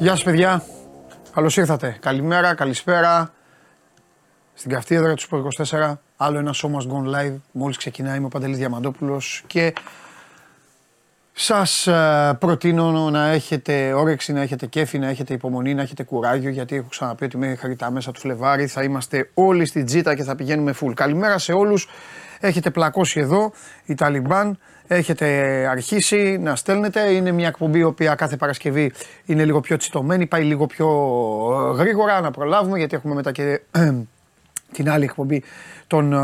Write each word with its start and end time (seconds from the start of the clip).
Γεια 0.00 0.10
σας 0.10 0.22
παιδιά, 0.22 0.62
καλώς 1.34 1.56
ήρθατε. 1.56 1.96
Καλημέρα, 2.00 2.54
καλησπέρα. 2.54 3.32
Στην 4.54 4.70
καυτή 4.70 4.94
έδρα 4.94 5.14
του 5.14 5.20
Σπορ 5.20 5.42
24, 5.66 5.94
άλλο 6.16 6.38
ένα 6.38 6.54
show 6.54 6.66
must 6.66 6.86
go 6.86 7.16
live. 7.16 7.36
Μόλις 7.52 7.76
ξεκινάει, 7.76 8.16
είμαι 8.16 8.26
ο 8.26 8.28
Παντελής 8.28 8.58
Διαμαντόπουλος 8.58 9.42
και 9.46 9.72
σας 11.32 11.86
ε, 11.86 12.36
προτείνω 12.40 13.10
να 13.10 13.28
έχετε 13.28 13.92
όρεξη, 13.92 14.32
να 14.32 14.40
έχετε 14.40 14.66
κέφι, 14.66 14.98
να 14.98 15.08
έχετε 15.08 15.34
υπομονή, 15.34 15.74
να 15.74 15.82
έχετε 15.82 16.02
κουράγιο 16.02 16.50
γιατί 16.50 16.76
έχω 16.76 16.88
ξαναπεί 16.88 17.24
ότι 17.24 17.36
μέχρι 17.36 17.76
τα 17.76 17.90
μέσα 17.90 18.12
του 18.12 18.20
Φλεβάρι 18.20 18.66
θα 18.66 18.82
είμαστε 18.82 19.30
όλοι 19.34 19.66
στην 19.66 19.86
τζίτα 19.86 20.14
και 20.14 20.22
θα 20.22 20.34
πηγαίνουμε 20.34 20.74
full. 20.80 20.92
Καλημέρα 20.94 21.38
σε 21.38 21.52
όλους. 21.52 21.88
Έχετε 22.40 22.70
πλακώσει 22.70 23.20
εδώ, 23.20 23.52
η 23.84 23.94
Ταλιμπάν, 23.94 24.58
έχετε 24.88 25.26
αρχίσει 25.70 26.38
να 26.38 26.56
στέλνετε. 26.56 27.00
Είναι 27.00 27.32
μια 27.32 27.48
εκπομπή 27.48 27.78
η 27.78 27.82
οποία 27.82 28.14
κάθε 28.14 28.36
Παρασκευή 28.36 28.92
είναι 29.26 29.44
λίγο 29.44 29.60
πιο 29.60 29.76
τσιτωμένη, 29.76 30.26
πάει 30.26 30.42
λίγο 30.42 30.66
πιο 30.66 30.88
ε, 31.72 31.76
γρήγορα 31.76 32.20
να 32.20 32.30
προλάβουμε 32.30 32.78
γιατί 32.78 32.96
έχουμε 32.96 33.14
μετά 33.14 33.32
και 33.32 33.60
την 34.76 34.90
άλλη 34.90 35.04
εκπομπή 35.04 35.42
των 35.86 36.12
ε, 36.12 36.18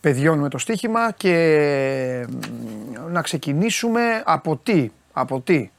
παιδιών 0.00 0.38
με 0.38 0.48
το 0.48 0.58
στοίχημα 0.58 1.12
και 1.16 2.26
να 3.10 3.22
ξεκινήσουμε 3.22 4.22
από 4.24 4.60
τι, 4.62 4.90
από 5.12 5.40
τι. 5.40 5.70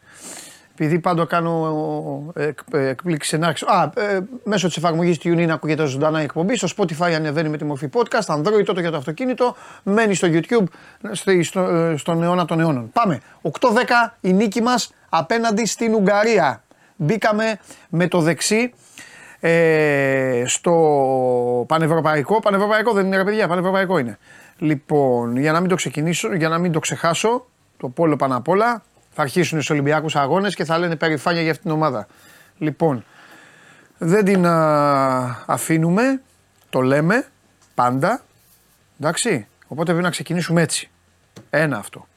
Επειδή 0.81 0.99
πάντοτε 0.99 1.35
κάνω 1.35 2.33
εκπλήξη 2.71 3.37
να 3.37 3.47
Α, 3.47 3.89
ε, 3.95 4.19
μέσω 4.43 4.67
της 4.67 4.77
εφαρμογής 4.77 5.17
του 5.17 5.29
TuneIn 5.29 5.49
ακούγεται 5.49 5.85
ζωντανά 5.85 6.21
η 6.21 6.23
εκπομπή. 6.23 6.55
Στο 6.55 6.67
Spotify 6.77 7.11
ανεβαίνει 7.11 7.49
με 7.49 7.57
τη 7.57 7.65
μορφή 7.65 7.89
podcast. 7.93 8.35
Android 8.35 8.63
τότε 8.65 8.81
για 8.81 8.91
το 8.91 8.97
αυτοκίνητο. 8.97 9.55
Μένει 9.83 10.13
στο 10.13 10.27
YouTube 10.31 10.63
στο, 11.41 11.61
ε, 11.61 11.97
στον 11.97 12.23
αιώνα 12.23 12.45
των 12.45 12.59
αιώνων. 12.59 12.89
Πάμε. 12.93 13.19
8-10 13.41 14.17
η 14.21 14.33
νίκη 14.33 14.61
μας 14.61 14.93
απέναντι 15.09 15.65
στην 15.65 15.93
Ουγγαρία. 15.93 16.63
Μπήκαμε 16.95 17.59
με 17.89 18.07
το 18.07 18.19
δεξί 18.19 18.73
ε, 19.39 20.43
στο 20.45 20.75
πανευρωπαϊκό. 21.67 22.39
Πανευρωπαϊκό 22.39 22.93
δεν 22.93 23.05
είναι 23.05 23.17
ρε 23.17 23.23
παιδιά, 23.23 23.47
πανευρωπαϊκό 23.47 23.97
είναι. 23.97 24.17
Λοιπόν, 24.57 25.37
για 25.37 25.51
να 25.51 25.59
μην 25.59 25.69
το 25.69 25.75
ξεκινήσω, 25.75 26.35
για 26.35 26.49
να 26.49 26.57
μην 26.57 26.71
το 26.71 26.79
ξεχάσω, 26.79 27.45
το 27.77 27.89
πόλο 27.89 28.15
πάνω 28.15 28.37
απ' 28.37 28.47
όλα, 28.47 28.83
θα 29.11 29.21
αρχίσουν 29.21 29.61
στου 29.61 29.73
Ολυμπιακούς 29.73 30.15
Αγώνες 30.15 30.55
και 30.55 30.65
θα 30.65 30.77
λένε 30.77 30.95
περηφάνεια 30.95 31.41
για 31.41 31.51
αυτήν 31.51 31.65
την 31.65 31.75
ομάδα. 31.75 32.07
Λοιπόν, 32.57 33.05
δεν 33.97 34.25
την 34.25 34.45
α, 34.45 35.43
αφήνουμε, 35.45 36.21
το 36.69 36.81
λέμε 36.81 37.27
πάντα. 37.75 38.21
Εντάξει, 38.99 39.47
οπότε 39.67 39.91
πρέπει 39.91 40.03
να 40.03 40.09
ξεκινήσουμε 40.09 40.61
έτσι. 40.61 40.89
Ένα 41.49 41.77
αυτό. 41.77 42.07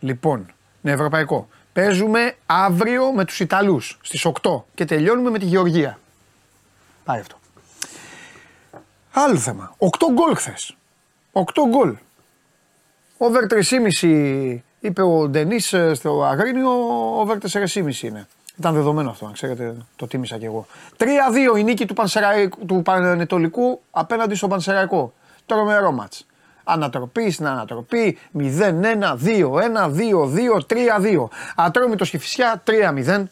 Λοιπόν, 0.00 0.52
ναι, 0.80 0.92
ευρωπαϊκό. 0.92 1.48
Παίζουμε 1.72 2.36
αύριο 2.46 3.12
με 3.12 3.24
τους 3.24 3.40
Ιταλούς 3.40 3.98
στις 4.02 4.26
8 4.42 4.62
και 4.74 4.84
τελειώνουμε 4.84 5.30
με 5.30 5.38
τη 5.38 5.44
Γεωργία. 5.44 5.98
Πάει 7.04 7.20
αυτό. 7.20 7.38
Άλλο 9.10 9.36
θέμα. 9.36 9.74
8 9.78 9.86
γκολ 10.12 10.34
χθες. 10.34 10.76
8 11.32 11.42
γκολ. 11.68 11.96
Over 13.18 13.46
3,5 13.46 14.62
είπε 14.80 15.02
ο 15.02 15.28
Ντενής 15.28 15.72
ε, 15.72 15.94
στο 15.94 16.24
Αγρίνιο, 16.24 16.70
over 17.20 17.36
4,5 17.52 18.02
είναι. 18.02 18.26
Ήταν 18.58 18.74
δεδομένο 18.74 19.10
αυτό, 19.10 19.26
αν 19.26 19.32
ξέρετε, 19.32 19.76
το 19.96 20.06
τίμησα 20.06 20.38
κι 20.38 20.44
εγώ. 20.44 20.66
3-2 20.98 21.58
η 21.58 21.62
νίκη 21.62 21.86
του, 21.86 21.94
του 22.66 22.82
Πανετολικού 22.82 23.80
απέναντι 23.90 24.34
στον 24.34 24.48
Πανσεραϊκό. 24.48 25.12
Τρομερό 25.46 25.92
μάτς. 25.92 26.26
Ανατροπή 26.64 27.30
στην 27.30 27.46
ανατροπή 27.46 28.18
0-1, 28.38 28.42
2-1, 29.16 29.90
2-2, 29.90 30.60
3-2. 30.66 31.28
Ατρόμητος 31.56 32.10
και 32.10 32.18
φυσιά 32.18 32.62
3-0. 32.66 33.22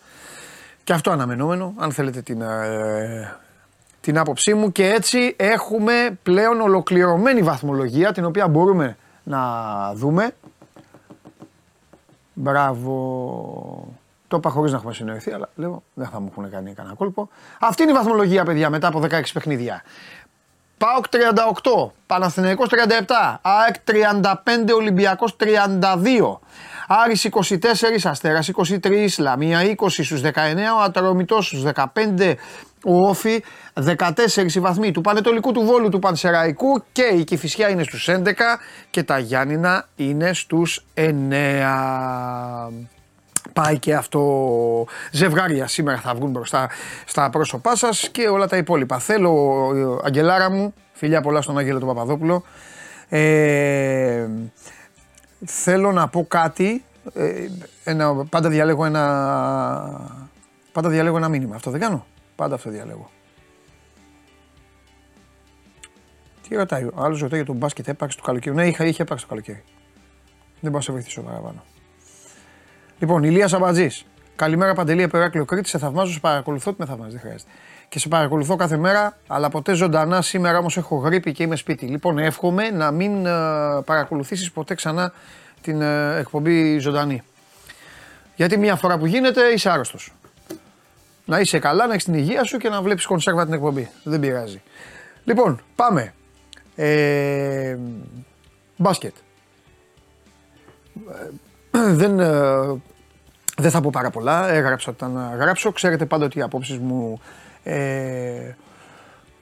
Και 0.85 0.93
αυτό 0.93 1.11
αναμενόμενο, 1.11 1.75
αν 1.77 1.93
θέλετε 1.93 2.21
την, 2.23 2.41
ε, 2.41 3.37
την 4.01 4.19
άποψή 4.19 4.55
μου. 4.55 4.73
Και 4.73 4.89
έτσι 4.89 5.35
έχουμε 5.39 6.19
πλέον 6.23 6.61
ολοκληρωμένη 6.61 7.43
βαθμολογία 7.43 8.13
την 8.13 8.25
οποία 8.25 8.49
μπορούμε 8.49 8.97
να 9.23 9.41
δούμε. 9.95 10.35
Μπράβο. 12.39 13.89
Το 14.29 14.37
είπα 14.37 14.51
χωρίς 14.51 14.71
να 14.73 14.79
έχουμε 14.79 14.93
συνοηθεί, 14.93 15.33
αλλά 15.33 15.49
λέω 15.55 15.83
δεν 15.95 16.09
θα 16.09 16.21
μου 16.21 16.29
έχουν 16.31 16.51
κάνει 16.51 16.73
κανένα 16.73 16.95
κόλπο. 16.95 17.29
Αυτή 17.61 17.83
είναι 17.83 17.91
η 17.91 17.95
βαθμολογία, 17.95 18.45
παιδιά, 18.45 18.71
μετά 18.71 18.89
από 18.89 19.01
16 19.01 19.33
παιχνίδια. 19.33 19.83
ΠΑΟΚ 20.79 21.05
38, 21.09 21.93
Παναθηναϊκός 22.07 22.69
37, 22.69 23.39
ΑΕΚ 23.43 23.75
35, 23.85 24.75
Ολυμπιακός 24.75 25.37
32. 25.37 26.41
Άρης 26.89 27.25
24, 27.25 28.07
Αστέρας 28.09 28.49
23, 28.49 29.19
Λαμία 29.19 29.61
20 29.63 30.05
στους 30.05 30.21
19, 30.21 30.75
ο 30.79 30.81
Ατρόμητος 30.83 31.47
στους 31.47 31.63
15, 31.63 32.37
ο 32.89 33.09
Όφη 33.09 33.43
14 33.75 34.11
οι 34.55 34.61
βαθμοί 34.61 34.91
του 34.93 35.01
Πανετολικού 35.01 35.53
του 35.53 35.63
Βόλου 35.63 35.89
του 35.89 35.99
Πανσεραϊκού 35.99 36.83
και 36.93 37.03
η 37.03 37.25
Κηφισιά 37.25 37.69
είναι 37.69 37.83
στους 37.83 38.09
11 38.11 38.33
και 38.91 39.03
τα 39.03 39.19
Γιάννηνα 39.19 39.89
είναι 39.97 40.33
στους 40.33 40.85
9. 40.95 41.03
Πάει 43.53 43.79
και 43.79 43.95
αυτό 43.95 44.23
ζευγάρια 45.11 45.67
σήμερα 45.67 45.99
θα 45.99 46.15
βγουν 46.15 46.31
μπροστά 46.31 46.71
στα 47.05 47.31
πρόσωπά 47.31 47.77
σας 47.77 48.09
και 48.09 48.29
όλα 48.29 48.47
τα 48.49 48.57
υπόλοιπα. 48.57 48.99
Θέλω, 48.99 50.01
Αγγελάρα 50.05 50.51
μου, 50.51 50.75
φιλιά 50.93 51.21
πολλά 51.21 51.41
στον 51.43 51.59
Άγγελο 51.59 51.79
του 51.79 51.87
Παπαδόπουλο, 51.87 52.43
ε, 53.09 54.27
θέλω 55.45 55.93
να 55.93 56.09
πω 56.09 56.27
κάτι, 56.29 56.85
ε, 57.15 57.47
ένα, 57.85 58.15
πάντα 58.15 58.49
διαλέγω 58.49 58.85
ένα, 58.85 59.05
πάντα 60.73 60.89
διαλέγω 60.89 61.17
ένα 61.17 61.29
μήνυμα, 61.29 61.55
αυτό 61.55 61.71
δεν 61.71 61.81
κάνω. 61.81 62.07
Πάντα 62.37 62.55
αυτό 62.55 62.71
διαλέγω. 62.71 63.11
Τι 66.49 66.55
ρωτάει, 66.55 66.85
ο 66.85 66.93
άλλος 66.97 67.21
ρωτάει 67.21 67.39
για 67.39 67.47
τον 67.47 67.57
μπάσκετ, 67.57 67.89
έπαξε 67.89 68.17
το 68.17 68.23
καλοκαίρι. 68.23 68.55
Ναι, 68.55 68.67
είχα, 68.67 68.85
είχε 68.85 69.03
έπαξει 69.03 69.25
το 69.25 69.31
καλοκαίρι. 69.31 69.63
Δεν 70.61 70.71
μπορώ 70.71 70.77
να 70.77 70.81
σε 70.81 70.93
βοηθήσω 70.93 71.23
παραπάνω. 71.23 71.65
Λοιπόν, 72.99 73.23
Ηλίας 73.23 73.53
Αμπατζής. 73.53 74.05
Καλημέρα 74.37 74.75
Παντελή 74.75 75.03
Επεράκλειο 75.03 75.45
Κρήτη. 75.45 75.69
Σε 75.69 75.79
θαυμάζω, 75.79 76.13
σε 76.13 76.21
παρακολουθώ. 76.21 76.71
Τι 76.71 76.77
με 76.81 76.87
θαυμάζει, 76.87 77.11
δεν 77.11 77.21
χρειάζεται. 77.21 77.51
Και 77.89 77.99
σε 77.99 78.09
παρακολουθώ 78.09 78.57
κάθε 78.57 78.77
μέρα, 78.77 79.19
αλλά 79.27 79.49
ποτέ 79.49 79.75
ζωντανά. 79.75 80.23
Σήμερα 80.23 80.59
όμως 80.59 80.77
έχω 80.77 80.97
γρήπη 80.97 81.33
και 81.33 81.43
είμαι 81.43 81.57
σπίτι. 81.57 81.87
Λοιπόν, 81.87 82.19
εύχομαι 82.19 82.71
να 82.71 82.91
μην 82.91 83.23
uh, 83.23 83.27
ε, 83.27 83.81
παρακολουθήσεις 83.85 84.53
ποτέ 84.53 84.75
ξανά 84.75 85.13
την 85.61 85.81
uh, 85.83 86.19
εκπομπή 86.19 86.79
ζωντανή. 86.79 87.23
Γιατί 88.37 88.57
μια 88.57 88.77
φορά 88.77 88.99
που 88.99 89.07
γίνεται 89.07 89.43
είσαι 89.43 89.71
άρρωστος 89.71 90.13
να 91.27 91.41
είσαι 91.41 91.59
καλά, 91.59 91.87
να 91.87 91.93
έχεις 91.93 92.05
την 92.05 92.15
υγεία 92.15 92.45
σου 92.45 92.59
και 92.59 92.69
να 92.69 92.83
βλέπεις 92.83 93.07
κονσέρβα 93.07 93.45
την 93.45 93.53
εκπομπή. 93.53 93.91
Δεν 94.03 94.21
πειράζει. 94.21 94.63
Λοιπόν, 95.25 95.61
πάμε. 95.75 96.15
Ε, 96.77 97.77
μπάσκετ. 98.77 99.15
Ε, 101.71 101.93
δεν, 101.93 102.19
ε, 102.19 102.81
δεν 103.57 103.71
θα 103.71 103.81
πω 103.81 103.91
πάρα 103.93 104.11
πολλά. 104.11 104.49
Έγραψα 104.49 104.91
όταν 104.91 105.37
γράψω. 105.39 105.73
Ξέρετε 105.73 106.07
πάντα 106.07 106.25
ότι 106.25 106.39
οι 106.39 106.43
απόψεις 106.43 106.79
μου 106.79 107.21
ε, 107.63 108.55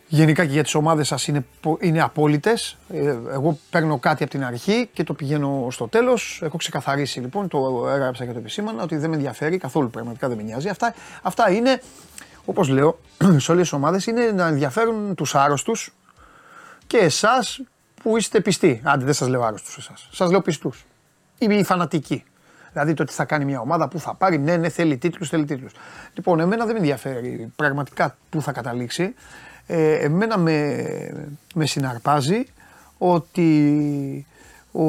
γενικά 0.08 0.44
και 0.44 0.52
για 0.52 0.62
τις 0.62 0.74
ομάδες 0.74 1.06
σας 1.06 1.26
είναι, 1.26 1.44
είναι 1.80 2.02
απόλυτες. 2.02 2.76
Ε, 2.88 3.16
εγώ 3.32 3.58
παίρνω 3.70 3.98
κάτι 3.98 4.22
από 4.22 4.32
την 4.32 4.44
αρχή 4.44 4.88
και 4.92 5.04
το 5.04 5.14
πηγαίνω 5.14 5.66
στο 5.70 5.88
τέλος. 5.88 6.40
Έχω 6.42 6.56
ξεκαθαρίσει 6.56 7.20
λοιπόν, 7.20 7.48
το 7.48 7.88
έγραψα 7.88 8.26
και 8.26 8.32
το 8.32 8.38
επισήμανα, 8.38 8.82
ότι 8.82 8.96
δεν 8.96 9.10
με 9.10 9.16
ενδιαφέρει 9.16 9.58
καθόλου 9.58 9.90
πραγματικά 9.90 10.28
δεν 10.28 10.36
με 10.36 10.42
νοιάζει. 10.42 10.68
Αυτά, 10.68 10.94
αυτά 11.22 11.50
είναι, 11.50 11.82
όπως 12.44 12.68
λέω, 12.68 12.98
σε 13.44 13.52
όλες 13.52 13.62
τις 13.62 13.72
ομάδες 13.72 14.06
είναι 14.06 14.30
να 14.30 14.46
ενδιαφέρουν 14.46 15.14
τους 15.14 15.34
άρρωστους 15.34 15.94
και 16.86 16.96
εσάς 16.96 17.60
που 18.02 18.16
είστε 18.16 18.40
πιστοί. 18.40 18.80
Άντε 18.84 19.04
δεν 19.04 19.14
σας 19.14 19.28
λέω 19.28 19.42
άρρωστους 19.42 19.76
εσάς, 19.76 20.08
σας 20.12 20.30
λέω 20.30 20.40
πιστούς. 20.40 20.84
Ή 21.38 21.46
οι 21.50 21.64
φανατικοί. 21.64 22.24
Δηλαδή 22.72 22.94
το 22.94 23.04
τι 23.04 23.12
θα 23.12 23.24
κάνει 23.24 23.44
μια 23.44 23.60
ομάδα, 23.60 23.88
πού 23.88 23.98
θα 23.98 24.14
πάρει, 24.14 24.38
ναι, 24.38 24.56
ναι, 24.56 24.68
θέλει 24.68 24.96
τίτλους, 24.96 25.28
θέλει 25.28 25.44
τίτλους. 25.44 25.72
Λοιπόν, 26.14 26.40
εμένα 26.40 26.64
δεν 26.64 26.72
με 26.72 26.78
ενδιαφέρει 26.80 27.52
πραγματικά 27.56 28.16
πού 28.30 28.42
θα 28.42 28.52
καταλήξει 28.52 29.14
ε, 29.66 29.94
εμένα 29.94 30.38
με, 30.38 31.36
με 31.54 31.66
συναρπάζει 31.66 32.44
ότι 32.98 34.26
ο 34.72 34.86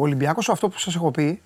Ολυμπιακός 0.00 0.48
αυτό 0.48 0.68
που 0.68 0.78
σας 0.78 0.94
έχω 0.94 1.10
πει 1.10 1.40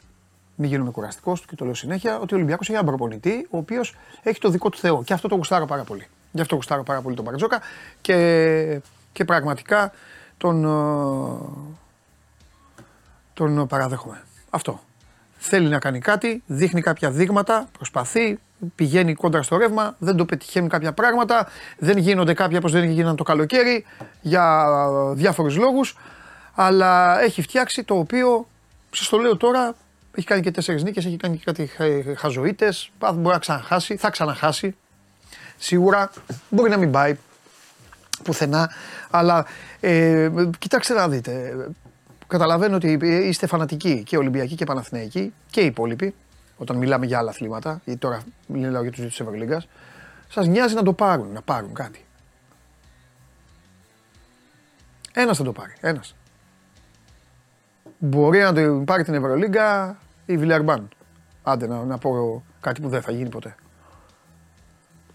μην 0.55 0.70
γίνομαι 0.70 0.91
κουραστικός 0.91 1.44
και 1.47 1.55
το 1.55 1.64
λέω 1.64 1.75
συνέχεια, 1.75 2.19
ότι 2.19 2.35
ο 2.35 2.37
Ολυμπιακός 2.37 2.67
έχει 2.67 2.76
έναν 2.76 2.87
προπονητή 2.87 3.47
ο 3.50 3.56
οποίος 3.56 3.94
έχει 4.23 4.41
το 4.41 4.49
δικό 4.49 4.69
του 4.69 4.79
Θεό. 4.79 5.03
Και 5.03 5.12
αυτό 5.12 5.29
το 5.29 5.35
γουστάρω 5.35 5.67
πάρα 5.67 5.85
πολύ. 5.85 6.06
Γι' 6.32 6.41
αυτό 6.41 6.55
γουστάρω 6.55 6.82
πάρα 6.82 7.00
πολύ 7.00 7.17
τον 7.17 7.25
Μπαρτζόκα 7.25 7.61
και, 8.00 8.81
και 9.12 9.25
πραγματικά 9.25 9.93
τον, 10.37 10.65
ε, 10.65 11.38
τον 13.35 13.67
παραδέχομαι. 13.67 14.23
Αυτό. 14.50 14.81
Θέλει 15.44 15.69
να 15.69 15.79
κάνει 15.79 15.99
κάτι, 15.99 16.43
δείχνει 16.47 16.81
κάποια 16.81 17.11
δείγματα, 17.11 17.69
προσπαθεί, 17.73 18.39
πηγαίνει 18.75 19.15
κόντρα 19.15 19.43
στο 19.43 19.56
ρεύμα, 19.56 19.94
δεν 19.99 20.17
το 20.17 20.25
πετυχαίνουν 20.25 20.69
κάποια 20.69 20.93
πράγματα, 20.93 21.49
δεν 21.79 21.99
γίνονται 21.99 22.35
κάποια 22.35 22.59
όπως 22.59 22.73
δεν 22.73 22.85
γίνανε 22.85 23.17
το 23.17 23.23
καλοκαίρι 23.23 23.85
για 24.21 24.67
διάφορους 25.12 25.56
λόγους, 25.56 25.97
αλλά 26.55 27.21
έχει 27.21 27.43
φτιάξει 27.43 27.85
το 27.85 27.94
οποίο, 27.94 28.47
σας 28.91 29.09
το 29.09 29.19
λέω 29.19 29.37
τώρα, 29.37 29.75
Έχει 30.15 30.27
κάνει 30.27 30.43
και 30.43 30.50
τέσσερις 30.50 30.83
νίκες, 30.83 31.05
έχει 31.05 31.17
κάνει 31.17 31.37
και 31.37 31.43
κάτι 31.44 31.71
χαζοίτες. 32.17 32.91
Μπορεί 32.99 33.35
να 33.35 33.39
ξαναχάσει, 33.39 33.97
θα 33.97 34.11
ξαναχάσει. 34.11 34.77
Σίγουρα 35.59 36.11
μπορεί 36.49 36.71
να 36.71 36.77
μην 36.77 36.91
πάει 36.91 37.17
πουθενά. 38.25 38.71
Αλλά 39.11 39.47
ε, 39.81 40.31
κοιτάξτε 40.59 40.94
να 40.94 41.09
δείτε. 41.09 41.55
Καταλαβαίνω 42.32 42.76
ότι 42.76 42.99
είστε 43.02 43.46
φανατικοί 43.46 44.02
και 44.02 44.17
Ολυμπιακοί 44.17 44.55
και 44.55 44.64
Παναθηναϊκοί 44.64 45.32
και 45.50 45.61
οι 45.61 45.67
υπόλοιποι. 45.67 46.14
Όταν 46.56 46.76
μιλάμε 46.76 47.06
για 47.06 47.19
άλλα 47.19 47.31
αθλήματα, 47.31 47.81
γιατί 47.84 48.00
τώρα 48.00 48.23
μιλάω 48.46 48.82
για 48.82 48.90
τους 48.90 49.00
δύο 49.00 49.08
της 49.08 49.20
Ευρωλίγκας, 49.20 49.69
σας 50.29 50.46
νοιάζει 50.46 50.75
να 50.75 50.82
το 50.82 50.93
πάρουν, 50.93 51.32
να 51.32 51.43
πάρουν 51.43 51.75
κάτι. 51.75 52.05
Ένας 55.12 55.37
θα 55.37 55.44
το 55.44 55.52
πάρει. 55.52 55.73
Ένας. 55.81 56.14
Μπορεί 57.99 58.40
να 58.40 58.52
το 58.52 58.82
πάρει 58.87 59.05
την 59.05 59.14
Ευρωλίγκα 59.14 59.99
η 60.26 60.37
Βιλιαρμπάν. 60.37 60.88
Άντε 61.43 61.67
να, 61.67 61.84
να 61.84 61.99
πω 61.99 62.43
κάτι 62.61 62.81
που 62.81 62.88
δεν 62.88 63.02
θα 63.02 63.12
γίνει 63.12 63.29
ποτέ. 63.29 63.55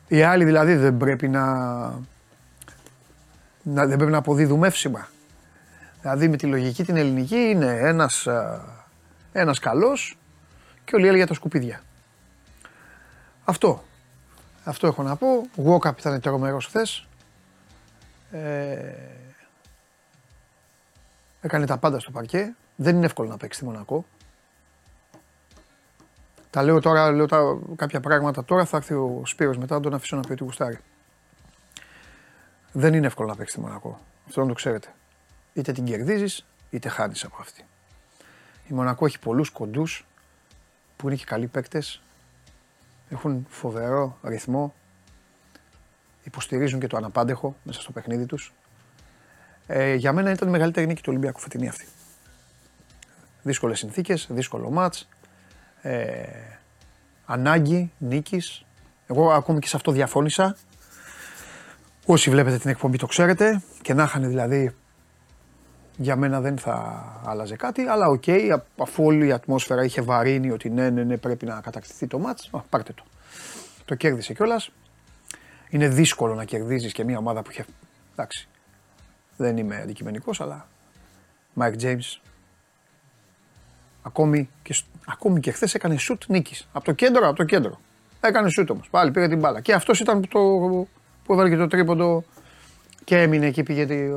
Οι 0.08 0.22
άλλοι 0.22 0.46
δηλαδή 0.46 0.76
δεν 0.76 0.98
πρέπει 0.98 1.28
να, 1.28 1.46
να 3.64 3.86
δεν 3.86 3.98
πρέπει 3.98 4.12
να 4.12 4.18
αποδίδουμε 4.18 4.68
εύσημα. 4.68 5.08
Δηλαδή 6.10 6.28
με 6.28 6.38
τη 6.38 6.48
λογική 6.48 6.84
την 6.84 6.96
ελληνική 6.96 7.36
είναι 7.36 7.80
ένας, 7.80 8.28
ένας 9.32 9.60
καλός 9.60 10.18
και 10.86 10.96
όλοι 10.96 11.08
άλλοι 11.08 11.18
για 11.18 11.28
τα 11.28 11.34
σκουπίδια. 11.34 11.82
Αυτό. 13.44 13.84
Αυτό 14.64 14.88
έχω 14.88 15.04
να 15.04 15.16
πω. 15.16 15.28
Walkup 15.66 15.98
ήταν 16.00 16.20
τρομερός 16.20 16.66
χθες. 16.66 17.08
Ε, 18.32 18.94
έκανε 21.42 21.66
τα 21.66 21.78
πάντα 21.78 22.00
στο 22.00 22.12
παρκέ. 22.12 22.56
Δεν 22.76 22.96
είναι 22.96 23.06
εύκολο 23.06 23.30
να 23.30 23.38
παίξει 23.38 23.60
στη 23.60 23.68
Μονακό. 23.68 24.06
Τα 26.50 26.64
λέω 26.64 26.80
τώρα, 26.80 27.12
λέω 27.12 27.26
τα, 27.26 27.58
κάποια 27.76 28.00
πράγματα 28.00 28.46
τώρα, 28.46 28.66
θα 28.66 28.78
έρθει 28.78 28.94
ο 28.94 29.22
Σπύρος 29.26 29.58
μετά, 29.58 29.76
να 29.76 29.82
τον 29.82 29.94
αφήσω 29.94 30.16
να 30.16 30.22
πει 30.22 30.32
ότι 30.32 30.44
γουστάρει. 30.44 30.80
Δεν 32.72 32.94
είναι 32.94 33.08
εύκολο 33.08 33.28
να 33.28 33.36
παίξει 33.36 33.52
στη 33.52 33.62
Μονακό. 33.62 34.00
Αυτό 34.28 34.42
να 34.42 34.48
το 34.48 34.54
ξέρετε. 34.54 34.88
Είτε 35.58 35.72
την 35.72 35.84
κερδίζεις, 35.84 36.46
είτε 36.70 36.90
χάνεις 36.90 37.24
από 37.24 37.38
αυτή. 37.40 37.66
Η 38.68 38.74
Μονακό 38.74 39.06
έχει 39.06 39.20
πολλούς 39.20 39.50
κοντούς 39.50 40.06
που 40.96 41.08
είναι 41.08 41.16
και 41.16 41.26
καλοί 41.26 41.48
παίκτες. 41.48 42.02
Έχουν 43.10 43.46
φοβερό 43.50 44.18
ρυθμό. 44.24 44.74
Υποστηρίζουν 46.24 46.80
και 46.80 46.88
το 46.88 46.98
αναπάντεχο 46.98 47.56
μέσα 47.64 47.82
στο 47.82 47.92
παιχνίδι 47.92 48.26
τους. 48.26 48.54
Ε, 49.68 49.94
για 49.94 50.14
μένα 50.14 50.32
ήταν 50.32 50.48
η 50.48 50.52
μεγαλύτερη 50.52 50.88
νίκη 50.88 51.02
του 51.02 51.10
Ολυμπιακού 51.10 51.40
φετινή 51.40 51.68
αυτή. 51.68 51.86
Δύσκολες 53.44 53.80
συνθήκες, 53.80 54.28
δύσκολο 54.30 54.70
μάτς. 54.70 55.08
Ε, 55.82 56.24
ανάγκη 57.26 57.92
νίκης. 57.98 58.66
Εγώ 59.08 59.32
ακόμη 59.32 59.60
και 59.60 59.68
σε 59.68 59.76
αυτό 59.76 59.92
διαφώνησα. 59.92 60.58
Όσοι 62.06 62.30
βλέπετε 62.30 62.58
την 62.58 62.70
εκπομπή 62.70 62.98
το 62.98 63.06
ξέρετε 63.06 63.62
και 63.82 63.94
να 63.94 64.04
είχαν 64.04 64.28
δηλαδή 64.28 64.76
για 65.98 66.16
μένα 66.16 66.42
δεν 66.42 66.58
θα 66.58 67.06
άλλαζε 67.26 67.56
κάτι, 67.56 67.82
αλλά 67.82 68.08
OK, 68.08 68.24
okay, 68.26 68.58
αφού 68.78 69.04
όλη 69.04 69.28
η 69.28 69.32
ατμόσφαιρα 69.32 69.84
είχε 69.84 70.02
βαρύνει 70.02 70.52
ότι 70.52 70.70
ναι, 70.70 70.90
ναι, 70.90 71.04
ναι, 71.04 71.18
πρέπει 71.18 71.46
να 71.46 71.62
κατακτηθεί 71.62 72.08
το 72.08 72.20
ματς, 72.20 72.50
α, 72.52 72.60
πάρτε 72.60 72.94
το. 72.94 73.04
Το 73.86 73.96
κέρδισε 73.96 74.34
κιόλας. 74.34 74.72
Είναι 75.70 75.88
δύσκολο 75.88 76.36
να 76.36 76.46
κερδίζεις 76.46 76.94
και 76.94 77.04
μια 77.04 77.18
ομάδα 77.18 77.42
που 77.42 77.52
είχε, 77.52 77.66
εντάξει, 78.12 78.48
δεν 79.38 79.58
είμαι 79.58 79.82
αντικειμενικός, 79.82 80.42
αλλά 80.42 80.68
Mike 81.60 81.82
James 81.82 82.20
ακόμη 84.02 84.50
και, 84.62 84.76
ακόμη 85.06 85.40
και 85.40 85.52
χθες 85.52 85.74
έκανε 85.74 85.98
σουτ 85.98 86.24
νίκης. 86.28 86.68
Από 86.72 86.86
το 86.86 86.92
κέντρο, 86.92 87.28
από 87.28 87.36
το 87.36 87.44
κέντρο. 87.44 87.80
Έκανε 88.22 88.50
σουτ 88.50 88.70
όμως, 88.70 88.90
πάλι 88.90 89.12
πήρε 89.12 89.28
την 89.28 89.40
μπάλα. 89.40 89.62
Και 89.62 89.74
αυτός 89.74 90.00
ήταν 90.00 90.28
το, 90.28 90.40
που 91.24 91.34
έβαλε 91.34 91.50
και 91.50 91.56
το 91.56 91.68
τρίποντο 91.68 92.24
και 93.04 93.22
έμεινε 93.22 93.46
εκεί, 93.46 93.64
πήγε, 93.64 94.10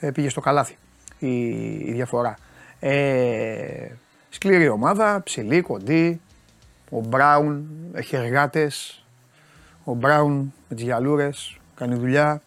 ε, 0.00 0.10
πήγε 0.10 0.28
στο 0.28 0.40
καλάθι 0.40 0.76
η, 1.20 1.48
η 1.88 1.92
διαφορά. 1.92 2.36
Ε, 2.80 3.88
σκληρή 4.28 4.68
ομάδα, 4.68 5.22
ψηλή, 5.22 5.60
κοντή. 5.60 6.20
Ο 6.90 7.00
Μπράουν 7.00 7.68
έχει 7.92 8.16
εργάτες. 8.16 9.04
Ο 9.84 9.94
Μπράουν 9.94 10.52
με 10.68 10.74
τις 10.74 10.84
γυαλούρες 10.84 11.58
κάνει 11.74 11.94
δουλειά. 11.94 12.42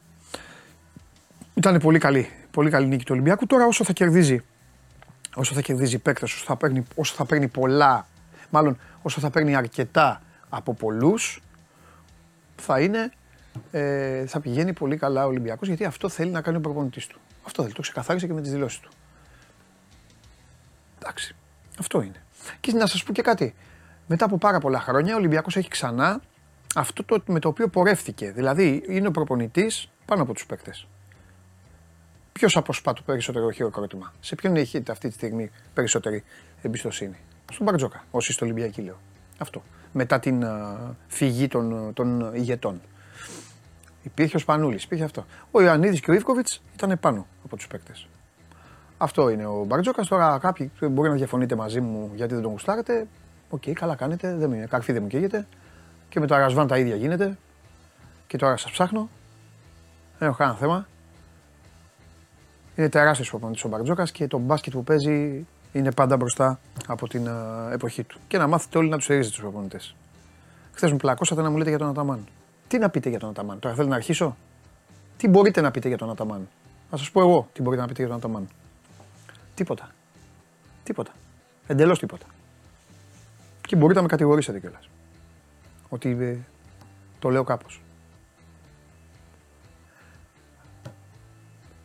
Ήταν 1.53 1.79
πολύ 1.79 1.99
καλή. 1.99 2.29
Πολύ 2.51 2.69
καλή 2.69 2.87
νίκη 2.87 3.03
του 3.03 3.11
Ολυμπιακού. 3.13 3.45
Τώρα 3.45 3.65
όσο 3.65 3.83
θα 3.83 3.93
κερδίζει, 3.93 4.41
όσο 5.35 5.53
θα 5.53 5.61
κερδίζει 5.61 5.97
παίκτες, 5.97 6.33
όσο 6.33 6.43
θα 6.45 6.55
παίρνει, 6.55 6.83
όσο 6.95 7.15
θα 7.15 7.25
παίρνει 7.25 7.47
πολλά, 7.47 8.07
μάλλον 8.49 8.77
όσο 9.01 9.19
θα 9.19 9.29
παίρνει 9.29 9.55
αρκετά 9.55 10.21
από 10.49 10.73
πολλούς, 10.73 11.41
θα 12.55 12.79
είναι 12.79 13.11
ε, 13.71 14.25
θα 14.25 14.39
πηγαίνει 14.39 14.73
πολύ 14.73 14.97
καλά 14.97 15.25
ο 15.25 15.27
Ολυμπιακός 15.27 15.67
γιατί 15.67 15.85
αυτό 15.85 16.09
θέλει 16.09 16.31
να 16.31 16.41
κάνει 16.41 16.57
ο 16.57 16.59
προπονητής 16.59 17.07
του. 17.07 17.19
Αυτό 17.45 17.61
θέλει, 17.61 17.73
το 17.73 17.81
ξεκαθάρισε 17.81 18.27
και 18.27 18.33
με 18.33 18.41
τις 18.41 18.51
δηλώσεις 18.51 18.79
του. 18.79 18.89
Εντάξει, 20.99 21.35
αυτό 21.79 22.01
είναι. 22.01 22.23
Και 22.59 22.71
να 22.71 22.85
σας 22.85 23.03
πω 23.03 23.13
και 23.13 23.21
κάτι. 23.21 23.55
Μετά 24.07 24.25
από 24.25 24.37
πάρα 24.37 24.59
πολλά 24.59 24.79
χρόνια 24.79 25.13
ο 25.13 25.17
Ολυμπιακός 25.17 25.55
έχει 25.55 25.69
ξανά 25.69 26.21
αυτό 26.75 27.03
το, 27.03 27.23
με 27.25 27.39
το 27.39 27.47
οποίο 27.47 27.67
πορεύτηκε. 27.67 28.31
Δηλαδή 28.31 28.83
είναι 28.87 29.07
ο 29.07 29.11
προπονητής 29.11 29.89
πάνω 30.05 30.21
από 30.21 30.33
τους 30.33 30.45
παίκτες. 30.45 30.87
Ποιος 32.33 32.57
αποσπά 32.57 32.93
το 32.93 33.01
περισσότερο 33.01 33.51
χειροκρότημα; 33.51 34.13
Σε 34.19 34.35
ποιον 34.35 34.55
έχετε 34.55 34.91
αυτή 34.91 35.07
τη 35.07 35.13
στιγμή 35.13 35.51
περισσότερη 35.73 36.23
εμπιστοσύνη; 36.61 37.17
Στον 37.51 37.65
Μπαρτζώκα, 37.65 38.03
όσοι 38.11 38.33
στο 38.33 38.45
Ολυμπιακή 38.45 38.81
λέω. 38.81 38.99
Αυτό. 39.37 39.63
Μετά 39.91 40.19
την 40.19 40.43
ε, 40.45 40.95
φυγή 41.07 41.47
των, 41.47 41.93
των 41.93 42.33
ηγετών. 42.35 42.81
Υπήρχε 44.03 44.35
ο 44.35 44.39
Σπανούλης, 44.39 44.83
υπήρχε 44.83 45.03
αυτό. 45.03 45.25
Ο 45.51 45.61
Ιωαννίδης 45.61 45.99
και 45.99 46.11
ο 46.11 46.13
Ίβκοβιτς 46.13 46.61
ήταν 46.73 46.97
πάνω 46.99 47.25
από 47.45 47.55
τους 47.55 47.67
παίκτες. 47.67 48.07
Αυτό 48.97 49.29
είναι 49.29 49.45
ο 49.45 49.63
Μπαρτζώκας. 49.67 50.07
Τώρα 50.07 50.37
κάποιοι 50.41 50.71
μπορεί 50.89 51.09
να 51.09 51.15
διαφωνείτε 51.15 51.55
μαζί 51.55 51.81
μου 51.81 52.11
γιατί 52.15 52.33
δεν 52.33 52.43
τον 52.43 52.51
γουστάρετε. 52.51 53.07
OK, 53.49 53.61
okay, 53.65 53.71
καλά 53.71 53.95
κάνετε. 53.95 54.35
Δεν 54.35 54.49
με, 54.49 54.65
καρφί 54.69 54.91
δεν 54.91 55.01
μου 55.01 55.07
καίγεται. 55.07 55.47
Και 56.09 56.19
με 56.19 56.27
το 56.27 56.35
Αρασβάν 56.35 56.67
τα 56.67 56.77
ίδια 56.77 56.95
γίνεται. 56.95 57.37
Και 58.27 58.37
τώρα 58.37 58.57
σας 58.57 58.71
ψάχνω. 58.71 59.09
Δεν 60.19 60.27
έχω 60.27 60.37
κανένα 60.37 60.57
θέμα. 60.57 60.87
Είναι 62.75 62.89
τεράστιος 62.89 63.29
προπονητής 63.29 63.63
ο 63.63 63.67
Μπαρτζόκας 63.67 64.11
και 64.11 64.27
το 64.27 64.37
μπάσκετ 64.37 64.73
που 64.73 64.83
παίζει 64.83 65.45
είναι 65.71 65.91
πάντα 65.91 66.17
μπροστά 66.17 66.59
από 66.87 67.07
την 67.07 67.29
εποχή 67.71 68.03
του. 68.03 68.19
Και 68.27 68.37
να 68.37 68.47
μάθετε 68.47 68.77
όλοι 68.77 68.89
να 68.89 68.95
τους 68.95 69.05
στηρίζετε 69.05 69.33
τους 69.33 69.43
προπονητές. 69.43 69.95
Χθες 70.71 70.91
μου 70.91 70.97
πλακώσατε 70.97 71.41
να 71.41 71.49
μου 71.49 71.57
λέτε 71.57 71.69
για 71.69 71.79
τον 71.79 71.87
Αταμάν. 71.87 72.27
Τι 72.73 72.79
να 72.79 72.89
πείτε 72.89 73.09
για 73.09 73.19
τον 73.19 73.29
Αταμάν. 73.29 73.59
Τώρα 73.59 73.75
θέλω 73.75 73.87
να 73.87 73.95
αρχίσω; 73.95 74.37
Τι 75.17 75.27
μπορείτε 75.27 75.61
να 75.61 75.71
πείτε 75.71 75.87
για 75.87 75.97
τον 75.97 76.09
Αταμάν; 76.09 76.47
Να 76.91 76.97
σας 76.97 77.11
πω 77.11 77.21
εγώ 77.21 77.49
τι 77.53 77.61
μπορείτε 77.61 77.81
να 77.81 77.87
πείτε 77.87 78.01
για 78.01 78.09
τον 78.09 78.17
Αταμάν. 78.17 78.47
Τίποτα. 79.55 79.91
Τίποτα. 80.83 81.11
Εντελώς 81.67 81.99
τίποτα. 81.99 82.25
Και 83.61 83.75
μπορείτε 83.75 83.95
να 83.95 84.01
με 84.01 84.07
κατηγορήσετε 84.07 84.59
κιόλας. 84.59 84.89
Ότι 85.89 86.09
ε, 86.09 86.37
το 87.19 87.29
λέω 87.29 87.43
κάπως. 87.43 87.81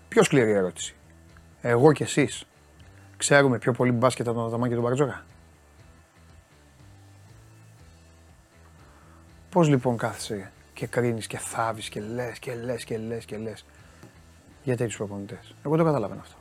Πιο 0.09 0.23
σκληρή 0.23 0.51
ερώτηση. 0.51 0.95
Εγώ 1.61 1.93
και 1.93 2.05
εσείς 2.05 2.47
ξέρουμε 3.17 3.59
πιο 3.59 3.73
πολύ 3.73 3.93
μπάσκετ 3.93 4.29
από 4.29 4.37
τον 4.37 4.47
Αταμάν 4.47 4.69
και 4.69 4.75
τον 4.75 4.85
Μπαρτζόκα. 4.85 5.25
Πώς 9.51 9.69
λοιπόν 9.69 9.97
κάθεσαι 9.97 10.53
και 10.79 10.87
κρίνεις 10.87 11.27
και 11.27 11.39
θάβεις 11.39 11.89
και 11.89 12.01
λες 12.01 12.39
και 12.39 12.55
λες 12.55 12.85
και 12.85 12.99
λες 12.99 13.25
και 13.25 13.37
λες 13.37 13.65
για 14.63 14.77
τέτοιου 14.77 14.97
προπονητές. 14.97 15.55
Εγώ 15.65 15.77
το 15.77 15.85
καταλαβαίνω 15.85 16.21
αυτό. 16.21 16.37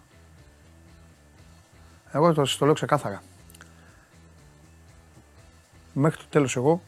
Εγώ 2.11 2.33
το, 2.33 2.57
το 2.59 2.65
λέω 2.65 2.73
ξεκάθαρα. 2.73 3.23
Μέχρι 5.93 6.17
το 6.17 6.25
τέλος 6.29 6.55
εγώ 6.55 6.81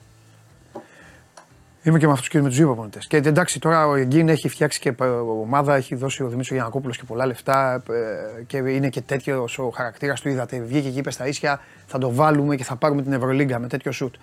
είμαι 1.84 2.00
και 2.00 2.06
με 2.06 2.12
αυτούς 2.12 2.28
και 2.28 2.42
με 2.42 2.48
τους 2.48 2.58
δύο 2.58 2.66
προπονητές. 2.66 3.08
Και 3.08 3.18
εντάξει, 3.18 3.60
τώρα 3.60 3.88
ο 3.88 3.96
Εγκίν 3.96 4.30
έχει 4.30 4.50
φτιάξει 4.50 4.80
και 4.80 4.94
ομάδα, 5.28 5.76
έχει 5.76 5.96
δώσει 5.96 6.24
ο 6.24 6.28
Δημήτρης 6.28 6.52
Γιανακόπουλος 6.52 6.98
και 6.98 7.04
πολλά 7.04 7.26
λεφτά 7.26 7.84
ε, 7.90 8.44
και 8.44 8.58
είναι 8.58 8.90
και 8.90 9.02
τέτοιο 9.02 9.48
ο 9.58 9.70
χαρακτήρας 9.70 10.22
του. 10.22 10.30
Είδατε, 10.30 10.60
βγήκε 10.60 10.88
εκεί, 10.88 10.98
είπε 10.98 11.12
στα 11.12 11.28
ίσια, 11.28 11.60
θα 11.86 11.98
το 11.98 12.14
βάλουμε 12.14 12.56
και 12.56 12.64
θα 12.64 12.76
πάρουμε 12.76 13.02
την 13.02 13.14
Ευρωλίγκα 13.14 13.60
με 13.60 13.68
τέτοιο 13.68 13.92
σουτ. 13.92 14.16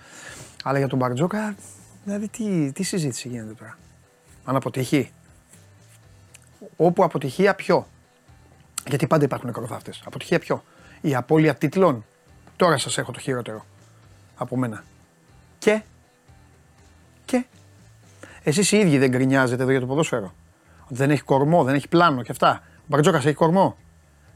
Αλλά 0.63 0.77
για 0.77 0.87
τον 0.87 0.97
Μπαρτζόκα 0.97 1.55
Δηλαδή 2.07 2.27
τι, 2.27 2.71
τι 2.71 2.83
συζήτηση 2.83 3.27
γίνεται 3.27 3.53
τώρα; 3.53 3.77
Αν 4.45 4.55
αποτυχεί. 4.55 5.11
Όπου 6.75 7.03
αποτυχία 7.03 7.55
ποιο; 7.55 7.87
Γιατί 8.87 9.07
πάντα 9.07 9.23
υπάρχουν 9.25 9.49
ακροδάφτε. 9.49 9.93
Αποτυχία 10.05 10.39
ποιο; 10.39 10.63
Η 11.01 11.15
απώλεια 11.15 11.55
τίτλων. 11.55 12.05
Τώρα 12.55 12.77
σας 12.77 12.97
έχω 12.97 13.11
το 13.11 13.19
χειρότερο. 13.19 13.65
Από 14.35 14.57
μένα. 14.57 14.83
Και. 15.57 15.81
Και. 17.25 17.45
Εσείς 18.43 18.71
οι 18.71 18.77
ίδιοι 18.77 18.97
δεν 18.97 19.09
γκρινιάζετε 19.09 19.61
εδώ 19.61 19.71
για 19.71 19.79
το 19.79 19.85
ποδόσφαιρο. 19.85 20.33
Ότι 20.83 20.95
δεν 20.95 21.11
έχει 21.11 21.21
κορμό, 21.21 21.63
δεν 21.63 21.75
έχει 21.75 21.87
πλάνο 21.87 22.21
και 22.21 22.31
αυτά. 22.31 22.63
Ο 22.77 22.83
Μπαρτζόκας 22.87 23.25
έχει 23.25 23.35
κορμό. 23.35 23.77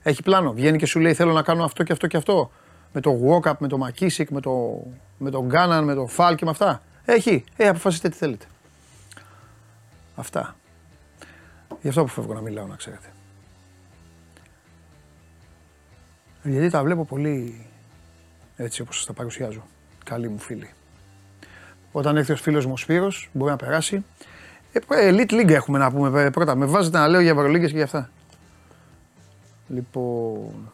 Έχει 0.04 0.24
πλάνο. 0.24 0.54
Βγαίνει 0.54 0.78
και 0.78 0.86
σου 0.86 1.00
λέει: 1.00 1.14
Θέλω 1.14 1.32
να 1.32 1.42
κάνω 1.42 1.64
αυτό 1.64 1.84
και 1.84 1.92
αυτό 1.92 2.08
και 2.08 2.18
αυτό. 2.18 2.52
με 2.94 3.02
το 3.02 3.20
Walkup, 3.26 3.54
με 3.58 3.68
το 3.68 3.78
Μακίσικ, 3.78 4.30
με 4.30 4.42
το, 4.42 4.84
με 5.18 5.30
τον 5.30 5.46
Γκάναν, 5.46 5.84
με 5.84 5.94
το 5.94 6.08
Φάλ 6.08 6.36
και 6.36 6.46
με 6.46 6.52
αυτά. 6.52 6.82
Έχει. 7.14 7.44
Ε, 7.58 7.68
αποφασίστε 7.68 8.10
τι 8.10 8.18
θέλετε. 8.18 8.46
Αυτά. 10.16 10.56
Γι' 11.82 11.88
αυτό 11.88 12.02
αποφεύγω 12.02 12.34
να 12.34 12.42
μιλάω, 12.42 12.68
να 12.68 12.76
ξέρετε. 12.76 13.08
Γιατί 16.44 16.70
τα 16.70 16.84
βλέπω 16.84 17.06
πολύ 17.06 17.66
έτσι 18.56 18.82
όπως 18.82 18.96
σας 18.96 19.06
τα 19.06 19.14
παρουσιάζω. 19.14 19.64
Καλή 20.06 20.30
μου 20.30 20.38
φίλη. 20.40 20.70
Όταν 21.92 22.18
έρθει 22.18 22.32
ο 22.32 22.36
φίλος 22.36 22.66
μου 22.66 22.74
ο 22.74 22.78
Σπύρος, 22.78 23.30
μπορεί 23.34 23.52
να 23.52 23.58
περάσει. 23.58 24.06
Ε, 24.72 24.80
elite 24.90 25.32
League 25.32 25.50
έχουμε 25.50 25.78
να 25.78 25.92
πούμε 25.92 26.30
πρώτα. 26.30 26.56
Με 26.56 26.66
βάζετε 26.66 26.98
να 26.98 27.08
λέω 27.08 27.22
για 27.22 27.32
Ευρωλίγκες 27.32 27.70
και 27.70 27.76
για 27.76 27.86
αυτά. 27.86 28.10
Λοιπόν... 29.68 30.72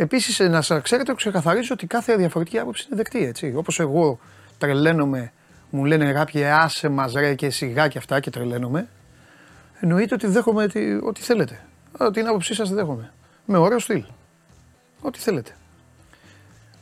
Επίσης 0.00 0.38
να 0.38 0.60
σας 0.62 0.82
ξέρετε, 0.82 1.14
ξεκαθαρίζω 1.14 1.70
ότι 1.72 1.86
κάθε 1.86 2.16
διαφορετική 2.16 2.58
άποψη 2.58 2.86
είναι 2.86 2.96
δεκτή, 2.96 3.24
έτσι. 3.24 3.52
Όπως 3.56 3.80
εγώ 3.80 4.18
τρελαίνομαι, 4.58 5.32
μου 5.70 5.84
λένε 5.84 6.12
κάποιοι 6.12 6.44
άσε 6.44 6.88
μας 6.88 7.12
ρε 7.12 7.34
και 7.34 7.50
σιγά 7.50 7.88
και 7.88 7.98
αυτά 7.98 8.20
και 8.20 8.30
τρελαίνομαι. 8.30 8.88
Εννοείται 9.80 10.14
ότι 10.14 10.26
δέχομαι 10.26 10.68
ό,τι 11.02 11.22
θέλετε. 11.22 11.60
Την 12.12 12.26
άποψή 12.26 12.54
σας 12.54 12.70
δέχομαι. 12.70 13.12
Με 13.44 13.58
ωραίο 13.58 13.78
στυλ. 13.78 14.04
Ό,τι 15.00 15.18
θέλετε. 15.18 15.56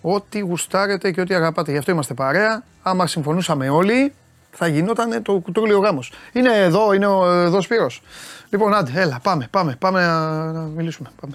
Ό,τι 0.00 0.38
γουστάρετε 0.38 1.10
και 1.10 1.20
ό,τι 1.20 1.34
αγαπάτε. 1.34 1.70
Γι' 1.70 1.78
αυτό 1.78 1.90
είμαστε 1.92 2.14
παρέα. 2.14 2.62
Άμα 2.82 3.06
συμφωνούσαμε 3.06 3.68
όλοι, 3.68 4.12
θα 4.50 4.66
γινόταν 4.66 5.22
το 5.22 5.38
κουτρούλιο 5.38 5.78
γάμος. 5.78 6.12
Είναι 6.32 6.52
εδώ, 6.52 6.92
είναι 6.92 7.06
ο, 7.06 7.32
εδώ 7.32 7.60
Σπύρος. 7.60 8.02
Λοιπόν, 8.48 8.74
άντε, 8.74 9.00
έλα, 9.00 9.18
πάμε, 9.22 9.48
πάμε, 9.50 9.76
πάμε 9.78 10.06
να, 10.06 10.52
να 10.52 10.60
μιλήσουμε. 10.60 11.08
Πάμε. 11.20 11.34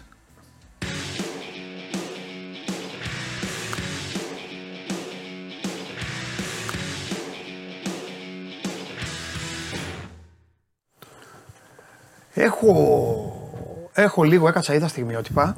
Έχω, 12.34 13.90
έχω 13.94 14.24
λίγο, 14.24 14.48
έκατσα, 14.48 14.74
είδα 14.74 14.88
στιγμιότυπα. 14.88 15.58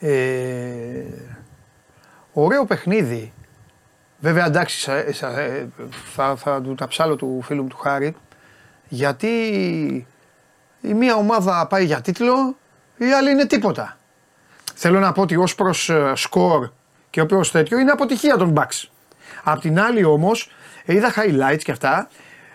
Ε, 0.00 1.02
ωραίο 2.32 2.64
παιχνίδι. 2.64 3.32
Βέβαια 4.20 4.46
εντάξει, 4.46 4.90
θα, 6.14 6.36
θα 6.36 6.60
του 6.62 6.74
τα 6.74 6.88
ψάλω 6.88 7.16
του 7.16 7.40
φίλου 7.42 7.62
μου 7.62 7.68
του 7.68 7.76
Χάρη. 7.76 8.16
Γιατί 8.88 9.36
η 10.80 10.94
μία 10.94 11.14
ομάδα 11.14 11.66
πάει 11.66 11.84
για 11.84 12.00
τίτλο, 12.00 12.56
η 12.96 13.12
άλλη 13.12 13.30
είναι 13.30 13.46
τίποτα. 13.46 13.98
Θέλω 14.74 14.98
να 14.98 15.12
πω 15.12 15.22
ότι 15.22 15.36
ως 15.36 15.54
προς 15.54 15.88
ε, 15.88 16.12
σκορ 16.14 16.70
και 17.10 17.20
ως 17.20 17.50
τέτοιο 17.50 17.78
είναι 17.78 17.90
αποτυχία 17.90 18.36
των 18.36 18.54
Bucks. 18.56 18.88
Απ' 19.42 19.60
την 19.60 19.80
άλλη 19.80 20.04
όμως 20.04 20.50
είδα 20.84 21.12
highlights 21.16 21.62
και 21.62 21.70
αυτά 21.70 22.08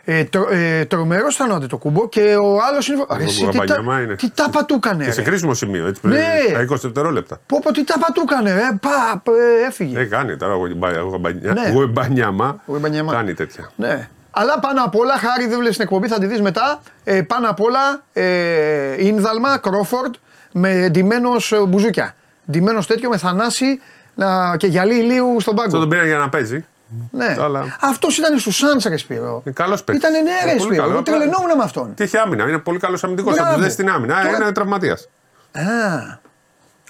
ε, 0.05 0.23
τρο, 0.23 0.47
ε, 0.51 0.85
Τρομερός 0.85 1.35
ήταν 1.35 1.67
το 1.67 1.77
κουμπό 1.77 2.09
και 2.09 2.35
ο 2.35 2.57
άλλος 2.69 2.87
είναι. 2.87 3.05
Εσύ, 3.19 3.47
τι, 3.47 3.57
τα, 3.57 3.99
είναι. 4.01 4.15
τι 4.15 4.29
τάπα 4.29 4.65
του 4.65 4.73
έκανε. 4.73 5.03
Και 5.05 5.11
σε 5.11 5.21
κρίσιμο 5.21 5.53
σημείο, 5.53 5.87
έτσι 5.87 6.01
πριν. 6.01 6.13
Ναι. 6.13 6.65
20 6.71 6.77
δευτερόλεπτα. 6.81 7.39
Πω, 7.45 7.59
πω, 7.63 7.73
τι 7.73 7.83
τάπα 7.83 8.07
του 8.13 8.23
έκανε, 8.29 8.49
ε, 8.49 8.79
πα, 8.81 9.21
ε, 9.31 9.67
έφυγε. 9.67 9.99
Ε, 9.99 10.05
κάνει 10.05 10.37
τώρα 10.37 10.53
ο 10.53 11.87
Μπανιάμα. 11.87 12.61
Ναι. 12.65 13.03
Κάνει 13.11 13.33
τέτοια. 13.33 13.71
Ναι. 13.75 14.09
Αλλά 14.31 14.59
πάνω 14.59 14.83
απ' 14.83 14.95
όλα, 14.95 15.17
χάρη 15.17 15.47
δεν 15.47 15.57
βλέπεις 15.57 15.75
την 15.75 15.85
εκπομπή, 15.85 16.07
θα 16.07 16.19
τη 16.19 16.25
δεις 16.25 16.41
μετά. 16.41 16.81
Ε, 17.03 17.21
πάνω 17.21 17.49
απ' 17.49 17.61
όλα, 17.61 18.03
ε, 18.13 19.05
Ίνδαλμα, 19.05 19.57
Κρόφορντ 19.57 20.15
με 20.51 20.89
ντυμένος 20.91 21.51
ε, 21.51 21.65
μπουζούκια. 21.67 22.15
Ντυμένος 22.51 22.87
τέτοιο 22.87 23.09
με 23.09 23.17
θανάση 23.17 23.79
να, 24.15 24.57
και 24.57 24.67
γυαλί 24.67 24.95
ηλίου 24.95 25.39
στον 25.39 25.55
πάγκο. 25.55 25.67
Αυτό 25.67 25.79
τον 25.79 25.89
πήραν 25.89 26.05
για 26.05 26.17
να 26.17 26.29
παίζει. 26.29 26.65
Ναι. 27.11 27.35
Αλλά... 27.39 27.77
Αυτός 27.81 28.17
ήταν 28.17 28.39
στους 28.39 28.57
Σάντσα, 28.57 28.89
ρε 28.89 28.97
Σπύρο. 28.97 29.43
Καλός 29.53 29.83
παίκτης. 29.83 30.09
Ήταν 30.09 30.23
ναι, 30.23 30.51
ρε 30.51 30.59
Σπύρο. 30.59 30.89
Εγώ 30.89 31.03
τρελαινόμουν 31.03 31.57
με 31.57 31.63
αυτόν. 31.63 31.93
Τι 31.93 32.03
έχει 32.03 32.17
άμυνα. 32.17 32.47
Είναι 32.47 32.57
πολύ 32.57 32.79
καλός 32.79 33.03
αμυντικός. 33.03 33.35
Θα 33.35 33.53
του 33.53 33.61
δει 33.61 33.69
στην 33.69 33.89
άμυνα. 33.89 34.21
Τώρα... 34.23 34.35
Είναι 34.35 34.51
τραυματίας. 34.51 35.09
Α. 35.51 35.61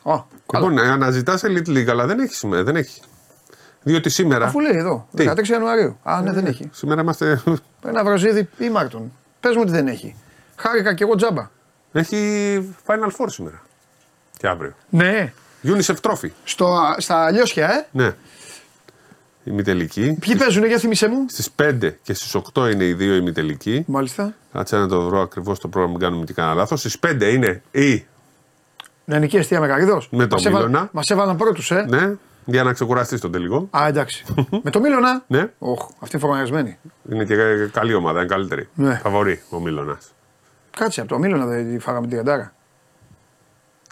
Oh, 0.06 0.24
λοιπόν, 0.54 0.80
αναζητάς 0.80 1.44
Elite 1.46 1.68
League, 1.68 1.88
αλλά 1.90 2.06
δεν 2.06 2.20
έχει 2.20 2.34
σήμερα. 2.34 2.64
Δεν 2.64 2.76
έχει. 2.76 3.02
Διότι 3.84 4.10
σήμερα. 4.10 4.46
Αφού 4.46 4.60
λέει 4.60 4.78
εδώ, 4.78 5.08
16 5.18 5.48
Ιανουαρίου. 5.48 5.98
Α, 6.04 6.22
ναι, 6.22 6.32
δεν 6.32 6.46
έχει. 6.46 6.70
Σήμερα 6.74 7.02
είμαστε. 7.02 7.42
Ένα 7.86 8.04
βραζίδι 8.04 8.50
ή 8.58 8.70
Μάρτον. 8.70 9.12
Πες 9.40 9.56
μου 9.56 9.62
ότι 9.62 9.72
δεν 9.72 9.88
έχει. 9.88 10.16
Χάρηκα 10.56 10.94
και 10.94 11.04
εγώ 11.04 11.16
τζάμπα. 11.16 11.50
Έχει 11.92 12.76
Final 12.86 13.10
Four 13.18 13.26
σήμερα. 13.26 13.62
Και 14.38 14.48
αύριο. 14.48 14.74
Ναι. 14.90 15.34
UNICEF 15.64 15.96
Trophy. 16.02 16.30
Στο, 16.44 16.96
στα 16.98 17.32
Λιώσια, 17.32 17.72
ε. 17.72 17.88
Ναι 17.92 18.16
ημιτελική. 19.44 20.18
Ποιοι 20.20 20.36
παίζουν, 20.36 20.66
για 20.66 20.78
θυμίσέ 20.78 21.08
μου. 21.08 21.26
Στις 21.30 21.50
5 21.62 21.92
και 22.02 22.14
στις 22.14 22.36
8 22.54 22.72
είναι 22.72 22.86
οι 22.86 22.94
δύο 22.94 23.16
ημιτελικοί. 23.16 23.84
Μάλιστα. 23.88 24.34
Κάτσε 24.54 24.78
να 24.78 24.88
το 24.88 25.02
βρω 25.02 25.22
ακριβώς 25.22 25.60
το 25.60 25.68
πρόγραμμα, 25.68 25.98
μην 25.98 26.08
κάνουμε 26.08 26.26
και 26.26 26.34
κανένα 26.34 26.56
λάθος. 26.56 26.80
Στις 26.80 27.00
5 27.00 27.34
είναι 27.34 27.62
η. 27.72 28.06
Νεανική 29.06 29.38
αιστεία 29.38 29.60
Μεγαρίδο. 29.60 30.02
Με 30.10 30.28
το 30.28 30.42
Μίλωνα. 30.44 30.90
Μας 30.92 31.10
έβαλαν 31.10 31.38
πρώτους, 31.38 31.72
ε. 31.72 31.86
Ναι, 31.90 32.14
για 32.46 32.64
να 32.64 32.74
ξεκουραστείς 32.74 33.22
τον 33.22 33.32
τελικό. 33.32 33.68
Α, 33.78 33.88
εντάξει. 33.88 34.26
με 34.64 34.70
το 34.70 34.80
Μίλωνα. 34.80 35.24
Ναι. 35.28 35.52
Οχ, 35.60 35.90
αυτή 36.00 36.18
φορμαρισμένη. 36.18 36.78
Είναι 37.12 37.26
και 37.26 37.36
καλή 37.72 37.94
ομάδα, 37.94 38.20
είναι 38.20 38.28
καλύτερη. 38.28 38.70
Ναι. 38.74 39.00
Φαβορή 39.04 39.42
ο 39.50 39.60
Μίλωνας. 39.60 40.14
Κάτσε 40.78 41.00
από 41.00 41.10
το 41.10 41.20
Μίλωνα 41.20 41.46
δεν 41.46 41.80
φάγαμε 41.80 42.08
την 42.08 42.18
καντάρα. 42.18 42.54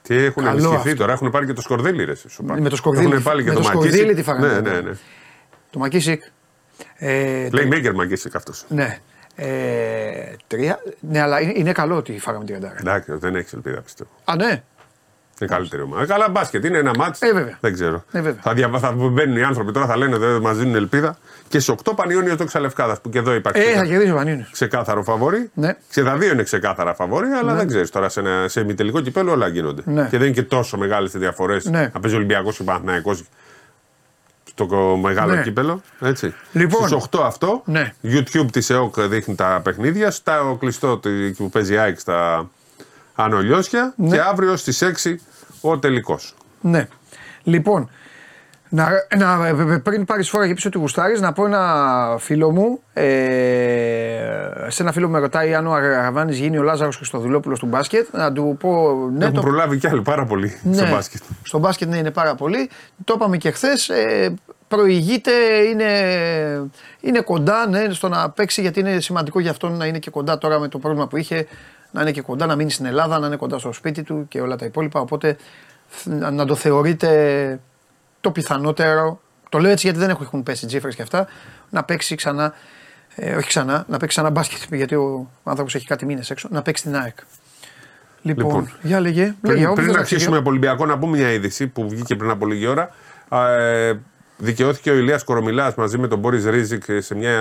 Και 0.03 0.23
έχουν 0.23 0.45
ενισχυθεί 0.45 0.95
τώρα, 0.95 1.11
έχουν 1.11 1.31
πάρει 1.31 1.45
και 1.45 1.53
το 1.53 1.61
σκορδίλι. 1.61 2.05
Ρε, 2.05 2.13
με 2.39 2.69
το 2.69 2.75
σκορδίλι. 2.75 3.11
Έχουν 3.11 3.23
πάλι 3.23 3.43
και 3.43 3.51
το, 3.51 3.55
το 3.55 3.63
σκορδίλι 3.63 4.13
τη 4.13 4.23
φάγαμε. 4.23 4.47
Ναι, 4.47 4.71
ναι, 4.71 4.81
ναι. 4.81 4.91
Το 5.71 5.79
Μακίσικ. 5.79 6.23
Ε, 6.95 7.47
Playmaker 7.51 7.93
Μακίσικ 7.93 8.35
αυτός. 8.35 8.65
Ναι. 8.67 8.97
Ε, 9.35 10.35
τρία. 10.47 10.79
Ναι, 10.99 11.21
αλλά 11.21 11.41
είναι, 11.41 11.53
είναι 11.55 11.71
καλό 11.71 11.95
ότι 11.95 12.19
φάγαμε 12.19 12.45
την 12.45 12.53
καντάρα. 12.53 12.75
Εντάξει, 12.79 13.13
δεν 13.13 13.35
έχεις 13.35 13.53
ελπίδα 13.53 13.81
πιστεύω. 13.81 14.09
Α, 14.25 14.35
ναι. 14.35 14.63
Είναι 15.41 15.49
καλύτερη 15.49 15.81
ομάδα. 15.81 16.05
Καλά 16.05 16.29
μπάσκετ, 16.29 16.65
είναι 16.65 16.77
ένα 16.77 16.91
μάτσο. 16.97 17.27
Ε, 17.27 17.33
βέβαια. 17.33 17.57
Δεν 17.59 17.73
ξέρω. 17.73 18.03
Ε, 18.11 18.21
βέβαια. 18.21 18.41
Θα, 18.41 18.53
δια... 18.53 18.69
θα 18.79 18.91
μπαίνουν 18.91 19.37
οι 19.37 19.43
άνθρωποι 19.43 19.71
τώρα, 19.71 19.85
θα 19.85 19.97
λένε 19.97 20.15
ότι 20.15 20.41
μας 20.41 20.57
δίνουν 20.57 20.75
ελπίδα. 20.75 21.17
Και 21.47 21.59
σε 21.59 21.75
8 21.83 21.91
Πανιόνιο 21.95 22.37
το 22.37 22.45
Ξαλευκάδα 22.45 22.99
που 23.01 23.09
και 23.09 23.17
εδώ 23.17 23.33
υπάρχει. 23.33 23.61
Ε, 23.61 23.73
θα 23.73 23.85
κερδίσει 23.85 24.11
ο 24.11 24.15
Πανιόνιο. 24.15 24.45
Ξεκάθαρο 24.51 25.03
φαβόρι. 25.03 25.49
Ναι. 25.53 25.75
Σε 25.89 26.03
τα 26.03 26.17
δύο 26.17 26.31
είναι 26.31 26.43
ξεκάθαρα 26.43 26.93
φαβόρι, 26.93 27.27
αλλά 27.27 27.51
ναι. 27.51 27.57
δεν 27.57 27.67
ξέρεις 27.67 27.89
τώρα 27.89 28.09
σε, 28.09 28.19
ένα, 28.19 28.47
σε 28.47 28.59
ημιτελικό 28.59 29.01
κυπέλο 29.01 29.31
όλα 29.31 29.47
γίνονται. 29.47 29.81
Ναι. 29.85 30.07
Και 30.09 30.17
δεν 30.17 30.27
είναι 30.27 30.35
και 30.35 30.43
τόσο 30.43 30.77
μεγάλες 30.77 31.13
οι 31.13 31.17
διαφορές. 31.17 31.65
Ναι. 31.65 31.89
Να 31.93 31.99
παίζει 31.99 32.15
Ολυμπιακός 32.15 32.57
και 32.57 32.63
Παναθναϊκό 32.63 33.17
το 34.55 34.65
μεγάλο 35.01 35.33
ναι. 35.33 35.41
κύπελο. 35.41 35.81
Έτσι. 35.99 36.33
Λοιπόν, 36.51 36.87
Στις 36.87 37.05
8 37.11 37.19
αυτό. 37.23 37.61
Ναι. 37.65 37.93
YouTube 38.03 38.51
της 38.51 38.69
ΕΟΚ 38.69 39.01
δείχνει 39.01 39.35
τα 39.35 39.61
παιχνίδια. 39.63 40.11
Στα 40.11 40.57
κλειστό 40.59 40.99
που 41.37 41.49
παίζει 41.49 41.77
ΑΕΚ 41.77 41.99
στα 41.99 42.49
Ανολιώσια. 43.15 43.93
Ναι. 43.97 44.09
Και 44.09 44.21
αύριο 44.21 44.55
στις 44.55 44.83
6 44.83 45.15
ο 45.61 45.79
τελικός. 45.79 46.35
Ναι. 46.61 46.87
Λοιπόν, 47.43 47.89
να, 48.73 48.89
να, 49.17 49.79
πριν 49.83 50.05
πάρεις 50.05 50.29
φορά 50.29 50.47
και 50.47 50.53
πίσω 50.53 50.67
ότι 50.67 50.77
γουστάρεις, 50.77 51.21
να 51.21 51.33
πω 51.33 51.45
ένα 51.45 52.15
φίλο 52.19 52.51
μου. 52.51 52.79
Ε, 52.93 53.05
σε 54.67 54.81
ένα 54.81 54.91
φίλο 54.91 55.05
μου 55.05 55.11
με 55.11 55.19
ρωτάει 55.19 55.53
αν 55.53 55.67
ο 55.67 55.73
Αραβάνης 55.73 56.37
γίνει 56.37 56.57
ο 56.57 56.61
Λάζαρος 56.63 56.95
Χριστοδουλόπουλος 56.95 57.59
του 57.59 57.65
μπάσκετ. 57.65 58.07
Να 58.11 58.31
του 58.31 58.57
πω. 58.59 58.93
Ναι, 59.13 59.23
Έχουν 59.23 59.35
το... 59.35 59.41
προλάβει 59.41 59.77
κι 59.77 59.87
άλλο 59.87 60.01
πάρα 60.01 60.25
πολύ 60.25 60.59
ναι, 60.63 60.73
στο 60.73 60.87
μπάσκετ. 60.87 61.21
Στο 61.43 61.59
μπάσκετ 61.59 61.89
ναι, 61.89 61.97
είναι 61.97 62.11
πάρα 62.11 62.35
πολύ. 62.35 62.69
Το 63.03 63.13
είπαμε 63.15 63.37
και 63.37 63.51
χθες. 63.51 63.89
Ε, 63.89 64.33
προηγείται, 64.67 65.31
είναι, 65.71 65.91
είναι 66.99 67.21
κοντά 67.21 67.67
ναι, 67.67 67.87
στο 67.89 68.09
να 68.09 68.29
παίξει 68.29 68.61
γιατί 68.61 68.79
είναι 68.79 68.99
σημαντικό 68.99 69.39
για 69.39 69.51
αυτόν 69.51 69.77
να 69.77 69.85
είναι 69.85 69.99
και 69.99 70.09
κοντά 70.09 70.37
τώρα 70.37 70.59
με 70.59 70.67
το 70.67 70.79
πρόβλημα 70.79 71.07
που 71.07 71.17
είχε. 71.17 71.47
Να 71.91 72.01
είναι 72.01 72.11
και 72.11 72.21
κοντά, 72.21 72.45
να 72.45 72.55
μείνει 72.55 72.71
στην 72.71 72.85
Ελλάδα, 72.85 73.19
να 73.19 73.27
είναι 73.27 73.35
κοντά 73.35 73.59
στο 73.59 73.71
σπίτι 73.71 74.03
του 74.03 74.25
και 74.27 74.41
όλα 74.41 74.55
τα 74.55 74.65
υπόλοιπα. 74.65 74.99
Οπότε 74.99 75.37
να 76.31 76.45
το 76.45 76.55
θεωρείτε 76.55 77.59
το 78.21 78.31
πιθανότερο, 78.31 79.21
το 79.49 79.59
λέω 79.59 79.71
έτσι 79.71 79.85
γιατί 79.85 80.01
δεν 80.05 80.09
έχουν 80.09 80.43
πέσει 80.43 80.65
τζίφρες 80.65 80.95
και 80.95 81.01
αυτά, 81.01 81.27
να 81.69 81.83
παίξει 81.83 82.15
ξανά, 82.15 82.53
ε, 83.15 83.35
όχι 83.35 83.47
ξανά, 83.47 83.85
να 83.87 83.97
παίξει 83.97 84.07
ξανά 84.07 84.29
μπάσκετ 84.29 84.73
γιατί 84.73 84.95
ο 84.95 85.29
άνθρωπος 85.43 85.75
έχει 85.75 85.85
κάτι 85.85 86.05
μήνες 86.05 86.29
έξω, 86.29 86.47
να 86.51 86.61
παίξει 86.61 86.83
την 86.83 86.95
ΑΕΚ. 86.95 87.17
Λοιπόν, 88.21 88.45
λοιπόν 88.45 88.71
για 88.81 88.99
λέγε. 88.99 89.35
Πριν, 89.41 89.53
λέγε, 89.53 89.73
πριν 89.73 89.97
αρχίσουμε 89.97 90.37
από 90.37 90.49
Ολυμπιακό 90.49 90.85
να 90.85 90.97
πούμε 90.99 91.17
μια 91.17 91.31
είδηση 91.31 91.67
που 91.67 91.89
βγήκε 91.89 92.15
πριν 92.15 92.29
από 92.29 92.45
λίγη 92.45 92.67
ώρα. 92.67 92.89
Ε, 93.31 93.93
δικαιώθηκε 94.37 94.91
ο 94.91 94.95
Ηλίας 94.95 95.23
Κορομιλάς 95.23 95.75
μαζί 95.75 95.97
με 95.97 96.07
τον 96.07 96.19
Μπόρις 96.19 96.45
Ρίζικ 96.45 96.83
σε 96.97 97.15
μια 97.15 97.31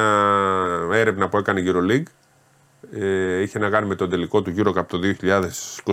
έρευνα 0.93 1.29
που 1.29 1.39
έκανε 1.39 1.61
η 1.61 1.65
EuroLeague. 1.67 2.13
Ε, 3.01 3.43
είχε 3.43 3.59
να 3.59 3.69
κάνει 3.69 3.87
με 3.87 3.95
τον 3.95 4.11
τελικό 4.11 4.43
του 4.43 4.55
Eurocup 4.57 4.87
το 4.87 4.99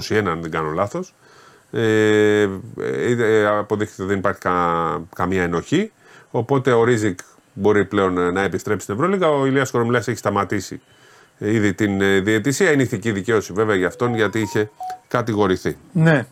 2021 0.10 0.24
αν 0.25 0.41
δεν 0.41 0.51
κάνω 0.51 0.70
λάθος. 0.72 1.13
Ε, 1.72 2.42
ε, 2.80 3.12
ε, 3.20 3.46
αποδείχθηκε 3.46 4.02
ότι 4.02 4.12
δεν 4.12 4.20
υπάρχει 4.20 4.42
καμία 5.16 5.44
ενοχή. 5.44 5.92
Οπότε 6.32 6.72
ο 6.72 6.84
Ρίζικ 6.84 7.20
μπορεί 7.54 7.86
πλέον 7.86 8.34
να 8.34 8.42
επιστρέψει 8.42 8.84
στην 8.84 8.96
Ευρωλίγα. 8.96 9.30
Ο 9.30 9.46
Ηλίας 9.46 9.72
Κορομιλάς 9.72 10.08
έχει 10.08 10.18
σταματήσει 10.18 10.82
ήδη 11.38 11.74
την 11.74 12.02
ε, 12.02 12.20
διαιτησία. 12.20 12.72
Είναι 12.72 12.82
ηθική 12.82 13.12
δικαίωση 13.12 13.54
βέβαια 13.54 13.76
για 13.76 13.88
αυτόν 13.88 14.16
γιατί 14.16 14.40
είχε 14.40 14.70
κατηγορηθεί. 15.08 15.78
Ναι. 15.92 16.26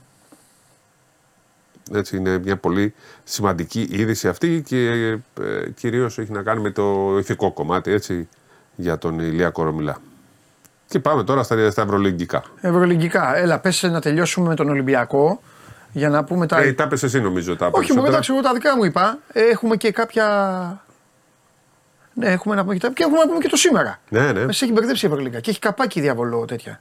Έτσι 1.91 2.17
είναι 2.17 2.39
μια 2.39 2.57
πολύ 2.57 2.93
σημαντική 3.23 3.87
είδηση 3.91 4.27
αυτή 4.27 4.63
και 4.65 4.89
ε, 5.41 5.69
κυρίως 5.75 6.17
έχει 6.17 6.31
να 6.31 6.41
κάνει 6.41 6.61
με 6.61 6.71
το 6.71 7.17
ηθικό 7.17 7.51
κομμάτι 7.51 7.91
έτσι, 7.91 8.27
για 8.75 8.97
τον 8.97 9.19
Ηλία 9.19 9.49
Κορομιλά. 9.49 10.01
Και 10.87 10.99
πάμε 10.99 11.23
τώρα 11.23 11.43
στα, 11.43 11.71
στα 11.71 11.81
ευρωλυγκικά. 11.81 12.43
Ευρωλυγκικά. 12.61 13.37
Έλα, 13.37 13.59
πες 13.59 13.83
να 13.83 14.01
τελειώσουμε 14.01 14.47
με 14.47 14.55
τον 14.55 14.69
Ολυμπιακό 14.69 15.41
για 15.91 16.09
να 16.09 16.23
πούμε 16.23 16.47
τα. 16.47 16.57
Ε, 16.59 16.73
τα 16.73 16.87
πες 16.87 17.03
εσύ 17.03 17.21
νομίζω 17.21 17.55
τα 17.55 17.65
Όχι, 17.65 17.73
μου 17.75 17.81
περισσότερα. 17.81 18.07
εντάξει, 18.07 18.31
εγώ 18.33 18.41
τα 18.41 18.53
δικά 18.53 18.75
μου 18.77 18.83
είπα. 18.83 19.17
Έχουμε 19.33 19.75
και 19.75 19.91
κάποια. 19.91 20.25
Ναι, 22.13 22.27
έχουμε 22.27 22.55
να 22.55 22.61
πούμε 22.61 22.73
και, 22.75 22.79
τα... 22.79 22.93
και 22.93 23.03
έχουμε 23.03 23.17
να 23.19 23.27
πούμε 23.27 23.39
και 23.39 23.47
το 23.47 23.55
σήμερα. 23.55 23.99
Ναι, 24.09 24.31
ναι. 24.31 24.45
Με 24.45 24.51
σε 24.53 24.65
έχει 24.65 24.73
μπερδέψει 24.73 25.05
η 25.05 25.09
Ευρωλίγκα 25.09 25.39
και 25.39 25.49
έχει 25.49 25.59
καπάκι 25.59 26.01
διαβολό 26.01 26.45
τέτοια. 26.45 26.79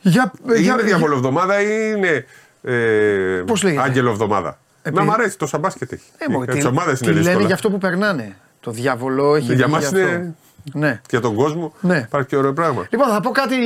Για, 0.00 0.32
για, 0.56 0.72
Είναι 0.72 0.82
διαβολοβδομάδα 0.82 1.60
ή 1.60 1.92
είναι 1.96 2.24
ε, 2.62 3.42
Πώς 3.46 3.62
λέγεται; 3.62 3.82
άγγελο 3.82 4.10
εβδομάδα. 4.10 4.58
Επειδή- 4.82 5.04
Να 5.04 5.10
μ' 5.10 5.14
αρέσει, 5.14 5.38
τόσα 5.38 5.58
μπάσκετ 5.58 5.92
έχει. 5.92 6.02
Ε, 6.18 6.24
μωρέ, 6.28 6.44
για 6.44 6.52
τι- 6.54 6.58
τις 6.60 6.68
ομάδες 6.68 6.98
τι 6.98 7.04
είναι 7.04 7.12
λένε 7.14 7.24
δύσκολα. 7.24 7.46
για 7.46 7.54
αυτό 7.54 7.70
που 7.70 7.78
περνάνε. 7.78 8.36
Το 8.60 8.70
διαβολό 8.70 9.34
έχει 9.34 9.54
Για 9.54 9.64
βγει 9.64 9.72
μας 9.74 9.80
γι' 9.80 9.86
αυτό. 9.86 9.98
είναι- 9.98 10.34
Ναι. 10.72 11.00
Για 11.10 11.20
τον 11.20 11.34
κόσμο 11.34 11.72
Ναι. 11.80 11.96
υπάρχει 11.98 12.28
και 12.28 12.36
ωραίο 12.36 12.52
πράγμα. 12.52 12.86
Λοιπόν, 12.90 13.08
θα 13.08 13.20
πω 13.20 13.30
κάτι 13.30 13.56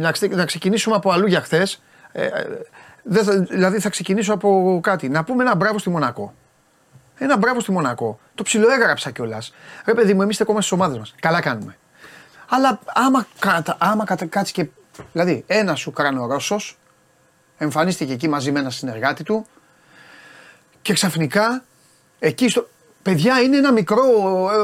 να, 0.00 0.12
ξε- 0.12 0.34
να 0.34 0.44
ξεκινήσουμε 0.44 0.96
από 0.96 1.10
αλλού 1.10 1.26
για 1.26 1.40
χθες. 1.40 1.82
Ε, 2.12 2.24
ε, 2.24 2.30
δεν 3.02 3.24
θα- 3.24 3.38
δηλαδή 3.38 3.80
θα 3.80 3.88
ξεκινήσω 3.90 4.32
από 4.34 4.80
κάτι. 4.82 5.08
Να 5.08 5.24
πούμε 5.24 5.42
ένα 5.42 5.54
μπράβο 5.54 5.78
στη 5.78 5.90
Μονακό. 5.90 6.34
Ένα 7.18 7.36
μπράβο 7.36 7.60
στη 7.60 7.72
Μονακό. 7.72 8.18
Το 8.34 8.42
ψιλοέγραψα 8.42 9.10
κιόλας. 9.10 9.54
Ρε 9.84 9.94
παιδί 9.94 10.14
μου, 10.14 10.22
εμείς 10.22 10.34
στεκόμαστε 10.34 10.66
στις 10.66 10.78
ομάδες 10.82 10.98
μας. 10.98 11.14
Καλά 11.20 11.40
κάνουμε. 11.40 11.76
Αλλά 12.48 12.78
άμα, 12.94 13.26
κατα, 13.38 13.76
άμα 13.80 14.04
κατα, 14.04 14.26
κάτσει 14.26 14.52
και. 14.52 14.68
Δηλαδή, 15.12 15.44
ένας 15.46 15.86
Ουκρανορώσο 15.86 16.56
εμφανίστηκε 17.58 18.12
εκεί 18.12 18.28
μαζί 18.28 18.52
με 18.52 18.58
ένα 18.60 18.70
συνεργάτη 18.70 19.22
του 19.22 19.46
και 20.82 20.92
ξαφνικά 20.92 21.64
εκεί 22.18 22.48
στο. 22.48 22.68
Παιδιά 23.10 23.40
είναι 23.40 23.56
ένα 23.56 23.72
μικρό. 23.72 24.02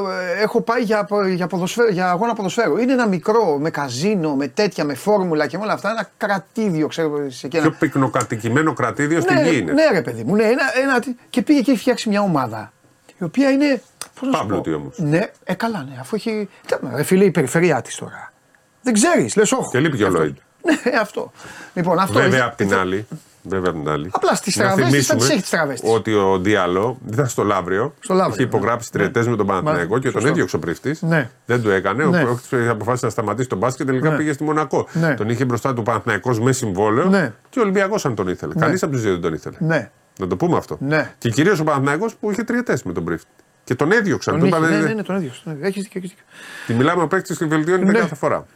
ε, 0.08 0.38
ε, 0.38 0.42
έχω 0.42 0.60
πάει 0.60 0.82
για, 0.82 1.08
για, 1.34 1.46
ποδοσφαίρο, 1.46 1.88
για 1.88 2.10
αγώνα 2.10 2.34
ποδοσφαίρου. 2.34 2.76
Είναι 2.78 2.92
ένα 2.92 3.06
μικρό 3.08 3.58
με 3.58 3.70
καζίνο, 3.70 4.34
με 4.34 4.48
τέτοια, 4.48 4.84
με 4.84 4.94
φόρμουλα 4.94 5.46
και 5.46 5.56
με 5.58 5.62
όλα 5.64 5.72
αυτά. 5.72 5.90
Ένα 5.90 6.10
κρατήδιο, 6.16 6.86
ξέρω 6.86 7.30
σε 7.30 7.46
εκεί. 7.46 7.56
Πιο 7.56 7.66
Ένα... 7.66 7.76
πυκνοκατοικημένο 7.78 8.72
κρατήδιο 8.72 9.20
στην 9.20 9.34
Ναι, 9.34 9.48
γη 9.50 9.58
είναι. 9.58 9.72
ναι, 9.72 9.88
ρε 9.92 10.02
παιδί 10.02 10.24
μου. 10.24 10.34
Ναι, 10.34 10.42
ένα, 10.44 10.62
ένα, 10.82 11.02
και 11.30 11.42
πήγε 11.42 11.60
και 11.60 11.70
έχει 11.70 11.80
φτιάξει 11.80 12.08
μια 12.08 12.20
ομάδα. 12.20 12.72
Η 13.18 13.24
οποία 13.24 13.50
είναι. 13.50 13.82
Πώς 14.20 14.20
να 14.20 14.24
σου 14.26 14.30
πω. 14.30 14.38
Πάμπλωτη 14.38 14.72
όμως. 14.72 14.98
Ναι, 14.98 15.30
ε, 15.44 15.54
καλά, 15.54 15.82
ναι. 15.88 15.96
Αφού 16.00 16.14
έχει. 16.16 16.48
Τι, 16.66 16.74
Ρε 16.94 17.02
φίλε, 17.02 17.24
η 17.24 17.30
περιφερειά 17.30 17.82
της 17.82 17.94
τώρα. 17.96 18.32
Δεν 18.82 18.92
ξέρεις, 18.92 19.36
λες, 19.36 19.52
όχι. 19.52 19.68
Και 19.70 19.78
λείπει 19.78 19.96
και 19.96 20.04
ο 20.04 20.08
Λόιντ. 20.10 20.36
Ναι, 20.62 20.98
αυτό. 21.00 21.32
Λοιπόν, 21.74 21.98
αυτό. 21.98 22.18
Βέβαια 22.18 22.38
έχει- 22.38 22.46
απ' 22.48 22.56
την 22.56 22.74
άλλη. 22.74 23.06
Βέβαια 23.44 23.70
απ' 23.70 23.76
την 23.78 23.88
άλλη. 23.88 24.08
Απλά 24.12 24.34
στις 24.34 24.56
να 24.56 24.62
τραβές 24.64 24.84
της 24.90 24.92
θα 24.92 24.96
τις 24.96 25.06
θυμίσουμε 25.06 25.32
έχει 25.32 25.40
τις 25.40 25.50
τραβές 25.50 25.80
της. 25.80 25.90
Ότι 25.92 26.14
ο 26.14 26.38
Διάλο 26.38 26.98
ήταν 27.12 27.26
στο 27.28 27.42
Λαύριο. 27.44 27.94
Στο 28.00 28.14
Λαύριο, 28.14 28.34
Είχε 28.34 28.42
ναι. 28.42 28.48
υπογράψει 28.56 28.92
τριετέ 28.92 29.24
με 29.28 29.36
τον 29.36 29.46
Παναθηναϊκό 29.46 29.94
και 29.98 30.02
τον 30.02 30.12
σωστό. 30.12 30.28
έδιωξε 30.28 30.56
ο 30.56 30.58
πρίφτη. 30.58 30.96
Ναι. 31.00 31.30
Δεν 31.46 31.62
του 31.62 31.70
έκανε. 31.70 32.04
Ναι. 32.04 32.18
Ο 32.20 32.24
Πρόκτης 32.24 32.68
αποφάσισε 32.68 33.04
να 33.04 33.10
σταματήσει 33.10 33.48
τον 33.48 33.58
μπάσκετ 33.58 33.86
και 33.86 33.92
τελικά 33.92 34.10
Ναι. 34.10 34.16
πήγε 34.16 34.32
στη 34.32 34.44
Μονακό. 34.44 34.88
Ναι. 34.92 35.14
Τον 35.14 35.28
είχε 35.28 35.44
μπροστά 35.44 35.74
του 35.74 35.82
Παναθηναϊκός 35.82 36.40
με 36.40 36.52
συμβόλαιο 36.52 37.08
Ναι. 37.08 37.32
και 37.50 37.58
ο 37.58 37.62
Ολυμπιακός 37.62 38.04
αν 38.06 38.14
τον 38.14 38.28
ήθελε. 38.28 38.54
Κανείς 38.54 38.82
από 38.82 38.92
τους 38.92 39.02
δύο 39.02 39.10
δεν 39.12 39.20
τον 39.20 39.32
ήθελε. 39.34 39.56
Ναι. 39.60 39.90
Να 40.18 40.26
το 40.26 40.36
πούμε 40.36 40.56
αυτό. 40.56 40.76
Ναι. 40.80 41.10
Και 41.18 41.28
κυρίως 41.30 41.60
ο 41.60 41.64
Παναθηναϊκός 41.64 42.14
που 42.14 42.30
είχε 42.30 42.42
τριετές 42.42 42.82
με 42.82 42.92
τον 42.92 43.04
πρίφτη. 43.04 43.26
Και 43.64 43.74
τον 43.74 43.92
έδιωξαν. 43.92 44.32
Τον 44.38 44.42
Του 44.42 44.46
είχε, 44.56 44.56
είπανε, 44.56 44.76
ναι, 44.78 44.86
ναι, 44.86 44.92
ναι, 44.94 45.02
τον 45.02 45.16
έδειξε. 45.16 45.42
Έχεις 45.60 45.82
δίκιο. 45.82 46.00
έχεις 46.00 46.10
δίκιο. 46.10 46.24
Τη 46.66 46.74
μιλάμε 46.74 47.02
ο 47.02 47.06
παίκτης 47.06 47.36
και 47.38 47.44
βελτιώνεται 47.46 47.92
Ναι. 47.92 47.98
κάθε 47.98 48.14
φορά. 48.14 48.46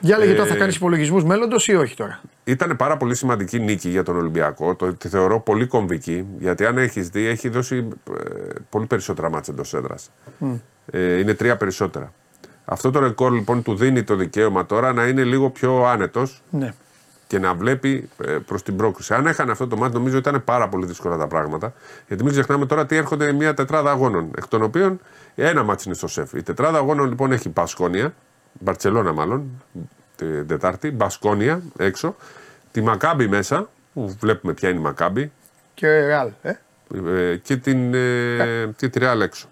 Για 0.00 0.18
λέγε 0.18 0.32
Ε, 0.32 0.34
τώρα, 0.34 0.48
θα 0.48 0.56
κάνεις 0.56 0.76
υπολογισμούς 0.76 1.24
μέλλοντος 1.24 1.68
ή 1.68 1.74
όχι 1.74 1.96
τώρα; 1.96 2.20
Ήταν 2.44 2.76
πάρα 2.76 2.96
πολύ 2.96 3.14
σημαντική 3.14 3.60
νίκη 3.60 3.88
για 3.88 4.02
τον 4.02 4.16
Ολυμπιακό. 4.16 4.74
Το 4.74 4.94
τη 4.94 5.08
θεωρώ 5.08 5.40
πολύ 5.40 5.66
κομβική. 5.66 6.26
Γιατί 6.38 6.66
αν 6.66 6.78
έχεις 6.78 7.08
δει, 7.08 7.26
έχει 7.26 7.48
δώσει 7.48 7.88
ε, 8.18 8.22
πολύ 8.68 8.86
περισσότερα 8.86 9.30
μάτια 9.30 9.52
εντός 9.54 9.74
έδρας. 9.74 10.10
Ε, 10.90 11.18
είναι 11.18 11.34
τρία 11.34 11.56
περισσότερα. 11.56 12.12
Αυτό 12.64 12.90
το 12.90 12.98
ρεκόρ 13.00 13.32
λοιπόν 13.32 13.62
του 13.62 13.74
δίνει 13.74 14.02
το 14.02 14.14
δικαίωμα 14.14 14.66
τώρα 14.66 14.92
να 14.92 15.06
είναι 15.06 15.24
λίγο 15.24 15.50
πιο 15.50 15.84
άνετος 15.84 16.42
Ναι. 16.50 16.72
και 17.26 17.38
να 17.38 17.54
βλέπει 17.54 18.08
προς 18.46 18.62
την 18.62 18.76
πρόκριση. 18.76 19.14
Αν 19.14 19.26
έχανε 19.26 19.50
αυτό 19.50 19.66
το 19.66 19.76
μάτι, 19.76 19.94
νομίζω 19.94 20.16
ήταν 20.16 20.44
πάρα 20.44 20.68
πολύ 20.68 20.86
δύσκολα 20.86 21.16
τα 21.16 21.26
πράγματα. 21.26 21.72
Γιατί 22.08 22.22
μην 22.22 22.32
ξεχνάμε 22.32 22.66
τώρα 22.66 22.82
ότι 22.82 22.96
έρχονται 22.96 23.32
μια 23.32 23.54
τετράδα 23.54 23.90
αγώνων. 23.90 24.30
Εκ 24.36 24.46
των 24.46 24.62
οποίων 24.62 25.00
ένα 25.34 25.62
μάτι 25.62 25.82
είναι 25.86 25.94
στο 25.94 26.08
σεφ. 26.08 26.32
Η 26.32 26.42
τετράδα 26.42 26.78
αγώνων 26.78 27.08
λοιπόν 27.08 27.32
έχει 27.32 27.48
Πασκόνια, 27.48 28.14
Μπαρσελόνα 28.52 29.12
μάλλον, 29.12 29.62
την 30.16 30.46
Τετάρτη, 30.46 30.90
Μπασκόνια 30.90 31.62
έξω, 31.78 32.16
τη 32.72 32.80
Μακάμπη 32.82 33.28
μέσα, 33.28 33.68
που 33.94 34.16
βλέπουμε 34.20 34.52
ποια 34.52 34.68
είναι 34.68 34.78
η 34.78 34.82
Μακάμπη, 34.82 35.32
Και 35.74 36.06
ρεάλ. 36.06 36.30
Ε; 36.42 36.52
ε, 37.06 37.36
και, 37.36 37.56
την, 37.56 37.94
ε, 37.94 38.72
και 38.76 38.88
τη 38.88 38.98
Ρεάλ 38.98 39.20
έξω. 39.20 39.46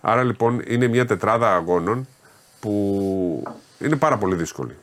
Άρα 0.00 0.22
λοιπόν 0.22 0.62
είναι 0.66 0.86
μια 0.86 1.06
τετράδα 1.06 1.54
αγώνων 1.54 2.06
που 2.60 3.42
είναι 3.78 3.96
πάρα 3.96 4.16
πολύ 4.18 4.34
δύσκολη. 4.34 4.76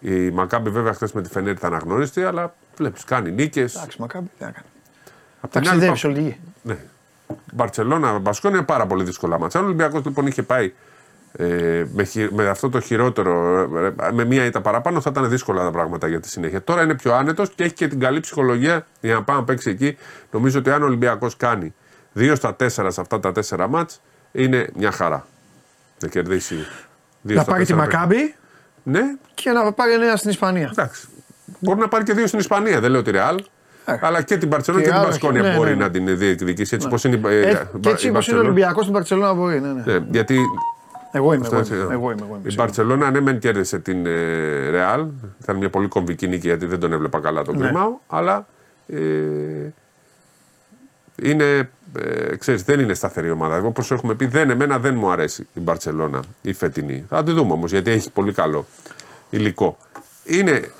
Η 0.00 0.30
Μακάμπη 0.30 0.70
βέβαια 0.70 0.92
χθες 0.92 1.12
με 1.12 1.22
τη 1.22 1.28
Φενέρ 1.28 1.52
ήταν 1.52 1.74
αγνώριστη, 1.74 2.22
αλλά 2.24 2.54
βλέπεις 2.76 3.04
κάνει 3.04 3.30
νίκες. 3.30 3.74
Εντάξει, 3.74 4.00
μακάμπι, 4.00 4.30
τι 4.38 4.44
να 4.44 4.50
κάνει. 4.50 4.66
Απ' 5.40 5.50
την 5.50 5.68
άλλη, 5.68 5.68
Ταξιδεύει 5.86 6.06
όλη 6.06 6.14
τη 6.14 6.20
γη. 6.22 6.38
ναι. 6.62 6.76
Μπαρσελόνα, 7.52 8.18
Μπασκόνια 8.18 8.56
είναι 8.56 8.66
πάρα 8.66 8.86
πολύ 8.86 9.04
δύσκολα 9.04 9.38
μάτσα. 9.38 9.58
Αν 9.58 9.64
ο 9.64 9.66
Ολυμπιακός 9.66 10.04
λοιπόν 10.04 10.26
είχε 10.26 10.42
πάει 10.42 10.72
ε, 11.36 11.84
με, 11.92 12.04
χει- 12.04 12.30
με 12.32 12.48
αυτό 12.48 12.68
το 12.68 12.80
χειρότερο, 12.80 13.60
ε, 14.08 14.12
με 14.12 14.24
μία 14.24 14.44
ήττα 14.44 14.60
παραπάνω, 14.60 15.00
θα 15.00 15.10
ήταν 15.12 15.28
δύσκολα 15.28 15.62
τα 15.62 15.70
πράγματα 15.70 16.08
για 16.08 16.20
τη 16.20 16.28
συνέχεια. 16.28 16.62
Τώρα 16.62 16.82
είναι 16.82 16.94
πιο 16.94 17.14
άνετος 17.14 17.50
και 17.54 17.64
έχει 17.64 17.72
και 17.74 17.88
την 17.88 18.00
καλή 18.00 18.20
ψυχολογία 18.20 18.86
για 19.00 19.14
να 19.14 19.22
πάει 19.22 19.36
να 19.36 19.44
παίξει 19.44 19.70
εκεί. 19.70 19.96
Νομίζω 20.30 20.58
ότι 20.58 20.70
αν 20.70 20.82
ο 20.82 20.84
Ολυμπιακός 20.84 21.36
κάνει 21.36 21.74
2 22.18 22.32
στα 22.36 22.56
4 22.62 22.66
σε 22.68 23.00
αυτά 23.00 23.20
τα 23.20 23.32
4 23.48 23.66
μάτς, 23.68 24.00
είναι 24.32 24.68
μια 24.76 24.90
χαρά. 24.90 25.26
Να 26.02 26.08
κερδίσει. 26.08 26.54
δύο 27.22 27.36
Να 27.36 27.42
στα 27.42 27.50
πάρει 27.52 27.64
τη 27.64 27.72
τέσσερα 27.72 27.86
Μακάμπι 27.92 28.34
Ναι, 28.82 29.00
και 29.34 29.50
να 29.50 29.72
πάρει 29.72 29.98
νέα 29.98 30.16
στην 30.16 30.30
Ισπανία. 30.30 30.68
εντάξει. 30.72 31.08
Μπορεί 31.58 31.78
να 31.80 31.88
πάρει 31.88 32.04
και 32.04 32.12
δύο 32.12 32.26
στην 32.26 32.38
Ισπανία, 32.38 32.80
δεν 32.80 32.90
λέω 32.90 33.02
τη 33.02 33.10
Ρεάλ. 33.10 33.44
Ε. 33.84 33.98
Αλλά 34.00 34.22
και 34.22 34.36
την 34.36 34.48
Παρσελόνα 34.48 34.82
και, 34.82 34.88
Και 34.88 34.94
την 34.94 35.02
άλλα, 35.04 35.10
Μπασκόνια 35.10 35.42
ναι, 35.42 35.56
μπορεί 35.56 35.70
ναι, 35.70 35.76
ναι. 35.76 35.82
να 35.84 35.90
την 35.90 36.18
διεκδικήσει 36.18 36.74
έτσι 36.74 36.88
πώ 36.88 36.96
είναι 37.04 37.16
η, 37.16 37.34
Ε, 37.34 37.40
ε, 37.40 37.42
και 37.80 37.88
η 37.88 37.90
έτσι 37.90 37.90
όπω 37.90 37.98
είναι 37.98 38.08
ο 38.08 38.12
Μπαρτσελόνα. 38.12 38.42
Ολυμπιακός 38.48 38.82
στην 38.82 38.94
Παρσελόνα 38.94 39.34
μπορεί. 39.34 39.60
Ναι, 39.60 39.72
ναι. 39.72 39.82
Ναι, 39.92 40.04
γιατί 40.10 40.38
Εγώ 41.16 41.32
είμαι. 41.32 41.46
Εγώ 41.46 41.58
αυτό 41.58 41.74
είμαι. 41.74 41.82
έτσι, 41.82 41.94
Εγώ 41.94 42.10
είμαι. 42.10 42.20
Εγώ 42.22 42.34
είμαι. 42.34 42.40
η 42.44 42.50
σίγουρα. 42.50 42.64
Μπαρσελόνα 42.64 43.10
ναι, 43.10 43.20
μεν 43.20 43.38
κέρδισε 43.38 43.78
την 43.78 44.06
ε, 44.06 44.70
Ρεάλ. 44.70 45.06
Ήταν 45.42 45.56
μια 45.56 45.70
πολύ 45.70 45.88
κομβική 45.88 46.28
νίκη 46.28 46.46
γιατί 46.46 46.66
δεν 46.66 46.80
τον 46.80 46.92
έβλεπα 46.92 47.20
καλά 47.20 47.42
τον 47.42 47.56
Ναι. 47.58 47.64
Κρυμάο. 47.64 47.92
Αλλά 48.06 48.46
ε, 48.86 48.96
είναι, 51.22 51.70
ε, 51.98 52.36
ξέρεις, 52.36 52.62
δεν 52.62 52.80
είναι 52.80 52.94
σταθερή 52.94 53.30
ομάδα. 53.30 53.58
Όπω 53.58 53.82
έχουμε 53.90 54.14
πει, 54.14 54.26
δεν, 54.26 54.50
εμένα 54.50 54.78
δεν 54.78 54.94
μου 54.94 55.10
αρέσει 55.10 55.46
η 55.54 55.60
Μπαρσελόνα 55.60 56.22
η 56.42 56.52
φετινή. 56.52 57.04
Θα 57.08 57.22
τη 57.22 57.32
δούμε 57.32 57.52
όμως 57.52 57.70
γιατί 57.70 57.90
έχει 57.90 58.10
πολύ 58.10 58.32
καλό 58.32 58.66
υλικό. 59.30 59.76
Είναι 60.24 60.70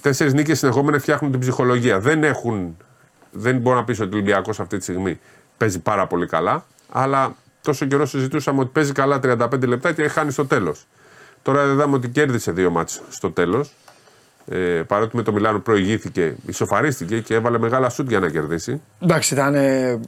τέσσερις 0.00 0.34
νίκες 0.34 0.58
συνεχόμενες 0.58 1.02
φτιάχνουν 1.02 1.30
την 1.30 1.40
ψυχολογία. 1.40 2.00
Δεν 2.00 2.24
έχουν. 2.24 2.76
Δεν 3.30 3.56
μπορώ 3.56 3.76
να 3.76 3.84
πει 3.84 3.92
ότι 3.92 4.02
ο 4.02 4.16
Ολυμπιακός 4.16 4.60
αυτή 4.60 4.76
τη 4.76 4.82
στιγμή 4.82 5.20
παίζει 5.56 5.78
πάρα 5.78 6.06
πολύ 6.06 6.26
καλά, 6.26 6.64
αλλά 6.92 7.34
τόσο 7.68 7.86
καιρό 7.86 8.06
συζητούσαμε 8.06 8.60
ότι 8.60 8.70
παίζει 8.72 8.92
καλά 8.92 9.20
35 9.22 9.66
λεπτά 9.66 9.92
και 9.92 10.08
χάνει 10.08 10.30
στο 10.30 10.46
τέλος. 10.46 10.86
Τώρα 11.42 11.62
είδαμε 11.72 11.94
ότι 11.96 12.08
κέρδισε 12.08 12.52
δύο 12.52 12.70
μάτς 12.70 13.02
στο 13.10 13.30
τέλος. 13.30 13.72
Ε, 14.46 14.82
παρότι 14.86 15.16
με 15.16 15.22
το 15.22 15.32
Μιλάνο 15.32 15.58
προηγήθηκε, 15.60 16.34
ισοφαρίστηκε 16.46 17.20
και 17.20 17.34
έβαλε 17.34 17.58
μεγάλα 17.58 17.88
σουτ 17.88 18.08
για 18.08 18.20
να 18.20 18.28
κερδίσει. 18.28 18.80
Εντάξει, 18.98 19.34
ήταν. 19.34 19.54
ε, 19.54 20.00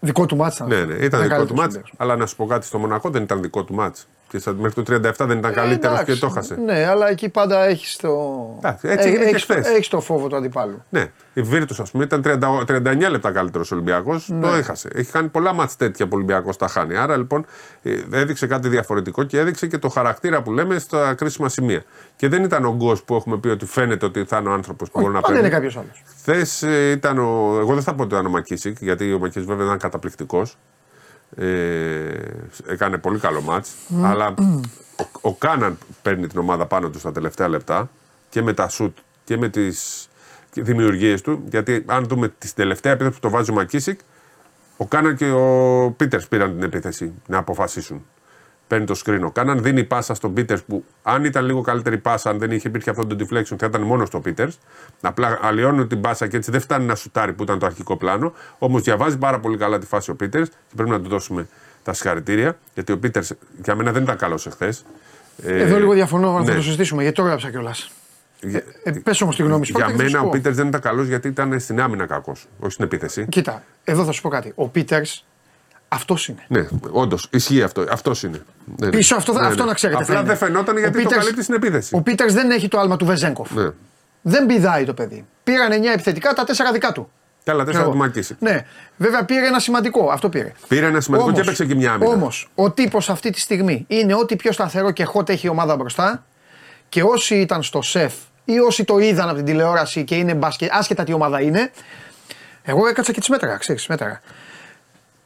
Δικό 0.00 0.26
του 0.26 0.36
μάτσα. 0.36 0.66
Ναι, 0.66 0.84
ναι, 0.84 0.94
ήταν 0.94 1.22
δικό 1.22 1.44
του 1.46 1.54
μάτς. 1.54 1.80
Αλλά 1.96 2.16
να 2.16 2.26
σου 2.26 2.36
πω 2.36 2.46
κάτι, 2.46 2.66
στο 2.66 2.78
Μονακό 2.78 3.10
δεν 3.10 3.22
ήταν 3.22 3.42
δικό 3.42 3.64
του 3.64 3.74
μάτς. 3.74 4.06
Και 4.34 4.40
στα- 4.40 4.52
μέχρι 4.52 4.82
το 4.82 4.82
37 4.82 5.26
δεν 5.26 5.38
ήταν 5.38 5.52
καλύτερος 5.52 6.02
και 6.02 6.14
το 6.14 6.28
χάσε. 6.28 6.54
Ναι, 6.64 6.86
αλλά 6.86 7.08
εκεί 7.10 7.28
πάντα 7.28 7.64
έχεις 7.64 7.96
το. 7.96 8.10
Εντάξει, 8.58 8.88
έτσι 8.88 9.08
έγινε 9.08 9.24
και 9.30 9.38
χθες. 9.38 9.66
Έχεις 9.66 9.88
το 9.88 10.00
φόβο 10.00 10.28
του 10.28 10.36
αντιπάλου. 10.36 10.82
Ναι, 10.88 11.06
η 11.32 11.42
Βίρτους, 11.42 11.80
ας 11.80 11.90
πούμε, 11.90 12.04
ήταν 12.04 12.22
30, 12.22 12.64
39 12.66 13.08
λεπτά 13.10 13.30
καλύτερος 13.32 13.72
Ολυμπιακός. 13.72 14.32
Το 14.40 14.48
έχασε. 14.48 14.88
Έχει 14.94 15.10
κάνει 15.12 15.28
πολλά 15.28 15.52
μάτς 15.52 15.76
τέτοια 15.76 16.04
που 16.04 16.10
ο 16.12 16.16
Ολυμπιακός 16.16 16.56
τα 16.56 16.68
χάνει. 16.68 16.96
Άρα 16.96 17.16
λοιπόν 17.16 17.46
ε, 17.82 17.90
έδειξε 18.12 18.46
κάτι 18.46 18.68
διαφορετικό 18.68 19.22
και 19.24 19.38
έδειξε 19.38 19.66
και 19.66 19.78
το 19.78 19.88
χαρακτήρα 19.88 20.42
που 20.42 20.52
λέμε 20.52 20.78
στα 20.78 21.14
κρίσιμα 21.14 21.48
σημεία. 21.48 21.82
Και 22.16 22.28
δεν 22.28 22.44
ήταν 22.44 22.64
ο 22.64 22.74
Γκος 22.74 23.02
που 23.04 23.14
έχουμε 23.14 23.36
πει 23.38 23.48
ότι 23.48 23.66
φαίνεται 23.66 24.06
ότι 24.06 24.24
θα 24.24 24.36
είναι 24.38 24.48
ο 24.48 24.52
άνθρωπος 24.52 24.90
που 24.90 25.00
μπορεί 25.00 25.12
να 25.12 25.20
Πάντα 25.20 25.32
είναι 25.38 25.48
παίρνει. 25.48 25.54
κάποιος 25.54 25.76
άλλος. 25.76 26.02
Χθε 26.18 26.66
ε, 26.68 26.90
ήταν 26.90 27.18
ο. 27.18 27.56
Εγώ 27.60 27.74
δεν 27.74 27.82
θα 27.82 27.94
πω 27.94 28.02
ότι 28.02 28.14
ήταν 28.14 28.26
ο 28.26 28.30
Μακίσικ, 28.30 28.76
γιατί 28.80 29.12
ο 29.12 29.18
Μακίσικ 29.18 29.48
βέβαια 29.48 29.64
ήταν 29.66 29.78
καταπληκτικός. 29.78 30.56
Ε, 31.36 32.12
έκανε 32.66 32.98
πολύ 32.98 33.18
καλό 33.18 33.40
μάτς 33.40 33.74
αλλά 34.02 34.34
ο, 34.96 35.04
ο 35.20 35.34
Κάναν 35.34 35.78
παίρνει 36.02 36.26
την 36.26 36.38
ομάδα 36.38 36.66
πάνω 36.66 36.88
του 36.88 36.98
στα 36.98 37.12
τελευταία 37.12 37.48
λεπτά 37.48 37.90
και 38.28 38.42
με 38.42 38.52
τα 38.52 38.68
σουτ 38.68 38.96
και 39.24 39.36
με 39.36 39.48
τις 39.48 40.08
δημιουργίες 40.54 41.20
του 41.20 41.42
γιατί 41.50 41.84
αν 41.86 42.04
δούμε 42.04 42.28
την 42.28 42.50
τελευταία 42.54 42.92
επίθεση 42.92 43.14
που 43.14 43.20
το 43.20 43.30
βάζει 43.30 43.50
ο 43.50 43.54
Μακίσικ 43.54 44.00
ο 44.76 44.86
Κάναν 44.86 45.16
και 45.16 45.30
ο 45.30 45.90
Πίτερς 45.96 46.28
πήραν 46.28 46.52
την 46.52 46.62
επίθεση 46.62 47.12
να 47.26 47.38
αποφασίσουν 47.38 48.04
παίρνει 48.74 48.86
το 48.86 49.00
screen 49.04 49.26
ο 49.26 49.30
Κάναν, 49.30 49.62
δίνει 49.62 49.84
πάσα 49.84 50.14
στον 50.14 50.32
Πίτερς 50.32 50.62
που 50.62 50.84
αν 51.02 51.24
ήταν 51.24 51.44
λίγο 51.44 51.60
καλύτερη 51.60 51.98
πάσα, 51.98 52.30
αν 52.30 52.38
δεν 52.38 52.50
είχε 52.50 52.68
υπήρχε 52.68 52.90
αυτό 52.90 53.06
το 53.06 53.16
deflection, 53.18 53.56
θα 53.58 53.66
ήταν 53.66 53.82
μόνος 53.82 54.08
στο 54.08 54.20
Πίτερς. 54.20 54.58
Απλά 55.00 55.38
αλλοιώνουν 55.42 55.88
την 55.88 56.00
πάσα 56.00 56.26
και 56.26 56.36
έτσι 56.36 56.50
δεν 56.50 56.60
φτάνει 56.60 56.84
να 56.84 56.94
σουτάρει 56.94 57.32
που 57.32 57.42
ήταν 57.42 57.58
το 57.58 57.66
αρχικό 57.66 57.96
πλάνο. 57.96 58.32
Όμως 58.58 58.82
διαβάζει 58.82 59.18
πάρα 59.18 59.40
πολύ 59.40 59.56
καλά 59.56 59.78
τη 59.78 59.86
φάση 59.86 60.10
ο 60.10 60.14
Πίτερς 60.14 60.48
και 60.48 60.74
πρέπει 60.76 60.90
να 60.90 61.00
του 61.00 61.08
δώσουμε 61.08 61.48
τα 61.82 61.92
συγχαρητήρια 61.92 62.58
γιατί 62.74 62.92
ο 62.92 62.98
Πίτερς 62.98 63.32
για 63.62 63.74
μένα 63.74 63.92
δεν 63.92 64.02
ήταν 64.02 64.16
καλός 64.16 64.46
εχθές. 64.46 64.84
Εδώ 65.42 65.78
λίγο 65.78 65.92
διαφωνώ, 65.92 66.32
να 66.32 66.44
ναι. 66.44 66.54
το 66.54 66.62
συζητήσουμε 66.62 67.02
γιατί 67.02 67.16
το 67.16 67.22
έγραψα 67.22 67.50
κιόλας. 67.50 67.90
Ε, 68.40 68.58
ε, 68.82 68.90
Πες 68.90 69.20
όμως 69.20 69.36
τη 69.36 69.42
γνώμη 69.42 69.66
σου. 69.66 69.72
Για 69.76 69.94
μένα 69.96 70.20
ο 70.20 70.28
Πίτερς 70.28 70.56
δεν 70.56 70.66
ήταν 70.66 70.80
καλός 70.80 71.06
γιατί 71.06 71.28
ήταν 71.28 71.60
στην 71.60 71.80
άμυνα 71.80 72.06
κακός, 72.06 72.46
όχι 72.58 72.72
στην 72.72 72.84
επίθεση. 72.84 73.26
Κοίτα, 73.28 73.62
εδώ 73.84 74.04
θα 74.04 74.12
σου 74.12 74.22
πω 74.22 74.28
κάτι. 74.28 74.52
Ο 74.54 74.68
Πίτερς 74.68 75.24
αυτός 75.94 76.28
είναι. 76.28 76.44
Ναι, 76.48 76.66
όντως 76.90 77.28
ισχύει 77.30 77.62
αυτό. 77.62 77.84
Αυτός 77.90 78.22
είναι. 78.22 78.42
Ναι, 78.64 78.86
ναι. 78.86 78.96
Πίσω 78.96 79.16
αυτό, 79.16 79.32
ναι, 79.32 79.46
αυτό 79.46 79.62
ναι. 79.62 79.68
να 79.68 79.74
ξέρετε. 79.74 80.02
Απλά 80.02 80.22
δεν 80.22 80.36
φαινόταν 80.36 80.78
γιατί 80.78 80.98
Peters, 80.98 81.08
το 81.08 81.16
καλύπτει 81.16 81.42
στην 81.42 81.54
επίθεση. 81.54 81.94
Ο 81.94 82.00
Πίτερς 82.00 82.32
δεν 82.32 82.50
έχει 82.50 82.68
το 82.68 82.78
άλμα 82.78 82.96
του 82.96 83.04
Βεζέγκοφ. 83.04 83.50
Ναι. 83.50 83.70
Δεν 84.22 84.46
πηδάει 84.46 84.84
το 84.84 84.94
παιδί. 84.94 85.26
Πήραν 85.44 85.82
9 85.82 85.84
επιθετικά, 85.92 86.32
τα 86.32 86.44
4 86.46 86.50
δικά 86.72 86.92
του. 86.92 87.10
Καλά, 87.44 87.64
τέσσερα 87.64 87.84
του 87.84 87.96
Μακίση. 87.96 88.36
Ναι, 88.38 88.66
βέβαια 88.96 89.24
πήρε 89.24 89.46
ένα 89.46 89.58
σημαντικό. 89.58 90.10
Αυτό 90.10 90.28
πήρε. 90.28 90.52
Πήρε 90.68 90.86
ένα 90.86 91.00
σημαντικό 91.00 91.28
όμως, 91.28 91.40
και 91.40 91.46
έπαιξε 91.46 91.64
και 91.64 91.74
μια 91.74 91.92
άμυνα. 91.92 92.10
Όμως, 92.10 92.48
ο 92.54 92.70
τύπος 92.70 93.10
αυτή 93.10 93.30
τη 93.30 93.40
στιγμή 93.40 93.84
είναι 93.88 94.14
ό,τι 94.14 94.36
πιο 94.36 94.52
σταθερό 94.52 94.90
και 94.90 95.06
hot 95.14 95.28
έχει 95.28 95.46
η 95.46 95.48
ομάδα 95.48 95.76
μπροστά 95.76 96.24
και 96.88 97.02
όσοι 97.02 97.34
ήταν 97.34 97.62
στο 97.62 97.82
σεφ 97.82 98.14
ή 98.44 98.58
όσοι 98.58 98.84
το 98.84 98.98
είδαν 98.98 99.26
από 99.28 99.36
την 99.36 99.44
τηλεόραση 99.44 100.04
και 100.04 100.14
είναι 100.14 100.34
μπάσκετ, 100.34 100.68
άσχετα 100.72 101.04
τι 101.04 101.12
ομάδα 101.12 101.40
είναι. 101.40 101.70
Εγώ 102.62 102.86
έκατσα 102.86 103.12
και 103.12 103.20
τις 103.20 103.28
μέτρα, 103.28 103.56
ξέρεις, 103.56 103.86
μέτρα. 103.86 104.20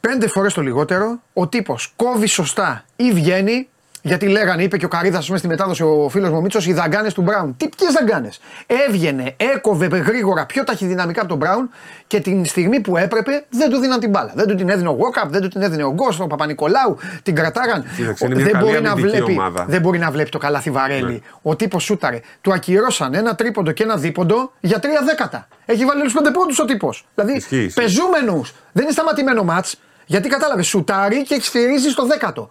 Πέντε 0.01 0.27
φορές 0.27 0.53
το 0.53 0.61
λιγότερο, 0.61 1.21
ο 1.33 1.47
τύπος 1.47 1.93
κόβει 1.95 2.27
σωστά 2.27 2.83
ή 2.95 3.11
βγαίνει 3.11 3.67
γιατί 4.01 4.27
λέγανε, 4.27 4.63
είπε 4.63 4.77
και 4.77 4.85
ο 4.85 4.87
Καρίδας 4.87 5.29
μέσα 5.29 5.37
στη 5.37 5.47
μετάδοση 5.47 5.83
ο 5.83 6.09
φίλος 6.09 6.29
μου 6.29 6.41
Μίτσος, 6.41 6.67
οι 6.67 6.73
δαγκάνες 6.73 7.13
του 7.13 7.21
Μπράουν. 7.21 7.57
Τι 7.57 7.69
ποιες 7.77 7.93
δαγκάνες; 7.93 8.39
Έβγαινε, 8.87 9.35
έκοβε 9.37 9.85
γρήγορα 9.85 10.45
πιο 10.45 10.63
ταχυδυναμικά 10.63 11.19
από 11.19 11.29
τον 11.29 11.37
Μπράουν 11.37 11.69
και 12.07 12.19
την 12.19 12.45
στιγμή 12.45 12.79
που 12.79 12.97
έπρεπε 12.97 13.45
δεν 13.49 13.69
του 13.69 13.77
δίναν 13.77 13.99
την 13.99 14.09
μπάλα. 14.09 14.31
Δεν 14.35 14.47
του 14.47 14.55
την 14.55 14.69
έδινε 14.69 14.89
ο 14.89 14.91
Γόκαπ, 14.91 15.31
δεν 15.31 15.41
του 15.41 15.47
την 15.47 15.61
έδινε 15.61 15.83
ο 15.83 15.91
Γκόστο, 15.91 16.23
ο 16.23 16.27
Παπα-Νικολάου, 16.27 16.97
την 17.23 17.35
κρατάγαν. 17.35 17.85
δεν, 18.19 18.57
μπορεί 18.59 18.81
να 18.81 18.95
βλέπει, 18.95 19.39
δεν 19.67 19.81
μπορεί 19.81 19.97
να 19.97 20.11
βλέπει 20.11 20.29
το 20.29 20.37
καλάθι 20.37 20.71
βαρέλι. 20.71 21.11
Ναι. 21.11 21.19
Ο 21.41 21.55
τύπος 21.55 21.83
σούταρε. 21.83 22.19
Του 22.41 22.53
ακυρώσαν 22.53 23.13
ένα 23.13 23.35
τρίποντο 23.35 23.71
και 23.71 23.83
ένα 23.83 23.97
δίποντο 23.97 24.51
για 24.59 24.79
τρία 24.79 25.01
δέκατα. 25.05 25.47
Έχει 25.65 25.85
βάλει 25.85 25.99
όλους 25.99 26.13
πέντε 26.13 26.31
πόντους 26.31 26.59
ο 26.59 26.65
τύπος. 26.65 27.07
Δηλαδή 27.15 27.43
πεζούμενους. 27.73 28.53
Δεν 28.71 28.83
είναι 28.83 28.93
σταματημένο 28.93 29.43
μάτς. 29.43 29.79
Γιατί 30.09 30.29
κατάλαβες, 30.29 30.67
σουτάρει 30.67 31.23
και 31.23 31.35
εξφυρίζει 31.35 31.89
στο 31.89 32.05
δέκατο 32.05 32.49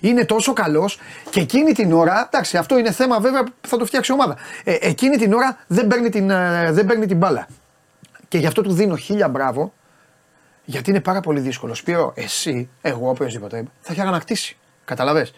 είναι 0.00 0.24
τόσο 0.24 0.52
καλός 0.52 0.98
και 1.30 1.40
εκείνη 1.40 1.72
την 1.72 1.92
ώρα. 1.92 2.28
Εντάξει, 2.32 2.56
αυτό 2.56 2.78
είναι 2.78 2.92
θέμα 2.92 3.20
βέβαια 3.20 3.44
που 3.44 3.68
θα 3.68 3.76
το 3.76 3.84
φτιάξει 3.84 4.12
η 4.12 4.14
ομάδα. 4.14 4.36
Ε, 4.64 4.76
εκείνη 4.80 5.16
την 5.16 5.32
ώρα 5.32 5.58
δεν 5.66 5.86
παίρνει 5.86 6.08
την, 6.08 6.30
ε, 6.30 6.72
δεν 6.72 6.86
παίρνει 6.86 7.06
την 7.06 7.16
μπάλα. 7.16 7.46
Και 8.28 8.38
γι' 8.38 8.46
αυτό 8.46 8.62
του 8.62 8.72
δίνω 8.72 8.96
χίλια 8.96 9.28
μπράβο, 9.28 9.72
γιατί 10.64 10.90
είναι 10.90 11.00
πάρα 11.00 11.20
πολύ 11.20 11.40
δύσκολο. 11.40 11.74
Σπύρο, 11.74 12.12
εσύ, 12.16 12.68
εγώ, 12.82 13.08
οποιοδήποτε, 13.08 13.64
θα 13.80 13.92
έχει 13.92 14.00
ανακτήσει. 14.00 14.56
Καταλαβέ. 14.84 15.28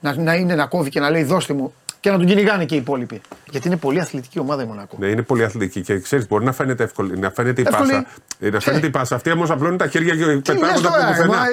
Να, 0.00 0.16
να 0.16 0.34
είναι 0.34 0.54
να 0.54 0.66
κόβει 0.66 0.90
και 0.90 1.00
να 1.00 1.10
λέει 1.10 1.22
δώστε 1.22 1.52
μου 1.54 1.74
και 2.00 2.10
να 2.10 2.16
τον 2.16 2.26
κυνηγάνε 2.26 2.64
και 2.64 2.74
οι 2.74 2.78
υπόλοιποι. 2.78 3.20
Γιατί 3.50 3.66
είναι 3.66 3.76
πολύ 3.76 4.00
αθλητική 4.00 4.38
ομάδα 4.38 4.62
η 4.62 4.66
Μονακό. 4.66 4.96
Ναι, 5.00 5.06
είναι 5.06 5.22
πολύ 5.22 5.44
αθλητική 5.44 5.80
και 5.80 5.98
ξέρεις, 5.98 6.28
μπορεί 6.28 6.44
να 6.44 6.52
φαίνεται 6.52 6.82
εύκολη, 6.82 7.18
να 7.18 7.30
φαίνεται 7.30 7.60
η 7.60 7.64
πάσα. 7.64 8.06
Ε, 8.40 8.50
να 8.50 8.60
φαίνεται 8.60 8.86
η 8.86 8.90
πάσα. 8.90 9.14
Αυτή 9.14 9.30
όμως 9.30 9.50
απλώνει 9.50 9.76
τα 9.76 9.86
χέρια 9.86 10.14
και 10.16 10.52
πετάγονται 10.52 10.88
από 10.88 10.96
πουθενά. 11.08 11.44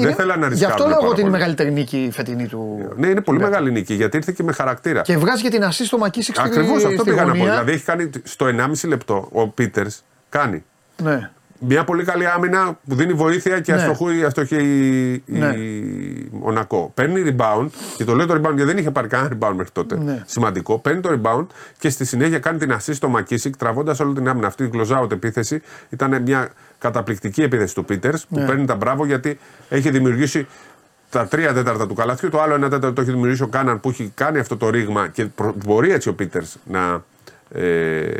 Δεν 0.00 0.14
θέλω 0.14 0.36
να 0.36 0.48
ρισκάρω. 0.48 0.54
Γι' 0.54 0.64
αυτό 0.64 0.86
λέω 0.86 1.10
ότι 1.10 1.20
είναι 1.20 1.28
η 1.28 1.32
μεγαλύτερη 1.32 1.72
νίκη 1.72 2.08
φετινή 2.12 2.46
του. 2.46 2.92
Ναι, 2.96 3.06
είναι 3.06 3.20
πολύ 3.20 3.38
μεγάλη 3.38 3.70
νίκη 3.70 3.94
γιατί 3.94 4.16
ήρθε 4.16 4.32
και 4.36 4.42
με 4.42 4.52
χαρακτήρα. 4.52 5.00
Και 5.00 5.16
βγάζει 5.16 5.42
και 5.42 5.50
την 5.50 5.64
ασή 5.64 5.84
στο 5.84 5.98
Μακίσικ 5.98 6.38
Ακριβώς 6.38 6.84
αυτό 6.84 7.04
πήγα 7.04 7.24
να 7.24 7.32
πω. 7.32 7.44
Δηλαδή 7.44 7.72
έχει 7.72 7.84
κάνει 7.84 8.10
στο 8.22 8.46
1,5 8.46 8.88
λεπτό 8.88 9.28
ο 9.32 9.48
Πίτερς 9.48 10.04
κάνει. 10.28 10.64
Ναι 11.02 11.30
μια 11.60 11.84
πολύ 11.84 12.04
καλή 12.04 12.26
άμυνα 12.26 12.78
που 12.88 12.94
δίνει 12.94 13.12
βοήθεια 13.12 13.60
και 13.60 13.72
ναι. 13.72 13.78
αστοχούει, 13.78 14.24
αστοχεί 14.24 14.56
η, 14.56 15.38
ναι. 15.38 15.46
η 15.46 16.28
Μονακό. 16.32 16.90
Παίρνει 16.94 17.34
rebound 17.36 17.66
και 17.96 18.04
το 18.04 18.14
λέω 18.14 18.26
το 18.26 18.34
rebound 18.34 18.54
γιατί 18.54 18.64
δεν 18.64 18.78
είχε 18.78 18.90
πάρει 18.90 19.08
κανένα 19.08 19.36
rebound 19.36 19.52
μέχρι 19.54 19.72
τότε. 19.72 19.98
Ναι. 19.98 20.22
Σημαντικό. 20.26 20.78
Παίρνει 20.78 21.00
το 21.00 21.20
rebound 21.22 21.46
και 21.78 21.88
στη 21.88 22.04
συνέχεια 22.04 22.38
κάνει 22.38 22.58
την 22.58 22.72
assist 22.72 22.94
στο 22.94 23.08
Μακίσικ 23.08 23.56
τραβώντας 23.56 24.00
όλη 24.00 24.14
την 24.14 24.28
άμυνα. 24.28 24.46
Αυτή 24.46 24.64
η 24.64 24.70
close 24.74 25.00
out 25.02 25.12
επίθεση 25.12 25.62
ήταν 25.88 26.22
μια 26.22 26.50
καταπληκτική 26.78 27.42
επίθεση 27.42 27.74
του 27.74 27.84
Πίτερς 27.84 28.26
που 28.26 28.38
ναι. 28.38 28.46
παίρνει 28.46 28.66
τα 28.66 28.74
μπράβο 28.74 29.06
γιατί 29.06 29.38
έχει 29.68 29.90
δημιουργήσει 29.90 30.46
τα 31.10 31.26
τρία 31.26 31.52
τέταρτα 31.52 31.86
του 31.86 31.94
καλαθιού. 31.94 32.28
Το 32.28 32.40
άλλο 32.40 32.54
ένα 32.54 32.68
τέταρτο 32.68 32.92
το 32.92 33.00
έχει 33.00 33.10
δημιουργήσει 33.10 33.42
ο 33.42 33.46
Κάναν 33.48 33.80
που 33.80 33.88
έχει 33.88 34.12
κάνει 34.14 34.38
αυτό 34.38 34.56
το 34.56 34.70
ρήγμα 34.70 35.08
και 35.08 35.26
μπορεί 35.64 35.92
έτσι 35.92 36.08
ο 36.08 36.14
Πίτερς 36.14 36.56
να. 36.64 37.04
Ε, 37.52 38.10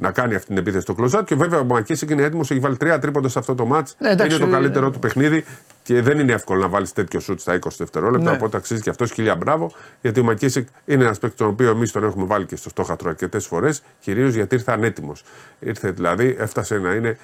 να 0.00 0.10
κάνει 0.10 0.34
αυτή 0.34 0.46
την 0.46 0.56
επίθεση 0.56 0.82
στο 0.82 0.94
κλοζάτ. 0.94 1.26
Και 1.26 1.34
βέβαια 1.34 1.58
ο 1.58 1.64
Μακίσικ 1.64 2.10
είναι 2.10 2.22
έτοιμος, 2.22 2.50
έχει 2.50 2.60
βάλει 2.60 2.76
τρία 2.76 2.98
τρίποντα 2.98 3.28
σε 3.28 3.38
αυτό 3.38 3.54
το 3.54 3.64
μάτ. 3.64 3.88
Ναι, 3.98 4.10
είναι 4.10 4.38
το 4.38 4.48
καλύτερό 4.48 4.86
ναι. 4.86 4.92
του 4.92 4.98
παιχνίδι 4.98 5.44
και 5.82 6.02
δεν 6.02 6.18
είναι 6.18 6.32
εύκολο 6.32 6.60
να 6.60 6.68
βάλεις 6.68 6.92
τέτοιο 6.92 7.20
σουτ 7.20 7.40
στα 7.40 7.58
20 7.58 7.68
δευτερόλεπτα. 7.78 8.30
Ναι. 8.30 8.36
Οπότε 8.36 8.56
αξίζει 8.56 8.80
και 8.80 8.90
αυτό 8.90 9.06
χιλιά 9.06 9.34
μπράβο. 9.34 9.72
Γιατί 10.00 10.20
ο 10.20 10.22
Μακίσικ 10.24 10.68
είναι 10.84 11.04
ένας 11.04 11.18
παίκτης 11.18 11.38
τον 11.38 11.48
οποίο 11.48 11.70
εμείς 11.70 11.92
τον 11.92 12.04
έχουμε 12.04 12.24
βάλει 12.24 12.46
και 12.46 12.56
στο 12.56 12.68
στόχατρο 12.68 13.08
αρκετές 13.08 13.46
φορές. 13.46 13.82
Κυρίως 14.00 14.34
γιατί 14.34 14.54
ήρθε 14.54 14.72
ανέτοιμος. 14.72 15.24
Ήρθε 15.58 15.90
δηλαδή, 15.90 16.36
έφτασε 16.38 16.78
να 16.78 16.92
είναι 16.92 17.18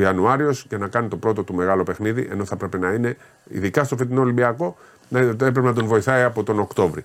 Ιανουάριος 0.00 0.66
και 0.68 0.78
να 0.78 0.88
κάνει 0.88 1.08
το 1.08 1.16
πρώτο 1.16 1.42
του 1.42 1.54
μεγάλο 1.54 1.82
παιχνίδι, 1.82 2.28
ενώ 2.30 2.44
θα 2.44 2.56
πρέπει 2.56 2.78
να 2.78 2.92
είναι, 2.92 3.16
ειδικά 3.48 3.84
στο 3.84 3.96
φετινό 3.96 4.20
Ολυμπιακό, 4.20 4.76
να 5.08 5.18
έπρεπε 5.18 5.60
να 5.60 5.72
τον 5.72 5.86
βοηθάει 5.86 6.22
από 6.22 6.42
τον 6.42 6.58
Οκτώβρη. 6.58 7.04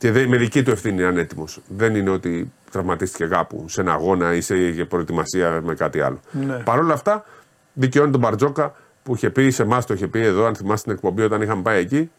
Και 0.00 0.26
με 0.28 0.36
δική 0.36 0.62
του 0.62 0.70
ευθύνη 0.70 1.02
είναι 1.02 1.20
έτοιμος. 1.20 1.60
Δεν 1.68 1.94
είναι 1.94 2.10
ότι 2.10 2.52
τραυματίστηκε 2.70 3.24
κάπου 3.24 3.64
σε 3.68 3.80
ένα 3.80 3.92
αγώνα 3.92 4.34
ή 4.34 4.40
σε 4.40 4.54
προετοιμασία 4.88 5.60
με 5.64 5.74
κάτι 5.74 6.00
άλλο. 6.00 6.20
Ναι. 6.30 6.54
Παρ' 6.54 6.78
όλα 6.78 6.92
αυτά, 6.92 7.24
δικαιώνει 7.72 8.10
τον 8.10 8.20
Μπαρτζόκα 8.20 8.74
που 9.02 9.14
είχε 9.14 9.30
πει, 9.30 9.50
σε 9.50 9.62
εμάς 9.62 9.86
το 9.86 9.94
είχε 9.94 10.06
πει 10.06 10.20
εδώ, 10.20 10.44
αν 10.44 10.54
θυμάστε 10.54 10.82
την 10.82 10.92
εκπομπή 10.92 11.22
όταν 11.22 11.42
είχαμε 11.42 11.62
πάει 11.62 11.80
εκεί, 11.80 12.10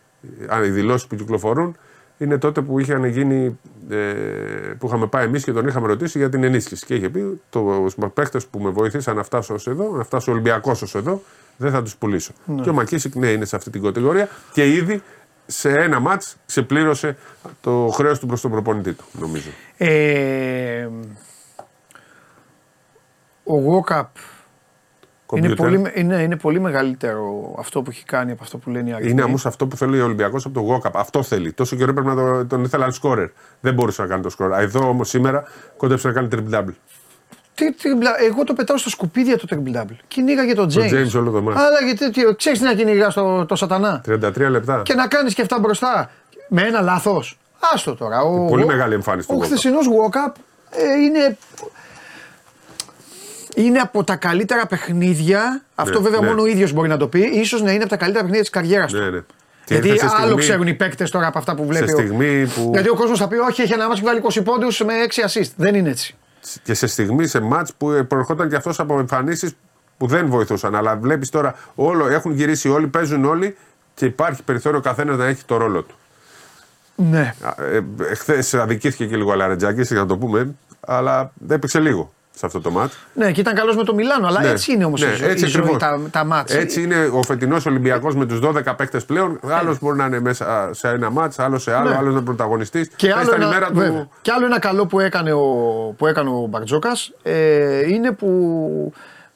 αν 0.48 0.64
οι 0.64 0.70
δηλώσεις 0.70 1.08
που 1.08 1.16
κυκλοφορούν, 1.16 1.76
είναι 2.18 2.38
τότε 2.38 2.62
που 2.62 2.80
είχαν 2.80 3.06
γίνει, 3.06 3.60
ε, 3.90 3.96
που 4.78 4.88
είχαμε 4.88 5.08
πάει 5.08 5.26
εμείς 5.26 5.44
και 5.44 5.52
τον 5.52 5.68
είχαμε 5.68 5.88
ρωτήσει 5.88 6.18
για 6.18 6.30
την 6.30 6.44
ενίσχυση. 6.44 6.86
Και 6.86 6.96
είχε 6.96 7.10
πει: 7.10 7.42
Το 7.50 8.12
παίχτες 8.14 8.46
που 8.46 8.60
με 8.60 8.70
βοήθησαν 8.70 9.16
να 9.16 9.24
φτάσω 9.24 9.54
ως 9.54 9.68
εδώ, 9.68 9.96
να 9.96 10.04
φτάσω 10.04 10.32
Ολυμπιακός 10.32 10.82
ως 10.82 10.96
εδώ, 10.96 11.22
δεν 11.58 11.72
θα 11.72 11.82
τους 11.84 11.96
πουλήσω. 11.96 12.34
Ναι. 12.46 12.62
Και 12.62 12.70
ο 12.70 12.74
Μακίσικ, 12.74 13.16
ναι, 13.16 13.28
είναι 13.28 13.46
σε 13.46 13.56
αυτή 13.56 13.70
την 13.70 13.84
κατηγορία 13.84 14.30
και 14.54 14.74
ήδη 14.74 15.02
σε 15.46 15.70
ένα 15.70 16.00
μάτς 16.00 16.36
ξεπλήρωσε 16.46 17.18
το 17.62 17.88
χρέος 17.94 18.20
του 18.20 18.28
προς 18.28 18.42
τον 18.42 18.52
προπονητή 18.52 18.94
του, 18.94 19.04
νομίζω. 19.20 19.50
Ε, 19.78 20.88
ο 23.44 23.60
Γόκαπ 23.60 24.10
είναι 25.38 25.56
πολύ, 25.56 25.92
είναι, 25.96 26.22
είναι 26.22 26.38
πολύ 26.38 26.60
μεγαλύτερο 26.60 27.56
αυτό 27.58 27.82
που 27.82 27.90
έχει 27.90 28.06
κάνει 28.06 28.32
από 28.32 28.44
αυτό 28.44 28.58
που 28.58 28.70
λένε 28.70 28.90
οι 28.90 28.94
αριθμοί. 28.94 29.12
Είναι 29.12 29.24
όμως 29.24 29.46
αυτό 29.46 29.68
που 29.68 29.78
θέλει 29.78 30.02
ο 30.02 30.06
Ολυμπιακός 30.06 30.46
από 30.46 30.54
τον 30.54 30.64
Γόκαπ. 30.64 30.98
Αυτό 30.98 31.24
θέλει. 31.24 31.54
Τόσο 31.54 31.76
καιρό 31.76 31.94
πρέπει 31.94 32.08
να 32.08 32.16
το, 32.16 32.46
τον 32.46 32.64
ήθελαν 32.64 32.92
σκόρερ. 32.92 33.30
Δεν 33.60 33.74
μπορούσε 33.74 34.02
να 34.02 34.08
κάνει 34.08 34.22
το 34.22 34.30
σκόρερ. 34.30 34.62
Εδώ 34.62 34.90
όμως 34.90 35.10
σήμερα 35.10 35.44
κόντεψε 35.78 36.08
να 36.08 36.14
κάνει 36.14 36.28
triple 36.32 36.54
double. 36.56 36.74
Τι, 37.62 37.72
τι, 37.72 37.90
εγώ 38.28 38.44
το 38.44 38.54
πετάω 38.54 38.78
στα 38.78 38.90
σκουπίδια 38.90 39.38
το 39.38 39.46
triple 39.50 39.78
double. 39.78 39.96
Κυνήγαγε 40.08 40.54
τον 40.54 40.66
James. 40.66 40.90
Το 40.90 40.98
James 40.98 41.20
όλο 41.20 41.32
το 41.32 41.42
μάτι. 41.42 41.60
Αλλά 41.60 41.78
γιατί 41.86 42.36
ξέρεις 42.36 42.60
τι 42.60 42.66
να 42.66 42.74
κυνηγάς 42.74 43.14
το, 43.14 43.46
το 43.46 43.56
σατανά; 43.56 44.02
33 44.08 44.38
λεπτά. 44.50 44.82
Και 44.86 44.94
να 44.94 45.08
κάνεις 45.08 45.34
και 45.34 45.42
αυτά 45.42 45.60
μπροστά. 45.60 46.12
Με 46.48 46.62
ένα 46.62 46.82
λάθος. 46.82 47.38
Άστο 47.74 47.96
τώρα. 47.96 48.22
Ο, 48.22 48.46
Πολύ 48.46 48.66
μεγάλη 48.66 48.94
εμφάνιση 48.94 49.28
του 49.28 49.36
Ο 49.38 49.44
χθεσινός 49.44 49.86
walk-up 49.88 50.32
ε, 50.70 51.02
είναι. 51.04 51.38
Είναι 53.56 53.80
από 53.80 54.04
τα 54.04 54.16
καλύτερα 54.16 54.66
παιχνίδια. 54.66 55.62
Αυτό 55.76 55.98
ναι, 55.98 56.04
βέβαια 56.04 56.20
ναι. 56.20 56.28
μόνο 56.28 56.42
ο 56.42 56.46
ίδιος 56.46 56.72
μπορεί 56.72 56.88
να 56.88 56.98
το 56.98 57.08
πει. 57.08 57.44
σω 57.44 57.58
να 57.58 57.72
είναι 57.72 57.82
από 57.82 57.90
τα 57.90 57.98
καλύτερα 57.98 58.24
παιχνίδια 58.24 58.42
της 58.42 58.50
καριέρας 58.50 58.92
του. 58.92 59.00
Ναι, 59.00 59.10
ναι. 59.10 59.20
Γιατί 59.68 59.90
άλλο 59.90 60.00
στιγμή, 60.00 60.36
ξέρουν 60.36 60.68
οι 60.68 60.74
παίκτες 60.74 61.10
τώρα 61.10 61.28
από 61.28 61.38
αυτά 61.38 61.56
που 61.56 61.66
βλέπει. 61.66 61.88
Σε 61.88 61.94
στιγμή 61.94 62.48
που... 62.48 62.70
Γιατί 62.74 62.90
ο 62.90 62.96
κόσμος 62.96 63.20
θα 63.20 63.28
πει: 63.28 63.38
Όχι, 63.38 63.62
έχει 63.62 63.74
ένα 63.74 63.88
μάτσο 63.88 64.04
βάλει 64.04 64.22
20 64.34 64.42
πόντους 64.44 64.80
με 64.80 64.94
6 65.16 65.28
assist. 65.28 65.52
Δεν 65.56 65.76
είναι 65.76 65.90
έτσι 65.90 66.16
και 66.64 66.74
σε 66.74 66.88
στιγμή, 66.88 67.28
σε 67.28 67.40
μάτς 67.40 67.74
που 67.74 68.06
προερχόταν 68.08 68.50
και 68.50 68.56
αυτός 68.56 68.80
από 68.80 69.00
εμφανίσεις 69.00 69.56
που 69.98 70.08
δεν 70.08 70.28
βοηθούσαν. 70.28 70.76
Αλλά 70.76 70.96
βλέπεις 70.96 71.30
τώρα, 71.30 71.56
όλο, 71.76 72.08
έχουν 72.08 72.32
γυρίσει 72.32 72.70
όλοι, 72.70 72.88
παίζουν 72.88 73.26
όλοι 73.26 73.58
και 73.94 74.06
υπάρχει 74.06 74.44
περιθώριο 74.44 74.78
ο 74.80 74.82
καθένας 74.82 75.18
να 75.18 75.26
έχει 75.26 75.44
το 75.46 75.58
ρόλο 75.58 75.82
του. 75.82 75.96
Ναι. 76.96 77.34
Ε, 77.58 77.80
Χθες 78.16 78.54
αδικήθηκε 78.54 79.06
και 79.06 79.16
λίγο 79.16 79.32
ο 79.32 79.36
Λαρετζάκης, 79.36 79.92
να 79.92 80.06
το 80.06 80.18
πούμε, 80.18 80.56
αλλά 80.80 81.32
δεν 81.34 81.58
έπαιξε 81.58 81.80
λίγο 81.80 82.12
σε 82.34 82.46
αυτό 82.46 82.62
το 82.62 82.72
μάτς. 82.72 82.98
Ναι, 83.14 83.32
και 83.32 83.40
ήταν 83.40 83.56
καλός 83.56 83.76
με 83.76 83.84
το 83.84 83.94
Μιλάνο, 83.94 84.28
αλλά 84.28 84.42
ναι. 84.42 84.50
έτσι 84.50 84.74
είναι 84.74 84.86
όμως 84.86 85.02
ναι, 85.02 85.08
η, 85.34 85.46
ζωή, 85.46 85.76
τα, 85.80 86.00
τα 86.12 86.24
μάτς. 86.24 86.54
Έτσι 86.54 86.84
είναι 86.84 87.10
ο 87.14 87.24
φετινός 87.24 87.66
Ολυμπιακός 87.66 88.16
με 88.16 88.26
τους 88.26 88.40
12 88.44 88.74
παίκτες 88.78 89.06
πλέον. 89.06 89.40
Ναι. 89.42 89.54
Άλλος 89.54 89.80
μπορεί 89.80 89.98
να 89.98 90.06
είναι 90.06 90.20
μέσα 90.20 90.70
σε 90.74 90.88
ένα 90.88 91.10
μάτς, 91.10 91.40
άλλος 91.40 91.62
σε 91.62 91.74
άλλο, 91.74 91.90
ναι. 91.90 91.96
άλλος 91.96 92.06
να 92.06 92.12
είναι 92.12 92.22
πρωταγωνιστής. 92.22 92.90
Και, 92.96 93.14
άλλο 93.14 93.34
ένα, 93.34 93.72
του... 93.72 94.10
και 94.22 94.32
άλλο 94.32 94.46
ένα 94.46 94.60
καλό 94.60 94.86
που 94.86 95.00
έκανε 95.00 95.34
ο, 95.34 95.46
που 95.98 96.08
έκανε 96.08 96.30
ο 96.30 96.46
Μπαρτζόκας 96.50 97.12
ε, 97.24 97.92
είναι 97.92 98.12
που 98.12 98.94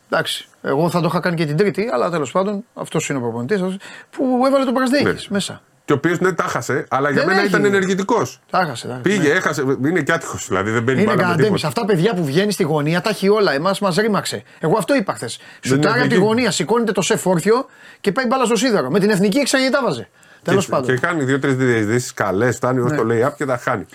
Εντάξει. 0.09 0.47
Εγώ 0.61 0.89
θα 0.89 1.01
το 1.01 1.07
είχα 1.07 1.19
κάνει 1.19 1.35
και 1.35 1.45
την 1.45 1.57
Τρίτη, 1.57 1.89
αλλά 1.93 2.09
τέλος 2.09 2.31
πάντων 2.31 2.65
αυτός 2.73 3.09
είναι 3.09 3.17
ο 3.17 3.21
προπονητής 3.21 3.61
που 4.09 4.43
έβαλε 4.45 4.65
τον 4.65 4.73
Πρασδέκη 4.73 5.03
Ναι. 5.03 5.15
μέσα. 5.29 5.61
Και 5.85 5.93
ο 5.93 5.95
οποίος 5.95 6.19
ναι, 6.19 6.31
τα 6.33 6.43
χάσε, 6.43 6.85
αλλά 6.89 7.09
για 7.09 7.17
Δεν 7.19 7.27
μένα 7.27 7.39
έχει. 7.39 7.49
ήταν 7.49 7.65
ενεργητικός. 7.65 8.39
Τα 8.49 8.59
έχασε. 8.59 8.87
τα 8.87 8.93
έχασε. 8.93 9.09
Πήγε, 9.09 9.31
έχασε. 9.33 9.63
Είναι 9.85 10.01
και 10.01 10.11
άτυχος 10.11 10.47
δηλαδή. 10.47 10.71
Δεν 10.71 10.83
μπαίνει 10.83 11.01
Είναι 11.01 11.07
μπάλα 11.09 11.21
με 11.21 11.27
γκαντέμι. 11.27 11.47
τίποτα. 11.47 11.67
Αυτά 11.67 11.85
παιδιά 11.85 12.13
που 12.13 12.25
βγαίνει 12.25 12.51
στη 12.51 12.63
γωνία 12.63 13.01
τα 13.01 13.09
έχει 13.09 13.29
όλα. 13.29 13.53
Εμάς 13.53 13.79
μας 13.79 13.95
ρήμαξε. 13.95 14.43
Εγώ 14.59 14.77
αυτό 14.77 14.95
είπα 14.95 15.13
χθες. 15.13 15.39
Σουτάρει 15.61 15.87
είναι 15.93 15.99
από 15.99 16.09
τη 16.09 16.15
εκεί. 16.15 16.23
γωνία, 16.23 16.51
σηκώνεται 16.51 16.91
το 16.91 17.01
σεφ 17.01 17.25
όρθιο 17.25 17.65
και 18.01 18.11
πάει 18.11 18.25
μπάλα 18.25 18.45
στο 18.45 18.55
σίδερο. 18.55 18.89
Με 18.89 18.99
την 18.99 19.09
εθνική 19.09 19.37
έξαγε 19.37 19.69
τα 19.69 19.81
βάζε. 19.83 20.09
Τέλος 20.43 20.65
Και, 20.65 20.71
πάντων. 20.71 20.87
και 20.95 20.97
κάνει 21.07 21.23
δύο-τρεις 21.23 21.55
διαιτήσει 21.55 22.13
καλέ, 22.13 22.51
φτάνει 22.51 22.79
ω 22.79 22.85
Ναι. 22.85 22.95
το 22.95 23.03
lay-up 23.09 23.33
και 23.37 23.45
τα 23.45 23.57
χάνει. 23.57 23.85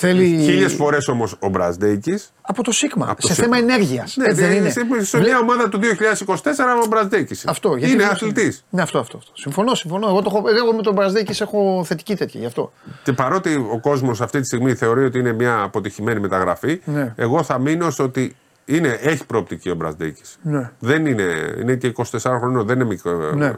Θέλει. 0.00 0.42
Χίλιες 0.42 0.72
φορές 0.72 1.08
όμως 1.08 1.36
ο 1.38 1.48
Μπραζδέκη. 1.48 2.18
Από 2.40 2.62
το 2.62 2.72
Σίγμα. 2.72 3.06
Από 3.10 3.20
το 3.20 3.26
σε 3.26 3.34
Σίγμα. 3.34 3.56
θέμα 3.56 3.72
ενέργειας. 3.72 4.16
Ναι, 4.16 4.32
δεν 4.32 4.52
είναι. 4.52 4.70
σε, 4.70 4.80
σε 5.00 5.18
μια 5.18 5.38
ομάδα 5.38 5.68
του 5.68 5.78
2024 5.78 6.82
ο 6.84 6.86
Μπραζδέκη. 6.88 7.36
Αυτό. 7.46 7.76
γιατί 7.76 7.92
Είναι 7.92 8.02
δεν- 8.02 8.12
αθλητής. 8.12 8.64
Ναι, 8.70 8.82
αυτό, 8.82 8.98
αυτό, 8.98 9.16
αυτό. 9.16 9.30
Συμφωνώ, 9.34 9.74
συμφωνώ. 9.74 10.08
Εγώ, 10.08 10.22
το 10.22 10.30
έχω, 10.34 10.48
εγώ 10.48 10.72
με 10.74 10.82
τον 10.82 10.94
Μπραζδέκη 10.94 11.42
έχω 11.42 11.82
θετική 11.86 12.16
τέτοια 12.16 12.40
γι' 12.40 12.46
αυτό. 12.46 12.72
Και 13.02 13.12
παρότι 13.12 13.54
ο 13.54 13.78
κόσμος 13.80 14.20
αυτή 14.20 14.40
τη 14.40 14.46
στιγμή 14.46 14.74
θεωρεί 14.74 15.04
ότι 15.04 15.18
είναι 15.18 15.32
μια 15.32 15.60
αποτυχημένη 15.62 16.20
μεταγραφή, 16.20 16.80
Ναι. 16.84 17.12
εγώ 17.16 17.42
θα 17.42 17.58
μείνω 17.58 17.90
στο 17.90 18.02
ότι 18.04 18.36
είναι, 18.64 18.98
έχει 19.02 19.26
προοπτική 19.26 19.70
ο 19.70 19.74
Μπραζδέκη. 19.74 20.22
Ναι. 20.42 20.70
Δεν 20.78 21.06
είναι, 21.06 21.54
είναι 21.60 21.74
και 21.76 21.86
24 21.86 22.02
χρονών, 22.38 22.66
δεν 22.66 22.76
είναι 22.76 22.84
μικρό, 22.88 23.32
Ναι. 23.34 23.52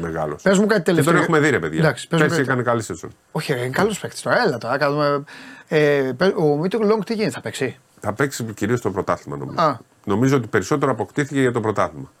μεγάλος. 0.00 0.42
Πες 0.42 0.58
μου 0.58 0.66
κάτι 0.66 0.78
Και 0.80 0.84
τελευταίο. 0.84 1.12
τον 1.12 1.22
έχουμε 1.22 1.38
δει, 1.38 1.50
ρε 1.50 1.58
παιδιά. 1.58 1.78
Εντάξει, 1.78 2.08
πες 2.08 2.20
μου 2.20 2.26
Πέρσι 2.26 2.40
κάτι. 2.40 2.50
έκανε 2.50 2.62
καλή 2.70 2.82
σεζόν. 2.82 3.10
Όχι, 3.32 3.52
ρε, 3.52 3.58
είναι 3.58 3.68
καλός 3.68 3.98
παίκτης 4.00 4.22
τώρα. 4.22 4.42
Έλα 4.46 4.58
τώρα. 4.58 4.78
Κάνουμε... 4.78 5.24
Ε, 5.68 6.12
πε- 6.16 6.36
ο 6.38 6.56
Μίτρο 6.56 6.84
Λόγκ 6.86 7.04
τι 7.04 7.14
γίνεται, 7.14 7.30
θα 7.32 7.40
παίξει; 7.40 7.78
Θα 8.00 8.12
παίξει 8.12 8.44
κυρίως 8.44 8.80
το 8.80 8.90
πρωτάθλημα 8.90 9.36
νομίζω. 9.36 9.60
Α. 9.60 9.78
Νομίζω 10.04 10.36
ότι 10.36 10.46
περισσότερο 10.46 10.90
αποκτήθηκε 10.92 11.40
για 11.40 11.52
το 11.52 11.60
πρωτάθλημα. 11.60 12.12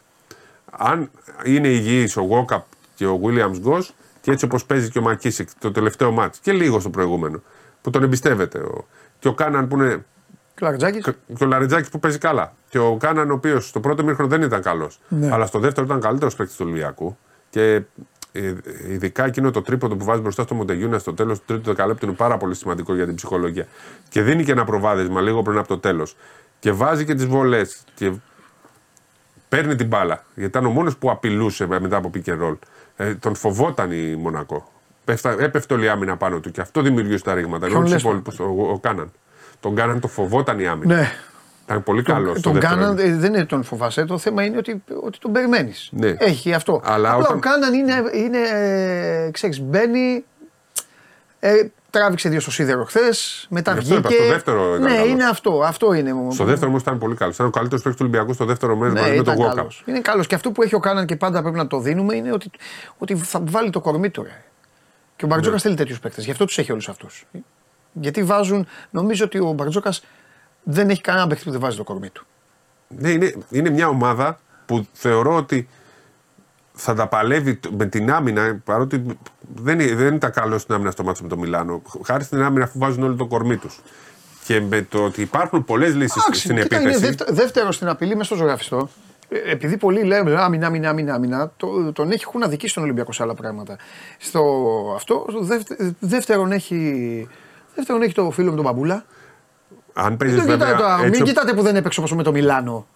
Αν 0.70 1.10
είναι 1.44 1.68
υγιής 1.68 2.16
ο 2.16 2.22
Γόκαπ 2.22 2.64
και 2.94 3.06
ο 3.06 3.20
Williams 3.24 3.58
Γκος 3.58 3.94
και 4.20 4.30
έτσι 4.30 4.44
όπως 4.44 4.64
παίζει 4.64 4.90
και 4.90 4.98
ο 4.98 5.02
Μακίσικ 5.02 5.48
το 5.58 5.72
τελευταίο 5.72 6.10
μάτς 6.10 6.38
και 6.38 6.52
λίγο 6.52 6.80
στο 6.80 6.90
προηγούμενο 6.90 7.42
που 7.82 7.90
τον 7.90 8.02
εμπιστεύεται. 8.02 8.58
Ο, 8.58 8.86
και 9.18 9.28
ο 9.28 9.34
Κάναν 9.34 9.68
που 9.68 9.76
είναι. 9.76 10.04
Κλαρτζάκη. 10.54 11.00
και 11.36 11.44
ο 11.44 11.46
Λαριτζάκης 11.46 11.88
που 11.88 11.98
παίζει 12.00 12.18
καλά. 12.18 12.52
Και 12.68 12.78
ο 12.78 12.96
Κάναν 12.96 13.30
ο 13.30 13.34
οποίος 13.34 13.68
στο 13.68 13.80
πρώτο 13.80 14.04
μήχρονο 14.04 14.28
δεν 14.28 14.42
ήταν 14.42 14.62
καλός. 14.62 15.00
Ναι. 15.08 15.32
Αλλά 15.32 15.46
στο 15.46 15.58
δεύτερο 15.58 15.86
ήταν 15.86 16.00
καλύτερος 16.00 16.34
παίκτης 16.36 16.56
του 16.56 16.64
Ολυμπιακού. 16.68 17.16
Και 17.50 17.62
ε, 17.74 17.86
ειδικά 18.88 19.24
εκείνο 19.24 19.50
το 19.50 19.62
τρίποντο 19.62 19.96
που 19.96 20.04
βάζει 20.04 20.20
μπροστά 20.20 20.42
στο 20.42 20.54
Μοντεγιούνα 20.54 20.98
στο 20.98 21.14
τέλος 21.14 21.38
του 21.38 21.44
τρίτου 21.46 21.62
δεκαλέπτου 21.62 22.06
είναι 22.06 22.14
πάρα 22.14 22.36
πολύ 22.36 22.54
σημαντικό 22.54 22.94
για 22.94 23.06
την 23.06 23.14
ψυχολογία. 23.14 23.66
Και 24.08 24.22
δίνει 24.22 24.44
και 24.44 24.52
ένα 24.52 24.64
προβάδισμα 24.64 25.20
λίγο 25.20 25.42
πριν 25.42 25.58
από 25.58 25.68
το 25.68 25.78
τέλος. 25.78 26.16
Και 26.58 26.72
βάζει 26.72 27.04
και 27.04 27.14
τις 27.14 27.26
βολές. 27.26 27.84
Και 27.94 28.12
παίρνει 29.48 29.74
την 29.74 29.86
μπάλα. 29.86 30.24
Γιατί 30.34 30.50
ήταν 30.50 30.66
ο 30.66 30.70
μόνος 30.70 30.96
που 30.96 31.10
απειλούσε 31.10 31.66
μετά 31.66 31.96
από 31.96 32.10
pick 32.14 32.28
and 32.28 32.42
roll. 32.42 32.56
Ε, 32.96 33.14
τον 33.14 33.34
φοβόταν 33.34 33.92
η 33.92 34.16
Μονακό. 34.16 34.72
Πέφτα, 35.04 35.36
έπεφτε 35.38 35.74
όλη 35.74 35.84
η 35.84 35.88
άμυνα 35.88 36.16
πάνω 36.16 36.40
του 36.40 36.50
και 36.50 36.60
αυτό 36.60 36.82
δημιουργούσε 36.82 37.24
τα 37.24 37.34
ρήγματα. 37.34 37.66
Ενώ 37.66 37.74
Ποιον 37.74 37.82
τους 37.82 37.92
λες 37.92 38.02
υπόλοιπου, 38.02 38.32
ο, 38.38 38.70
ο 38.72 38.78
Κάναν. 38.78 39.12
Τον 39.60 39.74
Κάναν 39.74 40.00
το 40.00 40.08
φοβόταν 40.08 40.58
η 40.58 40.66
άμυνα. 40.66 40.94
Ναι. 40.94 41.12
Ήταν 41.68 41.82
πολύ 41.82 42.02
καλός. 42.02 42.40
Τον, 42.40 42.52
τον 42.52 42.60
Κάναν 42.60 42.98
ε, 42.98 43.14
δεν 43.16 43.34
είναι 43.34 43.44
τον 43.44 43.62
φοβάσαι. 43.62 44.04
Το 44.04 44.18
θέμα 44.18 44.44
είναι 44.44 44.56
ότι, 44.56 44.82
ότι 45.02 45.18
τον 45.18 45.32
περιμένεις. 45.32 45.88
Ναι. 45.92 46.14
Έχει 46.18 46.54
αυτό. 46.54 46.80
Αλλά 46.84 47.10
Απλά 47.12 47.24
όταν- 47.24 47.36
ο 47.36 47.40
Κάναν 47.40 47.74
είναι, 47.74 47.94
είναι 48.12 48.38
ε, 49.26 49.30
ξέρεις, 49.30 49.60
μπαίνει. 49.60 50.24
Ε, 51.40 51.52
τράβηξε 51.90 52.28
δύο 52.28 52.40
στο 52.40 52.50
σίδερο 52.50 52.84
χθες. 52.84 53.46
Μετά 53.50 53.72
Γι' 53.72 53.78
αυτό 53.78 53.94
είπα, 53.94 54.08
βγήκε. 54.08 54.22
στο 54.22 54.32
δεύτερο 54.32 54.68
ήταν 54.76 54.80
ναι, 54.82 54.96
καλός. 54.96 55.08
είναι 55.10 55.24
αυτό. 55.24 55.62
Αυτό 55.64 55.92
είναι. 55.92 56.14
Στο 56.30 56.44
δεύτερο 56.44 56.70
όμως 56.70 56.82
ήταν 56.82 56.98
πολύ 56.98 57.14
καλός. 57.14 57.34
Ήταν 57.34 57.46
ο 57.46 57.50
καλύτερος 57.50 57.82
παίκτης 57.82 58.00
του 58.00 58.06
Ολυμπιακού 58.10 58.32
στο 58.34 58.44
δεύτερο 58.44 58.76
μέρος 58.76 58.94
Ναι, 58.94 59.00
μαζί 59.00 59.16
με 59.16 59.22
τον 59.22 59.32
ήταν 59.34 59.44
Γόκα. 59.44 59.54
καλός. 59.56 59.82
Είναι 59.86 60.00
καλός. 60.00 60.26
Και 60.26 60.34
αυτό 60.34 60.50
που 60.50 60.62
έχει 60.62 60.74
ο 60.74 60.80
Κάναν 60.80 61.06
και 61.06 61.16
πάντα 61.16 61.40
πρέπει 61.42 61.56
να 61.56 61.66
το 61.66 61.78
δίνουμε 61.80 62.14
είναι 62.16 62.32
ότι, 62.32 62.50
ότι 62.98 63.16
θα 63.16 63.42
βάλει 63.44 63.70
το 63.70 63.80
κορμί 63.80 64.10
του. 64.10 64.22
Ρε. 64.22 64.42
Και 65.16 65.24
ο 65.24 65.28
Μπαρτζόκας 65.28 65.62
Ναι. 65.62 65.66
θέλει 65.68 65.74
τέτοιους 65.80 66.00
παίκτες. 66.00 66.24
Γι' 66.24 66.30
αυτό 66.30 66.44
τους 66.44 66.58
έχει 66.58 66.72
όλους 66.72 66.88
αυτούς. 66.88 67.26
Γιατί 67.92 68.22
βάζουν. 68.22 68.66
Νομίζω 68.90 69.24
ότι 69.24 69.38
ο 69.38 69.52
Μπαρτζόκας 69.52 70.02
δεν 70.62 70.88
έχει 70.90 71.00
κανένα 71.00 71.26
παίκτη 71.26 71.44
που 71.44 71.50
δεν 71.50 71.60
βάζει 71.60 71.76
το 71.76 71.84
κορμί 71.84 72.10
του. 72.10 72.26
Ναι, 72.88 73.10
είναι, 73.10 73.34
είναι 73.50 73.70
μια 73.70 73.88
ομάδα 73.88 74.38
που 74.66 74.86
θεωρώ 74.92 75.34
ότι 75.36 75.68
θα 76.72 76.94
τα 76.94 77.06
παλεύει 77.06 77.56
το- 77.56 77.70
με 77.72 77.86
την 77.86 78.10
άμυνα, 78.10 78.60
παρότι 78.64 79.04
δεν, 79.54 79.80
είναι- 79.80 79.94
δεν 79.94 80.14
ήταν 80.14 80.30
καλό 80.32 80.58
στην 80.58 80.74
άμυνα 80.74 80.90
στο 80.90 81.02
μάτσο 81.04 81.22
με 81.22 81.28
το 81.28 81.36
Μιλάνο. 81.38 81.82
Χάρη 82.04 82.24
στην 82.24 82.42
άμυνα 82.42 82.64
αφού 82.64 82.78
βάζουν 82.78 83.02
όλο 83.02 83.14
το 83.14 83.26
κορμί 83.26 83.56
τους. 83.56 83.80
Και 84.44 84.60
με 84.60 84.82
το 84.82 85.04
ότι 85.04 85.20
υπάρχουν 85.20 85.64
πολλές 85.64 85.94
λύσεις 85.94 86.22
Εντάξει, 86.22 86.40
στην 86.40 86.56
κοίτα, 86.56 86.76
επίθεση. 86.76 86.98
είναι 86.98 87.06
δεύτερο, 87.06 87.34
δεύτερο 87.34 87.72
στην 87.72 87.88
απειλή 87.88 88.16
μες 88.16 88.26
στο 88.26 88.34
ζωγραφιστό. 88.36 88.88
Ε, 89.28 89.50
Επειδή 89.50 89.76
πολλοί 89.76 90.02
λέμε 90.02 90.40
άμυνα, 90.40 90.66
άμυνα, 90.66 90.88
άμυνα, 90.88 91.14
άμυνα, 91.14 91.52
το, 91.56 91.92
τον 91.92 92.10
έχει, 92.10 92.24
έχουν 92.26 92.42
αδικήσει 92.42 92.74
τον 92.74 92.82
Ολυμπιακό 92.82 93.12
σε 93.12 93.22
άλλα 93.22 93.34
πράγματα. 93.34 93.76
Στο 94.18 94.42
αυτό, 94.94 95.26
στο 95.30 95.40
δεύτε- 95.40 95.94
δεύτερον, 96.00 96.52
έχει, 96.52 97.28
δεύτερον 97.74 98.02
έχει 98.02 98.14
το 98.14 98.30
φίλο 98.30 98.50
με 98.50 98.56
τον 98.56 98.64
Μπαμπούλα. 98.64 99.04
Αν 100.00 100.16
παίζεις 100.16 100.36
Μην, 100.38 100.46
το 100.46 100.50
βέβαια. 100.50 100.66
κοιτάτε, 100.66 100.82
τώρα, 100.82 100.94
έτσι 100.98 101.10
μην 101.10 101.22
ο- 101.22 101.24
κοιτάτε 101.24 101.52
που 101.54 101.62
δεν 101.62 101.76
έπαιξε 101.76 102.00
όπως 102.00 102.12
με 102.14 102.22
το 102.22 102.32
Μιλάνο. 102.32 102.86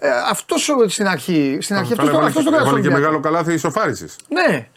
Ε, 0.00 0.08
αυτός 0.30 0.70
στην 0.86 1.06
αρχή, 1.08 1.58
στην 1.60 1.76
αρχή 1.76 1.94
Καλά, 1.94 2.02
αυτός 2.02 2.04
το 2.04 2.10
έβαλε 2.10 2.26
αυτός 2.26 2.42
και- 2.44 2.50
το 2.50 2.56
κάνει. 2.56 2.62
έβαλε 2.62 2.68
στον 2.68 2.82
και 2.82 2.88
Ολυμπιακό. 2.88 3.00
μεγάλο 3.00 3.20
καλάθι 3.20 3.52
ισοφάρισης. 3.52 4.16
Ναι, 4.28 4.68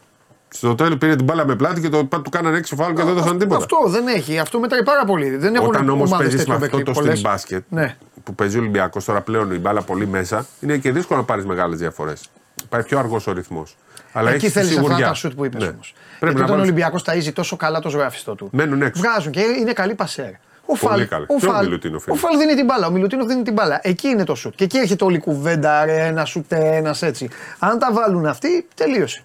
Στο 0.49 0.75
τέλος 0.75 0.97
πήρε 0.97 1.15
την 1.15 1.25
μπάλα 1.25 1.45
με 1.45 1.55
πλάτη 1.55 1.81
και 1.81 1.89
το, 1.89 2.03
του 2.03 2.29
κάνανε 2.29 2.57
έξι 2.57 2.75
φάουλ 2.75 2.93
και 2.93 3.01
δεν 3.03 3.11
έδωσαν 3.11 3.37
τίποτα. 3.37 3.57
αυτό 3.57 3.77
δεν 3.89 4.07
έχει. 4.07 4.39
Αυτό 4.39 4.59
μετράει 4.59 4.83
πάρα 4.83 5.05
πολύ. 5.05 5.35
Δεν 5.37 5.55
έχουν 5.55 5.67
Όταν 5.67 5.89
όμως 5.89 6.07
ομάδες 6.11 6.27
παίζεις 6.27 6.47
με 6.47 6.53
τέτοιο 6.53 6.65
αυτό 6.65 6.77
παίκτη, 6.77 6.91
το 6.93 6.99
πολλές. 6.99 7.17
στην 7.19 7.29
μπάσκετ 7.31 7.63
Ναι. 7.69 7.95
που 8.23 8.35
παίζει 8.35 8.57
ο 8.57 8.59
Ολυμπιακός 8.59 9.05
τώρα 9.05 9.21
πλέον 9.21 9.51
η 9.51 9.57
μπάλα 9.57 9.81
πολύ 9.81 10.07
μέσα, 10.07 10.45
είναι 10.59 10.77
και 10.77 10.91
δύσκολο 10.91 11.19
να 11.19 11.25
πάρεις 11.25 11.45
μεγάλες 11.45 11.79
διαφορές. 11.79 12.29
Πάει 12.69 12.83
πιο 12.83 12.99
αργός 12.99 13.27
ο 13.27 13.31
ρυθμός. 13.31 13.75
Αλλά 14.13 14.27
Εκεί 14.31 14.37
έχεις 14.37 14.47
τη 14.53 14.59
θέλεις 14.59 14.69
αυτά 14.77 14.83
σιγουριά. 14.83 15.07
τα 15.07 15.13
σουτ 15.13 15.33
που 15.33 15.45
είπες 15.45 15.61
Ναι. 15.61 15.67
όμως. 15.67 15.93
Πρέπει 15.93 16.17
Γιατί 16.19 16.35
να 16.35 16.43
όταν 16.43 16.45
ο 16.55 16.57
βάλεις- 16.57 16.71
Ολυμπιακό 16.71 17.01
ταζει 17.01 17.31
τόσο 17.31 17.55
καλά 17.55 17.79
το 17.79 17.89
ζωγραφιστό 17.89 18.35
του. 18.35 18.49
Μένουν 18.51 18.81
έξω. 18.81 19.01
Βγάζουν 19.01 19.31
και 19.31 19.39
είναι 19.59 19.73
καλή 19.73 19.95
πασέρ. 19.95 20.31
Ο 20.71 20.77
Πολύ 20.77 21.07
Φαλ, 21.07 21.07
καλή. 21.07 21.25
ο 21.29 21.37
Και 21.37 21.45
ο 21.45 21.51
Φαλ, 21.51 21.65
Μιλουτίνοφ 21.65 22.01
ο 22.01 22.05
είναι. 22.11 22.19
Φαλ 22.19 22.37
δίνει 22.37 22.55
την 22.55 22.65
μπάλα. 22.65 22.87
Ο 22.87 22.91
Μιλουτίνοφ 22.91 23.27
δίνει 23.27 23.43
την 23.43 23.53
μπάλα. 23.53 23.79
Εκεί 23.83 24.07
είναι 24.07 24.23
το 24.23 24.35
σουτ. 24.35 24.55
Και 24.55 24.63
εκεί 24.63 24.77
έρχεται 24.77 25.03
όλη 25.03 25.15
η 25.15 25.19
κουβέντα, 25.19 25.85
ρε, 25.85 26.05
ένα 26.05 26.25
σουτ, 26.25 26.51
ένα 26.51 26.95
έτσι. 26.99 27.29
Αν 27.59 27.79
τα 27.79 27.93
βάλουν 27.93 28.25
αυτοί, 28.25 28.67
τελείωσε. 28.75 29.23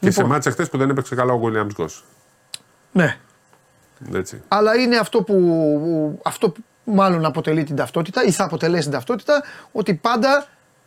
Και 0.00 0.10
σε 0.10 0.16
Λοιπόν. 0.20 0.34
μάτσα 0.34 0.50
χθες 0.50 0.68
που 0.68 0.78
δεν 0.78 0.90
έπαιξε 0.90 1.14
καλά 1.14 1.32
ο 1.32 1.40
Williams 1.44 1.72
Γκος. 1.72 2.04
Ναι. 2.92 3.16
Έτσι. 4.14 4.42
Αλλά 4.48 4.76
είναι 4.76 4.96
αυτό 4.96 5.22
που, 5.22 6.20
αυτό 6.24 6.50
που 6.50 6.62
μάλλον 6.84 7.24
αποτελεί 7.24 7.64
την 7.64 7.76
ταυτότητα 7.76 8.24
ή 8.24 8.30
θα 8.30 8.44
αποτελέσει 8.44 8.82
την 8.82 8.92
ταυτότητα 8.92 9.42
ότι 9.72 9.94
πάντα. 9.94 10.46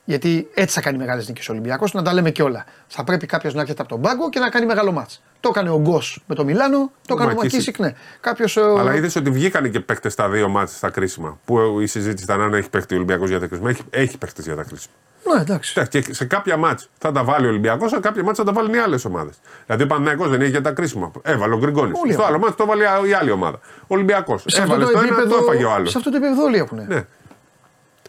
Γιατί 0.09 0.49
έτσι 0.53 0.75
θα 0.75 0.81
κάνει 0.81 0.97
μεγάλες 0.97 1.27
νίκες 1.27 1.49
ο 1.49 1.51
Ολυμπιακός, 1.51 1.93
να 1.93 2.01
τα 2.01 2.13
λέμε 2.13 2.31
και 2.31 2.43
όλα. 2.43 2.65
Θα 2.87 3.03
πρέπει 3.03 3.25
κάποιος 3.25 3.53
να 3.53 3.61
έρχεται 3.61 3.81
από 3.81 3.89
τον 3.89 4.01
πάγκο 4.01 4.29
και 4.29 4.39
να 4.39 4.49
κάνει 4.49 4.65
μεγάλο 4.65 4.91
μάτς. 4.91 5.21
Το 5.39 5.49
έκανε 5.55 5.69
ο 5.69 5.79
Γκος 5.79 6.23
με 6.27 6.35
το 6.35 6.43
Μιλάνο, 6.43 6.91
το 7.07 7.13
έκανε 7.13 7.31
ο 7.31 7.35
Μακίσικ. 7.35 7.51
Μακίσικ, 7.51 7.79
ναι. 7.79 7.93
Κάποιος. 8.19 8.57
Αλλά 8.57 8.95
είδες 8.95 9.15
ότι 9.15 9.29
βγήκαν 9.29 9.71
και 9.71 9.79
παίχτε 9.79 10.09
στα 10.09 10.29
δύο 10.29 10.49
μάτια 10.49 10.75
στα 10.75 10.89
κρίσιμα. 10.89 11.39
Που 11.45 11.79
η 11.79 11.87
συζήτηση 11.87 12.23
ήταν 12.23 12.41
αν 12.41 12.53
έχει 12.53 12.69
παίχτη 12.69 12.93
ο 12.93 12.97
Ολυμπιακός 12.97 13.29
για 13.29 13.39
τα 13.39 13.47
κρίσιμα. 13.47 13.69
Έχει, 13.69 13.81
έχει 13.89 14.17
παίχτες 14.17 14.45
για 14.45 14.55
τα 14.55 14.63
κρίσιμα. 14.63 14.93
Ναι, 15.35 15.41
εντάξει. 15.41 15.73
Εντάξει, 15.77 16.01
Και 16.03 16.13
σε 16.13 16.25
κάποια 16.25 16.57
μάτια 16.57 16.87
θα 16.97 17.11
τα 17.11 17.23
βάλει 17.23 17.45
ο 17.45 17.49
Ολυμπιακός, 17.49 17.89
σε 17.89 17.99
κάποια 17.99 18.23
μάτια 18.23 18.43
θα 18.43 18.51
τα 18.51 18.59
βάλουν 18.59 18.73
οι 18.73 18.77
άλλες 18.77 19.05
ομάδες. 19.05 19.35
Δηλαδή 19.65 19.83
ο 19.83 19.87
Παναγιακός 19.87 20.29
δεν 20.29 20.41
έχει 20.41 20.49
για 20.49 20.61
τα 20.61 20.71
κρίσιμα. 20.71 21.11
Έβαλε 21.21 21.53
ο 21.53 21.57
Γκριγκόνης. 21.57 21.99
Όλοι 22.03 22.13
Στο 22.13 22.21
έχουν. 22.21 22.33
άλλο 22.33 22.43
μάτι 22.43 22.55
το 22.55 22.63
έβαλε 22.63 22.83
η 23.09 23.13
άλλη 23.13 23.31
ομάδα. 23.31 23.59
Ο 23.81 23.85
Ολυμπιακός. 23.87 24.43
Σε 24.47 24.61
αυτό, 24.61 24.73
Έβαλε 24.73 24.91
το 24.91 24.97
στο 24.97 24.99
ένα, 24.99 25.15
το 25.15 25.21
επίπεδο, 25.21 25.43
έφαγε 25.43 25.63
ο 25.63 25.71
άλλος. 25.71 25.91
σε 25.91 25.97
αυτό 25.97 26.09
το 26.09 26.17
επίπεδο 26.17 26.43
όλοι 26.43 26.57
έχουν. 26.57 26.85
Ναι. 26.87 27.05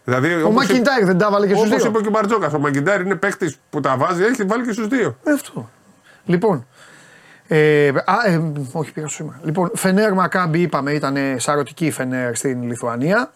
Δηλαδή, 0.04 0.42
Ο 0.42 0.50
Μακιντάιρ 0.50 1.04
δεν 1.04 1.18
τα 1.18 1.30
βάλε 1.30 1.46
και 1.46 1.54
στους 1.54 1.66
Όπως 1.66 1.80
δύο. 1.82 1.90
είπε 1.90 2.00
και 2.00 2.08
ο 2.08 2.10
Μπαρτζόκας, 2.10 2.52
ο 2.52 2.58
Μακιντάιρ 2.58 3.00
είναι 3.00 3.14
παίχτη 3.14 3.54
που 3.70 3.80
τα 3.80 3.96
βάζει, 3.96 4.22
έχει 4.22 4.42
βάλει 4.42 4.64
και 4.66 4.72
στους 4.72 4.86
δύο. 4.86 5.16
Ε, 5.24 5.32
αυτό. 5.32 5.70
Λοιπόν. 6.24 6.66
Ε, 7.46 7.88
α, 7.88 8.14
ε, 8.26 8.52
όχι, 8.72 8.92
πήγα 8.92 9.06
στο 9.06 9.16
σήμερα. 9.16 9.40
Λοιπόν, 9.42 9.70
Φενέρ 9.74 10.12
Μακάμπι 10.12 10.60
είπαμε, 10.60 10.92
ήταν 10.92 11.16
σαρωτική 11.36 11.86
η 11.86 11.90
Φενέρ 11.90 12.34
στην 12.34 12.62
Λιθουανία. 12.62 13.32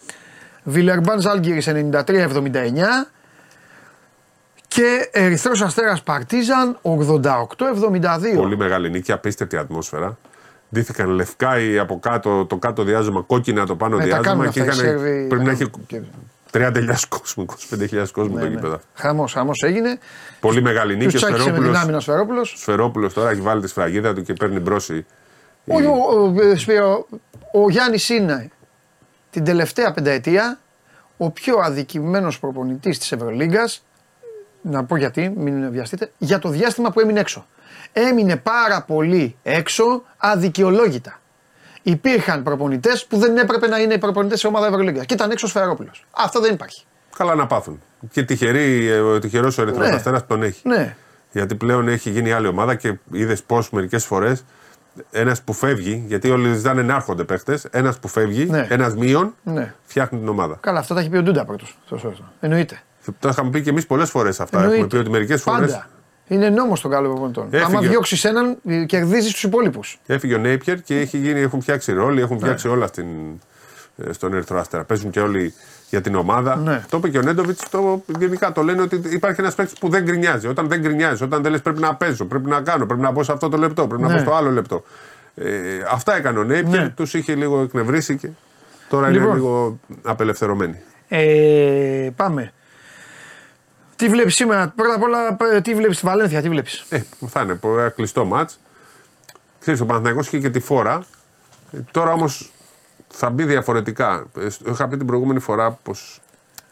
Βιλερμπάν 0.62 1.20
Ζάλγκυρη 1.20 1.62
93-79. 1.66 3.06
Και 4.68 5.08
Ερυθρός 5.12 5.62
Αστέρας 5.62 6.02
Παρτίζαν 6.02 6.78
88-72. 6.82 8.36
Πολύ 8.36 8.56
μεγάλη 8.56 8.90
νίκη, 8.90 9.12
απίστευτη 9.12 9.56
ατμόσφαιρα. 9.56 10.18
Ντύθηκαν 10.74 11.08
λευκά 11.08 11.60
ή 11.60 11.78
από 11.78 11.98
κάτω, 11.98 12.46
το 12.46 12.56
κάτω 12.56 12.82
διάζωμα, 12.82 13.20
κόκκινα 13.20 13.66
το 13.66 13.76
πάνω 13.76 13.96
Ναι, 13.96 14.06
τα 14.06 14.18
κάνουν 14.18 14.42
διάζωμα 14.42 14.52
και 14.52 14.60
αυτά 14.60 14.82
οι 14.82 14.86
είχαν, 14.86 15.00
Σέρβοι, 15.00 15.26
πρέπει 15.28 15.44
τα 15.44 15.50
να 15.50 15.50
έχει 15.50 15.70
κάνουν. 15.88 16.08
30.000 16.54 16.94
κόσμο, 17.08 17.46
25.000 17.70 18.06
κόσμο 18.12 18.38
το 18.38 18.44
Ναι, 18.44 18.50
γήπεδο. 18.50 18.80
Χαμός, 18.94 19.32
χαμός 19.32 19.62
έγινε. 19.62 19.98
Πολύ 20.40 20.62
μεγάλη 20.62 20.96
νίκη. 20.96 21.12
Τους 21.12 21.22
Ο 21.22 21.26
τσάκισε 21.26 21.38
με 21.38 21.44
την 21.44 21.54
Σφερόπουλος, 21.54 21.82
άμυνα 21.82 21.96
ο 21.96 22.00
Σφερόπουλος. 22.00 22.54
Σφερόπουλος 22.56 23.12
τώρα 23.12 23.30
έχει 23.30 23.40
βάλει 23.40 23.60
τη 23.60 23.68
σφραγίδα 23.68 24.14
του 24.14 24.22
και 24.22 24.32
παίρνει 24.32 24.58
μπρόση. 24.58 25.06
Ο, 25.66 25.76
ο, 25.76 26.24
ο, 26.50 26.56
Σπύρο, 26.56 27.06
ο 27.52 27.70
Γιάννης 27.70 28.08
είναι 28.08 28.50
την 29.30 29.44
τελευταία 29.44 29.92
πενταετία 29.92 30.58
ο 31.16 31.30
πιο 31.30 31.58
αδικημένος 31.58 32.38
προπονητής 32.38 32.98
της 32.98 33.12
Ευρωλίγκας 33.12 33.84
να 34.62 34.84
πω 34.84 34.96
γιατί, 34.96 35.32
μην 35.36 35.70
βιαστείτε, 35.70 36.12
για 36.18 36.38
το 36.38 36.48
διάστημα 36.48 36.90
που 36.90 37.00
έμεινε 37.00 37.20
έξω. 37.20 37.46
Έμεινε 37.92 38.36
πάρα 38.36 38.82
πολύ 38.82 39.36
έξω 39.42 40.02
αδικαιολόγητα. 40.16 41.20
Υπήρχαν 41.86 42.42
προπονητές 42.42 43.06
που 43.06 43.16
δεν 43.18 43.36
έπρεπε 43.36 43.68
να 43.68 43.78
είναι 43.78 43.98
προπονητές 43.98 44.40
σε 44.40 44.46
ομάδα 44.46 44.66
Ευρωλίγκα. 44.66 45.04
Και 45.04 45.14
ήταν 45.14 45.30
έξω 45.30 45.46
ο 45.46 45.48
Σφερόπουλο. 45.48 45.90
Αυτό 46.10 46.40
δεν 46.40 46.54
υπάρχει. 46.54 46.84
Καλά 47.16 47.34
να 47.34 47.46
πάθουν. 47.46 47.80
Και 48.10 48.22
τυχερή, 48.22 48.88
ε, 48.88 48.98
ο 48.98 49.18
τυχερός 49.18 49.58
ο 49.58 49.62
Ερυθρό 49.62 49.82
Ναι. 49.82 49.88
Αστέρα 49.94 50.24
τον 50.24 50.42
έχει. 50.42 50.68
Ναι. 50.68 50.96
Γιατί 51.32 51.54
πλέον 51.54 51.88
έχει 51.88 52.10
γίνει 52.10 52.32
άλλη 52.32 52.46
ομάδα 52.46 52.74
και 52.74 52.98
είδες 53.12 53.42
πώς 53.42 53.70
μερικές 53.70 54.04
φορές 54.04 54.44
ένας 55.10 55.42
που 55.42 55.52
φεύγει, 55.52 56.04
γιατί 56.06 56.30
όλοι 56.30 56.54
ζητάνε 56.54 56.82
να 56.82 56.94
έρχονται 56.94 57.24
παίχτες, 57.24 57.64
ένας 57.70 57.98
που 57.98 58.08
φεύγει, 58.08 58.44
Ναι. 58.44 58.66
ένας 58.70 58.94
μείον, 58.94 59.34
Ναι. 59.42 59.74
φτιάχνει 59.84 60.18
την 60.18 60.28
ομάδα. 60.28 60.56
Καλά, 60.60 60.78
αυτά 60.78 60.94
τα 60.94 61.00
έχει 61.00 61.08
πει 61.08 61.16
ο 61.16 61.22
Ντούντα 61.22 61.44
πρώτος. 61.44 61.78
Εννοείται. 62.40 62.80
Το 63.18 63.28
είχαμε 63.28 63.50
πει 63.50 63.62
και 63.62 63.70
εμείς 63.70 63.86
πολλές 63.86 64.10
φορές 64.10 64.40
αυτά. 64.40 64.56
Εννοείται. 64.56 64.76
Έχουμε 64.76 64.88
πει 64.92 64.96
ότι 64.96 65.10
μερικές 65.10 65.42
φορές 65.42 65.70
Πάντα. 65.72 65.88
Είναι 66.28 66.48
νόμος 66.48 66.80
τον 66.80 66.90
καλό 66.90 67.08
προπονητών. 67.08 67.46
Έφυγε. 67.50 67.64
Άμα 67.76 67.80
διώξεις 67.88 68.24
έναν, 68.24 68.56
κερδίζεις 68.86 69.32
τους 69.32 69.42
υπόλοιπους. 69.42 69.98
έφυγε 70.06 70.34
ο 70.34 70.38
Νέιπιερ 70.38 70.82
και 70.82 70.98
έχει 71.00 71.18
γίνει, 71.18 71.40
έχουν 71.40 71.60
φτιάξει 71.60 71.92
ρόλοι, 71.92 72.14
Ναι. 72.16 72.22
έχουν 72.22 72.38
φτιάξει 72.38 72.68
όλα 72.68 72.86
στην, 72.86 73.06
ε, 73.96 74.12
στον 74.12 74.34
Ερυθρό 74.34 74.58
Αστέρα. 74.58 74.84
Παίζουν 74.84 75.10
και 75.10 75.20
όλοι 75.20 75.54
για 75.90 76.00
την 76.00 76.14
ομάδα. 76.14 76.56
Ναι. 76.56 76.84
Το 76.90 76.96
είπε 76.96 77.08
και 77.08 77.18
ο 77.18 77.22
Νέντοβιτς, 77.22 77.68
το, 77.70 78.02
γενικά 78.18 78.52
το 78.52 78.62
λένε 78.62 78.82
ότι 78.82 79.00
υπάρχει 79.10 79.40
ένας 79.40 79.54
παίκτης 79.54 79.78
που 79.78 79.88
δεν 79.88 80.02
γκρινιάζει. 80.02 80.46
Όταν 80.46 80.68
δεν 80.68 80.80
γκρινιάζει, 80.80 81.24
όταν 81.24 81.42
δεν 81.42 81.50
λες 81.52 81.60
πρέπει 81.62 81.80
να 81.80 81.94
παίζω, 81.94 82.24
πρέπει 82.24 82.48
να 82.48 82.60
κάνω, 82.60 82.86
πρέπει 82.86 83.00
να 83.02 83.10
μπω 83.10 83.22
σε 83.22 83.32
αυτό 83.32 83.48
το 83.48 83.56
λεπτό, 83.56 83.86
πρέπει 83.86 84.02
να 84.02 84.08
Ναι. 84.08 84.14
μπω 84.14 84.20
στο 84.20 84.34
άλλο 84.34 84.50
λεπτό. 84.50 84.82
Ε, 85.34 85.48
αυτά 85.90 86.16
έκανε 86.16 86.38
ο 86.38 86.44
Νέιπιερ, 86.44 86.82
Ναι. 86.82 86.88
τους 86.88 87.14
είχε 87.14 87.34
λίγο 87.34 87.60
εκνευρίσει 87.60 88.16
και 88.16 88.28
τώρα 88.88 89.08
είναι 89.08 89.18
Λοιπόν. 89.18 89.34
λίγο 89.34 89.78
απελευθερωμένοι. 90.02 90.78
Ε, 91.08 92.08
πάμε. 92.16 92.52
Τι 93.96 94.08
βλέπεις 94.08 94.34
σήμερα, 94.34 94.72
πρώτα 94.76 94.94
απ' 94.94 95.02
όλα, 95.02 95.36
ε, 95.52 95.60
τι 95.60 95.74
βλέπεις 95.74 95.96
στη 95.96 96.06
Βαλένθια, 96.06 96.42
τι 96.42 96.48
βλέπεις; 96.48 96.84
Ε, 96.88 97.02
θα 97.26 97.40
είναι 97.40 97.54
πο- 97.54 97.78
ένα 97.78 97.88
κλειστό 97.88 98.24
μάτς. 98.24 98.60
Ξέρεις, 99.60 99.80
ο 99.80 99.86
Παναθηναϊκός 99.86 100.26
είχε 100.26 100.38
και 100.38 100.50
τη 100.50 100.60
φόρα. 100.60 101.04
Ε, 101.72 101.78
τώρα 101.90 102.12
όμως 102.12 102.52
θα 103.08 103.30
μπει 103.30 103.44
διαφορετικά. 103.44 104.26
Ε, 104.38 104.48
σ- 104.48 104.66
είχα 104.68 104.88
πει 104.88 104.96
την 104.96 105.06
προηγούμενη 105.06 105.40
φορά 105.40 105.70
πως 105.70 106.20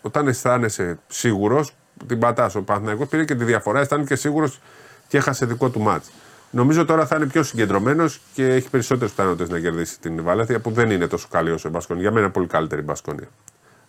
όταν 0.02 0.28
αισθάνεσαι 0.28 0.98
σίγουρος, 1.08 1.74
την 2.06 2.18
πατάς. 2.18 2.54
Ο 2.54 2.62
Παναθηναϊκός 2.62 3.08
πήρε 3.08 3.24
και 3.24 3.34
τη 3.34 3.44
διαφορά, 3.44 3.80
αισθάνεται 3.80 4.14
σίγουρος 4.16 4.60
και 5.08 5.16
έχασε 5.16 5.46
δικό 5.46 5.68
του 5.68 5.80
μάτς. 5.80 6.10
Νομίζω 6.50 6.84
τώρα 6.84 7.06
θα 7.06 7.16
είναι 7.16 7.26
πιο 7.26 7.42
συγκεντρωμένος 7.42 8.20
και 8.34 8.46
έχει 8.54 8.68
περισσότερες 8.70 9.10
πιθανότητες 9.12 9.48
να 9.48 9.58
κερδίσει 9.58 10.00
την 10.00 10.22
Βαλένθια 10.22 10.60
που 10.60 10.70
δεν 10.70 10.90
είναι 10.90 11.06
τόσο 11.06 11.26
καλή 11.30 11.50
όσο 11.50 11.68
η 11.68 11.70
Μπασκόνια. 11.70 12.02
Για 12.02 12.10
μένα 12.10 12.24
είναι 12.24 12.32
πολύ 12.32 12.46
καλύτερη 12.46 12.80
η 12.80 12.84
Μπασκόνια. 12.86 13.28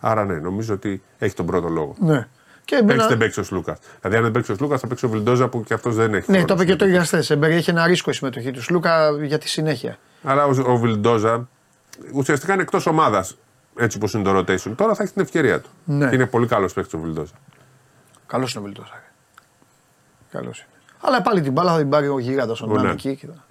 Άρα 0.00 0.24
ναι, 0.24 0.34
νομίζω 0.34 0.74
ότι 0.74 1.02
έχει 1.18 1.34
τον 1.34 1.46
πρώτο 1.46 1.68
λόγο. 1.68 1.94
Ναι. 1.98 2.28
Και 2.64 2.76
Παίξει 2.76 2.94
ένα- 2.94 3.06
δεν 3.06 3.18
παίξει 3.18 3.40
ο 3.40 3.42
Σλούκας. 3.42 3.78
Δηλαδή, 4.00 4.16
αν 4.16 4.22
δεν 4.22 4.32
παίξει 4.32 4.52
ο 4.52 4.54
Σλούκας, 4.54 4.80
θα 4.80 4.86
παίξει 4.86 5.04
ο 5.04 5.08
Βιλντόζα 5.08 5.48
που 5.48 5.62
και 5.64 5.74
αυτός 5.74 5.94
δεν 5.94 6.14
έχει. 6.14 6.30
Ναι, 6.30 6.36
χρόνο 6.38 6.54
το 6.54 6.62
είπε 6.62 6.64
και 6.64 6.76
το 6.76 6.84
στην 6.84 6.94
Ιγαστέ. 7.18 7.36
Περιέχει 7.36 7.70
ένα 7.70 7.86
ρίσκο 7.86 8.10
η 8.10 8.14
συμμετοχή 8.14 8.50
του 8.50 8.62
Σλούκα 8.62 9.10
για 9.22 9.38
τη 9.38 9.48
συνέχεια. 9.48 9.98
Αλλά 10.22 10.44
ο, 10.44 10.50
ο 10.72 10.76
Βιλντόζα 10.76 11.48
ουσιαστικά 12.12 12.52
είναι 12.52 12.62
εκτός 12.62 12.86
ομάδας 12.86 13.36
έτσι 13.76 13.96
όπως 13.96 14.12
είναι 14.14 14.22
το 14.22 14.38
rotation. 14.38 14.72
Τώρα 14.76 14.94
θα 14.94 15.02
έχει 15.02 15.12
την 15.12 15.22
ευκαιρία 15.22 15.60
του. 15.60 15.68
Ναι. 15.84 16.08
Και 16.08 16.14
είναι 16.14 16.26
πολύ 16.26 16.46
καλός 16.46 16.72
παίκτης 16.72 16.94
ο 16.94 16.98
Βιλντόζα. 16.98 17.32
Καλός 18.26 18.54
είναι 18.54 18.62
ο 18.62 18.66
Βιλτό. 18.66 18.84
Καλός 20.30 20.58
είναι. 20.58 20.68
Αλλά 21.00 21.22
πάλι 21.22 21.40
την 21.40 21.52
μπάλα 21.52 21.72
θα 21.72 21.78
την 21.78 21.88
πάρει 21.88 22.08
ο 22.08 22.18
γίγαντας 22.18 22.60
ο 22.60 22.66
Ο 22.68 22.72
Ναν. 22.74 22.82
Ναν 22.84 22.92
εκεί 22.92 23.16
και 23.16 23.26
θα, 23.26 23.44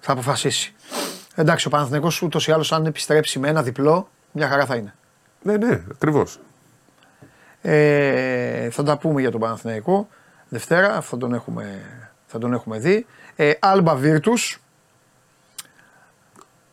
θα 0.00 0.12
αποφασίσει. 0.12 0.74
Εντάξει, 1.34 1.66
ο 1.66 1.70
Παναθηναϊκός 1.70 2.22
ούτως 2.22 2.46
ή 2.46 2.52
άλλως 2.52 2.72
αν 2.72 2.86
επιστρέψει 2.86 3.38
με 3.38 3.48
ένα 3.48 3.62
διπλό, 3.62 4.08
μια 4.32 4.48
χαρά 4.48 4.66
θα 4.66 4.76
είναι. 4.76 4.94
Ναι, 5.42 5.56
ναι, 5.56 5.82
ακριβώς. 5.92 6.38
Ε, 7.62 8.70
θα 8.70 8.82
τα 8.82 8.98
πούμε 8.98 9.20
για 9.20 9.30
τον 9.30 9.40
Παναθηναϊκό 9.40 10.08
Δευτέρα, 10.48 11.00
θα 11.00 11.16
τον 11.16 11.34
έχουμε, 11.34 11.80
θα 12.26 12.38
τον 12.38 12.52
έχουμε 12.52 12.78
δει. 12.78 13.06
Ε, 13.36 13.52
Άλμπα 13.60 13.94
Βίρτους, 13.94 14.60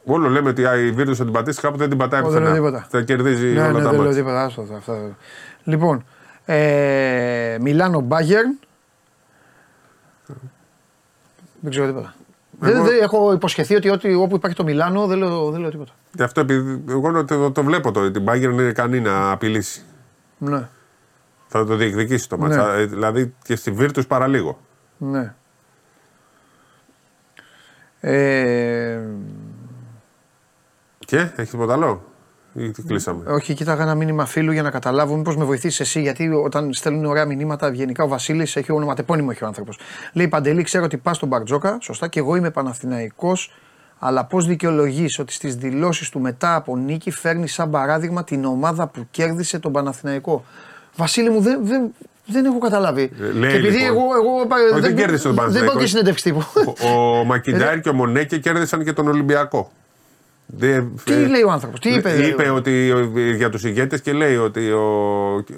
Όλο 0.10 0.30
λέμε 0.30 0.50
ότι 0.50 0.66
α, 0.66 0.78
η 0.78 0.92
Βίρτους 0.92 1.18
θα 1.18 1.24
την 1.24 1.34
πατήσει 1.34 1.62
κάπου 1.62 1.78
δεν 1.78 1.90
την 1.90 1.98
πατάει 1.98 2.22
Ω, 2.22 2.30
δεν 2.30 2.42
λέω 2.42 2.52
πουθενά. 2.52 2.68
τίποτα. 2.68 2.88
Θα 2.90 3.02
κερδίζει 3.02 3.48
ναι, 3.48 3.62
όλα 3.62 3.72
ναι, 3.72 3.74
τα 3.74 3.90
δεν 3.90 3.92
λέω 3.92 4.02
μάτια. 4.02 4.16
τίποτα. 4.16 4.44
άστο 4.44 4.62
αυτά, 4.62 4.76
αυτά. 4.76 5.16
Λοιπόν, 5.64 6.06
ε, 6.46 7.58
Μιλάνο 7.62 8.00
Μπάγερν. 8.00 8.60
Δεν 11.60 11.72
ξέρω 11.72 11.86
τίποτα. 11.86 12.16
Δεν, 12.60 12.84
δεν, 12.84 13.02
έχω 13.02 13.34
υποσχεθεί 13.34 13.76
ότι, 13.76 13.90
ότι 13.90 14.14
όπου 14.14 14.36
υπάρχει 14.36 14.56
το 14.56 14.64
Μιλάνο 14.64 15.08
δεν 15.08 15.18
λέω, 15.18 15.52
δεν 15.52 15.62
λέω 15.62 15.70
τίποτα. 15.70 15.92
Γι' 16.12 16.24
αυτό 16.24 16.42
επειδή 16.42 16.84
εγώ 16.90 17.26
το, 17.26 17.52
το 17.52 17.64
βλέπω 17.64 17.92
το, 17.92 18.12
την 18.12 18.24
Bayern 18.28 18.52
είναι 18.52 18.64
ικανή 18.64 19.00
να 19.00 19.32
απειλήσει. 19.32 19.82
Ναι, 20.38 20.68
Θα 21.58 21.66
το 21.66 21.76
διεκδικήσει 21.76 22.30
το 22.30 22.38
μάτσα. 22.38 22.74
Ναι. 22.76 22.82
Ε, 22.82 22.86
Δηλαδή 22.86 23.34
και 23.44 23.56
στη 23.56 23.72
Βίρτου 23.72 24.06
παραλίγο. 24.06 24.60
ναι. 24.98 25.34
Ε, 28.00 29.00
Και 31.00 31.18
έχει 31.36 31.52
τίποτα 31.52 31.74
άλλο; 31.74 32.04
Ή 32.54 32.72
τι 32.72 32.82
κλείσαμε; 32.82 33.32
όχι, 33.32 33.54
κοίταγα 33.54 33.82
ένα 33.84 33.96
μήνυμα 33.96 34.26
φίλου 34.26 34.52
για 34.52 34.62
να 34.62 34.70
καταλάβω. 34.70 35.16
Μήπως 35.16 35.38
με 35.38 35.44
βοηθήσει 35.44 35.82
εσύ, 35.82 36.02
γιατί 36.02 36.30
όταν 36.30 36.74
στέλνουν 36.74 37.06
ωραία 37.06 37.26
μηνύματα, 37.26 37.70
γενικά 37.70 38.04
ο 38.04 38.08
Βασίλης 38.08 38.56
έχει 38.56 38.72
ονοματεπώνυμο 38.72 39.28
έχει 39.32 39.44
ο 39.44 39.48
άνθρωπος. 39.48 39.80
Λέει 40.14 40.28
Παντελή, 40.28 40.64
ξέρω 40.64 40.84
ότι 40.84 40.98
πας 40.98 41.16
στον 41.16 41.30
Μπαρτζόκα, 41.30 41.78
σωστά, 41.82 42.08
και 42.08 42.20
εγώ 42.20 42.36
είμαι 42.36 42.52
Παναθηναϊκός 42.52 43.52
αλλά 44.00 44.26
πώς 44.26 44.46
δικαιολογείς 44.48 45.20
ότι 45.20 45.34
στις 45.34 45.56
δηλώσεις 45.56 46.10
του 46.10 46.20
μετά 46.20 46.56
από 46.56 46.78
νίκη 46.78 47.12
φέρνει 47.12 47.48
σαν 47.48 47.70
παράδειγμα 47.70 48.24
την 48.24 48.46
ομάδα 48.46 48.88
που 48.88 49.08
κέρδισε 49.12 49.60
τον 49.60 49.72
Παναθηναϊκό. 49.72 50.46
Βασίλη 50.98 51.30
μου, 51.30 51.42
δεν, 51.42 51.60
δεν, 51.64 51.82
δεν 52.26 52.46
έχω 52.46 52.58
καταλάβει. 52.58 53.12
Ε, 53.22 53.32
λέει, 53.32 53.52
και 53.52 53.58
επειδή 53.58 53.78
λοιπόν. 53.78 53.96
εγώ, 53.96 54.04
εγώ 54.16 54.74
Όχι, 54.74 54.82
δεν 54.82 54.96
κέρδισε 54.96 55.24
τον 55.24 55.32
Δεν 55.32 55.36
πάω 55.36 55.46
Παναθηναϊκό. 55.46 55.80
και 55.80 55.86
συνέντευξη 55.86 56.24
τύπου. 56.24 56.44
Ο, 56.84 57.20
ο 57.20 57.24
Μακιντάρ 57.24 57.80
και 57.80 57.90
ο 57.90 57.94
Μονέκε 57.94 58.38
κέρδισαν 58.38 58.84
και 58.84 58.94
τον 58.94 59.08
Ολυμπιακό. 59.08 59.72
Δεν- 60.46 60.92
Τι 61.04 61.14
ε, 61.14 61.28
λέει 61.28 61.42
ο 61.42 61.52
άνθρωπος, 61.52 61.80
τι 61.80 61.90
είπε. 61.90 62.10
Είπε 62.28 62.50
ότι 62.50 62.92
ο- 62.92 63.12
για 63.36 63.50
τους 63.50 63.64
ηγέτες 63.64 64.02
και 64.02 64.12
λέει 64.14 64.36
ότι 64.36 64.72
ο, 64.72 64.82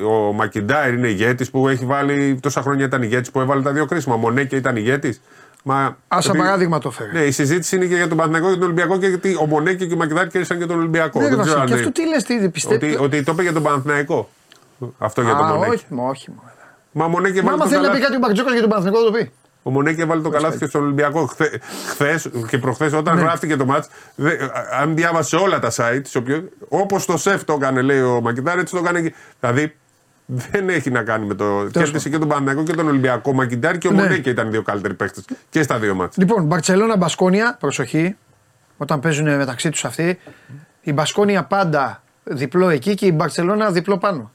ο 0.09 0.31
Μακιντάιρ 0.33 0.93
είναι 0.93 1.07
ηγέτης 1.07 1.49
που 1.49 1.67
έχει 1.67 1.85
βάλει 1.85 2.39
τόσα 2.41 2.61
χρόνια 2.61 2.85
ήταν 2.85 3.01
ηγέτης 3.01 3.31
που 3.31 3.39
έβαλε 3.39 3.61
τα 3.61 3.71
δύο 3.71 3.85
κρίσιμα. 3.85 4.15
Ο 4.15 4.17
Μονέκε 4.17 4.55
ήταν 4.55 4.75
ηγέτης. 4.75 5.21
Μα, 5.63 5.75
Α, 5.75 5.95
σαν 6.07 6.19
επειδή- 6.19 6.37
παράδειγμα 6.37 6.79
το 6.79 6.91
φέρει. 6.91 7.11
Ναι, 7.13 7.19
η 7.21 7.31
συζήτηση 7.31 7.75
είναι 7.75 7.85
και 7.85 7.95
για 7.95 8.07
τον 8.07 8.17
Παναθηναϊκό 8.17 8.47
και 8.49 8.53
τον 8.59 8.63
Ολυμπιακό 8.63 8.97
και 8.97 9.07
γιατί 9.07 9.35
ο 9.41 9.45
Μονέκε 9.45 9.85
και 9.85 9.93
ο 9.93 9.97
Μακιντάιρ 9.97 10.27
κέρδισαν 10.27 10.57
και 10.59 10.65
τον 10.65 10.77
Ολυμπιακό. 10.79 11.19
Ναι, 11.19 11.27
ρε 11.29 11.35
Δεν 11.35 11.43
ξέρω 11.43 11.59
Βασίλη, 11.59 11.73
αν 11.75 11.81
και 11.81 11.89
αυτό 11.89 12.01
είναι- 12.05 12.23
τι 12.23 12.33
λες, 12.35 12.41
τι 12.41 12.49
πιστεύει. 12.49 12.85
ότι, 12.85 13.03
ότι 13.03 13.23
το 13.23 13.31
είπε 13.31 13.41
για 13.41 13.53
τον 13.53 13.63
Παναθηναϊκό. 13.63 14.29
Αυτό 14.97 15.21
για 15.21 15.35
τον 15.35 15.45
Α, 15.45 15.53
Μονέκε. 15.53 15.71
όχι, 15.71 15.85
μα 15.89 16.03
όχι. 16.03 16.29
μα. 16.31 16.43
Μα 16.91 17.05
ο 17.05 17.07
Μονέκε 17.07 17.41
Μα 17.41 17.49
βάλει 17.49 17.53
άμα 17.55 17.63
το 17.63 17.69
θέλει 17.69 17.81
να 17.81 17.91
πει 17.91 17.99
καλάθι. 17.99 18.11
κάτι 18.11 18.15
ο 18.15 18.19
Μπαρτζόκα 18.19 18.51
για 18.51 18.61
τον 18.61 18.69
Παναθηνικό, 18.69 18.99
θα 18.99 19.05
το 19.05 19.11
πει. 19.11 19.31
Ο 19.63 19.69
Μονέκε 19.71 20.05
βάλει 20.05 20.21
το 20.21 20.29
καλάθι 20.29 20.57
και 20.57 20.65
στον 20.65 20.83
Ολυμπιακό. 20.83 21.29
Χθε 21.89 22.19
και 22.47 22.57
προχθές, 22.57 22.93
όταν 22.93 23.15
Ναι. 23.15 23.21
γράφτηκε 23.21 23.55
το 23.55 23.65
μάτς, 23.65 23.87
αν 24.79 24.95
διάβασε 24.95 25.35
όλα 25.35 25.59
τα 25.59 25.71
site, 25.75 26.21
όπως 26.69 27.05
το 27.05 27.17
σεφ 27.17 27.43
το 27.43 27.53
έκανε, 27.53 27.81
λέει 27.81 28.01
ο 28.01 28.21
Μακητάρ, 28.21 28.57
έτσι 28.59 28.73
το 28.73 28.79
έκανε 28.79 29.01
και. 29.01 29.13
Δηλαδή 29.39 29.75
δεν 30.25 30.69
έχει 30.69 30.91
να 30.91 31.03
κάνει 31.03 31.25
με 31.25 31.33
το. 31.33 31.67
Κέρδισε 31.71 32.09
και 32.09 32.17
τον 32.17 32.27
Παναγιακό 32.27 32.63
και 32.63 32.73
τον 32.73 32.87
Ολυμπιακό. 32.87 33.29
Ο 33.31 33.33
Μακητάρ 33.33 33.77
και 33.77 33.87
ο 33.87 33.91
Ναι. 33.91 34.01
Μονέκε 34.01 34.29
ήταν 34.29 34.47
οι 34.47 34.49
δύο 34.49 34.61
καλύτεροι 34.61 34.93
παίχτε 34.93 35.21
και 35.49 35.61
στα 35.63 35.77
δύο 35.79 35.95
ματς. 35.95 36.17
Λοιπόν, 36.17 36.43
Μπαρσελόνα 36.43 36.97
Μπασκόνια, 36.97 37.57
προσοχή. 37.59 38.15
Όταν 38.77 38.99
παίζουν 38.99 39.35
μεταξύ 39.37 39.69
τους 39.69 39.85
αυτοί, 39.85 40.19
η 40.81 40.93
Μπασκόνια 40.93 41.43
πάντα 41.43 42.03
διπλό 42.23 42.69
εκεί 42.69 42.93
και 42.93 43.05
η 43.05 43.11
Μπαρσελόνα 43.15 43.71
διπλό 43.71 43.97
πάνω. 43.97 44.31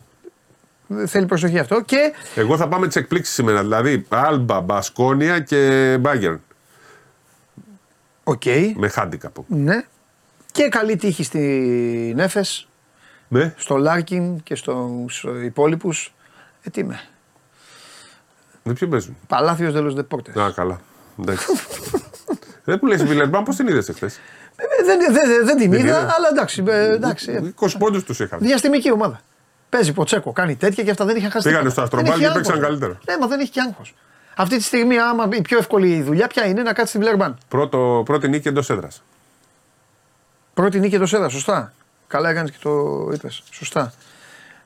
Θέλει 1.06 1.26
προσοχή 1.26 1.58
αυτό. 1.58 1.82
Και 1.82 2.12
Εγώ 2.34 2.56
θα 2.56 2.68
πάμε 2.68 2.86
τις 2.86 2.96
εκπλήξεις 2.96 3.34
σήμερα. 3.34 3.60
Δηλαδή 3.62 4.06
Άλμπα, 4.08 4.60
Μπασκόνια 4.60 5.38
και 5.40 5.96
Μπάγερν. 6.00 6.40
οκ, 8.24 8.42
Με 8.76 8.88
χάντικαπ. 8.88 9.44
ναι. 9.48 9.84
Και 10.52 10.68
καλή 10.68 10.96
τύχη 10.96 11.22
στην 11.24 12.18
Έφες, 12.18 12.68
Ναι. 13.28 13.54
στο 13.56 13.76
Λάρκιν 13.76 14.42
και 14.42 14.54
στους 14.54 15.26
υπόλοιπους. 15.44 16.14
Ε, 16.62 16.70
τι 16.70 16.80
είμαι. 16.80 17.00
Με 18.62 18.72
ποιον 18.72 18.90
παίζουν; 18.90 19.16
Παλάθιος 19.26 19.72
Δελος 19.72 19.94
Δεπόρτες. 19.94 20.36
Α, 20.36 20.52
καλά. 20.54 20.80
Εντάξει. 21.20 21.46
Δεν 22.66 22.78
μου 22.82 22.88
λες, 22.88 23.04
Βιλερμπάν, 23.04 23.42
πώς 23.42 23.56
την 23.56 23.68
είδες 23.68 23.88
εχθές; 23.88 24.16
Ε, 24.56 24.84
δεν, 24.84 24.98
δεν, 24.98 25.12
δεν, 25.12 25.44
δεν 25.46 25.56
την 25.56 25.70
Δεν 25.70 25.80
είδα, 25.80 25.88
είδα. 25.98 26.14
αλλά 26.16 26.28
εντάξει. 26.30 26.64
ε, 26.66 26.92
εντάξει 26.92 27.32
ε. 27.32 27.52
20 27.60 27.68
πόντους 27.78 28.04
τους 28.04 28.20
είχαν. 28.20 28.38
Διαστημική 28.38 28.92
ομάδα. 28.92 29.20
Παίζει 29.74 29.92
ποτσέκο, 29.92 30.32
κάνει 30.32 30.56
τέτοια 30.56 30.84
και 30.84 30.90
αυτά 30.90 31.04
δεν 31.04 31.16
είχαν 31.16 31.30
χάσει. 31.30 31.48
Πήγανε 31.48 31.68
τίποτα. 31.68 31.86
στο 31.86 31.96
Δεν 31.96 32.04
Αστρομπάλ 32.06 32.20
έχει 32.20 32.32
και 32.32 32.38
παίξαν 32.38 32.54
άγχος. 32.54 32.68
καλύτερα. 32.68 32.98
Ναι, 33.06 33.18
μα 33.20 33.26
δεν 33.26 33.40
έχει 33.40 33.50
και 33.50 33.60
άγχος. 33.60 33.94
Αυτή 34.36 34.56
τη 34.56 34.62
στιγμή, 34.62 34.98
άμα 34.98 35.28
η 35.32 35.40
πιο 35.42 35.58
εύκολη 35.58 36.02
δουλειά 36.02 36.26
πια 36.26 36.46
είναι 36.46 36.62
να 36.62 36.72
κάτσει 36.72 36.88
στην 36.88 37.00
Βλερμπάν. 37.00 37.38
Πρώτο, 37.48 38.02
πρώτη 38.04 38.28
νίκη 38.28 38.48
εντός 38.48 38.70
έδρας. 38.70 39.02
Πρώτη 40.54 40.80
νίκη 40.80 40.98
το 40.98 41.02
έδρας, 41.02 41.32
σωστά. 41.32 41.72
Καλά 42.06 42.30
έκανες 42.30 42.50
και 42.50 42.56
το 42.62 42.70
είπες. 43.14 43.42
Σωστά. 43.50 43.92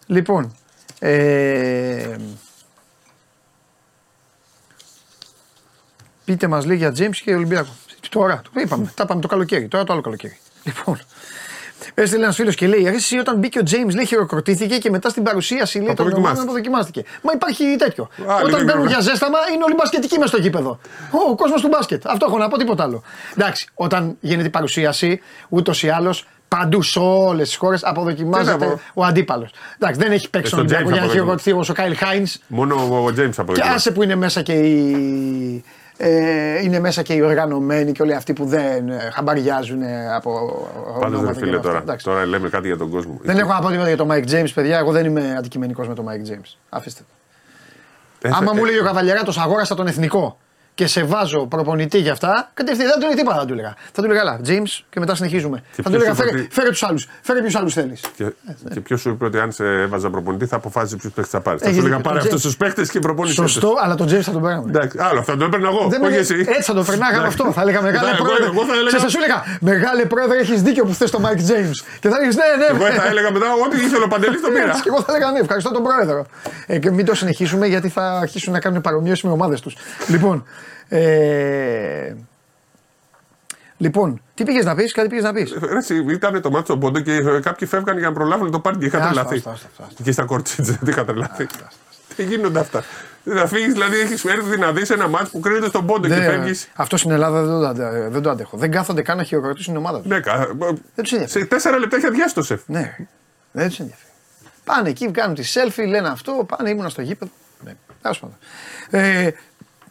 Λοιπόν. 0.07 0.57
Ε, 0.99 2.17
πείτε 6.25 6.47
μας 6.47 6.65
λίγα 6.65 6.89
για 6.89 7.07
James 7.07 7.17
και 7.17 7.35
Ολυμπιακό. 7.35 7.71
Τώρα, 8.09 8.41
το 8.53 8.61
είπαμε. 8.61 8.93
Τα 8.95 9.03
είπαμε 9.03 9.21
το 9.21 9.29
καλοκαίρι. 9.29 9.69
Τώρα 9.69 9.85
το 9.85 9.93
άλλο 9.93 10.03
καλοκαίρι. 10.03 10.39
Λοιπόν. 10.63 10.99
Έστειλε 11.95 12.23
ένας 12.23 12.37
φίλος 12.37 12.55
και 12.55 12.67
λέει: 12.67 12.83
«Ρε, 12.83 12.91
Εσύ 12.91 13.19
όταν 13.19 13.37
μπήκε 13.39 13.59
ο 13.59 13.63
James 13.71 13.95
λέει 13.95 14.05
χειροκροτήθηκε 14.07 14.79
και 14.79 14.91
μετά 14.91 15.09
στην 15.09 15.23
παρουσίαση 15.23 15.79
λέει, 15.79 15.87
των 15.87 15.93
Αποδοκιμάστηκε. 15.95 16.29
ομάδων 16.29 16.45
αποδοκιμάστηκε. 16.45 17.03
Μα 17.23 17.33
υπάρχει 17.35 17.77
τέτοιο. 17.79 18.09
Άλλη 18.27 18.45
όταν 18.45 18.61
λίγο. 18.61 18.73
μπαίνουν 18.73 18.87
για 18.89 19.01
ζέσταμα 19.01 19.39
είναι 19.55 19.65
όλοι 19.65 19.75
μπασκετικοί 19.75 20.19
μες 20.19 20.29
στο 20.29 20.39
γήπεδο. 20.39 20.79
Ο, 21.11 21.31
ο 21.31 21.35
κόσμος 21.35 21.61
του 21.61 21.69
μπάσκετ. 21.69 22.07
Αυτό 22.07 22.27
έχω 22.29 22.39
να 22.39 22.49
πω, 22.49 22.59
τίποτα 22.59 22.83
άλλο. 22.83 23.03
Εντάξει, 23.37 23.69
όταν 23.75 24.17
γίνεται 24.21 24.47
η 24.49 24.51
παρουσίαση, 24.51 25.21
ούτως 25.49 25.83
ή 25.83 25.89
άλλως 25.89 26.27
Παντού 26.49 26.83
σε 26.83 26.99
όλες 26.99 27.49
τις 27.49 27.57
χώρες 27.57 27.79
Τι 27.81 27.85
να 27.87 27.91
αποδοκιμάζεται 27.91 28.65
πω. 28.67 28.81
ο 28.95 29.05
αντίπαλος. 29.05 29.51
Εντάξει, 29.79 30.01
δεν 30.01 30.13
έχει 30.13 30.31
παίξει 30.31 30.47
Ε, 30.55 30.57
στον 30.57 30.69
στον 30.69 30.77
Ολυμπιακό 30.79 30.91
για 30.91 31.01
να 31.01 31.07
James 31.07 31.11
χειροκροτηθεί 31.11 31.53
όπω 31.53 31.65
ο 31.71 31.73
Κάιλ 31.73 31.97
Χάινς. 31.97 32.39
Μόνο 32.47 32.75
ο 32.75 33.05
James 33.17 33.31
από 33.37 33.53
Και 33.53 33.61
εκεί. 33.61 33.69
άσε 33.71 33.91
που 33.91 34.03
είναι 34.03 34.15
μέσα 34.15 34.43
και 34.43 34.53
οι. 34.53 35.65
Ε, 36.01 36.63
είναι 36.63 36.81
μέσα 36.81 37.03
και 37.03 37.13
οι 37.13 37.21
οργανωμένοι 37.21 37.93
και 37.93 38.03
όλοι 38.03 38.15
αυτοί 38.15 38.33
που 38.33 38.45
δεν 38.45 38.89
ε, 38.89 39.11
χαμπαριάζουν 39.13 39.83
ε, 39.83 40.15
από 40.15 40.31
Πάντω 41.01 41.07
ονόματα 41.07 41.23
δεν 41.25 41.33
και 41.33 41.39
φίλε 41.39 41.51
όλα 41.51 41.59
αυτά. 41.59 41.69
τώρα. 41.69 41.83
Εντάξει. 41.83 42.05
Τώρα 42.05 42.27
λέμε 42.27 42.49
κάτι 42.49 42.67
για 42.67 42.77
τον 42.77 42.91
κόσμο. 42.91 43.19
Δεν 43.23 43.39
έχω 43.39 43.53
να 43.53 43.61
πω 43.61 43.69
τίποτα 43.69 43.89
για 43.89 43.97
τον 43.97 44.09
Mike 44.11 44.29
James, 44.31 44.49
παιδιά. 44.55 44.79
Εγώ 44.79 44.93
δεν 44.93 45.05
είμαι 45.05 45.35
αντικειμενικός 45.39 45.89
με 45.89 45.95
τον 45.95 46.07
Mike 46.09 46.31
James. 46.33 46.57
Αφήστε. 46.69 47.03
το. 48.21 48.29
Ε, 48.29 48.31
Άμα 48.35 48.51
ε, 48.55 48.57
μου 48.57 48.65
λέει 48.65 48.79
ο 48.79 48.85
Καβαλιαράτο 48.85 49.33
αγόρασα 49.37 49.75
τον 49.75 49.87
εθνικό 49.87 50.39
και 50.79 50.87
σε 50.87 51.05
βάζω 51.05 51.47
προπονητή 51.47 51.99
για 51.99 52.13
αυτά, 52.13 52.51
κατευθείαν 52.55 52.89
δεν 52.89 52.99
του 52.99 53.05
έλεγα 53.07 53.17
τίποτα. 53.21 53.39
Θα 53.39 53.45
του 53.47 53.53
έλεγα. 53.53 53.75
Θα 53.93 54.03
του 54.03 54.05
έλεγα, 54.11 54.21
έλα, 54.21 54.35
James 54.49 54.73
και 54.91 55.01
μετά 55.01 55.15
συνεχίζουμε. 55.15 55.63
θα 55.71 55.83
του 55.83 55.91
ποιος 55.91 55.95
έλεγα, 55.95 56.11
είπε 56.13 56.23
φέρε, 56.23 56.39
ότι- 56.39 56.49
φέρε 56.55 56.69
τους 56.69 56.83
άλλους. 56.83 57.09
Φέρε 57.23 57.41
ποιους 57.41 57.55
άλλους 57.55 57.73
θέλεις. 57.75 58.01
Και, 58.17 58.25
και 58.73 58.81
ποιος 58.81 59.01
σου 59.01 59.09
είπε 59.11 59.25
ότι 59.25 59.39
αν 59.39 59.53
σε 59.53 59.65
έβαζα 59.65 60.11
προπονητή 60.11 60.47
θα 60.47 60.57
αποφάσισε 60.57 60.97
ποιους 60.97 61.13
παίχτε 61.13 61.31
θα 61.37 61.41
πάρεις. 61.41 61.61
Θα 61.61 61.67
σου 61.67 61.73
Έγινε 61.73 61.87
έλεγα 61.87 62.01
και 62.03 62.09
πάρε 62.09 62.19
τον 62.19 62.27
αυτούς 62.29 62.43
τους 62.43 62.57
παίχτε 62.57 62.83
και 62.93 62.99
προπονητή. 63.07 63.35
Σωστό, 63.35 63.71
αλλά 63.83 63.95
τον 63.95 64.07
James 64.13 64.21
θα 64.29 64.33
τον 64.33 64.43
πέραμε. 64.43 64.65
Εντάξει, 64.69 64.97
άλλο 65.01 65.19
αυτό 65.21 65.37
το 65.37 65.45
έπαιρνα 65.45 65.69
εγώ. 65.69 65.89
Δεν 65.89 66.03
όχι 66.03 66.11
με- 66.13 66.17
εσύ. 66.19 66.35
Έτσι 66.49 66.63
θα 66.71 66.75
το 66.75 66.83
περνάγαμε 66.83 67.27
αυτό. 67.27 67.53
Θα 67.53 67.61
έλεγα 67.61 67.81
μεγάλε 67.83 68.11
Ναι, 68.11 68.15
εγώ- 68.17 68.25
πρόεδρε. 68.25 68.45
εγώ 68.53 68.63
θα 68.69 68.73
έλεγα- 68.73 68.87
Ξέρεις, 68.93 69.05
θα 69.05 69.11
σου 69.11 69.19
έλεγα 69.23 69.39
Μεγάλε 69.61 70.05
πρόεδρε, 70.05 70.39
έχεις 70.39 70.63
δίκιο 70.63 70.85
που 70.85 70.95
θες 70.95 71.11
τον 71.11 71.23
Mike 71.27 71.43
James. 71.51 71.79
Και 72.01 72.09
θα 72.09 72.17
έλεγες 72.19 72.37
ναι, 72.41 72.45
ναι. 72.61 72.67
Εγώ 72.75 72.85
ναι. 72.89 72.95
θα 73.01 73.07
έλεγα 73.07 73.31
μετά 73.33 73.47
ό,τι 73.67 73.77
ήθελε 73.87 74.05
ο 74.05 74.09
Παντελής 74.09 74.41
τον 74.41 74.53
πήρα. 74.53 74.69
Έτσι, 74.69 74.83
Και 74.83 74.89
εγώ 74.93 75.01
θα 75.03 75.13
έλεγα 75.15 75.31
ναι, 75.33 75.39
ευχαριστώ 75.39 75.71
τον 75.73 75.83
πρόεδρο. 75.83 76.27
Ε, 76.67 76.79
και 76.79 76.91
μην 76.91 77.05
το 77.05 77.15
συνεχίσουμε 77.15 77.67
γιατί 77.67 77.89
θα 77.89 78.05
αρχίσουν 78.25 78.53
να 78.53 78.61
κάνουν 78.61 78.81
παρομοίωση 78.81 79.27
με 79.27 79.33
ομάδες 79.33 79.61
τους. 79.61 79.77
Λοιπόν, 80.09 80.45
ε, 80.89 82.15
λοιπόν, 83.77 84.23
τι 84.35 84.45
πήγες 84.45 84.65
να 84.65 84.75
πεις, 84.75 84.93
κάτι 84.93 85.09
πήγες 85.09 85.25
να 85.25 85.33
πεις. 85.33 85.53
Ρε, 85.63 85.77
εσύ, 85.77 86.05
Ήταν 86.09 86.41
το 86.43 86.51
μάτσο 86.51 86.65
στον 86.65 86.81
πόντο 86.81 87.01
και 87.01 87.13
ε, 87.15 87.41
κάποιοι 87.41 87.69
φεύγαν 87.69 87.99
για 87.99 88.09
να 88.09 88.15
προλάβουν 88.15 88.47
να 88.47 88.53
το 88.53 88.61
πάρουν 88.61 88.81
και 88.81 88.87
είχα 88.87 88.99
Άστα, 88.99 89.09
τρελαθεί. 89.11 89.37
άστα, 89.37 89.51
άστα, 89.51 89.69
άστα. 89.89 90.03
Και 90.03 90.13
στα 90.13 90.25
κορτσίτσα, 90.25 90.73
τι 90.85 90.91
είχα 90.91 91.05
τρελαθεί. 91.05 91.47
Τι 92.17 92.25
γίνονται 92.25 92.59
αυτά. 92.59 92.85
Θα 93.25 93.47
φύγεις, 93.47 93.73
δηλαδή 93.73 93.99
έχεις 93.99 94.25
έρθει 94.25 94.59
να 94.59 94.73
δεις 94.73 94.91
ένα 94.91 95.09
μάτσο 95.09 95.31
που 95.31 95.41
κρίνεται 95.41 95.69
στον 95.69 95.87
πόντο 95.87 96.09
και 96.09 96.15
φεύγεις. 96.15 96.69
αυτό 96.75 96.97
στην 96.97 97.11
Ελλάδα 97.11 97.43
δεν 97.43 97.61
το, 97.61 97.67
αντε- 97.67 98.11
δεν 98.13 98.23
το 98.23 98.31
αντέχω. 98.31 98.57
Δεν 98.57 98.71
κάθονται 98.71 99.03
καν 99.03 99.17
να 99.17 99.23
χειροκροτήσουν 99.23 99.73
την 99.75 99.83
ομάδα 99.83 99.99
τους. 99.99 100.07
Ναι, 100.11 100.21
κα- 100.21 100.37
Δεν 100.59 100.79
τους 100.95 101.13
ενδιαφέρει. 101.13 101.43
σε 101.45 101.49
τέσσερα 101.51 101.79
λεπτά 101.79 101.97
έχει 101.97 102.07
αδειάσει 102.07 102.35
το 102.35 102.43
σεφ. 102.43 102.61
Ναι, 102.67 102.97
δεν 103.53 103.69
τους 103.69 103.79
ενδιαφέρει. 103.81 104.11
Πάνε 104.65 104.89
εκεί, 104.89 105.11
κάνουν 105.11 105.35
τη 105.35 105.53
selfie, 105.55 105.87
λένε 105.89 106.09
αυτό, 106.09 106.47
πάνε, 106.57 106.71
ήμουνα 106.71 106.89
στο 106.89 107.03
γήπεδο. 107.03 107.31
Ναι, 107.65 107.73
τέλος 108.03 108.19
πάντων. 108.21 108.37
Ε, 108.91 109.31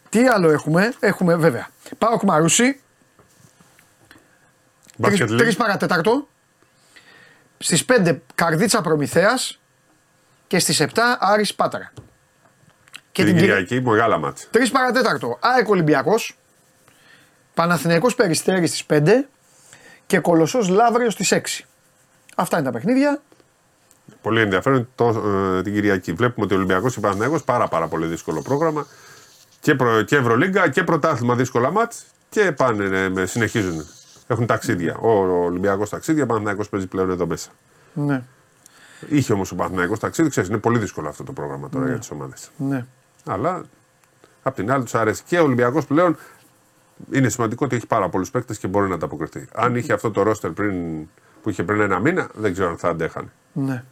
τι 0.08 0.26
άλλο 0.26 0.50
έχουμε, 0.50 0.92
έχουμε 1.00 1.36
βέβαια. 1.36 1.68
Πάω 1.98 2.18
Μαρούσι, 2.22 2.80
Μπάσκετ 4.96 5.28
Τρεις 5.36 5.54
League. 5.54 5.58
παρατέταρτο. 5.58 6.28
Στις 7.58 7.84
5 7.84 8.18
Καρδίτσα 8.34 8.80
Προμηθέας 8.80 9.60
και 10.46 10.58
στις 10.58 10.80
7 10.80 11.18
Άρης 11.20 11.54
Πάταρα. 11.54 11.92
Και 13.12 13.24
Την 13.24 13.32
την 13.32 13.40
Κυριακή. 13.42 13.64
Κυριακή, 13.66 13.88
μεγάλα 13.88 14.18
μάτσα. 14.18 14.46
3 14.52 14.70
παρατέταρτο 14.72 15.38
ΑΕΚ 15.40 15.68
Ολυμπιακός. 15.68 16.38
Παναθηναϊκός 17.54 18.14
Περιστέρης 18.14 18.68
στις 18.68 18.84
5 18.84 19.28
και 20.06 20.18
Κολοσσός 20.18 20.68
Λαύριος 20.68 21.12
στις 21.12 21.32
6. 21.32 21.66
Αυτά 22.36 22.56
είναι 22.58 22.66
τα 22.66 22.72
παιχνίδια. 22.72 23.22
Πολύ 24.22 24.40
ενδιαφέρον 24.40 24.88
το, 24.94 25.08
ε, 25.08 25.62
την 25.62 25.72
Κυριακή. 25.72 26.12
Βλέπουμε 26.12 26.44
ότι 26.44 26.54
ο 26.54 26.56
Ολυμπιακός 26.56 26.92
και 26.92 26.98
ο 26.98 27.02
Παναθηναϊκός 27.02 27.44
πάρα, 27.44 27.68
πάρα 27.68 27.86
πολύ 27.88 28.06
δύσκολο 28.06 28.42
πρόγραμμα. 28.42 28.86
Και, 29.60 29.74
προ, 29.74 30.02
και 30.02 30.16
Ευρωλίγκα 30.16 30.68
και 30.68 30.84
πρωτάθλημα 30.84 31.34
δύσκολα 31.34 31.70
μάτς. 31.70 32.04
Και 32.28 32.52
πάνε, 32.52 32.84
ε, 33.04 33.08
με- 33.08 33.26
συνεχίζουν. 33.26 33.84
Έχουν 34.26 34.46
ταξίδια. 34.46 34.96
Ο, 34.96 35.08
ο 35.10 35.44
Ολυμπιακός 35.44 35.88
ταξίδια, 35.90 36.22
ο 36.22 36.26
Παναθηναϊκός 36.26 36.68
παίζει 36.68 36.86
πλέον 36.86 37.10
εδώ 37.10 37.26
μέσα. 37.26 37.50
Ναι, 37.92 38.22
Είχε 39.08 39.32
όμως 39.32 39.52
ο 39.52 39.54
Παναθηναϊκός 39.54 39.98
ταξίδι, 39.98 40.28
ξέρεις, 40.28 40.48
είναι 40.48 40.58
πολύ 40.58 40.78
δύσκολο 40.78 41.08
αυτό 41.08 41.24
το 41.24 41.32
πρόγραμμα 41.32 41.68
τώρα 41.68 41.86
για 41.86 41.98
τις 41.98 42.10
ομάδες. 42.10 42.50
ναι. 42.56 42.86
Αλλά 43.24 43.62
απ' 44.42 44.54
την 44.54 44.70
άλλη 44.72 44.82
τους 44.82 44.94
αρέσει. 44.94 45.22
Και 45.26 45.38
ο 45.38 45.42
Ολυμπιακός 45.42 45.86
πλέον 45.86 46.16
είναι 47.10 47.28
σημαντικό 47.28 47.64
ότι 47.66 47.76
έχει 47.76 47.86
πάρα 47.86 48.08
πολλούς 48.08 48.30
παίκτες 48.30 48.58
και 48.58 48.66
μπορεί 48.68 48.88
να 48.88 48.94
ανταποκριθεί. 48.94 49.48
Αν 49.54 49.76
είχε 49.76 49.92
αυτό 49.92 50.10
το 50.10 50.22
ρόστερ 50.22 50.50
πριν, 50.50 51.06
που 51.42 51.50
είχε 51.50 51.62
πριν 51.62 51.80
ένα 51.80 51.98
μήνα, 51.98 52.28
δεν 52.34 52.52
ξέρω 52.52 52.68
αν 52.68 52.78
θα 52.78 52.88
αντέχανε. 52.88 53.28
ναι. 53.52 53.84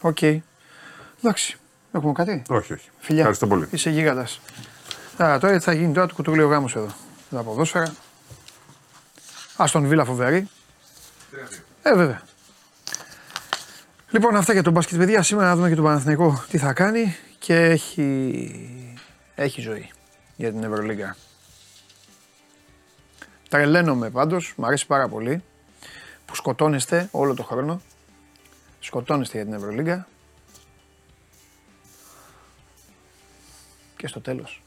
Οκ. 0.00 0.18
Εντάξει. 1.22 1.56
Έχουμε 1.92 2.12
κάτι; 2.12 2.42
Όχι, 2.48 2.72
όχι. 2.72 2.88
Φιλιά. 2.98 3.20
Ευχαριστώ 3.20 3.46
πολύ. 3.46 3.68
Είσαι 3.70 3.90
γίγαντας. 3.90 4.40
Α, 5.22 5.38
τώρα 5.38 5.58
τι 5.58 5.64
θα 5.64 5.72
γίνει 5.72 5.92
τώρα 5.92 6.06
του 6.06 6.14
κουτουλίου 6.14 6.48
γάμους 6.48 6.74
εδώ. 6.74 6.88
Τα 7.30 7.42
ποδόσφαιρα. 7.42 7.94
Άστον 9.56 9.86
Βίλα 9.86 10.04
φοβερή. 10.04 10.48
Ε, 11.82 11.94
βέβαια. 11.94 12.22
Λοιπόν, 14.10 14.36
αυτά 14.36 14.52
για 14.52 14.62
τον 14.62 14.72
μπάσκετ, 14.72 14.98
παιδιά. 14.98 15.22
Σήμερα 15.22 15.48
να 15.48 15.56
δούμε 15.56 15.68
και 15.68 15.74
τον 15.74 15.84
Παναθηναϊκό 15.84 16.44
τι 16.48 16.58
θα 16.58 16.72
κάνει 16.72 17.16
και 17.38 17.54
έχει, 17.54 18.90
έχει 19.34 19.60
ζωή 19.60 19.90
για 20.36 20.52
την 20.52 20.62
Ευρωλίγκα. 20.62 21.16
Τρελαίνομαι 23.48 24.10
πάντως, 24.10 24.52
μου 24.56 24.66
αρέσει 24.66 24.86
πάρα 24.86 25.08
πολύ 25.08 25.42
που 26.26 26.34
σκοτώνεστε 26.34 27.08
όλο 27.10 27.34
το 27.34 27.42
χρόνο. 27.42 27.80
Σκοτώνεστε 28.80 29.36
για 29.36 29.46
την 29.46 29.54
Ευρωλίγκα 29.54 30.06
και 34.02 34.08
στο 34.08 34.20
τέλος 34.20 34.62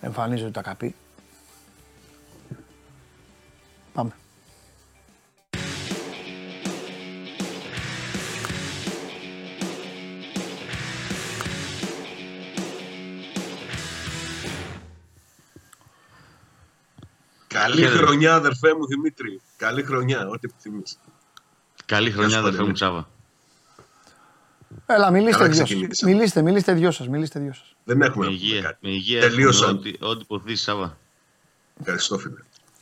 εμφανίζονται 0.00 0.50
τα 0.50 0.62
καπί. 0.62 0.94
Πάμε. 3.92 4.12
Καλή 17.46 17.76
Χαίρετε. 17.76 17.96
χρονιά, 17.96 18.34
αδερφέ 18.34 18.74
μου 18.74 18.86
Δημήτρη. 18.86 19.40
Καλή 19.56 19.82
χρονιά, 19.82 20.28
ό,τι 20.28 20.48
επιθυμείς. 20.50 20.98
Καλή 21.86 22.10
χρονιά, 22.10 22.30
σου, 22.30 22.38
αδερφέ 22.38 22.58
μου 22.58 22.64
Παντελή. 22.64 22.74
Τσάβα. 22.74 23.11
Έλα, 24.86 25.10
μιλήστε 25.10 25.36
Καλά 25.36 25.46
δυο 25.48 25.56
σας. 25.56 25.64
ξεκινήσαμε. 25.68 26.12
Μιλήστε, 26.12 26.42
μιλήστε 26.42 26.72
δυο 26.72 26.90
σας, 26.90 27.08
μιλήστε 27.08 27.40
δυο 27.40 27.52
σας. 27.52 27.74
Δεν 27.84 28.02
έχουμε 28.02 28.26
Με 28.26 28.30
να 28.32 28.36
πούμε 28.36 28.44
υγεία. 28.46 28.60
κάτι. 28.60 28.76
Με 28.80 28.90
υγεία. 28.90 29.20
Τελείωσαν. 29.20 29.68
έχουμε 29.68 29.78
Ό,τι, 29.78 29.92
ό,τι 30.00 30.24
ποθεί, 30.24 30.52
Τσάβα. 30.52 30.98
Ευχαριστώ, 31.80 32.18
φίλε. 32.18 32.34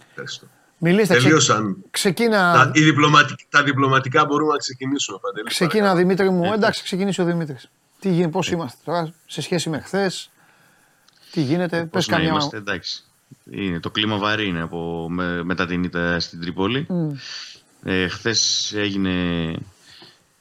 Ευχαριστώ. 0.09 0.47
Μιλήστε, 0.79 1.15
ξε... 1.15 1.23
Τελείωσαν. 1.23 1.77
ξεκίνα, 1.91 2.53
Τα, 2.53 2.71
οι 2.75 2.83
διπλωματικ- 2.83 3.41
τα 3.49 3.63
διπλωματικά 3.63 4.25
μπορούμε 4.25 4.53
να 4.53 4.59
ξεκινήσουμε, 4.59 5.19
Παντελή. 5.23 5.49
ξεκίνα 5.49 5.95
Δημήτρη 5.95 6.31
μου. 6.31 6.53
Εντάξει, 6.53 6.83
ξεκινήσει 6.83 7.21
ο 7.21 7.25
Δημήτρης. 7.25 7.71
Τι 8.01 8.09
γίνεται, 8.11 8.29
πώς 8.31 8.51
είμαστε 8.51 8.79
τώρα, 8.85 9.13
σε 9.27 9.41
σχέση 9.43 9.69
με 9.71 9.79
χθες, 9.81 10.31
τι 11.31 11.41
γίνεται, 11.41 11.77
πες 11.79 11.89
Πώς 11.91 12.07
να 12.09 12.15
καμιά... 12.17 12.31
είμαστε, 12.31 12.57
εντάξει. 12.57 13.05
Είναι, 13.51 13.81
το 13.81 13.91
κλίμα 13.91 14.17
βαρύ 14.17 14.47
είναι 14.47 14.63
από, 14.63 15.07
με, 15.11 15.43
μετά 15.45 15.67
την 15.67 15.83
ήττα 15.85 16.21
στην 16.21 16.41
Τρίπολη. 16.41 16.87
Μμ. 16.89 17.11
Ε, 17.85 18.09
χθες 18.09 18.73
έγινε 18.77 19.55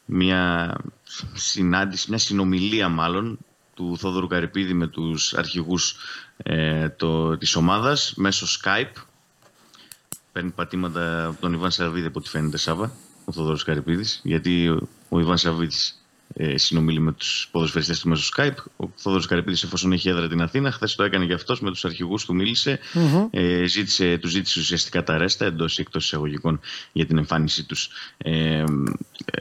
μια 0.05 0.73
συνάντηση, 1.33 2.09
μια 2.09 2.17
συνομιλία 2.17 2.89
μάλλον 2.89 3.37
του 3.73 3.97
Θόδωρου 3.97 4.27
Καρυπίδη 4.27 4.73
με 4.73 4.87
τους 4.87 5.33
αρχηγούς 5.33 5.95
ε, 6.37 6.89
το, 6.89 7.37
της 7.37 7.55
ομάδας 7.55 8.13
μέσω 8.15 8.45
Skype. 8.61 9.01
Παίρνει 10.31 10.49
πατήματα 10.49 11.25
από 11.25 11.41
τον 11.41 11.53
Ιβάν 11.53 11.71
Σαββίδη 11.71 12.05
από 12.05 12.19
ό,τι 12.19 12.29
φαίνεται 12.29 12.57
Σάβα, 12.57 12.91
ο 13.25 13.31
Θόδωρος 13.31 13.63
Καρυπίδης, 13.63 14.21
γιατί 14.23 14.69
ο, 14.69 14.87
ο 15.09 15.19
Ιβάν 15.19 15.37
Σαββίδης 15.37 16.03
ε, 16.33 16.57
συνομιλεί 16.57 16.99
με 16.99 17.11
τους 17.11 17.47
ποδοσφαιριστές 17.51 17.99
του 17.99 18.09
μέσω 18.09 18.31
Skype. 18.35 18.55
Ο 18.77 18.89
Θόδωρος 18.95 19.25
Καρυπίδης 19.25 19.63
εφόσον 19.63 19.91
έχει 19.91 20.09
έδρα 20.09 20.27
την 20.27 20.41
Αθήνα, 20.41 20.71
χθες 20.71 20.95
το 20.95 21.03
έκανε 21.03 21.25
και 21.25 21.33
αυτός 21.33 21.61
με 21.61 21.69
τους 21.69 21.85
αρχηγούς 21.85 22.25
του, 22.25 22.35
μίλησε, 22.35 22.79
ε, 23.29 23.65
ζήτησε, 23.65 24.17
τους 24.17 24.31
ζήτησε 24.31 24.59
ουσιαστικά 24.59 25.03
τα 25.03 25.17
ρέστα 25.17 25.45
εντός 25.45 25.77
ή 25.77 25.81
εκτός 25.81 26.05
εισαγωγικών 26.05 26.59
για 26.91 27.05
την 27.05 27.17
εμφάνισή 27.17 27.65
τους 27.65 27.89
ε, 28.17 28.31
ε, 28.31 28.63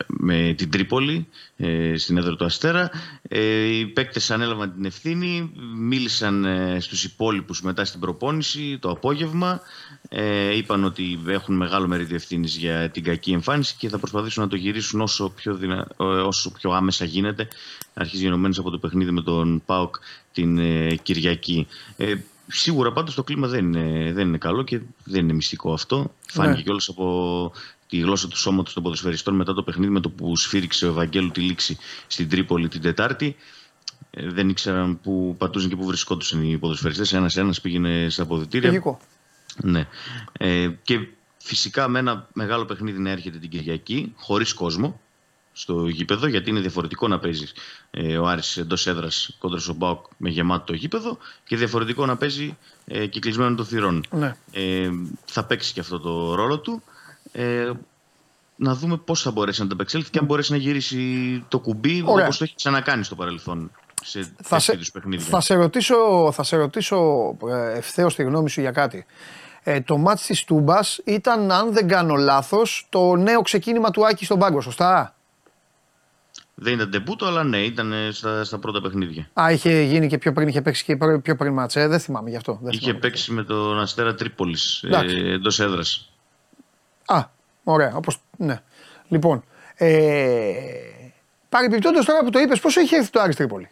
με 0.07 0.55
την 0.57 0.71
Τρίπολη 0.71 1.29
ε, 1.57 1.97
στην 1.97 2.17
έδρα 2.17 2.37
του 2.37 2.45
Αστέρα. 2.45 2.91
Ε, 3.23 3.41
οι 3.65 3.87
παίκτες 3.87 4.31
ανέλαβαν 4.31 4.73
την 4.75 4.85
ευθύνη, 4.85 5.53
μίλησαν 5.77 6.45
ε, 6.45 6.81
στους 6.81 7.05
υπόλοιπους 7.05 7.63
μετά 7.63 7.85
στην 7.85 8.01
προπόνηση 8.01 8.79
το 8.81 8.91
απόγευμα. 8.91 9.61
Ε, 10.09 10.57
είπαν 10.57 10.85
ότι 10.85 11.21
έχουν 11.27 11.57
μεγάλο 11.57 11.89
μερίδιο 11.89 12.17
ευθύνης 12.17 12.57
για 12.57 12.91
την 12.91 13.03
κακή 13.03 13.33
εμφάνιση 13.33 13.75
και 13.79 13.89
θα 13.89 13.99
προσπαθήσουν 13.99 14.43
να 14.43 14.49
το 14.49 14.57
γυρίσουν 14.57 15.01
όσο 15.01 15.31
πιο, 15.31 15.55
δυνα... 15.55 15.87
ε, 16.01 16.05
όσο 16.05 16.51
πιο 16.51 16.73
άμεσα 16.79 17.05
γίνεται. 17.05 17.49
Αρχίζει 17.95 18.23
γενομένως 18.23 18.59
από 18.59 18.71
το 18.71 18.79
παιχνίδι 18.79 19.11
με 19.11 19.23
τον 19.23 19.63
ΠΑΟΚ 19.67 19.97
την 20.33 20.59
ε, 20.59 20.95
Κυριακή. 21.03 21.67
Ε, 21.97 22.15
σίγουρα 22.47 22.93
πάντως 22.93 23.15
το 23.15 23.25
κλίμα 23.25 23.49
δεν 23.49 23.65
είναι, 23.65 24.13
δεν 24.13 24.29
είναι 24.29 24.39
καλό 24.39 24.63
και 24.63 24.81
δεν 25.05 25.23
είναι 25.23 25.33
μυστικό 25.33 25.73
αυτό. 25.73 26.15
Φάνηκε 26.27 26.57
Ναι. 26.57 26.63
κιόλας 26.63 26.89
από 26.89 27.53
τη 27.89 27.99
γλώσσα 27.99 28.29
του 28.29 28.37
σώματος 28.37 28.75
των 28.75 28.83
ποδοσφαιριστών 28.83 29.35
μετά 29.35 29.55
το 29.55 29.63
παιχνίδι 29.63 29.93
με 29.93 30.01
το 30.01 30.11
που 30.11 30.37
σφύριξε 30.37 30.87
ο 30.87 30.89
Ευαγγέλου 30.89 31.31
τη 31.31 31.41
λήξη 31.41 31.79
στην 32.07 32.29
Τρίπολη 32.29 32.69
την 32.69 32.81
Τετάρτη. 32.81 33.37
Ε, 34.11 34.29
δεν 34.29 34.49
ήξεραν 34.49 35.01
που 35.01 35.35
πατούσαν 35.39 35.69
και 35.69 35.77
που 35.77 35.85
βρισκόντουσαν 35.85 36.43
οι 36.43 36.59
ποδοσφαιριστές. 36.59 37.13
Ένας 37.13 37.37
ένας 37.37 37.61
πήγαινε 37.61 38.07
στα 38.11 38.23
αποδητήρια. 38.23 38.69
Λογικό. 38.69 39.01
Ναι. 39.63 39.89
Ε, 40.33 40.69
και 40.83 41.09
Φυσικά 41.49 41.89
με 41.89 41.99
ένα 41.99 42.29
μεγάλο 42.33 42.65
παιχνίδι 42.65 42.99
να 42.99 43.11
έρχεται 43.11 43.39
την 43.39 43.51
Κυριακή, 43.51 44.13
χωρίς 44.17 44.55
κόσμο 44.55 45.01
στο 45.59 45.89
γήπεδο, 45.89 46.27
γιατί 46.27 46.51
είναι 46.51 46.61
διαφορετικό 46.61 47.09
να 47.09 47.19
παίζεις 47.19 47.53
ε, 47.91 48.19
ο 48.19 48.27
Άρης 48.27 48.57
εντός 48.57 48.87
έδρας 48.87 49.37
κόντρας 49.39 49.63
στον 49.63 49.75
Μπάουκ 49.75 50.05
με 50.17 50.29
γεμάτο 50.29 50.65
το 50.65 50.73
γήπεδο 50.73 51.19
και 51.45 51.57
διαφορετικό 51.57 52.07
να 52.07 52.17
παίζει 52.17 52.57
ε, 52.87 53.07
κυκλισμένο 53.07 53.55
των 53.55 53.67
θυρών. 53.67 54.05
Ναι. 54.11 54.37
Ε, 54.53 54.91
θα 55.25 55.45
παίξει 55.45 55.73
και 55.73 55.81
αυτό 55.81 56.01
το 56.01 56.35
ρόλο 56.35 56.59
του. 56.59 56.83
Ε, 57.33 57.71
να 58.57 58.75
δούμε 58.75 58.97
πώς 58.97 59.23
θα 59.23 59.31
μπορέσει 59.31 59.61
να 59.61 59.67
ανταπεξέλθει 59.67 60.11
και 60.11 60.19
αν 60.19 60.25
μπορέσει 60.25 60.53
να 60.53 60.59
γυρίσει 60.59 61.45
το 61.49 61.59
κουμπί 61.59 62.03
Ωραία. 62.07 62.27
όπω 62.27 62.37
το 62.37 62.45
έχει 62.45 62.55
ξανακάνει 62.55 63.05
στο 63.05 63.15
παρελθόν 63.15 63.71
σε 64.03 64.33
Θα 64.43 64.59
σε, 64.59 64.67
τέτοιου 64.67 64.75
είδους 64.75 64.91
παιχνίδια. 64.91 65.27
θα 65.27 65.41
σε 65.41 65.55
ρωτήσω, 65.55 66.31
θα 66.33 66.43
σε 66.43 66.57
ρωτήσω 66.57 66.97
ε, 67.49 67.77
ευθέως 67.79 68.15
τη 68.15 68.23
γνώμη 68.23 68.51
σου 68.51 68.61
για 68.61 68.71
κάτι. 68.71 69.07
Ε, 69.63 69.81
το 69.81 69.97
μάτς 69.97 70.27
της 70.27 70.45
Τούμπας 70.45 71.01
ήταν, 71.05 71.53
αν 71.53 71.73
δεν 71.73 71.89
κάνω 71.89 72.15
λάθος, 72.15 72.87
το 72.89 73.17
νέο 73.17 73.43
ξεκίνημα 73.43 73.91
του 73.91 74.07
Άκη 74.07 74.25
στον 74.25 74.39
πάγκο, 74.39 74.61
σωστά; 74.61 75.15
Δεν 76.61 76.73
ήταν 76.73 76.91
τεμπούτο, 76.91 77.27
αλλά 77.27 77.45
ναι, 77.45 77.59
ήταν 77.59 77.93
ε, 77.93 78.11
στα, 78.13 78.45
στα 78.45 78.59
πρώτα 78.59 78.81
παιχνίδια. 78.81 79.29
Α, 79.41 79.51
είχε 79.53 79.81
γίνει 79.83 80.07
και 80.07 80.19
πιο 80.19 80.33
πριν, 80.33 80.49
είχε 80.49 80.63
παίξει 80.63 80.85
και 80.85 80.97
προ- 80.97 81.21
πιο 81.21 81.37
πριν 81.37 81.53
μάτς, 81.53 81.77
ε, 81.77 81.87
δεν 81.87 82.01
θυμάμαι 82.01 82.31
γι' 82.31 82.37
αυτό. 82.37 82.59
Δεν 82.63 82.73
Είχε 82.73 82.81
θυμάμαι. 82.81 82.99
παίξει 82.99 83.33
με 83.33 83.45
τον 83.45 83.81
Αστέρα 83.81 84.15
Τρίπολης 84.15 84.83
Εντάξει. 84.85 85.17
ε, 85.17 85.33
εντός 85.33 85.61
έδρας. 85.61 86.13
Α, 87.07 87.25
ωραία, 87.65 87.93
όπως, 87.97 88.19
ναι. 88.37 88.61
Λοιπόν, 89.09 89.45
ε, 89.75 90.53
παρεμπιπτόντως 91.49 92.05
τώρα 92.05 92.25
που 92.25 92.31
το 92.31 92.39
είπες, 92.39 92.61
πόσο 92.61 92.81
είχε 92.81 92.97
έρθει 92.97 93.11
το 93.11 93.21
Άρης 93.21 93.37
Τρίπολη; 93.37 93.69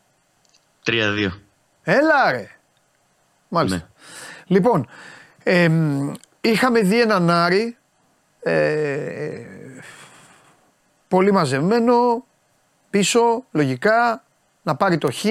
3-2. 0.86 1.28
Έλα 1.82 2.30
ρε. 2.30 2.50
Μάλιστα. 3.48 3.76
Ναι. 3.76 3.84
Λοιπόν, 4.56 4.88
εμ, 5.42 6.12
είχαμε 6.40 6.80
δει 6.80 7.00
έναν 7.00 7.30
Άρη 7.30 7.76
ε, 8.40 9.40
πολύ 11.08 11.32
μαζεμένο, 11.32 12.25
πίσω, 12.96 13.44
λογικά, 13.50 14.22
να 14.62 14.74
πάρει 14.74 14.98
το 14.98 15.10
χ, 15.12 15.24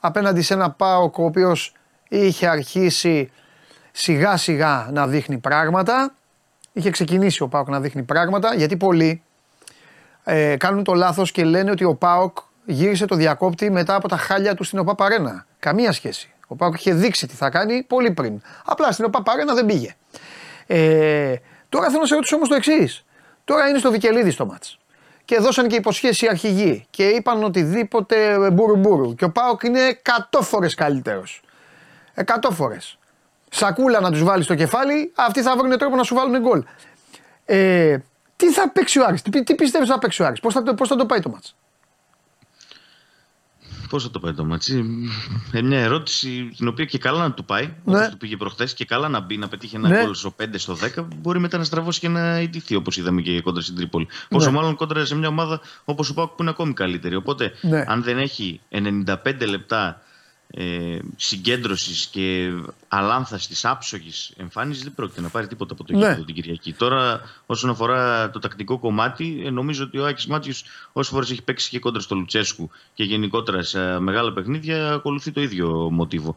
απέναντι 0.00 0.42
σε 0.42 0.54
ένα 0.54 0.70
ΠΑΟΚ 0.70 1.18
ο 1.18 1.24
οποίος 1.24 1.72
είχε 2.08 2.48
αρχίσει 2.48 3.30
σιγά 3.92 4.36
σιγά 4.36 4.88
να 4.92 5.06
δείχνει 5.06 5.38
πράγματα. 5.38 6.14
Είχε 6.72 6.90
ξεκινήσει 6.90 7.42
ο 7.42 7.48
ΠΑΟΚ 7.48 7.68
να 7.68 7.80
δείχνει 7.80 8.02
πράγματα, 8.02 8.54
γιατί 8.54 8.76
πολλοί 8.76 9.22
ε, 10.24 10.56
κάνουν 10.56 10.84
το 10.84 10.94
λάθος 10.94 11.32
και 11.32 11.44
λένε 11.44 11.70
ότι 11.70 11.84
ο 11.84 11.94
ΠΑΟΚ 11.94 12.38
γύρισε 12.64 13.06
το 13.06 13.16
διακόπτη 13.16 13.70
μετά 13.70 13.94
από 13.94 14.08
τα 14.08 14.16
χάλια 14.16 14.54
του 14.54 14.64
στην 14.64 14.78
ΟΠΑ 14.78 14.94
Παρένα. 14.94 15.46
Καμία 15.58 15.92
σχέση. 15.92 16.30
Ο 16.46 16.56
ΠΑΟΚ 16.56 16.74
είχε 16.74 16.94
δείξει 16.94 17.26
τι 17.26 17.34
θα 17.34 17.50
κάνει 17.50 17.82
πολύ 17.82 18.10
πριν. 18.10 18.40
Απλά 18.64 18.92
στην 18.92 19.04
ΟΠΑ 19.04 19.22
Παρένα 19.22 19.54
δεν 19.54 19.66
πήγε. 19.66 19.94
Ε, 20.66 21.34
τώρα 21.68 21.86
θέλω 21.86 22.00
να 22.00 22.06
σε 22.06 22.14
ρωτήσω 22.14 22.36
όμως 22.36 22.48
το 22.48 22.54
εξής. 22.54 23.04
Τώρα 23.44 23.68
είναι 23.68 23.78
στο 23.78 23.90
Βικελίδη 23.90 24.34
το 24.34 24.46
ματς. 24.46 24.77
Και 25.28 25.38
δώσαν 25.38 25.68
και 25.68 25.76
υποσχέσεις 25.76 26.22
οι 26.22 26.28
αρχηγοί 26.28 26.86
και 26.90 27.08
είπαν 27.08 27.44
οτιδήποτε 27.44 28.50
μπούρου 28.50 28.76
μπούρου. 28.76 29.14
Και 29.14 29.24
ο 29.24 29.30
ΠΑΟΚ 29.30 29.62
είναι 29.62 30.00
100 30.30 30.38
φορές 30.42 30.74
καλύτερος. 30.74 31.40
100 32.14 32.24
φορές. 32.50 32.98
Σακούλα 33.50 34.00
να 34.00 34.10
τους 34.10 34.22
βάλει 34.22 34.42
στο 34.42 34.54
κεφάλι, 34.54 35.12
αυτοί 35.16 35.42
θα 35.42 35.56
βρουν 35.56 35.78
τρόπο 35.78 35.96
να 35.96 36.02
σου 36.02 36.14
βάλουν 36.14 36.40
γκολ. 36.40 36.64
Ε, 37.44 37.96
τι 38.36 38.52
θα 38.52 38.70
παίξει 38.70 38.98
ο 39.00 39.04
Άρης, 39.04 39.22
τι, 39.22 39.42
τι 39.42 39.54
πιστεύεις 39.54 39.88
θα 39.88 39.98
παίξει 39.98 40.22
ο 40.22 40.26
Άρης, 40.26 40.40
πώς 40.40 40.54
θα, 40.54 40.62
το- 40.62 40.74
πώς 40.74 40.88
θα 40.88 40.96
το 40.96 41.06
πάει 41.06 41.20
το 41.20 41.30
ματς; 41.30 41.54
Πώς 43.88 43.98
θα 44.00 44.10
το 44.10 44.18
πάει 44.18 44.32
το 44.32 44.44
ματς. 44.44 44.84
Ε, 45.52 45.62
μια 45.62 45.78
ερώτηση 45.80 46.50
την 46.56 46.68
οποία 46.68 46.84
και 46.84 46.98
καλά 46.98 47.18
να 47.22 47.32
του 47.32 47.44
πάει. 47.44 47.62
Ναι. 47.84 47.96
Όπως 47.96 48.08
του 48.08 48.16
πήγε 48.16 48.36
προχθές 48.36 48.74
και 48.74 48.84
καλά 48.84 49.08
να 49.08 49.20
μπει 49.20 49.36
να 49.36 49.48
πετύχει 49.48 49.76
ένα 49.76 49.88
Ναι. 49.88 50.02
γκολ 50.04 50.14
στο 50.14 50.34
5 50.42 50.44
στο 50.58 50.76
10. 50.96 51.04
Μπορεί 51.16 51.38
μετά 51.40 51.58
να 51.58 51.64
στραβώσει 51.64 52.00
και 52.00 52.08
να 52.08 52.40
ηττηθεί 52.40 52.74
όπως 52.74 52.96
είδαμε 52.96 53.20
και 53.22 53.40
κόντρα 53.40 53.62
στην 53.62 53.74
Τρίπολη. 53.76 54.06
Πόσο 54.28 54.50
μάλλον 54.50 54.74
κόντρα 54.74 55.04
σε 55.04 55.14
μια 55.14 55.28
ομάδα 55.28 55.60
όπως 55.84 56.10
ο 56.10 56.14
ΠΑΟΚ 56.14 56.28
που 56.30 56.36
είναι 56.42 56.50
ακόμη 56.50 56.72
καλύτερη. 56.72 57.14
Οπότε 57.14 57.52
Ναι. 57.60 57.84
αν 57.86 58.02
δεν 58.02 58.18
έχει 58.18 58.60
95 58.70 59.46
λεπτά 59.48 60.00
ε, 60.50 60.98
συγκέντρωσης 61.16 62.06
και 62.06 62.50
αλάνθαστη 62.88 63.54
άψογης 63.66 64.32
εμφάνισης, 64.36 64.82
δεν 64.82 64.94
πρόκειται 64.94 65.20
να 65.20 65.28
πάρει 65.28 65.46
τίποτα 65.46 65.72
από 65.72 65.84
το 65.84 65.92
Ναι. 65.92 65.98
γήπεδο 65.98 66.24
την 66.24 66.34
Κυριακή. 66.34 66.72
Τώρα, 66.72 67.20
όσον 67.46 67.70
αφορά 67.70 68.30
το 68.30 68.38
τακτικό 68.38 68.78
κομμάτι, 68.78 69.42
ε, 69.44 69.50
νομίζω 69.50 69.84
ότι 69.84 69.98
ο 69.98 70.06
Άκης 70.06 70.26
Μάτζιο, 70.26 70.54
όσες 70.92 71.12
φορές 71.12 71.30
έχει 71.30 71.42
παίξει 71.42 71.70
και 71.70 71.78
κόντρα 71.78 72.00
στο 72.00 72.14
Λουτσέσκου 72.14 72.70
και 72.94 73.04
γενικότερα 73.04 73.62
σε 73.62 73.98
μεγάλα 73.98 74.32
παιχνίδια, 74.32 74.92
ακολουθεί 74.92 75.30
το 75.32 75.40
ίδιο 75.40 75.68
μοτίβο. 75.92 76.36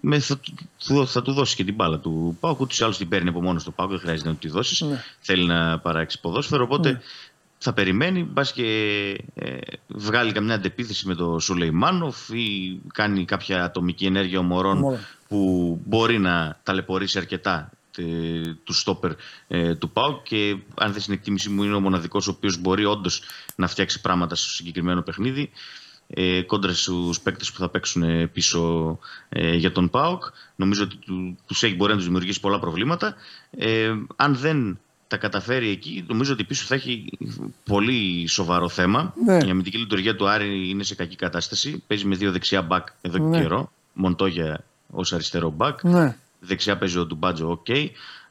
Με, 0.00 0.18
θα, 0.18 0.38
του- 0.86 1.06
θα 1.06 1.22
του 1.22 1.32
δώσει 1.32 1.56
και 1.56 1.64
την 1.64 1.74
μπάλα 1.74 1.98
του 1.98 2.36
Πάουκ. 2.40 2.60
Ούτως 2.60 2.78
ή 2.80 2.84
άλλως 2.84 2.96
την 2.96 3.08
παίρνει 3.08 3.28
από 3.28 3.42
μόνος 3.42 3.64
του 3.64 3.72
Πάουκ, 3.72 3.90
δεν 3.90 3.98
χρειάζεται 4.00 4.28
να 4.28 4.34
του 4.34 4.40
τη 4.40 4.48
δώσεις. 4.48 4.80
Ναι. 4.80 5.02
Θέλει 5.20 5.46
να 5.46 5.78
παράξει 5.78 6.20
ποδόσφαιρο. 6.20 6.62
Οπότε 6.64 7.00
θα 7.58 7.72
περιμένει, 7.72 8.22
μπας 8.22 8.52
και 8.52 8.64
ε, 9.34 9.56
βγάλει 9.86 10.32
καμιά 10.32 10.54
αντεπίθεση 10.54 11.06
με 11.06 11.14
τον 11.14 11.40
Σουλεϊμάνοφ 11.40 12.28
ή 12.28 12.80
κάνει 12.92 13.24
κάποια 13.24 13.64
ατομική 13.64 14.06
ενέργεια 14.06 14.38
ομορών 14.38 14.76
Ομορών. 14.76 14.98
που 15.28 15.80
μπορεί 15.84 16.18
να 16.18 16.60
ταλαιπωρήσει 16.62 17.18
αρκετά 17.18 17.70
ε, 17.96 18.02
του 18.64 18.72
στόπερ 18.72 19.12
ε, 19.48 19.74
του 19.74 19.90
ΠΑΟΚ 19.90 20.22
και 20.22 20.56
αν 20.74 20.92
δεν 20.92 21.00
στην 21.00 21.14
εκτίμησή 21.14 21.48
μου 21.48 21.62
είναι 21.62 21.74
ο 21.74 21.80
μοναδικός 21.80 22.28
ο 22.28 22.30
οποίος 22.30 22.58
μπορεί 22.58 22.84
όντως 22.84 23.22
να 23.56 23.66
φτιάξει 23.66 24.00
πράγματα 24.00 24.34
στο 24.34 24.48
συγκεκριμένο 24.48 25.02
παιχνίδι 25.02 25.50
ε, 26.08 26.42
κόντρα 26.42 26.74
στους 26.74 27.20
παίκτες 27.20 27.52
που 27.52 27.58
θα 27.58 27.68
παίξουν 27.68 28.02
ε, 28.02 28.26
πίσω 28.26 28.98
ε, 29.28 29.54
για 29.54 29.72
τον 29.72 29.90
ΠΑΟΚ. 29.90 30.24
Νομίζω 30.56 30.82
ότι 30.82 30.96
του, 30.96 31.38
τους 31.46 31.62
έχει 31.62 31.74
μπορεί 31.74 31.90
να 31.90 31.96
τους 31.96 32.06
δημιουργήσει 32.06 32.40
πολλά 32.40 32.58
προβλήματα. 32.58 33.14
Ε, 33.50 33.94
αν 34.16 34.36
δεν 34.36 34.78
τα 35.08 35.16
καταφέρει 35.16 35.68
εκεί, 35.68 36.04
νομίζω 36.08 36.32
ότι 36.32 36.44
πίσω 36.44 36.64
θα 36.64 36.74
έχει 36.74 37.04
πολύ 37.64 38.26
σοβαρό 38.26 38.68
θέμα. 38.68 39.14
Ναι. 39.24 39.36
Η 39.46 39.50
αμυντική 39.50 39.78
λειτουργία 39.78 40.16
του 40.16 40.28
Άρη 40.28 40.68
είναι 40.68 40.82
σε 40.82 40.94
κακή 40.94 41.16
κατάσταση. 41.16 41.82
Παίζει 41.86 42.04
με 42.06 42.16
δύο 42.16 42.32
δεξιά 42.32 42.62
μπακ 42.62 42.86
εδώ 43.00 43.18
και 43.18 43.24
Ναι. 43.24 43.40
καιρό. 43.40 43.72
Μοντόγια 43.92 44.64
ως 44.90 45.12
αριστερό 45.12 45.50
μπακ. 45.50 45.82
Ναι. 45.84 46.16
Δεξιά 46.40 46.76
παίζει 46.78 46.98
ο 46.98 47.06
Ντουμπάτζο, 47.06 47.50
οκ. 47.50 47.66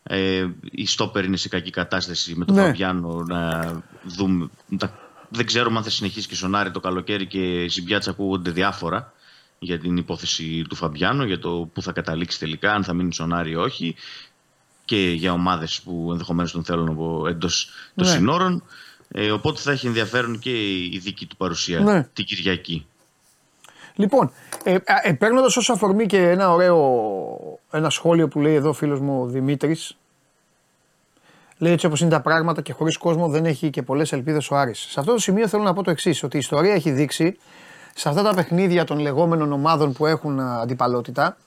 Ε, 0.03 0.47
οι 0.71 0.85
στόπερ 0.85 1.23
είναι 1.25 1.37
σε 1.37 1.49
κακή 1.49 1.69
κατάσταση 1.69 2.35
με 2.35 2.45
τον 2.45 2.55
Ναι. 2.55 2.61
Φαμπιάνο 2.61 3.23
να 3.27 3.71
δούμε. 4.03 4.49
τα- 4.77 4.99
Δεν 5.29 5.45
ξέρουμε 5.45 5.77
αν 5.77 5.83
θα 5.83 5.89
συνεχίσει 5.89 6.27
και 6.27 6.35
στον 6.35 6.55
Άρη 6.55 6.71
το 6.71 6.79
καλοκαίρι 6.79 7.25
και 7.25 7.65
στην 7.69 7.83
πιάτσα 7.83 8.09
ακούγονται 8.09 8.51
διάφορα 8.51 9.13
για 9.59 9.79
την 9.79 9.97
υπόθεση 9.97 10.61
του 10.69 10.75
Φαμπιάνο, 10.75 11.23
για 11.23 11.39
το 11.39 11.69
που 11.73 11.81
θα 11.81 11.91
καταλήξει 11.91 12.39
τελικά, 12.39 12.73
αν 12.73 12.83
θα 12.83 12.93
μείνει 12.93 13.13
στον 13.13 13.33
Άρη 13.33 13.49
ή 13.51 13.55
όχι 13.55 13.95
και 14.85 14.97
για 15.11 15.31
ομάδες 15.31 15.81
που 15.81 16.07
ενδεχομένως 16.11 16.51
τον 16.51 16.63
θέλουν 16.63 16.89
από 16.89 17.27
εντός 17.27 17.69
των 17.95 18.05
Ναι. 18.05 18.11
συνόρων. 18.11 18.63
Ε, 19.07 19.31
οπότε 19.31 19.59
θα 19.61 19.71
έχει 19.71 19.87
ενδιαφέρον 19.87 20.39
και 20.39 20.49
η 20.83 20.99
δική 21.03 21.25
του 21.25 21.35
παρουσία 21.35 21.79
Ναι. 21.79 22.03
την 22.13 22.25
Κυριακή. 22.25 22.85
Λοιπόν, 23.95 24.31
ε, 24.63 24.77
ε, 25.03 25.13
παίρνοντας 25.13 25.57
ως 25.57 25.69
αφορμή 25.69 26.05
και 26.05 26.29
ένα 26.29 26.51
ωραίο 26.51 27.09
ένα 27.71 27.89
σχόλιο 27.89 28.27
που 28.27 28.39
λέει 28.39 28.53
εδώ 28.53 28.69
ο 28.69 28.73
φίλος 28.73 28.99
μου 28.99 29.21
ο 29.21 29.25
Δημήτρης. 29.25 29.97
Λέει 31.57 31.73
έτσι 31.73 31.85
όπως 31.85 32.01
είναι 32.01 32.09
τα 32.09 32.21
πράγματα 32.21 32.61
και 32.61 32.73
χωρίς 32.73 32.97
κόσμο 32.97 33.27
δεν 33.27 33.45
έχει 33.45 33.69
και 33.69 33.81
πολλές 33.81 34.11
ελπίδες 34.11 34.51
ο 34.51 34.55
Άρης. 34.55 34.79
Σε 34.79 34.99
αυτό 34.99 35.11
το 35.11 35.19
σημείο 35.19 35.47
θέλω 35.47 35.63
να 35.63 35.73
πω 35.73 35.83
το 35.83 35.91
εξής: 35.91 36.23
Ότι 36.23 36.35
η 36.35 36.39
ιστορία 36.39 36.73
έχει 36.73 36.91
δείξει 36.91 37.37
σε 37.95 38.09
αυτά 38.09 38.23
τα 38.23 38.33
παιχνίδια 38.33 38.83
των 38.83 38.99
λεγόμενων 38.99 39.51
ομάδων 39.51 39.93
που 39.93 40.05
έχουν 40.05 40.39
α, 40.39 40.59
αντιπαλότητα, 40.61 41.37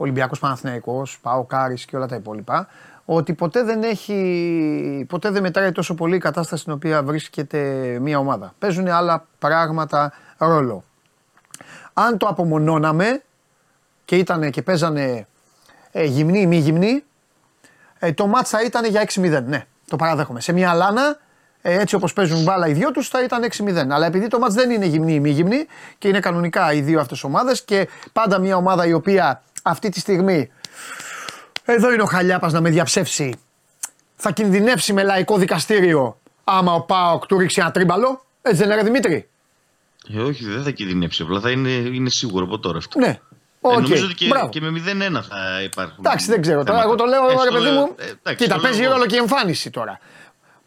Ολυμπιακός 0.00 0.38
Παναθυναϊκό, 0.38 1.06
Πάο 1.22 1.44
Κάρις 1.44 1.84
και 1.84 1.96
όλα 1.96 2.06
τα 2.06 2.16
υπόλοιπα, 2.16 2.68
ότι 3.04 3.34
ποτέ 3.34 3.62
δεν 3.62 3.82
έχει. 3.82 5.06
ποτέ 5.08 5.30
δεν 5.30 5.42
μετράει 5.42 5.72
τόσο 5.72 5.94
πολύ 5.94 6.16
η 6.16 6.18
κατάσταση 6.18 6.62
στην 6.62 6.72
οποία 6.72 7.02
βρίσκεται 7.02 7.58
μια 8.00 8.18
ομάδα. 8.18 8.54
Παίζουν 8.58 8.88
άλλα 8.88 9.26
πράγματα 9.38 10.12
ρόλο. 10.38 10.84
Αν 11.92 12.18
το 12.18 12.26
απομονώναμε 12.26 13.22
και, 14.04 14.16
ήτανε, 14.16 14.50
και 14.50 14.62
παίζανε 14.62 15.26
ε, 15.90 16.04
γυμνοί 16.04 16.40
ή 16.40 16.46
μη 16.46 16.56
γυμνοί, 16.56 17.04
ε, 17.98 18.12
το 18.12 18.26
μάτς 18.26 18.50
θα 18.50 18.62
ήταν 18.62 18.84
για 18.84 19.08
6-0. 19.14 19.42
Ναι, 19.44 19.64
το 19.88 19.96
παραδέχομαι. 19.96 20.40
Σε 20.40 20.52
μια 20.52 20.74
λάνα, 20.74 21.18
ε, 21.62 21.80
έτσι 21.80 21.94
όπως 21.94 22.12
παίζουν 22.12 22.42
μπάλα 22.42 22.68
οι 22.68 22.72
δυο 22.72 22.90
τους, 22.90 23.08
θα 23.08 23.22
ήταν 23.22 23.42
6-0. 23.42 23.90
Αλλά 23.90 24.06
επειδή 24.06 24.26
το 24.26 24.38
μάτς 24.38 24.54
δεν 24.54 24.70
είναι 24.70 24.86
γυμνή 24.86 25.14
ή 25.14 25.20
μη 25.20 25.30
γυμνή 25.30 25.66
και 25.98 26.08
είναι 26.08 26.20
κανονικά 26.20 26.72
οι 26.72 26.80
δύο 26.80 27.00
αυτές 27.00 27.24
ομάδες 27.24 27.62
και 27.62 27.88
πάντα 28.12 28.38
μια 28.38 28.56
ομάδα 28.56 28.86
η 28.86 28.92
οποία 28.92 29.42
αυτή 29.62 29.88
τη 29.88 30.00
στιγμή, 30.00 30.50
εδώ 31.64 31.92
είναι 31.92 32.02
ο 32.02 32.06
Χαλιάπας 32.06 32.52
να 32.52 32.60
με 32.60 32.70
διαψεύσει, 32.70 33.34
θα 34.16 34.30
κινδυνεύσει 34.30 34.92
με 34.92 35.02
λαϊκό 35.02 35.36
δικαστήριο 35.38 36.18
άμα 36.44 36.72
ο 36.74 36.80
ΠΑΟΚ 36.80 37.26
του 37.26 37.38
ρίξει 37.38 37.60
ένα 37.60 37.70
τρίμπαλο. 37.70 38.24
Έτσι 38.42 38.56
δεν 38.58 38.66
είναι 38.66 38.76
ρε 38.76 38.82
Δημήτρη; 38.82 39.28
Ε, 40.14 40.20
όχι, 40.20 40.44
δεν 40.44 40.62
θα 40.62 40.70
κινδυνεύσει. 40.70 41.22
Απλά 41.22 41.40
θα 41.40 41.50
είναι, 41.50 41.70
είναι 41.70 42.10
σίγουρο 42.10 42.44
από 42.44 42.58
τώρα 42.58 42.78
αυτό. 42.78 42.98
Ναι. 42.98 43.06
Ε, 43.06 43.18
Οκ. 43.60 43.72
νομίζω 43.72 44.04
ότι 44.04 44.14
και, 44.14 44.26
Μπράβο. 44.26 44.48
και 44.48 44.60
με 44.60 44.68
0-1 44.70 45.22
θα 45.28 45.62
υπάρχουν. 45.64 45.96
Εντάξει, 45.98 46.26
δεν 46.26 46.40
ξέρω 46.42 46.64
τώρα. 46.64 46.80
θέματα. 46.80 46.84
Εγώ 46.86 46.94
το 46.94 47.04
λέω, 47.04 47.24
Ε, 47.28 47.32
ρε 47.32 47.38
στο 47.38 47.52
παιδί 47.52 47.64
λέω- 47.64 47.72
μου. 47.74 47.94
ε, 47.98 48.04
εντάξει, 48.04 48.34
Κοίτα, 48.44 48.54
το 48.54 48.60
παίζει 48.60 48.78
λέω 48.80 48.86
εγώ. 48.88 48.94
ρόλο 48.96 49.06
και 49.08 49.14
η 49.14 49.18
εμφάνιση 49.18 49.70
τώρα. 49.70 49.98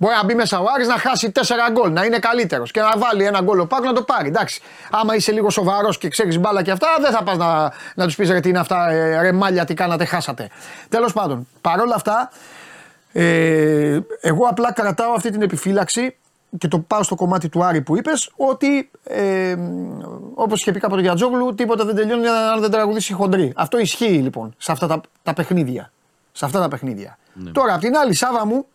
Μπορεί 0.03 0.15
να 0.15 0.23
μπει 0.23 0.35
μέσα 0.35 0.59
ο 0.59 0.65
Άρης 0.75 0.87
να 0.87 0.97
χάσει 0.97 1.31
4 1.35 1.39
γκολ, 1.71 1.91
να 1.91 2.03
είναι 2.03 2.19
καλύτερος 2.19 2.71
και 2.71 2.79
να 2.81 2.97
βάλει 2.97 3.25
ένα 3.25 3.41
γκολ 3.41 3.59
ο 3.59 3.65
Πάκου 3.65 3.83
να 3.83 3.93
το 3.93 4.03
πάρει. 4.03 4.27
Εντάξει. 4.27 4.61
Άμα 4.91 5.15
είσαι 5.15 5.31
λίγο 5.31 5.49
σοβαρός 5.49 5.97
και 5.97 6.07
ξέρεις 6.07 6.39
μπάλα 6.39 6.61
και 6.61 6.71
αυτά, 6.71 6.87
δεν 7.01 7.11
θα 7.11 7.23
πας 7.23 7.37
να, 7.37 7.71
να 7.95 8.05
τους 8.05 8.15
πεις 8.15 8.29
ρε 8.29 8.39
τι 8.39 8.49
είναι 8.49 8.59
αυτά, 8.59 8.89
ε, 8.89 9.21
ρε 9.21 9.31
μάλια, 9.31 9.65
τι 9.65 9.73
κάνατε, 9.73 10.05
χάσατε. 10.05 10.49
Τέλος 10.89 11.13
πάντων, 11.13 11.47
παρόλα 11.61 11.95
αυτά, 11.95 12.31
Ε, 13.15 13.99
εγώ 14.21 14.45
απλά 14.49 14.73
κρατάω 14.73 15.13
αυτή 15.13 15.29
την 15.31 15.41
επιφύλαξη 15.41 16.15
και 16.57 16.67
το 16.67 16.79
πάω 16.79 17.03
στο 17.03 17.15
κομμάτι 17.15 17.49
του 17.49 17.63
Άρη 17.63 17.81
που 17.81 17.97
είπες 17.97 18.31
ότι 18.35 18.89
ε, 19.03 19.55
όπως 20.33 20.61
είχε 20.61 20.71
πει 20.71 20.79
κάποτε 20.79 21.01
για 21.01 21.15
Τζόγλου 21.15 21.55
τίποτα 21.55 21.85
δεν 21.85 21.95
τελειώνει 21.95 22.27
αν 22.27 22.61
δεν 22.61 22.71
τραγουδήσει 22.71 23.13
χοντρή. 23.13 23.53
Αυτό 23.55 23.77
ισχύει 23.77 24.05
λοιπόν 24.05 24.53
σε 24.57 24.71
αυτά 24.71 24.87
τα, 24.87 25.01
τα 25.23 25.33
παιχνίδια. 25.33 25.91
Σε 26.31 26.45
αυτά 26.45 26.59
τα 26.59 26.67
παιχνίδια. 26.67 27.17
Τώρα 27.51 27.73
απ' 27.73 27.81
την 27.81 27.97
άλλη 27.97 28.13
Σάβα 28.13 28.45
μου 28.45 28.65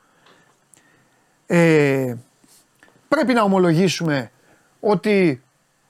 ε, 1.51 2.14
πρέπει 3.09 3.32
να 3.32 3.42
ομολογήσουμε 3.42 4.30
ότι 4.80 5.42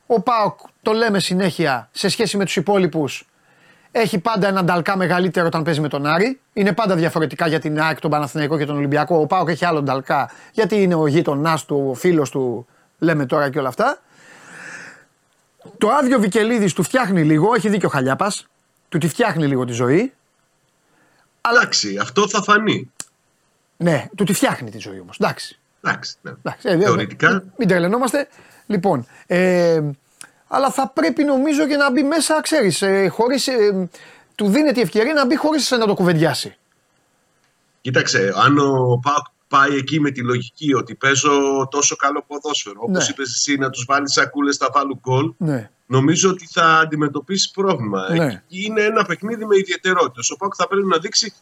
ο 0.07 0.21
ΠΑΟΚ 0.21 0.59
το 0.83 0.93
λέμε 0.93 1.21
συνέχεια 1.21 1.89
σε 1.93 2.09
σχέση 2.09 2.37
με 2.37 2.45
τους 2.45 2.57
υπόλοιπους 2.57 3.29
έχει 3.91 4.19
πάντα 4.19 4.49
έναν 4.49 4.65
νταλκά 4.65 4.97
μεγαλύτερο 4.97 5.47
όταν 5.47 5.63
παίζει 5.63 5.81
με 5.81 5.89
τον 5.89 6.07
Άρη. 6.07 6.41
Είναι 6.53 6.73
πάντα 6.73 6.95
διαφορετικά 6.95 7.47
για 7.47 7.59
την 7.59 7.81
ΑΕΚ, 7.81 8.01
τον 8.01 8.11
Παναθηναϊκό 8.11 8.59
και 8.59 8.65
τον 8.65 8.77
Ολυμπιακό. 8.77 9.21
Ο 9.21 9.27
Πάοκ 9.27 9.49
έχει 9.49 9.65
άλλο 9.65 9.83
νταλκά 9.83 10.31
γιατί 10.53 10.83
είναι 10.83 10.95
ο 10.95 11.07
γείτονάς 11.07 11.65
του, 11.65 11.87
ο 11.91 11.95
φίλος 11.95 12.31
του, 12.31 12.67
λέμε 12.99 13.27
τώρα 13.27 13.51
και 13.51 13.59
όλα 13.59 13.69
αυτά. 13.69 13.99
Το 15.79 15.89
άδειο 15.89 16.21
Βικελίδης 16.21 16.73
του 16.73 16.83
φτιάχνει 16.83 17.25
λίγο, 17.25 17.55
έχει 17.55 17.69
δίκιο 17.69 17.89
ο 17.89 17.91
Χαλιάπας. 17.91 18.47
Του 18.89 18.99
τη 18.99 19.09
φτιάχνει 19.09 19.47
λίγο 19.47 19.65
τη 19.65 19.73
ζωή. 19.73 20.13
Εντάξει, 21.51 21.99
αυτό 22.01 22.29
θα 22.29 22.43
φανεί. 22.43 22.93
Ναι, 23.81 24.07
του 24.17 24.25
τη 24.25 24.33
φτιάχνει 24.33 24.71
τη 24.71 24.79
ζωή 24.79 25.01
όμως. 25.01 25.17
Εντάξει. 25.21 25.59
Εντάξει, 25.85 26.15
ναι. 26.23 26.31
Εντάξει, 26.31 26.69
ε, 26.69 26.79
Θεωρητικά. 26.79 27.45
Μην 27.59 27.69
τρελαινόμαστε. 27.69 28.29
Λοιπόν, 28.67 29.07
ε, 29.27 29.81
αλλά 30.49 30.71
θα 30.71 30.89
πρέπει 30.95 31.25
νομίζω 31.25 31.67
και 31.67 31.77
να 31.77 31.91
μπει 31.91 32.03
μέσα, 32.03 32.41
ξέρεις, 32.41 32.83
ε, 32.83 33.09
χωρίς, 33.09 33.47
ε, 33.47 33.89
του 34.35 34.49
δίνεται 34.49 34.79
η 34.81 34.83
ευκαιρία 34.83 35.13
να 35.13 35.27
μπει 35.27 35.37
χωρίς 35.37 35.71
να 35.71 35.87
το 35.87 35.95
κουβεντιάσει. 35.95 36.57
Κοίταξε, 37.81 38.33
αν 38.37 38.59
ο 38.59 38.99
Πάοκ 39.03 39.27
πάει 39.49 39.77
εκεί 39.77 40.01
με 40.01 40.11
τη 40.11 40.23
λογική 40.23 40.75
ότι 40.75 40.95
παίζω 40.95 41.69
τόσο 41.71 41.97
καλό 41.97 42.25
ποδόσφαιρο, 42.27 42.77
όπως 42.81 42.99
Ναι. 43.07 43.11
είπες 43.11 43.31
εσύ, 43.35 43.57
να 43.57 43.71
τους 43.71 43.85
βάλεις 43.89 44.13
σακούλες, 44.13 44.57
θα 44.57 44.71
βάλουν 44.75 44.99
γκολ, 45.03 45.33
Ναι. 45.37 45.71
νομίζω 45.87 46.31
ότι 46.31 46.49
θα 46.51 46.65
αντιμετωπίσει 46.79 47.51
πρόβλημα. 47.51 48.11
Ναι. 48.11 48.25
Εκεί 48.25 48.65
Είναι 48.65 48.83
ένα 48.83 49.05
παιχνίδι 49.05 49.45
με 49.45 49.57
ιδιαιτερότητες. 49.57 50.31
Ο 50.31 50.37
Πάοκ 50.37 50.55
θα 50.57 50.69
πρέπει 50.69 50.87
να 50.87 50.99
δείξει 50.99 51.33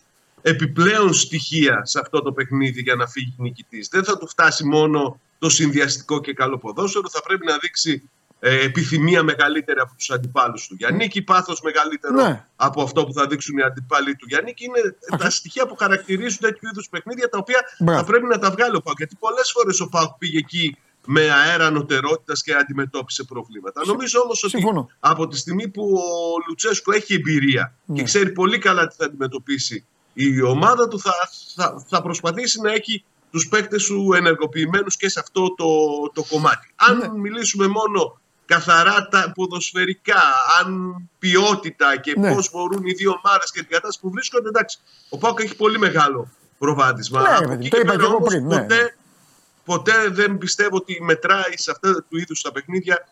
επιπλέον 0.51 1.15
στοιχεία 1.15 1.85
σε 1.85 1.99
αυτό 2.01 2.23
το 2.23 2.33
παιχνίδι 2.33 2.81
για 2.81 2.95
να 2.95 3.07
φύγει 3.07 3.35
νικητής. 3.39 3.89
Δεν 3.89 4.05
θα 4.05 4.19
του 4.19 4.29
φτάσει 4.29 4.65
μόνο 4.65 5.21
το 5.39 5.49
συνδυαστικό 5.51 6.21
και 6.21 6.33
καλό 6.33 6.59
ποδόσφαιρο, 6.59 7.09
θα 7.11 7.23
πρέπει 7.23 7.47
να 7.47 7.57
δείξει 7.59 8.11
ε, 8.41 8.65
επιθυμία 8.65 9.23
μεγαλύτερη 9.23 9.81
από 9.81 9.95
τους 9.97 10.11
αντιπάλους 10.11 10.67
του 10.67 10.75
για 10.79 10.91
νίκη, 10.91 11.23
πάθος 11.23 11.61
μεγαλύτερο 11.61 12.15
Ναι. 12.15 12.47
από 12.57 12.83
αυτό 12.83 13.05
που 13.07 13.13
θα 13.13 13.27
δείξουν 13.27 13.59
οι 13.59 13.63
αντιπάλοι 13.63 14.17
του 14.17 14.27
για 14.29 14.41
νίκη. 14.41 14.65
Είναι 14.65 14.97
τα 15.19 15.31
στοιχεία 15.31 15.67
που 15.67 15.77
χαρακτηρίζουν 15.77 16.39
τέτοιου 16.41 16.69
είδους 16.73 16.89
παιχνίδια 16.89 17.29
τα 17.29 17.39
οποία 17.39 17.61
Μπράβο. 17.79 17.99
θα 18.01 18.05
πρέπει 18.07 18.27
να 18.27 18.39
τα 18.39 18.51
βγάλει 18.51 18.77
ο 18.77 18.81
Πάοκ. 18.81 18.97
Γιατί 18.99 19.17
πολλές 19.19 19.51
φορές 19.55 19.81
ο 19.81 19.89
Πάοκ 19.89 20.13
πήγε 20.19 20.39
εκεί 20.39 20.77
με 21.07 21.31
αέρα 21.31 21.67
ανωτερότητα 21.67 22.33
και 22.45 22.55
αντιμετώπισε 22.55 23.25
προβλήματα. 23.25 23.81
Νομίζω 23.87 24.21
όμως 24.21 24.43
ότι 24.43 24.53
Συμφωνώ. 24.57 24.89
από 25.01 25.29
τη 25.29 25.37
στιγμή 25.37 25.69
που 25.69 25.93
ο 25.95 26.45
Λουτσέσκου 26.49 26.93
έχει 26.93 27.15
εμπειρία 27.15 27.75
Ναι. 27.85 27.97
και 27.97 28.03
ξέρει 28.03 28.31
πολύ 28.31 28.59
καλά 28.59 28.87
τι 28.87 28.95
θα 28.99 29.05
αντιμετωπίσει 29.05 29.85
η 30.19 30.43
ομάδα 30.43 30.89
του, 30.89 31.01
θα, 31.01 31.12
θα, 31.55 31.85
θα 31.89 32.03
προσπαθήσει 32.03 32.61
να 32.61 32.73
έχει 32.73 33.05
τους 33.31 33.49
παίκτες 33.49 33.83
σου 33.83 34.12
ενεργοποιημένους 34.17 34.97
και 34.97 35.09
σε 35.09 35.21
αυτό 35.21 35.55
το, 35.55 35.67
το 36.14 36.25
κομμάτι. 36.29 36.73
Αν 36.77 36.99
Ναι. 36.99 37.09
μιλήσουμε 37.09 37.67
μόνο 37.67 38.19
καθαρά 38.45 39.09
τα 39.09 39.33
ποδοσφαιρικά, 39.35 40.23
αν 40.61 40.95
ποιότητα 41.19 41.97
και 42.01 42.14
Ναι. 42.19 42.35
πώς 42.35 42.51
μπορούν 42.51 42.87
οι 42.87 42.93
δύο 42.93 43.21
ομάδες 43.25 43.51
και 43.51 43.59
την 43.61 43.69
κατάσταση 43.69 44.01
που 44.01 44.11
βρίσκονται, 44.11 44.49
εντάξει, 44.49 44.79
ο 45.09 45.19
Πάοκ 45.19 45.41
έχει 45.41 45.57
πολύ 45.57 45.79
μεγάλο 45.79 46.29
προβάδισμα. 46.59 47.21
Ναι, 47.23 47.29
ρε 47.29 47.35
Από 47.35 47.49
παιδί, 47.49 47.55
εκεί 47.67 47.69
το 47.71 47.77
και 47.77 47.83
είπα 47.83 47.91
πέρα 47.93 48.03
και 48.03 48.09
εγώ 48.09 48.17
όμως, 48.17 48.29
πριν, 48.29 48.47
ναι. 48.47 48.61
Ποτέ, 48.61 48.97
ποτέ 49.64 50.09
δεν 50.09 50.39
πιστεύω 50.39 50.77
ότι 50.77 51.03
μετράει 51.03 51.53
σε 51.57 51.71
αυτά 51.71 52.05
του 52.09 52.17
είδους 52.19 52.41
τα 52.43 52.53
παιχνίδια 52.53 53.09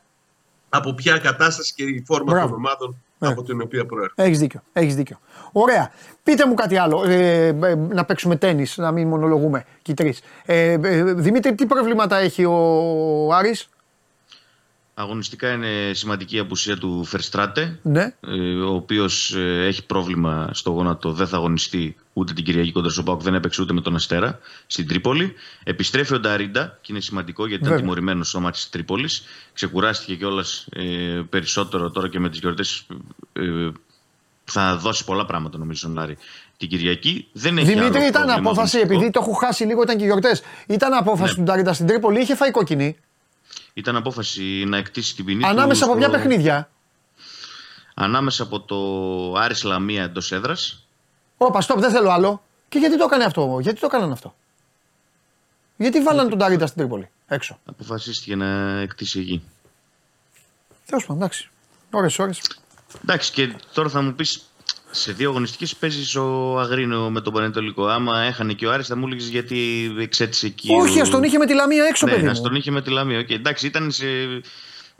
από 0.68 0.94
ποια 0.94 1.18
κατάσταση 1.18 1.74
και 1.74 1.82
η 1.84 2.04
φόρμα 2.06 2.32
Μπράβο. 2.32 2.46
των 2.48 2.56
ομάδων 2.56 2.88
Ναι. 2.88 2.96
Από 3.28 3.42
την 3.42 3.60
οποία 3.60 3.86
προέρχονται. 3.86 4.22
Έχεις 4.22 4.38
δίκιο. 4.38 4.62
Έχεις 4.72 4.94
δίκιο. 4.94 5.18
Ωραία. 5.52 5.90
Πείτε 6.22 6.46
μου 6.46 6.54
κάτι 6.54 6.76
άλλο. 6.76 7.04
Ε, 7.06 7.46
ε, 7.46 7.74
να 7.74 8.04
παίξουμε 8.04 8.36
τέννη, 8.36 8.66
να 8.76 8.92
μην 8.92 9.08
μονολογούμε 9.08 9.64
και 9.82 9.90
οι 9.90 9.94
τρεις. 9.94 10.20
Ε, 10.44 10.78
ε, 10.82 11.02
Δημήτρη, 11.02 11.54
τι 11.54 11.66
προβλήματα 11.66 12.16
έχει 12.16 12.44
ο 12.44 13.34
Άρης; 13.34 13.68
Αγωνιστικά 14.94 15.52
είναι 15.52 15.92
σημαντική 15.92 16.36
η 16.36 16.38
απουσία 16.38 16.76
του 16.78 17.04
Φερστράτε, 17.04 17.78
Ναι. 17.82 18.14
ε, 18.26 18.60
ο 18.60 18.74
οποίος 18.74 19.34
έχει 19.66 19.86
πρόβλημα 19.86 20.48
στο 20.52 20.70
γόνατο, 20.70 21.12
δεν 21.12 21.26
θα 21.26 21.36
αγωνιστεί 21.36 21.96
ούτε 22.16 22.32
την 22.32 22.44
Κυριακή 22.44 22.72
κοντρα 22.72 22.90
στον 22.90 23.04
Πάοκ, 23.04 23.22
δεν 23.22 23.34
έπαιξε 23.34 23.62
ούτε 23.62 23.72
με 23.72 23.80
τον 23.80 23.94
Αστέρα 23.94 24.38
στην 24.66 24.88
Τρίπολη. 24.88 25.34
Επιστρέφει 25.64 26.14
ο 26.14 26.20
Νταρίντα 26.20 26.78
και 26.80 26.92
είναι 26.92 27.00
σημαντικό 27.00 27.46
γιατί 27.46 27.62
Βέβαια. 27.62 27.78
ήταν 27.78 27.88
τιμωρημένος 27.88 28.28
στο 28.28 28.40
μάτι 28.40 28.56
της 28.56 28.68
Τρίπολης. 28.70 29.22
Ξεκουράστηκε 29.52 30.14
κιόλας 30.14 30.66
ε, 30.72 30.82
περισσότερο 31.30 31.90
τώρα 31.90 32.08
και 32.08 32.18
με 32.18 32.28
τις 32.30 32.38
γιορτές. 32.38 32.86
Ε, 33.32 33.68
θα 34.44 34.76
δώσει 34.76 35.04
πολλά 35.04 35.24
πράγματα 35.24 35.58
νομίζω 35.58 35.78
στον 35.78 35.98
Άρη 35.98 36.16
την 36.56 36.68
Κυριακή. 36.68 37.28
Δεν 37.32 37.58
έχει 37.58 37.66
Δημήτρη, 37.66 37.96
άλλο 37.98 38.06
ήταν 38.06 38.22
πρόβλημα 38.22 38.34
απόφαση, 38.50 38.76
αγωνιστικό. 38.76 38.94
επειδή 38.94 39.10
το 39.10 39.20
έχω 39.22 39.32
χάσει 39.32 39.64
λίγο, 39.64 39.82
ήταν 39.82 39.96
και 39.98 40.04
γιορτές. 40.04 40.42
Ήταν 40.66 40.92
απόφαση 40.92 41.30
Ναι. 41.32 41.36
του 41.38 41.42
Νταρίντα 41.42 41.72
στην 41.72 41.86
Τρίπολη, 41.86 42.20
είχε 42.20 42.34
φάει 42.34 42.50
κόκκινη. 42.50 42.96
Ήταν 43.74 43.96
απόφαση 43.96 44.64
να 44.66 44.76
εκτίσει 44.76 45.14
την 45.14 45.24
ποινή 45.24 45.40
του 45.42 45.46
Ανάμεσα 45.48 45.84
από 45.84 45.94
ποια 45.96 46.08
στο- 46.08 46.16
παιχνίδια. 46.16 46.68
Ανάμεσα 47.94 48.42
από 48.42 48.60
το 48.60 48.78
Άρης 49.40 49.62
Λαμία 49.62 50.02
εντός 50.02 50.32
έδρας 50.32 50.83
Όπα, 51.46 51.62
stop, 51.66 51.76
δεν 51.78 51.90
θέλω 51.90 52.10
άλλο. 52.10 52.42
Και 52.68 52.78
γιατί 52.78 52.98
το 52.98 53.04
έκανε 53.04 53.24
αυτό, 53.24 53.58
γιατί 53.60 53.80
το 53.80 53.86
έκαναν 53.86 54.12
αυτό; 54.12 54.34
Γιατί 55.76 56.00
βάλανε 56.02 56.28
τον 56.28 56.38
Νταρίντα 56.38 56.66
στην 56.66 56.78
Τρίπολη, 56.78 57.08
έξω; 57.26 57.58
αποφασίστηκε 57.64 58.36
να 58.36 58.80
εκτίσει 58.80 59.18
εκεί. 59.20 59.42
Τέλος 60.86 61.02
πάντων, 61.06 61.16
εντάξει. 61.22 61.48
Ωρε, 61.90 62.06
ώρες. 62.18 62.40
Εντάξει, 63.02 63.32
και 63.32 63.54
τώρα 63.74 63.88
θα 63.88 64.02
μου 64.02 64.12
πεις 64.14 64.42
σε 64.90 65.12
δύο 65.12 65.30
αγωνιστικές 65.30 65.76
παίζεις 65.76 66.14
στο 66.16 66.58
Αγρίνιο 66.58 67.10
με 67.10 67.20
τον 67.20 67.32
Παναιτωλικό. 67.32 67.86
Άμα 67.86 68.20
έχανε 68.20 68.52
και 68.52 68.66
ο 68.66 68.72
Άρης 68.72 68.86
θα 68.86 68.96
μου 68.96 69.06
έλεγες 69.06 69.28
γιατί 69.28 69.90
εξέτισε 69.98 70.46
εκεί. 70.46 70.68
Όχι, 70.80 70.98
ο- 70.98 71.02
ας 71.02 71.08
τον 71.08 71.22
είχε 71.22 71.38
με 71.38 71.46
τη 71.46 71.54
Λαμία 71.54 71.84
έξω, 71.84 72.06
ναι, 72.06 72.12
παιδί 72.12 72.26
ας 72.26 72.38
μου. 72.38 72.44
τον 72.44 72.54
είχε 72.54 72.70
με 72.70 72.82
τη 72.82 72.90
Λαμία. 72.90 73.18
Οκ, 73.18 73.30
εντάξει, 73.30 73.66
ήταν 73.66 73.90
σε 73.90 74.06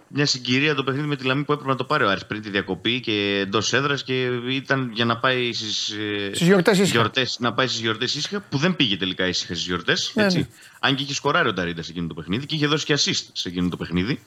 μια 0.09 0.27
συγκυρία 0.27 0.75
το 0.75 0.85
παιχνίδι 0.85 1.07
με 1.07 1.17
τη 1.17 1.25
Λαμία 1.25 1.45
που 1.45 1.53
έπρεπε 1.53 1.71
να 1.71 1.77
το 1.77 1.85
πάρει 1.85 2.05
ο 2.05 2.11
Άρης 2.11 2.27
πριν 2.27 2.43
τη 2.43 2.51
διακοπή 2.51 3.01
και 3.01 3.39
εντός 3.47 3.73
έδρας 3.73 4.03
και 4.05 4.25
ήταν 4.49 4.91
για 4.93 5.05
να 5.05 5.17
πάει 5.17 5.53
στις 5.53 5.95
Στις 6.33 6.47
γιορτές 6.47 6.79
ήσυχα. 6.79 6.99
γιορτές, 6.99 7.37
να 7.41 7.53
πάει 7.53 7.67
στις 7.67 7.81
γιορτές 7.81 8.15
ήσυχα 8.15 8.41
που 8.49 8.59
δεν 8.59 8.77
πήγε 8.77 8.97
τελικά 8.97 9.27
ήσυχα 9.27 9.55
στις 9.55 9.67
γιορτές. 9.67 10.13
Ναι, 10.15 10.25
ναι. 10.25 10.47
Αν 10.81 10.95
και 10.95 11.03
είχε 11.03 11.15
σκοράρει 11.15 11.49
ο 11.49 11.53
Νταρίντα 11.53 11.83
σε 11.83 11.91
εκείνο 11.91 12.07
το 12.07 12.15
παιχνίδι 12.15 12.47
και 12.47 12.55
είχε 12.55 12.67
δώσει 12.67 12.85
και 12.85 12.95
assist 12.95 13.27
σε 13.33 13.49
εκείνο 13.49 13.69
το 13.69 13.77
παιχνίδι. 13.77 14.21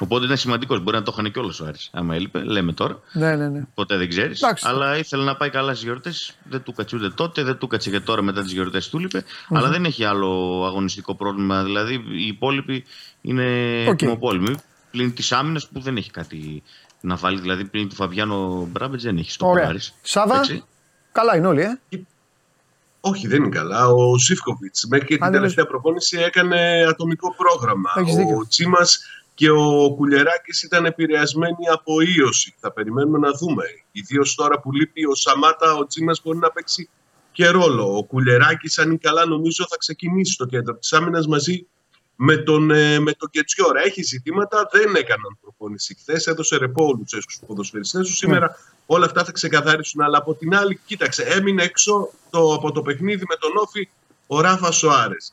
Οπότε 0.00 0.24
ήταν 0.24 0.36
σημαντικός. 0.36 0.80
Μπορεί 0.80 0.96
να 0.96 1.02
το 1.02 1.14
είχαν 1.18 1.32
κιόλας 1.32 1.60
ο 1.60 1.64
Άρης. 1.64 1.88
Άμα 1.92 2.14
έλειπε, 2.14 2.42
λέμε 2.44 2.72
τώρα. 2.72 3.00
Ναι, 3.12 3.36
ναι, 3.36 3.48
ναι. 3.48 3.62
Ποτέ 3.74 3.96
δεν 3.96 4.08
ξέρεις. 4.08 4.42
Εντάξει. 4.42 4.64
Αλλά 4.68 4.98
ήθελε 4.98 5.24
να 5.24 5.36
πάει 5.36 5.50
καλά 5.50 5.70
στις 5.70 5.84
γιορτές. 5.84 6.32
Δεν 6.44 6.62
του 6.62 6.72
κάτσε 6.72 6.96
ούτε 6.96 7.10
τότε, 7.10 7.42
δεν 7.42 7.58
του 7.58 7.66
κάτσε 7.66 7.90
και 7.90 8.00
τώρα 8.00 8.22
μετά 8.22 8.42
τις 8.42 8.52
γιορτές 8.52 8.88
του 8.88 8.98
λείπει 8.98 9.24
Αλλά 9.48 9.68
δεν 9.68 9.84
έχει 9.84 10.04
άλλο 10.04 10.62
αγωνιστικό 10.66 11.14
πρόβλημα. 11.14 11.64
Δηλαδή 11.64 11.94
οι 11.94 12.26
υπόλοιποι 12.26 12.84
είναι 13.20 13.44
Οκ. 13.88 13.98
Ετοιμοπόλεμοι. 14.90 15.10
Πλην 15.10 15.14
της 15.14 15.32
άμυνας 15.32 15.68
που 15.68 15.80
δεν 15.80 15.96
έχει 15.96 16.10
κάτι 16.10 16.62
να 17.00 17.16
βάλει. 17.16 17.40
Δηλαδή 17.40 17.64
πλην 17.64 17.88
του 17.88 17.94
Φαβιάνο 17.94 18.68
Μπράμπετ 18.70 19.00
δεν 19.00 19.16
έχει 19.16 19.30
στο 19.30 19.48
Ωραία. 19.48 19.68
Άρης. 19.68 19.94
Σάβα, 20.02 20.38
Έτσι. 20.38 20.64
καλά 21.12 21.36
είναι 21.36 21.46
όλοι, 21.46 21.62
ε. 21.62 21.80
Όχι, 23.00 23.26
δεν 23.26 23.42
είναι 23.42 23.56
καλά. 23.56 23.88
Ο 23.88 24.18
Σίφκοβιτς 24.18 24.86
μέχρι 24.86 25.06
και 25.06 25.14
την 25.14 25.24
Αν 25.24 25.30
δεν 25.30 25.40
τελευταία 25.40 25.66
προπόνηση 25.66 26.18
έκανε 26.18 26.84
ατομικό 26.88 27.34
πρόγραμμα. 27.34 27.90
Έχεις 27.96 28.14
δίκιο. 28.14 28.36
Ο 28.36 28.46
Τσίμας 28.46 28.98
και 29.34 29.50
ο 29.50 29.94
Κουλεράκη 29.96 30.64
ήταν 30.64 30.84
επηρεασμένοι 30.84 31.68
από 31.72 32.00
ίωση. 32.00 32.54
Θα 32.58 32.72
περιμένουμε 32.72 33.18
να 33.18 33.30
δούμε. 33.32 33.64
Ιδίως 33.92 34.34
τώρα 34.34 34.60
που 34.60 34.72
λείπει 34.72 35.06
ο 35.06 35.14
Σαμάτα, 35.14 35.74
ο 35.74 35.86
Τσίμας 35.86 36.20
μπορεί 36.24 36.38
να 36.38 36.50
παίξει 36.50 36.88
και 37.32 37.48
ρόλο. 37.48 37.96
Ο 37.96 38.04
Κουλεράκη, 38.04 38.80
αν 38.80 38.88
είναι 38.88 38.98
καλά, 39.02 39.26
νομίζω 39.26 39.66
θα 39.68 39.76
ξεκινήσει 39.76 40.32
στο 40.32 40.46
κέντρο 40.46 40.74
της 40.74 40.92
άμυνας 40.92 41.26
μαζί 41.26 41.66
με 42.22 42.36
τον, 42.36 42.70
ε, 42.70 42.98
με 43.00 43.12
τον 43.12 43.30
Κετσιόρα. 43.30 43.80
Έχει 43.82 44.02
ζητήματα, 44.02 44.68
δεν 44.72 44.94
έκαναν 44.94 45.38
προπόνηση 45.40 45.94
χθες. 46.00 46.26
Έδωσε 46.26 46.56
ρεπό 46.56 46.84
ο 46.84 46.92
Λουτσέσκου 46.96 47.30
στους 47.32 47.46
ποδοσφαιριστές 47.46 48.06
του. 48.08 48.14
Σήμερα 48.16 48.56
όλα 48.86 49.04
αυτά 49.06 49.24
θα 49.24 49.32
ξεκαθαρίσουν. 49.32 50.00
Αλλά 50.00 50.18
από 50.18 50.34
την 50.34 50.54
άλλη, 50.54 50.80
κοίταξε, 50.86 51.22
έμεινε 51.22 51.62
έξω 51.62 52.10
το, 52.30 52.54
από 52.54 52.72
το 52.72 52.82
παιχνίδι 52.82 53.24
με 53.28 53.36
τον 53.36 53.50
Όφη 53.56 53.88
ο 54.26 54.40
Ράφα 54.40 54.70
Σοάρες. 54.70 55.32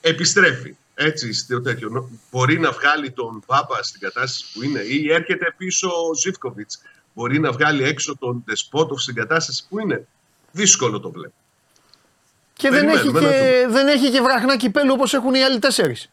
Επιστρέφει. 0.00 0.76
Έτσι, 0.94 1.32
στο 1.32 1.60
τέτοιο. 1.60 1.88
Νο- 1.88 2.08
Μπορεί 2.30 2.58
να 2.58 2.70
βγάλει 2.72 3.10
τον 3.10 3.42
Πάπα 3.46 3.82
στην 3.82 4.00
κατάσταση 4.00 4.44
που 4.52 4.62
είναι, 4.62 4.80
ή 4.80 5.12
έρχεται 5.12 5.54
πίσω 5.56 5.88
ο 5.88 6.14
Ζήφκοβιτς. 6.14 6.78
Μπορεί 7.14 7.38
να 7.38 7.52
βγάλει 7.52 7.82
έξω 7.84 8.16
τον 8.18 8.42
Τεσπότοφ 8.46 9.00
στην 9.02 9.14
κατάσταση 9.14 9.64
που 9.68 9.78
είναι. 9.78 10.06
Δύσκολο 10.52 11.00
το 11.00 11.10
βλέπω. 11.10 11.34
Και 12.58 12.70
δεν 12.70 12.88
έχει, 12.88 13.10
Περιμένουμε 13.10 13.20
να 13.20 13.28
και, 13.30 13.66
δεν 13.68 13.86
έχει 13.88 14.10
και 14.10 14.20
βραχνά 14.20 14.56
κυπέλου 14.56 14.92
όπως 14.96 15.14
έχουν 15.14 15.34
οι 15.34 15.42
άλλοι 15.44 15.58
τέσσερις. 15.58 16.10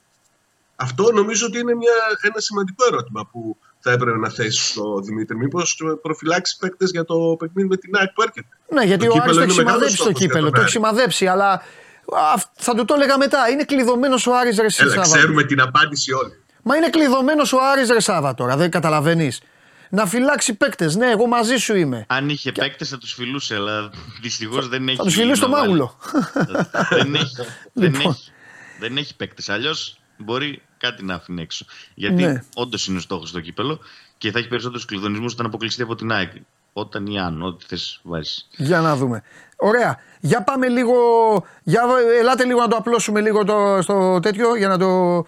Αυτό 0.76 1.12
νομίζω 1.12 1.46
ότι 1.46 1.60
είναι 1.60 1.76
μια, 1.76 1.93
ένα 2.22 2.39
σημαντικό 2.39 2.86
ερώτημα 2.91 3.30
που 3.32 3.58
θα 3.80 3.91
έπρεπε 3.91 4.18
να 4.18 4.30
θέσει 4.30 4.66
στο 4.72 5.00
Δημήτρη. 5.00 5.38
Μήπως 5.38 5.82
προφυλάξει 6.02 6.58
παίκτες 6.60 6.89
για 6.91 7.04
το 7.06 7.36
παιχνίδι 7.39 7.68
με 7.68 7.78
την 7.78 7.96
ΑΕΚ 7.96 8.10
που 8.14 8.22
έρχεται; 8.22 8.48
Ναι, 8.70 8.84
γιατί 8.84 9.06
Το 9.06 9.12
ο 9.14 9.22
Άρης 9.22 9.36
το 9.36 9.41
κύπελο 9.41 9.43
έχει 9.43 9.54
είναι 9.54 9.64
μεγάλος 9.64 9.91
σημαδέψει 9.91 9.96
το 9.98 10.04
στόχος 10.04 10.20
για 10.20 10.28
κύπελο. 10.28 10.43
τον 10.43 10.54
Το 10.54 10.60
έχει 10.62 10.70
Άρη. 10.70 10.72
σημαδέψει, 10.72 11.28
αλλά 11.28 11.52
α, 11.52 12.41
θα 12.54 12.76
του 12.76 12.86
το 12.86 12.93
έλεγα 12.93 13.18
μετά. 13.18 13.50
Είναι 13.50 13.64
κλειδωμένος 13.64 14.28
ο 14.28 14.36
Άρης 14.36 14.56
ρε 14.58 14.62
Έλα, 14.78 14.91
Σάβα. 14.93 15.02
ξέρουμε 15.02 15.43
την 15.43 15.62
απάντηση 15.62 16.14
όλοι. 16.14 16.43
Μα 16.64 16.76
είναι 16.76 16.89
κλειδωμένος 16.89 17.54
ο 17.54 17.58
Άρης 17.72 17.89
ρε 17.89 18.00
Σάβα 18.00 18.34
τώρα, 18.34 18.58
δεν 18.58 18.70
καταλαβαίνεις. 18.70 19.41
Να 19.90 20.06
φυλάξει 20.06 20.54
παίκτες. 20.54 20.96
Ναι, 20.96 21.10
εγώ 21.10 21.28
μαζί 21.28 21.56
σου 21.58 21.76
είμαι. 21.76 22.06
Αν 22.08 22.30
είχε 22.30 22.52
παίκτες 22.52 22.90
θα 22.90 22.98
τους 22.98 23.14
φιλούσε, 23.14 23.56
αλλά 23.56 23.90
δυστυχώς 24.22 24.68
δεν 24.68 24.88
έχει. 24.88 24.98
Θα 24.98 25.04
τους 25.04 25.14
φιλήσει 25.16 25.36
στο 25.36 25.48
να 25.48 25.58
βάλει. 25.58 25.64
μάγουλο. 25.68 25.98
δεν 26.90 27.16
έχει. 27.16 27.36
δεν 27.74 27.94
Λοιπόν. 27.94 28.12
έχει, 28.12 28.32
δεν 28.80 28.98
έχει 28.98 29.16
παίκτες. 29.16 29.50
Αλλιώς 29.50 30.00
μπορεί 30.18 30.62
κάτι 30.78 31.04
να 31.04 31.14
αφήνει 31.14 31.42
έξω. 31.42 31.66
Γιατί 31.94 32.24
Ναι. 32.24 32.44
όντως 32.56 32.88
είναι 32.88 32.98
ο 32.98 33.02
στόχος 33.02 33.30
στο 33.30 33.40
κύπελο 33.40 33.80
και 34.18 34.32
θα 34.32 34.40
έχει 34.40 34.48
περισσότερους 34.48 34.86
κλειδονισμούς 34.86 35.34
όταν 35.34 35.46
αποκλειστεί 35.46 35.82
από 35.82 35.96
την 35.96 36.12
ΑΕΚ. 36.12 36.32
Όταν 36.74 37.06
ή 37.06 37.20
αν, 37.20 37.42
ό,τι 37.42 37.66
θες 37.68 38.00
βάζεις. 38.04 38.48
Για 38.56 38.80
να 38.80 38.96
δούμε. 38.96 39.24
Ωραία. 39.58 39.98
Για 40.20 40.42
πάμε 40.44 40.68
λίγο. 40.68 40.94
Για, 41.64 41.82
ελάτε 42.20 42.46
λίγο 42.46 42.60
να 42.60 42.68
το 42.68 42.76
απλώσουμε 42.76 43.22
λίγο 43.22 43.44
το, 43.44 43.80
στο 43.82 44.20
τέτοιο 44.20 44.56
για 44.56 44.68
να 44.68 44.78
το. 44.78 45.24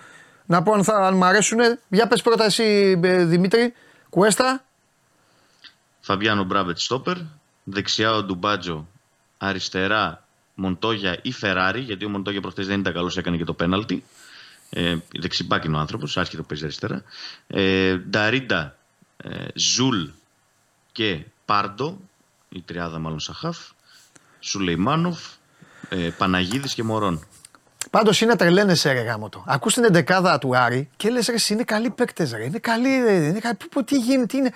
Να 0.45 0.63
πω 0.63 0.73
αν, 0.73 0.83
θα, 0.83 0.93
αν 0.93 1.13
μ' 1.13 1.23
αρέσουν. 1.23 1.59
Για 1.89 2.07
πες 2.07 2.21
πρώτα 2.21 2.45
εσύ 2.45 2.99
ε, 3.03 3.23
Δημήτρη. 3.23 3.73
Κουέστα. 4.09 4.65
Φαμπιάνο 5.99 6.43
Μπράβετ 6.43 6.77
Στόπερ. 6.77 7.17
Δεξιά 7.63 8.13
ο 8.13 8.23
Ντουμπάτζο. 8.23 8.87
Αριστερά 9.37 10.27
Μοντόγια 10.55 11.19
ή 11.21 11.31
Φεράρι. 11.31 11.79
Γιατί 11.79 12.05
ο 12.05 12.09
Μοντόγια 12.09 12.41
προχθές 12.41 12.63
δεν 12.63 12.79
ήταν 12.79 12.93
καλός, 12.93 13.17
έκανε 13.17 13.37
και 13.37 13.43
το 13.43 13.53
πέναλτι. 13.53 14.03
Ε, 14.69 14.97
δεξί 15.19 15.41
μπακ 15.41 15.63
είναι 15.63 15.75
ο 15.75 15.79
άνθρωπος, 15.79 16.17
άσχετο 16.17 16.43
παίζει 16.43 16.63
αριστερά. 16.63 17.03
Ε, 17.47 17.97
Νταρίντα, 17.97 18.77
ε, 19.17 19.45
Ζουλ 19.55 20.05
και 20.91 21.25
Πάρντο. 21.45 21.99
Η 22.49 22.61
τριάδα 22.61 22.99
μάλλον 22.99 23.19
Σαχάφ. 23.19 23.57
Σουλεϊμάνοφ. 24.39 25.19
Ε, 25.89 26.09
Παναγίδης 26.17 26.73
και 26.73 26.83
Μορόν. 26.83 27.25
Πάντως 27.97 28.21
είναι 28.21 28.35
τρελαίνεσαι 28.35 28.91
ρε 28.91 29.01
γάμο 29.01 29.29
το. 29.29 29.43
Ακούς 29.47 29.73
την 29.73 29.83
εντεκάδα 29.83 30.37
του 30.37 30.57
Άρη 30.57 30.89
και 30.97 31.09
λες 31.09 31.27
ρε 31.27 31.33
εσύ 31.33 31.53
είναι 31.53 31.63
καλοί 31.63 31.89
παίκτες 31.89 32.31
ρε. 32.31 32.43
Είναι 32.45 32.57
καλοί 32.59 33.01
ρε. 33.03 33.15
Είναι 33.15 33.39
καλοί. 33.39 33.57
Πού- 33.71 33.85
Τι 33.85 33.97
γίνεται, 33.97 34.25
τι 34.25 34.37
είναι. 34.37 34.49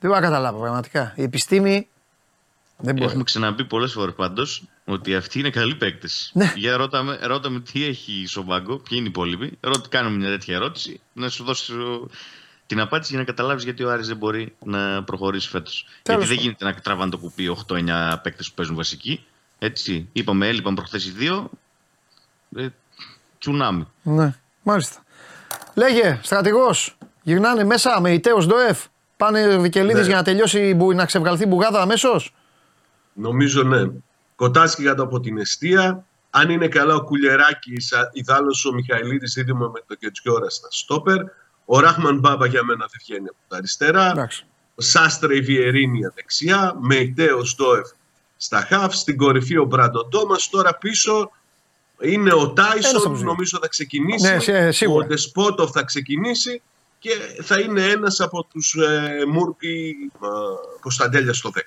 Δεν 0.00 0.10
μπορώ 0.10 0.14
να 0.14 0.20
καταλάβω 0.20 0.60
πραγματικά. 0.60 1.12
Η 1.16 1.22
επιστήμη 1.22 1.88
δεν 2.78 2.94
μπορεί. 2.94 3.06
Έχουμε 3.08 3.22
ξαναπεί 3.22 3.64
πολλές 3.64 3.92
φορές 3.92 4.14
πάντως 4.14 4.62
ότι 4.84 5.14
αυτοί 5.14 5.38
είναι 5.38 5.50
καλοί 5.50 5.74
παίκτες. 5.74 6.30
Ναι. 6.34 6.52
Για 6.56 6.76
ρώτα 6.76 7.02
με, 7.02 7.18
ρώτα 7.22 7.48
με 7.50 7.60
τι 7.60 7.84
έχει 7.84 8.24
στον 8.26 8.46
πάγκο, 8.46 8.76
ποιοι 8.76 8.88
είναι 8.90 9.06
οι 9.06 9.10
υπόλοιποι. 9.10 9.58
Ρώτα, 9.60 9.88
κάνουμε 9.88 10.16
μια 10.16 10.28
τέτοια 10.28 10.54
ερώτηση, 10.54 11.00
να 11.12 11.28
σου 11.28 11.44
δώσω 11.44 12.08
την 12.66 12.80
απάντηση 12.80 13.10
για 13.10 13.18
να 13.20 13.24
καταλάβεις 13.24 13.64
γιατί 13.64 13.82
ο 13.84 13.90
Άρης 13.90 14.06
δεν 14.06 14.16
μπορεί 14.16 14.54
να 14.64 15.02
προχωρήσει 15.04 15.48
φέτος. 15.48 15.86
Γιατί 16.02 16.20
δεν 16.20 16.28
πάντων. 16.28 16.42
γίνεται 16.44 16.64
να 16.64 16.74
τραβάνε 16.74 17.10
το 17.10 17.18
κουπί 17.18 17.48
8-9 17.48 18.20
παίκτες 18.22 18.48
που 18.48 18.54
παίζουν 18.54 18.76
βασική. 18.76 19.24
Έτσι. 19.58 20.08
Είπαμε, 20.12 20.48
έλειπαν 20.48 20.74
προχθές 20.74 21.06
οι 21.06 21.10
δύο. 21.10 21.50
Ε, 22.56 22.66
τσουνάμι. 23.38 23.86
Ναι, 24.02 24.34
μάλιστα. 24.62 25.02
Λέγε, 25.74 26.18
στρατηγός, 26.22 26.96
γυρνάνε 27.22 27.64
μέσα 27.64 28.00
με 28.00 28.12
ητέο 28.12 28.38
Ντοεφ. 28.38 28.84
Πάνε 29.16 29.56
Βικελίδης 29.56 30.00
Ναι. 30.00 30.06
για 30.06 30.16
να 30.16 30.22
τελειώσει, 30.22 30.68
η 30.68 30.74
μπου- 30.76 30.94
να 30.94 31.04
ξεβγαλθεί 31.06 31.42
η 31.42 31.46
μπουγάδα 31.48 31.80
αμέσως; 31.80 32.34
Νομίζω 33.12 33.62
ναι. 33.62 33.90
Κοτάσκι 34.36 34.82
κάτω 34.82 35.02
από 35.02 35.20
την 35.20 35.38
αιστεία. 35.38 36.04
Αν 36.30 36.50
είναι 36.50 36.68
καλά 36.68 36.94
ο 36.94 37.02
Κουλεράκη, 37.04 37.72
ιδάλω 38.12 38.54
ο 38.70 38.74
Μιχαηλίδης 38.74 39.32
δίδυμο 39.32 39.66
με 39.68 39.80
το 39.86 39.94
Κετζιόρα 39.94 40.50
στα 40.50 40.68
στόπερ. 40.70 41.16
Ο 41.64 41.80
Ράχμαν 41.80 42.18
Μπάμπα 42.18 42.46
για 42.46 42.64
μένα 42.64 42.86
δεν 42.90 43.00
βγαίνει 43.06 43.26
από 43.28 43.36
τα 43.48 43.56
αριστερά. 43.56 44.10
Εντάξει. 44.10 44.46
Ο 44.74 44.82
Σάστρε 44.82 45.40
Βιερίνια 45.40 46.12
δεξιά. 46.14 46.76
Με 46.80 46.94
Ιτέος 46.96 47.50
Στόεφ 47.50 47.88
στα 48.36 48.60
χαφ. 48.60 48.94
Στην 48.94 49.16
κορυφή 49.16 49.56
ο 49.58 49.64
Μπράντο 49.64 50.04
Τόμας. 50.04 50.48
Τώρα 50.48 50.74
πίσω 50.74 51.30
είναι 52.02 52.32
ο 52.32 52.36
Ένας 52.40 52.44
από 52.46 52.54
τους 52.54 52.54
Τάισον. 52.92 53.16
δύο. 53.16 53.24
Νομίζω 53.26 53.58
θα 53.62 53.68
ξεκινήσει. 53.68 54.32
Ναι, 54.32 54.38
σε- 54.38 54.70
σίγουρα. 54.70 55.04
Ο 55.04 55.08
Ντεσπότοφ 55.08 55.70
θα 55.70 55.82
ξεκινήσει. 55.82 56.62
Και 56.98 57.10
θα 57.42 57.60
είναι 57.60 57.86
ένας 57.86 58.20
από 58.20 58.44
τους 58.44 58.74
ε, 58.74 59.24
Μούρκι 59.28 59.94
ε, 60.22 60.26
Κωνσταντέλιας 60.80 61.36
στο 61.36 61.50
10. 61.54 61.60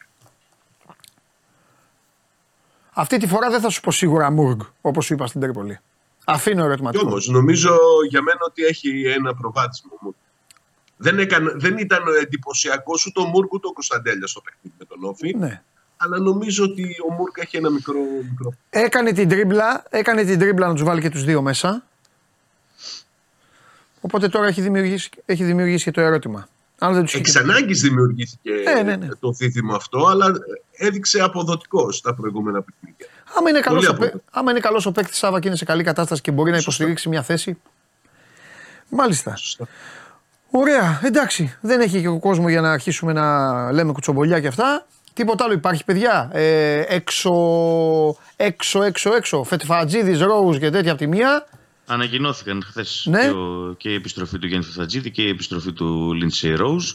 Αυτή 2.93 3.17
τη 3.17 3.27
φορά 3.27 3.49
δεν 3.49 3.61
θα 3.61 3.69
σου 3.69 3.81
πω 3.81 3.91
σίγουρα 3.91 4.31
Μουργκ, 4.31 4.59
όπως 4.81 5.05
σου 5.05 5.13
είπα 5.13 5.27
στην 5.27 5.41
Τρίπολη. 5.41 5.79
Αφήνω 6.25 6.59
Κι 6.61 6.65
ερωτηματικό. 6.67 7.05
όμως, 7.07 7.27
νομίζω 7.27 7.77
για 8.09 8.21
μένα 8.21 8.39
ότι 8.47 8.63
έχει 8.63 9.03
ένα 9.07 9.35
προβάδισμα 9.35 9.89
ο 9.93 9.97
Μούρκ. 10.01 10.15
Δεν, 10.97 11.19
έκανε, 11.19 11.51
δεν 11.55 11.77
ήταν 11.77 12.03
εντυπωσιακός 12.21 13.05
ούτε 13.05 13.21
ο 13.21 13.25
Μούρκ 13.25 13.53
ούτε 13.53 13.67
ο 13.67 13.73
Κωνσταντέλιας 13.73 14.29
στο 14.31 14.41
παιχνίδι 14.41 14.75
με 14.79 14.85
τον 14.85 15.03
Όφη. 15.03 15.35
Ναι. 15.37 15.63
Αλλά 15.97 16.17
νομίζω 16.19 16.63
ότι 16.63 16.95
ο 17.09 17.13
Μούρκ 17.13 17.37
έχει 17.37 17.57
ένα 17.57 17.69
μικρό. 17.69 17.95
μικρό. 18.29 18.53
Έκανε 18.69 19.11
την 19.11 19.29
τρίμπλα, 19.29 19.83
έκανε 19.89 20.23
την 20.23 20.39
τρίμπλα 20.39 20.67
να 20.67 20.73
τους 20.73 20.83
βάλει 20.83 21.01
και 21.01 21.09
τους 21.09 21.23
δύο 21.23 21.41
μέσα. 21.41 21.83
Οπότε 24.01 24.27
τώρα 24.27 24.47
έχει 24.47 24.61
δημιουργήσει, 24.61 25.09
έχει 25.25 25.43
δημιουργήσει 25.43 25.83
και 25.83 25.91
το 25.91 26.01
ερώτημα. 26.01 26.47
Αν 26.79 26.93
δεν 26.93 27.03
τους 27.03 27.13
Εξ 27.13 27.35
ανάγκης 27.35 27.81
δημιουργήθηκε 27.81 28.49
Ε, 28.77 28.83
ναι, 28.83 28.95
ναι. 28.95 29.07
το 29.19 29.31
δίδυμο 29.31 29.75
αυτό, 29.75 30.05
αλλά 30.07 30.31
έδειξε 30.71 31.21
αποδοτικός 31.21 31.95
στα 31.97 32.13
προηγούμενα 32.15 32.61
παιχνίδια. 32.61 33.07
Άμα 33.37 33.49
είναι 33.49 33.59
καλός 33.59 33.85
Πολύ 33.85 33.95
ο, 33.95 33.99
παί- 33.99 34.09
αποδοτικός. 34.09 34.39
άμα 34.39 34.51
είναι 34.51 34.59
καλός 34.59 34.85
ο 34.85 34.91
παίκτης 34.91 35.17
Σάβα 35.17 35.39
και 35.39 35.47
είναι 35.47 35.57
σε 35.57 35.65
καλή 35.65 35.83
κατάσταση 35.83 36.21
και 36.21 36.31
μπορεί 36.31 36.51
να 36.51 36.57
υποστηρίξει 36.57 37.09
μια 37.09 37.21
θέση. 37.23 37.57
Μάλιστα. 38.89 39.35
Σωστά. 39.35 39.67
Ωραία, 40.49 40.99
εντάξει. 41.03 41.57
Δεν 41.61 41.81
έχει 41.81 42.01
και 42.01 42.07
ο 42.07 42.19
κόσμος 42.19 42.51
για 42.51 42.61
να 42.61 42.71
αρχίσουμε 42.71 43.13
να 43.13 43.71
λέμε 43.71 43.91
κουτσομπολιά 43.91 44.39
και 44.39 44.47
αυτά. 44.47 44.85
Τίποτα 45.15 45.43
άλλο 45.43 45.53
υπάρχει, 45.53 45.83
παιδιά. 45.85 46.29
Ε, 46.33 46.83
έξω, 46.87 47.31
έξω, 48.35 48.83
έξω, 48.83 49.13
έξω. 49.15 49.43
Φετφατζίδη, 49.43 50.17
Ρόουζ 50.17 50.57
και 50.57 50.69
τέτοια 50.69 50.91
από 50.91 50.99
τη 50.99 51.07
μία. 51.07 51.47
Ανακοινώθηκαν 51.85 52.63
χθες 52.69 53.05
Ναι. 53.09 53.21
και, 53.21 53.29
ο- 53.29 53.73
και 53.77 53.89
η 53.89 53.93
επιστροφή 53.93 54.39
του 54.39 54.47
Γιάννη 54.47 54.65
Φετατζίδη 54.65 55.11
και 55.11 55.21
η 55.21 55.29
επιστροφή 55.29 55.71
του 55.73 56.13
Λίντσεϊ 56.13 56.53
Ρόουζ. 56.55 56.91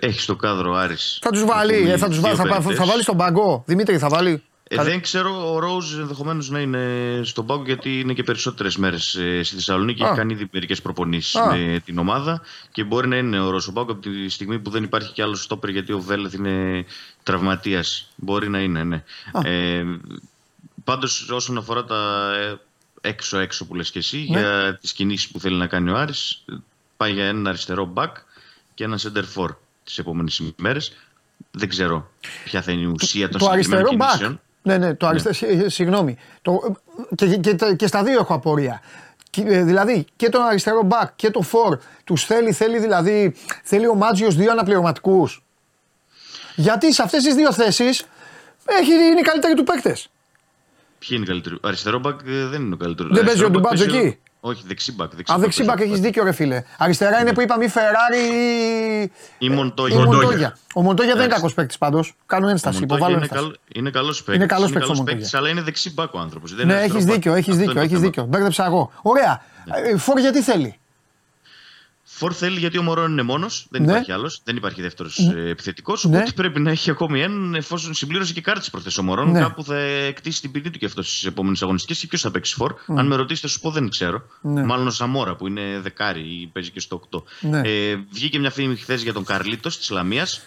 Έχει 0.00 0.20
στο 0.20 0.36
κάδρο 0.36 0.74
Άρης. 0.74 1.18
Θα 1.22 1.30
τους 1.30 1.44
βάλει, 1.44 1.74
έχουμε 1.74 1.92
ε, 1.92 1.96
θα, 1.96 2.08
τους 2.08 2.20
βάλει, 2.20 2.34
δύο 2.34 2.44
θα, 2.44 2.50
θα, 2.54 2.58
παίκτες. 2.58 2.76
θα 2.78 2.84
βάλει 2.84 3.02
στον 3.02 3.16
παγκό. 3.16 3.62
Δημήτρη, 3.66 3.98
θα 3.98 4.08
βάλει. 4.08 4.42
Ε, 4.68 4.74
Θα- 4.76 4.84
δεν 4.84 5.00
ξέρω, 5.00 5.54
ο 5.54 5.58
Ρόουζ 5.58 5.94
ενδεχομένως 5.98 6.50
να 6.50 6.60
είναι 6.60 7.20
στον 7.24 7.46
πάγκο 7.46 7.62
γιατί 7.64 8.00
είναι 8.00 8.12
και 8.12 8.22
περισσότερες 8.22 8.76
μέρες 8.76 9.08
στη 9.42 9.54
Θεσσαλονίκη. 9.54 10.02
Α. 10.02 10.06
Έχει 10.06 10.16
κάνει 10.16 10.32
ήδη 10.32 10.48
μερικές 10.52 10.82
προπονήσεις 10.82 11.34
Α. 11.36 11.56
με 11.56 11.80
την 11.84 11.98
ομάδα 11.98 12.42
και 12.72 12.84
μπορεί 12.84 13.08
να 13.08 13.16
είναι 13.16 13.40
ο 13.40 13.50
Ρόουζ 13.50 13.62
στον 13.62 13.74
πάγκο 13.74 13.92
από 13.92 14.00
τη 14.00 14.28
στιγμή 14.28 14.58
που 14.58 14.70
δεν 14.70 14.82
υπάρχει 14.82 15.12
κι 15.12 15.22
άλλο 15.22 15.34
στόπερ 15.34 15.70
γιατί 15.70 15.92
ο 15.92 16.00
Βέλεθ 16.00 16.32
είναι 16.34 16.84
τραυματίας. 17.22 18.08
Μπορεί 18.16 18.48
να 18.48 18.60
είναι, 18.60 18.84
ναι. 18.84 19.02
Α. 19.32 19.48
Ε, 19.48 19.84
Πάντως, 20.84 21.30
όσον 21.30 21.58
αφορά 21.58 21.84
τα 21.84 22.30
ε, 22.36 22.54
έξω-έξω 23.08 23.66
που 23.66 23.74
λες 23.74 23.90
και 23.90 23.98
εσύ, 23.98 24.26
Ναι. 24.30 24.38
για 24.40 24.78
τις 24.80 24.92
κινήσεις 24.92 25.28
που 25.30 25.40
θέλει 25.40 25.56
να 25.56 25.66
κάνει 25.66 25.90
ο 25.90 25.96
Άρης, 25.96 26.44
πάει 26.96 27.12
για 27.12 27.24
ένα 27.24 27.48
αριστερό 27.48 27.92
back 27.96 28.12
και 28.74 28.84
ένα 28.84 28.98
center 28.98 29.24
for 29.34 29.48
τις 29.84 29.98
επόμενες 29.98 30.42
ημέρες. 30.58 30.92
Δεν 31.50 31.68
ξέρω 31.68 32.10
ποια 32.44 32.62
θα 32.62 32.72
είναι 32.72 32.80
η 32.82 32.94
ουσία 33.00 33.28
των 33.28 33.40
το 33.40 33.48
αριστερό 33.50 33.88
συγκεκριμένων 33.88 34.34
back. 34.34 34.40
Κινήσεων. 34.66 34.80
Ναι, 34.80 34.86
ναι, 34.86 34.94
το 34.94 35.06
αριστερό. 35.06 35.34
συγ- 35.34 35.68
Συγγνώμη. 35.68 36.16
Το, 36.42 36.76
και, 37.14 37.36
και, 37.36 37.52
και, 37.54 37.74
και 37.74 37.86
στα 37.86 38.02
δύο 38.02 38.18
έχω 38.20 38.34
απορία. 38.34 38.80
Και, 39.30 39.42
ε, 39.46 39.62
δηλαδή 39.62 40.04
και 40.16 40.28
τον 40.28 40.42
αριστερό 40.42 40.88
back 40.90 41.06
και 41.16 41.30
το 41.30 41.42
for 41.52 41.78
τους 42.04 42.24
θέλει, 42.24 42.52
θέλει 42.52 42.78
δηλαδή. 42.78 43.34
Θέλει 43.62 43.86
ο 43.88 43.94
Μάτζιος 43.94 44.34
δύο 44.36 44.50
αναπληρωματικούς. 44.50 45.44
Γιατί 46.56 46.92
σε 46.92 47.02
αυτές 47.02 47.22
τις 47.22 47.34
δύο 47.34 47.52
θέσεις 47.52 48.06
είναι 49.10 49.20
οι 49.20 49.22
καλύτεροι 49.22 49.54
του 49.54 49.64
παίκτες. 49.64 50.08
Ποιοι 50.98 51.08
είναι 51.12 51.22
οι 51.24 51.26
καλύτεροι; 51.26 51.58
Αριστερό 51.62 51.98
μπακ 51.98 52.20
ε, 52.26 52.44
δεν 52.46 52.62
είναι 52.62 52.74
ο 52.74 52.76
καλύτερος. 52.76 53.16
Δεν 53.16 53.24
παίζει 53.24 53.44
ο 53.44 53.50
Ντουμπάτζο 53.50 53.84
εκεί; 53.84 54.18
Όχι, 54.48 54.62
δεξιμπακ. 54.66 55.10
Α, 55.32 55.38
δεξιμπάκ 55.38 55.80
έχει 55.80 55.98
δίκιο, 55.98 56.24
ρε 56.24 56.32
φίλε. 56.32 56.62
Αριστερά 56.78 57.20
είναι 57.20 57.32
που 57.32 57.40
είπαμε 57.40 57.64
ή 57.64 57.68
Φεράρι 57.68 58.18
Ή 59.02 59.10
ή 59.38 59.48
Μοντόγια. 59.48 59.96
Μοντόγια. 59.98 60.22
Μοντόγια. 60.22 60.56
Ο 60.74 60.82
Μοντόγια 60.82 61.12
δεν 61.12 61.22
είναι 61.22 61.24
Εντάξει. 61.24 61.34
κακός 61.34 61.54
παίκτης 61.54 61.78
πάντως. 61.78 62.14
Κάνω 62.26 62.46
Ο 62.46 62.50
ένσταση. 62.50 62.78
Μοντόγια 62.80 62.96
Υποβάλλω 62.96 63.16
είναι, 63.16 63.26
ένσταση. 63.30 63.42
καλό, 63.44 63.56
είναι 63.74 63.90
καλός 63.90 64.22
παίκτης. 64.22 64.34
Είναι 64.34 64.46
καλός 64.46 64.72
παίκτης 64.72 64.88
ο 64.88 64.92
καλός 64.92 64.98
Μοντόγια. 65.08 65.38
αλλά 65.38 65.48
είναι 65.48 65.60
δεξιμπακ 65.60 66.14
ο 66.14 66.18
άνθρωπος. 66.18 66.52
Ναι, 66.64 66.80
έχεις 66.82 67.04
δίκιο, 67.04 67.34
έχεις 67.34 67.56
δίκιο, 67.56 67.80
έχεις 67.80 68.00
δίκιο. 68.00 68.24
Μπέρδεψα 68.24 68.64
εγώ. 68.64 68.90
Ωραία. 69.02 69.42
Ε, 69.92 69.96
Φορ 69.96 70.18
γιατί 70.18 70.42
θέλει; 70.42 70.78
Φορ 72.18 72.32
θέλει 72.36 72.58
γιατί 72.58 72.78
ο 72.78 72.82
Μωρόν 72.82 73.10
είναι 73.10 73.22
μόνος, 73.22 73.66
δεν 73.70 73.82
Ναι. 73.82 73.90
υπάρχει 73.92 74.12
άλλος, 74.12 74.40
δεν 74.44 74.56
υπάρχει 74.56 74.82
δεύτερος 74.82 75.18
επιθετικός. 75.48 76.04
Ναι. 76.04 76.16
Οπότε 76.16 76.32
πρέπει 76.32 76.60
να 76.60 76.70
έχει 76.70 76.90
ακόμη 76.90 77.20
έναν 77.22 77.54
εφόσον 77.54 77.94
συμπλήρωσε 77.94 78.32
και 78.32 78.40
κάρτε 78.40 78.68
προχθές 78.70 78.98
ο 78.98 79.02
Μωρόν. 79.02 79.30
Ναι. 79.30 79.40
Κάπου 79.40 79.64
θα 79.64 79.76
εκτίσει 79.78 80.40
την 80.40 80.50
ποινή 80.50 80.70
του 80.70 80.78
και 80.78 80.86
αυτός 80.86 81.08
στις 81.08 81.24
επόμενες 81.24 81.62
αγωνιστικές. 81.62 81.98
Και 82.00 82.06
ποιος 82.06 82.20
θα 82.20 82.30
παίξει 82.30 82.54
φορ. 82.54 82.74
Αν 82.86 83.06
με 83.06 83.16
ρωτήσετε, 83.16 83.48
σου 83.48 83.60
πω 83.60 83.70
δεν 83.70 83.88
ξέρω. 83.88 84.22
Ναι. 84.40 84.64
Μάλλον 84.64 84.86
ο 84.86 84.90
Σαμόρα 84.90 85.36
που 85.36 85.46
είναι 85.46 85.80
δεκάρι 85.82 86.20
ή 86.20 86.46
παίζει 86.52 86.70
και 86.70 86.80
στο 86.80 86.96
8. 87.10 87.24
Ναι. 87.40 87.60
Ε, 87.64 87.96
βγήκε 88.10 88.38
μια 88.38 88.50
φήμη 88.50 88.76
χθες 88.76 89.02
για 89.02 89.12
τον 89.12 89.24
Καρλίτος 89.24 89.78
της 89.78 89.90
Λαμίας. 89.90 90.40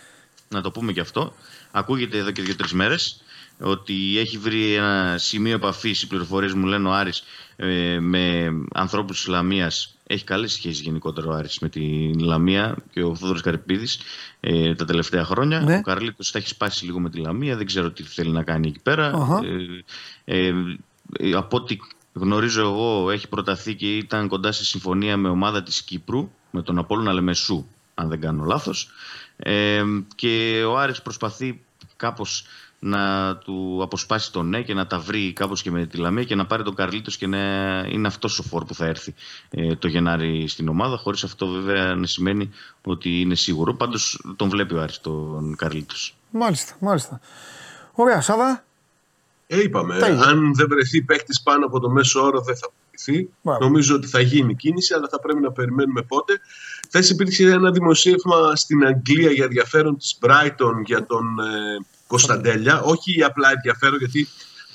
Να 0.50 0.62
το 0.62 0.72
πούμε 0.72 0.92
και 0.92 1.00
αυτό. 1.00 1.34
Ακούγεται 1.72 2.18
εδώ 2.18 2.32
και 2.32 2.42
δύο-τρεις 2.42 2.74
μέρες. 2.74 3.22
ότι 3.62 4.18
έχει 4.20 4.38
βρει 4.38 4.74
ένα 4.74 5.16
σημείο 5.18 5.54
επαφής, 5.56 6.02
οι 6.02 6.08
πληροφορίες 6.08 6.54
μου 6.54 6.66
λένε 6.66 6.88
ο 6.88 6.94
Άρης, 6.94 7.24
ε, 7.56 8.00
με 8.00 8.52
ανθρώπους 8.74 9.18
της 9.18 9.28
Λαμίας. 9.28 9.96
Έχει 10.12 10.24
καλές 10.24 10.52
σχέσεις 10.54 10.80
γενικότερα 10.82 11.28
ο 11.28 11.32
Άρης 11.32 11.60
με 11.60 11.70
τη 11.70 12.14
Λαμία 12.20 12.76
και 12.92 13.04
ο 13.04 13.16
Θόδωρος 13.16 13.42
Καρυπίδης 13.42 14.00
ε, 14.40 14.76
τα 14.76 14.86
τελευταία 14.86 15.24
χρόνια. 15.24 15.60
Ναι. 15.60 15.78
Ο 15.78 15.82
Καρλίτος 15.82 16.32
θα 16.32 16.38
έχει 16.38 16.48
σπάσει 16.48 16.86
λίγο 16.86 17.00
με 17.00 17.10
τη 17.10 17.18
Λαμία, 17.18 17.56
δεν 17.56 17.66
ξέρω 17.66 17.92
τι 17.92 18.04
θέλει 18.04 18.32
να 18.32 18.44
κάνει 18.44 18.68
εκεί 18.68 18.80
πέρα. 18.80 19.08
Αχα. 19.08 19.42
Ε, 20.26 20.48
ε, 20.48 20.54
ε, 21.20 21.32
από 21.34 21.58
ό,τι 21.58 21.78
γνωρίζω 22.14 22.62
εγώ, 22.62 23.12
έχει 23.12 23.28
προταθεί 23.28 23.76
και 23.76 23.98
ήταν 23.98 24.28
κοντά 24.28 24.52
σε 24.52 24.66
συμφωνία 24.66 25.18
με 25.18 25.30
ομάδα 25.30 25.64
της 25.64 25.82
Κύπρου, 25.82 26.32
με 26.52 26.62
τον 26.62 26.78
Απόλλωνα 26.78 27.14
Λεμεσού, 27.14 27.66
αν 27.94 28.10
δεν 28.10 28.22
κάνω 28.22 28.44
λάθος. 28.44 28.90
Ε, 29.38 29.84
και 30.16 30.64
ο 30.68 30.78
Άρης 30.78 31.02
προσπαθεί 31.02 31.62
κάπως 31.96 32.46
να 32.80 33.36
του 33.36 33.80
αποσπάσει 33.84 34.32
τον 34.32 34.50
ναι 34.50 34.62
και 34.62 34.74
να 34.74 34.88
τα 34.88 35.00
βρει 35.00 35.34
κάπως 35.34 35.62
και 35.62 35.72
με 35.72 35.86
τη 35.86 35.98
Λαμία 35.98 36.24
και 36.24 36.36
να 36.36 36.46
πάρει 36.46 36.64
τον 36.64 36.76
Καρλίτος 36.76 37.18
και 37.18 37.28
να 37.28 37.38
είναι 37.92 38.08
αυτός 38.08 38.40
ο 38.40 38.44
φόρ 38.44 38.66
που 38.66 38.76
θα 38.76 38.86
έρθει 38.86 39.14
ε, 39.50 39.76
το 39.76 39.88
Γενάρη 39.88 40.48
στην 40.48 40.68
ομάδα 40.68 40.98
χωρίς 40.98 41.24
αυτό 41.24 41.48
βέβαια 41.48 41.96
να 41.96 42.06
σημαίνει 42.06 42.50
ότι 42.84 43.22
είναι 43.22 43.36
σίγουρο. 43.36 43.74
Πάντως 43.74 44.22
τον 44.36 44.50
βλέπει 44.50 44.74
ο 44.74 44.82
Άρης 44.82 45.02
τον 45.02 45.56
Καρλίτος. 45.56 46.16
Μάλιστα, 46.32 46.76
μάλιστα. 46.80 47.20
Ωραία, 47.92 48.22
Σάβα. 48.22 48.64
Ε, 49.48 49.62
είπαμε, 49.62 49.98
Τέλεια. 49.98 50.22
αν 50.22 50.54
δεν 50.56 50.68
βρεθεί 50.70 51.02
παίκτης 51.02 51.42
πάνω 51.42 51.66
από 51.66 51.80
το 51.80 51.90
μέσο 51.90 52.22
όρο 52.22 52.42
δεν 52.42 52.58
θα 52.58 52.72
βρεθεί. 52.90 53.30
Μπράβο. 53.42 53.64
Νομίζω 53.64 53.96
ότι 53.96 54.08
θα 54.08 54.20
γίνει 54.20 54.56
κίνηση, 54.56 54.94
αλλά 54.94 55.08
θα 55.08 55.20
πρέπει 55.20 55.40
να 55.40 55.52
περιμένουμε 55.52 56.02
πότε. 56.02 56.40
Χθες 56.88 57.10
υπήρξε 57.10 57.52
ένα 57.52 57.72
δημοσίευμα 57.72 58.56
στην 58.56 58.86
Αγγλία 58.86 59.32
για 59.32 59.44
ενδιαφέρον 59.44 59.98
της 59.98 60.18
Brighton 60.22 60.82
για 60.86 61.06
τον 61.06 61.40
ε, 61.40 61.86
Κωνσταντέλια. 62.10 62.82
Όχι 62.82 63.24
απλά 63.24 63.52
ενδιαφέρον, 63.52 63.98
γιατί 63.98 64.28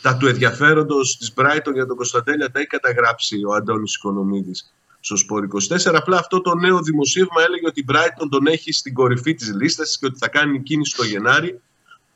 τα 0.02 0.16
του 0.16 0.26
ενδιαφέροντος 0.26 1.16
της 1.16 1.32
Brighton 1.36 1.72
για 1.74 1.86
τον 1.86 1.96
Κωνσταντέλια 1.96 2.50
τα 2.50 2.58
έχει 2.58 2.68
καταγράψει 2.68 3.44
ο 3.44 3.54
Αντώνης 3.54 3.94
Οικονομίδης 3.94 4.74
στο 5.00 5.16
Σπορ 5.16 5.46
24. 5.68 5.94
Απλά 5.94 6.18
αυτό 6.18 6.40
το 6.40 6.54
νέο 6.54 6.82
δημοσίευμα 6.82 7.42
έλεγε 7.42 7.66
ότι 7.66 7.80
η 7.80 7.84
Brighton 7.88 8.26
τον 8.30 8.46
έχει 8.46 8.72
στην 8.72 8.94
κορυφή 8.94 9.34
της 9.34 9.54
λίστας 9.54 9.98
και 9.98 10.06
ότι 10.06 10.18
θα 10.18 10.28
κάνει 10.28 10.62
κίνηση 10.62 10.96
το 10.96 11.04
Γενάρη 11.04 11.60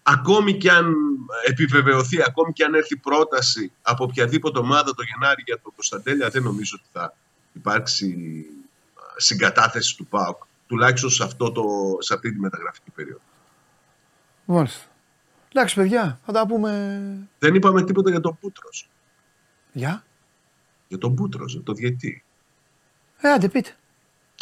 ακόμη 0.03 0.57
και 0.57 0.71
αν 0.71 0.95
επιβεβαιωθεί, 1.47 2.23
ακόμη 2.23 2.53
και 2.53 2.65
αν 2.65 2.75
έρθει 2.75 2.97
πρόταση 2.97 3.73
από 3.83 4.05
οποιαδήποτε 4.05 4.59
ομάδα 4.59 4.95
το 4.95 5.03
Γενάρη 5.03 5.43
για 5.47 5.61
τον 5.63 5.73
Κωνσταντέλια, 5.75 6.29
δεν 6.29 6.43
νομίζω 6.43 6.79
ότι 6.81 6.89
θα 6.93 7.15
υπάρξει 7.53 8.07
α, 8.95 9.01
συγκατάθεση 9.17 9.97
του 9.97 10.07
ΠΑΟΚ. 10.07 10.43
Τουλάχιστον 10.67 11.11
σε, 11.11 11.25
αυτό 11.25 11.53
το, 11.53 11.63
σε 11.99 12.15
αυτή 12.15 12.33
τη 12.33 12.39
μεταγραφική 12.39 12.91
περίοδο. 12.91 13.21
Μάλιστα. 14.45 14.88
Εντάξει, 15.53 15.75
παιδιά, 15.75 16.21
θα 16.27 16.33
τα 16.33 16.47
πούμε. 16.47 17.29
Δεν 17.39 17.55
είπαμε 17.55 17.85
τίποτα 17.85 18.11
για 18.11 18.21
τον 18.21 18.39
Πούτρος. 18.41 18.89
Γεια. 19.73 20.05
Για 20.89 20.99
τον 20.99 21.15
Πούτρος, 21.15 21.53
για 21.53 21.63
τον 21.63 21.75
διετή. 21.75 22.25
Ε, 23.21 23.29
άντε 23.33 23.49
πείτε. 23.49 23.71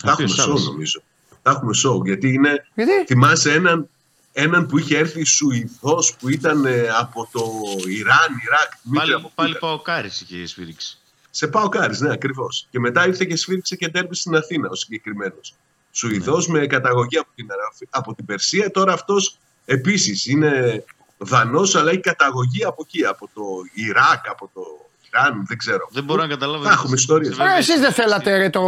Τα 0.03 0.11
έχουμε 0.11 0.25
Αυτός 0.29 0.43
σοου 0.45 0.51
άλλος. 0.53 0.67
νομίζω. 0.67 1.03
Τα 1.43 1.51
έχουμε 1.51 1.75
σοου. 1.75 2.05
Γιατί 2.05 2.33
είναι, 2.33 2.67
Γιατί; 2.75 3.05
θυμάσαι 3.07 3.53
έναν, 3.53 3.89
έναν 4.33 4.67
που 4.67 4.79
είχε 4.79 4.99
έρθει 4.99 5.25
Σουηδός 5.25 6.17
που 6.17 6.29
ήταν 6.29 6.65
ε, 6.65 6.89
από 6.89 7.29
το 7.33 7.41
Ιράν, 7.89 8.29
Ιράκ. 8.45 8.71
Δημήτρη, 8.83 8.99
Πάλι, 8.99 9.13
από 9.13 9.29
πού 9.29 9.33
πάλι 9.35 9.49
ήταν; 9.51 9.61
πάω 9.61 9.79
Κάρης 9.83 10.21
είχε 10.21 10.47
σφυρίξει. 10.47 10.99
Σε 11.31 11.47
πάω 11.49 11.69
Κάρις, 11.69 12.01
ναι, 12.01 12.13
ακριβώς. 12.13 12.67
Και 12.71 12.79
μετά 12.81 13.07
ήρθε 13.07 13.25
και 13.25 13.37
σφίριξε 13.37 13.77
και 13.77 13.89
τέρμι 13.89 14.15
στην 14.15 14.35
Αθήνα 14.37 14.69
ο 14.69 14.75
συγκεκριμένος. 14.75 15.55
Σουηδός 15.91 16.49
με 16.49 16.67
καταγωγή 16.67 17.19
από 17.19 17.29
την, 17.35 17.53
Αρα- 17.53 17.73
από 17.91 18.15
την 18.15 18.25
Περσία. 18.25 18.71
Τώρα 18.71 18.93
αυτός 18.93 19.39
επίσης 19.65 20.27
είναι 20.27 20.85
Δανός, 21.19 21.75
αλλά 21.77 21.91
έχει 21.91 22.01
καταγωγή 22.01 22.64
από 22.64 22.83
εκεί, 22.87 23.05
από 23.05 23.29
το 23.35 23.43
Ιράκ, 23.75 24.29
από 24.31 24.51
το 24.55 24.61
Ιράν, 25.12 25.45
δεν 25.49 25.59
ξέρω. 25.59 25.89
Δεν 25.91 26.05
μπορώ 26.05 26.23
να 26.23 26.29
καταλάβω. 26.29 26.64
Θα 26.64 26.71
έχουμε 26.73 26.95
ιστορίες. 26.95 27.39
Ε, 27.39 27.59
εσείς 27.59 27.81
δεν 27.81 27.93
θέλατε 27.93 28.37
ρε, 28.37 28.51
το 28.51 28.62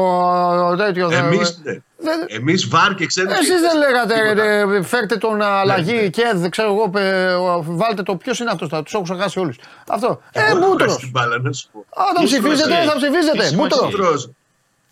τέτοιο. 0.76 1.10
Εμείς 1.10 1.48
ε, 1.48 1.54
ναι. 1.62 1.72
δεν- 1.96 2.26
Εμείς 2.28 2.68
βάρ 2.68 2.94
και 2.94 3.06
ξέρετε. 3.06 3.34
Εσείς 3.34 3.60
δεν 3.60 3.78
λέγατε 3.78 4.20
ρε, 4.22 4.28
Τίποτα. 4.28 4.72
ρε, 4.72 4.82
φέρτε 4.82 5.16
τον 5.16 5.42
αλλαγή 5.42 5.94
Ναι, 5.94 6.00
ναι. 6.00 6.08
και 6.08 6.32
δεν 6.34 6.50
ξέρω 6.50 6.72
εγώ, 6.72 6.88
πε, 6.90 7.26
βάλτε 7.66 8.02
το. 8.02 8.16
Ποιος 8.16 8.38
είναι 8.38 8.50
αυτός, 8.50 8.68
τους 8.84 8.94
έχω 8.94 9.02
ξεχάσει 9.02 9.38
όλους. 9.38 9.56
Αυτό. 9.88 10.20
Ε, 10.32 10.40
Εγώ 10.40 10.58
έχω 10.58 10.66
Μπούτρος. 10.68 10.88
χάσει 10.92 10.98
την 11.02 11.10
μπάλα, 11.10 11.38
να 11.38 11.52
σου 11.52 11.68
πω. 11.72 11.84
Όταν 11.90 12.14
Τι 12.16 12.24
ψηφίζετε, 12.24 12.62
σημασία 12.62 12.84
θα 12.84 12.90
έχει. 12.92 12.98
ψηφίζετε. 12.98 13.48
Τι 13.48 13.54
Μπούτρος. 13.54 14.30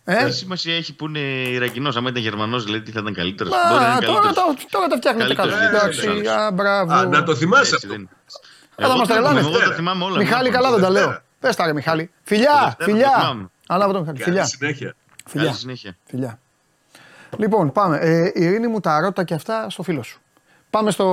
Σημασία 0.07 0.15
Μπούτρος. 0.15 0.25
Ε, 0.25 0.31
Τι 0.31 0.37
σημασία 0.37 0.75
έχει 0.77 0.95
που 0.95 1.07
είναι 1.07 1.19
Ιρακινός. 1.49 1.97
Αν 1.97 2.07
ήταν 2.07 2.23
Γερμανός, 2.23 2.65
δηλαδή 2.65 2.83
τι 2.83 2.91
θα 2.91 3.01
ήταν 3.01 3.15
καλύτερος; 3.15 3.53
μα, 3.53 3.71
Μπορεί 3.71 3.85
να 3.85 3.91
είναι 3.91 4.07
τώρα, 4.07 4.21
καλύτερος. 4.21 4.55
τα- 4.57 4.67
τώρα 4.71 4.87
τα 4.87 4.97
φτιάχνετε 4.97 5.35
Καλύτερος 5.35 5.53
καλά. 5.61 5.71
διαιτητής, 5.71 6.03
Εντάξει, 6.05 6.29
άλλος. 6.31 6.45
α, 6.47 6.51
μπράβο. 6.53 6.93
Α, 6.93 7.05
να 7.07 7.23
το 7.23 7.35
θυμάσαι 7.37 7.63
Έτσι 7.63 7.75
αυτό. 7.75 7.89
δεν 7.89 7.99
είναι. 7.99 8.09
θα 8.77 8.89
μας 8.89 8.97
Εγώ 8.97 9.07
τρελάνε. 9.07 9.39
Εγώ 9.41 9.49
τα 9.49 9.55
Δευτέρα. 9.57 9.75
θυμάμαι 9.77 10.05
όλα. 10.05 10.17
Μιχάλη, 10.19 10.51
μόνο. 10.51 10.63
καλά 10.63 10.71
δεν 10.75 10.81
τα 10.83 10.91
λέω. 10.91 11.03
Δευτέρα. 11.03 11.25
Πες 11.41 11.57
τα 11.57 11.67
ρε 11.67 11.73
Μιχάλη. 11.73 12.07
Το 12.07 12.13
Φιλιά, 12.23 12.51
Δευτέρα 12.53 12.77
το 12.79 12.85
φιλιά. 12.85 13.11
θυμάμαι. 13.21 13.47
Ανάβω 13.67 13.93
τον 13.93 14.01
Μιχάλη. 14.01 14.19
Καλή 14.19 14.31
Φιλιά. 14.31 14.45
συνέχεια. 14.47 14.87
Καλή 14.87 15.25
Φιλιά. 15.45 15.53
συνέχεια. 15.53 15.97
Φιλιά. 16.05 16.39
Λοιπόν, 17.39 17.73
πάμε. 17.73 17.97
Ε, 18.01 18.31
Ειρήνη 18.35 18.67
μου 18.67 18.81
τα 18.81 19.01
ρώτα 19.01 19.25
και 19.25 19.35
αυτά 19.35 19.67
στο 19.71 19.83
φίλο 19.83 20.03
σου. 20.03 20.21
Πάμε, 20.71 20.91
στο, 20.91 21.07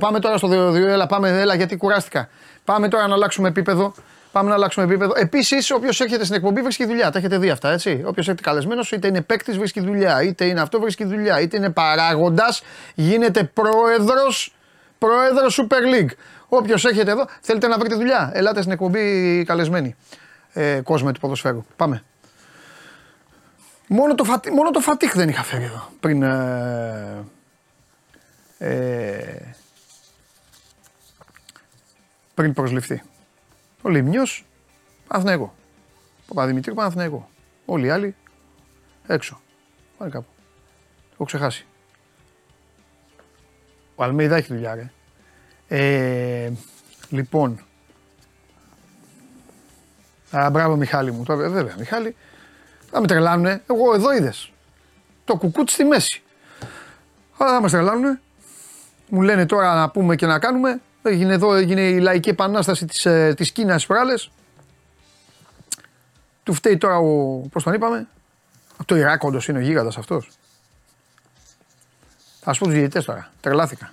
πάμε 0.00 0.20
τώρα 0.20 0.36
στο 0.38 0.48
2-2. 0.48 0.74
Έλα, 0.88 1.06
πάμε, 1.06 1.40
έλα, 1.40 1.54
γιατί 1.54 1.76
κουράστηκα. 1.76 2.28
Πάμε 2.64 2.88
τώρα 2.88 3.06
να 3.06 3.14
αλλάξουμε 3.14 3.48
επίπεδο. 3.48 3.94
Πάμε 4.32 4.48
να 4.48 4.54
αλλάξουμε 4.54 4.84
επίπεδο. 4.84 5.12
Επίσης, 5.16 5.70
όποιος 5.70 6.00
έρχεται 6.00 6.24
στην 6.24 6.36
εκπομπή 6.36 6.62
βρίσκει 6.62 6.86
δουλειά. 6.86 7.10
Τα 7.10 7.18
έχετε 7.18 7.38
δει 7.38 7.50
αυτά, 7.50 7.70
έτσι. 7.70 8.02
Όποιος 8.04 8.28
έρχεται 8.28 8.48
καλεσμένος, 8.48 8.92
είτε 8.92 9.08
είναι 9.08 9.20
παίκτης, 9.20 9.58
βρίσκει 9.58 9.80
δουλειά. 9.80 10.22
Είτε 10.22 10.44
είναι 10.44 10.60
αυτό, 10.60 10.80
βρίσκει 10.80 11.04
δουλειά. 11.04 11.40
Είτε 11.40 11.56
είναι 11.56 11.70
παράγοντας, 11.70 12.62
γίνεται 12.94 13.44
πρόεδρος 13.44 14.54
πρόεδρος 15.00 15.60
Super 15.60 15.94
League. 15.94 16.10
Όποιος 16.48 16.84
έρχεται 16.84 17.10
εδώ, 17.10 17.26
θέλετε 17.40 17.66
να 17.66 17.78
βρείτε 17.78 17.94
δουλειά. 17.94 18.30
Ελάτε 18.34 18.60
στην 18.60 18.72
εκπομπή 18.72 19.44
καλεσμένοι. 19.44 19.96
Ε, 20.52 20.80
κόσμο 20.84 21.12
του 21.12 21.20
ποδοσφαίρου. 21.20 21.64
Πάμε. 21.76 22.02
Μόνο 23.86 24.14
το, 24.14 24.24
φατι, 24.24 24.50
μόνο 24.50 24.70
το 24.70 24.80
Φατίχ 24.80 25.14
δεν 25.14 25.28
είχα 25.28 25.42
φέρει 25.42 25.64
εδώ 25.64 25.88
πριν. 26.00 26.22
Ε, 26.22 27.24
ε, 28.58 29.54
πριν 32.34 32.52
προσληφθεί. 32.52 33.02
Ο 33.82 33.88
Λιμνιός, 33.88 34.44
Παναθηναϊκό. 35.08 35.54
Παπαδημητρίου, 36.26 36.74
Παναθηναϊκό. 36.74 37.28
Όλοι 37.64 37.86
οι 37.86 37.90
άλλοι 37.90 38.14
έξω. 39.06 39.40
Πάνε 39.98 40.10
κάπου. 40.10 40.26
Το 41.08 41.12
έχω 41.12 41.24
ξεχάσει. 41.24 41.66
Ο 43.94 44.02
Αλμέιδα 44.02 44.36
έχει 44.36 44.52
δουλειά, 44.52 44.74
ρε. 44.74 44.90
Ε, 45.68 46.52
λοιπόν. 47.08 47.64
Α, 50.30 50.50
μπράβο 50.50 50.76
Μιχάλη 50.76 51.12
μου. 51.12 51.24
Τώρα, 51.24 51.48
βέβαια, 51.48 51.74
Μιχάλη. 51.78 52.16
Θα 52.90 53.00
με 53.00 53.06
τρελάνουνε. 53.06 53.62
Εγώ 53.70 53.94
εδώ 53.94 54.12
είδες. 54.12 54.52
Το 55.24 55.36
κουκούτσι 55.36 55.74
στη 55.74 55.84
μέση. 55.84 56.22
Αλλά 57.36 57.50
θα 57.50 57.60
μας 57.60 57.70
τρελάνουνε. 57.70 58.20
Μου 59.08 59.22
λένε 59.22 59.46
τώρα 59.46 59.74
να 59.74 59.90
πούμε 59.90 60.16
και 60.16 60.26
να 60.26 60.38
κάνουμε. 60.38 60.80
Έγινε 61.02 61.32
εδώ 61.32 61.54
έγινε 61.54 61.80
η 61.80 61.98
λαϊκή 61.98 62.28
επανάσταση 62.28 62.86
της, 62.86 63.06
ε, 63.06 63.34
της 63.36 63.52
Κίνας 63.52 63.74
στις 63.74 63.86
προάλλες. 63.86 64.30
Του 66.42 66.52
φταίει 66.52 66.76
τώρα 66.76 66.98
ο, 66.98 67.40
πώς 67.52 67.62
τον 67.62 67.74
είπαμε, 67.74 68.06
από 68.72 68.84
το 68.84 68.96
Ιράκ 68.96 69.22
όντως 69.22 69.48
είναι 69.48 69.58
ο 69.58 69.60
γίγαντας 69.60 69.96
αυτός. 69.96 70.30
Θα 72.40 72.52
σου 72.52 72.58
πω 72.58 72.64
τους 72.64 72.74
διαιτητές 72.74 73.04
τώρα, 73.04 73.30
τρελάθηκα. 73.40 73.92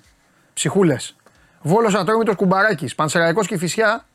Ψυχούλες. 0.53 1.15
Βόλος 1.61 1.95
Ατρόμητος 1.95 2.35
Κουμπαράκης, 2.35 2.95
Πανσεραϊκός 2.95 3.47
Κηφισιά, 3.47 4.05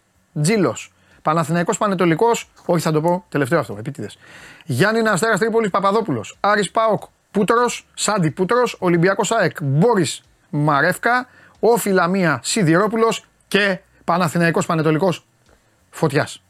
Τζίλος. 0.43 0.93
Παναθηναϊκός 1.23 1.79
Πανετολικός, 1.79 2.51
όχι 2.65 2.83
θα 2.83 2.93
το 2.93 3.01
πω, 3.01 3.25
τελευταίο 3.29 3.59
αυτό, 3.59 3.77
επίτηδες. 3.79 4.19
Γιάννη 4.65 5.09
Αστέρας 5.09 5.39
Τρίπολης 5.39 5.71
Παπαδόπουλος, 5.71 6.37
Άρης 6.41 6.71
Πάοκ, 6.71 7.03
Πούτρος, 7.31 7.87
Σάντι 7.95 8.31
Πούτρος, 8.31 8.77
Ολυμπιακός 8.79 9.33
ΑΕΚ, 9.33 9.57
Μπόρις 9.63 10.23
Μαρεύκα, 10.51 11.29
Όφη 11.65 11.91
Λαμία 11.91 12.41
Σιδηρόπουλος 12.43 13.25
και 13.49 13.79
Παναθηναϊκός 14.05 14.67
Πανετολικός 14.67 15.27
Φωτιάς. 15.91 16.43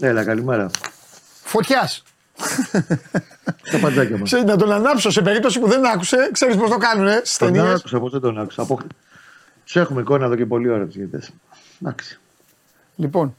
Έλα, 0.00 0.24
καλημέρα. 0.24 0.70
Φωτιάς. 1.42 2.02
Τα 3.70 3.78
παντζάκια 3.80 4.18
μας. 4.18 4.22
Ξέρεις, 4.28 4.44
να 4.44 4.56
τον 4.56 4.72
ανάψω 4.72 5.10
σε 5.10 5.22
περίπτωση 5.22 5.60
που 5.60 5.68
δεν 5.68 5.86
άκουσε, 5.86 6.28
ξέρεις 6.32 6.56
πώς 6.56 6.70
το 6.70 6.76
κάνουνε 6.76 7.20
στις 7.24 7.36
Τον 7.36 7.52
ταινίες. 7.52 7.74
άκουσα, 7.74 8.00
πώς 8.00 8.10
δεν 8.10 8.20
τον 8.20 8.38
άκουσα. 8.38 8.62
Από... 8.62 8.78
Του 9.64 9.78
έχουμε 9.78 10.00
εικόνα 10.00 10.24
εδώ 10.24 10.36
και 10.36 10.46
πολλή 10.46 10.68
ώρα 10.68 10.84
του 10.86 10.92
γιατί. 10.98 11.32
Εντάξει. 11.82 12.18
Λοιπόν. 12.96 13.34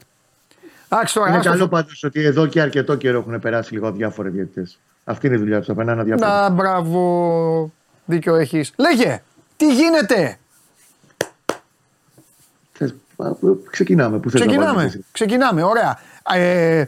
Άξι 0.88 1.14
τώρα. 1.14 1.28
Είναι 1.28 1.36
άστο- 1.38 1.50
καλό 1.50 1.68
πάντως 1.68 2.02
ότι 2.04 2.20
εδώ 2.24 2.46
και 2.46 2.60
αρκετό 2.60 2.96
καιρό 2.96 3.18
έχουν 3.18 3.40
περάσει 3.40 3.72
λίγο 3.74 3.92
διάφοροι 3.92 4.28
διαιτητές. 4.30 4.78
Αυτή 5.04 5.26
είναι 5.26 5.36
η 5.36 5.38
δουλειά 5.38 5.58
τους. 5.58 5.66
Θα 5.66 5.74
περνάνε 5.74 6.00
αδιάφοροι. 6.00 6.30
Να, 6.30 6.48
μπράβο. 6.50 7.72
Δίκιο 8.04 8.34
έχεις. 8.34 8.72
Λέγε, 8.76 9.22
τι 9.56 9.74
γίνεται; 9.74 10.38
Θες- 12.72 12.94
Ξεκινάμε. 13.70 14.18
Πού 14.18 14.30
θες 14.30 14.40
να 14.40 14.46
Ξεκινάμε. 14.46 14.76
βάλεις 14.76 14.94
εσύ. 14.94 15.04
Ξεκινάμε. 15.12 15.62
Ωραία. 15.62 15.98
Ε, 16.32 16.84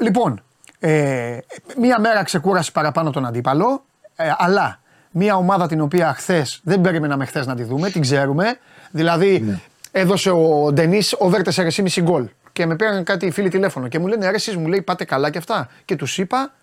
λοιπόν, 0.00 0.42
ε, 0.78 1.38
μία 1.80 2.00
μέρα 2.00 2.22
ξεκούραση 2.22 2.72
παραπάνω 2.72 3.10
τον 3.10 3.26
αντίπαλο, 3.26 3.84
ε, 4.16 4.30
αλλά 4.36 4.80
μία 5.10 5.36
ομάδα 5.36 5.66
την 5.66 5.80
οποία 5.80 6.14
χθες 6.14 6.60
δεν 6.64 6.80
περιμέναμε 6.80 7.24
χθες 7.24 7.46
να 7.46 7.54
τη 7.54 7.62
δούμε, 7.64 7.90
την 7.90 8.00
ξέρουμε. 8.00 8.58
Δηλαδή, 8.90 9.40
Ναι. 9.40 9.60
Έδωσε 9.96 10.30
ο 10.30 10.70
Ντενής 10.72 11.16
over 11.18 11.40
4,5 11.54 12.02
γκολ. 12.02 12.28
Και 12.52 12.66
με 12.66 12.76
πήραν 12.76 13.04
κάτι 13.04 13.30
φίλοι 13.30 13.48
τηλέφωνο 13.48 13.88
και 13.88 13.98
μου 13.98 14.06
λένε 14.06 14.30
ρε, 14.30 14.34
εσείς 14.34 14.56
μου 14.56 14.66
λέει 14.66 14.82
πάτε 14.82 15.04
καλά 15.04 15.30
και 15.30 15.38
αυτά. 15.38 15.68
Και 15.84 15.96
τους 15.96 16.18
είπα, 16.18 16.54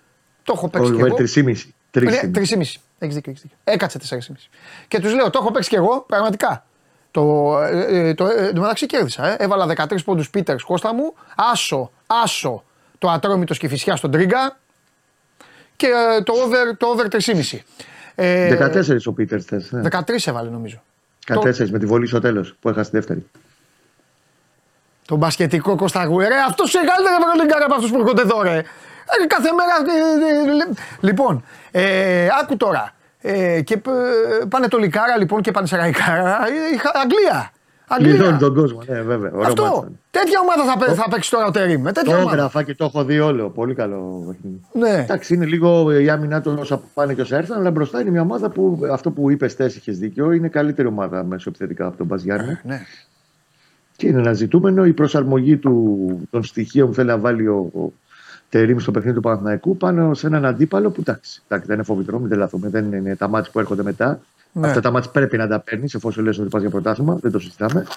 το 0.43 0.53
έχω 0.55 0.69
παίξει 0.69 0.91
Ο 0.91 0.95
κι 0.95 1.01
εγώ. 1.01 1.15
Βέρ 1.15 1.27
3,5. 1.35 1.43
Ναι, 1.91 2.19
3,5. 2.21 2.31
3,5. 2.31 2.81
Έχεις 2.99 3.15
δίκιο, 3.15 3.31
έχεις 3.31 3.41
δίκιο. 3.41 3.57
Έκατσε 3.63 3.99
4,5. 4.09 4.17
Και 4.87 4.99
τους 4.99 5.13
λέω, 5.13 5.29
το 5.29 5.39
έχω 5.41 5.51
παίξει 5.51 5.69
κι 5.69 5.75
εγώ, 5.75 6.05
πραγματικά. 6.07 6.65
Το, 7.11 7.57
ε, 7.61 8.09
ε, 8.09 8.13
το, 8.13 8.25
ε, 8.25 8.47
εν 8.47 8.53
τω 8.53 8.61
μεταξύ 8.61 8.85
κέρδισα. 8.85 9.27
Ε. 9.27 9.35
Έβαλα 9.39 9.67
13 9.67 10.03
πόντους 10.05 10.29
Πίτερς 10.29 10.63
Κώστα 10.63 10.93
μου. 10.93 11.13
Άσο, 11.35 11.91
άσο 12.07 12.63
το 12.97 13.09
ατρόμητος 13.09 13.57
και 13.57 13.67
φυσιά 13.67 13.95
στον 13.95 14.11
Τρίγκα. 14.11 14.59
Και 15.75 15.87
ε, 15.87 16.21
το 16.21 16.33
over, 16.33 16.77
το 16.77 16.87
over 16.87 17.05
3,5. 17.09 17.59
Ε, 18.15 18.71
14 18.85 18.97
ο 19.05 19.13
Πίτερς 19.13 19.45
θες. 19.45 19.71
Ναι. 19.71 19.81
13 19.91 19.99
έβαλε 20.25 20.49
νομίζω. 20.49 20.83
14 21.27 21.69
με 21.69 21.79
τη 21.79 21.85
βολή 21.85 22.07
στο 22.07 22.19
τέλος 22.19 22.55
που 22.59 22.69
έχασε 22.69 22.89
τη 22.89 22.95
δεύτερη. 22.97 23.25
Το 25.05 25.15
μπασκετικό 25.15 25.75
Κώστα 25.75 26.05
Γουερέ. 26.05 26.35
Αυτός 26.47 26.69
σε 26.69 26.77
καλύτερα 26.77 27.15
ευρωλίγκαρα 27.21 27.65
από 27.65 27.73
αυτούς 27.73 27.91
που 27.91 27.99
έρχονται 27.99 28.21
εδώ, 28.21 28.41
ρε. 28.41 28.57
Ε, 28.57 29.25
κάθε 29.27 29.49
μέρα. 29.51 29.75
ε, 29.95 30.59
ε, 30.59 30.63
ε, 30.63 30.73
Λοιπόν, 30.99 31.43
ε, 31.71 32.27
άκου 32.41 32.57
τώρα. 32.57 32.91
Ε, 33.21 33.61
και 33.61 33.73
ε, 33.73 34.45
πάνε 34.45 34.67
το 34.67 34.77
Λικάρα 34.77 35.17
λοιπόν 35.17 35.41
και 35.41 35.51
πάνε 35.51 35.67
σε 35.67 35.75
Ραϊκάρα. 35.75 36.39
Ε, 36.47 36.73
είχα- 36.73 36.91
Αγγλία. 37.93 38.09
Πληρώνει 38.13 38.33
Αγγλία. 38.33 38.47
τον 38.47 38.55
κόσμο. 38.55 38.79
Ναι, 38.87 39.01
βέβαια. 39.01 39.29
Ωραίο 39.29 39.37
μάτς 39.37 39.47
Αυτό. 39.47 39.63
ήταν. 39.77 39.99
Τέτοια 40.11 40.39
ομάδα 40.41 40.71
θα, 40.71 40.77
παί- 40.85 40.95
θα 40.97 41.07
παίξει 41.09 41.29
τώρα 41.31 41.45
ο 41.45 41.51
Τερήμ. 41.51 41.81
Με 41.81 41.91
τέτοια 41.91 42.11
Το 42.15 42.21
ομάδα. 42.21 42.35
έγραφα 42.35 42.63
και 42.63 42.75
το 42.75 42.85
έχω 42.85 43.03
δει 43.03 43.19
όλο. 43.19 43.49
Πολύ 43.49 43.73
καλό 43.73 44.23
παιχνίδι. 44.27 44.61
Ναι. 44.73 45.01
Εντάξει, 45.03 45.33
είναι 45.33 45.45
λίγο 45.45 45.91
η 45.99 46.09
άμυνά 46.09 46.41
του 46.41 46.55
όσα 46.59 46.81
πάνε 46.93 47.13
και 47.13 47.21
όσα 47.21 47.37
έρθαν, 47.37 47.59
αλλά 47.59 47.71
μπροστά 47.71 48.01
είναι 48.01 48.09
μια 48.09 48.21
ομάδα 48.21 48.49
που 48.49 48.79
αυτό 48.91 49.11
που 49.11 49.29
είπες, 49.31 49.55
Τέσσερι, 49.55 49.79
είχες 49.79 49.97
δίκιο, 49.99 50.31
είναι 50.31 50.47
καλύτερη 50.47 50.87
ομάδα 50.87 51.23
μέσω 51.23 51.49
επιθετικά 51.49 51.85
από 51.85 51.97
τον 51.97 52.05
Μπαζιάννη. 52.05 52.59
Ναι. 52.63 52.81
Και 53.95 54.07
είναι 54.07 54.19
ένα 54.19 54.33
ζητούμενο 54.33 54.85
η 54.85 54.93
προσαρμογή 54.93 55.57
του, 55.57 55.97
των 56.31 56.43
στοιχείων 56.43 56.87
που 56.87 56.93
θέλει 56.93 57.07
να 57.07 57.17
βάλει 57.17 57.47
ο, 57.47 57.69
ο 57.75 57.93
Τερίμ 58.49 58.77
στο 58.77 58.91
παιχνίδι 58.91 59.15
του 59.15 59.21
Παναθηναϊκού 59.21 59.77
πάνω 59.77 60.13
σε 60.13 60.27
έναν 60.27 60.45
αντίπαλο 60.45 60.89
που 60.89 60.99
εντάξει, 60.99 61.41
εντάξει 61.47 61.67
δεν 61.67 61.75
είναι 61.75 61.85
φόβητρο, 61.85 62.19
μην 62.19 62.29
τρελαθούμε. 62.29 62.69
Δεν 62.69 62.91
είναι 62.93 63.15
τα 63.15 63.27
ματς 63.27 63.51
που 63.51 63.59
έρχονται 63.59 63.83
μετά. 63.83 64.19
Ναι. 64.53 64.67
Αυτά 64.67 64.79
τα 64.81 64.91
ματς 64.91 65.11
πρέπει 65.11 65.37
να 65.37 65.47
τα 65.47 65.59
παίρνεις 65.59 65.93
εφόσον 65.93 66.23
λες 66.23 66.39
ότι 66.39 66.49
πας 66.49 66.61
για 66.61 66.69
πρωτάθλημα, 66.69 67.15
δεν 67.15 67.31
το 67.31 67.39
συζητάμε. 67.39 67.87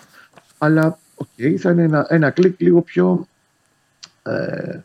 Αλλά 0.58 0.98
οκ, 1.14 1.28
θα 1.58 1.70
είναι 1.70 1.82
ένα, 1.82 2.06
ένα 2.08 2.30
κλικ 2.30 2.60
λίγο 2.60 2.80
πιο 2.80 3.26
ε, 4.22 4.78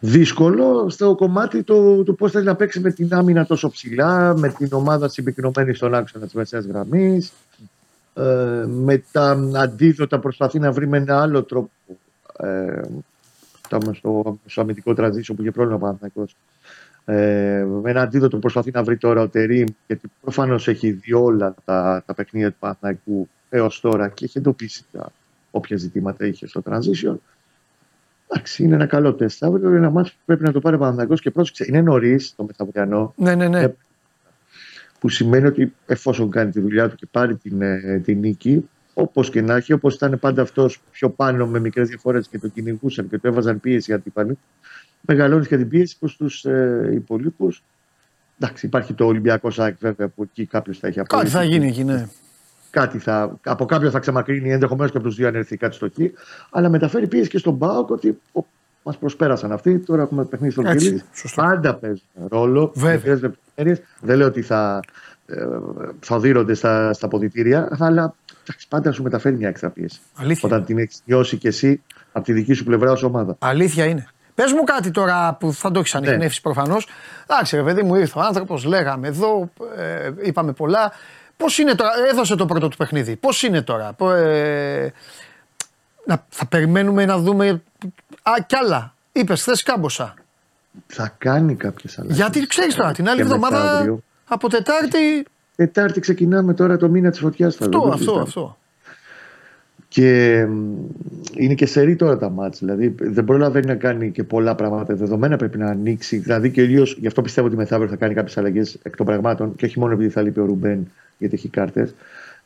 δύσκολο 0.00 0.88
στο 0.88 1.14
κομμάτι 1.14 1.62
του, 1.62 2.02
του 2.06 2.14
πώς 2.14 2.30
θέλει 2.30 2.44
να 2.44 2.54
παίξει 2.54 2.80
με 2.80 2.90
την 2.90 3.14
άμυνα 3.14 3.46
τόσο 3.46 3.70
ψηλά, 3.70 4.36
με 4.36 4.48
την 4.48 4.68
ομάδα 4.72 5.08
συμπυκνωμένη 5.08 5.74
στον 5.74 5.94
άξονα 5.94 6.24
της 6.24 6.34
μεσαίας 6.34 6.64
γραμμής. 6.64 7.32
Ε, 8.14 8.64
με 8.66 9.04
τα 9.12 9.50
αντίδοτα 9.54 10.18
προσπαθεί 10.18 10.58
να 10.58 10.72
βρει 10.72 10.88
με 10.88 10.96
ένα 10.96 11.20
άλλο 11.20 11.42
τρόπο 11.42 11.70
ε, 12.38 12.80
το, 13.68 13.78
στο, 13.94 14.38
στο 14.46 14.60
αμυντικό 14.60 14.94
τραζίσιο 14.94 15.34
που 15.34 15.42
είχε 15.42 15.50
πρόβλημα 15.50 15.76
ο 15.76 15.80
Παναθηναϊκός. 15.80 16.36
Ε, 17.08 17.66
με 17.82 17.90
ένα 17.90 18.00
αντίδοτο 18.00 18.38
προσπαθεί 18.38 18.70
να 18.70 18.82
βρει 18.82 18.96
τώρα 18.96 19.20
ο 19.20 19.28
Τερήμ 19.28 19.66
γιατί 19.86 20.10
προφανώς 20.20 20.68
έχει 20.68 20.90
δει 20.90 21.12
όλα 21.12 21.54
τα, 21.64 22.02
τα 22.06 22.14
παιχνίδια 22.14 22.50
του 22.50 22.56
Παναθηναϊκού 22.58 23.28
έως 23.48 23.80
τώρα 23.80 24.08
και 24.08 24.24
έχει 24.24 24.38
εντοπίσει 24.38 24.84
τα 24.92 25.12
όποια 25.50 25.76
ζητήματα 25.76 26.26
είχε 26.26 26.46
στο 26.46 26.62
transition. 26.64 27.16
Εντάξει, 28.28 28.62
είναι 28.62 28.74
ένα 28.74 28.86
καλό 28.86 29.14
τεστ. 29.14 29.44
Αύριο 29.44 29.68
είναι 29.68 29.76
ένα 29.76 29.90
μάτι 29.90 30.08
που 30.08 30.16
πρέπει 30.24 30.42
να 30.42 30.52
το 30.52 30.60
πάρει 30.60 30.76
ο 30.76 30.78
Παναθηναϊκός 30.78 31.20
και 31.20 31.30
πρόσεξε, 31.30 31.64
είναι 31.68 31.80
νωρίς 31.80 32.34
το 32.36 32.44
μεθαυριανό 32.44 33.12
Ναι, 33.16 33.34
ναι, 33.34 33.48
ναι. 33.48 33.60
Ε, 33.60 33.74
που 35.00 35.08
σημαίνει 35.08 35.46
ότι 35.46 35.74
εφόσον 35.86 36.30
κάνει 36.30 36.50
τη 36.50 36.60
δουλειά 36.60 36.88
του 36.88 36.96
και 36.96 37.06
πάρει 37.10 37.36
την, 37.36 37.62
ε, 37.62 38.00
την 38.04 38.18
νίκη, 38.18 38.68
όπως 38.94 39.30
και 39.30 39.40
να 39.40 39.54
έχει, 39.54 39.72
όπως 39.72 39.94
ήταν 39.94 40.18
πάντα 40.18 40.42
αυτός 40.42 40.80
πιο 40.90 41.10
πάνω 41.10 41.46
με 41.46 41.58
μικρές 41.58 41.88
διαφορές 41.88 42.28
και 42.28 42.38
το 42.38 42.48
κυνηγούσαν 42.48 43.08
και 43.08 43.18
το 43.18 43.28
έβαζαν 43.28 43.60
πίεση 43.60 43.84
για 43.86 43.94
αντίπαλοι, 43.94 44.38
μεγαλώνεις 45.06 45.46
και 45.48 45.56
την 45.56 45.68
πίεση 45.68 45.98
προς 45.98 46.16
τους 46.16 46.44
ε, 46.44 46.90
υπολείπους. 46.92 47.62
Εντάξει, 48.40 48.66
υπάρχει 48.66 48.94
το 48.94 49.04
Ολυμπιακό 49.04 49.50
ΣΑΚ 49.50 49.76
βέβαια 49.80 50.08
που 50.08 50.22
εκεί 50.22 50.46
κάποιος 50.46 50.78
θα 50.78 50.86
έχει 50.86 50.96
Κάτι 50.96 51.14
απόλυτη. 51.14 51.30
θα 51.34 51.42
γίνει 51.44 51.66
εκεί, 51.66 51.84
ναι. 51.84 52.08
Κάτι 52.70 52.98
θα, 52.98 53.38
από 53.44 53.64
κάποιον 53.64 53.90
θα 53.90 53.98
ξεμακρύνει 53.98 54.52
ενδεχομένως 54.52 54.90
και 54.90 54.96
από 54.96 55.06
τους 55.06 55.16
δύο 55.16 55.28
αν 55.28 55.34
έρθει 55.34 55.56
κάτι 55.56 55.74
στο 55.74 55.86
εκεί. 55.86 56.12
Αλλά 56.50 56.68
μεταφέρει 56.68 57.06
πίεση 57.06 57.28
και 57.28 57.38
στον 57.38 57.54
Μπάουκ 57.54 57.90
ότι 57.90 58.18
μας 58.82 58.98
προσπέρασαν 58.98 59.52
αυτοί. 59.52 59.78
Τώρα 59.78 60.02
έχουμε 60.02 60.24
παιχνίδι 60.24 60.52
στον 60.52 60.66
Έτσι, 60.66 60.84
Κυρίδη. 60.86 61.02
σωστό. 61.12 61.42
Πάντα 61.42 61.74
παίζουν 61.74 62.02
ρόλο. 62.28 62.72
Βέβαια. 62.74 62.94
μικρές 62.94 63.20
λεπτομέρειες. 63.20 63.86
Δεν 64.00 64.16
λέω 64.16 64.26
ότι 64.26 64.42
θα, 64.42 64.80
ε, 65.26 65.46
θα 66.00 66.16
οδύρονται 66.16 66.54
στα, 66.54 66.92
στα 66.92 67.08
ποδητήρια, 67.08 67.68
αλλά 67.78 68.14
εντάξει, 68.42 68.68
πάντα 68.68 68.92
σου 68.92 69.02
μεταφέρει 69.02 69.36
μια 69.36 69.48
έξτρα 69.48 69.70
πίεση. 69.70 70.00
Αλήθεια. 70.14 70.48
Όταν 70.48 70.64
την 70.64 70.78
έχεις 70.78 71.02
νιώσει 71.04 71.36
κι 71.36 71.46
εσύ 71.46 71.82
από 72.12 72.24
τη 72.24 72.32
δική 72.32 72.52
σου 72.52 72.64
πλευρά 72.64 72.90
ως 72.92 73.02
ομάδα. 73.02 73.36
Αλήθεια 73.38 73.84
είναι. 73.84 74.06
Πες 74.36 74.52
μου 74.52 74.64
κάτι 74.64 74.90
τώρα 74.90 75.34
που 75.40 75.52
θα 75.52 75.70
το 75.70 75.78
έχεις 75.78 75.94
ανοιχνεύσει 75.94 76.40
προφανώς. 76.40 76.86
Εντάξει, 77.28 77.56
ρε 77.56 77.62
παιδί 77.62 77.82
μου, 77.82 77.94
ήρθε 77.94 78.18
ο 78.18 78.22
άνθρωπος, 78.22 78.64
λέγαμε 78.64 79.08
εδώ, 79.08 79.50
ε, 79.76 80.10
είπαμε 80.22 80.52
πολλά. 80.52 80.92
Πώς 81.36 81.58
είναι 81.58 81.74
τώρα, 81.74 81.90
έδωσε 82.10 82.34
το 82.36 82.46
πρώτο 82.46 82.68
του 82.68 82.76
παιχνίδι. 82.76 83.16
Πώς 83.16 83.42
είναι 83.42 83.62
τώρα, 83.62 83.92
πο- 83.92 84.10
ε, 84.12 84.92
να, 86.04 86.24
θα 86.28 86.46
περιμένουμε 86.46 87.04
να 87.04 87.18
δούμε. 87.18 87.62
Α, 88.22 88.32
κι 88.46 88.56
άλλα. 88.56 88.94
Είπες 89.12 89.40
χθε 89.42 89.52
κάμποσα. 89.64 90.14
Θα 90.86 91.14
κάνει 91.18 91.54
κάποιες 91.54 91.98
αλλαγές. 91.98 92.16
Γιατί 92.16 92.46
ξέρεις 92.46 92.74
τώρα, 92.74 92.92
την 92.92 93.06
άλλη 93.08 93.16
Και 93.16 93.22
εβδομάδα 93.22 93.60
μεθαύριο. 93.62 94.00
από 94.28 94.48
Τετάρτη. 94.48 95.24
Τετάρτη 95.56 96.00
ξεκινάμε 96.00 96.54
τώρα 96.54 96.76
το 96.76 96.88
μήνα 96.88 97.10
της 97.10 97.18
φωτιάς. 97.20 97.60
Αυτό, 97.60 97.90
αυτό, 97.94 98.18
αυτό. 98.20 98.56
Και 99.88 100.44
μ, 100.48 100.74
είναι 101.34 101.54
και 101.54 101.66
σερή 101.66 101.96
τώρα 101.96 102.16
τα 102.16 102.30
μάτς. 102.30 102.58
Δηλαδή 102.58 102.94
δεν 102.98 103.24
προλαβαίνει 103.24 103.66
να 103.66 103.74
κάνει 103.74 104.10
και 104.10 104.24
πολλά 104.24 104.54
πράγματα. 104.54 104.94
Δεδομένα 104.94 105.36
πρέπει 105.36 105.58
να 105.58 105.66
ανοίξει. 105.66 106.16
Δηλαδή 106.16 106.50
κυρίω 106.50 106.82
γι' 106.82 107.06
αυτό 107.06 107.22
πιστεύω 107.22 107.46
ότι 107.46 107.56
μεθαύριο 107.56 107.88
θα 107.90 107.96
κάνει 107.96 108.14
κάποιες 108.14 108.38
αλλαγές 108.38 108.78
εκ 108.82 108.96
των 108.96 109.06
πραγμάτων. 109.06 109.54
Και 109.56 109.64
όχι 109.64 109.78
μόνο 109.78 109.92
επειδή 109.92 110.10
θα 110.10 110.22
λείπει 110.22 110.40
ο 110.40 110.44
Ρουμπέν 110.44 110.90
γιατί 111.18 111.34
έχει 111.34 111.48
κάρτες. 111.48 111.94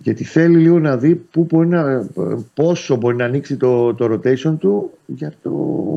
Γιατί 0.03 0.25
θέλει 0.25 0.57
λίγο 0.57 0.79
να 0.79 0.97
δει 0.97 1.15
πού 1.15 1.47
μπορεί 1.51 1.69
να, 1.69 2.09
πόσο 2.55 2.97
μπορεί 2.97 3.17
να 3.17 3.25
ανοίξει 3.25 3.57
το, 3.57 3.95
το 3.95 4.13
rotation 4.13 4.57
του 4.59 4.91
για 5.07 5.33
το 5.43 5.51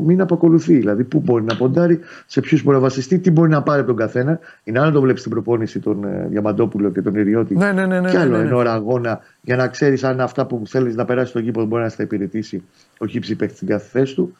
μήνα 0.04 0.26
που 0.26 0.34
ακολουθεί. 0.34 0.76
Δηλαδή 0.76 1.04
πού 1.04 1.20
μπορεί 1.20 1.44
να 1.44 1.56
ποντάρει, 1.56 2.00
σε 2.26 2.40
ποιους 2.40 2.62
μπορεί 2.62 2.76
να 2.76 2.82
βασιστεί, 2.82 3.18
τι 3.18 3.30
μπορεί 3.30 3.50
να 3.50 3.62
πάρει 3.62 3.78
από 3.78 3.88
τον 3.88 3.96
καθένα. 3.96 4.38
Είναι 4.64 4.78
άλλο 4.78 4.88
να 4.88 4.94
το 4.94 5.00
βλέπεις 5.00 5.20
στην 5.20 5.32
προπόνηση 5.32 5.80
τον 5.80 6.04
ε, 6.04 6.26
Διαμαντόπουλο 6.30 6.90
και 6.90 7.02
τον 7.02 7.14
Ιριώτη. 7.14 7.56
Ναι, 7.56 7.72
ναι, 7.72 7.86
ναι, 7.86 8.00
ναι, 8.00 8.10
και 8.10 8.18
άλλο 8.18 8.30
ναι, 8.30 8.42
ναι. 8.42 8.48
εν 8.48 8.52
ώρα 8.52 8.72
αγώνα 8.72 9.20
για 9.40 9.56
να 9.56 9.68
ξέρεις 9.68 10.04
αν 10.04 10.20
αυτά 10.20 10.46
που 10.46 10.62
θέλεις 10.66 10.94
να 10.94 11.04
περάσεις 11.04 11.30
στο 11.30 11.38
γήπεδο 11.38 11.66
μπορεί 11.66 11.82
να 11.82 11.88
στα 11.88 12.02
υπηρετήσει 12.02 12.62
ο 12.98 13.06
χύψης 13.06 13.36
παίκτης 13.36 13.56
στην 13.56 13.68
κάθε 13.68 13.88
θέση 13.98 14.14
του. 14.14 14.36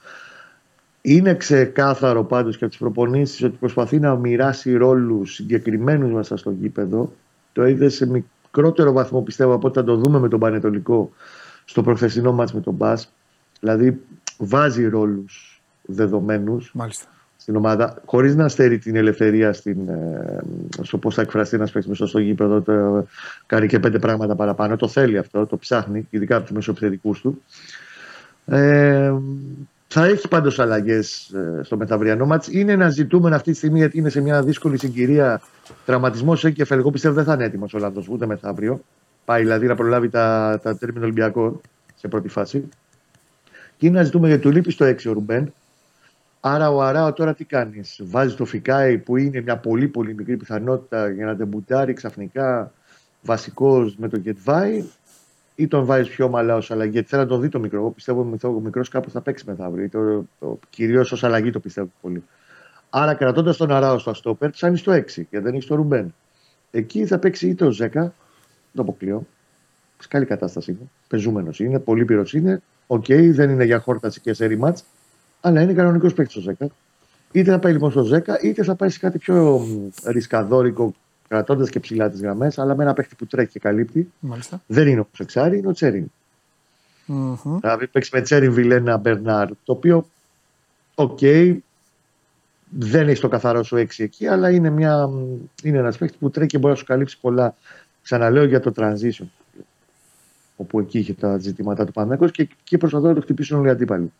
Είναι 1.00 1.34
ξεκάθαρο 1.34 2.24
πάντως 2.24 2.56
και 2.56 2.64
από 2.64 2.72
τις 2.72 2.82
προπονήσεις 2.82 3.42
ότι 3.42 3.56
προσπαθεί 3.60 3.98
να 3.98 4.16
μοιράσει 4.16 4.76
ρόλους 4.76 5.34
συγκεκριμένους 5.34 6.12
μέσα 6.12 6.36
στο 6.36 6.50
γήπεδο. 6.50 7.12
Το 7.52 7.66
είδε 7.66 7.88
σε 7.88 8.06
μικρότερο 8.54 8.92
βαθμό 8.92 9.20
πιστεύω 9.20 9.54
από 9.54 9.66
ό,τι 9.66 9.78
θα 9.78 9.84
το 9.84 9.96
δούμε 9.96 10.18
με 10.18 10.28
τον 10.28 10.40
Πανετολικό 10.40 11.12
στο 11.64 11.82
προχθεσινό 11.82 12.32
μάτς 12.32 12.52
με 12.52 12.60
τον 12.60 12.74
Μπα. 12.74 12.94
Δηλαδή 13.60 14.00
βάζει 14.38 14.88
ρόλους 14.88 15.62
δεδομένους 15.82 16.70
Μάλιστα. 16.74 17.06
στην 17.36 17.56
ομάδα, 17.56 18.02
χωρίς 18.04 18.34
να 18.36 18.48
στερεί 18.48 18.78
την 18.78 18.96
ελευθερία 18.96 19.52
στην, 19.52 19.88
ε, 19.88 20.38
στο 20.82 20.98
πώς 20.98 21.14
θα 21.14 21.22
εκφραστεί 21.22 21.56
ένας 21.56 21.70
παίκτης 21.70 21.90
μέσα 21.90 22.06
στο 22.06 22.18
γήπεδο. 22.18 22.60
Το, 22.60 23.06
κάνει 23.46 23.66
και 23.66 23.78
πέντε 23.78 23.98
πράγματα 23.98 24.34
παραπάνω. 24.34 24.76
Το 24.76 24.88
θέλει 24.88 25.18
αυτό, 25.18 25.46
το 25.46 25.56
ψάχνει, 25.56 26.06
ειδικά 26.10 26.36
από 26.36 26.44
τους 26.44 26.54
μεσοεπιθετικού 26.54 27.12
του. 27.12 27.42
Ε, 28.46 29.12
θα 29.96 30.04
έχει 30.04 30.28
πάντως 30.28 30.58
αλλαγές 30.58 31.34
στο 31.62 31.76
μεθαυριανό 31.76 32.26
μάτς. 32.26 32.48
Είναι 32.48 32.72
ένα 32.72 32.88
ζητούμενο 32.88 33.34
αυτή 33.34 33.50
τη 33.50 33.56
στιγμή 33.56 33.78
γιατί 33.78 33.98
είναι 33.98 34.08
σε 34.08 34.20
μια 34.20 34.42
δύσκολη 34.42 34.78
συγκυρία. 34.78 35.40
Τραυματισμός 35.84 36.44
έχει 36.44 36.54
και 36.54 36.74
Εγώ 36.74 36.90
πιστεύω 36.90 37.14
δεν 37.14 37.24
θα 37.24 37.32
είναι 37.32 37.44
έτοιμος 37.44 37.74
ο 37.74 37.76
Ολλανδό 37.76 38.04
ούτε 38.08 38.26
μεθαύριο. 38.26 38.80
Πάει 39.24 39.42
δηλαδή 39.42 39.66
να 39.66 39.74
προλάβει 39.74 40.08
τα, 40.08 40.58
τα 40.62 40.78
τέρμινα 40.78 41.04
Ολυμπιακών 41.04 41.60
σε 41.94 42.08
πρώτη 42.08 42.28
φάση. 42.28 42.68
Και 43.76 43.86
είναι 43.86 43.98
να 43.98 44.04
ζητούμε 44.04 44.26
γιατί 44.26 44.42
του 44.42 44.50
λείπει 44.50 44.70
στο 44.70 44.86
6 44.86 44.96
ο 45.08 45.12
Ρουμπέν. 45.12 45.52
Άρα 46.40 46.70
ο 46.70 46.82
Αράο 46.82 47.12
τώρα 47.12 47.34
τι 47.34 47.44
κάνεις; 47.44 48.00
Βάζει 48.04 48.34
το 48.34 48.44
Φικάι 48.44 48.98
που 48.98 49.16
είναι 49.16 49.40
μια 49.40 49.56
πολύ 49.56 49.88
πολύ 49.88 50.14
μικρή 50.14 50.36
πιθανότητα 50.36 51.10
για 51.10 51.26
να 51.26 51.36
τεμπουτάρει 51.36 51.92
ξαφνικά 51.92 52.72
βασικός 53.22 53.96
με 53.96 54.08
τον 54.08 54.20
Γετβάη 54.20 54.84
ή 55.54 55.68
τον 55.68 55.84
βάζεις 55.84 56.08
πιο 56.08 56.24
ομαλά 56.24 56.56
ως 56.56 56.70
αλλαγή. 56.70 56.90
Γιατί 56.90 57.08
θέλω 57.08 57.22
να 57.22 57.28
τον 57.28 57.40
δει 57.40 57.48
το 57.48 57.58
μικρό. 57.58 57.78
Εγώ 57.78 57.90
πιστεύω 57.90 58.28
ότι 58.32 58.46
ο 58.46 58.60
μικρό 58.60 58.82
κάπου 58.90 59.10
θα 59.10 59.20
παίξει 59.20 59.44
μεθαύριο. 59.46 59.88
Το, 59.88 60.26
το, 60.38 60.58
Κυρίως 60.70 61.12
ως 61.12 61.24
αλλαγή 61.24 61.50
το 61.50 61.60
πιστεύω 61.60 61.90
πολύ. 62.00 62.24
Άρα 62.90 63.14
κρατώντας 63.14 63.56
τον 63.56 63.70
Αράο 63.70 63.98
στο 63.98 64.10
Αστόπερ, 64.10 64.50
ψάχνει 64.50 64.76
στο 64.76 64.92
6 64.92 65.02
και 65.30 65.40
δεν 65.40 65.54
έχεις 65.54 65.66
το 65.66 65.74
Ρουμπέν. 65.74 66.14
Εκεί 66.70 67.06
θα 67.06 67.18
παίξει 67.18 67.48
είτε 67.48 67.64
ο 67.64 67.70
Ζέκα, 67.70 68.14
το 68.74 68.82
αποκλείω. 68.82 69.26
σε 69.98 70.08
καλή 70.08 70.24
κατάσταση 70.24 70.70
είναι. 70.70 70.90
Πεζούμενος 71.08 71.60
είναι, 71.60 71.78
πολύ 71.78 72.04
πυρός 72.04 72.34
είναι. 72.34 72.62
Οκ, 72.86 73.04
okay, 73.08 73.30
δεν 73.32 73.50
είναι 73.50 73.64
για 73.64 73.78
χόρταση 73.78 74.20
και 74.20 74.32
σε 74.32 74.46
ρημάτ, 74.46 74.78
αλλά 75.40 75.60
είναι 75.60 75.72
κανονικός 75.72 76.14
παίκτης 76.14 76.36
ο 76.36 76.40
Ζέκα. 76.40 76.68
Είτε 77.32 77.50
θα 77.50 77.58
πάει 77.58 77.72
λοιπόν 77.72 77.90
στο 77.90 78.02
Ζέκα, 78.02 78.40
είτε 78.40 78.62
θα 78.62 78.74
πάει 78.74 78.88
σε 78.88 78.98
κάτι 78.98 79.18
πιο 79.18 79.66
ρισκαδόρικο, 80.06 80.94
κρατώντας 81.28 81.70
και 81.70 81.80
ψηλά 81.80 82.10
τις 82.10 82.20
γραμμές, 82.20 82.58
αλλά 82.58 82.76
με 82.76 82.82
ένα 82.82 82.92
παίκτη 82.92 83.14
που 83.14 83.26
τρέχει 83.26 83.50
και 83.50 83.58
καλύπτει. 83.58 84.12
Μάλιστα. 84.20 84.62
Δεν 84.66 84.88
είναι 84.88 85.00
ο 85.00 85.08
Ξεξάρη, 85.12 85.58
είναι 85.58 85.68
ο 85.68 85.72
Τσέριν. 85.72 86.06
Mm-hmm. 87.08 87.58
Δηλαδή 87.60 87.86
παίξεις 87.86 88.12
με 88.12 88.20
Τσέριν 88.20 88.52
Βιλένα 88.52 88.96
Μπερνάρ, 88.96 89.48
το 89.48 89.72
οποίο, 89.72 90.06
OK, 90.94 91.18
okay, 91.20 91.56
δεν 92.78 93.08
έχει 93.08 93.20
το 93.20 93.28
καθαρό 93.28 93.62
σου 93.62 93.76
έξι 93.76 94.02
εκεί, 94.02 94.26
αλλά 94.26 94.50
είναι, 94.50 94.70
μια, 94.70 95.10
είναι 95.62 95.78
ένας 95.78 95.98
παίκτη 95.98 96.16
που 96.20 96.30
τρέχει 96.30 96.48
και 96.48 96.58
μπορεί 96.58 96.72
να 96.72 96.78
σου 96.78 96.84
καλύψει 96.84 97.18
πολλά. 97.20 97.54
Ξαναλέω 98.02 98.44
για 98.44 98.60
το 98.60 98.72
transition, 98.76 99.26
όπου 100.56 100.80
εκεί 100.80 100.98
είχε 100.98 101.12
τα 101.12 101.38
ζητήματα 101.38 101.84
ο 101.84 101.92
Παναθηναϊκός 101.92 102.30
και 102.30 102.42
εκεί 102.42 102.78
προσπαθούν 102.78 103.08
να 103.08 103.14
το 103.14 103.20
χτυπήσουν 103.20 103.58
όλοι 103.58 103.68
οι 103.68 103.70
αντίπαλοι. 103.70 104.12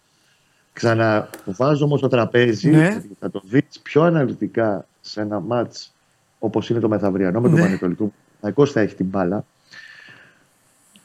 Ξαναβάζω 0.73 1.85
όμως 1.85 2.01
το 2.01 2.09
τραπέζι, 2.09 2.71
ναι. 2.71 3.03
θα 3.21 3.31
το 3.31 3.43
δεις 3.45 3.81
πιο 3.83 4.03
αναλυτικά 4.03 4.87
σε 5.01 5.21
ένα 5.21 5.41
ματς 5.41 5.75
όπως 6.45 6.71
είναι 6.71 6.81
το 6.81 6.89
μεθαυριανό 6.89 7.41
με 7.41 7.49
τον 7.49 7.59
ναι. 7.59 7.65
Παναιτωλικό. 7.65 8.12
Ο 8.55 8.67
θα 8.67 8.81
έχει 8.81 8.95
την 8.95 9.07
μπάλα. 9.07 9.45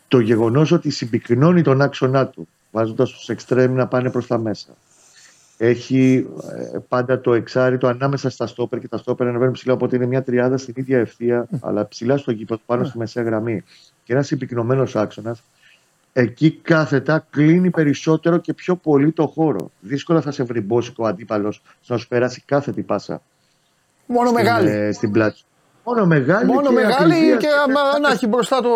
Το 0.08 0.20
γεγονός 0.20 0.72
ότι 0.72 0.90
συμπυκνώνει 0.90 1.62
τον 1.62 1.82
άξονά 1.82 2.28
του, 2.28 2.48
βάζοντας 2.72 3.12
τους 3.12 3.30
εξτρέμ 3.30 3.74
να 3.74 3.88
πάνε 3.88 4.12
προς 4.12 4.28
τα 4.28 4.38
μέσα. 4.38 4.70
Έχει 5.58 6.28
ε, 6.74 6.78
πάντα 6.88 7.22
το 7.22 7.34
εξάριτο 7.34 7.88
ανάμεσα 7.88 8.30
στα 8.30 8.48
στόπερ 8.48 8.80
και 8.80 8.88
τα 8.88 8.98
στόπερ 8.98 9.28
ανεβαίνουν 9.28 9.54
ψηλά. 9.54 9.74
Οπότε 9.74 9.96
είναι 9.96 10.06
μια 10.06 10.24
τριάδα 10.24 10.58
στην 10.58 10.74
ίδια 10.78 11.00
ευθεία, 11.00 11.48
αλλά 11.62 11.88
ψηλά 11.88 12.18
στο 12.18 12.32
γήπεδο 12.32 12.62
πάνω 12.66 12.84
στη 12.84 12.98
μεσαία 12.98 13.24
γραμμή. 13.24 13.64
Και 14.04 14.14
ένας 14.14 14.28
συμπυκνωμένος 14.28 14.96
άξονας 14.96 15.44
εκεί 16.14 16.52
κάθετα 16.52 17.28
κλείνει 17.30 17.70
περισσότερο 17.70 18.38
και 18.38 18.54
πιο 18.54 18.76
πολύ 18.76 19.12
το 19.12 19.28
χώρο. 19.28 19.72
Δύσκολα 19.80 20.22
θα 20.22 20.32
σε 20.32 20.44
βρει 20.44 20.62
μπόσικο 20.62 21.04
ο 21.04 21.08
αντίπαλο 21.08 21.54
να 21.88 21.98
σου 21.98 22.08
περάσει 22.08 22.42
κάθε 22.46 22.72
τι 22.72 22.82
πάσα. 22.82 23.22
Μόνο 24.12 24.30
στην, 24.30 24.44
μεγάλη. 24.44 24.70
Ε, 24.70 24.92
στην 24.92 25.12
πλάτη. 25.12 25.42
Μόνο 25.84 26.06
μεγάλη. 26.06 26.46
Μόνο 26.46 26.68
και 26.68 26.74
μεγάλη 26.74 27.16
και, 27.32 27.38
και 27.38 27.48
να 28.02 28.12
έχει 28.12 28.28
μπροστά 28.28 28.62
το. 28.62 28.70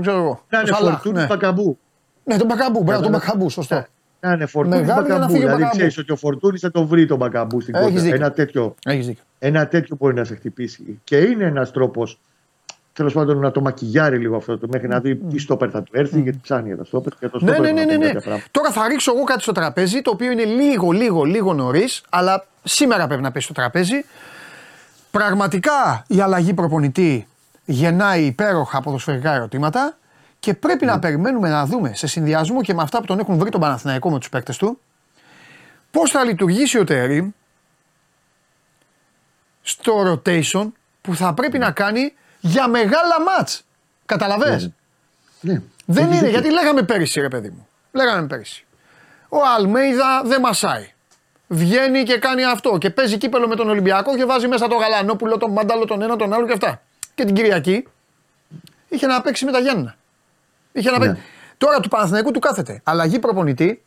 ξέρω 0.00 0.16
εγώ. 0.16 0.44
Να 0.48 0.60
είναι 0.60 0.72
φορτούνι 0.72 1.18
ναι. 1.18 1.26
μπακαμπού. 1.26 1.78
Ναι, 2.24 2.36
τον 2.36 2.46
μπακαμπού. 2.46 2.82
Μπράβο, 2.82 3.02
τον 3.02 3.10
μπακαμπού, 3.10 3.50
σωστό. 3.50 3.84
Να 4.20 4.32
είναι 4.32 4.46
φορτούνι 4.46 4.82
μπακαμπού. 4.82 5.32
Δηλαδή 5.32 5.68
ξέρεις 5.70 5.98
ότι 5.98 6.12
ο 6.12 6.16
φορτούνι 6.16 6.58
θα 6.58 6.70
το 6.70 6.86
βρει 6.86 7.06
τον 7.06 7.16
μπακαμπού 7.16 7.60
στην 7.60 7.74
κόρτα. 7.74 8.00
Ένα 8.04 8.30
τέτοιο, 8.30 8.74
ένα 9.38 9.68
τέτοιο 9.68 9.96
μπορεί 10.00 10.14
να 10.14 10.24
σε 10.24 10.34
χτυπήσει. 10.34 11.00
Και 11.04 11.16
είναι 11.16 11.44
ένας 11.44 11.70
τρόπος 11.70 12.20
τέλος 12.92 13.12
πάντων 13.12 13.38
να 13.38 13.50
το 13.50 13.60
μακιγιάρει 13.60 14.18
λίγο 14.18 14.36
αυτό 14.36 14.58
το 14.58 14.66
μέχρι 14.70 14.88
να 14.88 15.00
δει 15.00 15.16
τι 15.16 15.38
στόπερ 15.38 15.68
θα 15.72 15.82
του 15.82 15.92
έρθει, 15.94 16.20
γιατί 16.20 16.38
ψάχνει 16.42 16.66
για 16.66 16.76
το 16.76 16.84
στόπερ 16.84 17.12
και 17.18 17.28
το 17.28 17.38
στόπερ. 17.38 17.60
Ναι, 17.60 17.70
ναι, 17.70 17.84
ναι, 17.84 17.96
ναι. 17.96 18.12
Τώρα 18.50 18.70
θα 18.70 18.88
ρίξω 18.88 19.12
εγώ 19.16 19.24
κάτι 19.24 19.42
στο 19.42 19.52
τραπέζι, 19.52 20.02
το 20.02 20.10
οποίο 20.10 20.30
είναι 20.30 20.44
λίγο, 20.44 20.90
λίγο, 20.90 21.24
λίγο 21.24 21.52
νωρίς, 21.52 22.02
αλλά 22.10 22.46
σήμερα 22.62 23.06
πρέπει 23.06 23.22
να 23.22 23.32
πέσει 23.32 23.44
στο 23.44 23.54
τραπέζι. 23.54 24.04
Πραγματικά 25.14 26.04
η 26.06 26.20
αλλαγή 26.20 26.54
προπονητή 26.54 27.28
γεννάει 27.64 28.24
υπέροχα 28.24 28.80
ποδοσφαιρικά 28.80 29.32
ερωτήματα 29.32 29.98
και 30.38 30.54
πρέπει 30.54 30.84
να 30.84 30.98
περιμένουμε 30.98 31.48
να 31.48 31.66
δούμε 31.66 31.94
σε 31.94 32.06
συνδυασμό 32.06 32.62
και 32.62 32.74
με 32.74 32.82
αυτά 32.82 33.00
που 33.00 33.06
τον 33.06 33.18
έχουν 33.18 33.38
βρει 33.38 33.50
τον 33.50 33.60
Παναθηναϊκό 33.60 34.10
με 34.10 34.18
τους 34.18 34.28
παίκτες 34.28 34.56
του 34.56 34.80
πώς 35.90 36.10
θα 36.10 36.24
λειτουργήσει 36.24 36.78
ο 36.78 36.84
Τέρι 36.84 37.34
στο 39.62 39.92
rotation 40.12 40.66
που 41.00 41.14
θα 41.14 41.34
πρέπει 41.34 41.58
να 41.58 41.70
κάνει 41.70 42.14
για 42.40 42.68
μεγάλα 42.68 43.22
μάτς. 43.26 43.64
Καταλαβέ. 44.06 44.72
Ναι. 45.40 45.52
ναι. 45.52 45.62
Δεν 45.84 46.12
είναι, 46.12 46.28
γιατί 46.28 46.50
λέγαμε 46.50 46.82
πέρυσι, 46.82 47.20
ρε 47.20 47.28
παιδί 47.28 47.48
μου. 47.48 47.68
Λέγαμε 47.92 48.26
πέρυσι. 48.26 48.64
Ο 49.28 49.38
Αλμέιδα 49.56 50.22
δεν 50.24 50.40
μασάει. 50.40 50.93
Βγαίνει 51.48 52.02
και 52.02 52.18
κάνει 52.18 52.44
αυτό 52.44 52.78
και 52.78 52.90
παίζει 52.90 53.18
κύπελο 53.18 53.48
με 53.48 53.56
τον 53.56 53.68
Ολυμπιακό 53.68 54.16
και 54.16 54.24
βάζει 54.24 54.48
μέσα 54.48 54.68
το 54.68 54.74
Γαλανόπουλο, 54.74 55.36
τον 55.36 55.52
Μάνταλο, 55.52 55.84
τον 55.84 56.02
ένα, 56.02 56.16
τον 56.16 56.32
άλλο 56.32 56.46
και 56.46 56.52
αυτά. 56.52 56.80
Και 57.14 57.24
την 57.24 57.34
Κυριακή 57.34 57.86
είχε 58.88 59.06
να 59.06 59.20
παίξει 59.20 59.44
με 59.44 59.52
τα 59.52 59.58
Γιάννα. 59.58 59.96
Είχε 60.72 60.90
να 60.90 60.98
ναι. 60.98 61.18
Τώρα 61.58 61.80
του 61.80 61.88
Παναθηναϊκού 61.88 62.30
του 62.30 62.38
κάθεται. 62.38 62.80
Αλλαγή 62.84 63.18
προπονητή 63.18 63.82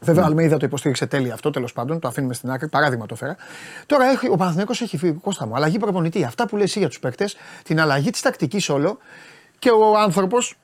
Βέβαια, 0.00 0.22
ο 0.22 0.26
Αλμέιδα 0.26 0.56
το 0.56 0.66
υποστήριξε 0.66 1.06
τέλεια 1.06 1.34
αυτό, 1.34 1.50
τέλος 1.50 1.72
πάντων. 1.72 2.00
Το 2.00 2.08
αφήνουμε 2.08 2.34
στην 2.34 2.50
άκρη. 2.50 2.68
Παράδειγμα 2.68 3.06
το 3.06 3.14
φέρα. 3.14 3.36
Τώρα 3.86 4.04
έχει, 4.04 4.28
ο 4.28 4.36
Παναθυνέκο 4.36 4.72
έχει 4.72 4.96
φύγει. 4.96 5.12
Κώστα 5.12 5.46
μου, 5.46 5.56
αλλαγή 5.56 5.78
προπονητή. 5.78 6.24
Αυτά 6.24 6.46
που 6.46 6.56
λες 6.56 6.76
για 6.76 6.88
τους 6.88 6.98
παίκτες, 6.98 7.36
την 7.62 7.80
αλλαγή 7.80 8.10
της 8.10 8.20
τακτικής 8.20 8.68
όλο 8.68 8.98
και 9.58 9.70
ο 9.70 9.98
άνθρωπος, 9.98 10.54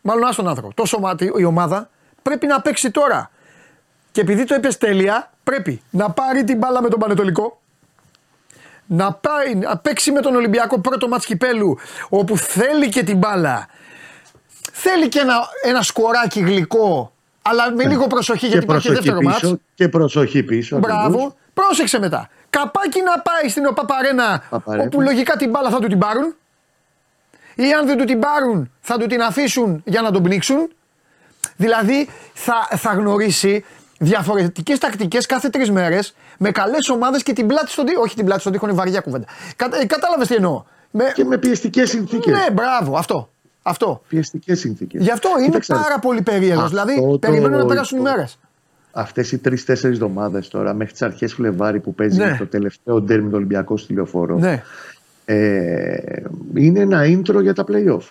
μάλλον 0.00 0.24
άστον 0.24 0.48
άνθρωπο, 0.48 0.74
το 0.74 0.84
σωμάτι, 0.84 1.32
η 1.36 1.44
ομάδα 1.44 1.90
πρέπει 2.22 2.46
να 2.46 2.60
παίξει 2.60 2.90
τώρα. 2.90 3.30
Και 4.14 4.20
επειδή 4.20 4.44
το 4.44 4.54
είπε 4.54 4.68
τέλεια, 4.68 5.30
πρέπει 5.44 5.82
να 5.90 6.10
πάρει 6.10 6.44
την 6.44 6.58
μπάλα 6.58 6.82
με 6.82 6.88
τον 6.88 6.98
Πανετολικό, 6.98 7.60
να, 8.86 9.12
πάει, 9.12 9.54
να 9.54 9.78
παίξει 9.78 10.12
με 10.12 10.20
τον 10.20 10.34
Ολυμπιακό 10.34 10.80
πρώτο 10.80 11.08
μάτς 11.08 11.24
κυπέλου, 11.24 11.78
όπου 12.08 12.38
θέλει 12.38 12.88
και 12.88 13.02
την 13.02 13.16
μπάλα. 13.16 13.68
Θέλει 14.72 15.08
και 15.08 15.18
ένα, 15.18 15.34
ένα 15.62 15.82
σκοράκι 15.82 16.40
γλυκό 16.40 17.12
αλλά 17.42 17.70
με 17.70 17.86
λίγο 17.86 18.06
προσοχή 18.06 18.46
γιατί 18.46 18.64
υπάρχει 18.64 18.88
δεύτερο 18.88 19.22
μάτς. 19.22 19.54
Και 19.74 19.88
προσοχή 19.88 20.42
πίσω. 20.42 20.78
Μπράβο. 20.78 21.36
Πρόσεξε 21.54 21.98
μετά. 21.98 22.28
Καπάκι 22.50 23.02
να 23.02 23.20
πάει 23.20 23.50
στην 23.50 23.66
ΟΠΑΠΑΡΕΝΑ 23.66 24.42
όπου 24.64 25.00
λογικά 25.00 25.36
την 25.36 25.50
μπάλα 25.50 25.70
θα 25.70 25.78
του 25.78 25.86
την 25.86 25.98
πάρουν. 25.98 26.34
Ή 27.54 27.72
αν 27.72 27.86
δεν 27.86 27.98
του 27.98 28.04
την 28.04 28.18
πάρουν 28.18 28.70
θα 28.80 28.98
του 28.98 29.06
την 29.06 29.22
αφήσουν 29.22 29.82
για 29.84 30.00
να 30.00 30.10
τον 30.10 30.22
πνίξουν. 30.22 30.70
Δηλαδή 31.56 32.08
θα, 32.32 32.68
θα 32.76 32.92
γνωρίσει 32.92 33.64
διαφορετικές 33.98 34.78
τακτικές 34.78 35.26
κάθε 35.26 35.48
τρεις 35.48 35.70
μέρες 35.70 36.14
με 36.38 36.50
καλές 36.50 36.88
ομάδες 36.88 37.22
και 37.22 37.32
την 37.32 37.46
πλάτη 37.46 37.70
στον 37.70 37.86
τοίχο. 37.86 38.02
Όχι 38.02 38.14
την 38.14 38.24
πλάτη 38.24 38.40
στον 38.40 38.52
τοίχο, 38.52 38.66
είναι 38.66 38.74
βαριά 38.74 39.00
κουβέντα. 39.00 39.26
Κατα, 39.56 39.80
ε, 39.80 39.86
Κατάλαβες 39.86 40.28
τι 40.28 40.34
εννοώ. 40.34 40.64
Με... 40.90 41.04
Και 41.14 41.24
με 41.24 41.38
πιεστικές 41.38 41.90
συνθήκες. 41.90 42.32
Ναι, 42.32 42.46
μπράβο, 42.52 42.96
αυτό. 42.96 43.28
Αυτό. 43.62 44.02
Πιεστικές 44.08 44.58
συνθήκες. 44.58 45.02
Γι' 45.02 45.10
αυτό 45.10 45.28
είναι 45.46 45.58
πάρα 45.66 45.98
πολύ 45.98 46.22
περίεργος. 46.22 46.68
Δηλαδή, 46.68 46.94
το... 46.94 47.18
περιμένουν 47.18 47.58
να 47.58 47.66
περάσουν 47.66 47.98
οι 47.98 48.00
μέρες. 48.00 48.38
Αυτές 48.92 49.32
οι 49.32 49.38
τρει-τέσσερι 49.38 49.92
εβδομάδες 49.92 50.48
τώρα, 50.48 50.74
μέχρι 50.74 50.92
τις 50.92 51.02
αρχές 51.02 51.32
Φλεβάρι 51.34 51.80
που 51.80 51.94
παίζει 51.94 52.18
ναι. 52.18 52.36
το 52.38 52.46
τελευταίο 52.46 53.00
ντέρμι 53.00 53.28
του 53.28 53.36
Ολυμπιακού 53.36 53.76
στη 53.76 53.92
λεωφόρο. 53.92 54.38
Ναι. 54.38 54.62
Ε, 55.24 56.22
είναι 56.54 56.80
ένα 56.80 57.02
intro 57.04 57.42
για 57.42 57.54
τα 57.54 57.64
playoff. 57.68 58.08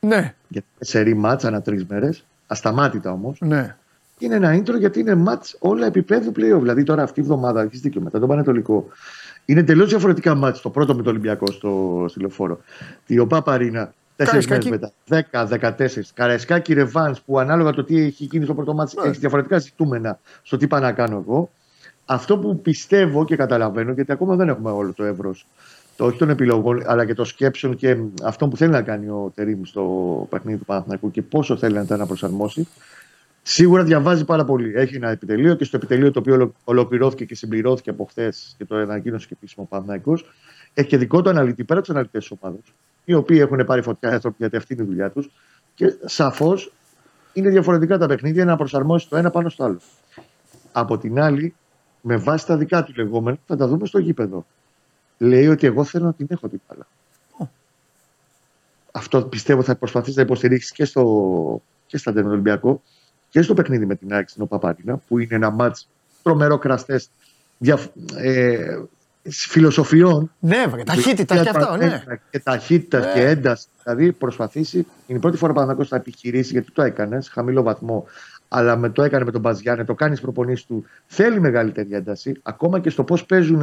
Ναι. 0.00 0.34
Για 0.48 0.62
τέσσερι 0.78 1.14
μάτσα 1.14 1.48
ανά 1.48 1.62
τρεις 1.62 1.84
μέρες. 1.88 2.24
Ασταμάτητα 2.46 3.10
όμως. 3.10 3.38
Ναι. 3.40 3.76
Είναι 4.18 4.34
ένα 4.34 4.58
intro 4.58 4.78
γιατί 4.78 5.00
είναι 5.00 5.14
μάτς 5.14 5.56
όλα 5.58 5.86
επίπεδου 5.86 6.30
playoff. 6.30 6.58
Δηλαδή 6.60 6.82
τώρα 6.82 7.02
αυτή 7.02 7.20
η 7.20 7.22
εβδομάδα, 7.22 7.62
έχει 7.62 7.76
δίκιο 7.76 8.00
μετά 8.00 8.18
τον 8.18 8.28
Πανετολικό. 8.28 8.88
Είναι 9.44 9.62
τελείω 9.62 9.86
διαφορετικά 9.86 10.34
μάτς. 10.34 10.60
Το 10.60 10.70
πρώτο 10.70 10.94
με 10.94 11.02
το 11.02 11.10
Ολυμπιακό 11.10 11.46
στο, 11.46 12.04
στη 12.08 12.20
λεωφόρο. 12.20 12.60
Η 13.06 13.18
ΟΠΑ 13.18 13.42
Παρίνα 13.42 13.92
Τέσσερις 14.16 14.46
μέρες 14.46 14.68
μετά. 14.68 14.92
10-14. 15.30 15.86
Καραϊσκάκι 16.14 16.74
Ρεβάν 16.74 17.16
που 17.26 17.38
ανάλογα 17.38 17.70
το 17.70 17.84
τι 17.84 18.00
έχει 18.00 18.24
γίνει 18.24 18.44
στο 18.44 18.54
πρώτο 18.54 18.74
μάτι 18.74 18.96
ναι. 19.00 19.06
έχεις 19.06 19.18
διαφορετικά 19.18 19.58
ζητούμενα 19.58 20.18
στο 20.42 20.56
τι 20.56 20.66
πάω 20.66 20.80
να 20.80 20.92
κάνω 20.92 21.24
εγώ. 21.26 21.50
Αυτό 22.04 22.38
που 22.38 22.60
πιστεύω 22.60 23.24
και 23.24 23.36
καταλαβαίνω, 23.36 23.92
γιατί 23.92 24.12
ακόμα 24.12 24.36
δεν 24.36 24.48
έχουμε 24.48 24.70
όλο 24.70 24.92
το 24.92 25.04
εύρος 25.04 25.46
το 25.96 26.04
όχι 26.04 26.18
των 26.18 26.30
επιλογών, 26.30 26.82
αλλά 26.86 27.04
και 27.04 27.14
των 27.14 27.24
σκέψεων 27.24 27.76
και 27.76 27.96
αυτό 28.22 28.48
που 28.48 28.56
θέλει 28.56 28.70
να 28.70 28.82
κάνει 28.82 29.08
ο 29.08 29.32
Τερήμ 29.34 29.62
στο 29.64 29.82
παιχνίδι 30.30 30.58
του 30.58 30.64
Παναθηναϊκού 30.64 31.10
και 31.10 31.22
πόσο 31.22 31.56
θέλει 31.56 31.74
να 31.74 31.86
τα 31.86 31.94
αναπροσαρμόσει. 31.94 32.68
Σίγουρα 33.50 33.84
διαβάζει 33.84 34.24
πάρα 34.24 34.44
πολύ. 34.44 34.72
Έχει 34.74 34.94
ένα 34.96 35.10
επιτελείο 35.10 35.54
και 35.54 35.64
στο 35.64 35.76
επιτελείο 35.76 36.10
το 36.10 36.18
οποίο 36.18 36.54
ολοκληρώθηκε 36.64 37.24
και 37.24 37.34
συμπληρώθηκε 37.34 37.90
από 37.90 38.04
χθες 38.04 38.54
και 38.58 38.64
το 38.64 38.76
ανακοίνωσε 38.76 39.26
και 39.26 39.34
επίσημο 39.36 39.66
Παναθηναϊκός. 39.70 40.24
Έχει 40.74 40.88
και 40.88 40.96
δικό 40.96 41.22
του 41.22 41.28
αναλυτή 41.28 41.64
πέρα 41.64 41.78
από 41.78 41.88
του 41.88 41.94
αναλυτές 41.94 42.28
της 42.28 42.38
ομάδας 42.40 42.62
οι 43.04 43.14
οποίοι 43.14 43.38
έχουν 43.40 43.64
πάρει 43.64 43.82
φωτιά 43.82 44.10
άνθρωποι 44.10 44.36
γιατί 44.38 44.56
αυτή 44.56 44.74
είναι 44.74 44.82
η 44.82 44.86
δουλειά 44.86 45.10
τους. 45.10 45.30
Και 45.74 45.96
σαφώς 46.04 46.72
είναι 47.32 47.48
διαφορετικά 47.48 47.98
τα 47.98 48.06
παιχνίδια 48.06 48.44
να 48.44 48.56
προσαρμόσει 48.56 49.08
το 49.08 49.16
ένα 49.16 49.30
πάνω 49.30 49.48
στο 49.48 49.64
άλλο. 49.64 49.80
Από 50.72 50.98
την 50.98 51.20
άλλη, 51.20 51.54
με 52.00 52.16
βάση 52.16 52.46
τα 52.46 52.56
δικά 52.56 52.84
του 52.84 52.92
λεγόμενα, 52.96 53.38
θα 53.46 53.56
τα 53.56 53.66
δούμε 53.68 53.86
στο 53.86 53.98
γήπεδο. 53.98 54.46
Λέει 55.18 55.46
ότι 55.46 55.66
εγώ 55.66 55.84
θέλω 55.84 56.04
να 56.04 56.12
την 56.12 56.26
έχω 56.30 56.48
την 56.48 56.60
μπάλα. 56.68 56.86
Αυτό 58.92 59.22
πιστεύω 59.22 59.62
θα 59.62 59.76
προσπαθήσει 59.76 60.16
να 60.16 60.22
υποστηρίξεις 60.22 60.72
και, 60.72 60.84
στο, 60.84 61.62
και 61.86 61.98
στα 61.98 62.12
Ολυμπιακό 62.16 62.82
και 63.30 63.42
στο 63.42 63.54
παιχνίδι 63.54 63.86
με 63.86 63.94
την 63.94 64.12
ΑΕΚ 64.12 64.28
στην 64.28 64.42
Οπαπάρινα, 64.42 65.00
που 65.08 65.18
είναι 65.18 65.34
ένα 65.34 65.50
μάτς 65.50 65.88
τρομερό 66.22 66.58
κραστές 66.58 67.10
ε, 68.16 68.78
φιλοσοφιών. 69.30 70.30
Ναι, 70.38 70.66
βρε, 70.66 70.82
ταχύτητα 70.82 71.42
και 71.42 71.48
αυτό, 71.48 71.76
ναι. 71.76 72.02
Και 72.30 72.38
ταχύτητα 72.38 72.98
ναι. 72.98 73.12
και 73.12 73.26
ένταση. 73.26 73.66
Δηλαδή 73.82 74.12
προσπαθήσει. 74.12 74.76
Είναι 74.76 75.18
η 75.18 75.20
πρώτη 75.20 75.36
φορά 75.36 75.52
που 75.52 75.86
να 75.88 75.96
επιχειρήσει, 75.96 76.52
γιατί 76.52 76.72
το 76.72 76.82
έκανες, 76.82 77.28
χαμηλό 77.28 77.62
βαθμό. 77.62 78.06
Αλλά 78.48 78.76
με 78.76 78.90
το 78.90 79.02
έκανε 79.02 79.24
με 79.24 79.30
τον 79.30 79.40
Μπαζιάνε, 79.40 79.84
το 79.84 79.94
κάνεις 79.94 80.20
προπονήσεις 80.20 80.66
του. 80.66 80.84
Θέλει 81.06 81.40
μεγαλύτερη 81.40 81.94
ένταση. 81.94 82.40
Ακόμα 82.42 82.80
και 82.80 82.90
στο 82.90 83.04
πώς 83.04 83.24
παίζουν 83.24 83.62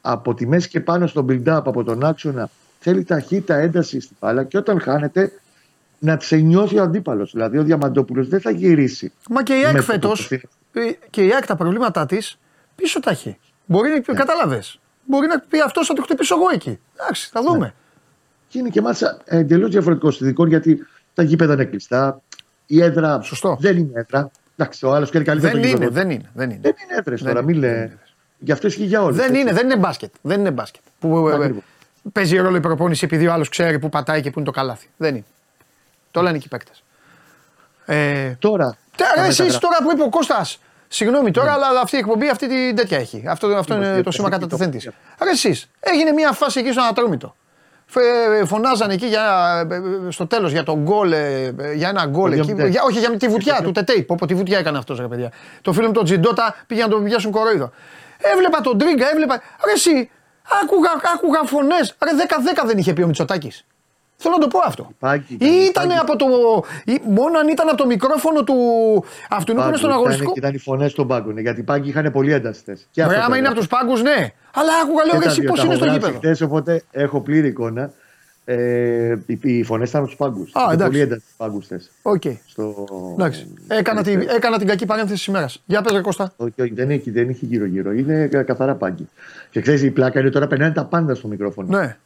από 0.00 0.34
τη 0.34 0.46
μέση 0.46 0.68
και 0.68 0.80
πάνω 0.80 1.06
στον 1.06 1.26
build-up 1.28 1.62
από 1.64 1.84
τον 1.84 2.04
άξονα. 2.04 2.50
Θέλει 2.78 3.04
ταχύτητα, 3.04 3.56
ένταση 3.56 4.00
στην 4.00 4.16
μπάλα. 4.20 4.44
Και 4.44 4.56
όταν 4.56 4.80
χάνεται, 4.80 5.32
να 6.04 6.18
σε 6.20 6.36
νιώσει 6.36 6.78
ο 6.78 6.82
αντίπαλος. 6.82 7.30
Δηλαδή 7.32 7.58
ο 7.58 7.62
Διαμαντόπουλος 7.62 8.28
δεν 8.28 8.40
θα 8.40 8.50
γυρίσει. 8.50 9.12
Μα 9.30 9.42
και 9.42 9.54
η 9.54 9.64
ΑΕΚ 9.64 9.74
με 9.74 9.80
φέτος. 9.80 10.28
το 10.28 10.36
που 10.72 10.80
Και 11.10 11.24
η 11.24 11.32
ΑΕΚ 11.34 11.46
τα 11.46 11.56
προβλήματά 11.56 12.06
της 12.06 12.38
πίσω 12.74 13.00
τα 13.00 13.10
έχει. 13.10 13.38
Μπορεί 13.66 13.88
να. 13.88 13.94
Ναι. 13.94 14.02
Κατάλαβε. 14.18 14.62
Μπορεί 15.06 15.26
να 15.26 15.40
πει 15.40 15.60
αυτός 15.60 15.86
θα 15.86 15.94
το 15.94 16.02
χτυπήσω 16.02 16.34
εγώ 16.34 16.44
εκεί. 16.52 16.78
Εντάξει, 17.00 17.28
θα 17.32 17.42
δούμε. 17.42 17.58
Ναι. 17.58 17.72
Και 18.48 18.58
είναι 18.58 18.68
και 18.68 18.80
μάλιστα 18.80 19.18
εντελώς 19.24 19.70
διαφορετικό 19.70 20.10
συνδικών 20.10 20.48
γιατί 20.48 20.86
τα 21.14 21.22
γήπεδα 21.22 21.52
είναι 21.52 21.64
κλειστά. 21.64 22.20
Η 22.66 22.82
έδρα 22.82 23.20
Σωστό. 23.22 23.56
δεν 23.60 23.76
είναι 23.76 23.90
έδρα. 23.94 24.30
Εντάξει, 24.56 24.86
ο 24.86 24.94
άλλος 24.94 25.10
και 25.10 25.20
καλύτερα 25.20 25.52
Δεν 25.52 25.62
το 25.62 25.68
είναι, 25.68 25.76
γήπεδο. 25.76 25.90
δεν 25.90 26.10
είναι. 26.10 26.30
Δεν 26.34 26.50
είναι. 26.50 26.58
Δεν 26.62 26.74
είναι 26.84 26.98
έδρες 26.98 27.22
Δεν 27.22 27.28
τώρα, 27.34 27.44
είναι, 27.44 27.52
μην 27.52 27.60
δεν 27.60 27.70
λέ. 27.70 27.76
είναι. 27.76 27.98
Γι' 28.38 28.52
αυτό 28.52 28.66
ισχύει 28.66 28.84
για 28.84 29.02
όλους. 29.02 29.16
Δεν 29.16 29.34
είναι, 29.34 29.52
δεν 29.52 29.64
είναι 29.64 29.76
μπάσκετ. 29.76 30.12
Δεν 30.22 30.40
είναι 30.40 30.50
μπάσκετ. 30.50 30.82
Που, 30.98 31.28
ε, 31.28 31.34
Ακριβώς. 31.34 31.62
παίζει 32.12 32.36
ρόλο 32.36 32.56
η 32.56 32.60
προπόνηση 32.60 33.04
επειδή 33.04 33.26
ο 33.26 33.32
άλλος 33.32 33.48
ξέρει 33.48 33.78
που 33.78 33.88
πατάει 33.88 34.20
και 34.20 34.30
που 34.30 34.38
είναι 34.38 34.48
το 34.48 34.52
καλάθι. 34.54 34.88
Δεν 34.96 35.14
είναι. 35.14 35.24
Το 36.14 36.22
λένε 36.22 36.38
και 36.38 36.44
οι 36.46 36.48
παίκτες. 36.48 36.82
Ε, 37.84 38.34
Τώρα. 38.38 38.76
Τώρα, 38.96 39.12
τα 39.14 39.20
εσείς 39.20 39.38
μεταγραφικά- 39.38 39.58
τώρα 39.60 39.76
που 39.82 39.92
είπε 39.92 40.02
ο 40.02 40.08
Κώστας. 40.08 40.58
Συγγνώμη 40.88 41.30
τώρα, 41.30 41.52
αλλά 41.52 41.80
αυτή 41.82 41.96
η 41.96 41.98
εκπομπή 41.98 42.28
αυτή 42.28 42.48
την 42.48 42.76
τέτοια 42.76 42.98
έχει. 42.98 43.24
Αυτό, 43.28 43.46
αυτό 43.46 43.74
είναι 43.74 43.84
Είμαστε 43.84 44.02
το 44.02 44.10
σήμα 44.10 44.26
επαφή 44.26 44.42
κατατεθέν 44.42 44.70
τη. 44.78 44.84
το- 44.84 44.92
Άρα 45.18 45.30
εσείς. 45.30 45.70
Έγινε 45.80 46.12
μια 46.12 46.32
φάση 46.32 46.60
εκεί 46.60 46.72
στον 46.72 46.84
Ατρόμητο. 46.84 47.34
Φε- 47.86 48.46
Φωνάζανε 48.46 48.92
εκεί 48.94 49.06
για, 49.06 49.24
ε, 49.70 50.10
στο 50.10 50.26
τέλος 50.26 50.52
για 50.52 50.62
τον 50.62 50.78
γκολ, 50.82 51.12
ε, 51.12 51.54
για 51.74 51.88
ένα 51.88 52.06
γκολ 52.06 52.30
Το 52.30 52.36
εκεί. 52.40 52.52
2-0. 52.52 52.68
Για, 52.70 52.82
όχι 52.82 52.98
για 52.98 53.16
τη 53.16 53.28
βουτιά 53.28 53.60
του 53.62 53.72
Τετέι. 53.72 54.02
Πω, 54.02 54.14
πω, 54.18 54.26
τη 54.26 54.34
βουτιά 54.34 54.58
έκανε 54.58 54.78
αυτός, 54.78 54.98
ρε 54.98 55.08
παιδιά. 55.08 55.32
Το 55.62 55.72
φίλο 55.72 55.86
μου 55.86 55.92
τον 55.92 56.04
Τζιντότα 56.04 56.56
πήγε 56.66 56.82
να 56.82 56.88
τον 56.88 57.04
πιάσουν 57.04 57.30
κοροϊδό. 57.30 57.70
Έβλεπα 58.18 58.60
τον 58.60 58.78
Τρίγκα, 58.78 59.10
έβλεπα. 59.10 59.40
Ρε 59.64 59.72
εσύ, 59.72 60.10
άκουγα, 60.62 60.90
άκουγα 61.14 61.42
φωνές. 61.44 61.94
Ρε 62.04 62.10
10-10 62.14 62.64
δεν 62.66 62.78
είχε 62.78 62.92
πει 62.92 63.02
ο 63.02 63.06
Μητσοτάκης. 63.06 63.64
Θέλω 64.16 64.34
να 64.34 64.40
το 64.40 64.48
πω 64.48 64.58
αυτό. 64.66 64.90
Πάγκη 64.98 65.32
Ή 65.32 65.36
ήταν, 65.38 65.60
ήταν 65.64 65.88
πάγκη. 65.88 65.98
από 66.00 66.16
το. 66.16 66.26
ή 66.84 67.00
μόνο 67.08 67.38
αν 67.38 67.48
ήταν 67.48 67.68
από 67.68 67.76
το 67.76 67.86
μικρόφωνο 67.86 68.44
του 68.44 68.54
αυτού 69.30 69.44
που 69.44 69.50
είναι 69.52 69.60
Πάγκο, 69.60 69.76
στον 69.76 69.88
ήταν- 69.88 70.00
αγωνιστικό. 70.00 70.32
Ήταν 70.36 70.54
οι 70.54 70.58
φωνές 70.58 70.90
στον 70.90 71.06
πάγκο. 71.06 71.32
ναι, 71.32 71.40
Γιατί 71.40 71.60
οι 71.60 71.62
πάγκοι 71.62 71.88
είχαν 71.88 72.12
πολύ 72.12 72.32
ένταστε. 72.32 72.78
Βρε, 72.94 73.22
άμα 73.24 73.36
είναι 73.36 73.46
από 73.46 73.56
τους 73.56 73.66
πάγκους, 73.66 74.02
ναι. 74.02 74.32
Αλλά 74.54 74.70
άκουγα, 74.82 75.04
λέω, 75.04 75.20
ρε, 75.20 75.26
εσύ 75.26 75.42
πώς 75.42 75.64
είναι 75.64 75.74
στο 75.74 75.84
γήπεδο. 75.86 76.16
Χθες, 76.16 76.40
οπότε 76.40 76.82
έχω 76.90 77.20
πλήρη 77.20 77.48
εικόνα. 77.48 77.90
Ε, 78.46 79.16
οι 79.26 79.38
οι 79.42 79.62
φωνές 79.62 79.88
ήταν 79.88 80.00
από 80.00 80.08
τους 80.10 80.18
πάγκους. 80.18 80.52
εντάξει. 80.72 80.84
Πολύ 80.86 81.00
ένταση 81.00 81.20
του 81.20 81.34
πάγκους 81.36 81.64
χθες. 81.64 81.90
Οκ. 82.02 82.22
Στο... 82.46 82.74
Εντάξει. 83.12 83.54
Έκανα, 83.68 84.02
την, 84.02 84.20
έκανα 84.36 84.58
την 84.58 84.66
κακή 84.66 84.86
παρένθεση 84.86 85.14
της 85.18 85.26
ημέρας. 85.26 85.62
Για 85.66 85.82
πες 85.82 85.92
ρε 85.92 86.00
Κώστα. 86.00 86.32
Όχι, 86.36 86.62
όχι, 86.62 86.72
δεν 86.74 86.90
έχει, 86.90 87.10
δεν 87.10 87.28
έχει 87.28 87.46
γύρω-γύρω. 87.46 87.92
Είναι 87.92 88.26
κα- 88.26 88.42
καθαρά 88.42 88.74
πάγκοι. 88.74 89.08
Και 89.50 89.60
ξέρεις, 89.60 89.82
η 89.82 89.90
πλάκα 89.90 90.20
είναι 90.20 90.30
τώρα 90.30 90.46
περνάνε 90.46 90.72
τα 90.72 90.84
πάντα 90.84 91.14
στο 91.14 91.28
μικρόφωνο. 91.28 91.78
Ναι. 91.78 91.96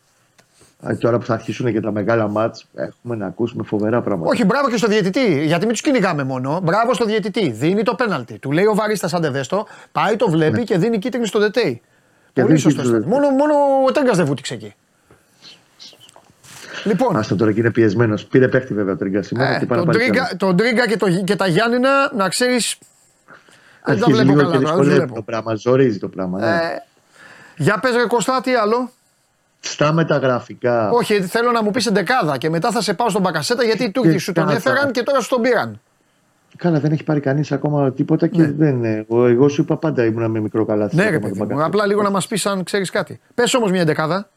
Α, 0.87 0.97
Τώρα 0.99 1.19
που 1.19 1.25
θα 1.25 1.35
αρχίσουν 1.35 1.73
και 1.73 1.81
τα 1.81 1.93
μεγάλα 1.93 2.29
ματς, 2.29 2.67
έχουμε 2.75 3.17
να 3.17 3.27
ακούσουμε 3.27 3.63
φοβερά 3.63 4.03
πράγματα. 4.03 4.31
Όχι, 4.31 4.45
μπράβο 4.45 4.71
και 4.71 4.77
στο 4.77 4.87
διαιτητή. 4.87 5.45
Γιατί 5.45 5.61
μην 5.65 5.73
τους 5.73 5.81
κυνηγάμε 5.81 6.23
μόνο. 6.25 6.61
Μπράβο 6.63 6.95
στο 6.95 7.05
διαιτητή. 7.05 7.51
Δίνει 7.51 7.83
το 7.83 7.95
πέναλτι. 7.95 8.39
Του 8.39 8.53
λέει 8.53 8.65
ο 8.65 8.75
Βαρίστας 8.75 9.09
άντε 9.13 9.34
δες 9.34 9.51
το, 9.51 9.67
πάει, 9.93 10.17
το 10.17 10.31
βλέπει 10.31 10.65
και 10.65 10.79
δίνει 10.79 10.99
κίτρινη 10.99 11.27
στο 11.27 11.39
Δετέι. 11.39 11.65
Ναι. 11.65 11.79
Και 12.33 12.41
Πολύ 12.41 12.47
δίνει 12.47 12.59
σωστό. 12.59 12.83
κίτρινη. 12.83 13.07
Μόνο, 13.07 13.29
μόνο 13.31 13.55
ο 13.89 13.93
Τέγκας 13.93 14.17
δεν 14.17 14.27
βούτυξε 14.27 14.55
εκεί. 14.55 14.75
Λοιπόν, 16.85 17.17
Άστο 17.17 17.37
τώρα 17.37 17.53
και 17.53 17.61
είναι 17.61 17.71
πιεσμένος. 17.71 18.25
Πήρε 18.25 18.49
παίχτη 18.49 18.75
βέβαια 18.75 18.93
ο 18.93 18.97
Τρίγκα 18.97 19.23
σήμερα. 19.23 19.55
ε, 19.55 19.59
και 19.59 19.67
πάει 19.67 19.79
να 19.79 19.85
τον, 19.85 19.93
πάρει 19.95 20.05
τρίγκα, 20.05 20.27
κι 20.31 20.37
τον 20.37 20.57
Τρίγκα 20.57 20.87
και, 20.89 20.97
το, 20.97 21.11
και 21.25 21.37
τα 21.37 21.47
Γιάννηνα 21.47 22.11
να 22.15 22.29
ξέρεις. 22.29 22.79
Δεν 23.85 23.99
τα 23.99 24.05
Αρχίζει 24.07 24.13
βλέπω 24.23 24.39
λίγο 24.39 24.51
καλά 24.51 24.57
και 24.59 24.59
τώρα. 24.59 24.59
Δεν 24.59 24.61
τους 24.61 24.71
δυσκολεύει 24.71 24.95
βλέπω. 24.97 25.15
το 25.15 25.23
πράγμα. 25.23 25.55
Ζορίζει 25.55 25.99
το 25.99 26.09
πράγμα. 26.09 26.39
ναι. 26.39 26.47
Ε, 26.47 26.83
για 27.57 27.79
πες 27.79 27.95
ρε 27.95 28.07
Κωστά, 28.07 28.41
τι 28.41 28.55
άλλο; 28.55 28.91
Στα 29.61 29.93
μεταγραφικά. 29.93 30.91
Όχι, 30.91 31.21
θέλω 31.23 31.51
να 31.51 31.63
μου 31.63 31.71
πεις 31.71 31.87
εντεκάδα 31.87 32.39
και 32.39 32.51
μετά 32.51 32.71
θα 32.71 32.81
σε 32.81 32.95
πάω 32.95 33.09
στον 33.09 33.23
Μπακασέτα 33.23 33.65
γιατί 33.65 33.85
οι 33.85 33.91
Τούρκοι 33.91 34.19
σου 34.19 34.33
τον 34.33 34.45
κάτα. 34.45 34.57
έφεραν 34.57 34.91
και 34.93 35.03
τώρα 35.03 35.21
σου 35.21 35.29
τον 35.29 35.43
πήραν. 35.43 35.81
Καλά, 36.57 36.81
δεν 36.81 36.93
έχει 36.93 37.05
πάρει 37.05 37.21
κανείς 37.21 37.53
ακόμα 37.53 37.93
τίποτα 37.93 38.27
και 38.27 38.47
δεν. 38.47 38.85
ε, 38.85 39.07
Εγώ, 39.09 39.27
εγώ 39.27 39.49
σου 39.49 39.61
είπα 39.63 39.77
πάντα 39.77 40.05
ήμουν 40.05 40.31
με 40.31 40.41
μικρό 40.41 40.65
καλάθι. 40.65 40.97
Ναι, 40.97 41.03
στο 41.03 41.11
ρε 41.11 41.17
θέμα 41.17 41.27
παιδί 41.29 41.39
του 41.39 41.43
μου. 41.43 41.49
Μπακασέτα. 41.49 41.77
Απλά 41.77 41.87
λίγο 41.87 42.03
να 42.03 42.11
μας 42.11 42.27
πεις 42.27 42.47
αν 42.47 42.63
ξέρεις 42.65 42.91
κάτι. 42.91 43.21
Πες 43.35 43.55
όμως 43.55 43.71
μια 43.71 43.81
εντεκάδα. 43.81 44.29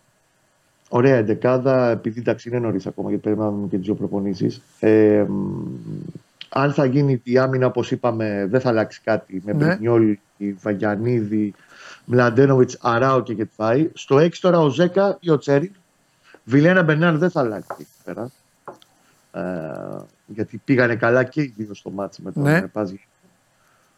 Ωραία 0.89 1.15
εντεκάδα, 1.15 1.89
επειδή 1.89 2.19
εντάξει 2.19 2.49
είναι 2.49 2.59
νωρίς 2.59 2.85
ακόμα 2.87 3.09
γιατί 3.09 3.23
περιμένουμε 3.23 3.67
και 3.67 3.75
τις 3.77 3.85
δύο 3.85 3.95
προπονήσεις. 3.95 4.61
Ε, 4.79 5.25
μ, 5.27 5.33
αν 6.49 6.73
θα 6.73 6.85
γίνει 6.85 7.21
η 7.23 7.37
άμυνα 7.37 7.65
όπως 7.65 7.91
είπαμε, 7.91 8.47
δεν 8.49 8.59
θα 8.61 8.69
αλλάξει 8.69 9.01
κάτι 9.03 9.41
με 9.45 9.53
Ναι. 9.53 9.65
Μπρινιόλ, 9.65 10.17
Βαγιανίδη, 10.61 11.53
Μλαντένοβιτς, 12.11 12.77
Αράο 12.81 13.23
και 13.23 13.33
Γετφάη. 13.33 13.89
Στο 13.93 14.15
6 14.15 14.29
τώρα 14.41 14.59
ο 14.59 14.69
Ζέκα 14.69 15.17
ή 15.19 15.29
ο 15.29 15.37
Τσέρι. 15.37 15.71
Βιλένα 16.43 16.83
Μπενάρ 16.83 17.17
δεν 17.17 17.29
θα 17.29 17.39
αλλάξει 17.39 17.75
εκεί 17.79 17.89
πέρα. 18.03 18.31
Ε, 19.31 20.01
γιατί 20.25 20.61
πήγανε 20.65 20.95
καλά 20.95 21.23
και 21.23 21.41
οι 21.41 21.53
δύο 21.57 21.73
στο 21.73 21.89
μάτσο 21.89 22.21
με 22.23 22.31
τον 22.31 22.43
Ναι. 22.43 22.59
ναι. 22.59 22.67
Πάζη. 22.67 23.05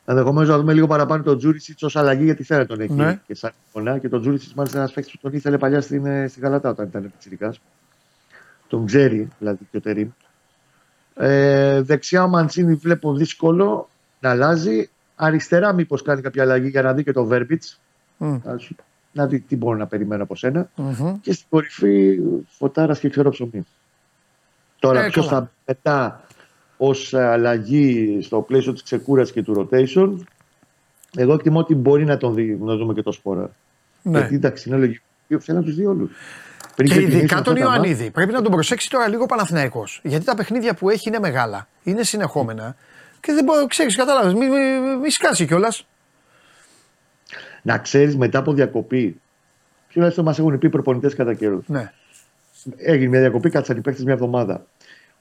Ενδεχομένως 0.06 0.50
να 0.50 0.58
δούμε 0.58 0.74
λίγο 0.74 0.88
παραπάνω 0.88 1.24
τον 1.24 1.38
Τζούρισιτς 1.38 1.84
ως 1.84 1.96
αλλαγή 1.96 2.24
γιατί 2.24 2.44
θέλει 2.44 2.66
τον 2.66 2.80
εκεί 2.80 2.94
Ναι. 2.94 3.20
και 3.28 3.36
σαν 3.36 3.52
φωνά. 3.72 3.98
Και 3.98 4.10
τον 4.10 4.22
Τζούρισιτς 4.22 4.54
μάλιστα 4.54 4.78
ένας 4.78 4.92
παίκτης 4.94 5.14
που 5.14 5.20
τον 5.22 5.34
ήθελε 5.34 5.58
παλιά 5.58 5.82
στην, 5.82 6.06
ε, 6.06 6.28
στη 6.28 6.40
Γαλατά 6.40 6.70
όταν 6.70 6.86
ήταν 6.86 7.02
πιτσιρικά. 7.12 7.54
Τον 8.68 8.86
ξέρει 8.86 9.28
δηλαδή 9.40 9.68
και 9.72 9.78
ο 9.78 9.82
Τερήμ. 9.82 10.10
Ε, 11.16 11.82
δεξιά 11.82 12.24
ο 12.24 12.28
Μαντσίνη 12.28 12.74
βλέπω 12.74 13.14
δύσκολο 13.14 13.90
να 14.20 14.30
αλλάζει. 14.30 14.90
Αριστερά 15.16 15.74
μήπως 15.74 16.02
κάνει 16.02 16.22
κάποια 16.22 16.44
αλλαγή 16.44 16.68
για 16.68 16.82
να 16.82 16.94
δει 16.94 17.04
και 17.04 17.12
το 17.12 17.26
Βέρμπιτς. 17.26 17.80
Μμ. 18.26 18.38
Να 19.12 19.26
δει 19.28 19.40
τι 19.40 19.56
μπορώ 19.56 19.78
να 19.78 19.88
περιμένω 19.88 20.24
από 20.24 20.36
σένα. 20.36 20.70
Μμμ. 20.76 21.20
Και 21.22 21.34
στην 21.34 21.48
κορυφή 21.50 22.20
φωτάρας 22.58 23.00
και 23.00 23.10
ξέρω 23.10 23.30
ψωμί. 23.30 23.66
Τώρα 24.80 25.04
Ε, 25.04 25.10
ποιος 25.10 25.28
καλά. 25.28 25.40
θα 25.40 25.52
πετά 25.66 26.24
ως 26.78 27.14
αλλαγή 27.14 28.20
στο 28.22 28.42
πλαίσιο 28.42 28.74
της 28.74 28.84
ξεκούρασης 28.84 29.34
και 29.34 29.44
του 29.44 29.70
rotation. 29.72 30.14
Εγώ 31.16 31.34
εκτιμώ 31.34 31.60
ότι 31.60 31.76
μπορεί 31.76 32.06
να 32.06 32.18
τον 32.18 32.34
δει, 32.34 32.58
να 32.62 32.76
δούμε 32.76 32.94
και 32.94 33.02
το 33.02 33.12
σπόρα. 33.12 33.50
Ναι. 34.02 34.18
Γιατί 34.20 34.36
εντάξει, 34.36 34.70
είναι 34.70 34.78
λογικό. 34.78 35.04
Θέλει 35.40 35.58
να 35.58 35.64
τους 35.64 35.76
δει 35.76 35.86
όλους. 35.86 36.12
Και 36.76 37.02
ειδικά 37.02 37.42
τον 37.42 37.56
Ιωαννίδη. 37.56 38.12
Πρέπει 38.12 38.32
να 38.32 38.42
τον 38.42 38.52
προσέξει 38.52 38.90
τώρα 38.90 39.08
λίγο 39.08 39.24
ο 39.24 39.26
Παναθηναϊκός. 39.26 40.00
Γιατί 40.04 40.26
τα 40.26 40.36
παιχνίδια 40.36 40.74
που 40.74 40.90
έχει 40.90 41.08
είναι 41.10 41.20
μεγάλα, 41.20 41.68
είναι 41.84 42.04
συνεχόμενα. 42.04 42.76
Και 43.20 43.34
δεν 43.34 43.44
μπορεί, 43.44 43.68
ξέρεις, 43.68 43.96
κατάλαβες, 43.96 44.34
μη, 44.34 44.50
μη, 44.50 44.98
μη 45.02 45.10
σκάσει 45.10 45.46
κιόλας. 45.46 45.86
Να 47.66 47.78
ξέρεις 47.78 48.18
μετά 48.18 48.40
από 48.40 48.54
διακοπή. 48.54 49.20
Τουλάχιστον 49.94 50.26
μας 50.26 50.40
έχουν 50.40 50.58
πει 50.58 50.70
προπονητές 50.70 51.16
κατά 51.16 51.34
καιρούς. 51.34 51.68
Ναι. 51.68 51.92
Έγινε 52.76 53.10
μια 53.10 53.20
διακοπή, 53.20 53.50
κάτσαν 53.50 53.78
οι 53.78 53.82
παίκτες 53.82 54.04
μια 54.04 54.14
εβδομάδα. 54.14 54.66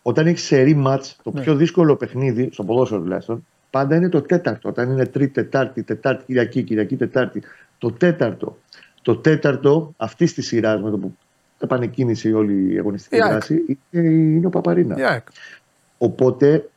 Όταν 0.02 0.26
έχεις 0.26 0.42
σερή 0.42 0.74
ματ, 0.74 1.04
το 1.22 1.30
Ναι. 1.34 1.40
πιο 1.40 1.54
δύσκολο 1.54 1.96
παιχνίδι, 1.96 2.48
στο 2.52 2.64
ποδόσφαιρο 2.64 3.00
τουλάχιστον, 3.00 3.46
πάντα 3.70 3.96
είναι 3.96 4.08
το 4.08 4.20
τέταρτο. 4.22 4.68
Όταν 4.68 4.90
είναι 4.90 5.06
τρίτη, 5.06 5.32
τετάρτη, 5.32 5.82
τετάρτη, 5.82 6.24
Κυριακή, 6.26 6.62
Κυριακή, 6.62 6.96
Τετάρτη. 6.96 7.42
Το 7.78 7.92
τέταρτο. 7.92 8.58
Το 9.02 9.16
τέταρτο 9.16 9.94
αυτής 9.96 10.34
της 10.34 10.46
σειράς 10.46 10.82
με 10.82 10.90
το 10.90 10.98
που 10.98 11.16
επανεκκίνησε 11.58 12.28
η 12.28 12.32
όλη 12.32 12.72
η 12.74 12.78
αγωνιστική 12.78 13.16
Η 13.16 13.20
ΑΕΚ. 13.22 13.30
δράση 13.30 13.78
είναι, 13.90 14.08
είναι 14.08 14.46
ο 14.46 14.50
Παπαρίνα. 14.50 14.98
Η 14.98 15.02
ΑΕΚ. 15.02 15.26
Οπότε 15.98 16.70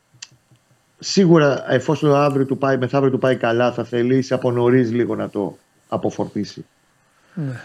σίγουρα 1.06 1.72
εφόσον 1.72 2.14
αύριο 2.14 2.44
του 2.46 2.58
πάει, 2.58 2.76
μεθαύριο 2.76 3.10
του 3.10 3.18
πάει 3.18 3.36
καλά, 3.36 3.72
θα 3.72 3.84
θελήσει 3.84 4.34
από 4.34 4.50
νωρίς 4.50 4.92
λίγο 4.92 5.14
να 5.14 5.28
το 5.28 5.58
αποφορτήσει. 5.88 6.64
Ναι. 7.34 7.60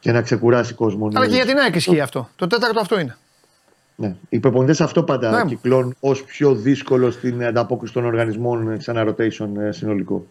Και 0.00 0.12
να 0.12 0.22
ξεκουράσει 0.22 0.74
κόσμο. 0.74 1.06
Αλλά 1.06 1.12
και 1.12 1.18
νωρίς. 1.18 1.34
για 1.34 1.44
την 1.44 1.58
ΑΕΚ 1.58 1.74
ισχύει 1.74 2.00
αυτό. 2.00 2.28
Το 2.36 2.46
τέταρτο 2.46 2.80
αυτό 2.80 3.00
είναι. 3.00 3.16
Ναι. 3.96 4.14
Οι 4.28 4.38
προπονητές 4.38 4.80
αυτό 4.80 5.02
πάντα 5.02 5.30
Ναι. 5.30 5.44
κυκλώνουν 5.44 5.96
ως 6.00 6.24
πιο 6.24 6.54
δύσκολο 6.54 7.10
στην 7.10 7.44
ανταπόκριση 7.44 7.92
των 7.92 8.04
οργανισμών 8.04 8.80
σε 8.80 8.90
ένα 8.90 9.04
rotation 9.08 9.48
ε, 9.68 9.72
συνολικό. 9.72 10.26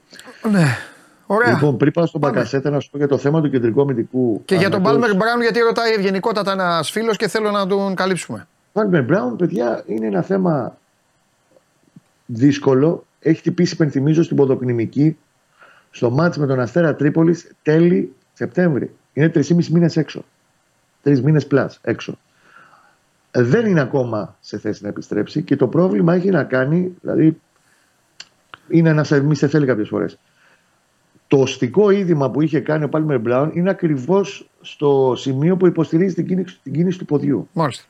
Ναι. 0.51 0.77
Ωραία. 1.25 1.49
Λοιπόν, 1.51 1.77
πριν 1.77 1.91
πάω 1.91 2.05
στον 2.05 2.21
Πάμε. 2.21 2.33
Μπακασέτα 2.33 2.69
να 2.69 2.79
σου 2.79 2.89
πω 2.89 2.97
για 2.97 3.07
το 3.07 3.17
θέμα 3.17 3.41
του 3.41 3.49
κεντρικού 3.49 3.81
αμυντικού. 3.81 4.41
και 4.45 4.55
για 4.55 4.69
τον 4.69 4.79
Ανατολής. 4.79 5.01
Πάλμερ 5.01 5.17
Μπράουν, 5.17 5.41
γιατί 5.41 5.59
ρωτάει 5.59 5.93
ευγενικότατα 5.93 6.51
ένας 6.51 6.91
φίλος 6.91 7.17
και 7.17 7.27
θέλω 7.27 7.51
να 7.51 7.67
τον 7.67 7.95
καλύψουμε. 7.95 8.47
Πάλμερ 8.71 9.03
Μπράουν, 9.03 9.35
παιδιά, 9.35 9.83
είναι 9.87 10.05
ένα 10.05 10.21
θέμα 10.21 10.77
δύσκολο. 12.25 13.05
Έχει 13.19 13.37
χτυπήσει, 13.37 13.73
υπενθυμίζω, 13.73 14.23
στην 14.23 14.37
ποδοκνημική 14.37 15.17
στο 15.91 16.09
μάτς 16.09 16.37
με 16.37 16.45
τον 16.45 16.59
Αστέρα 16.59 16.95
Τρίπολης 16.95 17.51
τέλη 17.61 18.13
Σεπτέμβρη. 18.33 18.95
Είναι 19.13 19.31
3,5 19.35 19.65
μήνες 19.67 19.97
έξω. 19.97 20.25
Τρεις 21.01 21.21
μήνες 21.21 21.47
πλάς 21.47 21.79
έξω. 21.81 22.17
Ε, 23.31 23.41
Δεν 23.43 23.65
είναι 23.65 23.81
ακόμα 23.81 24.37
σε 24.39 24.57
θέση 24.57 24.83
να 24.83 24.89
επιστρέψει 24.89 25.41
και 25.41 25.55
το 25.55 25.67
πρόβλημα 25.67 26.13
έχει 26.13 26.29
να 26.29 26.43
κάνει, 26.43 26.95
δηλαδή 27.01 27.41
είναι 28.69 28.89
ένα 28.89 29.05
μη 29.23 29.35
σε 29.35 29.47
θέλει 29.47 29.65
κάποιες 29.65 29.87
φορές. 29.87 30.17
Το 31.27 31.37
οστικό 31.39 31.89
είδημα 31.89 32.31
που 32.31 32.41
είχε 32.41 32.59
κάνει 32.59 32.83
ο 32.83 32.89
Πάλμερ 32.89 33.19
Μπράουν 33.19 33.51
είναι 33.53 33.69
ακριβώς 33.69 34.49
στο 34.61 35.13
σημείο 35.17 35.57
που 35.57 35.67
υποστηρίζει 35.67 36.13
την 36.15 36.27
κίνηση, 36.27 36.59
την 36.63 36.73
κίνηση 36.73 36.97
του 36.97 37.05
ποδιού 37.05 37.47
Μάλιστα. 37.53 37.83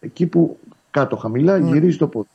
εκεί 0.00 0.26
που 0.26 0.58
κάτω 0.90 1.16
χαμηλά 1.16 1.58
Ναι. 1.58 1.70
γυρίζει 1.72 1.96
το 1.96 2.06
πόδι. 2.06 2.28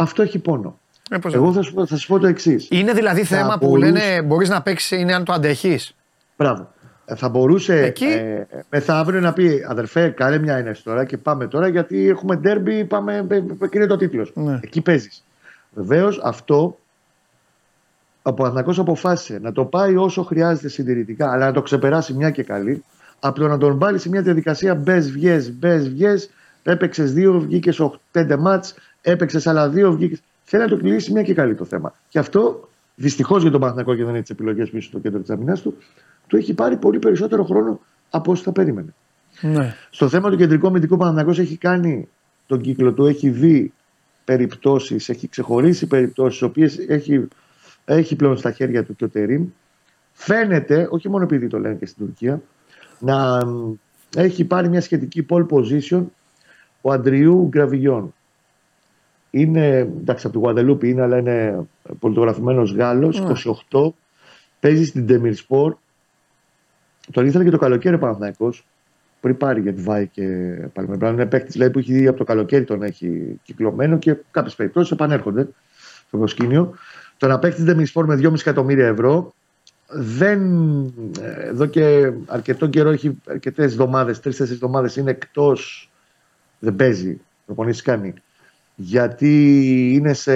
Αυτό 0.00 0.22
έχει 0.22 0.38
πόνο. 0.38 0.78
Ε, 1.10 1.18
πώς 1.18 1.34
Εγώ 1.34 1.44
δεν- 1.44 1.52
θα 1.54 1.62
σου, 1.62 1.74
πω- 1.74 1.86
θα 1.86 1.96
σου 1.96 2.06
πω 2.06 2.18
το 2.18 2.26
εξής. 2.26 2.68
Είναι 2.70 2.92
δηλαδή 2.92 3.24
θέμα 3.24 3.58
που 3.58 3.66
μπορούσε- 3.68 3.92
λένε 3.92 4.22
μπορείς 4.22 4.48
να 4.48 4.62
παίξεις 4.62 4.90
είναι 4.98 5.14
αν 5.14 5.24
το 5.24 5.32
αντέχεις. 5.32 5.94
Μπράβο. 6.36 6.72
θα 7.16 7.28
μπορούσε 7.28 7.82
Εκεί. 7.82 8.04
ε, 8.04 8.46
μεθαύριο 8.70 9.20
να 9.20 9.32
πει 9.32 9.64
αδερφέ, 9.68 10.08
κάνε 10.08 10.38
μια 10.38 10.56
ένεση 10.56 10.84
τώρα 10.84 11.04
και 11.04 11.16
πάμε 11.16 11.46
τώρα 11.46 11.68
γιατί 11.68 12.08
έχουμε 12.08 12.36
ντέρμπι, 12.36 12.84
πάμε, 12.84 13.26
ε, 13.30 13.34
ε, 13.36 13.40
και 13.68 13.78
είναι 13.78 13.86
το 13.86 13.96
τίτλος. 13.96 14.32
Ναι. 14.34 14.58
Εκεί 14.62 14.80
παίζεις. 14.80 15.24
Βεβαίως 15.74 16.20
αυτό 16.24 16.78
ο 18.22 18.32
Παναθηναϊκός 18.32 18.78
αποφάσισε 18.78 19.38
να 19.42 19.52
το 19.52 19.64
πάει 19.64 19.96
όσο 19.96 20.22
χρειάζεται 20.22 20.68
συντηρητικά, 20.68 21.32
αλλά 21.32 21.46
να 21.46 21.52
το 21.52 21.62
ξεπεράσει 21.62 22.12
μια 22.14 22.30
και 22.30 22.42
καλή, 22.42 22.84
από 23.20 23.40
το 23.40 23.48
να 23.48 23.58
τον 23.58 23.78
βάλει 23.78 23.98
σε 23.98 24.08
μια 24.08 24.22
διαδικασία 24.22 24.74
μπες, 24.74 25.10
βγες, 25.12 25.52
μπες, 25.52 25.88
βγες, 25.88 26.30
έπαιξες 26.62 27.12
δύο, 27.12 27.40
βγήκες 27.40 27.80
5 28.12 28.36
μάτς, 28.36 28.74
έπαιξε 29.02 29.50
άλλα 29.50 29.68
δύο, 29.68 29.92
βγήκε. 29.92 30.18
Θέλει 30.44 30.62
να 30.62 30.68
το 30.68 30.76
κλείσει 30.76 31.12
μια 31.12 31.22
και 31.22 31.34
καλή 31.34 31.54
το 31.54 31.64
θέμα. 31.64 31.94
Και 32.08 32.18
αυτό 32.18 32.68
δυστυχώς 32.94 33.42
για 33.42 33.50
τον 33.50 33.60
Παναθηναϊκό 33.60 33.94
και 33.94 34.04
δεν 34.04 34.12
έχει 34.14 34.22
τις 34.22 34.30
επιλογές 34.30 34.70
πίσω 34.70 34.88
στο 34.88 34.98
κέντρο 34.98 35.20
της 35.20 35.30
αμυνά 35.30 35.54
του, 35.54 35.76
του 36.26 36.36
έχει 36.36 36.54
πάρει 36.54 36.76
πολύ 36.76 36.98
περισσότερο 36.98 37.44
χρόνο 37.44 37.80
από 38.10 38.32
όσο 38.32 38.42
θα 38.42 38.52
περίμενε. 38.52 38.94
Ναι. 39.40 39.74
Στο 39.90 40.08
θέμα 40.08 40.30
του 40.30 40.36
κεντρικού 40.36 40.66
αμυντικού 40.66 40.96
Παναθηναϊκός 40.96 41.38
έχει 41.38 41.56
κάνει 41.56 42.08
τον 42.46 42.60
κύκλο 42.60 42.92
του, 42.92 43.06
έχει 43.06 43.28
δει 43.30 43.72
περιπτώσεις, 44.24 45.08
έχει 45.08 45.28
ξεχωρίσει 45.28 45.86
περιπτώσεις, 45.86 46.42
οποίες 46.42 46.78
έχει, 46.78 47.28
έχει 47.84 48.16
πλέον 48.16 48.36
στα 48.36 48.52
χέρια 48.52 48.84
του 48.84 48.96
και 48.96 49.04
ο 49.04 49.08
Τερίμ. 49.08 49.46
Φαίνεται, 50.12 50.88
όχι 50.90 51.08
μόνο 51.08 51.24
επειδή 51.24 51.46
το 51.46 51.58
λένε 51.58 51.74
και 51.74 51.86
στην 51.86 52.06
Τουρκία, 52.06 52.42
να 52.98 53.46
μ, 53.46 53.74
έχει 54.16 54.44
πάρει 54.44 54.68
μια 54.68 54.80
σχετική 54.80 55.26
pole 55.28 55.46
position 55.46 56.04
ο 56.80 56.92
Αντριού 56.92 57.46
Γκραβιγιόν. 57.48 58.14
Είναι, 59.30 59.76
εντάξει, 59.76 60.26
από 60.26 60.34
τη 60.36 60.42
Γουαδελούπη 60.42 60.88
είναι, 60.88 61.02
αλλά 61.02 61.18
είναι 61.18 61.66
πολιτογραφημένος 61.98 62.74
Γάλλος, 62.74 63.20
Ναι. 63.20 63.26
28, 63.70 63.92
παίζει 64.60 64.84
στην 64.84 65.06
Demirspor. 65.08 65.72
Τον 67.12 67.26
ήθελε 67.26 67.44
και 67.44 67.50
το 67.50 67.58
καλοκαίρι 67.58 67.94
ο 67.94 67.98
Παναθηναϊκός 67.98 68.66
πριν 69.20 69.36
πάρει 69.36 69.60
για 69.60 69.74
τη 69.74 69.82
Βάη 69.82 70.06
και 70.06 70.22
Παλμεμπράν. 70.72 71.12
Είναι 71.12 71.26
παίκτης 71.26 71.52
δηλαδή, 71.52 71.72
που 71.72 71.78
έχει 71.78 71.92
δει 71.92 72.06
από 72.06 72.18
το 72.18 72.24
καλοκαίρι 72.24 72.64
τον 72.64 72.82
έχει 72.82 73.40
κυκλωμένο 73.42 73.98
και 73.98 74.16
κάποιες 74.30 74.54
περιπτώσεις 74.54 74.90
επανέρχονται 74.90 75.48
στο 76.06 76.16
προσκήνιο. 76.18 76.74
Το 77.16 77.26
να 77.26 77.38
παίξει 77.38 77.64
την 77.64 77.76
Demirspor 77.76 78.04
με 78.04 78.14
2,5 78.22 78.34
εκατομμύρια 78.40 78.86
ευρώ 78.86 79.34
δεν. 79.88 80.40
ε, 81.20 81.46
Εδώ 81.48 81.66
και 81.66 82.12
αρκετό 82.26 82.66
καιρό 82.68 82.90
έχει 82.90 83.18
αρκετές 83.28 83.72
εβδομάδες, 83.72 84.20
τρει-τέσσερι 84.20 84.52
εβδομάδες 84.52 84.96
είναι 84.96 85.10
εκτός. 85.10 85.90
Δεν 86.58 86.76
παίζει. 86.76 87.20
Προπονήσεις 87.46 87.82
κάνει. 87.82 88.14
Γιατί 88.82 89.32
είναι 89.94 90.12
σε. 90.12 90.32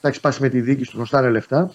Τα 0.00 0.08
έχεις 0.08 0.16
σπάσει 0.16 0.42
με 0.42 0.48
τη 0.48 0.60
δίκη 0.60 0.84
του, 0.84 0.96
χρωστάνε 0.96 1.28
λεφτά. 1.28 1.70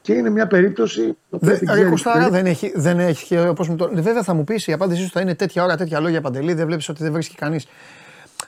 Και 0.00 0.12
είναι 0.12 0.30
μια 0.30 0.46
περίπτωση. 0.46 1.16
που 1.30 1.38
Δε, 1.38 1.46
δεν 1.50 1.58
την 1.58 1.66
ρε 1.68 1.72
ξέρεις 1.72 1.90
Κωστάρα, 1.90 2.18
πριν. 2.18 2.30
δεν 2.32 2.46
έχει, 2.46 2.72
δεν 2.76 2.98
έχει 2.98 3.38
όπως 3.38 3.68
μου 3.68 3.76
το... 3.76 3.90
Βέβαια 3.92 4.22
θα 4.22 4.34
μου 4.34 4.44
πεις 4.44 4.66
η 4.66 4.72
απάντησή 4.72 5.02
σου 5.02 5.10
θα 5.12 5.20
είναι 5.20 5.34
τέτοια 5.34 5.62
ώρα, 5.64 5.76
τέτοια 5.76 6.00
λόγια 6.00 6.20
παντελή, 6.20 6.52
δεν 6.52 6.66
βλέπεις 6.66 6.88
ότι 6.88 7.02
δεν 7.02 7.12
βρίσκει 7.12 7.34
κανείς. 7.34 7.66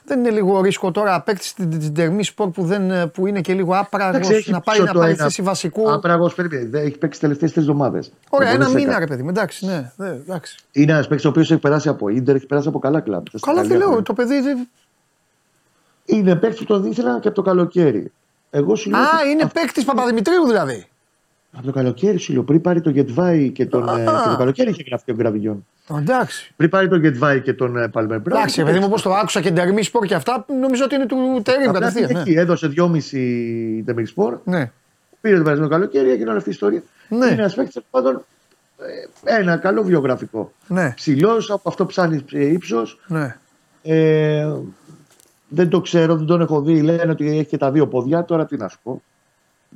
Δεν 0.05 0.19
είναι 0.19 0.29
λίγο 0.29 0.61
ρίσκο 0.61 0.91
τώρα 0.91 1.21
παίκτη 1.21 1.53
την, 1.55 1.79
την 1.79 1.93
τερμή 1.93 2.23
σπορ 2.23 2.49
που, 2.49 2.63
δεν, 2.63 3.11
που 3.11 3.27
είναι 3.27 3.41
και 3.41 3.53
λίγο 3.53 3.75
άπραγος 3.77 4.15
Εντάξει, 4.15 4.33
έχει 4.33 4.51
να 4.51 4.59
πάει 4.61 4.75
πίσω 4.75 4.87
να 4.87 4.93
το 4.93 4.99
πάρει 4.99 5.11
ένα- 5.11 5.23
θέση 5.23 5.41
βασικού. 5.41 5.91
Άπραγος 5.91 6.33
περίπου. 6.33 6.55
Δεν 6.69 6.81
έχει 6.85 6.97
παίξει 6.97 7.09
τις 7.09 7.19
τελευταίες 7.19 7.51
τρεις 7.51 7.63
εβδομάδες. 7.63 8.11
Ωραία, 8.29 8.49
ένα 8.49 8.69
μήνα 8.69 8.99
ρε 8.99 9.07
παιδί 9.07 9.23
μου, 9.23 9.29
εντάξει, 9.29 9.65
ναι, 9.65 9.91
ναι, 9.95 10.07
εντάξει. 10.07 10.57
Είναι 10.71 10.91
ένας 10.91 11.07
παίκτης 11.07 11.25
ο 11.25 11.29
οποίος 11.29 11.51
έχει 11.51 11.59
περάσει 11.61 11.89
από 11.89 12.09
ίντερ, 12.09 12.35
έχει 12.35 12.45
περάσει 12.45 12.67
από 12.67 12.79
καλά 12.79 12.99
κλαμπ. 12.99 13.25
Στα 13.27 13.39
Καλά 13.41 13.59
τι 13.61 13.65
Ιταλία 13.65 13.77
λέω, 13.77 13.87
χρόνια. 13.87 14.03
το 14.03 14.13
παιδί... 14.13 14.35
δεν- 16.05 16.17
Είναι 16.19 16.35
παίκτης 16.35 16.59
που 16.59 16.65
τον 16.65 16.85
ήθελα 16.91 17.19
και 17.19 17.27
από 17.27 17.35
το 17.35 17.41
καλοκαίρι. 17.41 18.11
Εγώ 18.49 18.75
σου 18.75 18.89
λέω. 18.89 18.99
Α, 18.99 19.03
ότι 19.21 19.29
είναι 19.29 19.43
αυ- 19.43 19.53
παίκτης 19.53 19.83
Παπαδημητρίου 19.85 20.45
δηλαδή. 20.45 20.85
Από 21.53 21.65
το 21.65 21.71
καλοκαίρι 21.71 22.17
σου 22.17 22.33
λέω. 22.33 22.43
Πριν 22.43 22.61
πάρει 22.61 22.81
τον 22.81 22.93
Γετβάη 22.93 23.49
και 23.49 23.65
τον. 23.65 23.87
ε, 23.87 23.91
Α. 23.91 24.21
και 24.23 24.29
το 24.29 24.35
καλοκαίρι 24.37 24.69
είχε 24.69 24.83
γραφτεί 24.87 25.11
ο 25.11 25.15
Γκραβιγιόν. 25.15 25.65
Εντάξει. 25.99 26.53
Πριν 26.57 26.69
πάρει 26.69 26.87
τον 26.87 26.99
Γετβάη 27.01 27.41
και 27.41 27.53
τον 27.53 27.71
Παλμερ 27.91 28.19
Μπράουν. 28.19 28.39
Εντάξει, 28.39 28.59
ρε 28.59 28.65
παιδί 28.65 28.79
μου, 28.79 28.85
όπως 28.87 29.01
το 29.01 29.13
άκουσα 29.13 29.41
και 29.41 29.51
τερμή 29.51 29.83
σπορ 29.83 30.05
και 30.05 30.15
αυτά, 30.15 30.45
νομίζω 30.59 30.83
ότι 30.83 30.95
είναι 30.95 31.05
του 31.05 31.41
Τερήμ 31.43 31.67
Απλά 31.69 31.79
κατευθείαν. 31.79 32.07
πήγε 32.07 32.17
Ναι. 32.19 32.29
εκεί, 32.29 32.39
έδωσε 32.39 32.67
2,5 32.67 33.81
Ντεμιρσπορ. 33.83 34.37
ναι. 34.43 34.71
Πήρε 35.21 35.35
τον 35.35 35.43
περασμένο 35.43 35.71
καλοκαίρι, 35.71 36.09
έγινε 36.11 36.29
όλη 36.29 36.37
αυτή 36.37 36.49
η 36.49 36.53
ιστορία. 36.53 36.81
Ναι. 37.09 37.25
Είναι 37.25 37.33
ένας 37.33 37.53
παίκτης 37.55 37.73
τέλος 37.73 37.87
πάντων. 37.91 38.25
ε, 39.23 39.35
Ένα 39.39 39.57
καλό 39.57 39.83
βιογραφικό. 39.83 40.51
Ναι. 40.67 40.93
Ψηλός, 40.95 41.51
από 41.51 41.69
αυτό 41.69 41.85
ψάνει 41.85 42.25
ύψος. 42.31 42.99
ναι. 43.07 43.35
Ε, 43.83 44.47
δεν 45.53 45.69
το 45.69 45.81
ξέρω, 45.81 46.15
δεν 46.15 46.25
τον 46.25 46.41
έχω 46.41 46.61
δει. 46.61 46.81
Λένε 46.81 47.11
ότι 47.11 47.27
έχει 47.27 47.45
και 47.45 47.57
τα 47.57 47.71
δύο 47.71 47.87
πόδια. 47.87 48.25
Τώρα 48.25 48.45
τι 48.45 48.57
να 48.57 48.67
σου 48.67 48.79
πω. 48.83 49.01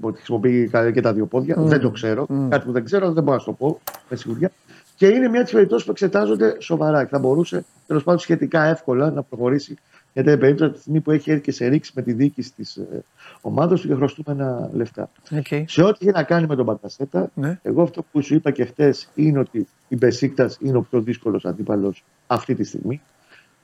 Ότι 0.02 0.16
χρησιμοποιεί 0.16 0.70
και 0.94 1.02
τα 1.02 1.14
δύο 1.14 1.26
πόδια. 1.26 1.56
Δεν 1.58 1.80
το 1.80 1.90
ξέρω. 1.90 2.28
Κάτι 2.50 2.66
που 2.66 2.72
δεν 2.72 2.84
ξέρω 2.84 3.12
δεν 3.12 3.24
μπορώ 3.24 3.36
να 3.36 3.42
σου 3.42 3.46
το 3.46 3.54
πω 3.54 3.80
με 4.10 4.16
σιγουριά. 4.16 4.52
Και 4.96 5.08
είναι 5.08 5.28
μια 5.28 5.44
τη 5.44 5.52
περιπτώσεις 5.52 5.86
που 5.86 5.92
εξετάζονται 5.92 6.56
σοβαρά 6.60 7.04
και 7.04 7.10
θα 7.10 7.20
μπορούσε 7.20 7.66
τέλος 7.88 8.04
πάντων 8.04 8.20
σχετικά 8.20 8.64
εύκολα 8.64 9.12
να 9.12 9.24
προχωρήσει. 9.24 9.78
Γιατί 10.14 10.30
είναι 10.30 10.40
περίπτωση 10.40 10.66
από 10.66 10.76
τη 10.76 10.82
στιγμή 10.82 11.00
που 11.00 11.12
έχει 11.12 11.32
έρθει 11.32 11.44
και 11.44 11.52
σε 11.52 11.68
ρίξει 11.68 11.92
με 11.96 12.02
τη 12.02 12.14
διοίκηση 12.14 12.54
της 12.54 12.76
ε, 12.76 13.04
ομάδας 13.42 13.82
του 13.82 13.88
και 13.88 13.94
χρωστούμενα 13.94 14.70
λεφτά. 14.74 15.10
Okay. 15.30 15.64
Σε 15.68 15.84
ό,τι 15.84 16.08
έχει 16.08 16.16
να 16.16 16.24
κάνει 16.24 16.48
με 16.48 16.56
τον 16.56 16.66
Μπακασέτα, 16.66 17.32
Ναι. 17.34 17.60
εγώ 17.62 17.82
αυτό 17.82 18.04
που 18.12 18.22
σου 18.22 18.34
είπα 18.36 18.52
και 18.52 18.66
χτες 18.66 19.10
είναι 19.16 19.40
ότι 19.40 19.68
η 19.88 19.96
Μπεσίκτας 19.96 20.58
είναι 20.62 20.78
ο 20.78 20.82
πιο 20.82 21.02
δύσκολος 21.02 21.46
αντίπαλος 21.46 22.04
αυτή 22.28 22.56
τη 22.56 22.64
στιγμή. 22.64 23.02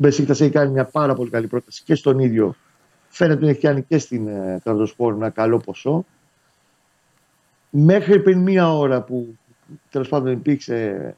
Η 0.01 0.03
Μπεσίκτα 0.03 0.31
έχει 0.31 0.49
κάνει 0.49 0.71
μια 0.71 0.85
πάρα 0.85 1.13
πολύ 1.13 1.29
καλή 1.29 1.47
πρόταση 1.47 1.83
και 1.83 1.95
στον 1.95 2.19
ίδιο. 2.19 2.55
Φαίνεται 3.09 3.39
ότι 3.39 3.47
έχει 3.47 3.59
κάνει 3.59 3.81
και 3.81 3.97
στην 3.97 4.27
ε, 4.27 4.59
Τραβδοσπόρ 4.63 5.13
ένα 5.13 5.29
καλό 5.29 5.57
ποσό. 5.57 6.05
Μέχρι 7.69 8.19
πριν 8.19 8.39
μία 8.39 8.73
ώρα 8.73 9.01
που 9.01 9.37
τέλος 9.89 10.09
πάντων 10.09 10.31
υπήρξε 10.31 11.15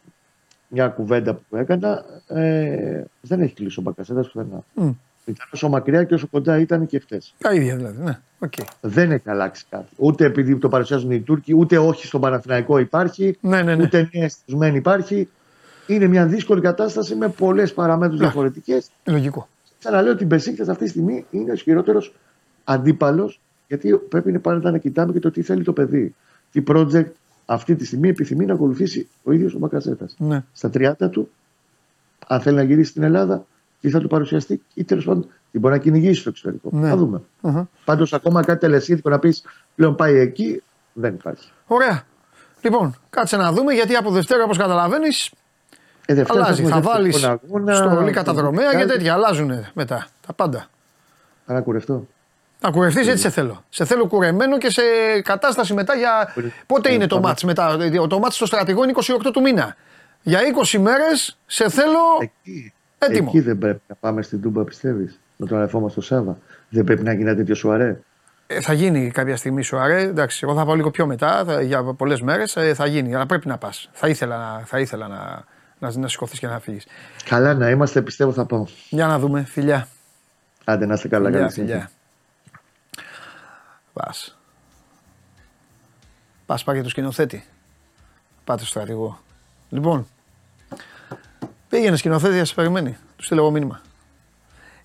μια 0.67 0.87
κουβέντα 0.87 1.33
που 1.33 1.55
έκανα, 1.55 2.05
ε, 2.27 3.03
δεν 3.21 3.41
έχει 3.41 3.53
κλείσει 3.53 3.79
ο 3.79 3.81
Μπακασέτας 3.81 4.31
πουθενά. 4.31 4.63
Μμ. 4.73 4.91
Ήταν 5.25 5.47
όσο 5.53 5.69
μακριά 5.69 6.03
και 6.03 6.13
όσο 6.13 6.27
κοντά 6.27 6.59
ήταν 6.59 6.85
και 6.85 6.99
χτε. 6.99 7.21
Τα 7.37 7.53
ίδια 7.53 7.75
δηλαδή. 7.75 8.03
Ναι. 8.03 8.19
Okay. 8.39 8.63
Δεν 8.81 9.11
έχει 9.11 9.29
αλλάξει 9.29 9.65
κάτι. 9.69 9.89
Ούτε 9.95 10.25
επειδή 10.25 10.57
το 10.57 10.69
παρουσιάζουν 10.69 11.11
οι 11.11 11.21
Τούρκοι, 11.21 11.55
ούτε 11.55 11.77
όχι 11.77 12.05
στον 12.05 12.21
Παναθηναϊκό 12.21 12.77
υπάρχει, 12.77 13.37
Ναι, 13.41 13.61
ναι, 13.61 13.75
ναι. 13.75 13.83
ούτε 13.83 14.09
νέα 14.13 14.29
στισμένη 14.29 14.77
υπάρχει. 14.77 15.29
Είναι 15.87 16.07
μια 16.07 16.25
δύσκολη 16.25 16.61
κατάσταση 16.61 17.15
με 17.15 17.29
πολλές 17.29 17.73
παραμέτρους 17.73 18.19
Ναι. 18.19 18.25
διαφορετικές. 18.25 18.89
Λογικό. 19.05 19.47
Ξαναλέω 19.79 20.11
ότι 20.11 20.23
η 20.23 20.27
Μπεσίκτα 20.29 20.71
αυτή 20.71 20.83
τη 20.83 20.89
στιγμή 20.89 21.25
είναι 21.31 21.51
ο 21.51 21.53
ισχυρότερος 21.53 22.13
αντίπαλος, 22.63 23.39
γιατί 23.67 23.95
πρέπει 23.95 24.31
να 24.31 24.39
πάντα 24.39 24.71
να 24.71 24.77
κοιτάμε 24.77 25.13
και 25.13 25.19
το 25.19 25.31
τι 25.31 25.41
θέλει 25.41 25.63
το 25.63 25.73
παιδί. 25.73 26.15
Τι 26.51 26.63
project 26.67 27.11
αυτή 27.45 27.75
τη 27.75 27.85
στιγμή 27.85 28.09
επιθυμεί 28.09 28.45
να 28.45 28.53
ακολουθήσει 28.53 29.07
ο 29.23 29.31
ίδιος 29.31 29.53
ο 29.53 29.57
Μπακαζέτα. 29.57 30.05
Ναι. 30.17 30.43
Στα 30.53 30.69
30 30.73 31.09
του, 31.11 31.29
αν 32.27 32.41
θέλει 32.41 32.55
να 32.55 32.63
γυρίσει 32.63 32.89
στην 32.89 33.03
Ελλάδα, 33.03 33.45
τι 33.81 33.89
θα 33.89 33.99
του 33.99 34.07
παρουσιαστεί 34.07 34.61
ή 34.73 34.83
τέλος 34.83 35.05
πάντων 35.05 35.27
τι 35.51 35.59
μπορεί 35.59 35.73
να 35.73 35.79
κυνηγήσει 35.79 36.19
στο 36.19 36.29
εξωτερικό. 36.29 36.69
Ναι. 36.71 36.89
Θα 36.89 36.95
δούμε. 36.97 37.21
Αχα. 37.41 37.69
Πάντως, 37.85 38.13
ακόμα 38.13 38.43
κάτι 38.43 38.59
τελεσίδικο 38.59 39.09
να 39.09 39.19
πεις 39.19 39.43
πλέον 39.75 39.95
πάει 39.95 40.17
εκεί, 40.17 40.61
δεν 40.93 41.13
υπάρχει. 41.13 41.49
Ωραία. 41.67 42.03
Λοιπόν, 42.61 42.95
κάτσε 43.09 43.37
να 43.37 43.51
δούμε 43.51 43.73
γιατί 43.73 43.95
από 43.95 44.11
Δευτέρα, 44.11 44.43
όπως 44.43 44.57
καταλαβαίνεις, 44.57 45.31
Ε, 46.05 46.13
Δευτέρα 46.13 46.43
αλλάζει. 46.43 46.61
έχουμε 46.63 46.75
Θα 46.75 46.81
βάλεις 46.91 47.13
δεύτερο 47.13 47.39
αγώνα, 47.43 47.75
στο 47.75 47.87
ρολί 47.89 48.05
θα 48.05 48.11
καταδρομέα 48.11 48.69
και 48.69 48.75
κάνει- 48.77 48.91
τέτοια. 48.91 49.13
Αλλάζουν 49.13 49.65
μετά 49.73 50.07
τα 50.27 50.33
πάντα. 50.33 50.65
Θα 51.45 51.53
να 51.53 51.61
κουρευτώ. 51.61 52.07
Να 52.61 52.71
κουρευτείς, 52.71 53.07
έτσι 53.07 53.21
σε 53.21 53.29
θέλω. 53.29 53.63
Σε 53.69 53.85
θέλω 53.85 54.07
κουρεμένο 54.07 54.57
και 54.57 54.69
σε 54.69 54.81
κατάσταση 55.23 55.73
μετά 55.73 55.95
για. 55.95 56.33
Πότε 56.65 56.89
Ε, 56.89 56.93
είναι 56.93 57.07
το 57.07 57.15
πάμε. 57.15 57.27
μάτς 57.27 57.43
μετά. 57.43 57.77
Το 58.09 58.19
μάτς 58.19 58.35
στο 58.35 58.45
στρατηγό 58.45 58.83
είναι 58.83 58.91
28 58.91 59.31
του 59.33 59.41
μήνα. 59.41 59.75
Για 60.21 60.39
20 60.47 60.77
μέρες 60.79 61.37
σε 61.45 61.69
θέλω 61.69 61.99
Εκεί, 62.21 62.73
έτοιμο. 62.97 63.27
εκεί 63.33 63.39
δεν 63.39 63.57
πρέπει 63.57 63.81
να 63.87 63.95
πάμε 63.99 64.21
στην 64.21 64.41
Τούμπα, 64.41 64.63
πιστεύεις; 64.63 65.19
Με 65.37 65.45
τον 65.47 65.57
αδερφό 65.57 65.79
μα 65.79 65.89
το 65.89 66.01
Σάβα. 66.01 66.37
Δεν 66.69 66.83
πρέπει 66.83 67.03
να 67.03 67.11
γίνει 67.13 67.23
ένα 67.29 67.35
τέτοιο 67.35 67.55
σουαρέ. 67.55 67.99
Ε, 68.47 68.61
θα 68.61 68.73
γίνει 68.73 69.11
κάποια 69.11 69.37
στιγμή 69.37 69.61
σου 69.63 69.77
αρέ. 69.77 70.01
Εντάξει, 70.01 70.39
εγώ 70.43 70.55
θα 70.55 70.65
πάω 70.65 70.75
λίγο 70.75 70.91
πιο 70.91 71.05
μετά, 71.05 71.43
θα- 71.45 71.61
για 71.61 71.83
πολλές 71.83 72.21
μέρες 72.21 72.55
θα 72.73 72.85
γίνει. 72.85 73.15
Αλλά 73.15 73.25
πρέπει 73.25 73.47
να 73.47 73.57
πας. 73.57 73.89
Θα 73.93 74.07
ήθελα, 74.07 74.37
να- 74.37 74.61
θα 74.65 74.79
ήθελα 74.79 75.07
να, 75.07 75.43
να, 75.83 75.97
να 75.97 76.07
σηκωθείς 76.07 76.39
και 76.39 76.47
να 76.47 76.59
φύγεις. 76.59 76.85
Καλά 77.25 77.53
να 77.53 77.69
είμαστε, 77.69 78.01
πιστεύω 78.01 78.31
θα 78.33 78.45
πάω. 78.45 78.65
Για 78.89 79.07
να 79.07 79.19
δούμε, 79.19 79.43
φιλιά. 79.43 79.87
Άντε 80.63 80.85
να 80.85 80.93
είστε 80.93 81.07
καλά, 81.07 81.25
Φιλιά, 81.25 81.39
καλή 81.39 81.51
φιλιά. 81.51 81.67
συνέχεια. 81.69 81.91
Πας. 83.93 84.37
Πας 86.45 86.63
πάει 86.63 86.75
για 86.75 86.83
το 86.83 86.89
σκηνοθέτη. 86.89 87.45
Πάτε 88.43 88.59
στο 88.59 88.69
στρατηγό. 88.69 89.19
Λοιπόν, 89.69 90.07
πήγαινε 91.69 91.95
σκηνοθέτη, 91.95 92.37
θα 92.37 92.45
σε 92.45 92.53
περιμένει. 92.53 92.97
Του 93.15 93.23
στείλω 93.23 93.41
εγώ 93.41 93.51
μήνυμα. 93.51 93.81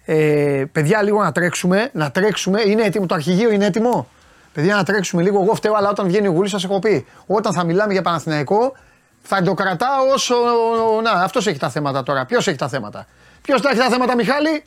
Ε, 0.05 0.65
παιδιά, 0.73 1.03
λίγο 1.03 1.23
να 1.23 1.33
τρέξουμε. 1.33 1.91
Να 1.93 2.11
τρέξουμε. 2.11 2.63
Είναι 2.67 2.83
έτοιμο 2.83 3.07
το 3.07 3.15
αρχηγείο, 3.15 3.51
είναι 3.51 3.67
έτοιμο; 3.67 4.09
Παιδιά, 4.53 4.75
να 4.77 4.85
τρέξουμε 4.85 5.23
λίγο. 5.23 5.43
Εγώ 5.43 5.55
φταίω, 5.55 5.75
αλλά 5.75 5.89
όταν 5.89 6.07
βγαίνει 6.07 6.29
ο 6.29 6.31
Γουλής, 6.31 6.51
σας 6.51 6.65
έχω 6.65 6.79
πει. 6.79 7.07
Όταν 7.27 7.53
θα 7.53 7.65
μιλάμε 7.65 7.93
για 7.93 8.03
Παναθηναϊκό, 8.03 8.73
θα 9.31 9.43
το 9.43 9.55
κρατάω 9.55 10.09
όσο. 10.13 10.35
Να, 11.03 11.11
αυτός 11.11 11.47
έχει 11.47 11.59
τα 11.59 11.71
θέματα 11.71 12.03
τώρα. 12.03 12.27
Ποιος 12.27 12.47
έχει 12.47 12.57
τα 12.57 12.69
θέματα; 12.69 13.07
Ποιος 13.43 13.61
τα 13.61 13.71
έχει 13.71 13.79
τα 13.79 13.89
θέματα, 13.89 14.15
Μιχάλη; 14.15 14.65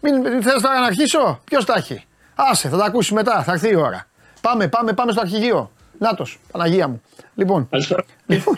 Μην 0.00 0.42
θες 0.42 0.62
τώρα 0.62 0.80
να 0.80 0.86
αρχίσω; 0.86 1.40
Ποιος 1.44 1.64
τα 1.64 1.74
έχει; 1.76 2.04
Άσε, 2.34 2.68
θα 2.68 2.76
τα 2.76 2.84
ακούσεις 2.84 3.12
μετά. 3.12 3.42
Θα 3.42 3.52
έρθει 3.52 3.68
η 3.68 3.74
ώρα. 3.74 4.06
Πάμε, 4.40 4.68
πάμε, 4.68 4.92
πάμε 4.92 5.12
στο 5.12 5.20
αρχηγείο. 5.20 5.70
Νάτος, 5.98 6.38
Παναγία 6.52 6.88
μου. 6.88 7.02
Λοιπόν, 7.34 7.68
Καλησπέρα. 7.70 8.04
λοιπόν, 8.26 8.54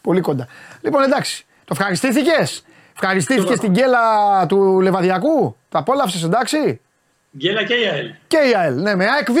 πολύ 0.00 0.20
κοντά. 0.20 0.46
Λοιπόν, 0.80 1.02
εντάξει. 1.02 1.46
Το 1.64 1.74
ευχαριστήθηκες; 1.78 2.64
Ευχαριστήθηκες 2.92 3.56
στην 3.56 3.72
κέλα 3.72 3.98
του 4.46 4.80
Λεβαδιακού; 4.80 5.56
Τα 5.68 5.78
απόλαυσες, 5.78 6.22
εντάξει; 6.22 6.80
Γκέλα 7.36 7.64
και 7.64 7.74
η 7.74 7.86
ΑΕΛ. 7.86 8.10
Και 8.26 8.36
η 8.36 8.54
ΑΕΛ, 8.54 8.82
ναι, 8.82 8.94
με 8.94 9.04
ΑΕΚ 9.04 9.30
Β. 9.30 9.36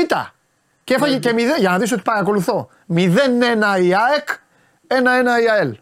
Και 0.84 0.94
έφαγε 0.94 1.18
και 1.18 1.32
0, 1.32 1.36
για 1.58 1.70
να 1.70 1.78
δεις 1.78 1.92
ότι 1.92 2.02
παρακολουθώ. 2.02 2.68
0-1 2.94 2.98
η 3.82 3.94
ΑΕΚ, 3.94 4.28
1-1 4.92 5.42
η 5.44 5.48
ΑΕΛ. 5.50 5.76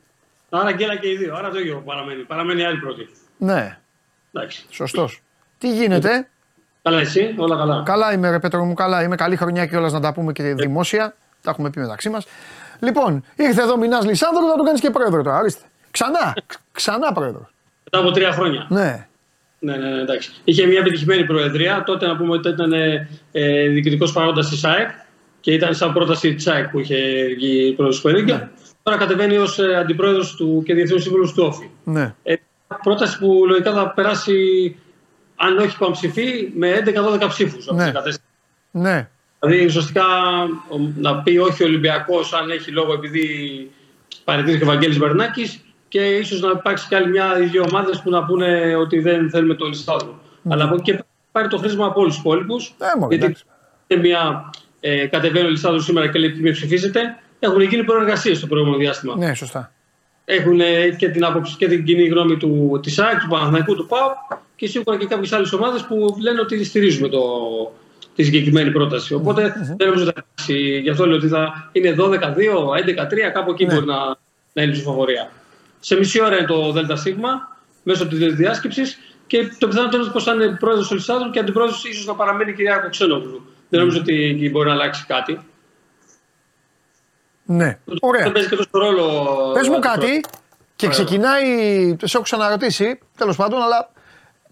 Άρα 0.51 0.73
γκέλα 0.73 0.97
και 0.97 1.09
οι 1.09 1.17
δύο. 1.17 1.35
Άρα 1.37 1.51
το 1.51 1.59
ίδιο 1.59 1.83
παραμένει. 1.87 2.23
Παραμένει 2.23 2.61
η 2.61 2.65
ΑΕΛ 2.65 2.77
πρώτη. 2.79 3.09
Ναι, 3.37 3.79
Εντάξει. 4.33 4.65
σωστός. 4.71 5.23
Τι 5.59 5.73
γίνεται, 5.73 6.29
Καλά 6.83 7.01
εσύ, 7.01 7.35
όλα 7.37 7.57
καλά. 7.57 7.83
καλά 7.85 8.13
είμαι 8.13 8.31
ρε 8.31 8.39
Πέτρο 8.39 8.65
μου, 8.65 8.75
καλά 8.75 9.03
είμαι. 9.03 9.17
Καλή 9.17 9.37
χρονιά 9.37 9.67
και 9.67 9.77
όλα 9.77 9.91
να 9.91 10.01
τα 10.01 10.13
πούμε 10.13 10.33
και 10.33 10.43
δημόσια. 10.55 11.15
Τα 11.43 11.51
έχουμε 11.51 11.71
πει 11.71 11.81
μεταξύ 11.81 12.09
μας. 12.09 12.27
Λοιπόν, 12.81 13.25
ήρθε 13.37 13.63
εδώ 13.63 13.77
Μινάς 13.77 14.05
Λισάνδρου, 14.05 14.47
θα 14.49 14.55
τον 14.57 14.65
κάνεις 14.65 14.81
και 14.81 14.91
πρόεδρο 14.91 15.23
τώρα, 15.23 15.39
ορίστε. 15.39 15.65
Ξανά, 15.91 16.35
ξανά 16.73 17.13
πρόεδρο. 17.13 17.49
Μετά 17.85 17.99
από 17.99 18.11
τρία 18.11 18.33
χρόνια. 18.33 18.67
Ναι, 18.69 19.07
Ναι, 19.59 19.77
ναι, 19.77 19.89
ναι, 19.89 20.01
εντάξει. 20.01 20.33
Είχε 20.45 20.67
μια 20.67 20.79
επιτυχημένη 20.79 21.25
προεδρία. 21.25 21.83
Τότε 21.87 22.07
να 22.07 22.17
πούμε 22.17 22.33
ότι 22.33 22.49
ήταν 22.49 22.73
ε, 22.73 23.09
ε, 23.33 23.69
διοικητικός 23.69 24.13
παρόντας 24.13 24.49
της 24.49 24.59
ΣΑΕΚ 24.59 24.89
και 25.41 25.53
ήταν 25.53 25.75
σαν 25.75 25.93
πρόταση 25.93 26.35
της 26.35 26.43
ΣΑΕΚ 26.43 26.69
που 26.69 26.79
είχε 26.81 26.97
βγει 27.37 27.73
πρόεδρος 27.77 28.01
του 28.01 28.09
Ναι. 28.11 28.21
ναι. 28.23 28.49
Τώρα 28.83 28.97
κατεβαίνει 28.99 29.37
ως 29.37 29.59
ε, 29.59 29.77
αντιπρόεδρος 29.77 30.35
του 30.37 30.63
και 30.67 30.75
διευθύνων 30.75 31.03
σύμβουλο 31.03 31.33
του 31.35 31.45
ΟΦΗ. 31.47 31.71
ναι. 31.85 32.15
Ε, 32.23 32.35
πρόταση 32.83 33.19
που 33.19 33.45
λογικά 33.49 33.73
θα 33.73 33.91
περάσει, 33.91 34.37
αν 35.37 35.59
όχι 35.59 35.79
πανψηφί, 35.79 36.53
με 36.55 36.83
11-12 37.23 37.29
ψήφους. 37.29 37.67
Ναι. 37.67 37.93
Ναι, 38.73 39.09
Δηλαδή 39.41 39.65
ουσιαστικά 39.65 40.05
ο- 40.69 40.93
να 40.97 41.23
πει 41.23 41.37
όχι 41.39 41.63
ο 41.63 41.67
Ολυμπιακός 41.67 42.33
αν 42.33 42.51
έχει 42.51 42.71
λόγο 42.71 42.93
επειδή 42.93 43.27
παραιτήθηκε 44.25 44.65
ο 44.65 44.67
Βαγγέλης 44.67 44.99
Μπερνάκη 44.99 45.61
και 45.89 46.01
ίσως 46.17 46.41
να 46.41 46.51
υπάρξει 46.51 46.89
και 46.89 46.97
άλλη 46.97 47.09
μια 47.09 47.39
ή 47.41 47.45
δύο 47.45 47.65
ομάδες 47.71 48.01
που 48.03 48.11
να 48.11 48.25
πούνε 48.25 48.77
ότι 48.77 49.01
δεν 49.01 49.31
θέλουμε 49.31 49.55
το 49.55 49.67
Λιστάδρο. 49.67 50.21
Αλλά 50.49 50.65
από 50.65 50.75
εκεί 50.75 50.83
και 50.83 50.91
πέρα 50.93 51.05
πάρει 51.33 51.49
το 51.49 51.57
χρήσμα 51.59 51.87
από 51.87 52.01
όλους 52.01 52.13
τους 52.13 52.23
υπόλοιπους. 52.23 52.75
Ναι, 52.79 52.87
μωρέ, 52.99 53.15
γιατί 53.17 53.25
εντάξει. 53.25 53.45
είναι 53.87 54.01
μια 54.01 54.51
ε, 54.81 55.07
κατεβαίνει 55.07 55.47
ο 55.47 55.51
Λιστάδρο 55.51 55.81
σήμερα 55.81 56.09
και 56.09 56.19
λέει 56.19 56.31
ποιοι 56.31 56.53
ψηφίζετε. 56.53 57.01
Έχουν 57.41 57.61
γίνει 57.61 57.85
προεργασίες 57.85 58.39
στο 58.39 58.47
προηγούμενο 58.47 58.79
διάστημα. 58.79 59.17
ναι, 59.17 59.35
σωστά. 59.35 59.73
Έχουν 60.25 60.61
ε, 60.61 60.89
και 60.89 61.09
την 61.09 61.25
άποψη 61.25 61.57
και 61.57 61.69
την 61.69 61.85
κοινή 61.85 62.07
γνώμη 62.07 62.37
του, 62.37 62.81
της 62.83 62.99
ΑΕΚ, 62.99 63.21
του 63.21 63.29
Παναθηναϊκού, 63.29 63.75
του 63.77 63.87
ΠΑΟ 63.87 64.11
και 64.57 64.67
σίγουρα 64.67 64.97
και 64.99 65.07
κάποιες 65.07 65.33
άλλες 65.33 65.53
ομάδες 65.53 65.83
που 65.83 66.17
λένε 66.23 66.41
ότι 66.41 66.65
στηρίζουμε 66.65 67.09
το, 67.09 67.21
τη 68.15 68.23
συγκεκριμένη 68.23 68.71
πρόταση. 68.71 69.15
Οπότε 69.15 69.43
δεν 69.77 69.89
νομίζω 69.89 70.05
ότι 70.05 70.13
θα 70.15 70.25
υπάρξει. 70.25 70.79
Γι' 70.83 70.91
αυτό 70.91 71.07
λέω 71.07 71.17
ότι 71.17 71.29
θα 71.29 71.71
είναι 71.73 71.95
12-2, 71.99 72.05
11-3, 72.09 73.33
κάπου 73.33 73.51
εκεί 73.51 73.67
Ναι. 73.67 73.75
μπορεί 73.75 73.87
να, 73.87 73.99
να 74.53 74.63
είναι 74.63 74.71
η 74.71 74.75
ψηφοφορία. 74.75 75.31
Σε 75.81 75.97
μισή 75.97 76.23
ώρα 76.23 76.37
είναι 76.37 76.47
το 76.47 76.73
ΔΣ 76.73 77.05
μέσω 77.83 78.07
της 78.07 78.35
διάσκεψης 78.35 78.99
και 79.27 79.49
το 79.59 79.69
πιθανό 79.69 79.89
είναι 79.95 80.11
πως 80.13 80.25
θα 80.25 80.33
είναι 80.35 80.57
πρόεδρος 80.61 80.89
του 80.89 80.95
Λισάδρου 80.95 81.31
και 81.31 81.39
αντιπρόεδρος 81.39 81.85
ίσως 81.85 82.07
να 82.07 82.15
παραμένει 82.15 82.51
η 82.51 82.55
κυρία 82.55 82.77
Κοξένογλου. 82.77 83.43
Δεν 83.69 83.81
νομίζω 83.81 83.99
ότι 83.99 84.25
εκεί 84.25 84.51
μπορεί 84.51 84.69
να 84.69 84.75
αλλάξει 84.75 85.05
κάτι. 85.07 85.41
Ναι, 87.53 87.79
ωραία. 88.01 88.23
Δεν 88.23 88.33
παίζει 88.33 88.49
και 88.49 88.57
τόσο 88.57 88.69
ρόλο. 88.73 89.05
Πες 89.55 89.69
μου 89.69 89.75
ο 89.77 89.81
κάτι 89.81 90.21
και 90.77 90.87
Ωραία. 90.87 90.99
ξεκινάει, 90.99 91.45
σε 92.03 92.17
έχω 92.17 92.23
ξαναρωτήσει, 92.23 92.99
τέλος 93.17 93.37
πάντων, 93.37 93.63
αλλά 93.63 93.91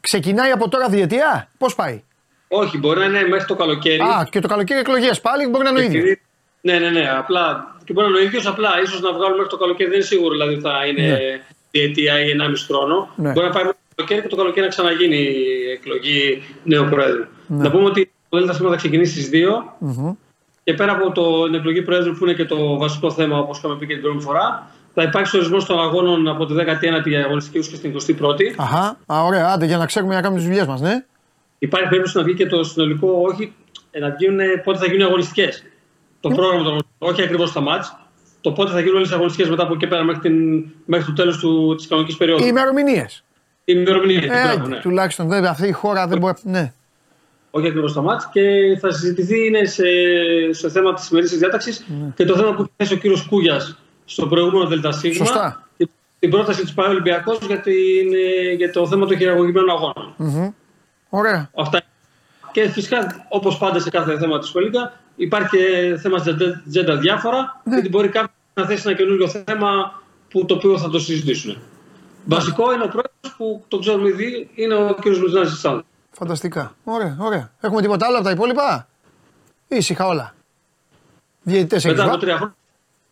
ξεκινάει 0.01 0.51
από 0.51 0.69
τώρα 0.69 0.89
διετία, 0.89 1.49
πώς 1.59 1.75
πάει; 1.75 2.03
Όχι, 2.49 2.79
μπορεί 2.79 2.99
να 2.99 3.05
είναι 3.05 3.29
μέχρι 3.29 3.47
το 3.47 3.55
καλοκαίρι. 3.57 4.01
Α, 4.01 4.29
και 4.31 4.41
το 4.41 4.49
καλοκαίρι 4.49 4.81
εκλογές 4.81 5.21
πάλι 5.21 5.47
μπορεί 5.49 5.65
να 5.65 5.71
είναι 5.71 5.79
ο 5.79 5.83
ίδιος. 5.83 6.03
Επειδή- 6.03 6.21
Ναι, 6.61 6.79
ναι, 6.79 6.91
ναι. 6.91 7.11
Απλά, 7.19 7.77
και 7.85 7.93
μπορεί 7.93 8.07
να 8.07 8.13
είναι 8.13 8.25
ο 8.25 8.29
ίδιος, 8.29 8.47
απλά 8.47 8.69
ίσως 8.83 9.01
να 9.01 9.13
βγάλουμε 9.13 9.37
μέχρι 9.37 9.51
το 9.51 9.57
καλοκαίρι. 9.57 9.89
Δεν 9.91 9.99
είναι 9.99 10.09
σίγουρο 10.09 10.31
δηλαδή 10.31 10.53
ότι 10.53 10.63
θα 10.63 10.87
είναι 10.87 11.03
Ναι. 11.09 11.19
διετία 11.71 12.21
ή 12.21 12.31
1,5 12.31 12.65
χρόνο. 12.67 13.09
Ναι. 13.17 13.33
Μπορεί 13.33 13.47
να 13.47 13.53
πάει 13.53 13.65
μέχρι 13.65 13.79
το 13.89 13.95
καλοκαίρι 13.97 14.23
και 14.23 14.29
το 14.29 14.37
καλοκαίρι 14.37 14.67
να 14.67 14.73
ξαναγίνει 14.73 15.17
η 15.17 15.71
εκλογή 15.77 16.43
νέου 16.65 16.85
Προέδρου. 16.91 17.25
Ναι. 17.47 17.63
Να 17.63 17.71
πούμε 17.71 17.85
ότι 17.85 18.13
το 18.29 18.47
ΔΣ 18.47 18.57
θα 18.57 18.77
ξεκινήσει 18.77 19.13
στις 19.13 19.29
2 19.31 19.77
και 20.69 20.75
πέρα 20.75 20.93
από 20.93 21.13
το, 21.13 21.45
την 21.45 21.55
εκλογή 21.55 21.83
Προέδρου 21.83 22.15
που 22.15 22.25
είναι 22.25 22.35
και 22.35 22.45
το 22.45 22.77
βασικό 22.77 23.11
θέμα, 23.11 23.39
όπως 23.39 23.59
είχαμε 23.59 23.77
πει 23.77 23.87
και 23.87 23.93
την 23.93 24.03
προηγούμενη 24.03 24.31
φορά, 24.31 24.71
θα 24.95 25.03
υπάρξει 25.03 25.37
ορισμός 25.37 25.65
των 25.65 25.81
αγώνων 25.81 26.29
από 26.29 26.47
τη 26.47 26.55
19η 26.57 27.15
αγωνιστική 27.25 27.57
έως 27.57 27.69
και 27.69 27.77
στην 27.77 28.19
21η. 28.21 28.55
Αχά, 28.57 28.97
α, 29.07 29.25
ωραία, 29.25 29.49
άντε 29.49 29.67
για 29.67 29.77
να 29.77 29.87
ξέρουμε 29.87 30.15
να 30.15 30.21
κάνουμε 30.21 30.41
τις 30.41 30.49
δουλειές 30.49 30.67
μας, 30.67 30.81
ναι. 30.81 31.05
Υπάρχει 31.59 31.89
περίπτωση 31.89 32.17
να 32.17 32.23
βγει 32.23 32.35
και 32.35 32.47
το 32.47 32.65
συνολικό, 32.65 33.09
όχι 33.23 33.53
ε, 33.91 33.99
να 33.99 34.17
βγουν 34.21 34.41
ε, 34.41 34.47
πότε 34.65 34.79
θα 34.79 34.87
γίνουν 34.87 35.01
οι 35.01 35.05
αγωνιστικές. 35.05 35.65
Το 36.21 36.29
πρόγραμμα 36.29 36.65
των 36.65 36.79
όχι 36.99 37.23
ακριβώς 37.23 37.53
τα 37.53 37.61
μάτς. 37.61 37.97
Το 38.41 38.53
πότε 38.53 38.71
θα 38.71 38.81
γίνουν 38.81 38.97
όλες 38.97 39.11
οι 39.11 39.15
αγωνιστικές 39.15 39.51
μετά 39.51 39.63
από 39.63 39.73
εκεί 39.73 39.81
και 39.81 39.87
πέρα 39.87 40.03
μέχρι, 40.03 40.21
την, 40.21 40.65
μέχρι 40.85 41.07
το 41.07 41.13
τέλος 41.13 41.45
της 41.77 41.87
κανονικής 41.87 42.17
περίοδου. 42.17 42.45
Οι 42.45 42.47
ημερομηνίες. 42.51 43.25
Η 43.65 43.73
ημερομηνία. 43.77 44.21
την 44.21 44.31
Ε, 44.31 44.43
μπράβο, 44.43 44.61
άντε, 44.61 44.69
ναι. 44.69 44.81
τουλάχιστον 44.81 45.29
βέβαια 45.29 45.51
αυτή 45.51 45.69
η 45.69 45.73
χώρα 45.73 46.07
δεν 46.07 46.19
μπορεί. 46.19 46.35
Ναι. 46.43 46.73
Όχι 47.59 47.67
ακριβώς 47.67 47.93
τα 47.93 48.03
μάτ. 48.03 48.21
Και 48.33 48.43
θα 48.81 48.91
συζητηθεί 48.93 49.47
είναι 49.47 49.65
σε, 49.65 49.83
σε 50.51 50.71
θέμα 50.71 50.95
της 50.95 51.05
σημερινής 51.05 51.39
διάταξης 51.39 51.85
Ναι. 51.89 52.13
και 52.17 52.25
το 52.25 52.37
θέμα 52.37 52.55
που 52.55 52.61
έχει 52.63 52.71
θέσει 52.77 52.95
ο 52.95 52.97
κύριος 52.97 53.27
Κούγιας 53.27 53.79
στο 54.05 54.27
προηγούμενο 54.27 54.67
ΔΣ. 54.69 55.17
Σωστά. 55.17 55.69
Και 55.77 55.89
την 56.19 56.31
πρόταση 56.31 56.63
της 56.63 56.75
ΠαΕ 56.75 56.89
Ολυμπιακός 56.89 57.39
για, 57.47 57.61
την, 57.61 58.13
ε, 58.49 58.53
για 58.53 58.73
το 58.73 58.87
θέμα 58.87 59.07
των 59.07 59.17
χειραγωγημένων 59.17 59.71
αγώνων. 59.71 60.55
Ωραία. 61.09 61.51
Αυτά. 61.57 61.83
Και 62.53 62.69
φυσικά, 62.69 63.27
όπως 63.29 63.59
πάντα 63.59 63.81
σε 63.81 63.91
κάθε 63.91 64.19
θέμα 64.19 64.39
της 64.39 64.49
Σουέλικα, 64.49 65.01
υπάρχει 65.17 65.49
και 65.57 65.97
θέμα 66.03 66.19
στην 66.19 66.37
ατζέντα 66.67 66.97
διάφορα, 66.97 67.61
Ναι. 67.65 67.75
γιατί 67.75 67.89
μπορεί 67.89 68.09
κάποιο 68.09 68.33
να 68.55 68.67
θέσει 68.67 68.83
ένα 68.87 68.97
καινούριο 68.97 69.29
θέμα 69.29 70.03
που 70.31 70.45
το 70.45 70.55
οποίο 70.55 70.79
θα 70.79 70.89
το 70.91 70.99
συζητήσουν. 70.99 71.57
Βασικό 72.25 72.73
είναι 72.73 72.83
ο 72.85 72.89
πρόεδρος 72.89 73.35
που 73.37 73.65
το 73.69 73.79
ξέρουμε 73.79 74.09
ήδη, 74.09 74.51
είναι 74.55 74.75
ο 74.75 74.95
κ. 75.01 75.07
Λουζνάζη 75.07 75.57
Σάντ. 75.57 75.81
Φανταστικά. 76.19 76.75
Ωραία, 76.85 77.17
ωραία. 77.21 77.51
Έχουμε 77.61 77.81
τίποτα 77.81 78.07
άλλο 78.07 78.15
από 78.17 78.25
τα 78.25 78.31
υπόλοιπα; 78.31 78.89
Ήσυχα 79.69 80.07
όλα. 80.07 80.35
Διαιτητές 81.43 81.85
έχεις 81.85 81.91
Μετά 81.97 82.03
από 82.03 82.11
βάλει. 82.11 82.23
τρία 82.23 82.37
χρόνια. 82.37 82.55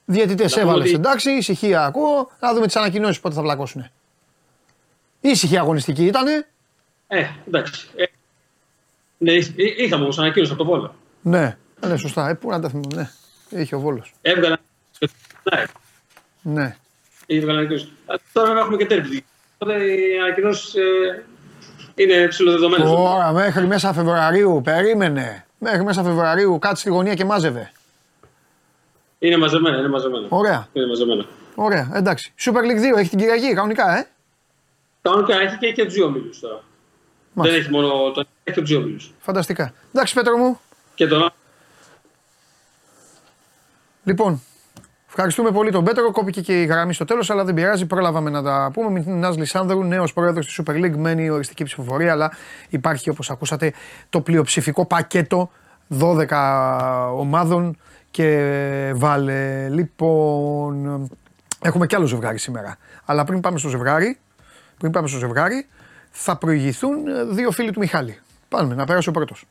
Διαιτητές 0.04 0.50
Να 0.54 0.60
πούμε 0.60 0.70
έβαλες. 0.72 0.88
ότι- 0.88 0.96
Εντάξει, 0.98 1.30
ησυχία 1.30 1.84
ακούω. 1.84 2.30
Να 2.40 2.54
δούμε 2.54 2.66
τις 2.66 2.76
ανακοινώσεις 2.76 3.20
πότε 3.20 3.34
θα 3.34 3.42
βλακώσουν. 3.42 3.86
Ήσυχη 5.20 5.58
αγωνιστική 5.58 6.04
ήτανε. 6.04 6.46
Ε, 7.06 7.24
εντάξει. 7.46 7.88
Ε, 7.96 8.04
ναι, 9.18 9.32
εί- 9.32 9.54
είχαμε 9.78 10.02
όμως 10.02 10.18
ανακοίνωση 10.18 10.52
από 10.52 10.64
το 10.64 10.68
Βόλο. 10.70 10.94
Ναι, 11.22 11.56
ναι, 11.86 11.96
σωστά. 11.96 12.28
Ε, 12.28 12.34
πού 12.34 12.50
να 12.50 12.60
τα 12.60 12.68
θυμάμαι. 12.68 13.10
Ναι, 13.50 13.60
είχε 13.60 13.74
ο 13.74 13.80
Βόλος. 13.80 14.12
Έβγαλε. 14.22 14.56
Ναι, 15.42 15.64
Ναι. 16.42 16.76
έβγαλε 17.26 17.58
ανακοίνωση. 17.58 17.92
Α, 18.06 18.14
Τώρα 18.32 18.60
έχουμε 18.60 18.76
και 18.76 18.86
τέρπι. 18.86 19.24
Οπότε 19.58 19.84
οι 19.84 20.18
ανακοινώσεις 20.24 20.74
ε, 20.74 21.24
είναι 21.96 22.26
ψηλοδεδομένε. 22.28 22.84
Τώρα 22.84 23.32
μέχρι 23.32 23.66
μέσα 23.66 23.92
Φεβρουαρίου, 23.92 24.60
περίμενε. 24.64 25.44
Μέχρι 25.58 25.84
μέσα 25.84 26.02
Φεβρουαρίου 26.02 26.58
κάτσε 26.58 26.80
στη 26.80 26.90
γωνία 26.90 27.14
και 27.14 27.24
μάζευε. 27.24 27.70
Είναι 29.18 29.36
μαζεμένα, 29.36 29.76
είναι 29.78 29.88
μαζεμένα. 29.88 30.26
Ωραία, 30.28 30.68
Είναι 30.72 30.86
μαζεμένα. 30.86 31.24
ωραία, 31.54 31.90
εντάξει. 31.94 32.32
Super 32.38 32.58
League 32.60 32.94
2 32.94 32.98
έχει 32.98 33.08
την 33.08 33.18
Κυριακή, 33.18 33.54
κανονικά, 33.54 33.98
ε. 33.98 34.06
Κανονικά 35.02 35.40
έχει 35.40 35.56
και, 35.58 35.72
και 35.72 35.84
του 35.84 35.90
δύο 35.90 36.04
ομίλου 36.04 36.30
τώρα. 36.40 36.62
Μάλιστα. 37.32 37.58
Δεν 37.58 37.66
έχει 37.66 37.70
μόνο 37.74 38.10
τον 38.12 38.26
έχει 38.44 38.56
και 38.56 38.60
του 38.60 38.66
δύο 38.66 38.78
ομίλου. 38.78 39.00
Φανταστικά. 39.20 39.72
Εντάξει, 39.92 40.14
Πέτρο 40.14 40.36
μου. 40.36 40.60
Και 40.94 41.06
τον 41.06 41.30
Λοιπόν, 44.04 44.42
ευχαριστούμε 45.16 45.50
πολύ 45.50 45.70
τον 45.70 45.84
Πέτρο. 45.84 46.10
Κόπηκε 46.10 46.40
και 46.40 46.62
η 46.62 46.64
γραμμή 46.64 46.92
στο 46.92 47.04
τέλος, 47.04 47.30
αλλά 47.30 47.44
δεν 47.44 47.54
πειράζει. 47.54 47.86
Πρόλαβαμε 47.86 48.30
να 48.30 48.42
τα 48.42 48.70
πούμε. 48.72 48.90
Με 48.90 49.00
την 49.00 49.18
Νάζ 49.18 49.36
Λισάνδρου, 49.36 49.84
νέος 49.84 50.12
πρόεδρος 50.12 50.46
της 50.46 50.60
Super 50.62 50.72
League, 50.72 50.96
μένει 50.96 51.24
η 51.24 51.30
οριστική 51.30 51.64
ψηφοφορία, 51.64 52.12
αλλά 52.12 52.32
υπάρχει 52.68 53.10
όπως 53.10 53.30
ακούσατε 53.30 53.72
το 54.10 54.20
πλειοψηφικό 54.20 54.86
πακέτο 54.86 55.50
12 55.98 57.10
ομάδων 57.16 57.76
και 58.10 58.92
βάλε. 58.94 59.68
Λοιπόν, 59.68 61.08
έχουμε 61.62 61.86
κι 61.86 61.94
άλλο 61.94 62.06
ζευγάρι 62.06 62.38
σήμερα. 62.38 62.76
Αλλά 63.04 63.24
πριν 63.24 63.40
πάμε 63.40 63.58
στο 63.58 63.68
ζευγάρι, 63.68 64.18
πριν 64.78 64.92
πάμε 64.92 65.08
στο 65.08 65.18
ζευγάρι, 65.18 65.66
θα 66.10 66.36
προηγηθούν 66.36 67.06
ε, 67.06 67.24
δύο 67.24 67.50
φίλοι 67.50 67.70
του 67.70 67.78
Μιχάλη. 67.78 68.18
Πάμε 68.48 68.74
να 68.74 68.84
περάσει 68.84 69.08
ο 69.08 69.12
πρώτος. 69.12 69.46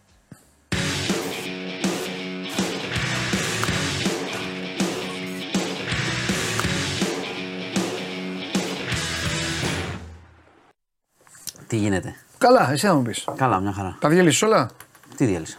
Τι 11.76 11.81
γίνεται; 11.81 12.15
Καλά, 12.38 12.72
εσύ 12.72 12.88
θα 12.88 12.93
μου 12.95 13.02
πεις. 13.02 13.26
Καλά, 13.35 13.60
μια 13.60 13.72
χαρά. 13.72 13.95
Τα 13.99 14.10
διέλυσες 14.10 14.41
όλα; 14.41 14.69
Τι 15.18 15.26
διέλυσα; 15.26 15.57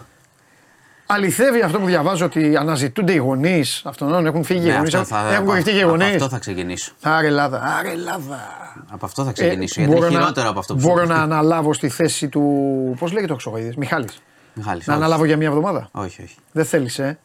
Αληθεύει 1.07 1.61
αυτό 1.63 1.79
που 1.79 1.87
διαβάζω 1.87 2.25
ότι 2.25 2.57
αναζητούνται 2.57 3.13
οι 3.13 3.17
γονείς 3.17 3.83
αυτών, 3.85 4.27
έχουν 4.27 4.45
φύγει 4.45 4.67
οι 4.67 4.71
Ναι, 4.71 4.77
γονείς. 4.77 4.95
αυτό 4.95 5.15
θα- 5.15 5.21
Έχουν 5.25 5.37
από- 5.37 5.47
κορυφτεί 5.47 5.71
και 5.71 5.77
οι 5.79 5.81
Από 5.83 5.91
γονείς. 5.91 6.15
αυτό 6.15 6.29
θα 6.29 6.39
ξεκινήσω. 6.39 6.93
Άρε 7.03 7.27
Ελλάδα, 7.27 7.63
άρε 7.79 7.91
Ελλάδα. 7.91 8.39
Από 8.91 9.07
αυτό 9.07 9.23
θα 9.25 9.29
Ε, 9.31 9.33
ξεκινήσω. 9.33 9.81
γιατί 9.81 9.97
είναι 9.97 10.09
χειρότερο 10.09 10.49
από 10.49 10.59
αυτό 10.59 10.75
που 10.75 10.81
Μπορώ 10.81 11.01
σου 11.03 11.09
να 11.09 11.15
είπα. 11.15 11.23
αναλάβω 11.23 11.73
στη 11.73 11.89
θέση 11.89 12.29
του. 12.29 12.43
Πώς 12.99 13.13
λέγεται 13.13 13.33
ο 13.33 13.35
Χρυσογοίδη, 13.35 13.75
Μιχάλης. 13.77 14.19
Μιχάλης, 14.55 14.87
Να 14.87 14.93
όχι. 14.95 15.03
αναλάβω 15.03 15.25
για 15.25 15.37
μια 15.37 15.47
εβδομάδα; 15.49 15.89
Όχι, 15.93 16.23
όχι. 16.23 16.37
Δεν 16.53 16.65
θέλεις, 16.65 16.99
ε; 16.99 17.19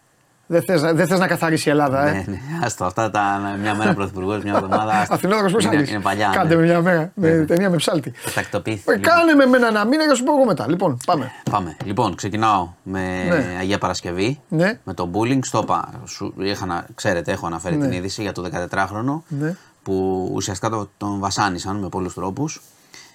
Δεν 0.51 0.61
θες, 0.63 0.81
να- 0.81 0.93
δεν 0.93 1.07
θες 1.07 1.19
να 1.19 1.27
καθαρίσει 1.27 1.67
η 1.67 1.71
Ελλάδα, 1.71 2.07
ε; 2.07 2.11
Ναι, 2.11 2.23
ναι, 2.27 2.39
άστο, 2.63 2.85
αυτά 2.85 3.09
τα 3.09 3.39
μια 3.61 3.75
μέρα 3.75 3.93
πρωθυπουργός, 3.93 4.43
μια 4.43 4.53
εβδομάδα. 4.55 4.91
άστο. 4.99 5.13
Αθηνόδρομος 5.13 5.51
πώς 5.51 5.63
είναι, 5.63 5.73
θα 5.73 5.79
λύσει. 5.79 5.93
είναι 5.93 6.01
παλιά. 6.01 6.29
Κάντε 6.33 6.55
με 6.55 6.61
ναι. 6.61 6.67
μια 6.67 6.81
μέρα, 6.81 7.11
με 7.15 7.29
ταινία 7.47 7.69
με 7.69 7.75
ψάλτη. 7.75 8.13
Τακτοποιήθηκε. 8.35 8.91
Ε, 8.91 8.95
λοιπόν. 8.95 9.13
Κάνε 9.13 9.33
με 9.33 9.43
εμένα 9.43 9.67
ένα 9.67 9.85
μήνα 9.85 10.01
για 10.01 10.11
να 10.11 10.15
σου 10.17 10.23
πω 10.23 10.33
εγώ 10.33 10.45
μετά. 10.45 10.69
Λοιπόν, 10.69 10.97
πάμε. 11.05 11.31
Πάμε. 11.51 11.77
Λοιπόν, 11.85 12.15
ξεκινάω 12.15 12.69
με 12.83 13.23
Ναι. 13.29 13.57
Αγία 13.59 13.77
Παρασκευή. 13.77 14.39
Ναι. 14.47 14.79
Με 14.83 14.93
το 14.93 15.09
bullying. 15.13 15.39
Στο 15.41 15.59
είπα, 15.63 15.89
σου, 16.05 16.33
είχα, 16.37 16.65
να- 16.65 16.85
ξέρετε, 16.95 17.31
έχω 17.31 17.45
αναφέρει 17.45 17.75
Ναι. 17.75 17.87
την 17.87 17.97
είδηση 17.97 18.21
για 18.21 18.31
το 18.31 18.41
14χρονο 18.41 19.23
Ναι. 19.27 19.55
που 19.83 20.29
ουσιαστικά 20.33 20.69
το- 20.69 20.89
τον 20.97 21.19
βασάνισαν 21.19 21.75
με 21.75 21.89
πολλούς 21.89 22.13
τρόπους. 22.13 22.61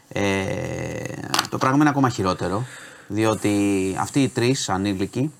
Ε, 0.08 0.22
το 1.50 1.58
πράγμα 1.58 1.78
είναι 1.80 1.88
ακόμα 1.88 2.08
χειρότερο, 2.08 2.64
διότι 3.06 3.52
αυτοί 4.00 4.20
οι 4.22 4.28
τρεις 4.28 4.68
ανήλικοι, 4.68 5.32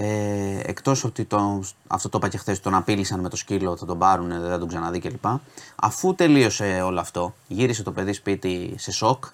ε, 0.00 0.60
εκτός 0.64 1.04
ότι 1.04 1.24
το, 1.24 1.62
αυτό 1.86 2.08
το 2.08 2.18
είπα 2.18 2.28
και 2.28 2.38
χθες, 2.38 2.60
τον 2.60 2.74
απείλησαν 2.74 3.20
με 3.20 3.28
το 3.28 3.36
σκύλο, 3.36 3.76
θα 3.76 3.86
τον 3.86 3.98
πάρουν, 3.98 4.28
δεν 4.28 4.50
θα 4.50 4.58
τον 4.58 4.68
ξαναδεί 4.68 4.98
κλπ. 4.98 5.24
Αφού 5.76 6.14
τελείωσε 6.14 6.80
όλο 6.84 7.00
αυτό, 7.00 7.34
γύρισε 7.46 7.82
το 7.82 7.92
παιδί 7.92 8.12
σπίτι 8.12 8.74
σε 8.78 8.92
σοκ, 8.92 9.24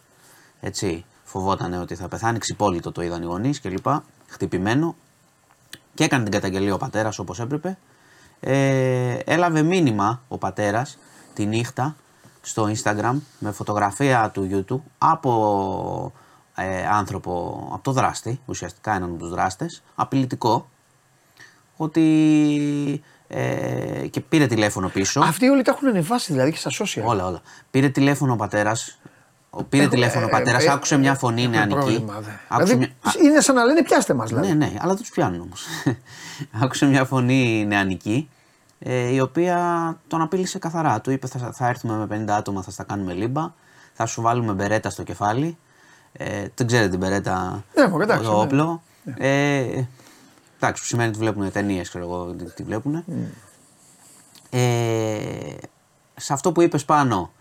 έτσι, 0.60 1.04
φοβόταν 1.24 1.72
ότι 1.72 1.94
θα 1.94 2.08
πεθάνει, 2.08 2.38
ξυπόλυτο 2.38 2.92
το 2.92 3.02
είδαν 3.02 3.22
οι 3.22 3.24
γονείς 3.24 3.60
κλπ. 3.60 3.86
Χτυπημένο 4.26 4.96
και 5.94 6.04
έκανε 6.04 6.22
την 6.22 6.32
καταγγελία 6.32 6.74
ο 6.74 6.78
πατέρας 6.78 7.18
όπως 7.18 7.40
έπρεπε. 7.40 7.78
Ε, 8.40 9.18
έλαβε 9.24 9.62
μήνυμα 9.62 10.22
ο 10.28 10.38
πατέρας 10.38 10.98
τη 11.34 11.46
νύχτα 11.46 11.96
στο 12.40 12.70
Instagram 12.74 13.14
με 13.38 13.50
φωτογραφία 13.50 14.30
του 14.30 14.48
YouTube 14.50 14.90
από 14.98 16.12
ε, 16.56 16.86
άνθρωπο, 16.86 17.62
από 17.72 17.82
το 17.82 17.92
δράστη, 17.92 18.40
ουσιαστικά 18.44 18.94
έναν 18.94 19.10
από 19.10 19.18
τους 19.18 19.30
δράστες, 19.30 19.82
απειλητικό, 19.94 20.68
ότι 21.76 23.02
ε, 23.28 24.06
και 24.10 24.20
πήρε 24.20 24.46
τηλέφωνο 24.46 24.88
πίσω. 24.88 25.20
Αυτοί 25.20 25.48
όλοι 25.48 25.62
τα 25.62 25.70
έχουν 25.70 25.88
ανεβάσει 25.88 26.32
δηλαδή 26.32 26.50
και 26.50 26.56
στα 26.56 26.70
social. 26.70 27.02
Όλα, 27.04 27.26
όλα. 27.26 27.40
Πήρε 27.70 27.88
τηλέφωνο 27.88 28.32
ο 28.32 28.36
πατέρας. 28.36 28.98
Πήρε 29.68 29.82
Έχω- 29.82 29.92
τηλέφωνο 29.92 30.24
ο 30.24 30.28
ε, 30.28 30.30
πατέρας, 30.30 30.64
ε, 30.64 30.70
άκουσε 30.70 30.96
μια 30.96 31.14
φωνή 31.14 31.40
έχουν 31.40 31.52
νεανική. 31.54 31.74
πρόβλημα, 31.78 32.20
δε. 32.20 32.30
Άκουσε 32.48 32.74
Δηλαδή, 32.74 32.92
μια... 33.02 33.30
είναι 33.30 33.40
σαν 33.40 33.54
να 33.54 33.64
λένε 33.64 33.82
πιάστε 33.82 34.14
μας 34.14 34.28
δηλαδή. 34.28 34.46
Ναι, 34.46 34.54
ναι, 34.54 34.72
αλλά 34.78 34.92
δεν 34.92 35.02
τους 35.02 35.10
πιάνουν 35.10 35.40
όμως. 35.40 35.66
άκουσε 36.62 36.86
μια 36.86 37.04
φωνή 37.04 37.64
νεανική, 37.66 38.28
ε, 38.78 39.08
η 39.12 39.20
οποία 39.20 39.58
τον 40.06 40.20
απείλησε 40.20 40.58
καθαρά. 40.58 41.00
Του 41.00 41.10
είπε: 41.10 41.26
θα, 41.26 41.52
θα 41.52 41.68
έρθουμε 41.68 42.06
με 42.06 42.24
50 42.24 42.30
άτομα, 42.30 42.62
θα 42.62 42.70
στα 42.70 42.84
κάνουμε 42.84 43.12
λίμπα, 43.12 43.52
θα 43.92 44.06
σου 44.06 44.22
βάλουμε 44.22 44.52
μπερέτα 44.52 44.90
στο 44.90 45.02
κεφάλι. 45.02 45.58
Ε, 46.16 46.46
δεν 46.54 46.66
ξέρετε 46.66 46.88
την 46.88 46.98
μπερέτα, 46.98 47.64
Ναι, 47.74 47.88
μωρέ, 47.88 48.04
εντάξει, 48.04 48.24
το 48.24 48.36
ναι. 48.36 48.42
όπλο. 48.42 48.82
Ε, 49.16 49.82
εντάξει, 50.56 50.82
που 50.82 50.88
σημαίνει 50.88 51.08
ότι 51.08 51.18
βλέπουν 51.18 51.52
ταινίες, 51.52 51.88
ξέρω 51.88 52.04
εγώ, 52.04 52.32
τι, 52.32 52.44
τι 52.44 52.62
βλέπουν. 52.62 53.04
Ε, 54.50 55.56
σε 56.16 56.32
αυτό 56.32 56.52
που 56.52 56.62
είπες 56.62 56.84
πάνω, 56.84 57.32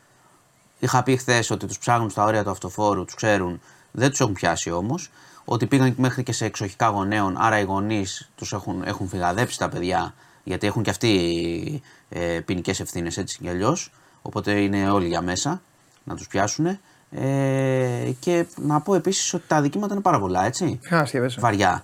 είχα 0.80 1.04
πει 1.04 1.18
χθες 1.18 1.50
ότι 1.50 1.66
τους 1.66 1.78
ψάχνουν 1.78 2.10
στα 2.10 2.24
όρια 2.24 2.44
του 2.44 2.50
αυτοφόρου, 2.50 3.06
τους 3.06 3.16
ξέρουν, 3.16 3.62
δεν 3.92 4.10
τους 4.10 4.20
έχουν 4.20 4.34
πιάσει 4.34 4.72
όμως. 4.72 5.12
Ότι 5.46 5.66
πήγαν 5.66 5.94
μέχρι 5.98 6.24
και 6.24 6.32
σε 6.32 6.46
εξοχικά 6.46 6.88
γονέων, 6.88 7.36
άρα 7.38 7.60
οι 7.60 7.64
γονείς 7.64 8.30
τους 8.36 8.54
έχουν, 8.54 8.84
έχουν 8.86 9.08
φυγαδέψει 9.08 9.58
τα 9.58 9.70
παιδιά, 9.70 10.14
γιατί 10.44 10.68
έχουν 10.68 10.84
και 10.84 10.90
αυτοί 10.90 11.82
ε, 12.10 12.40
ποινικές 12.46 12.80
ευθύνες 12.80 13.18
έτσι 13.18 13.38
κι 13.42 13.50
αλλιώς. 13.50 13.92
Οπότε 14.22 14.52
είναι 14.52 14.90
όλοι 14.90 15.08
για 15.08 15.22
μέσα 15.22 15.62
να 16.04 16.16
τους 16.16 16.28
πιάσουν. 16.28 16.80
Ε, 17.16 18.12
και 18.20 18.46
να 18.56 18.82
πω 18.82 18.96
επίσης 18.96 19.34
ότι 19.34 19.44
τα 19.48 19.56
αδικήματα 19.56 19.94
είναι 19.94 20.02
πάρα 20.02 20.20
πολλά, 20.20 20.46
έτσι. 20.46 20.80
Χάστηκε 20.84 21.20
μέσα. 21.20 21.42
Βαριά. 21.42 21.84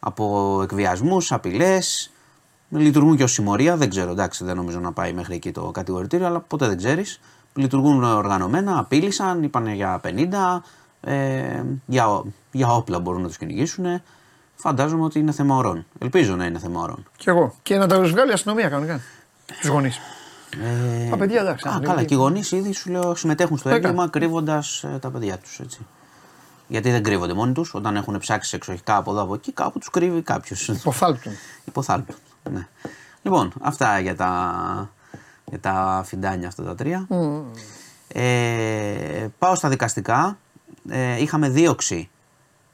Από 0.00 0.58
εκβιασμούς, 0.62 1.32
απειλές. 1.32 2.10
Λειτουργούν 2.68 3.16
και 3.16 3.22
ως 3.22 3.32
συμμορία. 3.32 3.76
Δεν 3.76 3.90
ξέρω, 3.90 4.10
εντάξει, 4.10 4.44
δεν 4.44 4.56
νομίζω 4.56 4.80
να 4.80 4.92
πάει 4.92 5.12
μέχρι 5.12 5.34
εκεί 5.34 5.52
το 5.52 5.70
κατηγορητήριο, 5.70 6.26
αλλά 6.26 6.40
ποτέ 6.40 6.66
δεν 6.66 6.76
ξέρεις. 6.76 7.20
Λειτουργούν 7.54 8.04
οργανωμένα, 8.04 8.78
απείλησαν, 8.78 9.42
είπαν 9.42 9.66
για 9.66 10.00
50, 10.04 10.62
ε, 11.00 11.62
για, 11.86 12.22
για 12.52 12.68
όπλα 12.68 13.00
μπορούν 13.00 13.22
να 13.22 13.28
τους 13.28 13.36
κυνηγήσουν. 13.36 14.02
Φαντάζομαι 14.54 15.04
ότι 15.04 15.18
είναι 15.18 15.32
θέμα 15.32 15.56
ορών. 15.56 15.86
Ελπίζω 15.98 16.36
να 16.36 16.44
είναι 16.44 16.58
θέμα 16.58 16.82
ορών. 16.82 17.06
Κι 17.16 17.28
εγώ. 17.28 17.54
Και 17.62 17.76
να 17.76 17.86
τα 17.86 18.00
βγάλει 18.00 18.30
η 18.30 18.32
αστυνομία 18.32 18.68
κανονικά. 18.68 19.00
Τους 19.60 19.68
γονείς. 19.68 20.00
Ε, 21.04 21.08
Τα 21.10 21.16
παιδιά, 21.16 21.40
εντάξει, 21.40 21.68
Α, 21.68 21.72
είναι 21.76 21.86
καλά, 21.86 21.98
εκεί. 21.98 22.08
και 22.08 22.14
οι 22.14 22.16
γονείς 22.16 22.52
ήδη 22.52 22.72
σου 22.72 22.90
λέω 22.90 23.14
συμμετέχουν 23.14 23.58
στο 23.58 23.68
Βέβαια. 23.68 23.88
έγκλημα 23.88 24.08
κρύβοντας 24.08 24.84
τα 25.00 25.10
παιδιά 25.10 25.38
τους. 25.38 25.60
Γιατί 26.68 26.90
δεν 26.90 27.02
κρύβονται 27.02 27.34
μόνοι 27.34 27.52
τους. 27.52 27.74
Όταν 27.74 27.96
έχουν 27.96 28.18
ψάξει 28.18 28.56
εξοχικά 28.56 28.96
από 28.96 29.10
εδώ 29.10 29.22
από 29.22 29.34
εκεί, 29.34 29.52
κάπου 29.52 29.78
τους 29.78 29.90
κρύβει 29.90 30.22
κάποιος. 30.22 30.68
Υποθάλπτουν. 30.68 31.32
Υποθάλπτουν. 31.64 32.16
Ναι. 32.52 32.66
Λοιπόν, 33.22 33.52
αυτά 33.60 33.98
για 33.98 34.16
τα, 34.16 34.90
για 35.44 35.60
τα 35.60 36.02
φιντάνια 36.06 36.48
αυτά 36.48 36.62
τα 36.62 36.74
τρία. 36.74 37.06
Ε, 38.08 39.26
πάω 39.38 39.54
στα 39.54 39.68
δικαστικά. 39.68 40.38
Ε, 40.88 41.20
είχαμε 41.22 41.48
δίωξη 41.48 42.10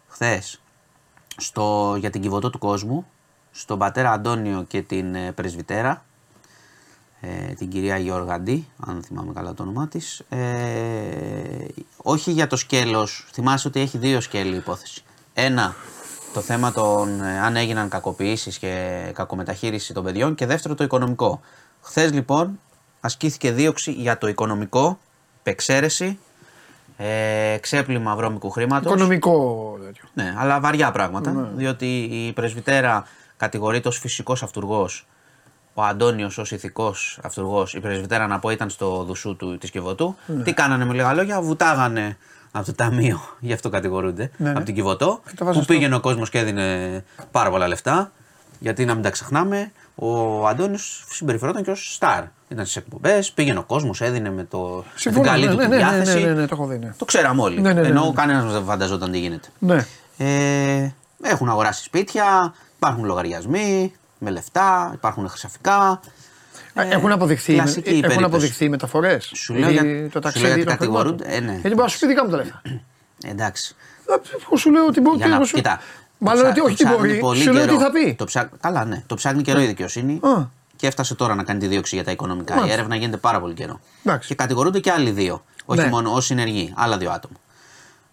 χθες 0.08 0.60
για 1.98 2.10
την 2.10 2.20
κυβωτό 2.20 2.50
του 2.50 2.58
κόσμου 2.58 3.06
στον 3.50 3.78
πατέρα 3.78 4.12
Αντώνιο 4.12 4.64
και 4.68 4.82
την 4.82 5.14
ε, 5.14 5.32
πρεσβυτέρα 5.32 5.90
ε, 5.90 6.00
την 7.58 7.68
κυρία 7.68 7.96
Γεωργαντή, 7.98 8.68
αν 8.86 9.02
θυμάμαι 9.02 9.32
καλά 9.32 9.54
το 9.54 9.62
όνομά 9.62 9.88
της. 9.88 10.22
Ε, 10.28 10.44
όχι 11.96 12.30
για 12.30 12.46
το 12.46 12.56
σκέλος, 12.56 13.26
θυμάσαι 13.32 13.68
ότι 13.68 13.80
έχει 13.80 13.98
δύο 13.98 14.20
σκέλη 14.20 14.52
η 14.52 14.56
υπόθεση. 14.56 15.02
Ένα, 15.34 15.74
το 16.32 16.40
θέμα 16.40 16.72
των 16.72 17.20
ε, 17.20 17.40
αν 17.40 17.56
έγιναν 17.56 17.88
κακοποιήσεις 17.88 18.58
και 18.58 19.02
κακομεταχείριση 19.14 19.94
των 19.94 20.04
παιδιών 20.04 20.34
και 20.34 20.46
δεύτερο 20.46 20.74
το 20.74 20.84
οικονομικό. 20.84 21.40
Χθες 21.80 22.12
λοιπόν 22.12 22.60
ασκήθηκε 23.00 23.52
δίωξη 23.52 23.92
για 23.92 24.18
το 24.18 24.28
οικονομικό, 24.28 24.98
επεξαίρεση, 25.38 26.18
ε, 26.96 27.56
ξέπλυμα 27.60 28.16
βρώμικου 28.16 28.50
χρήματος. 28.50 28.92
Οικονομικό 28.92 29.76
τέτοιο. 29.84 30.08
Ναι, 30.14 30.34
αλλά 30.38 30.60
βαριά 30.60 30.90
πράγματα. 30.90 31.50
Διότι 31.54 32.02
η 32.02 32.32
πρεσβυτέρα 32.32 33.06
κατηγορείται 33.36 33.88
ως 33.88 33.98
φυσικός 33.98 34.42
αυτούργος. 34.42 35.06
Ο 35.74 35.82
Αντώνιος 35.82 36.38
ως 36.38 36.50
ηθικός 36.52 37.18
αυτούργος. 37.22 37.74
Η 37.74 37.80
πρεσβυτέρα 37.80 38.26
να 38.26 38.38
πω 38.38 38.50
ήταν 38.50 38.70
στο 38.70 39.02
δουσού 39.04 39.36
του 39.36 39.58
της 39.58 39.70
Κιβωτού. 39.70 40.16
Τι 40.44 40.52
κάνανε 40.52 40.84
με 40.84 40.94
λίγα 40.94 41.14
λόγια, 41.14 41.40
βουτάγανε 41.40 42.16
από 42.52 42.66
το 42.66 42.74
ταμείο, 42.74 43.20
γι' 43.40 43.52
αυτό 43.52 43.68
κατηγορούνται, 43.68 44.30
Ναι, 44.36 44.50
ναι. 44.50 44.56
από 44.56 44.64
την 44.64 44.74
Κιβωτό. 44.74 45.20
τα 45.36 45.44
βάζω 45.44 45.58
Που 45.58 45.64
στο- 45.64 45.72
πήγαινε 45.72 45.94
ο 45.94 46.00
κόσμος 46.00 46.30
και 46.30 46.38
έδινε 46.38 47.04
πάρα 47.30 47.50
πολλά 47.50 47.68
λεφτά. 47.68 48.12
Γιατί 48.58 48.84
να 48.84 48.94
μην 48.94 49.02
τα 49.02 49.10
ξεχνάμε, 49.10 49.72
ο 49.94 50.46
Αντώνιος 50.46 51.04
συμπεριφερόταν 51.10 51.62
και 51.62 51.70
ως 51.70 51.94
στάρ. 51.94 52.22
Ήταν 52.48 52.64
στις 52.64 52.76
εκπομπές, 52.76 53.32
πήγαινε 53.32 53.58
ο 53.58 53.62
κόσμος, 53.62 54.00
έδινε 54.00 54.30
με, 54.30 54.44
το, 54.44 54.58
με 54.58 54.82
την 54.82 54.90
Συμφωνώ, 54.94 55.24
καλή 55.28 55.44
ναι, 55.46 55.50
του 55.50 55.56
ναι, 55.56 55.62
τη 55.64 55.68
ναι, 55.68 55.76
ναι, 55.76 55.82
διάθεση. 55.82 56.18
ναι, 56.20 56.26
ναι, 56.26 56.32
ναι, 56.40 56.46
το 56.46 56.54
έχω 56.54 56.66
δει, 56.66 56.78
ναι. 56.78 56.94
Το 56.98 57.04
ξέραμε 57.04 57.42
όλοι. 57.42 57.60
Ναι, 57.60 57.72
ναι, 57.72 57.80
ναι, 57.80 57.86
Ενώ 57.88 58.04
ναι. 58.04 58.12
κανένας 58.12 58.52
δεν 58.52 58.64
φανταζόταν 58.64 59.10
τι 59.12 59.18
γίνεται. 59.18 59.48
Ναι. 59.58 59.86
Ε, 60.18 60.92
έχουν 61.22 61.48
αγοράσει 61.48 61.82
σπίτια, 61.84 62.54
υπάρχουν 62.76 63.04
λογαριασμοί 63.04 63.92
με 64.24 64.30
λεφτά, 64.30 64.90
υπάρχουν 64.94 65.28
χρυσαφικά. 65.28 66.00
Ε, 66.74 66.88
έχουν 66.88 67.12
αποδειχθεί, 67.12 67.52
κλασική 67.54 67.88
έχουν 67.88 68.00
περίπτωση. 68.00 68.24
αποδειχθεί 68.24 68.68
μεταφορές. 68.68 69.30
Σου 69.34 69.54
λέω 69.54 69.70
για- 69.70 69.82
το 69.82 69.88
σου 69.88 70.00
λέω 70.10 70.20
ταξίδι 70.20 70.46
γιατί 70.46 70.64
των 70.64 70.72
κατηγορούνται, 70.76 71.24
χρημάτων. 71.24 71.48
ε, 71.48 71.52
ναι. 71.52 71.58
Γιατί 71.58 71.68
μπορεί 71.68 71.82
να 71.82 71.88
σου 71.88 71.98
πει 71.98 72.06
δικά 72.06 72.24
μου 72.24 72.30
τα 72.30 72.36
λεφτά. 72.36 72.62
Εντάξει. 73.32 73.74
Εγώ 74.46 74.56
σου 74.56 74.70
λέω 74.70 74.86
ότι 74.86 75.00
μπορεί 75.00 75.16
Για 75.16 75.26
να, 75.26 75.34
εγώ 75.34 75.44
σου- 75.44 75.54
κοίτα, 75.56 75.80
Μάλλον 76.18 76.42
το 76.42 76.48
ότι 76.48 76.54
ψά- 76.60 76.66
όχι 76.66 76.76
το 76.76 76.82
τι 76.84 76.88
ψάχνει 76.90 77.06
μπορεί. 77.08 77.18
πολύ 77.20 77.40
Σου 77.40 77.52
λέω 77.52 77.64
καιρό. 77.64 77.76
τι 77.76 77.82
θα 77.82 77.90
πει. 77.90 78.14
Το 78.14 78.24
ψά... 78.24 78.50
Καλά, 78.60 78.84
ναι. 78.84 79.02
Το 79.06 79.14
ψάχνει 79.14 79.42
καιρό 79.42 79.60
η 79.60 79.66
δικαιοσύνη 79.66 80.20
Α. 80.22 80.42
και 80.76 80.86
έφτασε 80.86 81.14
τώρα 81.14 81.34
να 81.34 81.42
κάνει 81.44 81.58
τη 81.60 81.66
δίωξη 81.66 81.94
για 81.94 82.04
τα 82.04 82.10
οικονομικά. 82.10 82.54
Μάλιστα. 82.54 82.74
Η 82.74 82.78
έρευνα 82.78 82.96
γίνεται 82.96 83.16
πάρα 83.16 83.40
πολύ 83.40 83.54
καιρό. 83.54 83.80
Εντάξει. 84.04 84.28
Και 84.28 84.34
κατηγορούνται 84.34 84.80
και 84.80 84.90
άλλοι 84.90 85.10
δύο. 85.10 85.44
Όχι 85.64 85.80
Ναι. 85.80 85.86
μόνο 85.88 86.12
ω 86.12 86.20
συνεργοί, 86.20 86.72
άλλα 86.76 86.96
δύο 86.98 87.10
άτομα. 87.10 87.34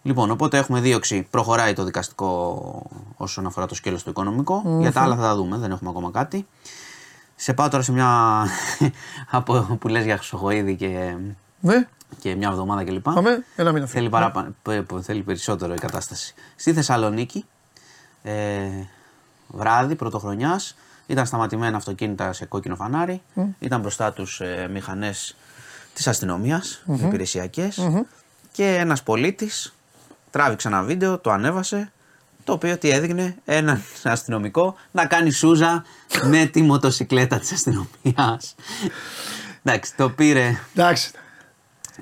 Λοιπόν, 0.03 0.31
οπότε 0.31 0.57
έχουμε 0.57 0.79
δίωξη. 0.79 1.27
Προχωράει 1.29 1.73
το 1.73 1.83
δικαστικό 1.83 2.85
όσον 3.17 3.45
αφορά 3.45 3.65
το 3.65 3.75
σκέλος 3.75 4.03
του 4.03 4.09
οικονομικο 4.09 4.61
Για 4.79 4.91
τα 4.91 5.01
άλλα 5.01 5.15
θα 5.15 5.21
τα 5.21 5.35
δούμε, 5.35 5.57
δεν 5.57 5.71
έχουμε 5.71 5.89
ακόμα 5.89 6.11
κάτι. 6.11 6.47
Σε 7.35 7.53
πάω 7.53 7.67
τώρα 7.69 7.83
σε 7.83 7.91
μια. 7.91 8.45
από 9.29 9.77
που 9.79 9.87
λες 9.87 10.03
για 10.05 10.17
Χρυσοχοίδη 10.17 10.75
και, 10.75 11.15
Ναι, 11.59 11.87
και 12.19 12.35
μια 12.35 12.47
εβδομάδα 12.49 12.83
κλπ. 12.83 13.01
πάμε. 13.01 13.43
Ένα 13.55 13.71
μήνα 13.71 13.85
Θέλει, 13.85 14.09
παράπα- 14.09 14.53
π- 14.61 14.69
π- 14.81 15.01
θέλει 15.03 15.21
περισσότερο 15.21 15.73
η 15.73 15.77
κατάσταση. 15.77 16.33
Στη 16.55 16.73
Θεσσαλονίκη, 16.73 17.45
ε, 18.23 18.61
βράδυ 19.47 19.95
πρωτοχρονιάς, 19.95 20.75
ήταν 21.07 21.25
σταματημένα 21.25 21.77
αυτοκίνητα 21.77 22.33
σε 22.33 22.45
κόκκινο 22.45 22.75
φανάρι. 22.75 23.21
Ήταν 23.59 23.81
μπροστά 23.81 24.13
τους 24.13 24.39
ε, 24.41 24.67
μηχανές 24.71 25.35
της 25.93 26.07
αστυνομίας, 26.07 26.83
υπηρεσιακές, 27.07 27.89
Και 28.51 28.75
ένας 28.75 29.03
πολίτης 29.03 29.73
τράβηξε 30.31 30.67
ένα 30.67 30.83
βίντεο, 30.83 31.17
το 31.19 31.31
ανέβασε. 31.31 31.91
Το 32.43 32.53
οποίο 32.53 32.77
τι 32.77 32.89
έδειχνε 32.89 33.35
έναν 33.45 33.81
αστυνομικό 34.03 34.75
να 34.91 35.05
κάνει 35.05 35.31
σούζα 35.31 35.83
με 36.23 36.45
τη 36.45 36.61
μοτοσυκλέτα 36.61 37.39
της 37.39 37.51
αστυνομίας. 37.51 38.55
Εντάξει, 39.63 39.95
το 39.95 40.09
πήρε 40.09 40.57
Εντάξει. 40.75 41.11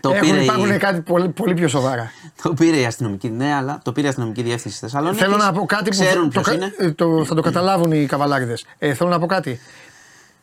Το 0.01 0.09
Έχουν, 0.09 0.29
πήρε, 0.29 0.43
υπάρχουν 0.43 0.69
η, 0.71 0.77
κάτι 0.77 1.01
πολύ, 1.01 1.29
πολύ 1.29 1.53
πιο 1.53 1.67
σοβαρά. 1.67 2.11
το 2.41 2.53
πήρε 2.53 2.77
η 2.79 2.85
αστυνομική, 2.85 3.29
ναι, 3.29 3.53
αλλά 3.53 3.79
το 3.83 3.91
πήρε 3.91 4.05
η 4.05 4.09
αστυνομική 4.09 4.41
διεύθυνση 4.41 4.77
στη 4.77 4.85
Θεσσαλονίκη. 4.85 5.21
Θέλω 5.23 5.37
να 5.37 5.51
πω 5.51 5.65
κάτι 5.65 5.83
που 5.89 5.89
Ξέρουν 5.89 6.23
το, 6.23 6.29
ποιος 6.29 6.43
κα- 6.45 6.53
είναι. 6.53 6.73
ε, 6.77 6.91
το- 6.91 7.25
θα 7.25 7.35
το 7.35 7.41
καταλάβουν 7.41 7.91
οι 7.91 8.05
καβαλάριδες. 8.05 8.65
Ε, 8.77 8.93
θέλω 8.93 9.09
να 9.09 9.19
πω 9.19 9.25
κάτι. 9.25 9.59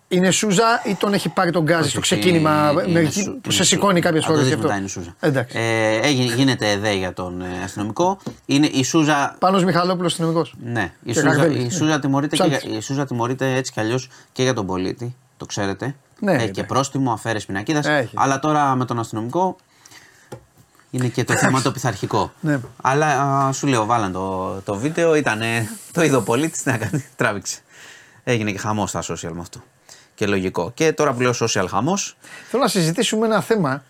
Είναι 0.08 0.30
Σούζα 0.30 0.82
ή 0.84 0.94
τον 0.94 1.12
έχει 1.14 1.28
πάρει 1.28 1.50
τον 1.50 1.62
γκάζι 1.62 1.80
Όχι, 1.80 1.90
στο 1.90 1.98
όχι, 1.98 2.14
ξεκίνημα; 2.14 2.70
είναι 2.72 2.92
μερική- 2.92 3.12
Σου- 3.12 3.24
που 3.24 3.30
είναι 3.44 3.54
σε 3.54 3.62
Σου- 3.62 3.64
σηκώνει 3.64 4.00
κάποιε 4.00 4.20
Θα 4.20 4.26
το 4.26 4.32
φορέ 4.32 4.38
δεις 4.44 4.48
γι' 4.48 4.54
αυτό. 4.54 4.66
μετά, 4.66 4.78
είναι 4.78 4.88
Σούζα. 4.88 5.14
Εντάξει. 5.20 5.58
Ε, 5.58 5.96
έγινε- 6.02 6.34
γίνεται 6.34 6.70
ΕΔΕ 6.70 6.92
για 6.92 7.12
τον 7.12 7.40
ε, 7.40 7.62
αστυνομικό. 7.64 8.18
Είναι 8.46 8.66
η 8.66 8.82
Σούζα. 8.84 9.36
Πάνω 9.38 9.60
Μιχαλόπουλος 9.62 10.10
αστυνομικός. 10.12 10.54
Ναι, 10.62 10.92
η 11.02 11.12
Και 11.12 11.18
Σούζα, 11.18 11.28
Γαρδέλης, 11.28 11.60
η 11.60 11.62
ναι. 11.64 11.70
Σούζα 11.70 11.98
τιμωρείται, 12.00 12.36
και, 12.36 12.42
για- 12.48 12.56
Ψάλτης. 12.58 12.78
η 12.78 12.80
Σούζα 12.82 13.06
τιμωρείται 13.06 13.54
έτσι 13.54 13.72
κι 13.72 13.80
αλλιώς 13.80 14.08
και 14.32 14.42
για 14.42 14.52
τον 14.54 14.66
πολίτη. 14.66 15.14
Το 15.36 15.46
ξέρετε. 15.46 15.94
Ναι, 16.20 16.32
Έχει 16.32 16.44
ναι. 16.44 16.50
και 16.50 16.64
πρόστιμο, 16.64 17.12
αφαίρεση 17.12 17.46
πινακίδας. 17.46 17.86
Έχει. 17.86 18.10
Αλλά 18.14 18.38
τώρα 18.38 18.74
με 18.74 18.84
τον 18.84 18.98
αστυνομικό 18.98 19.56
είναι 20.90 21.06
και 21.08 21.24
το 21.24 21.36
θέμα 21.36 21.62
το 21.62 21.72
πειθαρχικό. 21.72 22.32
Ναι. 22.40 22.60
Αλλά 22.82 23.06
α, 23.22 23.52
σου 23.52 23.66
λέω, 23.66 23.84
βάλαν 23.86 24.12
το, 24.12 24.54
το 24.64 24.74
βίντεο, 24.76 25.14
ήταν 25.14 25.40
το 25.92 26.02
είδε 26.02 26.16
ο 26.16 26.22
πολίτης, 26.22 26.64
να 26.64 26.76
κάνει, 26.76 27.04
τράβηξε. 27.16 27.58
Έγινε 28.24 28.50
και 28.52 28.58
χαμός 28.58 28.90
στα 28.90 29.02
social 29.02 29.30
με 29.32 29.40
αυτό. 29.40 29.62
Και 30.16 30.26
λογικό. 30.26 30.70
Και 30.74 30.93
τώρα 30.93 31.12
που 31.12 31.20
λέω 31.20 31.32
social 31.40 31.66
χαμός, 31.68 32.16
Θέλω 32.51 32.62
να 32.62 32.68
συζητήσουμε 32.68 33.26
ένα 33.26 33.40
θέμα 33.40 33.82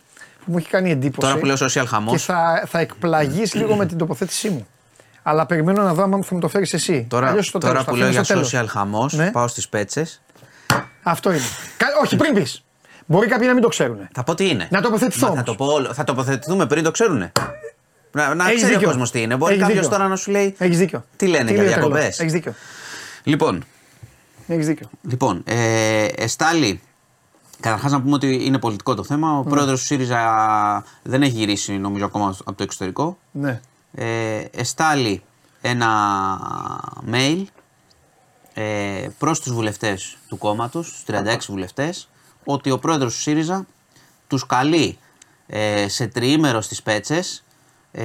που 0.44 0.52
μου 0.52 0.58
έχει 0.58 0.68
κάνει 0.68 0.90
εντύπωση. 0.90 1.26
τώρα 1.28 1.40
που 1.40 1.46
λέω 1.46 1.56
social 1.60 1.84
χαμό, 1.86 2.10
Και 2.10 2.18
θα, 2.18 2.64
θα 2.66 2.78
εκπλαγείς 2.78 3.54
λίγο 3.54 3.76
με 3.76 3.86
την 3.86 3.98
τοποθέτησή 3.98 4.48
μου. 4.50 4.66
Αλλά 5.22 5.46
περιμένω 5.46 5.82
να 5.82 5.94
δω 5.94 6.02
αν 6.02 6.24
θα 6.24 6.34
μου 6.34 6.40
το 6.40 6.48
φέρεις 6.48 6.72
εσύ. 6.74 7.06
τώρα, 7.10 7.28
Αλλιώς 7.28 7.46
στο 7.46 7.58
τώρα 7.58 7.72
τέλος, 7.72 7.86
που 7.86 7.90
θα 7.92 7.96
λέω 7.98 8.06
αφήνω 8.08 8.22
για 8.24 8.34
στο 8.42 8.50
τέλος. 8.50 8.64
social 8.66 8.68
χαμός, 8.72 9.12
Ναι. 9.12 9.30
πάω 9.30 9.48
στις 9.48 9.68
πέτσες. 9.68 10.22
Αυτό 11.02 11.30
είναι. 11.30 11.40
Κα- 11.76 11.86
όχι, 12.02 12.16
πριν 12.16 12.34
πεις. 12.34 12.62
Μπορεί 13.06 13.26
κάποιοι 13.28 13.44
να 13.48 13.52
μην 13.54 13.62
το 13.62 13.68
ξέρουν. 13.68 14.08
Θα 14.14 14.22
πω 14.22 14.34
τι 14.34 14.48
είναι. 14.48 14.68
Να 14.70 14.80
τοποθετηθώ 14.80 15.20
Μα 15.20 15.26
Θα, 15.26 15.32
όμως. 15.32 15.44
το 15.46 15.54
πω, 15.54 15.64
όλο- 15.72 15.92
θα 15.94 16.04
τοποθετηθούμε 16.04 16.66
πριν 16.66 16.82
το 16.84 16.90
ξέρουνε. 16.90 17.32
Να, 18.12 18.34
να 18.34 18.44
Έχεις 18.44 18.56
ξέρει 18.56 18.70
ο 18.72 18.74
δίκιο. 18.74 18.88
κόσμος 18.88 19.10
τι 19.10 19.22
είναι. 19.22 19.36
Μπορεί 19.36 19.52
Έχεις 19.52 19.64
κάποιος 19.66 19.82
δίκιο. 19.82 19.96
τώρα 19.98 20.08
να 20.10 20.16
σου 20.16 20.30
λέει. 20.30 20.54
Έχεις 20.58 20.78
δίκιο. 20.78 21.04
Τι 21.16 21.26
λένε 21.26 21.50
για 21.50 21.62
λέει 21.62 21.66
το 21.72 21.76
διακοπές; 21.76 21.98
τρελός. 22.00 22.18
Έχεις 22.18 22.32
δίκιο. 22.32 22.54
Λοιπόν, 23.22 23.64
Έχεις 24.46 24.66
δίκιο. 24.66 24.90
λοιπόν 25.02 25.42
ε, 25.44 26.04
εστάλει. 26.04 26.80
Καταρχάς 27.60 27.92
να 27.92 28.02
πούμε 28.02 28.14
ότι 28.14 28.44
είναι 28.46 28.58
πολιτικό 28.58 28.94
το 28.94 29.04
θέμα. 29.04 29.32
Ναι. 29.32 29.38
Ο 29.38 29.42
πρόεδρος 29.42 29.80
του 29.80 29.86
ΣΥΡΙΖΑ 29.86 30.84
δεν 31.02 31.22
έχει 31.22 31.36
γυρίσει 31.36 31.78
νομίζω 31.78 32.04
ακόμα 32.04 32.36
από 32.44 32.56
το 32.56 32.62
εξωτερικό. 32.62 33.18
Ναι. 33.32 33.60
Ε, 33.94 34.44
εστάλει 34.50 35.22
ένα 35.60 35.90
mail 37.10 37.44
ε, 38.54 39.08
προς 39.18 39.40
τους 39.40 39.52
βουλευτές 39.52 40.18
του 40.28 40.38
κόμματος, 40.38 40.90
τους 40.90 41.02
36 41.06 41.38
βουλευτές, 41.48 42.08
ότι 42.44 42.70
ο 42.70 42.78
πρόεδρος 42.78 43.14
του 43.14 43.20
ΣΥΡΙΖΑ 43.20 43.66
τους 44.26 44.46
καλεί 44.46 44.98
ε, 45.46 45.88
σε 45.88 46.06
τριήμερο 46.06 46.60
στις 46.60 46.82
Πέτσες, 46.82 47.44
ε, 47.92 48.04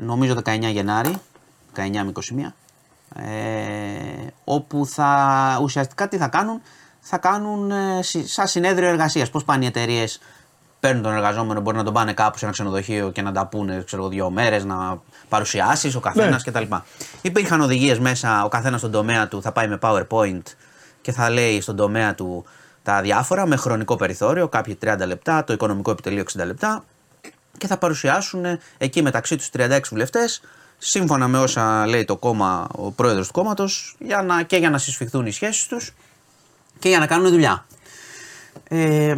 νομίζω 0.00 0.34
19 0.44 0.60
Γενάρη, 0.60 1.14
19 1.74 2.04
με 2.04 2.12
21, 2.12 2.54
ε, 3.22 4.26
όπου 4.44 4.86
θα, 4.86 5.58
ουσιαστικά 5.62 6.08
τι 6.08 6.16
θα 6.16 6.28
κάνουν, 6.28 6.60
θα 7.00 7.18
κάνουν 7.18 7.70
ε, 7.70 8.02
συ- 8.02 8.26
σαν 8.26 8.46
συνέδριο 8.46 8.88
εργασίας. 8.88 9.30
Πώς 9.30 9.44
πάνε 9.44 9.64
οι 9.64 9.66
εταιρείες; 9.66 10.20
Παίρνουν 10.80 11.02
τον 11.02 11.12
εργαζόμενο, 11.12 11.60
μπορεί 11.60 11.76
να 11.76 11.84
τον 11.84 11.92
πάνε 11.92 12.12
κάπου 12.12 12.38
σε 12.38 12.44
ένα 12.44 12.54
ξενοδοχείο 12.54 13.10
και 13.10 13.22
να 13.22 13.32
τα 13.32 13.46
πούνε 13.46 13.82
ξέρω, 13.86 14.02
εγώ, 14.02 14.10
δύο 14.10 14.30
μέρες, 14.30 14.64
να 14.64 15.00
παρουσιάσεις 15.28 15.94
ο 15.94 16.00
καθένας 16.00 16.44
Ναι. 16.44 16.52
κτλ. 16.52 16.74
Υπήρχαν 17.22 17.60
οδηγίες 17.60 17.98
μέσα, 17.98 18.44
ο 18.44 18.48
καθένας 18.48 18.80
στον 18.80 18.90
τομέα 18.92 19.28
του 19.28 19.42
θα 19.42 19.52
πάει 19.52 19.68
με 19.68 19.78
PowerPoint 19.82 20.42
και 21.00 21.12
θα 21.12 21.30
λέει 21.30 21.60
στον 21.60 21.76
τομέα 21.76 22.14
του 22.14 22.44
τα 22.82 23.00
διάφορα 23.00 23.46
με 23.46 23.56
χρονικό 23.56 23.96
περιθώριο, 23.96 24.48
κάποιοι 24.48 24.78
30 24.84 24.96
λεπτά, 25.06 25.44
το 25.44 25.52
οικονομικό 25.52 25.90
επιτελείο 25.90 26.24
60 26.38 26.44
λεπτά 26.46 26.84
και 27.58 27.66
θα 27.66 27.76
παρουσιάσουν 27.78 28.44
εκεί 28.78 29.02
μεταξύ 29.02 29.36
τους 29.36 29.50
36 29.56 29.80
βουλευτές, 29.90 30.40
σύμφωνα 30.78 31.28
με 31.28 31.38
όσα 31.38 31.86
λέει 31.86 32.04
το 32.04 32.16
κόμμα, 32.16 32.66
ο 32.76 32.90
πρόεδρος 32.90 33.26
του 33.26 33.32
κόμματος, 33.32 33.96
για 33.98 34.22
να, 34.22 34.42
και 34.42 34.56
για 34.56 34.70
να 34.70 34.78
συσφιχθούν 34.78 35.26
οι 35.26 35.30
σχέσεις 35.32 35.66
τους 35.66 35.94
και 36.78 36.88
για 36.88 36.98
να 36.98 37.06
κάνουν 37.06 37.30
δουλειά. 37.30 37.66
Ε, 38.68 39.16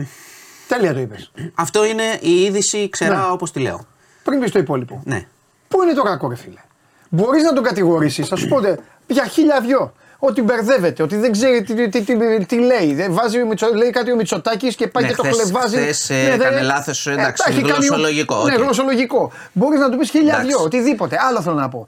Τέλεια 0.69 0.93
το 0.95 1.01
είπες. 1.01 1.33
αυτό 1.55 1.85
είναι 1.85 2.19
η 2.21 2.43
είδηση 2.43 2.89
ξερά 2.89 3.17
Ναι. 3.27 3.31
όπως 3.33 3.53
τη 3.53 3.61
λέω. 3.61 3.87
Πριν 4.23 4.41
πεις 4.41 4.51
το 4.51 4.59
υπόλοιπο. 4.59 5.03
Ναι. 5.05 5.27
Πού 5.69 5.83
είναι 5.83 5.93
το 5.93 6.03
κακό, 6.03 6.29
ρε 6.29 6.35
φίλε; 6.37 6.61
Μπορείς 7.09 7.43
να 7.43 7.53
τον 7.53 7.65
κατηγορήσεις, 7.65 8.29
θα 8.29 8.37
σου 8.37 8.49
πω 8.49 8.61
τε, 8.61 8.77
για 9.07 9.27
χίλια 9.27 9.61
δυο. 9.61 9.93
Ότι 10.21 10.43
μπερδεύεται, 10.43 11.03
ότι 11.03 11.17
δεν 11.17 11.33
ξέρει 11.33 11.63
τι, 11.63 11.89
τι, 11.89 12.03
τι, 12.03 12.45
τι 12.47 12.57
λέει. 12.59 12.95
Δεν 12.95 13.13
βάζει 13.13 13.43
ο 13.43 13.47
Μητσο, 13.47 13.69
λέει 13.75 13.91
κάτι 13.91 14.13
ο 14.13 14.17
Μητσοτάκης 14.17 14.75
και 14.77 14.87
πάει 14.89 15.03
Ναι, 15.05 15.09
και 15.11 15.17
το 15.17 15.23
χθες- 15.23 15.41
χλευάζει. 15.41 15.77
χθες, 15.77 16.11
ε, 16.11 16.31
έκανε 16.33 16.61
λάθος, 16.61 17.07
εντάξει, 17.07 17.43
τα 17.45 17.51
έχει 17.51 17.61
κάνει 17.61 17.73
ο- 17.73 17.75
γλωσσολογικό, 17.77 18.45
Ναι, 18.45 18.55
οκ. 18.55 18.61
γλωσσολογικό. 18.61 19.33
Μπορείς 19.53 19.81
να 19.81 19.91
του 19.91 19.97
πεις 19.99 20.11
χίλια 20.11 20.29
Εντάξει. 20.33 20.47
δυο, 20.47 20.63
οτιδήποτε. 20.63 21.17
Άλλο 21.29 21.43
θέλω 21.43 21.55
να 21.55 21.69
πω. 21.69 21.87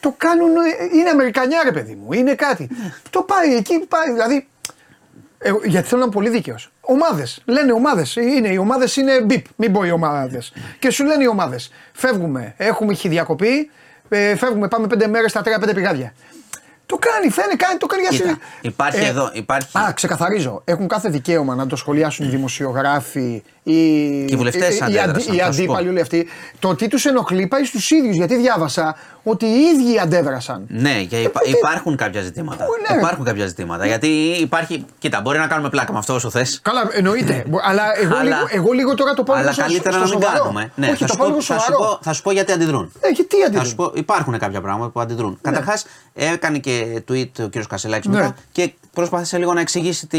Το 0.00 0.14
κάνουν, 0.16 0.48
ε, 0.56 0.96
είναι 0.98 1.08
Αμερικανιά 1.10 1.60
ρε 1.64 1.72
παιδί 1.72 1.94
μου, 1.94 2.12
είναι 2.12 2.34
κάτι. 2.34 2.68
Το 3.10 3.22
πάει 3.22 3.54
εκεί, 3.56 3.78
πάει. 3.88 4.12
Δηλαδή, 4.12 4.48
εγώ, 5.38 5.60
γιατί 5.64 5.86
θέλω 5.88 5.98
να 6.00 6.06
είμαι 6.06 6.14
πολύ 6.14 6.28
δίκαιος. 6.28 6.72
Ομάδες. 6.80 7.42
Λένε 7.44 7.72
ομάδες. 7.72 8.16
Είναι, 8.16 8.48
οι 8.48 8.56
ομάδες 8.56 8.96
είναι 8.96 9.20
μπιπ. 9.20 9.44
Μην 9.56 9.72
πω 9.72 9.84
οι 9.84 9.90
ομάδες. 9.90 10.52
Και 10.78 10.90
σου 10.90 11.04
λένε 11.04 11.22
οι 11.22 11.26
ομάδες. 11.28 11.70
Φεύγουμε. 11.92 12.54
Έχουμε 12.56 12.94
χι 12.94 13.08
διακοπή. 13.08 13.70
Ε, 14.08 14.36
φεύγουμε. 14.36 14.68
Πάμε 14.68 14.86
πέντε 14.86 15.06
μέρες 15.06 15.30
στα 15.30 15.42
τρία 15.42 15.58
πέντε 15.58 15.72
πηγάδια. 15.74 16.12
Το 16.86 16.96
κάνει, 17.00 17.30
φαίνεται, 17.30 17.56
κάνει, 17.56 17.78
το 17.78 17.86
κάνει 17.86 18.02
για 18.02 18.10
Κοίτα, 18.10 18.28
συ- 18.28 18.64
υπάρχει 18.66 19.04
Ε, 19.04 19.08
εδώ, 19.08 19.30
υπάρχει... 19.32 19.78
Α, 19.78 19.92
ξεκαθαρίζω. 19.94 20.62
Έχουν 20.64 20.88
κάθε 20.88 21.08
δικαίωμα 21.08 21.54
να 21.54 21.66
το 21.66 21.76
σχολιάσουν 21.76 22.26
οι 22.26 22.28
δημοσιογράφοι 22.28 23.42
ή 23.62 23.98
οι 24.24 24.34
βουλευτές 24.36 24.74
οι- 24.74 24.78
οι 24.78 24.82
αντέδρασαν, 24.84 25.10
αντί- 25.10 25.34
οι 25.34 25.38
θα 25.38 25.52
σου 25.52 25.58
αντίπαλοι 25.58 25.84
πω. 25.84 25.90
όλοι 25.90 26.00
αυτοί. 26.00 26.26
Το 26.58 26.74
τι 26.74 26.88
τους 26.88 27.04
ενοχλεί 27.06 27.46
πάει 27.46 27.64
στους 27.64 27.90
ίδιους. 27.90 28.16
Γιατί 28.16 28.36
διάβασα 28.36 28.96
ότι 29.24 29.44
οι 29.46 29.58
ίδιοι 29.60 29.98
αντέδρασαν. 29.98 30.64
Ναι, 30.68 31.02
και 31.04 31.20
υπά- 31.20 31.40
Ε, 31.42 31.50
τι- 31.50 31.56
υπάρχουν 31.58 31.96
κάποια 31.96 32.22
ζητήματα. 32.22 32.64
Πού 32.64 32.70
είναι? 32.90 33.00
Υπάρχουν 33.00 33.24
κάποια 33.24 33.46
ζητήματα. 33.46 33.86
Γιατί 33.86 34.06
υπάρχει. 34.40 34.84
Κοίτα, 34.98 35.20
μπορεί 35.20 35.38
να 35.38 35.46
κάνουμε 35.46 35.68
πλάκα 35.68 35.92
με 35.92 35.98
αυτό 35.98 36.14
όσο 36.14 36.30
θε. 36.30 36.44
Καλά, 36.62 36.88
εννοείται. 36.92 37.44
Μπο- 37.48 37.58
αλλά 37.62 37.82
εγώ, 38.02 38.14
Αλλά- 38.16 38.22
λίγο, 38.22 38.46
εγώ 38.50 38.72
λίγο 38.72 38.94
τώρα 38.94 39.14
το 39.14 39.22
πάω 39.22 39.36
Αλλά 39.36 39.42
λίγο 39.50 39.54
στο- 39.54 39.62
καλύτερα 39.64 39.90
στο 39.96 40.04
να 40.04 40.10
μην 40.10 40.20
σοβαρό. 40.22 40.38
κάνουμε. 40.42 40.70
Ναι, 40.74 40.86
Όχι, 40.86 40.96
θα, 40.96 41.06
το 41.06 41.12
σου 41.12 41.18
πάω 41.18 41.26
πω, 41.28 41.32
λίγο 41.32 41.44
θα, 41.46 41.58
σου 41.58 41.64
σοβαρό. 41.72 41.90
πω, 41.90 41.98
θα 42.02 42.12
σου 42.12 42.22
πω 42.22 42.30
γιατί 42.32 42.52
αντιδρούν. 42.52 42.92
Ε, 43.00 43.08
γιατί 43.08 43.36
Θα 43.40 43.46
αντιδρούν. 43.46 43.66
σου 43.68 43.74
πω, 43.74 43.90
υπάρχουν 43.94 44.38
κάποια 44.38 44.60
πράγματα 44.60 44.90
που 44.90 45.00
αντιδρούν. 45.00 45.38
Καταρχά, 45.42 45.78
έκανε 46.14 46.58
και 46.58 47.02
tweet 47.10 47.30
ο 47.44 47.48
κ. 47.48 47.66
Κασελάκη 47.68 48.08
Ναι. 48.08 48.14
μετά 48.16 48.34
και 48.52 48.72
προσπάθησε 48.92 49.38
λίγο 49.38 49.52
να 49.52 49.60
εξηγήσει 49.60 50.06
τι, 50.06 50.18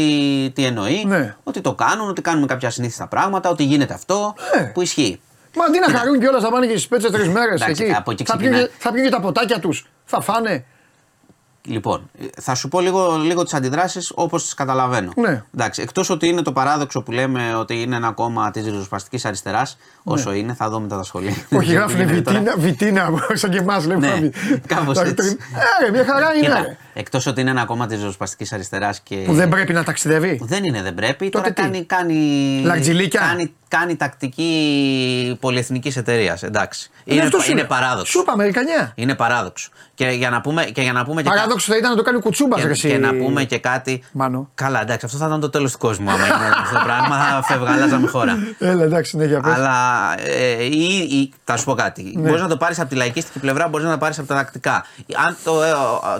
τι 0.54 0.64
εννοεί. 0.64 1.04
Ναι. 1.06 1.36
Ότι 1.44 1.60
το 1.60 1.74
κάνουν, 1.74 2.08
ότι 2.08 2.20
κάνουμε 2.22 2.46
κάποια 2.46 2.70
συνήθιστα 2.70 3.06
πράγματα, 3.06 3.50
ότι 3.50 3.62
γίνεται 3.62 3.94
αυτό 3.94 4.34
Ναι. 4.56 4.64
που 4.64 4.82
ισχύει. 4.82 5.20
Μα 5.56 5.64
αντί 5.64 5.78
να 5.78 5.98
χαρούν 5.98 6.18
κιόλας 6.20 6.42
θα 6.42 6.50
πάνε 6.50 6.66
και 6.66 6.72
στις 6.72 6.88
πέτσες 6.88 7.10
τρεις 7.10 7.28
μέρες 7.28 7.60
Εντάξει, 7.62 7.82
εκεί. 7.84 7.92
από 7.94 8.10
εκεί 8.10 8.24
θα, 8.24 8.36
πιούν, 8.36 8.50
ξεκινάει. 8.52 8.68
και- 8.70 8.82
θα 8.82 8.92
πιούν 8.92 9.04
και 9.04 9.10
τα 9.10 9.20
ποτάκια 9.20 9.58
τους. 9.60 9.86
Θα 10.04 10.20
φάνε. 10.20 10.64
Λοιπόν, 11.68 12.10
θα 12.40 12.54
σου 12.54 12.68
πω 12.68 12.80
λίγο, 12.80 13.16
λίγο 13.16 13.42
τις 13.42 13.54
αντιδράσεις 13.54 14.12
όπως 14.14 14.42
τις 14.42 14.54
καταλαβαίνω. 14.54 15.12
Ναι. 15.16 15.42
Εντάξει, 15.54 15.82
εκτός 15.82 16.10
ότι 16.10 16.28
είναι 16.28 16.42
το 16.42 16.52
παράδοξο 16.52 17.02
που 17.02 17.12
λέμε 17.12 17.54
ότι 17.54 17.82
είναι 17.82 17.96
ένα 17.96 18.12
κόμμα 18.12 18.50
της 18.50 18.64
ριζοσπαστικής 18.64 19.24
αριστεράς, 19.24 19.76
όσο 20.08 20.32
είναι, 20.32 20.54
θα 20.54 20.68
δω 20.68 20.80
μετά 20.80 20.96
τα 20.96 21.02
σχολεία. 21.02 21.34
Ναι. 21.48 21.58
Όχι, 21.58 21.68
Τι 21.68 21.74
γράφουν 21.74 21.96
γίνεται 22.00 22.20
τώρα. 22.20 22.38
βιτίνα, 22.56 22.56
βιτίνα, 23.10 23.10
σαν 23.32 23.50
και 23.50 23.58
εμά 23.58 23.86
λέμε. 23.86 24.06
Ναι, 24.20 24.28
κάπως 24.66 24.98
έτσι. 24.98 25.36
Ε, 25.80 25.84
ρε, 25.84 25.90
μια 25.90 26.04
χαρά 26.04 26.34
είναι. 26.34 26.48
ρε. 26.60 26.76
Εκτός 26.94 27.26
ότι 27.26 27.40
είναι 27.40 27.50
ένα 27.50 27.64
κόμμα 27.64 27.86
της 27.86 27.96
ριζοσπαστικής 27.96 28.52
αριστεράς 28.52 29.00
και. 29.00 29.16
Που 29.16 29.34
δεν 29.34 29.48
πρέπει 29.48 29.72
να 29.72 29.82
ταξιδεύει; 29.84 30.40
Δεν 30.44 30.64
είναι, 30.64 30.82
δεν 30.82 30.94
πρέπει. 30.94 31.28
Τότε 31.28 31.50
Τώρα 31.50 31.54
τι; 31.54 31.62
κάνει, 31.62 31.84
κάνει, 31.84 32.60
Λακτζιλίκια; 32.64 33.20
κάνει, 33.20 33.54
κάνει 33.68 33.96
τακτική 33.96 35.36
πολυεθνικής 35.40 35.96
εταιρείας. 35.96 36.42
Εντάξει. 36.42 36.90
Ε, 37.04 37.14
Είναι, 37.14 37.22
αυτός 37.22 37.42
σου 37.44 37.50
είναι 37.50 37.60
λέω. 37.60 37.68
παράδοξο. 37.68 38.10
Σου 38.12 38.18
είπα 38.20 38.32
Αμερικανιά. 38.32 38.92
Είναι 38.94 39.14
παράδοξο. 39.14 39.68
Και 39.94 40.08
για 40.08 40.30
να 40.30 40.40
πούμε 40.40 40.64
και, 40.64 40.82
για 40.82 40.92
να 40.92 41.04
πούμε 41.04 41.22
και, 41.22 41.28
κα- 41.28 41.34
Παράδοξο 41.34 41.72
θα 41.72 41.78
ήταν 41.78 41.90
να 41.90 41.96
το 41.96 42.02
κάνει 42.02 42.20
κουτσούμπας 42.20 42.60
και, 42.60 42.66
ρε, 42.66 42.72
και 42.74 42.88
εσύ. 42.88 42.98
να 42.98 43.14
πούμε 43.14 43.44
και 43.44 43.58
κάτι. 43.58 44.02
Μάνο. 44.12 44.50
Καλά, 44.54 44.80
εντάξει, 44.80 45.06
αυτό 45.06 45.18
θα 45.18 45.26
ήταν 45.26 45.40
το 45.40 45.50
τέλος 45.50 45.72
του 45.72 45.78
κόσμου. 45.78 46.10
Άμα 46.10 46.20
έγινε 46.26 46.48
αυτό 46.62 46.74
το 46.74 46.80
πράγμα, 46.84 47.16
θα 47.18 47.42
φεύγα, 47.42 47.72
αλλάζαμε 47.72 48.06
χώρα. 48.08 48.36
Έλα, 48.58 48.82
εντάξει, 48.82 49.16
ναι, 49.16 49.24
για 49.24 49.40
πες. 49.40 49.52
Αλλά 49.54 49.70
ε, 49.70 49.95
ή, 50.70 50.96
ή- 50.96 51.32
θα 51.44 51.56
σου 51.56 51.64
πω 51.64 51.74
κάτι. 51.74 52.12
Ναι. 52.16 52.28
Μπορείς 52.28 52.42
να 52.42 52.48
το 52.48 52.56
πάρεις 52.56 52.80
από 52.80 52.88
τη 52.88 52.94
λαϊκίστικη 52.94 53.38
πλευρά, 53.38 53.68
μπορείς 53.68 53.86
να 53.86 53.92
το 53.92 53.98
πάρεις 53.98 54.18
από 54.18 54.28
τα 54.28 54.34
τακτικά. 54.34 54.84
Αν 55.26 55.36
το, 55.44 55.62
ε, 55.62 55.72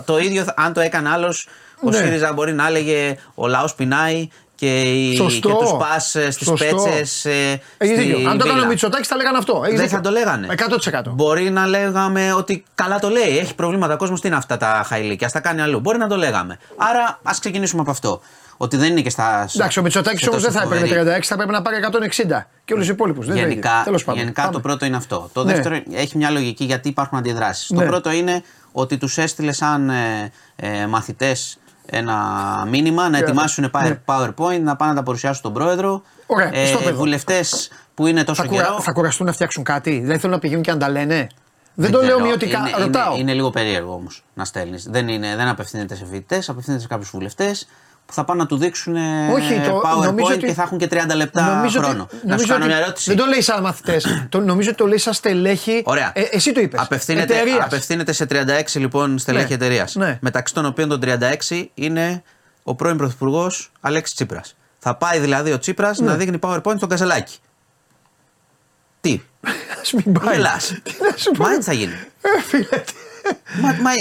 το 0.05 0.17
ίδιο, 0.19 0.45
αν 0.55 0.73
το 0.73 0.79
έκανε 0.81 1.09
άλλος, 1.09 1.47
ο 1.81 1.89
Ναι. 1.89 1.97
ΣΥΡΙΖΑ 1.97 2.33
μπορεί 2.33 2.53
να 2.53 2.67
έλεγε 2.67 3.17
Ο 3.35 3.47
λαός 3.47 3.75
πεινάει 3.75 4.27
και, 4.55 4.81
οι- 4.81 5.15
Σωστό. 5.15 5.49
και 5.49 5.55
τους 5.55 5.71
πας 5.77 6.03
στις 6.09 6.35
Σωστό. 6.47 6.53
πέτσες. 6.65 7.25
Ε, 7.25 7.61
Έχεις 7.77 7.95
στη 7.97 8.05
δίκιο. 8.05 8.29
Αν 8.29 8.37
το 8.37 8.43
έκανε 8.43 8.49
ο 8.51 8.53
βίλα. 8.53 8.65
Μητσοτάκης 8.65 9.07
θα 9.07 9.15
λέγανε 9.15 9.37
αυτό. 9.37 9.53
Έχεις 9.65 9.75
Δεν 9.75 9.83
δίκιο. 9.83 9.97
θα 9.97 10.03
το 10.03 10.09
λέγανε. 10.09 10.47
100%. 10.49 11.11
Μπορεί 11.13 11.49
να 11.49 11.67
λέγαμε 11.67 12.33
ότι 12.33 12.63
καλά 12.75 12.99
το 12.99 13.09
λέει. 13.09 13.37
Έχει 13.37 13.55
προβλήματα 13.55 13.93
ο 13.93 13.97
κόσμος. 13.97 14.21
Τι 14.21 14.27
είναι 14.27 14.35
αυτά 14.37 14.57
τα 14.57 14.83
χαϊλίκια. 14.87 15.27
Α 15.27 15.29
τα 15.31 15.39
κάνει 15.39 15.61
αλλού. 15.61 15.79
Μπορεί 15.79 15.97
να 15.97 16.07
το 16.07 16.15
λέγαμε. 16.17 16.57
Άρα 16.77 17.19
ας 17.23 17.39
ξεκινήσουμε 17.39 17.81
από 17.81 17.91
αυτό. 17.91 18.21
Ότι 18.57 18.77
δεν 18.77 18.91
είναι 18.91 19.01
και 19.01 19.09
στα. 19.09 19.49
Εντάξει, 19.55 19.79
ο 19.79 19.81
Μητσοτάκης 19.81 20.21
σε 20.21 20.29
όμως 20.29 20.41
δεν 20.41 20.51
τόσο 20.53 20.65
θα 20.65 20.73
έπαιρνε 20.75 20.87
φοβερή- 20.87 21.19
36, 21.21 21.27
θα 21.27 21.35
πρέπει 21.35 21.51
να 21.51 21.61
πάρει 21.61 21.75
160. 21.77 22.47
Και 22.65 22.73
όλους 22.73 22.85
τους 22.85 22.93
υπόλοιπους. 22.95 23.25
Γενικά, 23.27 23.81
Τέλος 23.83 24.03
πάντων. 24.03 24.19
γενικά 24.21 24.41
Πάμε. 24.41 24.53
το 24.53 24.59
πρώτο 24.59 24.85
είναι 24.85 24.95
αυτό. 24.95 25.29
Το 25.33 25.43
Ναι. 25.43 25.53
δεύτερο 25.53 25.81
έχει 25.93 26.17
μια 26.17 26.29
λογική 26.29 26.63
γιατί 26.63 26.89
υπάρχουν 26.89 27.17
αντιδράσεις. 27.17 27.69
Ναι. 27.69 27.79
Το 27.79 27.85
πρώτο 27.85 28.11
είναι 28.11 28.41
ότι 28.71 28.97
τους 28.97 29.17
έστειλε 29.17 29.51
σαν 29.51 29.89
ε, 29.89 30.31
ε, 30.55 30.87
μαθητές 30.87 31.57
ένα 31.85 32.15
μήνυμα 32.69 33.09
να 33.09 33.17
Και- 33.17 33.23
ετοιμάσουν 33.23 33.71
ναι. 33.83 33.99
PowerPoint, 34.05 34.61
να 34.61 34.75
πάνε 34.75 34.91
να 34.91 34.97
τα 34.97 35.03
παρουσιάσουν 35.03 35.39
στον 35.39 35.53
πρόεδρο. 35.53 36.01
Ωραία, 36.25 36.65
στο 36.65 36.77
παιδό. 36.77 36.97
Βουλευτές 36.97 37.71
που 37.93 38.07
είναι 38.07 38.23
τόσο 38.23 38.41
Θα, 38.41 38.47
κουρα... 38.47 38.63
καιρό. 38.63 38.79
θα 38.81 38.91
κουραστούν 38.91 39.25
να 39.25 39.31
φτιάξουν 39.33 39.63
κάτι; 39.63 40.01
Δεν 40.05 40.17
θέλουν 40.19 40.35
να 40.35 40.39
πηγαίνουν 40.41 40.63
και 40.63 40.71
να 40.71 40.77
τα 40.77 40.89
λένε; 40.89 41.27
Δεν, 41.73 41.91
το 41.91 41.97
ξέρω. 41.99 42.15
λέω 42.17 42.25
μειωτικά. 42.25 42.57
Είναι, 42.59 42.71
Ρωτάω. 42.83 43.11
Είναι, 43.11 43.21
είναι 43.21 43.33
λίγο 43.33 43.49
περίεργο 43.49 43.93
όμως 43.93 44.23
να 44.33 44.45
στέλνεις. 44.45 44.83
Δεν, 44.89 45.07
είναι, 45.07 45.35
δεν 45.35 45.47
απευθύνεται 45.47 45.95
σε 45.95 46.05
φοιτητές, 46.05 46.49
απευθύνεται 46.49 46.81
σε 46.81 46.87
κάποιους 46.87 47.09
βουλευτές 47.09 47.67
που 48.07 48.13
θα 48.13 48.23
πάνε 48.25 48.41
να 48.41 48.45
του 48.47 48.57
δείξουν 48.57 48.95
ε, 48.95 49.31
Όχι, 49.33 49.59
το- 49.59 49.81
PowerPoint 49.85 50.03
νομίζω 50.03 50.33
ότι- 50.33 50.45
και 50.45 50.53
θα 50.53 50.61
έχουν 50.61 50.77
και 50.77 50.87
30 50.91 51.15
λεπτά 51.15 51.55
Νομίζω 51.55 51.79
ότι- 51.79 51.87
χρόνο. 51.87 52.07
να 52.11 52.19
νομίζω 52.23 52.41
σου 52.45 52.47
κάνω 52.51 52.63
ότι 52.65 52.73
μια 52.73 52.81
ερώτηση. 52.83 53.09
Δεν 53.09 53.17
το 53.17 53.25
λέει 53.25 53.41
σαν 53.41 53.61
μαθητές. 53.61 54.27
νομίζω 54.45 54.69
ότι 54.69 54.77
το 54.77 54.87
λέει 54.87 54.97
σαν 54.97 55.13
στελέχη. 55.13 55.81
Ωραία. 55.85 56.11
Ε, 56.15 56.21
εσύ 56.31 56.51
το 56.51 56.59
είπες. 56.59 56.79
Απευθύνεται, 56.81 57.35
απευθύνεται 57.63 58.11
σε 58.11 58.25
36 58.25 58.79
λοιπόν 58.79 59.17
στελέχη 59.17 59.47
Ναι, 59.47 59.53
εταιρείας. 59.53 59.95
ναι. 59.95 60.17
Μεταξύ 60.21 60.53
των 60.53 60.65
οποίων 60.65 60.89
των 60.89 60.99
36 60.99 61.71
είναι 61.73 62.23
ο 62.63 62.75
πρώην 62.75 62.97
Πρωθυπουργός 62.97 63.71
Αλέξης 63.81 64.15
Τσίπρας. 64.15 64.55
Θα 64.79 64.95
πάει 64.95 65.19
δηλαδή 65.19 65.51
ο 65.51 65.59
Τσίπρας 65.59 65.99
Ναι. 65.99 66.07
να 66.07 66.15
δείχνει 66.15 66.39
PowerPoint 66.41 66.77
στον 66.77 66.89
Καζελάκη. 66.89 67.35
Τι, 69.01 69.21
Α 69.77 70.01
μην 70.03 70.19
πάει. 70.19 70.35
γελάς. 70.35 70.73
Τι 70.83 70.91
να 71.11 71.17
σου 71.17 71.31
πω. 71.31 71.43
Μα 71.43 71.49
έτσι 71.51 71.61
θα 71.69 71.73
γίνει. 71.73 71.93
Ε, 72.21 72.41
φίλε, 72.47 72.63
τι- 72.63 72.93
Μα, 73.61 73.75
μα, 73.81 73.91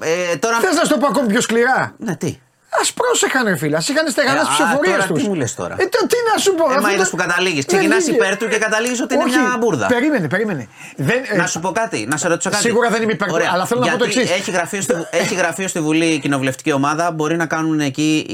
ε, 0.00 0.32
ε, 0.32 0.36
τώρα. 0.36 0.58
Θες 0.58 0.74
να 0.76 0.82
σου 0.84 0.88
το 0.88 0.98
πω 0.98 1.06
ακόμη 1.06 1.26
πιο 1.28 1.40
σκληρά; 1.40 1.94
Ναι, 1.98 2.16
τι; 2.16 2.38
Α 2.70 2.92
πρόσεχαν, 2.94 3.44
ρε 3.44 3.56
φίλε. 3.56 3.76
Α 3.76 3.82
είχαν 3.90 4.08
στεγανές 4.10 4.42
Ε, 4.42 4.44
τι 4.46 4.50
α, 4.50 4.54
ψηφοφορίες 4.54 4.94
τώρα 4.96 5.06
τους. 5.06 5.22
τι 5.22 5.28
μου 5.28 5.34
λες 5.34 5.54
τώρα; 5.54 5.74
Ε, 5.78 5.84
το, 5.94 5.98
τι 6.06 6.16
να 6.32 6.38
σου 6.40 6.54
πω. 6.54 6.64
Ε, 6.64 6.74
αυτό 6.74 6.80
μα 6.86 6.92
είδε 6.92 7.02
το- 7.02 7.10
που 7.10 7.16
καταλήγεις. 7.16 7.64
Δεν 7.64 7.76
Ξεκινάς 7.76 8.02
βγήκε. 8.04 8.16
υπέρ 8.16 8.36
του 8.36 8.48
και 8.48 8.58
καταλήγεις 8.58 9.00
ότι 9.00 9.14
είναι 9.14 9.22
Όχι, 9.24 9.38
μια 9.38 9.56
μπουρδα. 9.60 9.86
Περίμενε, 9.86 10.28
περίμενε. 10.28 10.68
Δεν, 10.96 11.22
ε, 11.32 11.36
Να 11.36 11.46
σου 11.46 11.60
πω 11.60 11.70
κάτι, 11.72 12.06
να 12.10 12.16
σε 12.16 12.28
ρωτήσω 12.28 12.50
κάτι. 12.50 12.62
Σίγουρα 12.62 12.88
δεν 12.90 13.02
είμαι 13.02 13.12
υπέρ 13.12 13.28
του, 13.28 13.34
Ωραία. 13.34 13.50
αλλά 13.52 13.66
θέλω 13.66 13.80
να 13.80 13.90
πω 13.90 13.98
το 13.98 14.04
Γιατί 14.04 14.20
εξής. 14.20 14.36
Έχει 14.36 14.50
γραφείο, 14.50 14.80
στη, 14.80 14.94
έχει 15.22 15.34
γραφείο 15.34 15.68
στη 15.68 15.80
Βουλή 15.80 16.06
η 16.06 16.18
κοινοβουλευτική 16.18 16.72
ομάδα, 16.72 17.10
μπορεί 17.10 17.36
να 17.36 17.46
κάνουν 17.46 17.80
εκεί 17.80 18.26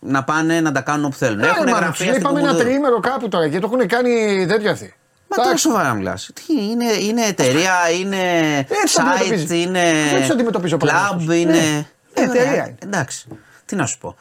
να 0.00 0.24
πάνε 0.24 0.60
να 0.60 0.72
τα 0.72 0.80
κάνουν 0.80 1.04
όπου 1.04 1.16
θέλουν. 1.16 1.40
Ε, 1.40 1.46
Έχουν 1.46 1.64
ρε, 1.64 1.70
γραφεία 1.70 1.82
μάνα, 1.82 1.94
στην 1.94 2.06
Είπαμε 2.06 2.28
ένα 2.28 2.38
Κουμουνδούρου. 2.48 2.64
τριήμερο 2.68 3.00
κάπου 3.00 3.28
τώρα 3.28 3.48
και 3.48 3.58
το 3.58 3.70
έχουν 3.74 3.88
κάνει 3.88 4.46
τέτοια 4.48 4.70
αυτή. 4.70 4.94
Μα 5.28 5.44
τώρα 5.44 5.56
σοβαρά 5.56 5.92
μιλάς. 5.94 6.30
Τι 6.34 6.52
είναι, 6.70 6.92
είναι 6.92 7.22
εταιρεία, 7.26 7.72
είναι 8.00 8.16
Έτσι 8.58 8.94
το 8.96 9.02
site, 9.02 9.20
αντιμετωπίζω. 9.20 9.54
είναι. 9.54 9.80
Έτσι 10.14 10.26
το 10.28 10.32
αντιμετωπίζω 10.34 10.76
ο 10.76 10.78
Club, 10.84 10.86
Παναγιώτης. 10.88 11.40
είναι. 11.42 11.52
Ναι. 11.52 11.84
Ε, 12.14 12.22
Εταιρεία 12.22 12.50
ωραία, 12.50 12.66
είναι. 12.66 12.76
Εντάξει. 12.84 13.26
Τι 13.66 13.76
να 13.76 13.86
σου 13.86 13.98
πω. 13.98 14.16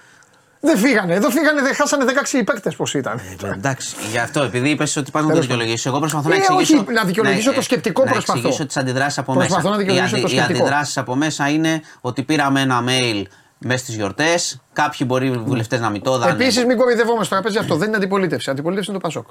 Δεν 0.60 0.78
φύγανε. 0.78 1.14
Εδώ 1.14 1.30
φύγανε, 1.30 1.62
δεν 1.62 1.76
χάσανε 1.76 2.06
16 2.06 2.42
παίκτες 2.46 2.76
πώς 2.76 2.94
ήταν. 2.94 3.18
Ε, 3.44 3.50
Εντάξει, 3.54 3.96
γι' 4.12 4.18
αυτό 4.18 4.44
επειδή 4.44 4.70
είπες 4.70 4.96
ότι 4.96 5.12
πα 5.12 5.20
να 5.20 5.26
το 5.26 5.32
Τέλος 5.32 5.46
δικαιολογήσεις. 5.46 5.86
Εγώ 5.86 6.00
προσπαθώ 6.00 6.30
να 6.30 6.36
Ε, 6.36 6.38
εξηγήσω. 6.38 6.78
όχι, 6.78 6.92
να 6.94 7.04
δικαιολογήσω 7.04 7.54
το 7.54 7.62
σκεπτικό 7.62 8.04
να 8.06 8.12
προσπαθώ. 8.12 8.38
εξηγήσω 8.40 8.66
τις 8.66 8.78
αντιδράσεις 8.78 9.18
από 9.18 9.34
Προσπαθώ 9.34 9.56
μέσα. 9.62 9.70
να 9.70 9.78
δικαιολογήσω 9.78 10.18
οι, 10.18 10.22
το 10.22 10.28
οι 10.28 10.30
σκεπτικό. 10.32 10.60
αντιδράσεις 10.64 10.98
από 10.98 11.16
μέσα 11.16 11.50
είναι 11.50 11.82
ότι 12.02 12.24
πήραμε 12.24 12.62
ένα 12.62 12.84
mail 12.88 13.24
μέσα 13.58 13.78
στις 13.84 13.96
γιορτές. 13.96 14.62
Κάποιοι 14.74 15.08
μπορεί 15.10 15.28
οι 15.28 15.32
βουλευτές 15.32 15.80
να 15.80 15.90
μην 15.90 16.02
το 16.02 16.14
είδαν. 16.16 16.30
Επίσης, 16.30 16.66
μην 16.66 16.78
κοροϊδευόμαστε 16.78 17.30
τώρα. 17.30 17.42
Παίζει 17.42 17.58
αυτό. 17.58 17.76
Δεν 17.76 17.88
είναι 17.88 17.98
αντιπολίτευση. 17.98 18.50
Αντιπολίτευση 18.50 18.92
είναι 18.92 19.00
το 19.00 19.08
ΠΑΣΟΚ. 19.08 19.26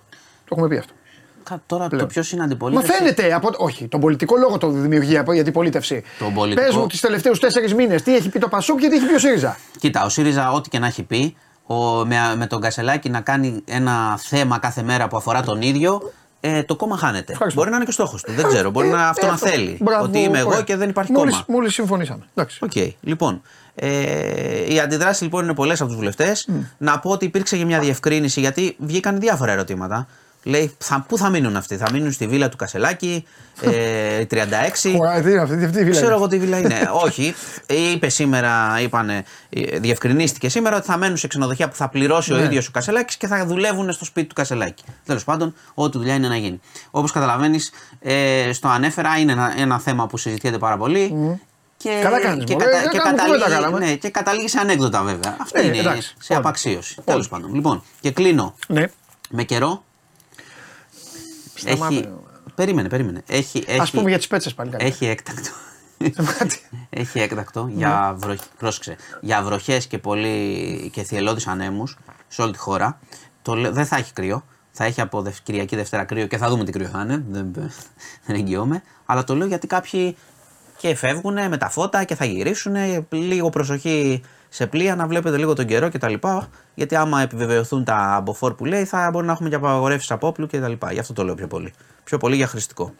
Το 0.44 0.48
έχουμε 0.50 0.68
πει 0.68 0.76
αυτό. 0.76 0.92
Κα- 1.44 1.62
Τώρα 1.66 1.86
Πλέον. 1.88 2.02
το 2.02 2.08
ποιος 2.08 2.30
είναι 2.32 2.40
Μα 2.40 2.46
αντιπολίτευσης; 2.46 2.94
φαίνεται. 2.96 3.34
Από... 3.34 3.50
Όχι, 3.56 3.88
τον 3.88 4.00
πολιτικό 4.00 4.36
λόγο 4.36 4.58
το 4.58 4.68
δημιουργεί 4.70 5.18
από 5.18 5.32
η 5.32 5.40
αντιπολίτευση. 5.40 6.02
Τον 6.18 6.34
πολιτικό. 6.34 6.66
Πες 6.66 6.76
μου 6.76 6.86
τους 6.86 7.00
τελευταίους 7.00 7.38
τέσσερις 7.38 7.74
μήνες 7.74 8.02
τι 8.02 8.16
έχει 8.16 8.28
πει 8.28 8.38
το 8.38 8.48
ΠΑΣΟΚ 8.48 8.78
και 8.78 8.88
τι 8.88 8.96
έχει 8.96 9.06
πει 9.06 9.14
ο 9.14 9.18
ΣΥΡΙΖΑ. 9.18 9.56
Κοίτα, 9.78 10.04
ο 10.04 10.08
ΣΥΡΙΖΑ, 10.08 10.50
ό,τι 10.52 10.68
και 10.68 10.78
να 10.78 10.86
έχει 10.86 11.02
πει, 11.02 11.36
ο, 11.66 11.76
με, 12.06 12.16
με 12.36 12.46
τον 12.46 12.60
Κασελάκη 12.60 13.10
να 13.10 13.20
κάνει 13.20 13.62
ένα 13.64 14.18
θέμα 14.18 14.58
κάθε 14.58 14.82
μέρα 14.82 15.08
που 15.08 15.16
αφορά 15.16 15.42
τον 15.42 15.62
ίδιο, 15.62 16.12
ε, 16.40 16.62
το 16.62 16.76
κόμμα 16.76 16.96
χάνεται. 16.96 17.32
Ευχαριστώ. 17.32 17.60
Μπορεί 17.60 17.70
να 17.70 17.76
είναι 17.76 17.84
και 17.84 17.92
στόχος 17.92 18.22
του. 18.22 18.32
Δεν 18.32 18.46
ξέρω. 18.46 18.70
Μπορεί 18.70 18.88
να 18.88 19.08
αυτό 19.08 19.26
να 19.26 19.36
θέλει. 19.36 19.78
ότι 20.02 20.18
είμαι 20.18 20.38
εγώ 20.38 20.62
και 20.62 20.76
δεν 20.76 20.88
υπάρχει 20.88 21.12
μόλις, 21.12 21.32
κόμμα. 21.32 21.44
Μόλις 21.48 21.74
συμφωνήσαμε. 21.74 22.24
Εντάξει. 22.34 22.58
Οκ. 22.62 22.72
Λοιπόν, 23.00 23.42
ε, 23.74 24.72
οι 24.74 24.80
αντιδράσεις 24.80 25.22
λοιπόν 25.22 25.44
είναι 25.44 25.54
πολλές 25.54 25.80
από 25.80 25.88
τους 25.88 25.98
βουλευτές. 25.98 26.48
Να 26.78 26.98
πω 26.98 27.10
ότι 27.10 27.24
υπήρξε 27.24 27.56
και 27.56 27.64
μια 27.64 27.78
διευκρίνηση 27.78 28.40
γιατί 28.40 28.76
βγήκαν 28.78 29.20
διάφορα 29.20 29.52
ερωτήματα. 29.52 30.06
Λέει, 30.46 30.74
θα, 30.78 31.04
πού 31.08 31.18
θα 31.18 31.28
μείνουν 31.30 31.56
αυτοί, 31.56 31.76
θα 31.76 31.86
μείνουν 31.92 32.12
στη 32.12 32.26
βίλα 32.26 32.48
του 32.48 32.56
Κασελάκη, 32.56 33.24
ε, 33.60 34.20
η 34.20 34.26
36. 34.30 34.36
Ωραία, 35.00 35.22
τι 35.22 35.30
είναι 35.30 35.40
αυτή, 35.40 35.56
τι- 35.56 35.66
τι 35.66 35.78
βίλα 35.78 35.90
Ξέρω 35.90 36.06
είναι; 36.06 36.14
εγώ 36.14 36.26
τι 36.28 36.38
βίλα 36.38 36.58
είναι. 36.58 36.88
Όχι. 37.06 37.34
Είπε 37.92 38.08
σήμερα, 38.08 38.80
είπανε, 38.80 39.24
ε, 39.50 39.78
διευκρινίστηκε 39.78 40.48
σήμερα 40.48 40.76
ότι 40.76 40.86
θα 40.86 40.96
μένουν 40.96 41.16
σε 41.16 41.26
ξενοδοχεία 41.26 41.68
που 41.68 41.74
θα 41.74 41.88
πληρώσει 41.88 42.32
ο 42.32 42.36
Ναι. 42.36 42.42
ίδιος 42.42 42.66
ο 42.68 42.70
Κασελάκης 42.70 43.16
και 43.16 43.26
θα 43.26 43.46
δουλεύουν 43.46 43.92
στο 43.92 44.04
σπίτι 44.04 44.26
του 44.26 44.34
Κασελάκη. 44.34 44.84
Τέλος 45.04 45.24
πάντων, 45.24 45.54
ό,τι 45.74 45.98
δουλειά 45.98 46.14
είναι 46.14 46.28
να 46.28 46.36
γίνει. 46.36 46.60
Όπως 46.90 47.12
καταλαβαίνεις, 47.12 47.70
ε, 48.00 48.52
στο 48.52 48.68
ανέφερα 48.68 49.16
είναι 49.18 49.32
ένα, 49.32 49.54
ένα 49.56 49.78
θέμα 49.78 50.06
που 50.06 50.16
συζητιέται 50.16 50.58
πάρα 50.58 50.76
πολύ. 50.76 51.14
Και, 51.76 52.00
Καλά 52.02 52.20
κάνεις, 52.20 52.44
και, 52.44 52.52
μωρέ, 52.52 52.64
κατα- 52.64 52.80
δεν 52.80 52.90
και, 52.90 52.98
κάνουμε 52.98 53.16
καταλήγει, 53.16 53.42
κουβέντα 53.44 53.60
κάναμε. 53.60 53.78
ναι, 53.86 53.94
και 53.94 54.08
καταλήγει 54.10 54.48
σε 54.48 54.58
ανέκδοτα 54.58 55.02
βέβαια. 55.02 55.36
Αυτό 55.40 55.58
Ε, 55.60 55.66
είναι 55.66 55.76
εντάξει, 55.78 56.14
σε 56.18 56.32
όλοι. 56.32 56.40
απαξίωση. 56.40 56.94
Όλοι. 56.98 57.06
Τέλος 57.06 57.28
πάντων. 57.28 57.54
Λοιπόν, 57.54 57.82
και 58.00 58.10
κλείνω 58.10 58.54
Ναι. 58.66 58.84
με 59.30 59.42
καιρό. 59.42 59.84
Σταμάτα. 61.54 61.94
Έχει, 61.94 62.08
περίμενε, 62.54 62.88
περίμενε. 62.88 63.22
Έχει, 63.26 63.64
έχει, 63.66 63.80
Α 63.80 63.86
πούμε 63.92 64.08
για 64.08 64.18
τις 64.18 64.26
πέτσες 64.26 64.54
πάλι. 64.54 64.70
κάτι. 64.70 64.84
έχει 64.84 65.06
έκτακτο. 65.06 65.50
Κάτι. 66.38 66.60
Έχει 66.90 67.20
έκτακτο 67.20 67.68
για, 67.72 68.14
βροχ... 68.18 68.38
πρόσεξε, 68.58 68.96
για 69.20 69.42
βροχές 69.42 69.86
και, 69.86 69.98
πολύ... 69.98 70.90
και 70.92 71.02
θυελώδεις 71.02 71.46
ανέμους 71.46 71.98
σε 72.28 72.42
όλη 72.42 72.52
τη 72.52 72.58
χώρα. 72.58 72.98
Το... 73.42 73.54
λέ- 73.54 73.72
Δεν 73.72 73.86
θα 73.86 73.96
έχει 73.96 74.12
κρύο. 74.12 74.44
Θα 74.70 74.84
έχει 74.84 75.00
από 75.00 75.22
Δευ- 75.22 75.42
Κυριακή 75.42 75.76
Δευτέρα 75.76 76.04
κρύο 76.04 76.26
και 76.26 76.36
θα 76.36 76.48
δούμε 76.48 76.64
τι 76.64 76.72
κρύο 76.72 76.88
θα 76.88 77.00
είναι. 77.00 77.24
Δεν, 77.30 77.52
δεν 78.26 78.36
εγγυώμαι. 78.36 78.82
Αλλά 79.06 79.24
το 79.24 79.34
λέω 79.34 79.46
γιατί 79.46 79.66
κάποιοι 79.66 80.16
και 80.76 80.94
φεύγουν 80.94 81.48
με 81.48 81.56
τα 81.56 81.68
φώτα 81.70 82.04
και 82.04 82.14
θα 82.14 82.24
γυρίσουν. 82.24 82.74
Λίγο 83.10 83.50
προσοχή 83.50 84.22
σε 84.54 84.66
πλοία 84.66 84.96
να 84.96 85.06
βλέπετε 85.06 85.36
λίγο 85.36 85.52
τον 85.54 85.66
καιρό 85.66 85.90
κτλ. 85.90 86.14
Γιατί 86.74 86.96
άμα 86.96 87.20
επιβεβαιωθούν 87.22 87.84
τα 87.84 88.20
μποφόρ 88.24 88.54
που 88.54 88.64
λέει, 88.64 88.84
θα 88.84 89.08
μπορεί 89.12 89.26
να 89.26 89.32
έχουμε 89.32 89.48
και 89.48 89.54
απαγορεύσεις 89.54 90.10
από 90.10 90.26
όπλου 90.26 90.46
κτλ. 90.46 90.72
Γι' 90.90 90.98
αυτό 90.98 91.12
το 91.12 91.24
λέω 91.24 91.34
πιο 91.34 91.46
πολύ. 91.46 91.72
Πιο 92.04 92.18
πολύ 92.18 92.36
για 92.36 92.46
χρηστικό. 92.46 92.94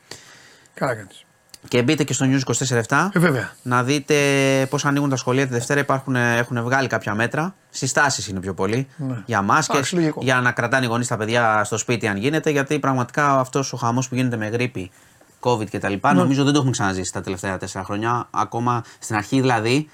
Καλά 0.74 0.94
κάνεις. 0.94 1.24
Και 1.68 1.82
μπείτε 1.82 2.04
και 2.04 2.12
στο 2.12 2.26
News 2.28 2.40
24-7 2.88 3.08
Ε, 3.12 3.18
βέβαια. 3.18 3.50
να 3.62 3.82
δείτε 3.82 4.14
πώς 4.70 4.84
ανοίγουν 4.84 5.08
τα 5.10 5.16
σχολεία 5.16 5.46
τη 5.46 5.52
Δευτέρα. 5.52 5.80
Υπάρχουν, 5.80 6.16
έχουν 6.16 6.62
βγάλει 6.62 6.88
κάποια 6.88 7.14
μέτρα. 7.14 7.54
Συστάσεις 7.70 8.28
είναι 8.28 8.40
πιο 8.40 8.54
πολύ. 8.54 8.86
Για 9.26 9.42
μάσκες, 9.42 9.68
Ναι. 9.68 9.74
Εντάξει, 9.74 9.94
λογικό. 9.94 10.20
για 10.22 10.40
να 10.40 10.52
κρατάνε 10.52 10.84
οι 10.84 10.88
γονείς 10.88 11.06
τα 11.06 11.16
παιδιά 11.16 11.64
στο 11.64 11.76
σπίτι, 11.78 12.06
αν 12.06 12.16
γίνεται. 12.16 12.50
Γιατί 12.50 12.78
πραγματικά 12.78 13.38
αυτός 13.38 13.72
ο 13.72 13.76
χαμός 13.76 14.08
που 14.08 14.14
γίνεται 14.14 14.36
με 14.36 14.48
γρήπη, 14.48 14.90
COVID 15.40 15.66
κτλ. 15.70 15.92
Ναι. 16.00 16.12
Νομίζω 16.12 16.42
δεν 16.44 16.52
το 16.52 16.58
έχουμε 16.58 16.72
ξαναζήσει 16.72 17.12
τα 17.12 17.20
τελευταία 17.20 17.58
τέσσερα 17.58 17.84
χρόνια. 17.84 18.26
Ακόμα 18.30 18.84
στην 18.98 19.16
αρχή 19.16 19.40
δηλαδή, 19.40 19.88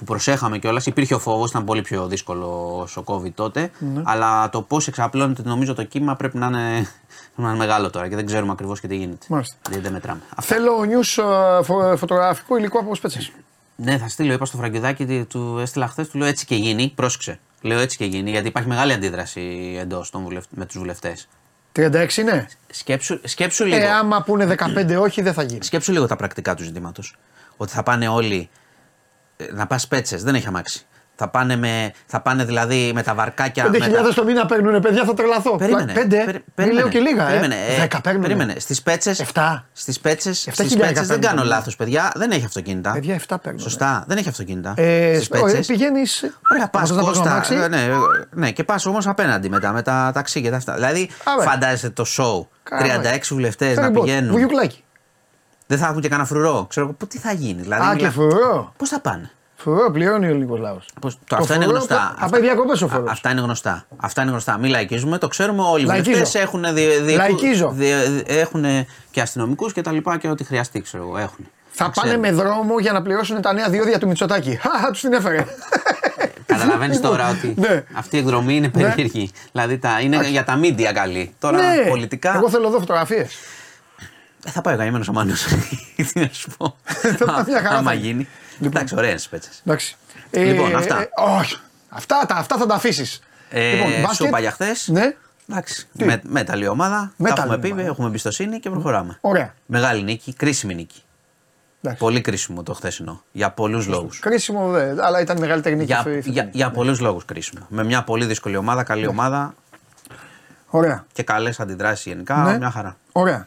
που 0.00 0.06
προσέχαμε 0.06 0.58
κιόλας, 0.58 0.86
υπήρχε 0.86 1.14
ο 1.14 1.18
φόβος, 1.18 1.50
ήταν 1.50 1.64
πολύ 1.64 1.82
πιο 1.82 2.06
δύσκολο 2.06 2.46
ο 2.96 3.02
COVID 3.04 3.32
τότε. 3.34 3.70
Ναι. 3.78 4.02
Αλλά 4.04 4.48
το 4.50 4.62
πώς 4.62 4.86
εξαπλώνεται, 4.88 5.42
νομίζω 5.44 5.74
το 5.74 5.84
κύμα 5.84 6.16
πρέπει 6.16 6.36
να 6.38 6.46
είναι, 6.46 6.72
πρέπει 7.34 7.42
να 7.42 7.48
είναι 7.48 7.58
μεγάλο 7.58 7.90
τώρα 7.90 8.08
και 8.08 8.14
δεν 8.16 8.26
ξέρουμε 8.26 8.52
ακριβώς 8.52 8.80
και 8.80 8.86
τι 8.88 8.96
γίνεται. 8.96 9.26
Μάλιστα. 9.28 9.56
Δεν, 9.70 9.82
δεν 9.82 9.92
μετράμε. 9.92 10.20
Αυτό. 10.36 10.54
Θέλω 10.54 10.84
νιους 10.84 11.18
ε, 11.18 11.22
φω- 11.62 11.96
φωτογραφικό 11.96 12.56
υλικό 12.56 12.78
από 12.78 12.94
σπέτσε. 12.94 13.30
Ναι, 13.76 13.98
θα 13.98 14.08
στείλω. 14.08 14.32
Είπα 14.32 14.44
στο 14.44 14.56
Φραγκιουδάκι, 14.56 15.06
τι- 15.06 15.24
του 15.24 15.58
έστειλα 15.60 15.88
χθες, 15.88 16.08
του 16.08 16.18
λέω 16.18 16.26
έτσι 16.28 16.46
και 16.46 16.54
γίνει. 16.54 16.92
Πρόσεξε. 16.94 17.38
Λέω 17.60 17.78
έτσι 17.78 17.96
και 17.96 18.04
γίνει, 18.04 18.30
γιατί 18.30 18.48
υπάρχει 18.48 18.68
μεγάλη 18.68 18.92
αντίδραση 18.92 19.76
εντός 19.80 20.12
με 20.50 20.66
τους 20.66 20.78
βουλευτές. 20.78 21.28
36 21.76 22.16
είναι. 22.16 22.48
Σκέψου, 22.70 23.20
σκέψου 23.24 23.64
λίγο. 23.64 23.76
Ε, 23.82 23.90
άμα 23.90 24.22
πούνε 24.22 24.46
15 24.46 24.96
όχι, 25.00 25.22
δεν 25.22 25.32
θα 25.32 25.42
γίνει. 25.42 25.64
Σκέψου 25.64 25.92
λίγο 25.92 26.06
τα 26.06 26.16
πρακτικά 26.16 26.54
του 26.54 26.62
ζητήματος. 26.62 27.16
Ότι 27.56 27.72
θα 27.72 27.82
πάνε 27.82 28.08
όλοι 28.08 28.36
ε, 28.36 28.59
να 29.52 29.66
πας 29.66 29.88
πέτσες, 29.88 30.22
δεν 30.22 30.34
έχει 30.34 30.46
αμάξει. 30.46 30.84
Θα 31.22 31.28
πάνε, 31.28 31.56
με, 31.56 31.92
θα 32.06 32.20
πάνε 32.20 32.44
δηλαδή 32.44 32.90
με 32.94 33.02
τα 33.02 33.14
βαρκάκια. 33.14 33.64
5.000 33.66 33.78
με 33.78 33.88
τα- 33.88 34.14
το 34.14 34.24
μήνα 34.24 34.46
παίρνουν, 34.46 34.80
παιδιά, 34.80 35.04
θα 35.04 35.14
τρελαθώ. 35.14 35.56
Περίμενε. 35.56 35.92
5, 35.92 36.24
περι- 36.24 36.44
μην 36.56 36.72
λέω 36.72 36.88
και 36.88 36.98
λίγα. 36.98 37.26
Περίμενε. 37.26 37.54
Ε. 37.54 37.86
10 37.86 38.00
παίρνουν. 38.02 38.22
περίμενε. 38.22 38.54
Στις 38.58 38.82
πέτσε. 38.82 39.10
Εφτά. 39.10 39.66
Στις 39.72 40.00
πέτσε. 40.00 40.32
Στις 40.32 40.54
χιλιάρικα 40.56 40.86
πέτσες 40.86 41.06
δεν 41.06 41.18
παίρνουν. 41.18 41.36
κάνω 41.38 41.48
λάθος, 41.48 41.76
παιδιά. 41.76 42.12
Δεν 42.14 42.30
έχει 42.30 42.44
αυτοκίνητα. 42.44 42.92
Παιδιά, 42.92 43.14
7 43.14 43.36
παίρνουν. 43.42 43.60
Σωστά, 43.60 44.04
δεν 44.06 44.16
έχει 44.16 44.28
αυτοκίνητα. 44.28 44.74
Ε, 44.76 45.14
Στις 45.14 45.28
πέτσες. 45.28 45.66
Πηγαίνει. 45.66 46.02
Ωραία, 46.52 46.68
πας 46.68 46.92
Κώστα. 46.92 47.44
ε, 47.50 47.68
Ναι, 47.68 47.82
ε, 47.82 47.90
ναι, 48.30 48.50
και 48.50 48.64
πας 48.64 48.86
όμως 48.86 49.06
απέναντι 49.06 49.48
μετά 49.48 49.72
με 49.72 49.82
τα 49.82 50.10
ταξί 50.14 50.40
και 50.42 50.50
τα 50.50 50.56
αυτά. 50.56 50.74
Δηλαδή, 50.74 51.10
Άρα. 51.24 51.42
φαντάζεσαι 51.50 51.90
το 51.90 52.04
show. 52.18 52.46
Καλά. 52.62 52.82
36 52.82 53.34
βουλευτές 53.34 53.76
να 53.76 53.90
πηγαίνουν. 53.90 54.30
Βουγιουκλάκι. 54.30 54.84
Δεν 55.70 55.78
θα 55.78 55.86
έχουν 55.86 56.00
και 56.00 56.08
κανένα 56.08 56.28
φρουρό. 56.28 56.66
Ξέρω 56.68 56.86
εγώ, 56.86 56.96
τι 57.08 57.18
θα 57.18 57.32
γίνει. 57.32 57.62
Δηλαδή, 57.62 57.88
Α, 57.88 57.96
και 57.96 58.10
φρουρό. 58.10 58.72
Πώς 58.76 58.88
θα 58.88 59.00
πάνε; 59.00 59.30
Φρουρό 59.56 59.90
πληρώνει 59.90 60.26
ο 60.26 60.28
ελληνικό 60.28 60.56
λαό. 60.56 60.76
Πώς, 61.00 61.18
το, 61.26 61.36
αυτά 61.36 61.54
είναι 61.54 61.64
φρουρό, 61.64 61.78
γνωστά. 61.78 62.14
απ' 62.18 62.36
διακοπές 62.36 62.82
ο 62.82 62.88
φόρος. 62.88 63.08
Α, 63.08 63.12
Αυτά 63.12 63.30
είναι 63.30 63.40
γνωστά. 63.40 63.86
Αυτά 63.96 64.22
είναι 64.22 64.30
γνωστά. 64.30 64.58
Μην 64.58 64.70
λαϊκίζουμε, 64.70 65.18
το 65.18 65.28
ξέρουμε 65.28 65.62
όλοι. 65.62 65.82
Οι 65.82 65.86
Λαϊκίζω. 65.86 66.10
βουλευτές 66.10 66.42
έχουν, 66.42 66.64
δι, 66.74 66.86
δι, 67.02 67.12
Λαϊκίζω. 67.14 67.70
δι- 67.74 67.94
δι- 68.08 68.24
έχουν 68.30 68.64
και 69.10 69.20
αστυνομικούς 69.20 69.72
και 69.72 69.80
τα 69.82 69.92
λοιπά 69.92 70.18
και 70.18 70.28
ό,τι 70.28 70.44
χρειαστεί, 70.44 70.80
ξέρω 70.82 71.02
εγώ. 71.02 71.16
Έχουν. 71.18 71.46
Θα 71.70 71.84
Το 71.84 71.90
πάνε 71.94 72.08
ξέρουμε. 72.08 72.30
με 72.30 72.42
δρόμο 72.42 72.78
για 72.78 72.92
να 72.92 73.02
πληρώσουν 73.02 73.40
τα 73.42 73.52
νέα 73.52 73.68
διόδια 73.68 73.98
του 73.98 74.06
Μητσοτάκη. 74.06 74.56
Χαχα, 74.62 74.90
τους 74.90 75.00
την 75.00 75.12
έφερε. 75.12 75.44
Καταλαβαίνεις 76.46 76.96
Λοιπόν, 76.96 77.10
τώρα 77.10 77.28
ότι 77.30 77.54
ναι. 77.58 77.84
αυτή 77.92 78.16
η 78.16 78.18
εκδρομή 78.18 78.56
είναι 78.56 78.68
περίεργη. 78.68 79.30
Δηλαδή 79.52 79.78
τα, 79.78 80.00
είναι 80.00 80.28
για 80.28 80.44
τα 80.44 80.56
μίντια 80.56 80.92
καλή. 80.92 81.34
Τώρα 81.38 81.56
Ναι, 81.56 81.88
πολιτικά. 81.88 82.34
Εγώ 82.36 82.48
θέλω 82.50 82.66
εδώ 82.68 82.78
φωτογραφίες. 82.78 83.34
Ε, 84.44 84.50
θα 84.50 84.60
πάει 84.60 84.74
ο 84.74 84.78
καημένο 84.78 85.04
ο 85.08 85.12
Μάνος. 85.12 85.46
Τι 86.12 86.20
να 86.20 86.28
σου 86.32 86.50
πω. 86.56 86.76
Θα 87.18 87.24
πάει 87.24 87.44
μια 87.46 87.62
χαρά 87.62 87.76
Άμα 87.76 87.90
θα 87.90 87.96
γίνει. 87.96 88.28
Λοιπόν. 88.58 88.76
Εντάξει, 88.76 88.94
ωραίε 88.96 89.16
πέτσε. 89.30 89.50
Εντάξει. 89.64 89.96
Λοιπόν, 90.30 90.76
αυτά. 90.76 91.08
όχι. 91.16 91.58
Αυτά, 91.88 92.24
τα, 92.28 92.34
αυτά 92.34 92.56
θα 92.56 92.66
τα 92.66 92.74
αφήσεις. 92.74 93.20
Ε, 93.50 93.82
σούπα 94.14 94.40
για 94.40 94.50
χθες. 94.50 94.88
Ναι. 94.88 95.14
Εντάξει. 95.50 95.88
Με, 95.92 96.20
μέταλλη 96.24 96.68
ομάδα. 96.68 97.12
Μέταλλη 97.16 97.36
τα 97.36 97.42
έχουμε 97.42 97.58
πει, 97.58 97.72
ομάδα. 97.72 97.88
έχουμε 97.88 98.06
εμπιστοσύνη 98.06 98.60
και 98.60 98.70
προχωράμε. 98.70 99.18
Ωραία. 99.20 99.54
Μεγάλη 99.66 100.02
νίκη, 100.02 100.34
κρίσιμη 100.34 100.74
νίκη. 100.74 101.02
Εντάξει. 101.82 102.02
Πολύ 102.02 102.20
κρίσιμο 102.20 102.62
το 102.62 102.74
χθεσινό. 102.74 103.22
Για 103.32 103.50
πολλούς 103.50 103.86
λόγους. 103.86 104.18
Κρίσιμο 104.18 104.70
δε, 104.70 104.94
αλλά 104.98 105.20
ήταν 105.20 105.38
μεγαλύτερη 105.38 105.74
νίκη. 105.74 105.86
Για, 105.86 105.98
αυτό 105.98 106.10
ήθελα. 106.10 106.32
για, 106.32 106.48
για 106.52 106.70
πολλούς 106.70 107.00
λόγους 107.00 107.24
κρίσιμο. 107.24 107.66
Με 107.68 107.84
μια 107.84 108.02
πολύ 108.02 108.24
δύσκολη 108.24 108.56
ομάδα, 108.56 108.82
καλή 108.82 109.06
ομάδα 109.06 109.54
Ωραία. 110.66 111.04
και 111.12 111.22
καλές 111.22 111.60
αντιδράσεις 111.60 112.04
γενικά. 112.04 112.36
Ναι. 112.36 112.58
Μια 112.58 112.70
χαρά. 112.70 112.96
Ωραία. 113.12 113.46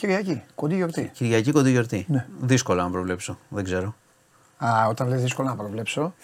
Κυριακή, 0.00 0.42
κοντή 0.54 0.74
γιορτή. 0.74 1.10
Κυριακή 1.14 1.52
κοντή 1.52 1.70
γιορτή. 1.70 2.06
Ναι. 2.08 2.26
Δύσκολο 2.40 2.82
να 2.82 2.90
προβλέψω. 2.90 3.38
Δεν 3.48 3.64
ξέρω. 3.64 3.94
Α, 4.58 4.86
όταν 4.88 5.08
λες 5.08 5.22
δύσκολο 5.22 5.48
να 5.48 5.54
προβλέψω. 5.56 6.14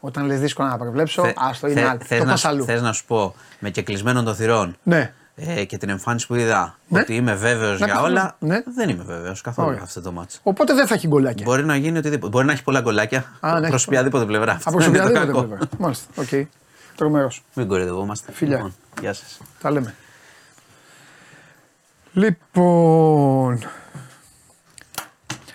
Όταν 0.00 0.26
λες 0.26 0.40
δύσκολο 0.40 0.68
να 0.68 0.78
προβλέψω, 0.78 1.22
Θε- 1.22 1.34
άστο 1.38 1.66
είναι 1.66 1.80
θε- 1.80 1.88
άλλο. 1.90 1.98
θες 2.04 2.18
Το 2.18 2.24
να, 2.24 2.30
πας 2.30 2.44
αλλού. 2.44 2.64
θες 2.64 2.82
να 2.82 2.92
σου 2.92 3.04
πω 3.06 3.34
με 3.58 3.70
και 3.70 3.82
κλεισμένων 3.82 4.24
των 4.24 4.34
θυρών 4.34 4.76
Ναι. 4.82 5.12
ε, 5.34 5.64
και 5.64 5.78
την 5.78 5.88
εμφάνιση 5.88 6.26
που 6.26 6.34
είδα 6.34 6.78
Ναι. 6.88 7.00
ότι 7.00 7.14
είμαι 7.14 7.34
βέβαιος 7.34 7.80
Να 7.80 7.86
για 7.86 7.94
καθόλου. 7.94 8.12
όλα. 8.12 8.36
Ναι. 8.38 8.62
Δεν 8.74 8.88
είμαι 8.88 9.02
βέβαιος 9.04 9.40
καθόλου 9.40 9.68
Ωραία. 9.68 9.80
αυτό 9.82 10.00
το 10.00 10.12
μάτσο. 10.12 10.38
Οπότε 10.42 10.74
δεν 10.74 10.86
θα 10.86 10.94
έχει 10.94 11.06
γκολάκια. 11.06 11.44
Μπορεί 11.48 11.64
να 11.64 11.76
γίνει 11.76 11.98
οτιδήποτε. 11.98 12.30
Μπορεί 12.30 12.46
να 12.46 12.52
έχει 12.52 12.62
πολλά 12.62 12.80
γκολάκια 12.80 13.18
Α, 13.40 13.50
να 13.52 13.58
έχει 13.58 13.68
προς 13.68 13.78
οποιαδήποτε 13.86 14.24
πλευρά. 14.24 14.52
Αυτό 14.52 14.70
Από 14.70 14.78
είναι 14.84 14.98
το 14.98 15.02
οποιαδήποτε 15.04 15.26
κακό. 15.32 15.42
πλευρά. 15.46 15.66
Μάλιστα. 15.78 16.06
Οκ. 16.16 16.46
Τρομερός. 16.96 17.42
Μην 17.54 17.68
κοροϊδευόμαστε. 17.68 18.32
Φιλιά. 18.32 18.56
Λοιπόν, 18.56 18.74
γεια 19.00 19.12
σας. 19.12 19.40
Τα 19.60 19.70
λέμε. 19.70 19.94
Λοιπόν. 22.16 23.58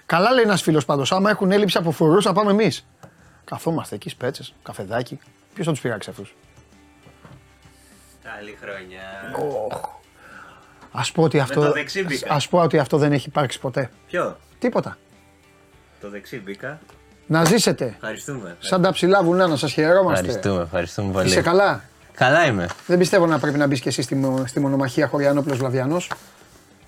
Καλά 0.06 0.32
λέει 0.32 0.44
ένας 0.44 0.62
φίλος 0.62 0.86
πάντως. 0.86 1.12
Άμα 1.12 1.30
έχουν 1.30 1.52
έλλειψη 1.52 1.78
από 1.78 1.92
φρουρούς, 1.92 2.22
θα 2.22 2.34
πάμε 2.34 2.52
εμείς. 2.52 2.86
Καθόμαστε 3.44 3.96
εκεί, 3.96 4.10
Σπέτσες, 4.10 4.54
καφεδάκι. 4.64 5.20
Ποιος 5.54 5.66
θα 5.66 5.72
τους 5.72 5.82
πειράξει 5.82 6.10
αυτούς; 6.10 6.36
Καλή 8.24 8.58
χρονιά. 8.62 9.02
Α 10.92 11.02
πω 11.14 11.24
ότι 11.24 11.40
αυτό. 11.40 11.62
το 11.62 11.72
δεξί 11.72 12.04
μπήκα. 12.04 12.34
ας 12.34 12.48
πω 12.48 12.60
ότι 12.60 12.78
αυτό 12.80 12.98
δεν 12.98 13.12
έχει 13.12 13.28
υπάρξει 13.28 13.60
ποτέ. 13.60 13.90
Ποιο; 14.08 14.38
Τίποτα. 14.60 14.98
Το 16.02 16.10
δεξί 16.10 16.38
μπήκα. 16.40 16.80
Να 17.28 17.46
ζήσετε. 17.46 17.86
Ευχαριστούμε. 17.86 18.56
Σαν 18.60 18.82
τα 18.82 18.92
ψηλά 18.92 19.24
βουνά 19.24 19.48
να 19.48 19.56
σας 19.56 19.72
χαιρόμαστε. 19.74 20.26
Ευχαριστούμε, 20.26 20.62
ευχαριστούμε 20.62 21.12
πολύ. 21.12 21.28
Είσαι 21.28 21.42
καλά; 21.42 21.84
Καλά 22.14 22.46
είμαι. 22.46 22.68
Δεν 22.88 22.98
πιστεύω 22.98 23.26
να 23.26 23.40
πρέπει 23.40 23.58
να 23.58 23.68
μπεις 23.68 23.80
και 23.80 23.90
εσύ 23.90 24.02
στη, 24.02 24.16
μο- 24.16 24.44
στη 24.48 24.60
μονομαχία 24.60 25.08
Χωριανόπουλο 25.08 25.56
Βλαβιανός. 25.56 26.10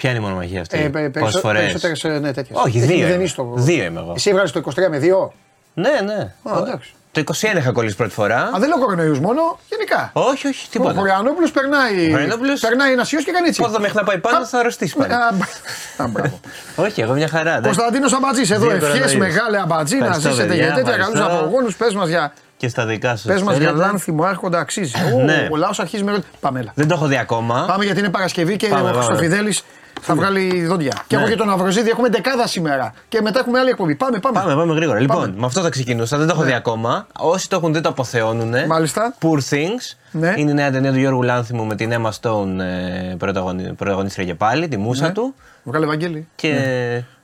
Ποια 0.03 0.11
είναι 0.11 0.21
η 0.21 0.23
μονομαχία 0.23 0.61
αυτή, 0.61 0.91
Ε, 0.95 1.09
πόσες 1.19 1.41
φορές; 1.41 1.77
Περισσότερες 1.81 2.21
ναι, 2.23 2.33
τέτοιες. 2.33 2.57
Όχι, 2.65 2.77
Έχει 2.77 2.85
δύο 2.87 2.95
είμαι. 2.95 3.05
μηδενίσει 3.05 3.35
το- 3.35 3.53
Δύο 3.55 3.83
είμαι 3.83 3.99
εγώ. 3.99 4.13
Εσύ 4.15 4.29
έβγαλες 4.29 4.51
το 4.51 4.59
23 4.59 4.89
με 4.89 4.97
2. 4.99 5.33
Ναι, 5.73 5.89
ναι. 6.05 6.33
Α, 6.43 6.57
εντάξει. 6.57 6.93
Το 7.11 7.19
21 7.19 7.57
είχα 7.57 7.71
κολλήσει 7.71 7.95
πρώτη 7.95 8.13
φορά. 8.13 8.37
Α, 8.37 8.59
δεν 8.59 8.67
λέω 8.69 8.79
κορονοϊού 8.79 9.21
μόνο, 9.21 9.59
γενικά. 9.69 10.09
Όχι, 10.13 10.47
όχι, 10.47 10.65
Ο 10.65 10.69
τίποτα. 10.71 10.93
Χωριανόπουλος 10.99 11.51
περνάει. 11.51 12.11
Χωριανόπουλος- 12.11 12.59
Περνάει 12.59 12.91
ένας 12.91 13.11
ιός 13.11 13.23
και 13.23 13.31
κάνει 13.31 13.47
έτσι. 13.47 13.61
Πόδο 13.61 13.79
μέχρι 13.79 13.95
να 13.95 14.03
πάει 14.03 14.17
πάνω 14.17 14.45
θα 14.45 14.59
αρρωστήσει 14.59 14.95
πάλι. 14.95 15.13
Α, 15.13 15.17
μπ- 15.33 16.01
Α, 16.01 16.07
μπράβο. 16.07 16.39
Όχι, 16.75 17.01
εγώ 17.01 17.13
μια 17.13 17.27
χαρά. 17.27 17.49
εντάξει. 17.57 17.63
Κωνσταντίνος 17.63 18.13
Αμπατζής, 18.13 18.51
εδώ 18.51 18.61
Δύο 18.65 18.71
ευχές 18.75 18.89
κορονοϊούς. 18.89 19.15
μεγάλε 19.15 19.59
Αμπατζή 19.59 19.97
να 19.97 20.05
Ευχαριστώ, 20.05 20.29
ζήσετε 20.29 20.47
παιδιά, 20.47 20.65
για 20.65 20.73
τέτοια 20.75 20.91
καλούς 20.97 21.07
ευχαριστώ. 21.19 21.39
απογόνους. 21.45 21.75
Πες 21.75 21.93
μας 21.93 22.07
για, 22.07 22.33
Και 22.57 22.67
στα 22.67 22.85
δικά 22.85 23.15
σου. 23.15 23.27
πες 23.27 23.41
μας 23.41 23.57
για 23.57 23.67
θέλετε. 23.67 23.85
λάνθιμο 23.85 24.23
άρχοντα 24.23 24.59
αξίζει. 24.59 24.93
Ω, 25.15 25.19
Ναι. 25.23 25.47
Ο 25.51 25.55
λαό 25.55 25.71
αρχίζει 25.77 26.03
με. 26.03 26.23
Πάμε, 26.39 26.59
έλα. 26.59 26.71
Δεν 26.75 26.87
το 26.87 26.93
έχω 26.93 27.05
δει 27.05 27.17
ακόμα. 27.17 27.65
Πάμε 27.67 27.83
γιατί 27.85 27.99
είναι 27.99 28.09
Παρασκευή 28.09 28.55
και 28.57 28.67
Πάμε, 28.67 28.81
ο 28.81 28.91
πάμε. 28.91 28.95
Χρυστοφιδέλης 29.03 29.63
θα 30.03 30.15
βγάλει 30.15 30.65
δόντια. 30.65 31.03
Και 31.07 31.15
Ναι. 31.15 31.21
εγώ 31.21 31.31
και 31.31 31.37
τον 31.37 31.49
Αυροζίδη 31.49 31.89
έχουμε 31.89 32.09
δεκάδα 32.09 32.47
σήμερα. 32.47 32.93
Και 33.07 33.21
μετά 33.21 33.39
έχουμε 33.39 33.59
άλλη 33.59 33.69
εκπομπή. 33.69 33.95
Πάμε, 33.95 34.19
πάμε. 34.19 34.39
Πάμε, 34.39 34.55
πάμε 34.55 34.73
γρήγορα. 34.73 34.99
Λοιπόν, 34.99 35.21
Πάμε. 35.21 35.33
με 35.37 35.45
αυτό 35.45 35.61
θα 35.61 35.69
ξεκινούσα. 35.69 36.17
Δεν 36.17 36.27
το 36.27 36.33
έχω 36.35 36.43
δει 36.43 36.53
ακόμα. 36.53 37.07
Όσοι 37.19 37.49
το 37.49 37.55
έχουν 37.55 37.73
δει 37.73 37.81
το 37.81 37.89
αποθεώνουν. 37.89 38.53
Μάλιστα. 38.67 39.13
Poor 39.21 39.37
Things. 39.53 39.95
Ναι. 40.11 40.33
Είναι 40.37 40.51
η 40.51 40.53
νέα 40.53 40.71
ταινία 40.71 40.91
του 40.91 40.97
Γιώργου 40.99 41.21
Λάνθιμου 41.21 41.65
με 41.65 41.75
την 41.75 41.91
Emma 41.93 42.09
Stone 42.21 42.59
ε, 42.59 43.15
πρωταγωνι- 43.17 43.73
πρωταγωνίστρια 43.73 44.25
και 44.25 44.35
πάλι, 44.35 44.67
τη 44.67 44.77
μουσα 44.77 45.05
Ναι. 45.07 45.11
του. 45.13 45.35
Βγάλε 45.63 45.85
Ευαγγέλη. 45.85 46.27
Και, 46.35 46.53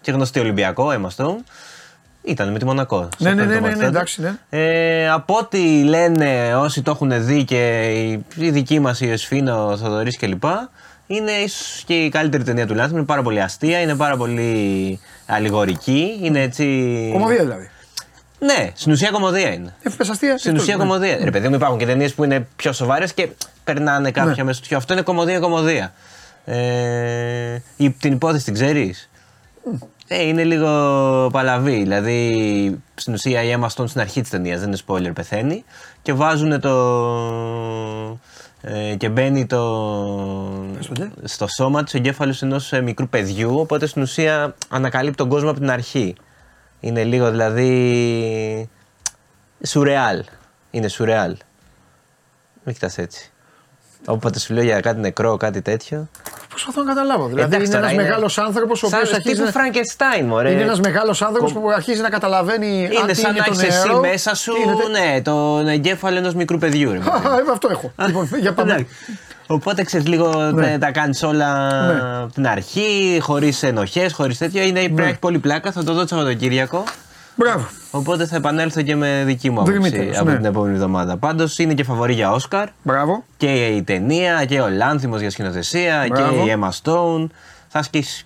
και 0.02 0.12
γνωστή 0.12 0.40
Ολυμπιακό, 0.40 0.88
Emma 0.92 1.24
Stone. 1.24 1.36
Ήταν 2.24 2.52
με 2.52 2.60
τη 2.60 2.66
Μονακό. 2.66 3.10
σε 3.18 3.30
Ναι, 3.30 3.34
ναι, 3.34 3.42
αυτό 3.42 3.54
ναι, 3.54 3.60
το 3.60 3.62
ναι, 3.62 3.68
μάτς 3.68 3.80
ναι, 3.80 3.86
τότε. 3.86 3.98
εντάξει, 3.98 4.22
ναι. 4.22 4.34
Ε, 4.50 5.10
από 5.10 5.38
ό,τι 5.38 5.84
λένε 5.84 6.56
όσοι 6.56 6.82
το 6.82 6.92
έχουν 6.92 7.26
δει 7.26 7.44
και 7.44 7.82
η, 7.90 8.26
η 8.36 8.50
δική 8.50 8.80
μας 8.80 9.02
η 9.02 9.10
Εσφίνα, 9.12 9.66
ο 9.66 9.78
Θοδωρής 9.78 10.18
κλπ. 10.18 10.44
Είναι 11.12 11.32
ίσως 11.32 11.84
και 11.86 11.94
η 12.04 12.10
καλύτερη 12.10 12.44
ταινία 12.44 12.68
του 12.68 12.74
Λάνθιμου. 12.76 12.98
Είναι 12.98 13.06
πάρα 13.06 13.22
πολύ 13.22 13.42
αστεία, 13.42 13.82
είναι 13.82 13.96
πάρα 13.96 14.18
πολύ 14.18 15.00
αλληγορική. 15.26 16.20
Είναι 16.22 16.42
έτσι. 16.42 16.64
Κομμωδία 17.14 17.40
δηλαδή. 17.40 17.70
Ναι, 18.40 18.72
στην 18.74 18.92
ουσία 18.92 19.10
κομμωδία 19.12 19.54
είναι. 19.54 19.76
Έφυγες 19.84 20.10
αστεία. 20.10 20.38
Στην 20.38 20.56
ουσία 20.56 20.76
ναι. 20.78 20.84
κομμωδία. 20.84 21.18
Ρε 21.24 21.32
παιδί 21.32 21.48
μου, 21.48 21.56
υπάρχουν 21.56 21.78
και 21.78 21.86
ταινίες 21.86 22.14
που 22.14 22.24
είναι 22.24 22.48
πιο 22.56 22.72
σοβαρές 22.72 23.14
και 23.14 23.30
περνάνε 23.64 24.12
κάποια 24.12 24.34
Ναι. 24.36 24.44
μέσα 24.44 24.64
στο 24.64 24.76
Αυτό 24.78 24.94
είναι 24.94 25.02
κομμωδία-κομμωδία. 25.02 25.94
Ε, 26.46 27.60
η- 27.78 27.90
την 27.92 28.14
υπόθεση 28.14 28.44
την 28.46 28.54
ξέρεις; 28.54 29.10
Ε, 30.08 30.28
είναι 30.28 30.44
λίγο 30.44 30.70
παλαβή. 31.32 31.76
Δηλαδή, 31.82 32.80
στην 32.96 33.14
ουσία 33.14 33.44
η 33.44 33.56
Emma 33.60 33.66
Stone 33.68 33.88
στην 33.88 34.02
αρχή 34.02 34.22
της 34.22 34.30
ταινίας, 34.30 34.60
δεν 34.60 34.68
είναι 34.68 34.78
spoiler, 34.88 35.12
πεθαίνει. 35.14 35.64
Και 36.02 36.14
βάζουν 36.14 36.60
το. 36.60 36.74
Ε, 38.62 38.96
και 38.96 39.10
μπαίνει 39.10 39.46
το, 39.46 39.58
το 40.94 41.10
στο 41.24 41.48
σώμα 41.48 41.84
του 41.84 41.98
εγκέφαλος 41.98 42.42
ενός 42.42 42.72
μικρού 42.84 43.10
παιδιού. 43.10 43.60
Οπότε 43.60 43.86
στην 43.86 44.02
ουσία 44.02 44.56
ανακαλύπτει 44.70 45.18
τον 45.18 45.30
κόσμο 45.30 45.50
από 45.50 45.60
την 45.60 45.70
αρχή. 45.70 46.16
Είναι 46.80 47.04
λίγο 47.04 47.30
δηλαδή. 47.30 48.70
σουρεάλ. 49.66 50.24
Είναι 50.72 50.88
σουρεάλ. 50.88 51.38
Μην 52.64 52.74
κοιτάς 52.74 52.98
έτσι. 52.98 53.32
Όποτε 54.06 54.40
σου 54.40 54.54
λέω 54.54 54.64
για 54.64 54.80
κάτι 54.80 55.00
νεκρό, 55.00 55.38
κάτι 55.38 55.62
τέτοιο. 55.62 56.10
Προσπαθώ 56.64 56.84
να 56.88 56.94
καταλάβω. 56.94 57.28
Δηλαδή 57.28 57.56
Εντάξει 57.56 57.66
είναι 57.72 57.76
τώρα, 57.80 57.92
ένας 57.92 58.04
μεγάλος 58.06 58.38
άνθρωπος 58.38 58.84
ο 58.84 58.86
οποίος 58.88 59.08
Σαν 59.08 59.16
αρχίζει. 59.16 59.36
τύπου 59.36 59.46
να- 59.46 59.52
Φραγκενστάιν, 59.52 60.26
μωρέ. 60.26 60.52
Είναι 60.52 60.62
ένας 60.62 60.80
μεγάλος 60.80 61.22
άνθρωπος 61.22 61.54
που 61.54 61.70
αρχίζει 61.76 62.02
να 62.02 62.10
καταλαβαίνει. 62.10 62.86
αν 62.86 62.92
Είναι 63.04 63.12
τι 63.12 63.20
σαν 63.20 63.36
να 63.36 63.44
το 63.44 63.52
έχεις 63.52 63.64
εσύ 63.64 63.88
νερό, 63.88 64.00
μέσα 64.00 64.36
σου 64.36 64.54
τι 64.54 64.62
είναι 64.62 64.76
τε- 64.76 64.90
ναι, 65.14 65.22
τον 65.22 65.68
εγκέφαλο 65.68 66.18
ενός 66.18 66.34
μικρού 66.34 66.58
παιδιού. 66.58 66.92
Ρε, 66.92 66.98
παιδί 66.98 67.10
μου. 67.10 67.30
Α, 67.30 67.38
ε, 67.38 67.44
Αυτό 67.52 67.68
έχω. 67.72 67.92
Λοιπόν, 68.08 68.30
για 68.40 68.54
πάμε. 68.54 68.72
Εντάξει. 68.72 68.88
Οπότε 69.48 69.84
ξέρεις 69.84 70.08
λίγο 70.08 70.52
Ναι. 70.54 70.78
τα 70.78 70.92
κάνεις 70.92 71.24
όλα 71.24 71.70
Ναι. 71.94 72.00
από 72.24 72.34
την 72.34 72.48
αρχή, 72.48 73.18
χωρίς 73.22 73.64
ενοχές, 73.64 74.14
χωρίς 74.14 74.38
τέτοιο. 74.38 74.62
Είναι, 74.64 74.80
πρέπει 74.80 74.94
να 75.02 75.08
έχει 75.08 75.20
πολύ 75.20 75.40
πλάκα. 75.40 75.72
Θα 75.72 75.84
το 75.84 75.94
δω 75.94 76.02
το 76.02 76.08
Σαββατοκύριακο. 76.08 76.84
Μπράβο. 77.40 77.68
Οπότε 77.92 78.26
θα 78.26 78.36
επανέλθω 78.36 78.82
και 78.82 78.96
με 78.96 79.24
δική 79.26 79.50
μου 79.50 79.62
άποψη 79.62 79.80
Δρυμύτερος, 79.80 80.18
από 80.18 80.30
ναι. 80.30 80.36
την 80.36 80.46
επόμενη 80.46 80.74
εβδομάδα. 80.74 81.18
Πάντως 81.18 81.58
είναι 81.58 81.74
και 81.74 81.84
φαβορή 81.84 82.14
για 82.14 82.32
Όσκαρ. 82.32 82.68
Μπράβο. 82.84 83.24
Και 83.38 83.66
η 83.68 83.84
ταινία 83.84 84.46
και 84.46 84.62
ο 84.62 84.70
Λάνθιμος 84.70 85.20
για 85.22 85.30
σκηνοθεσία 85.30 86.06
Μπράβο. 86.10 86.44
και 86.46 86.52
η 86.52 86.56
Emma 86.60 86.70
Stone. 86.82 87.28
Θα 87.68 87.84
σκίσει. 87.84 88.26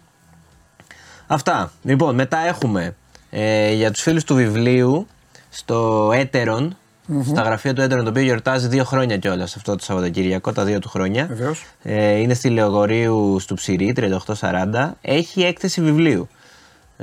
Αυτά. 1.27 1.72
Λοιπόν, 1.84 2.15
μετά 2.15 2.38
έχουμε 2.38 2.95
ε, 3.30 3.73
για 3.73 3.91
τους 3.91 4.02
φίλους 4.02 4.23
του 4.23 4.35
βιβλίου 4.35 5.07
στο 5.49 6.11
ετερον 6.14 6.77
στα 7.26 7.41
γραφεία 7.41 7.73
του 7.73 7.81
Έτερον, 7.81 8.03
το 8.03 8.10
οποίο 8.10 8.23
γιορτάζει 8.23 8.68
δύο 8.68 8.84
χρόνια 8.84 9.18
κιόλας 9.18 9.56
αυτό 9.56 9.76
το 9.76 9.84
Σαββατοκύριακο, 9.84 10.52
τα 10.52 10.64
δύο 10.64 10.80
του 10.80 10.90
χρόνια. 10.90 11.26
Βεβαίως. 11.26 11.65
Ε, 11.84 12.11
είναι 12.11 12.34
στη 12.34 12.49
Λεωγορίου 12.49 13.40
στο 13.40 13.53
Ψηρή, 13.53 13.94
3840. 13.98 14.91
Έχει 15.02 15.41
έκθεση 15.41 15.81
βιβλίου. 15.81 16.27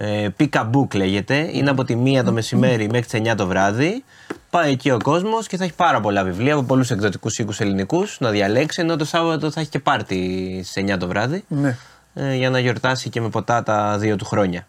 Ε, 0.02 0.28
Pick 0.39 0.48
a 0.52 0.70
book 0.70 0.94
λέγεται. 0.94 1.48
Είναι 1.52 1.70
από 1.70 1.85
τη 1.85 1.97
1 2.05 2.22
το 2.24 2.32
μεσημέρι 2.32 2.89
μέχρι 2.90 3.06
τις 3.20 3.32
9 3.32 3.35
το 3.36 3.47
βράδυ. 3.47 4.05
Πάει 4.51 4.72
εκεί 4.72 4.90
ο 4.90 4.97
κόσμος 5.02 5.47
και 5.47 5.56
θα 5.56 5.64
έχει 5.64 5.74
πάρα 5.74 6.01
πολλά 6.01 6.24
βιβλία 6.24 6.52
από 6.55 6.62
πολλούς 6.62 6.90
εκδοτικούς 6.90 7.39
οίκους 7.39 7.60
ελληνικούς 7.60 8.16
να 8.20 8.31
διαλέξει. 8.31 8.81
Ενώ 8.81 8.97
το 8.97 9.05
Σάββατο 9.05 9.51
θα 9.51 9.60
έχει 9.60 9.68
και 9.68 9.78
πάρτι 9.78 10.60
στις 10.64 10.85
9 10.85 10.97
το 10.98 11.06
βράδυ. 11.09 11.44
Ναι. 11.48 11.77
Ε, 12.14 12.35
για 12.35 12.51
να 12.51 12.59
γιορτάσει 12.59 13.10
και 13.10 13.20
με 13.20 13.28
ποτά 13.28 13.62
τα 13.62 13.98
δύο 13.98 14.16
του 14.16 14.24
χρόνια. 14.24 14.66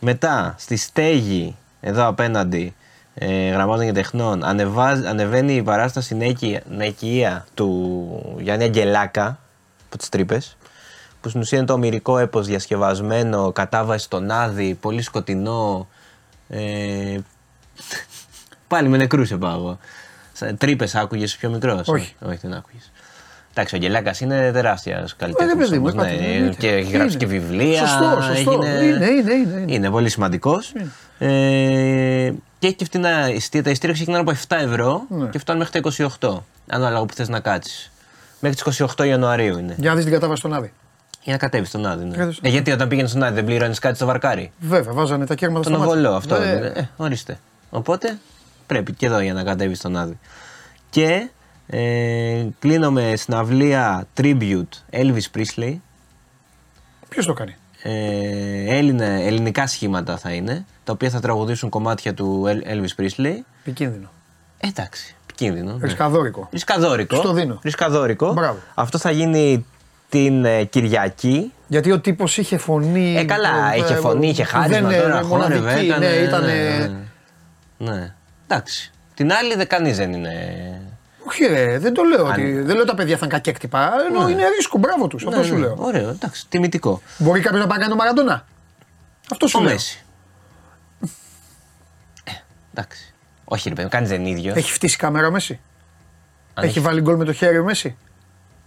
Μετά 0.00 0.54
στη 0.58 0.76
στέγη, 0.76 1.56
εδώ 1.80 2.06
απέναντι, 2.06 2.74
ε, 3.14 3.48
γραμμάτων 3.50 3.84
και 3.86 3.92
τεχνών, 3.92 4.44
ανεβάζ, 4.44 4.98
ανεβαίνει 5.06 5.54
η 5.54 5.62
παράσταση 5.62 6.14
Νέκη- 6.14 6.60
Νεκία 6.70 7.46
του 7.54 8.36
Γιάννη 8.40 8.64
Αγγελάκα 8.64 9.38
από 9.86 9.98
τις 9.98 10.08
τρύπες 10.08 10.56
που 11.28 11.34
στην 11.38 11.40
ουσία 11.40 11.58
είναι 11.58 11.66
το 11.66 11.72
ομυρικό 11.72 12.18
έπος 12.18 12.46
διασκευασμένο, 12.46 13.52
κατάβαση 13.52 14.04
στον 14.04 14.30
Άδη, 14.30 14.74
πολύ 14.80 15.02
σκοτεινό. 15.02 15.88
Ε, 16.48 17.18
πάλι 18.68 18.88
με 18.88 18.96
νεκρούς 18.96 19.32
πάω 19.38 19.54
εγώ. 19.54 19.78
Τρύπες 20.58 20.94
άκουγες 20.94 21.36
πιο 21.36 21.50
μικρός; 21.50 21.88
Όχι. 21.88 22.14
Όχι, 22.26 22.38
δεν 22.42 22.52
άκουγες. 22.54 22.90
Εντάξει, 23.50 23.74
ο 23.76 23.78
Γελάκα 23.78 24.14
είναι 24.20 24.50
τεράστιας 24.52 25.10
Ε, 25.12 25.14
καλλιτέχνη. 25.18 25.54
παιδί 25.56 25.78
μου, 25.78 25.88
είπατε, 25.88 26.08
εννοείται. 26.10 26.56
και 26.58 26.68
έχει 26.68 26.90
γράψει 26.90 27.16
Είναι. 27.16 27.24
και 27.24 27.26
βιβλία. 27.26 27.86
Σωστό, 27.86 28.18
σωστό. 28.22 28.52
Είναι, 28.52 28.68
είναι, 28.84 29.06
είναι, 29.06 29.32
είναι. 29.32 29.64
είναι 29.66 29.90
πολύ 29.90 30.08
σημαντικός. 30.08 30.72
Ε, 31.18 32.32
και 32.58 32.66
έχει 32.66 32.74
και 32.76 32.84
φτηνά 32.84 33.30
ειστήρια. 33.30 33.64
Τα 33.64 33.70
ειστήρια 33.70 33.94
ξεκινάνε 33.94 34.22
από 34.30 34.38
7 34.48 34.56
ευρώ 34.60 35.02
Ναι. 35.08 35.26
και 35.28 35.38
φτάνουν 35.38 35.62
μέχρι 35.62 35.80
τα 35.80 36.06
28. 36.20 36.42
Ανάλογα 36.66 37.04
που 37.04 37.14
θες 37.14 37.28
να 37.28 37.40
κάτσεις. 37.40 37.90
Μέχρι 38.40 38.62
τις 38.62 38.80
28 38.96 39.04
Ιανουαρίου 39.06 39.58
είναι. 39.58 39.74
Για 39.78 39.88
να 39.90 39.94
δεις 39.96 40.04
την 40.04 40.12
κατάβαση 40.12 40.38
στον 40.40 40.54
Άδη. 40.54 40.72
Για 41.28 41.36
να 41.36 41.42
κατέβεις 41.42 41.68
στον 41.68 41.86
Άδη. 41.86 42.04
Ναι. 42.04 42.10
Κατέβεις. 42.16 42.38
Ε, 42.42 42.48
γιατί 42.48 42.70
όταν 42.70 42.88
πήγαινε 42.88 43.08
στον 43.08 43.22
Άδη 43.22 43.34
δεν 43.34 43.44
πληρώνεις 43.44 43.78
κάτι 43.78 43.96
στο 43.96 44.06
βαρκάρι; 44.06 44.52
Βέβαια, 44.60 44.92
βάζανε 44.92 45.26
τα 45.26 45.34
κέρματα 45.34 45.62
Τον 45.70 45.72
στο 45.72 45.80
μάτι. 45.84 45.98
οβολό, 45.98 46.14
αυτό. 46.16 46.34
Ε, 46.34 46.56
είναι. 46.56 46.66
Ε, 46.74 46.88
ορίστε. 46.96 47.38
Οπότε 47.70 48.18
πρέπει 48.66 48.92
και 48.92 49.06
εδώ 49.06 49.20
για 49.20 49.32
να 49.32 49.42
κατέβεις 49.44 49.78
στον 49.78 49.96
Άδη. 49.96 50.18
Και 50.90 51.28
Ε, 51.70 52.46
κλείνω 52.58 52.90
με 52.90 53.16
συναυλία 53.16 54.06
Tribute 54.16 54.62
Elvis 54.92 55.22
Presley. 55.36 55.74
Ποιος 57.08 57.26
το 57.26 57.32
κάνει; 57.32 57.56
Ε, 57.82 58.76
Έλληνα, 58.76 59.04
ελληνικά 59.04 59.66
σχήματα 59.66 60.16
θα 60.16 60.30
είναι, 60.32 60.64
τα 60.84 60.92
οποία 60.92 61.10
θα 61.10 61.20
τραγουδήσουν 61.20 61.68
κομμάτια 61.68 62.14
του 62.14 62.44
El- 62.46 62.70
Elvis 62.72 63.02
Presley. 63.02 63.32
Επικίνδυνο. 63.60 64.08
Εντάξει, 64.58 65.16
επικίνδυνο. 65.22 65.72
ναι. 65.72 65.86
Ρισκαδόρικο. 65.86 66.48
Ρισκαδόρικο. 66.52 67.16
Στο 67.16 67.32
δίνω. 67.32 67.58
Ρισκαδόρικο. 67.62 68.32
Μπράβο. 68.32 68.58
Αυτό 68.74 68.98
θα 68.98 69.10
γίνει 69.10 69.66
την 70.08 70.44
ε, 70.44 70.64
Κυριακή. 70.64 71.52
Γιατί 71.66 71.92
ο 71.92 72.00
τύπος 72.00 72.36
είχε 72.38 72.58
φωνή. 72.58 73.16
Ε, 73.16 73.24
καλά, 73.24 73.72
ε, 73.74 73.76
είχε 73.78 73.94
φωνή, 73.94 74.28
είχε 74.28 74.44
χάρισμα 74.44 74.88
δεν, 74.88 75.00
τώρα, 75.00 75.18
ε, 75.18 75.22
χόρευε, 75.22 75.58
μοναδική, 75.58 75.86
έκανε, 75.86 76.08
ναι, 76.08 76.14
ήταν. 76.14 76.44
ναι, 76.44 76.88
ναι. 77.78 77.90
Ναι. 77.92 78.14
Εντάξει. 78.46 78.92
Την 79.14 79.32
άλλη 79.32 79.54
δεν 79.54 79.66
κανείς 79.66 79.96
δεν 79.96 80.12
είναι. 80.12 80.32
Όχι, 81.24 81.44
ρε, 81.44 81.78
δεν 81.78 81.94
το 81.94 82.02
λέω. 82.02 82.26
Ότι, 82.26 82.60
δεν 82.60 82.76
λέω 82.76 82.84
τα 82.84 82.94
παιδιά 82.94 83.16
θα 83.16 83.24
είναι 83.24 83.34
κακέκτυπα. 83.34 83.92
Ενώ 84.10 84.28
είναι 84.28 84.48
ρίσκο, 84.48 84.78
μπράβο 84.78 85.06
τους. 85.06 85.26
Αυτό 85.26 85.38
Ναι, 85.38 85.44
σου 85.46 85.54
ναι. 85.54 85.60
λέω. 85.60 85.74
Ωραίο, 85.78 86.08
εντάξει, 86.08 86.46
τιμητικό. 86.48 87.02
Μπορεί 87.18 87.40
κάποιος 87.40 87.60
να 87.60 87.66
πάει 87.66 87.78
να 87.78 87.84
κάνει 87.84 87.96
τον 87.96 88.06
Μαραντόνα; 88.06 88.46
Αυτό 89.30 89.46
σου 89.46 89.58
Ο 89.60 89.62
λέω. 89.62 89.72
Μέση. 89.72 90.04
Ε, 92.24 92.30
εντάξει. 92.74 93.14
Όχι, 93.44 93.68
ρε 93.68 93.74
παιδί, 93.74 93.88
κάνει 93.88 94.06
δεν 94.06 94.26
ίδιος. 94.26 94.56
Έχει 94.56 94.72
φτύσει 94.72 94.96
κάμερα 94.96 95.26
ο 95.26 95.30
Μέση; 95.30 95.60
Αν 96.54 96.64
Έχει 96.64 96.80
βάλει 96.80 97.00
γκολ 97.00 97.16
με 97.16 97.24
το 97.24 97.32
χέρι 97.32 97.58
ο 97.58 97.64
Μέση; 97.64 97.96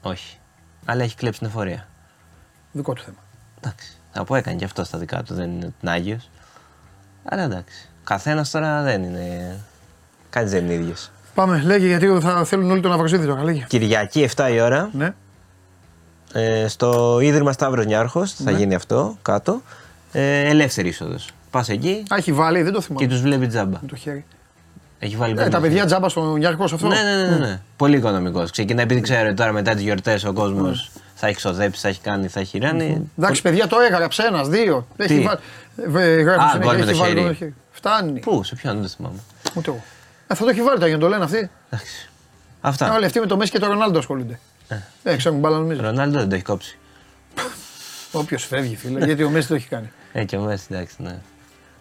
Όχι. 0.02 0.40
Αλλά 0.86 1.04
έχει 1.04 1.16
κλέψει 1.16 1.40
την 1.40 1.48
εφορία. 1.48 1.88
Δικό 2.72 2.94
του 2.94 3.02
θέμα. 3.04 3.18
Εντάξει. 3.62 3.92
Από 4.14 4.36
έκανε 4.36 4.58
και 4.58 4.66
αυτό 4.66 4.84
στα 4.84 4.98
δικά 4.98 5.24
του, 5.24 5.34
δεν 5.34 5.50
είναι 5.52 5.74
την 5.80 5.90
Άγιος. 5.90 6.30
Αλλά 7.24 7.44
εντάξει. 7.44 7.90
Καθένας 8.04 8.50
τώρα 8.52 8.82
δεν 8.82 9.04
είναι. 9.04 9.58
Κάτι 10.30 10.50
δεν 10.50 10.64
είναι 10.66 10.74
ίδιος. 10.74 11.12
Πάμε, 11.36 11.62
λέγε 11.62 11.88
γιατί 11.88 12.20
θα 12.22 12.44
θέλουν 12.46 12.72
όλοι 12.72 12.82
τον 12.82 12.92
Αβροσίδη 12.92 13.26
τώρα. 13.26 13.44
Λέγε. 13.44 13.66
Κυριακή 13.68 14.30
7 14.36 14.50
η 14.54 14.60
ώρα 14.62 14.90
Ναι. 14.94 15.14
ε, 16.34 16.68
στο 16.68 17.20
Ίδρυμα 17.22 17.52
Σταύρος 17.52 17.86
Νιάρχος 17.86 18.40
Ναι. 18.40 18.52
θα 18.52 18.58
γίνει 18.58 18.76
αυτό 18.76 19.18
κάτω. 19.22 19.62
Ε, 20.12 20.50
ελεύθερη 20.50 20.88
είσοδος. 20.88 21.30
Πας 21.52 21.70
εκεί 21.70 22.04
Α, 22.14 22.16
έχει 22.18 22.32
βάλει, 22.34 22.62
δεν 22.62 22.74
το 22.74 22.80
και 22.80 22.86
θυμάμαι. 22.86 23.08
τους 23.08 23.22
βλέπει 23.22 23.48
τζάμπα. 23.48 23.80
Με 23.82 23.88
το 23.88 23.96
χέρι. 23.96 24.26
Έχει 25.04 25.16
βάλει 25.16 25.32
Ε, 25.32 25.36
πέντε 25.36 25.50
τα 25.50 25.56
παιδιά 25.60 25.70
χέρια. 25.70 25.86
τζάμπα 25.86 26.10
στον 26.10 26.38
Γιάρχο 26.38 26.64
αυτό. 26.64 26.88
Ναι, 26.88 27.02
ναι, 27.04 27.26
ναι, 27.28 27.36
ναι. 27.38 27.60
Πολύ 27.78 27.98
οικονομικός. 27.98 28.52
Ξεκινάει 28.52 28.84
επειδή 28.84 29.02
ξέρω 29.02 29.26
ότι 29.28 29.34
τώρα 29.36 29.52
μετά 29.52 29.74
τις 29.74 29.84
γιορτές 29.84 30.24
ο 30.24 30.34
κόσμος 30.34 30.92
Ναι. 30.94 31.02
θα 31.16 31.28
έχει 31.28 31.36
ξοδέψει, 31.36 31.82
θα 31.82 31.88
έχει 31.88 32.00
κάνει, 32.02 32.28
θα 32.28 32.40
έχει 32.40 32.58
ράνει. 32.58 33.10
Εντάξει, 33.18 33.42
παιδιά, 33.42 33.68
το 33.68 33.80
έγραψε 33.80 34.24
ένα, 34.24 34.44
δύο. 34.44 34.88
Έχει 34.98 35.16
Τι; 35.18 35.22
βάλει. 35.22 35.40
ε, 36.04 36.22
γράφει 36.22 36.40
Α, 36.40 36.50
συνέχεια, 36.52 36.60
γκολ 36.74 36.76
με 36.76 36.82
έχει 36.84 36.92
το 36.92 36.98
βάλει 36.98 37.14
χέρι. 37.14 37.28
το 37.28 37.34
χέρι. 37.34 37.54
Φτάνει. 37.72 38.20
Πού, 38.20 38.44
σε 38.44 38.56
ποιον 38.56 38.74
δεν 38.74 38.82
το 38.84 38.88
θυμάμαι. 38.88 39.20
Ούτε 39.56 39.70
εγώ. 39.70 39.84
Ε, 40.28 40.36
θα 40.36 40.44
το 40.44 40.50
έχει 40.50 40.62
βάλει 40.62 40.76
τώρα 40.76 40.88
για 40.88 40.96
να 40.96 41.02
το 41.04 41.10
λένε 41.10 41.24
αυτοί. 41.24 41.50
Εντάξει. 41.70 42.06
Ε, 42.06 42.10
Αυτά. 42.62 42.94
Όλοι 42.94 43.06
αυτοί 43.06 43.20
με 43.20 43.26
το 43.26 43.38
Μέση 43.38 43.52
και 43.52 43.60
το 43.60 43.68
Ρονάλντο 43.68 44.00
ασχολούνται. 44.00 44.40
Ε, 45.04 45.16
ξέρουν 45.16 45.40
μπάλα 45.40 45.58
νομίζω. 45.58 45.82
Ρονάλντο 45.82 46.20
δεν 46.20 46.30
το 46.30 46.36
έχει 46.36 46.44
κόψει. 46.44 46.78
Όποιος 48.12 48.46
φεύγει, 48.46 48.76
φίλε, 48.76 49.06
γιατί 49.06 49.24
ο 49.24 49.30
Μέση 49.30 49.48
το 49.48 49.56
έχει 49.56 49.68
κάνει. 49.68 49.92
Ε, 50.14 50.24
και 50.24 50.38
ο 50.38 50.42
Μέση, 50.42 50.66
εντάξει, 50.70 50.96
ναι. 50.98 51.16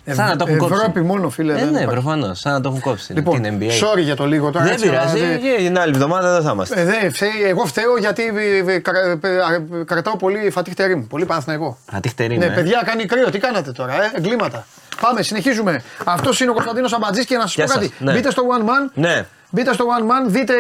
Ευ- 0.05 0.17
Σαν 0.17 0.27
να 0.29 0.37
το 0.37 0.45
έχουν 0.47 0.59
κόψει. 0.59 0.75
Ευρώπη 0.75 1.01
μόνο, 1.01 1.29
φίλε. 1.31 1.53
Ε, 1.53 1.57
δεν 1.57 1.65
ναι, 1.65 1.71
υπάρχει. 1.71 1.87
προφανώς. 2.01 2.39
Σαν 2.39 2.53
να 2.53 2.61
το 2.61 2.69
έχουν 2.69 2.81
κόψει. 2.81 3.13
Λοιπόν, 3.13 3.43
την 3.43 3.59
NBA. 3.61 3.65
sorry 3.65 3.99
για 4.03 4.17
το 4.17 4.27
λίγο 4.27 4.51
τώρα. 4.51 4.65
δεν 4.65 4.73
έτσι, 4.73 4.89
αλλά 4.89 4.99
πειράζει. 4.99 5.19
δεν- 5.27 5.41
Και 5.41 5.55
την 5.57 5.79
άλλη 5.79 5.93
εβδομάδα 5.95 6.33
δεν 6.33 6.43
θα 6.43 6.51
είμαστε. 6.53 6.81
Ε, 6.81 6.85
δεν 6.85 7.13
φταίει, 7.13 7.31
εγώ 7.49 7.65
φταίω 7.65 7.97
γιατί 7.99 8.23
ε, 8.67 8.73
ε, 8.73 8.79
καρα- 8.79 9.19
ε, 9.23 9.85
κρατάω 9.85 10.17
πολύ 10.17 10.51
φατίχτερη 10.51 10.97
μου. 10.97 11.07
Πολύ 11.07 11.25
Παναθηναϊκό. 11.25 11.79
Ατυχτερή 11.93 12.39
Ναι, 12.39 12.47
με. 12.49 12.55
παιδιά, 12.55 12.83
κάνει 12.85 13.05
κρύο. 13.05 13.31
Τι 13.31 13.39
κάνατε 13.39 13.73
τώρα, 13.73 13.93
ε, 13.95 14.11
εγκλήματα. 14.15 14.67
Πάμε, 15.01 15.23
συνεχίζουμε. 15.23 15.83
Αυτός 16.05 16.41
είναι 16.41 16.51
ο 16.51 16.53
Κωνσταντίνος 16.53 16.93
Αμπατζής 16.93 17.25
και 17.25 17.35
να 17.37 17.41
σας 17.43 17.55
Γεια 17.55 17.65
πω 17.65 17.73
κάτι. 17.73 17.85
σας, 17.87 17.95
ναι. 17.99 18.13
Μπείτε 18.13 18.31
στο 18.31 18.43
One 18.59 18.63
Man. 18.63 18.91
Ναι. 18.95 19.27
Μπείτε 19.51 19.73
στο 19.75 19.85
One 19.99 20.03
Man, 20.03 20.31
δείτε 20.31 20.55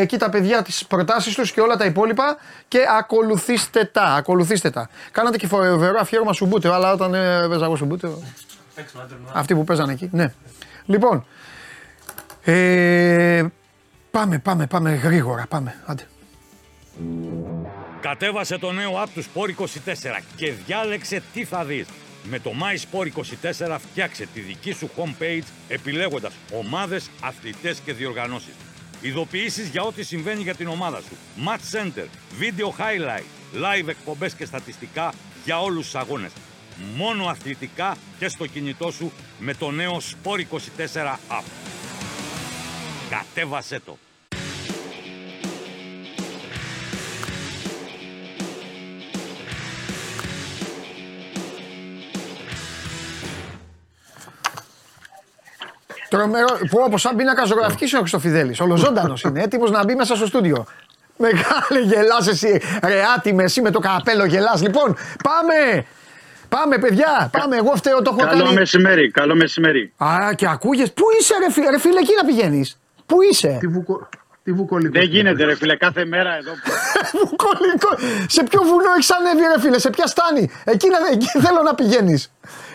εκεί 0.00 0.16
τα 0.18 0.30
παιδιά 0.30 0.62
τις 0.62 0.84
προτάσεις 0.86 1.34
τους 1.34 1.52
και 1.52 1.60
όλα 1.60 1.76
τα 1.76 1.84
υπόλοιπα 1.84 2.36
και 2.68 2.78
ακολουθήστε 2.98 3.84
τα. 3.92 4.02
Ακολουθήστε 4.02 4.70
τα. 4.70 4.88
Κάνατε 5.12 5.36
και 5.36 5.46
φοβερό 5.46 5.98
αφιέρωμα 6.00 6.32
σου 6.32 6.46
μπούτε, 6.46 6.72
αλλά 6.72 6.92
όταν 6.92 7.14
ε, 7.14 7.40
έπαιζα 7.44 7.64
εγώ 7.64 7.76
σου 7.76 7.84
μπούτε. 7.84 8.08
Αυτοί 9.32 9.54
που 9.54 9.64
παίζανε 9.64 9.92
εκεί. 9.92 10.08
Ναι. 10.12 10.32
Λοιπόν. 10.86 11.26
Ε, 12.42 13.46
πάμε, 14.10 14.38
πάμε, 14.38 14.66
πάμε 14.66 14.94
γρήγορα. 14.94 15.46
Πάμε. 15.48 15.74
Άντε. 15.86 16.06
Κατέβασε 18.00 18.58
το 18.58 18.72
νέο 18.72 19.02
app 19.02 19.08
τους 19.14 19.26
Sport 19.34 19.62
24 19.62 19.66
και 20.36 20.52
διάλεξε 20.66 21.22
τι 21.32 21.44
θα 21.44 21.64
δεις. 21.64 21.86
Με 22.30 22.38
το 22.38 22.50
My 22.50 22.98
Sport 22.98 23.08
24 23.62 23.76
φτιάξε 23.78 24.26
τη 24.34 24.40
δική 24.40 24.72
σου 24.72 24.90
homepage 24.96 25.42
επιλέγοντας 25.68 26.32
ομάδες, 26.52 27.10
αθλητές 27.20 27.78
και 27.78 27.92
διοργανώσεις. 27.92 28.54
Ειδοποιήσεις 29.00 29.68
για 29.68 29.82
ό,τι 29.82 30.02
συμβαίνει 30.02 30.42
για 30.42 30.54
την 30.54 30.68
ομάδα 30.68 31.00
σου. 31.00 31.16
Match 31.46 31.78
Center, 31.78 32.06
Video 32.40 32.66
Highlight, 32.66 33.24
Live 33.54 33.88
εκπομπές 33.88 34.34
και 34.34 34.44
στατιστικά 34.44 35.12
για 35.44 35.62
όλους 35.62 35.84
τους 35.84 35.94
αγώνες. 35.94 36.30
Μόνο 36.96 37.26
αθλητικά 37.26 37.96
και 38.18 38.28
στο 38.28 38.46
κινητό 38.46 38.90
σου 38.90 39.12
με 39.38 39.54
το 39.54 39.70
νέο 39.70 39.96
Sport 39.96 40.38
24 40.38 41.16
app. 41.28 41.44
Κατέβασέ 43.10 43.80
το! 43.84 43.98
Τρομερό. 56.08 56.58
Που 56.70 56.82
όπω 56.86 56.98
σαν 56.98 57.16
πίνακα 57.16 57.44
ζωγραφικής 57.44 57.88
είναι 57.88 57.98
ο 57.98 58.00
Χρυστοφιδέλη. 58.00 58.56
Ολοζώντανο 58.60 59.14
είναι. 59.24 59.42
Έτοιμος 59.42 59.70
να 59.70 59.84
μπει 59.84 59.94
μέσα 59.94 60.16
στο 60.16 60.26
στούντιο. 60.26 60.66
Μεγάλη 61.16 61.86
γελάς 61.86 62.28
εσύ. 62.28 62.60
Ρε 62.82 63.02
άτιμε 63.16 63.42
εσύ 63.42 63.60
με 63.60 63.70
το 63.70 63.78
καπέλο 63.78 64.24
γελάς. 64.24 64.62
Λοιπόν, 64.62 64.96
πάμε. 65.22 65.86
Πάμε, 66.56 66.78
παιδιά. 66.78 67.28
Πάμε. 67.32 67.56
Εγώ 67.56 67.72
φταίω, 67.76 68.02
το 68.02 68.16
έχω 68.18 68.28
Καλό 68.30 68.42
κάνει. 68.44 68.54
μεσημέρι, 68.54 69.10
καλό 69.10 69.34
μεσημέρι. 69.34 69.92
Α, 69.96 70.32
και 70.36 70.46
ακούγες; 70.48 70.92
Πού 70.92 71.04
είσαι, 71.20 71.34
ρε 71.38 71.50
φίλε, 71.52 71.70
ρε 71.70 71.78
φίλε, 71.78 71.98
εκεί 71.98 72.12
να 72.20 72.24
πηγαίνεις; 72.24 72.78
Πού 73.06 73.16
είσαι; 73.30 73.56
Τι, 73.60 73.66
βουκο... 73.66 74.08
τι 74.44 74.52
βουκολικό. 74.52 74.92
Δεν 74.98 75.08
γίνεται 75.08 75.44
ρε 75.44 75.54
φίλε, 75.56 75.76
κάθε 75.76 76.04
μέρα 76.04 76.36
εδώ. 76.36 76.52
Βουκολικό. 77.28 77.88
Σε 78.26 78.42
ποιο 78.42 78.60
βουνό 78.62 78.92
έχεις 78.96 79.10
ανέβει, 79.12 79.40
ρε 79.54 79.60
φίλε, 79.60 79.78
σε 79.78 79.90
ποια 79.90 80.06
στάνη; 80.06 80.50
Εκεί, 80.64 80.88
να, 80.88 80.96
εκεί 81.12 81.26
θέλω 81.26 81.62
να 81.64 81.74
πηγαίνεις. 81.74 82.32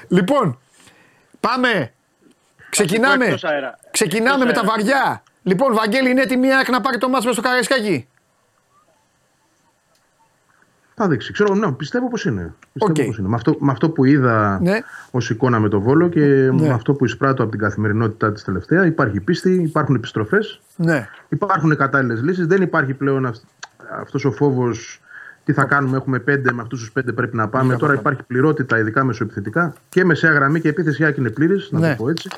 Λοιπόν, 0.07 0.59
πάμε. 1.39 1.93
Ξεκινάμε. 2.69 3.25
εκτός 3.25 3.43
αέρα. 3.43 3.79
Ξεκινάμε 3.91 4.43
με 4.45 4.49
Εκτός 4.49 4.63
τα 4.65 4.71
αέρα. 4.71 4.83
βαριά. 4.83 5.23
Λοιπόν, 5.43 5.73
Βαγγέλη, 5.73 6.09
είναι 6.09 6.21
έτοιμη 6.21 6.47
η 6.47 6.53
ΑΕΚ 6.53 6.69
να 6.69 6.81
πάρει 6.81 6.97
το 6.97 7.09
ματς 7.09 7.27
μες 7.27 7.33
στο 7.33 7.41
Καραϊσκάκι; 7.41 8.07
Θα 11.01 11.07
δείξει. 11.07 11.33
Ξέρω, 11.33 11.55
ναι, 11.55 11.71
πιστεύω 11.71 12.07
πως 12.09 12.25
είναι. 12.25 12.53
Πιστεύω 12.73 13.01
Οκ. 13.01 13.05
πως 13.07 13.17
είναι. 13.17 13.27
Με, 13.27 13.35
αυτό, 13.35 13.55
με 13.59 13.71
αυτό 13.71 13.89
που 13.89 14.05
είδα 14.05 14.59
Ναι. 14.61 14.77
ως 15.11 15.29
εικόνα 15.29 15.59
με 15.59 15.69
το 15.69 15.81
Βόλο 15.81 16.09
και 16.09 16.19
Ναι. 16.25 16.51
με 16.67 16.69
αυτό 16.69 16.93
που 16.93 17.05
εισπράττω 17.05 17.41
από 17.41 17.51
την 17.51 17.59
καθημερινότητά 17.59 18.31
της 18.31 18.43
τελευταία, 18.43 18.85
υπάρχει 18.85 19.19
πίστη, 19.19 19.51
υπάρχουν 19.53 19.95
επιστροφές, 19.95 20.61
Ναι. 20.75 21.07
υπάρχουν 21.29 21.75
κατάλληλες 21.75 22.21
λύσεις. 22.21 22.45
Δεν 22.45 22.61
υπάρχει 22.61 22.93
πλέον 22.93 23.25
αυ- 23.25 23.43
αυτός 24.01 24.25
ο 24.25 24.31
φόβος 24.31 25.01
τι 25.43 25.53
θα 25.53 25.63
κάνουμε, 25.63 25.97
έχουμε 25.97 26.19
πέντε, 26.19 26.51
με 26.53 26.61
αυτούς 26.61 26.79
τους 26.79 26.91
πέντε 26.91 27.11
πρέπει 27.11 27.35
να 27.35 27.47
πάμε. 27.47 27.75
Τώρα 27.75 27.93
υπάρχει 27.93 28.23
πληρότητα, 28.23 28.79
ειδικά 28.79 29.03
μεσοεπιθετικά 29.03 29.73
και 29.89 30.05
μεσαία 30.05 30.31
γραμμή 30.31 30.59
και 30.61 30.67
η 30.67 30.71
επίθεση 30.71 31.05
Άκη 31.05 31.19
είναι 31.19 31.29
πλήρης, 31.29 31.69
να 31.71 31.79
Ναι. 31.79 31.89
το 31.95 32.03
πω 32.03 32.09
έτσι. 32.09 32.29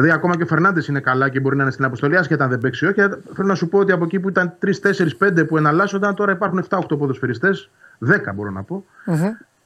Δηλαδή, 0.00 0.14
ακόμα 0.14 0.36
και 0.36 0.42
ο 0.42 0.46
Φερνάντες 0.46 0.86
είναι 0.86 1.00
καλά 1.00 1.28
και 1.28 1.40
μπορεί 1.40 1.56
να 1.56 1.62
είναι 1.62 1.72
στην 1.72 1.84
αποστολή, 1.84 2.16
άσχετα 2.16 2.44
αν 2.44 2.50
δεν 2.50 2.58
παίξει 2.58 2.86
όχι. 2.86 3.00
Αλλά 3.00 3.18
Θέλω 3.34 3.48
να 3.48 3.54
σου 3.54 3.68
πω 3.68 3.78
ότι 3.78 3.92
από 3.92 4.04
εκεί 4.04 4.20
που 4.20 4.28
ήταν 4.28 4.54
3-4-5 5.20 5.46
που 5.46 5.56
εναλλάσσονταν, 5.56 6.14
τώρα 6.14 6.32
υπάρχουν 6.32 6.64
7-8 6.68 6.98
ποδοσφαιριστές, 6.98 7.70
10 8.06 8.34
μπορώ 8.34 8.50
να 8.50 8.62
πω, 8.62 8.84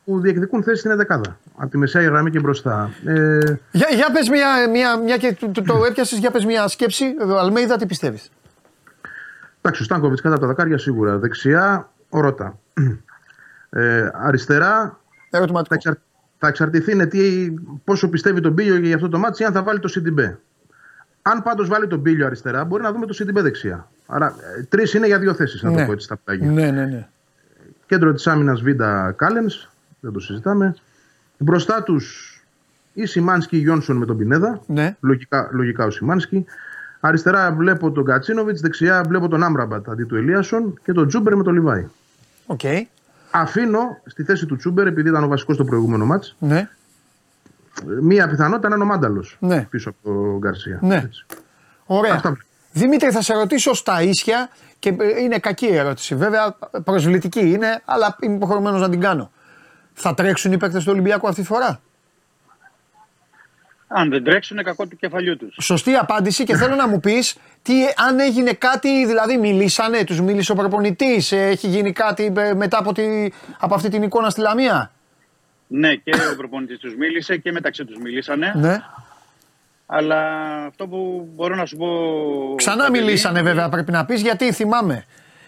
που 0.05 0.21
διεκδικούν 0.21 0.63
θέση 0.63 0.79
στην 0.79 1.07
11. 1.09 1.21
Από 1.57 1.71
τη 1.71 1.79
μεσαία 1.79 2.03
γραμμή 2.03 2.31
και 2.31 2.41
μπροστά. 2.41 2.91
Ε, 3.05 3.39
Για, 3.71 3.89
για 3.91 4.11
πες 4.13 4.29
μια, 4.29 4.69
μια, 4.71 4.99
μια 4.99 5.17
και 5.17 5.37
το, 5.41 5.49
το, 5.49 5.63
το 5.63 5.85
έπιασες, 5.85 6.19
για 6.19 6.31
πες 6.31 6.45
μια 6.45 6.69
σκέψη. 6.69 7.05
Ο 7.29 7.39
Αλμέιδα 7.39 7.77
τι 7.77 7.87
πιστεύεις; 7.87 8.31
εντάξει, 9.61 9.83
ο 9.83 9.85
Στάνκοβιτς 9.85 10.21
κάτω 10.21 10.35
από 10.35 10.45
τα 10.45 10.49
δοκάρια 10.49 10.79
σίγουρα. 10.79 11.19
Δεξιά, 11.19 11.91
ο 12.09 12.21
Ρώτα. 12.21 12.59
Ε, 13.73 14.09
αριστερά, 14.13 14.99
θα, 15.31 15.37
Ερωτηματικό. 15.37 15.77
Εξαρ... 16.49 16.69
θα 16.69 16.69
εξαρτηθεί 16.69 16.93
είναι 16.93 17.07
τι, 17.07 17.51
πόσο 17.85 18.09
πιστεύει 18.09 18.41
τον 18.41 18.53
Πήλιο 18.53 18.77
για 18.77 18.95
αυτό 18.95 19.09
το 19.09 19.19
ματς 19.19 19.43
ή 19.43 19.47
αν 19.47 19.53
θα 19.53 19.63
βάλει 19.63 19.79
το 19.79 19.89
Σιντιμπέ. 19.89 20.39
Αν 21.23 21.43
πάντως 21.43 21.69
βάλει 21.69 21.87
τον 21.87 21.99
Πήλιο 21.99 22.27
αριστερά, 22.27 22.65
μπορεί 22.65 22.83
να 22.83 22.93
δούμε 22.93 23.07
το 23.07 23.13
Σιντιμπέ 23.13 23.43
δεξιά. 23.43 23.91
Άρα 24.07 24.35
τρεις 24.69 24.95
είναι 24.95 25.07
για 25.07 25.19
δύο 25.19 25.35
θέσεις, 25.35 25.63
να 25.63 25.71
Ναι. 25.71 25.77
το 25.81 25.85
πω 25.87 25.93
έτσι 25.93 26.05
στα 26.05 26.17
πλάγια. 26.25 26.51
Ναι, 26.51 26.71
ναι, 26.71 26.85
ναι. 26.85 27.09
Κέντρο 27.87 28.13
της 28.13 28.27
άμυνας 28.27 28.61
Βίντα 28.63 29.13
Κάλενς, 29.17 29.69
δεν 30.01 30.13
το 30.13 30.21
συζητάμε. 30.21 30.75
Μπροστά 31.39 31.83
τους 31.83 32.35
ή 32.93 33.07
Σιμάνσκι 33.07 33.57
ή 33.57 33.61
Γιόνσον 33.61 33.97
με 33.97 34.07
τον 34.07 34.17
Πινέδα. 34.17 34.61
ναι. 34.67 34.97
Λογικά, 35.01 35.49
λογικά 35.53 35.85
ο 35.85 35.91
Σιμάνσκι. 35.91 36.45
Αριστερά 37.01 37.53
βλέπω 37.53 37.91
τον 37.93 38.05
Γκατσίνοβιτς, 38.05 38.61
δεξιά 38.61 39.05
βλέπω 39.09 39.29
τον 39.29 39.43
Άμραμπατ 39.43 39.89
αντί 39.89 40.05
του 40.05 40.17
Ελίασον 40.17 40.79
και 40.85 40.93
τον 40.93 41.09
Τσούμπερ 41.09 41.37
με 41.37 41.43
τον 41.43 41.55
Λιβάη. 41.55 41.87
Οκ. 42.47 42.61
Αφήνω 43.31 44.01
στη 44.07 44.23
θέση 44.25 44.47
του 44.47 44.57
Τσούμπερ, 44.57 44.87
επειδή 44.87 45.09
ήταν 45.09 45.25
ο 45.25 45.29
βασικός 45.29 45.55
στο 45.55 45.65
προηγούμενο 45.65 46.07
ματς, 46.07 46.37
Ναι. 46.39 46.69
μία 48.01 48.29
πιθανότητα 48.29 48.69
να 48.69 48.75
είναι 48.75 48.85
ο 48.85 48.87
Μάνταλος 48.87 49.37
Ναι. 49.41 49.67
πίσω 49.71 49.89
από 49.91 49.99
τον 50.03 50.39
Γκαρσία. 50.39 50.79
Ναι. 50.83 50.97
Έτσι. 50.97 51.27
Ωραία. 51.87 52.15
Αυτά 52.15 52.29
βλέπω. 52.29 52.45
Δημήτρη, 52.73 53.11
θα 53.11 53.23
σε 53.23 53.35
ρωτήσω 53.35 53.75
στα 53.75 54.03
ίσια 54.03 54.49
και 54.79 54.89
ε, 54.99 55.21
είναι 55.23 55.39
κακή 55.39 55.67
η 55.67 55.77
ερώτηση. 55.77 56.15
Βέβαια, 56.15 56.57
προσβλητική 56.85 57.51
είναι, 57.51 57.83
αλλά 57.85 58.17
είμαι 58.21 58.35
υποχρεωμένος 58.35 58.81
να 58.81 58.89
την 58.89 59.01
κάνω. 59.01 59.31
Θα 59.93 60.15
τρέξουν 60.15 60.53
οι 60.53 60.57
παίκτες 60.57 60.85
του 60.85 60.91
Ολυμπιακού 60.93 61.29
αυτή 61.29 61.41
τη 61.41 61.47
φορά; 61.47 61.81
Αν 63.93 64.11
δεν 64.11 64.25
τρέξουν, 64.25 64.57
είναι 64.57 64.65
κακό 64.65 64.87
του 64.87 64.97
κεφαλιού 64.97 65.37
τους. 65.37 65.57
Σωστή 65.61 65.95
απάντηση 65.95 66.45
και 66.45 66.57
θέλω 66.57 66.75
να 66.75 66.89
μου 66.89 67.01
πεις 67.01 67.37
τι, 67.63 67.73
αν 67.97 68.21
έγινε 68.21 68.53
κάτι, 68.53 69.07
δηλαδή 69.07 69.37
μιλήσανε, 69.39 70.05
τους 70.05 70.21
μίλησε 70.21 70.53
ο 70.53 70.55
προπονητής, 70.55 71.33
έχει 71.33 71.67
γίνει 71.69 71.93
κάτι 71.93 72.33
ε, 72.37 72.55
μετά 72.55 72.79
από, 72.79 72.93
τη, 72.93 73.03
από 73.59 73.75
αυτή 73.75 73.89
την 73.89 74.03
εικόνα 74.03 74.31
στη 74.31 74.41
Λαμία; 74.41 74.91
Ναι, 75.67 75.95
και 75.95 76.11
ο 76.33 76.37
προπονητής 76.37 76.79
τους 76.79 76.95
μίλησε 76.97 77.37
και 77.37 77.53
μεταξύ 77.53 77.85
τους 77.85 77.97
μιλήσανε. 77.99 78.53
Ναι. 78.57 78.83
Αλλά 79.87 80.21
αυτό 80.67 80.87
που 80.87 81.29
μπορώ 81.35 81.55
να 81.55 81.67
σου 81.67 81.77
πω. 81.77 81.87
Ξανά 82.57 82.85
Παντελή, 82.85 83.05
μιλήσανε 83.05 83.43
βέβαια, 83.43 83.69
πρέπει 83.69 83.93
να 83.93 84.05
πεις 84.05 84.21
γιατί 84.21 84.53
θυμάμαι. 84.53 85.05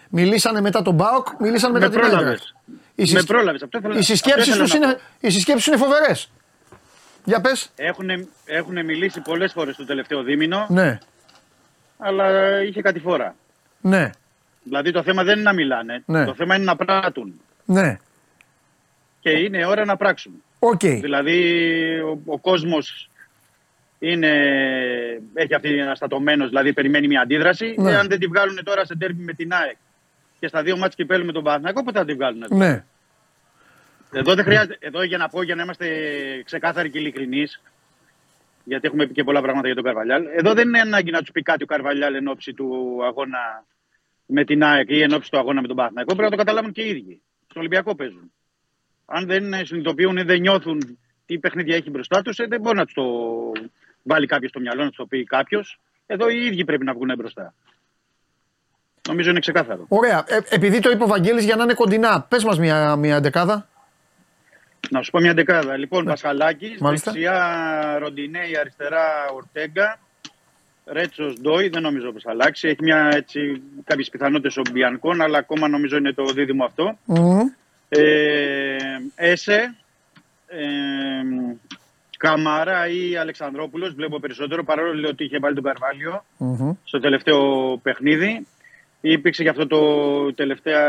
Μιλήσανε 0.09 0.61
μετά 0.61 0.81
τον 0.81 0.93
Μπάουκ, 0.93 1.27
μιλήσανε 1.39 1.73
μετά 1.73 1.85
Με 1.85 1.91
την 1.91 1.99
πρόλαβες. 2.01 2.23
Έντραξ. 2.31 2.53
Οι, 2.95 3.13
Με 3.13 3.21
πρόλαβες, 3.23 3.61
αυτό 3.63 3.77
ήθελα- 3.77 3.95
οι 3.97 4.01
συσκέψεις 4.01 4.51
αυτό 4.51 4.63
ήθελα 4.63 4.79
του 4.79 4.85
να 4.85 4.87
είναι, 4.91 4.99
οι 5.19 5.29
συσκέψεις 5.29 5.65
είναι 5.67 5.77
φοβερές. 5.77 6.31
Για 7.23 7.41
πες. 7.41 7.71
Έχουν, 7.75 8.09
έχουν 8.45 8.85
μιλήσει 8.85 9.21
πολλές 9.21 9.51
φορές 9.51 9.75
το 9.75 9.85
τελευταίο 9.85 10.23
δίμηνο, 10.23 10.65
Ναι, 10.69 10.97
αλλά 11.97 12.59
είχε 12.61 12.81
κάτι 12.81 12.99
φορά. 12.99 13.35
ναι, 13.81 14.09
Δηλαδή 14.63 14.91
το 14.91 15.03
θέμα 15.03 15.23
δεν 15.23 15.33
είναι 15.33 15.43
να 15.43 15.53
μιλάνε. 15.53 16.03
Ναι. 16.05 16.25
Το 16.25 16.33
θέμα 16.33 16.55
είναι 16.55 16.63
να 16.63 16.75
πράττουν. 16.75 17.41
ναι. 17.65 17.97
Και 19.19 19.29
είναι 19.29 19.65
ώρα 19.65 19.85
να 19.85 19.97
πράξουν. 19.97 20.43
Οκ. 20.59 20.79
Δηλαδή 20.79 21.59
ο, 21.99 22.21
ο 22.25 22.39
κόσμος 22.39 23.09
είναι, 23.99 24.29
έχει 25.33 25.53
αυτή 25.55 25.81
αναστατωμένος, 25.81 26.47
δηλαδή 26.49 26.73
περιμένει 26.73 27.07
μια 27.07 27.21
αντίδραση. 27.21 27.75
Ναι. 27.77 27.91
Εάν 27.91 28.07
δεν 28.07 28.19
τη 28.19 28.27
βγάλουν 28.27 28.59
τώρα 28.63 28.85
σε 28.85 28.95
ντέρμπι 28.97 29.23
με 29.23 29.33
την 29.33 29.53
ΑΕΚ 29.53 29.75
και 30.39 30.47
στα 30.47 30.63
δύο 30.63 30.77
ματς 30.77 30.95
κυπέλου 30.95 31.25
με 31.25 31.31
τον 31.31 31.43
Παναθηναϊκό, 31.43 31.83
πότε 31.83 31.99
θα 31.99 32.05
τη 32.05 32.13
βγάλουν. 32.13 32.43
εδώ. 32.43 32.55
Ναι. 32.57 32.83
Εδώ 34.13 34.33
δεν 34.33 34.43
χρειάζεται, 34.43 34.77
εδώ 34.79 35.03
για 35.03 35.17
να 35.17 35.29
πω, 35.29 35.43
για 35.43 35.55
να 35.55 35.63
είμαστε 35.63 35.87
ξεκάθαροι 36.45 36.89
και 36.89 36.99
ειλικρινείς, 36.99 37.61
γιατί 38.63 38.87
έχουμε 38.87 39.07
πει 39.07 39.13
και 39.13 39.23
πολλά 39.23 39.41
πράγματα 39.41 39.65
για 39.65 39.75
τον 39.75 39.83
Καρβαλιάλ. 39.83 40.25
Εδώ 40.25 40.53
δεν 40.53 40.67
είναι 40.67 40.79
ανάγκη 40.79 41.11
να 41.11 41.19
τους 41.19 41.31
πει 41.31 41.41
κάτι 41.41 41.63
ο 41.63 41.65
Καρβαλιάλ 41.65 42.15
εν 42.15 42.27
ώψη 42.27 42.53
του 42.53 42.99
αγώνα 43.05 43.65
με 44.25 44.43
την 44.43 44.63
ΑΕΚ 44.63 44.89
ή 44.89 45.01
εν 45.01 45.13
ώψη 45.13 45.29
του 45.31 45.37
αγώνα 45.37 45.61
με 45.61 45.67
τον 45.67 45.75
Παναθηναϊκό. 45.75 46.15
Πρέπει 46.15 46.31
να 46.31 46.37
το 46.37 46.43
καταλάβουν 46.43 46.71
και 46.71 46.81
οι 46.81 46.89
ίδιοι. 46.89 47.21
Στον 47.43 47.61
Ολυμπιακό 47.61 47.95
παίζουν. 47.95 48.31
Αν 49.05 49.25
δεν 49.25 49.65
συνειδητοποιούν 49.65 50.17
ή 50.17 50.23
δεν 50.23 50.39
νιώθουν 50.39 50.97
τι 51.25 51.39
παιχνίδια 51.39 51.75
έχει 51.75 51.89
μπροστά 51.89 52.21
τους, 52.21 52.35
δεν 52.47 52.61
μπορεί 52.61 52.77
να 52.77 52.85
τους 52.85 52.93
το 52.93 53.03
βάλει 54.03 54.25
κάποιος 54.25 54.49
στο 54.49 54.59
μυαλό, 54.59 54.81
να 54.83 54.87
τους 54.87 54.97
το 54.97 55.05
πει 55.05 55.23
κάποιος. 55.23 55.79
Εδώ 56.05 56.29
οι 56.29 56.45
ίδιοι 56.45 56.65
πρέπει 56.65 56.83
να 56.83 56.93
βγουν 56.93 57.13
μπροστά. 57.17 57.53
Νομίζω 59.07 59.29
είναι 59.29 59.39
ξεκάθαρο. 59.39 59.85
Ωραία. 59.87 60.23
Ε, 60.27 60.39
επειδή 60.49 60.79
το 60.79 60.89
είπε 60.89 61.03
ο 61.03 61.07
Βαγγέλης 61.07 61.45
για 61.45 61.55
να 61.55 61.63
είναι 61.63 61.73
κοντινά, 61.73 62.25
πες 62.29 62.43
μας 62.43 62.59
μια, 62.59 62.95
μια 62.95 63.19
δεκάδα. 63.19 63.67
Να 64.89 65.01
σου 65.01 65.11
πω 65.11 65.19
μια 65.19 65.33
δεκάδα. 65.33 65.77
Λοιπόν, 65.77 66.05
Πασχαλάκη, 66.05 66.67
Ναι. 66.67 66.75
Μάλιστα. 66.79 67.11
δεξιά 67.11 67.97
Ροντινέη, 67.99 68.57
αριστερά 68.59 69.03
Ορτέγκα. 69.33 69.99
Ρέτσος 70.85 71.39
Ντόι, 71.41 71.69
δεν 71.69 71.81
νομίζω 71.81 72.11
πω 72.11 72.19
θα 72.19 72.31
αλλάξει. 72.31 72.67
Έχει 72.67 72.83
μια, 72.83 73.09
έτσι, 73.13 73.61
κάποιες 73.83 74.09
πιθανότητες 74.09 74.57
ο 74.57 74.61
Μπιανκόν, 74.71 75.21
αλλά 75.21 75.37
ακόμα 75.37 75.67
νομίζω 75.67 75.97
είναι 75.97 76.13
το 76.13 76.23
δίδυμο 76.23 76.65
αυτό. 76.65 76.97
Μμμ. 77.05 77.39
Ε, 77.89 78.75
Έσε, 79.15 79.75
ε, 80.47 80.61
Καμάρα 82.17 82.87
ή 82.87 83.15
Αλεξανδρόπουλος, 83.17 83.93
βλέπω 83.93 84.19
περισσότερο, 84.19 84.63
παρόλο 84.63 85.07
ότι 85.09 85.23
είχε 85.23 85.39
βάλει 85.39 85.55
τον 85.55 85.63
Καρβάλιο 85.63 86.23
Μμμ. 86.37 86.71
στο 86.83 86.99
τελευταίο 86.99 87.41
παιχνίδι. 87.83 88.47
Υπήρξε 89.01 89.43
και 89.43 89.49
αυτό 89.49 89.67
το, 89.67 89.79
τελευταία, 90.33 90.81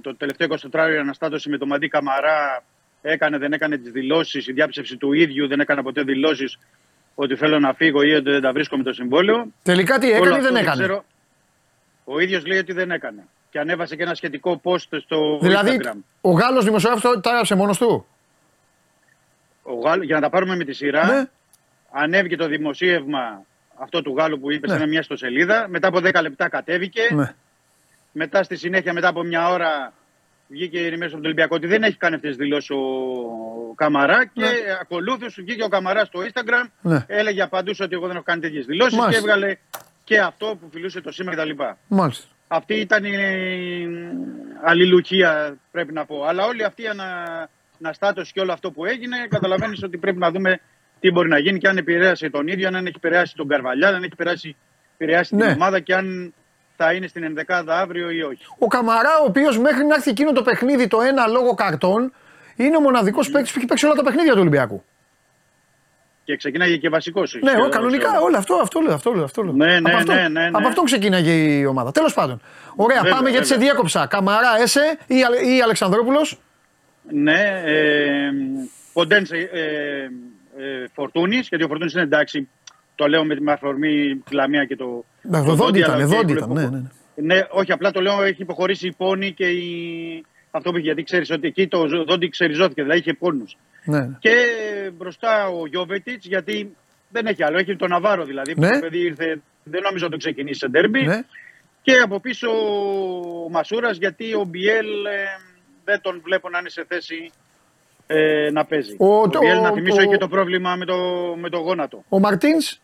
το 0.00 0.16
τελευταίο 0.16 0.48
24ωρο 0.70 0.96
αναστάτωση 1.00 1.48
με 1.48 1.58
τον 1.58 1.68
Μαντί 1.68 1.88
Καμαρά. 1.88 2.62
Έκανε, 3.02 3.38
δεν 3.38 3.52
έκανε 3.52 3.76
τις 3.76 3.92
δηλώσεις. 3.92 4.46
Η 4.46 4.52
διάψευση 4.52 4.96
του 4.96 5.12
ίδιου 5.12 5.48
δεν 5.48 5.60
έκανε 5.60 5.82
ποτέ 5.82 6.02
δηλώσεις 6.02 6.58
ότι 7.14 7.36
θέλω 7.36 7.58
να 7.58 7.72
φύγω 7.74 8.02
ή 8.02 8.12
ότι 8.14 8.30
δεν 8.30 8.40
τα 8.40 8.52
βρίσκω 8.52 8.76
με 8.76 8.82
το 8.82 8.92
συμβόλαιο. 8.92 9.46
Τελικά 9.62 9.98
τι 9.98 10.06
Όλο 10.06 10.14
έκανε 10.16 10.28
ή 10.34 10.38
αυτό 10.38 10.52
δεν 10.52 10.56
έκανε; 10.62 10.82
ξέρω. 10.82 11.04
Ο 12.04 12.18
ίδιος 12.20 12.46
λέει 12.46 12.58
ότι 12.58 12.72
δεν 12.72 12.90
έκανε. 12.90 13.24
Και 13.50 13.58
ανέβασε 13.58 13.96
και 13.96 14.02
ένα 14.02 14.14
σχετικό 14.14 14.60
post 14.64 14.98
στο 15.00 15.38
Δηλαδή, 15.42 15.80
Instagram. 15.82 15.96
ο 16.20 16.30
Γάλλος 16.30 16.64
δημοσιογράφος 16.64 17.12
το 17.12 17.20
τα 17.20 17.30
έγραψε 17.30 17.54
μόνος 17.54 17.78
του; 17.78 18.06
Ο 19.62 19.74
Γάλλος, 19.74 20.06
για 20.06 20.14
να 20.14 20.20
τα 20.20 20.30
πάρουμε 20.30 20.56
με 20.56 20.64
τη 20.64 20.72
σειρά, 20.72 21.06
Ναι. 21.06 21.24
ανέβηκε 21.92 22.36
το 22.36 22.46
δημοσίευμα 22.46 23.44
αυτό 23.78 24.02
του 24.02 24.14
Γάλλου 24.16 24.40
που 24.40 24.52
είπε 24.52 24.66
Ναι. 24.72 24.78
σε 24.78 24.86
μια 24.86 25.00
ιστοσελίδα. 25.00 25.66
Μετά 25.68 25.88
από 25.88 25.98
10 26.00 26.20
λεπτά 26.22 26.48
κατέβηκε. 26.48 27.02
Ναι. 27.14 27.34
Μετά 28.12 28.42
στη 28.42 28.56
συνέχεια, 28.56 28.92
μετά 28.92 29.08
από 29.08 29.22
μια 29.22 29.48
ώρα, 29.48 29.92
βγήκε 30.52 30.78
η 30.78 30.86
ενημέρωση 30.86 31.14
από 31.14 31.14
τον 31.14 31.24
Ολυμπιακό 31.24 31.54
ότι 31.56 31.66
δεν 31.66 31.82
έχει 31.82 31.96
κάνει 31.96 32.14
αυτές 32.14 32.30
τις 32.30 32.38
δηλώσεις 32.38 32.70
ο 32.70 33.74
Καμαρά. 33.74 34.26
Και 34.32 34.44
ακολούθω 34.80 35.26
βγήκε 35.36 35.64
ο 35.64 35.68
Καμαράς 35.68 36.06
στο 36.06 36.20
Instagram, 36.20 36.66
Ναι. 36.82 37.04
έλεγε 37.06 37.42
απαντούσε 37.42 37.82
ότι 37.82 37.94
εγώ 37.94 38.06
δεν 38.06 38.14
έχω 38.16 38.24
κάνει 38.24 38.40
τέτοιες 38.40 38.64
δηλώσεις 38.66 38.92
και 38.94 39.00
Μάλιστα. 39.00 39.20
έβγαλε 39.22 39.56
και 40.04 40.18
αυτό 40.20 40.56
που 40.60 40.68
φιλούσε 40.72 41.00
το 41.00 41.12
σήμα 41.12 41.32
κτλ. 41.34 41.50
Μάλιστα. 41.88 42.26
Αυτή 42.48 42.74
ήταν 42.74 43.04
η 43.04 43.16
αλληλουχία, 44.62 45.56
πρέπει 45.70 45.92
να 45.92 46.04
πω. 46.04 46.24
Αλλά 46.24 46.44
όλη 46.44 46.64
αυτή 46.64 46.82
η 46.82 46.86
ανα... 46.86 47.48
αναστάτωση 47.82 48.32
και 48.32 48.40
όλο 48.40 48.52
αυτό 48.52 48.70
που 48.70 48.84
έγινε, 48.84 49.16
καταλαβαίνεις 49.28 49.82
ότι 49.82 49.98
πρέπει 49.98 50.18
να 50.18 50.30
δούμε 50.30 50.60
τι 51.00 51.10
μπορεί 51.10 51.28
να 51.28 51.38
γίνει 51.38 51.58
και 51.58 51.68
αν 51.68 51.76
επηρέασε 51.76 52.30
τον 52.30 52.46
ίδιο, 52.48 52.68
αν 52.68 52.74
έχει 52.74 52.94
επηρεάσει 52.96 53.34
τον 53.36 53.48
Καρβαλιά, 53.48 53.88
αν 53.88 53.94
έχει 54.02 54.10
επηρεάσει, 54.12 54.56
επηρεάσει 54.98 55.34
Ναι. 55.34 55.44
την 55.46 55.52
ομάδα 55.54 55.80
και 55.80 55.94
αν 55.94 56.34
θα 56.84 56.92
είναι 56.92 57.06
στην 57.06 57.22
ενδεκάδα 57.22 57.80
αύριο 57.80 58.10
ή 58.10 58.22
όχι. 58.22 58.44
Ο 58.58 58.66
Καμαρά, 58.66 59.18
ο 59.22 59.24
οποίος 59.24 59.58
μέχρι 59.58 59.84
να 59.84 59.94
έρθει 59.94 60.10
εκείνο 60.10 60.32
το 60.32 60.42
παιχνίδι 60.42 60.86
το 60.86 61.00
ένα 61.00 61.26
λόγο 61.26 61.54
καρτών, 61.54 62.12
είναι 62.56 62.76
ο 62.76 62.80
μοναδικός 62.80 63.30
παίκτης 63.30 63.52
που 63.52 63.58
έχει 63.58 63.66
παίξει 63.66 63.84
όλα 63.86 63.94
τα 63.94 64.02
παιχνίδια 64.02 64.32
του 64.32 64.40
Ολυμπιακού. 64.40 64.84
Και 66.24 66.36
ξεκινάγε 66.36 66.76
και 66.76 66.88
βασικός. 66.88 67.38
Ναι, 67.42 67.52
ο, 67.66 67.68
κανονικά 67.68 68.20
όλο 68.20 68.36
αυτό, 68.36 68.54
αυτό 68.54 68.80
λέω. 68.80 68.94
Αυτό 68.94 69.12
λέω, 69.12 69.24
αυτό 69.24 69.42
λέω. 69.42 69.52
Ναι, 69.52 69.80
ναι, 69.80 69.90
από, 69.90 69.96
αυτό, 69.96 70.12
ναι, 70.12 70.20
ναι, 70.28 70.40
ναι. 70.40 70.50
από 70.52 70.68
αυτόν 70.68 70.84
ξεκίναγε 70.84 71.32
η 71.32 71.64
ομάδα. 71.64 71.92
Τέλος 71.92 72.14
πάντων. 72.14 72.40
Ωραία, 72.76 73.00
Βέβαια, 73.02 73.16
πάμε 73.16 73.30
γιατί 73.30 73.46
σε 73.46 73.54
βέβαια. 73.54 73.68
διέκοψα. 73.70 74.06
Καμαρά, 74.06 74.60
Έσε 74.60 74.98
ή, 75.06 75.24
Αλε- 75.24 75.42
ή 75.42 75.60
Αλεξανδρόπουλος; 75.62 76.38
Ναι, 77.10 77.62
ε, 77.64 78.30
Ποντένσε 78.92 79.36
ε, 79.36 79.62
ε, 80.64 80.84
Φορτούνης, 80.94 81.48
γιατί 81.48 81.64
ο 81.64 81.68
Φορτούνης 81.68 81.92
είναι 81.92 82.02
εντάξει. 82.02 82.48
Το 82.94 83.06
λέω 83.06 83.24
με 83.24 83.34
την 83.34 83.48
αφορμή 83.48 84.22
τη 84.24 84.34
Λαμία 84.34 84.64
και 84.64 84.76
το. 84.76 85.04
Ναι, 85.22 85.44
το 85.44 85.54
δόντι 85.54 85.82
αλλά 85.82 85.96
ήταν, 85.96 86.08
και 86.08 86.14
δόντι 86.16 86.32
η 86.32 86.36
ήταν. 86.36 86.52
Ναι, 86.52 86.62
ναι, 86.62 86.68
ναι. 86.68 86.90
Ναι, 87.14 87.40
όχι, 87.50 87.72
απλά 87.72 87.90
το 87.90 88.00
λέω, 88.00 88.22
έχει 88.22 88.42
υποχωρήσει 88.42 88.86
η 88.86 88.94
πόνη 88.96 89.32
και 89.32 89.46
η... 89.46 90.24
αυτό 90.50 90.70
που 90.70 90.76
είχε, 90.76 90.86
γιατί 90.86 91.02
ξέρεις 91.02 91.30
ότι 91.30 91.46
εκεί 91.46 91.68
το 91.68 91.86
δόντι 92.06 92.28
ξεριζώθηκε, 92.28 92.82
δηλαδή 92.82 93.00
είχε 93.00 93.14
πόνους. 93.14 93.56
ναι, 93.84 93.98
ναι. 93.98 94.16
Και 94.18 94.34
μπροστά 94.96 95.46
ο 95.48 95.66
Γιώβετιτς, 95.66 96.26
γιατί 96.26 96.76
δεν 97.08 97.26
έχει 97.26 97.44
άλλο, 97.44 97.58
έχει 97.58 97.76
τον 97.76 97.88
Ναβάρο 97.88 98.24
δηλαδή. 98.24 98.54
Ναι. 98.56 98.68
Που 98.68 98.74
το 98.74 98.80
παιδί 98.80 98.98
ήρθε, 98.98 99.40
δεν 99.64 99.82
νομίζω 99.82 100.04
να 100.04 100.10
το 100.10 100.16
ξεκινήσει 100.16 100.58
σε 100.58 100.68
ντέρμπι. 100.68 101.02
ναι. 101.02 101.20
Και 101.82 101.92
από 101.92 102.20
πίσω 102.20 102.48
ο 103.44 103.48
Μασούρας, 103.50 103.96
γιατί 103.96 104.34
ο 104.34 104.44
Μπιέλ 104.44 105.04
ε, 105.04 105.24
δεν 105.84 106.00
τον 106.00 106.20
βλέπω 106.24 106.48
να 106.48 106.58
είναι 106.58 106.68
σε 106.68 106.84
θέση 106.88 107.30
ε, 108.16 108.50
να 108.52 108.64
παίζει. 108.64 108.94
Ο- 108.98 109.20
Ο, 109.20 109.28
το- 109.28 109.38
Μπιέλ, 109.38 109.60
να 109.60 109.68
ο- 109.68 109.72
θυμίσω, 109.74 109.96
ο- 110.00 110.02
είχε 110.02 110.16
το 110.16 110.28
πρόβλημα 110.28 110.76
με 110.76 110.84
το, 110.84 110.96
με 111.40 111.48
το 111.48 111.58
γόνατο. 111.58 112.04
Ο 112.08 112.18
Μαρτίνς; 112.18 112.80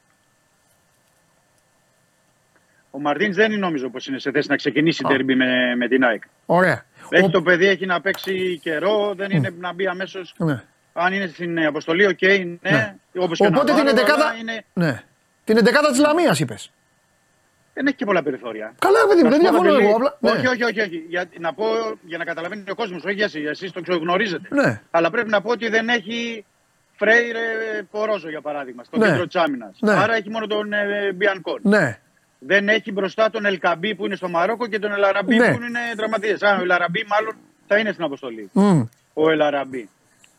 Ο 2.91 2.99
Μαρτίνς 3.01 3.37
δεν 3.37 3.51
είναι 3.53 3.61
νομίζω 3.61 3.89
πως 3.91 4.07
είναι 4.07 4.19
σε 4.19 4.31
θέση 4.31 4.49
να 4.49 4.57
ξεκινήσει 4.57 5.03
Α. 5.07 5.09
ντέρμπι 5.09 5.35
με, 5.35 5.77
με 5.77 5.89
την 5.89 6.05
ΑΕΚ. 6.05 6.23
Ωραία. 6.47 6.85
Έχει 7.11 7.25
Ο- 7.25 7.31
το 7.31 7.43
παιδί, 7.43 7.67
έχει 7.67 7.87
να 7.87 8.01
παίξει 8.01 8.59
καιρό, 8.63 9.15
δεν 9.17 9.31
είναι 9.31 9.55
να 9.59 9.73
μπει 9.73 9.87
αμέσως. 9.87 10.35
ναι. 10.39 10.63
Αν 10.93 11.13
είναι 11.13 11.27
στην 11.27 11.67
αποστολή, 11.67 12.07
οκ, 12.07 12.23
ναι. 12.23 12.59
Ναι. 12.61 12.95
Όπως 13.19 13.39
και 13.39 13.45
ο 13.45 13.49
Οπότε 13.49 13.65
την 13.65 13.75
Ναβάρο, 13.75 13.89
εντεκάδα. 13.91 14.25
αλλά 14.29 14.35
Είναι... 14.41 14.65
Ναι. 14.73 15.03
Την 15.45 15.57
εντεκάδα 15.57 15.91
της 15.91 15.99
Λαμίας 15.99 16.41
είπες. 16.41 16.71
Δεν 17.79 17.87
έχει 17.87 17.97
και 17.97 18.05
πολλά 18.05 18.23
περιθώρια. 18.23 18.75
Καλά, 18.79 18.99
παιδί 19.09 19.23
μου, 19.23 19.29
Να 19.29 19.37
δεν 19.37 19.47
σου 19.47 19.53
πω, 19.53 19.63
διαφωνώ 19.63 19.71
Παντελή, 19.73 19.89
εγώ. 19.89 19.97
Απλά. 19.97 20.19
Όχι, 20.33 20.43
Ναι. 20.43 20.49
όχι, 20.49 20.63
όχι. 20.65 20.81
όχι. 20.81 21.05
Για, 21.09 21.25
να 21.39 21.55
πω 21.55 21.65
για 22.03 22.19
να 22.19 22.25
καταλαβαίνει 22.25 22.65
ο 22.71 22.75
κόσμος, 22.75 23.05
όχι 23.05 23.21
εσύ, 23.23 23.41
εσείς 23.41 23.73
το 23.73 23.81
γνωρίζετε. 23.83 24.49
Ναι. 24.51 24.81
Αλλά 24.91 25.11
πρέπει 25.11 25.29
να 25.29 25.41
πω 25.41 25.51
ότι 25.51 25.69
δεν 25.69 25.89
έχει 25.89 26.45
Φρέιρε, 26.97 27.43
Πορόζο 27.91 28.29
για 28.29 28.41
παράδειγμα, 28.41 28.85
στο 28.85 28.99
Ναι. 28.99 29.07
κέντρο 29.07 29.27
της 29.27 29.37
άμυνας. 29.37 29.77
Ναι. 29.81 29.93
Άρα 29.93 30.15
έχει 30.15 30.31
μόνο 30.31 30.47
τον 30.47 30.73
ε, 30.73 31.13
Μπιανκόν. 31.15 31.61
ναι. 31.63 31.99
Δεν 32.41 32.69
έχει 32.69 32.93
μπροστά 32.93 33.31
τον 33.31 33.45
Ελ 33.45 33.57
Κααμπί 33.57 33.95
που 33.95 34.07
είναι 34.07 34.17
στο 34.17 34.29
Μαρόκο 34.29 34.67
και 34.67 34.79
τον 34.79 34.93
Ελ 34.93 35.04
Αραμπί 35.04 35.37
Ναι. 35.37 35.47
που 35.55 35.63
είναι 35.63 35.79
τραυματίες. 35.97 36.43
Α, 36.43 36.57
ο 36.59 36.61
Ελ 36.63 36.73
Αραμπί 36.73 37.05
μάλλον 37.09 37.37
θα 37.67 37.79
είναι 37.79 37.93
στην 37.93 38.05
αποστολή. 38.05 38.51
Μμ. 38.53 38.81
Ο 39.15 39.31
Ελ 39.31 39.44
Αραμπί. 39.44 39.89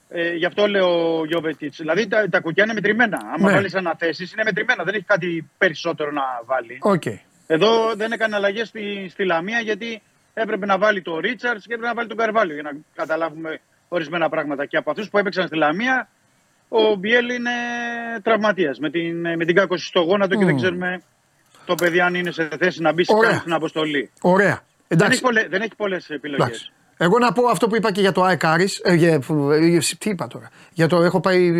Ε, 0.09 0.33
γι' 0.33 0.45
αυτό 0.45 0.67
λέω 0.67 1.17
ο 1.19 1.25
Γιώβετιτς. 1.25 1.77
Δηλαδή 1.77 2.07
τα, 2.07 2.29
τα 2.29 2.39
κουκιά 2.39 2.63
είναι 2.63 2.73
μετρημένα. 2.73 3.17
Άμα 3.33 3.47
Ναι. 3.49 3.53
βάλεις 3.55 3.75
αναθέσεις 3.75 4.31
είναι 4.33 4.41
μετρημένα. 4.45 4.83
Δεν 4.83 4.93
έχει 4.93 5.03
κάτι 5.03 5.49
περισσότερο 5.57 6.11
να 6.11 6.21
βάλει. 6.45 6.77
Οκ. 6.81 7.03
Εδώ 7.51 7.93
δεν 7.95 8.11
έκανε 8.11 8.35
αλλαγές 8.35 8.67
στη, 8.67 9.07
στη 9.09 9.25
Λαμία 9.25 9.59
γιατί 9.59 10.01
έπρεπε 10.33 10.65
να 10.65 10.77
βάλει 10.77 11.01
το 11.01 11.19
Ρίτσαρτς 11.19 11.65
και 11.65 11.73
έπρεπε 11.73 11.87
να 11.87 11.95
βάλει 11.95 12.07
τον 12.07 12.17
Καρβάλιο 12.17 12.53
για 12.53 12.63
να 12.63 12.71
καταλάβουμε 12.95 13.59
ορισμένα 13.87 14.29
πράγματα. 14.29 14.65
Και 14.65 14.77
από 14.77 14.91
αυτούς 14.91 15.09
που 15.09 15.17
έπαιξαν 15.17 15.47
στη 15.47 15.55
Λαμία, 15.55 16.09
ο 16.67 16.95
Μπιέλ 16.95 17.29
είναι 17.29 17.51
τραυματίας 18.23 18.79
με 18.79 18.89
την, 18.89 19.19
με 19.37 19.45
την 19.45 19.55
κάκωση 19.55 19.85
στο 19.85 19.99
γόνατο 19.99 20.35
και 20.35 20.43
Μμ. 20.43 20.45
δεν 20.45 20.55
ξέρουμε 20.55 21.01
το 21.65 21.75
παιδί 21.75 21.99
αν 22.01 22.13
είναι 22.15 22.31
σε 22.31 22.49
θέση 22.59 22.81
να 22.81 22.93
μπει 22.93 23.03
σε 23.03 23.13
Ωραία. 23.13 23.29
κάνει 23.29 23.39
στην 23.39 23.53
αποστολή. 23.53 24.11
Ωραία. 24.21 24.63
Δεν 24.87 24.97
Εντάξει. 24.97 25.13
έχει, 25.13 25.21
πολλέ, 25.21 25.47
δεν 25.47 25.61
έχει 25.61 25.75
πολλές 25.75 26.09
επιλογές. 26.09 26.45
Εντάξει. 26.45 26.71
Εγώ 26.97 27.17
να 27.19 27.31
πω 27.31 27.47
αυτό 27.47 27.67
που 27.67 27.75
είπα 27.75 27.91
και 27.91 28.01
για 28.01 28.11
το 28.11 28.23
ΑΕΚ 28.23 28.43
Άρης, 28.45 28.81
ε, 28.83 28.93
για, 28.93 29.13
ε, 29.13 29.19
τι 29.97 30.09
είπα 30.09 30.27
τώρα; 30.27 30.49
Για 30.73 30.87
το, 30.87 31.01
έχω 31.01 31.19
πάει, 31.19 31.51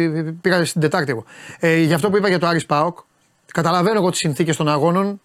πήγα 0.42 0.66
στην 0.66 0.82
Τετάρτη 0.82 1.12
εγώ. 1.12 1.26
Ε, 1.60 1.76
για 1.76 1.96
αυτό 1.96 2.10
που 2.10 2.18
είπα 2.18 2.28
για 2.28 2.40
το 2.40 2.48
Άρης 2.48 2.66
ΠΑΟΚ, 2.66 2.98
καταλαβαίνω 3.54 4.00
εγώ 4.00 4.10
τις 4.10 4.20
συνθήκες 4.20 4.56
των 4.56 4.68
αγώνων, 4.70 5.22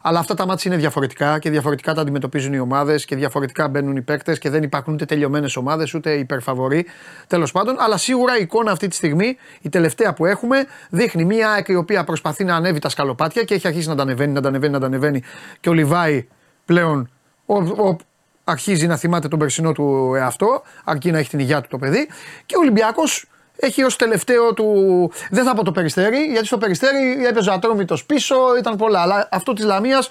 αλλά 0.00 0.18
αυτά 0.18 0.34
τα 0.34 0.46
μάτια 0.46 0.70
είναι 0.70 0.80
διαφορετικά 0.80 1.38
και 1.38 1.50
διαφορετικά 1.50 1.94
τα 1.94 2.00
αντιμετωπίζουν 2.00 2.52
οι 2.52 2.58
ομάδες 2.58 3.04
και 3.04 3.16
διαφορετικά 3.16 3.68
μπαίνουν 3.68 3.96
οι 3.96 4.02
παίκτες 4.02 4.38
και 4.38 4.50
δεν 4.50 4.62
υπάρχουν 4.62 4.94
ούτε 4.94 5.04
τελειωμένες 5.04 5.56
ομάδες 5.56 5.94
ούτε 5.94 6.12
υπερφαβοροί. 6.12 6.86
Τέλος 7.26 7.52
πάντων, 7.52 7.76
αλλά 7.78 7.96
σίγουρα 7.96 8.38
η 8.38 8.42
εικόνα 8.42 8.70
αυτή 8.70 8.88
τη 8.88 8.94
στιγμή, 8.94 9.36
η 9.60 9.68
τελευταία 9.68 10.14
που 10.14 10.26
έχουμε, 10.26 10.64
δείχνει 10.90 11.24
μια 11.24 11.50
ΑΕΚ 11.50 11.68
η 11.68 11.74
οποία 11.74 12.04
προσπαθεί 12.04 12.44
να 12.44 12.54
ανέβει 12.54 12.78
τα 12.78 12.88
σκαλοπάτια 12.88 13.42
και 13.42 13.54
έχει 13.54 13.66
αρχίσει 13.66 13.88
να 13.88 13.94
τα 13.94 14.02
ανεβαίνει, 14.02 14.32
να 14.32 14.40
τα 14.40 14.48
ανεβαίνει, 14.48 14.72
να 14.72 14.80
τα 14.80 14.86
ανεβαίνει 14.86 15.22
και 15.60 15.68
ο 15.68 15.72
Λιβάη 15.72 16.26
πλέον 16.64 17.10
ο, 17.46 17.56
ο, 17.56 17.96
αρχίζει 18.44 18.86
να 18.86 18.96
θυμάται 18.96 19.28
τον 19.28 19.38
περσινό 19.38 19.72
του 19.72 20.12
εαυτό, 20.16 20.62
αρκεί 20.84 21.10
να 21.10 21.18
έχει 21.18 21.28
την 21.28 21.38
υγεία 21.38 21.60
του 21.60 21.68
το 21.70 21.78
παιδί. 21.78 22.08
Και 22.46 22.56
ο 22.56 22.60
Ολυμπιακός 22.60 23.26
έχει 23.56 23.82
ως 23.82 23.96
τελευταίο 23.96 24.54
του. 24.54 25.10
Δεν 25.30 25.44
θα 25.44 25.54
πω 25.54 25.64
το 25.64 25.72
περιστέρι, 25.72 26.18
γιατί 26.18 26.46
στο 26.46 26.58
περιστέρι 26.58 27.26
έπαιζε 27.26 27.52
ατρόμητος 27.52 28.04
πίσω, 28.04 28.36
ήταν 28.58 28.76
πολλά. 28.76 29.00
Αλλά 29.00 29.28
αυτό 29.30 29.52
της 29.52 29.64
Λαμίας 29.64 30.10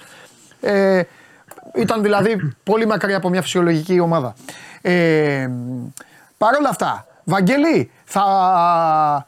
ε, 0.62 1.02
ήταν 1.76 2.02
δηλαδή 2.02 2.56
πολύ 2.64 2.86
μακριά 2.86 3.18
από 3.18 3.30
μια 3.30 3.42
φυσιολογική 3.42 4.00
ομάδα. 4.00 4.36
Ε, 4.82 5.50
Παρ' 6.38 6.56
όλα 6.56 6.70
αυτά, 6.70 7.08
Βαγγέλη, 7.24 7.92
θα. 8.06 9.28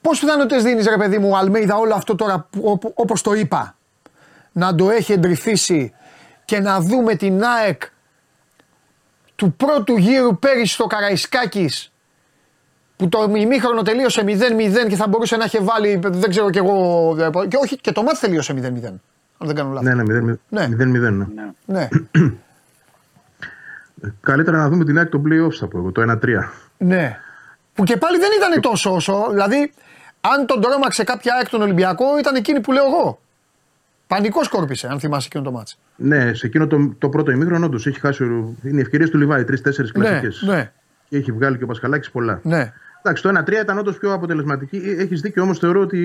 Πώς 0.00 0.20
πιθανότητες 0.20 0.62
δίνεις, 0.62 0.86
ρε 0.86 0.96
παιδί 0.96 1.18
μου, 1.18 1.28
ο 1.30 1.36
Αλμέιδα 1.36 1.76
όλο 1.76 1.94
αυτό 1.94 2.14
τώρα, 2.14 2.48
όπως 2.94 3.22
το 3.22 3.32
είπα, 3.32 3.76
να 4.52 4.74
το 4.74 4.90
έχει 4.90 5.12
εντρυφήσει 5.12 5.92
και 6.44 6.60
να 6.60 6.80
δούμε 6.80 7.14
την 7.14 7.44
ΑΕΚ 7.44 7.82
του 9.34 9.52
πρώτου 9.52 9.96
γύρου 9.96 10.38
πέρυσι 10.38 10.74
στο 10.74 10.86
Καραϊσκάκης 10.86 11.91
που 13.02 13.08
το 13.08 13.32
ημίχρονο 13.36 13.82
τελείωσε 13.82 14.22
0-0 14.26 14.88
και 14.88 14.96
θα 14.96 15.08
μπορούσε 15.08 15.36
να 15.36 15.44
είχε 15.44 15.58
βάλει, 15.62 16.00
δεν 16.02 16.30
ξέρω 16.30 16.50
κι 16.50 16.58
εγώ, 16.58 17.16
και 17.48 17.56
όχι 17.62 17.76
και 17.80 17.92
το 17.92 18.02
μάτι 18.02 18.18
τελείωσε 18.18 18.52
0-0, 18.52 18.58
αν 19.38 19.46
δεν 19.46 19.54
κάνω 19.54 19.70
λάθος. 19.72 19.94
Ναι, 19.94 20.02
ναι, 20.02 20.32
0-0. 20.32 20.36
Ναι. 20.48 20.66
0-0, 20.66 21.12
ναι. 21.12 21.26
Ναι, 21.64 21.88
Καλύτερα 24.20 24.56
να 24.58 24.68
δούμε 24.68 24.84
την 24.84 24.98
ΑΕΚ 24.98 25.08
των 25.08 25.22
playoffs 25.26 25.52
θα 25.58 25.66
πω 25.66 25.78
εγώ, 25.78 25.92
το 25.92 26.02
1-3. 26.02 26.18
ναι. 26.78 27.18
Που 27.74 27.84
και 27.84 27.96
πάλι 27.96 28.18
δεν 28.18 28.28
ήταν 28.36 28.60
τόσο 28.60 28.94
όσο, 28.94 29.26
δηλαδή 29.30 29.72
αν 30.20 30.46
τον 30.46 30.60
τρόμαξε 30.60 31.04
κάποια 31.04 31.34
ΑΕΚ 31.34 31.48
τον 31.48 31.62
Ολυμπιακό 31.62 32.18
ήταν 32.18 32.34
εκείνη 32.34 32.60
που 32.60 32.72
λέω 32.72 32.84
εγώ. 32.84 33.20
Πανικός 34.06 34.46
σκόρπισε, 34.46 34.86
αν 34.88 35.00
θυμάσαι 35.00 35.26
εκείνο 35.26 35.44
το 35.44 35.50
μάτσο. 35.50 35.76
Ναι, 35.96 36.34
σε 36.34 36.46
εκείνο 36.46 36.66
το, 36.66 36.94
το 36.98 37.08
πρώτο 37.08 37.30
ημίχρονο 37.30 37.66
όντως 37.66 37.86
έχει 37.86 38.00
χάσει. 38.00 38.22
ο- 38.24 38.54
Είναι 38.62 38.78
οι 38.78 38.80
ευκαιρίες 38.80 39.10
του 39.10 39.18
Λιβάη, 39.18 39.44
τρει-τέσσερι 39.44 39.88
Ναι, 39.94 40.04
κλασικές. 40.04 40.42
ναι, 40.46 40.72
Και 41.08 41.16
έχει 41.16 41.32
βγάλει 41.32 41.58
και 41.58 41.64
ο 41.64 41.66
Πασχαλάκης 41.66 42.10
πολλά. 42.10 42.40
ναι. 42.42 42.72
Εντάξει, 43.02 43.22
το 43.22 43.28
1-3 43.28 43.62
ήταν 43.62 43.78
όντως 43.78 43.98
πιο 43.98 44.12
αποτελεσματική. 44.12 44.76
Έχεις 44.98 45.20
δίκιο 45.20 45.42
όμως, 45.42 45.58
θεωρώ 45.58 45.80
ότι 45.80 45.98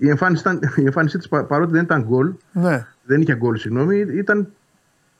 η 0.00 0.08
εμφάνιση, 0.08 0.40
ήταν, 0.40 0.60
η 0.76 0.84
εμφάνισή 0.84 1.18
της 1.18 1.28
παρότι 1.28 1.72
δεν 1.72 1.82
ήταν 1.82 2.02
γκολ, 2.02 2.32
ναι. 2.52 2.86
δεν 3.04 3.20
είχε 3.20 3.34
γκολ, 3.36 3.56
συγγνώμη, 3.56 3.98
ήταν 3.98 4.48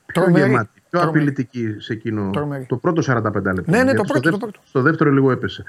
πιο 0.05 0.21
Τρομερή. 0.23 0.49
γεμάτη, 0.49 0.69
πιο 0.73 0.99
Τρομερή. 0.99 1.09
απειλητική 1.09 1.75
σε 1.79 1.93
εκείνο 1.93 2.29
Τρομερή. 2.33 2.65
το 2.65 2.75
πρώτο 2.77 3.01
45 3.01 3.13
λεπτά. 3.33 3.63
Ναι, 3.71 3.83
ναι, 3.83 3.93
το 3.93 3.93
Γιατί 3.93 3.95
πρώτο, 3.95 4.05
στο, 4.05 4.13
το 4.13 4.19
δεύτερο- 4.21 4.37
πρώτο. 4.37 4.59
στο 4.65 4.81
δεύτερο 4.81 5.11
λίγο 5.11 5.31
έπεσε. 5.31 5.63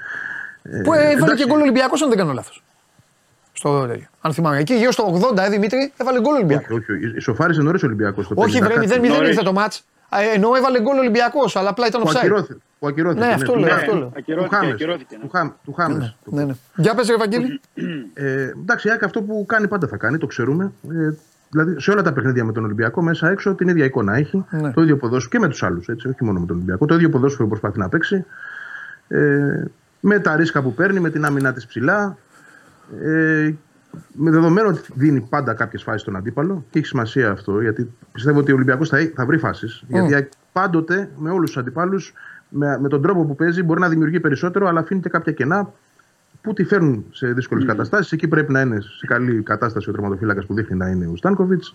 Που 0.83 0.93
έβαλε 0.93 1.11
εντάξει. 1.11 1.43
και 1.43 1.49
γκολ 1.51 1.61
Ολυμπιακός, 1.61 2.01
αν 2.01 2.09
δεν 2.09 2.17
κάνω 2.17 2.33
λάθος. 2.33 2.63
Στο 3.53 3.85
τέτοιο. 3.87 4.07
Αν 4.21 4.33
θυμάμαι. 4.33 4.57
Εκεί 4.57 4.73
γύρω 4.73 4.91
στο 4.91 5.03
80, 5.33 5.43
ε, 5.45 5.49
Δημήτρη, 5.49 5.93
έβαλε 5.97 6.21
γκολ 6.21 6.33
Ολυμπιακός. 6.33 6.77
Όχι, 6.77 6.91
όχι, 6.91 7.15
ισοφάρισε 7.15 7.61
νωρίς 7.61 7.83
ο 7.83 7.85
Ολυμπιακός. 7.85 8.31
Όχι, 8.35 8.59
βρε, 8.61 8.73
0-0 8.77 9.07
Νωρίς. 9.07 9.29
ήρθε 9.29 9.41
το 9.43 9.53
μάτς. 9.53 9.83
Ενώ 10.33 10.55
έβαλε 10.55 10.81
γκολ 10.81 10.97
Ολυμπιακός, 10.97 11.55
αλλά 11.55 11.69
απλά 11.69 11.87
ήταν 11.87 12.01
Που 12.01 12.07
offside. 12.09 12.15
ακυρώθηκε. 12.17 12.57
Που 12.79 12.87
ακυρώθηκε 12.87 13.25
Ναι, 13.25 13.33
αυτό 13.33 13.51
του- 13.53 13.59
λέω, 13.59 13.69
του- 13.69 13.75
αυτό 13.75 13.93
λέω. 13.95 14.07
Του 14.07 14.13
Ακυρώθηκε, 14.17 14.55
Χάμες. 14.55 14.71
ακυρώθηκε, 14.73 15.15
ναι. 15.15 15.21
Του 15.23 15.29
Χάμ- 15.29 15.51
Του 15.63 15.73
Χάμες. 15.73 16.15
Ναι, 16.25 16.43
ναι. 16.43 16.53
Για 16.75 16.95
πες 16.95 17.07
ρε 17.09 17.15
Βαγγέλη. 17.17 17.59
Ε, 18.13 18.41
εντάξει, 18.61 18.87
η 18.87 18.91
ΑΕΚ 18.91 19.03
αυτό 19.03 19.21
που 19.21 19.45
κάνει 19.47 19.67
πάντα 19.67 19.87
θα 19.87 19.97
κάνει, 19.97 20.17
το 20.17 20.27
ξέρουμε. 20.27 20.71
Ε, 20.91 21.09
δηλαδή 21.49 21.79
σε 21.81 21.91
όλα 21.91 22.01
τα 22.01 22.13
παιχνίδια 22.13 22.43
με 22.43 22.51
τον 22.51 22.63
Ολυμπιακό, 22.63 23.01
μέσα 23.01 23.29
έξω 23.29 23.53
την 23.55 23.67
ίδια 23.67 23.85
εικόνα 23.85 24.15
έχει. 24.15 24.45
Ναι. 24.49 24.71
Το 24.71 24.81
ίδιο 24.81 24.97
ποδόσφαιρο 24.97 25.29
και 25.29 25.39
με 25.39 25.47
τους 25.49 25.63
άλλους, 25.63 25.87
όχι 25.89 26.23
μόνο 26.23 26.39
με 26.39 26.45
τον 26.45 26.55
Ολυμπιακό. 26.55 26.85
Το 26.85 26.95
ίδιο 26.95 27.09
ποδόσφαιρο 27.09 27.47
προσπαθεί 27.47 27.79
να 27.79 27.89
παίξει. 27.89 28.25
Ε, 29.07 29.63
με 29.99 30.19
τα 30.19 30.35
ρίσκα 30.35 30.61
που 30.61 30.73
παίρνει, 30.73 30.99
με 30.99 31.09
την 31.09 31.25
άμυνά 31.25 31.53
της 31.53 31.65
ψηλά. 31.65 32.17
Ε, 33.03 33.51
με 34.13 34.31
δεδομένο 34.31 34.67
ότι 34.67 34.81
δίνει 34.93 35.21
πάντα 35.29 35.53
κάποιες 35.53 35.83
φάσεις 35.83 36.01
στον 36.01 36.15
αντίπαλο 36.15 36.65
και 36.69 36.77
έχει 36.77 36.87
σημασία 36.87 37.31
αυτό, 37.31 37.61
γιατί 37.61 37.93
πιστεύω 38.11 38.39
ότι 38.39 38.51
ο 38.51 38.55
Ολυμπιακός 38.55 38.89
θα, 38.89 39.11
θα 39.15 39.25
βρει 39.25 39.37
φάσεις. 39.37 39.83
Γιατί 39.87 40.11
η 40.11 40.13
ΑΕΚ 40.13 40.31
πάντοτε 40.51 41.09
με 41.17 41.29
όλους 41.29 41.49
τους 41.49 41.57
αντιπάλους, 41.57 42.13
με, 42.49 42.77
με 42.79 42.87
τον 42.87 43.01
τρόπο 43.01 43.25
που 43.25 43.35
παίζει, 43.35 43.63
μπορεί 43.63 43.79
να 43.79 43.89
δημιουργεί 43.89 44.19
περισσότερο, 44.19 44.67
αλλά 44.67 44.79
αφήνει 44.79 45.01
και 45.01 45.09
κάποια 45.09 45.31
κενά 45.31 45.73
που 46.41 46.53
τη 46.53 46.63
φέρνουν 46.63 47.05
σε 47.11 47.27
δύσκολες 47.27 47.65
καταστάσεις. 47.65 48.11
Εκεί 48.11 48.27
πρέπει 48.27 48.51
να 48.51 48.61
είναι 48.61 48.81
σε 48.81 49.05
καλή 49.05 49.43
κατάσταση 49.43 49.89
ο 49.89 49.91
τερματοφύλακας 49.91 50.45
που 50.45 50.53
δείχνει 50.53 50.77
να 50.77 50.87
είναι 50.87 51.07
ο 51.07 51.15
Στάνκοβιτς. 51.15 51.73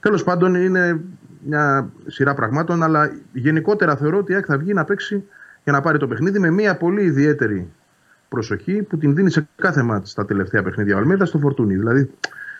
Τέλος 0.00 0.24
πάντων, 0.24 0.54
είναι 0.54 1.00
μια 1.44 1.90
σειρά 2.06 2.34
πραγμάτων, 2.34 2.82
αλλά 2.82 3.12
γενικότερα 3.32 3.96
θεωρώ 3.96 4.18
ότι 4.18 4.32
η 4.32 4.34
ΑΕΚ 4.34 4.44
θα 4.48 4.58
βγει 4.58 4.72
να 4.72 4.84
παίξει 4.84 5.24
για 5.64 5.72
να 5.72 5.80
πάρει 5.80 5.98
το 5.98 6.08
παιχνίδι 6.08 6.38
με 6.38 6.50
μια 6.50 6.76
πολύ 6.76 7.02
ιδιαίτερη 7.02 7.68
προσοχή 8.36 8.82
που 8.82 8.98
την 8.98 9.14
δίνει 9.14 9.30
σε 9.30 9.48
κάθε 9.56 9.82
μάτι 9.82 10.08
στα 10.08 10.24
τελευταία 10.24 10.62
παιχνίδια 10.62 10.94
ο 10.94 10.98
Αλμίδα 10.98 11.24
στο 11.24 11.38
φορτούνι. 11.38 11.76
Δηλαδή, 11.76 12.10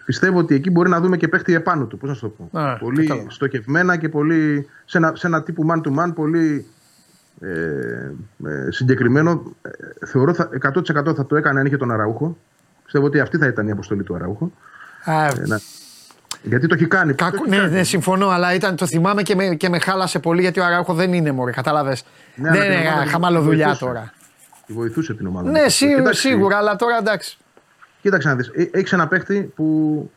πιστεύω 0.05 0.39
ότι 0.39 0.55
εκεί 0.55 0.71
μπορεί 0.71 0.89
να 0.89 1.01
δούμε 1.01 1.17
και 1.17 1.29
παίχτη 1.29 1.55
επάνω 1.55 1.85
του. 1.85 1.99
Πώς 1.99 2.09
να 2.09 2.15
σου 2.15 2.21
το 2.21 2.29
πω. 2.51 2.59
Α, 2.59 2.77
πολύ 2.79 3.07
κατάλαβα. 3.07 3.31
στοχευμένα 3.31 3.97
και 3.97 4.09
πολύ, 4.09 4.69
σε, 4.85 4.99
ένα, 4.99 5.13
σε 5.15 5.27
ένα 5.27 5.43
τύπου 5.43 5.67
man 5.71 5.81
to 5.89 5.99
man 5.99 6.15
πολύ 6.15 6.67
ε, 7.41 7.49
ε, 8.47 8.71
συγκεκριμένο. 8.71 9.43
Ε, 9.63 10.07
θεωρώ 10.07 10.35
θα, 10.35 10.49
100% 10.75 11.15
θα 11.15 11.27
το 11.27 11.37
έκανε 11.37 11.61
αν 11.61 11.67
είχε 11.67 11.77
τον 11.77 11.91
Αραούχο. 11.91 12.37
Πιστεύω 12.85 13.07
ότι 13.07 13.21
αυτή 13.21 13.37
θα 13.39 13.47
ήταν 13.47 13.67
η 13.69 13.71
αποστολή 13.71 14.03
του 14.03 14.15
Αραούχο. 14.15 14.53
Α, 15.05 15.25
Ε, 15.27 15.33
να- 15.47 15.61
γιατί 16.43 16.67
το 16.67 16.75
έχει 16.75 16.87
κάνει. 16.87 17.13
κακό- 17.15 17.37
το 17.37 17.43
έχει 17.47 17.51
ναι, 17.57 17.63
κάνει. 17.63 17.73
ναι, 17.73 17.83
συμφωνώ, 17.83 18.29
αλλά 18.29 18.55
ήταν, 18.55 18.77
το 18.77 18.87
θυμάμαι 18.87 19.23
και 19.23 19.35
με, 19.35 19.45
και 19.55 19.69
με 19.69 19.79
χάλασε 19.79 20.19
πολύ 20.19 20.41
γιατί 20.41 20.61
ο 20.61 20.65
Αράουχο 20.65 20.95
δεν 20.95 21.13
είναι 21.13 21.33
μωρέ, 21.33 21.51
κατάλαβες. 21.51 22.05
Ναι, 22.35 22.49
αλλά 22.49 22.59
δεν 22.61 22.71
την 22.71 22.79
είναι 22.81 22.89
ομάδα 22.89 23.07
χαμαλοδουλειά 23.11 23.67
βοηθούσε. 23.67 23.85
τώρα. 23.85 24.13
Τη 24.67 24.73
βοηθούσε 24.73 25.15
την 25.15 25.27
ομάδα. 25.27 25.51
Ναι, 25.51 25.63
μου. 25.63 25.69
σίγουρα, 25.71 25.99
Κοιτάξτε, 25.99 26.29
σίγουρα, 26.29 26.57
αλλά 26.57 26.77
τώρα 26.77 26.97
εντάξει. 26.97 27.37
Κοίταξε 28.01 28.29
να 28.29 28.35
δεις. 28.35 28.51
Έχεις 28.73 28.93
ένα 28.93 29.09
παίχτη 29.09 29.53
που 29.57 30.11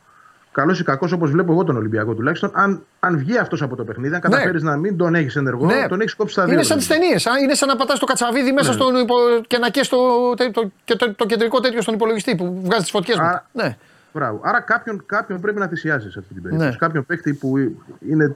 καλός 0.52 0.80
ή 0.80 0.84
κακός, 0.84 1.12
όπως 1.12 1.32
βλέπω 1.32 1.52
εγώ 1.52 1.64
τον 1.64 1.76
Ολυμπιακό 1.78 2.14
τουλάχιστον, 2.14 2.52
αν, 2.54 2.86
αν 3.00 3.18
βγει 3.18 3.38
αυτός 3.38 3.62
από 3.62 3.76
το 3.76 3.84
παιχνίδι, 3.84 4.16
αν 4.16 4.22
καταφέρεις 4.22 4.64
να 4.64 4.76
μην 4.78 4.98
τον 4.98 5.16
έχεις 5.16 5.36
ενεργό, 5.36 5.66
Ναι. 5.66 5.86
τον 5.88 6.02
έχεις 6.02 6.16
κόψει 6.16 6.34
στα 6.34 6.44
δύο. 6.44 6.54
Είναι 6.54 6.64
σαν 6.64 6.78
τις 6.78 6.88
δηλαδή. 6.88 7.06
ταινίε. 7.22 7.44
Είναι 7.44 7.54
σαν 7.54 7.68
να 7.68 7.76
πατάς 7.76 8.00
το 8.00 8.06
κατσαβίδι 8.06 8.52
μέσα 8.52 8.68
Ναι. 8.68 8.74
στον 8.74 8.96
υπο... 8.96 9.14
και 9.48 9.58
να 9.58 9.70
καίεις 9.70 9.88
το, 9.90 9.98
το, 10.36 10.52
το, 10.52 10.72
και 10.84 10.96
το, 10.96 11.14
το 11.14 11.26
κεντρικό 11.26 11.60
τέτοιο 11.60 11.82
στον 11.82 11.94
υπολογιστή 11.94 12.36
που 12.36 12.62
βγάζει 12.64 12.82
τις 12.82 12.92
φωτιές 12.92 13.18
Α, 13.18 13.24
μου. 13.54 13.62
Ναι. 13.64 13.78
Μπράβο. 14.14 14.42
Άρα 14.44 14.60
κάποιον, 14.62 15.04
κάποιον 15.06 15.42
πρέπει 15.42 15.60
να 15.60 15.68
θυσιάσει 15.68 16.12
σε 16.12 16.20
αυτή 16.20 16.34
την 16.34 16.44
περίπτωση. 16.44 16.70
Ναι. 16.70 16.76
Κάποιον 16.76 17.06
παίχτη 17.06 17.34
που 17.34 17.58
είναι 18.10 18.36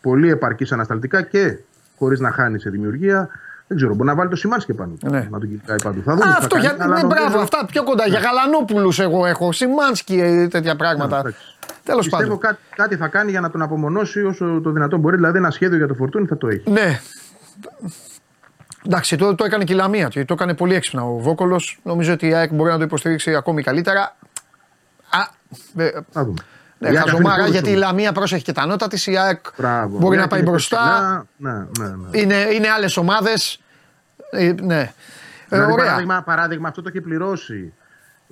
πολύ 0.00 0.30
επαρκής 0.30 0.72
ανασταλτικά 0.72 1.22
και 1.22 1.56
χωρίς 1.98 2.20
να 2.20 2.30
χάνει 2.30 2.60
σε 2.60 2.70
δημιουργία. 2.70 3.28
Δεν 3.66 3.76
ξέρω, 3.76 3.94
μπορεί 3.94 4.08
να 4.08 4.14
βάλει 4.14 4.30
το 4.30 4.36
Σιμάνσκι 4.36 4.72
πάνω. 4.74 4.94
του, 5.00 5.10
Ναι. 5.10 5.28
Να 5.30 5.38
τον 5.38 5.48
κοιτάει 5.48 5.76
παντού. 5.82 6.02
Θα 6.04 6.12
δούμε. 6.14 6.24
Α, 6.24 6.26
τι 6.28 6.32
θα 6.32 6.38
αυτό 6.38 6.54
κάνει, 6.54 6.66
για. 6.66 6.76
αλλά 6.78 6.94
Ναι, 6.94 7.00
νομίζω- 7.02 7.22
μπράβο, 7.22 7.38
αυτά 7.38 7.66
πιο 7.66 7.82
κοντά. 7.84 8.06
Για 8.06 8.18
Γαλανόπουλους 8.18 8.98
εγώ 8.98 9.26
έχω. 9.26 9.52
Σιμάνσκι 9.52 10.20
ε, 10.20 10.48
τέτοια 10.48 10.76
πράγματα. 10.76 11.18
εντάξει. 11.18 11.38
Τέλος 11.84 12.00
Πιστεύω 12.08 12.22
πάντων. 12.22 12.38
κάτι, 12.38 12.58
κάτι 12.76 12.96
θα 12.96 13.08
κάνει 13.08 13.30
για 13.30 13.40
να 13.40 13.50
τον 13.50 13.62
απομονώσει 13.62 14.22
όσο 14.22 14.60
το 14.62 14.70
δυνατόν 14.70 15.00
μπορεί. 15.00 15.16
Δηλαδή 15.16 15.38
ένα 15.38 15.50
σχέδιο 15.50 15.76
για 15.76 15.86
το 15.86 15.94
φορτούνι 15.94 16.26
θα 16.26 16.36
το 16.36 16.48
έχει. 16.48 16.70
Ναι. 16.70 17.00
Εντάξει, 18.86 19.16
το, 19.16 19.34
το 19.34 19.44
έκανε 19.44 19.64
και 19.64 19.72
η 19.72 19.76
Λαμία. 19.76 20.08
Το 20.08 20.24
το 20.24 20.34
έκανε 20.34 20.54
πολύ 20.54 20.74
έξυπνα 20.74 21.02
ο 21.04 21.16
Βόκολος. 21.18 21.80
Νομίζω 21.82 22.12
ότι 22.12 22.26
η 22.26 22.34
ΑΕΚ 22.34 22.52
μπορεί 22.54 22.70
να 22.70 22.76
το 22.76 22.82
υποστηρίξει 22.82 23.34
ακόμη 23.34 23.62
καλύτερα. 23.62 24.16
Α, 25.10 25.18
ε, 25.82 25.90
Θα 26.10 26.24
δούμε. 26.24 26.38
Ναι, 26.88 26.94
Η 26.94 26.96
ΑΕΚ 26.96 26.98
αφήνει 26.98 27.10
χαζομάρα 27.10 27.36
πόρους 27.36 27.50
γιατί 27.52 27.70
η 27.70 27.74
όμως. 27.76 27.84
Λαμία 27.84 28.12
πρόσεχε 28.12 28.42
και 28.42 28.52
τα 28.52 28.66
νότα 28.66 28.88
της. 28.88 29.06
Η 29.06 29.16
ΑΕΚ 29.18 29.40
Μπράβο. 29.58 29.98
μπορεί 29.98 30.14
Η 30.14 30.16
να 30.16 30.20
ΑΕΚ 30.22 30.30
πάει 30.30 30.40
είναι 30.40 30.50
μπροστά. 30.50 30.76
ψηλά. 30.78 31.26
Ναι, 31.52 31.66
ναι, 31.78 31.94
ναι. 32.10 32.18
Είναι, 32.20 32.34
είναι 32.54 32.68
άλλες 32.68 32.96
ομάδες. 32.96 33.60
Ε, 34.30 34.52
ναι. 34.62 34.80
Ε, 34.80 34.88
Δηλαδή, 35.48 35.72
ωραία. 35.72 35.84
παράδειγμα, 35.84 36.22
παράδειγμα, 36.22 36.68
αυτό 36.68 36.82
το 36.82 36.88
έχει 36.88 37.00
πληρώσει 37.00 37.72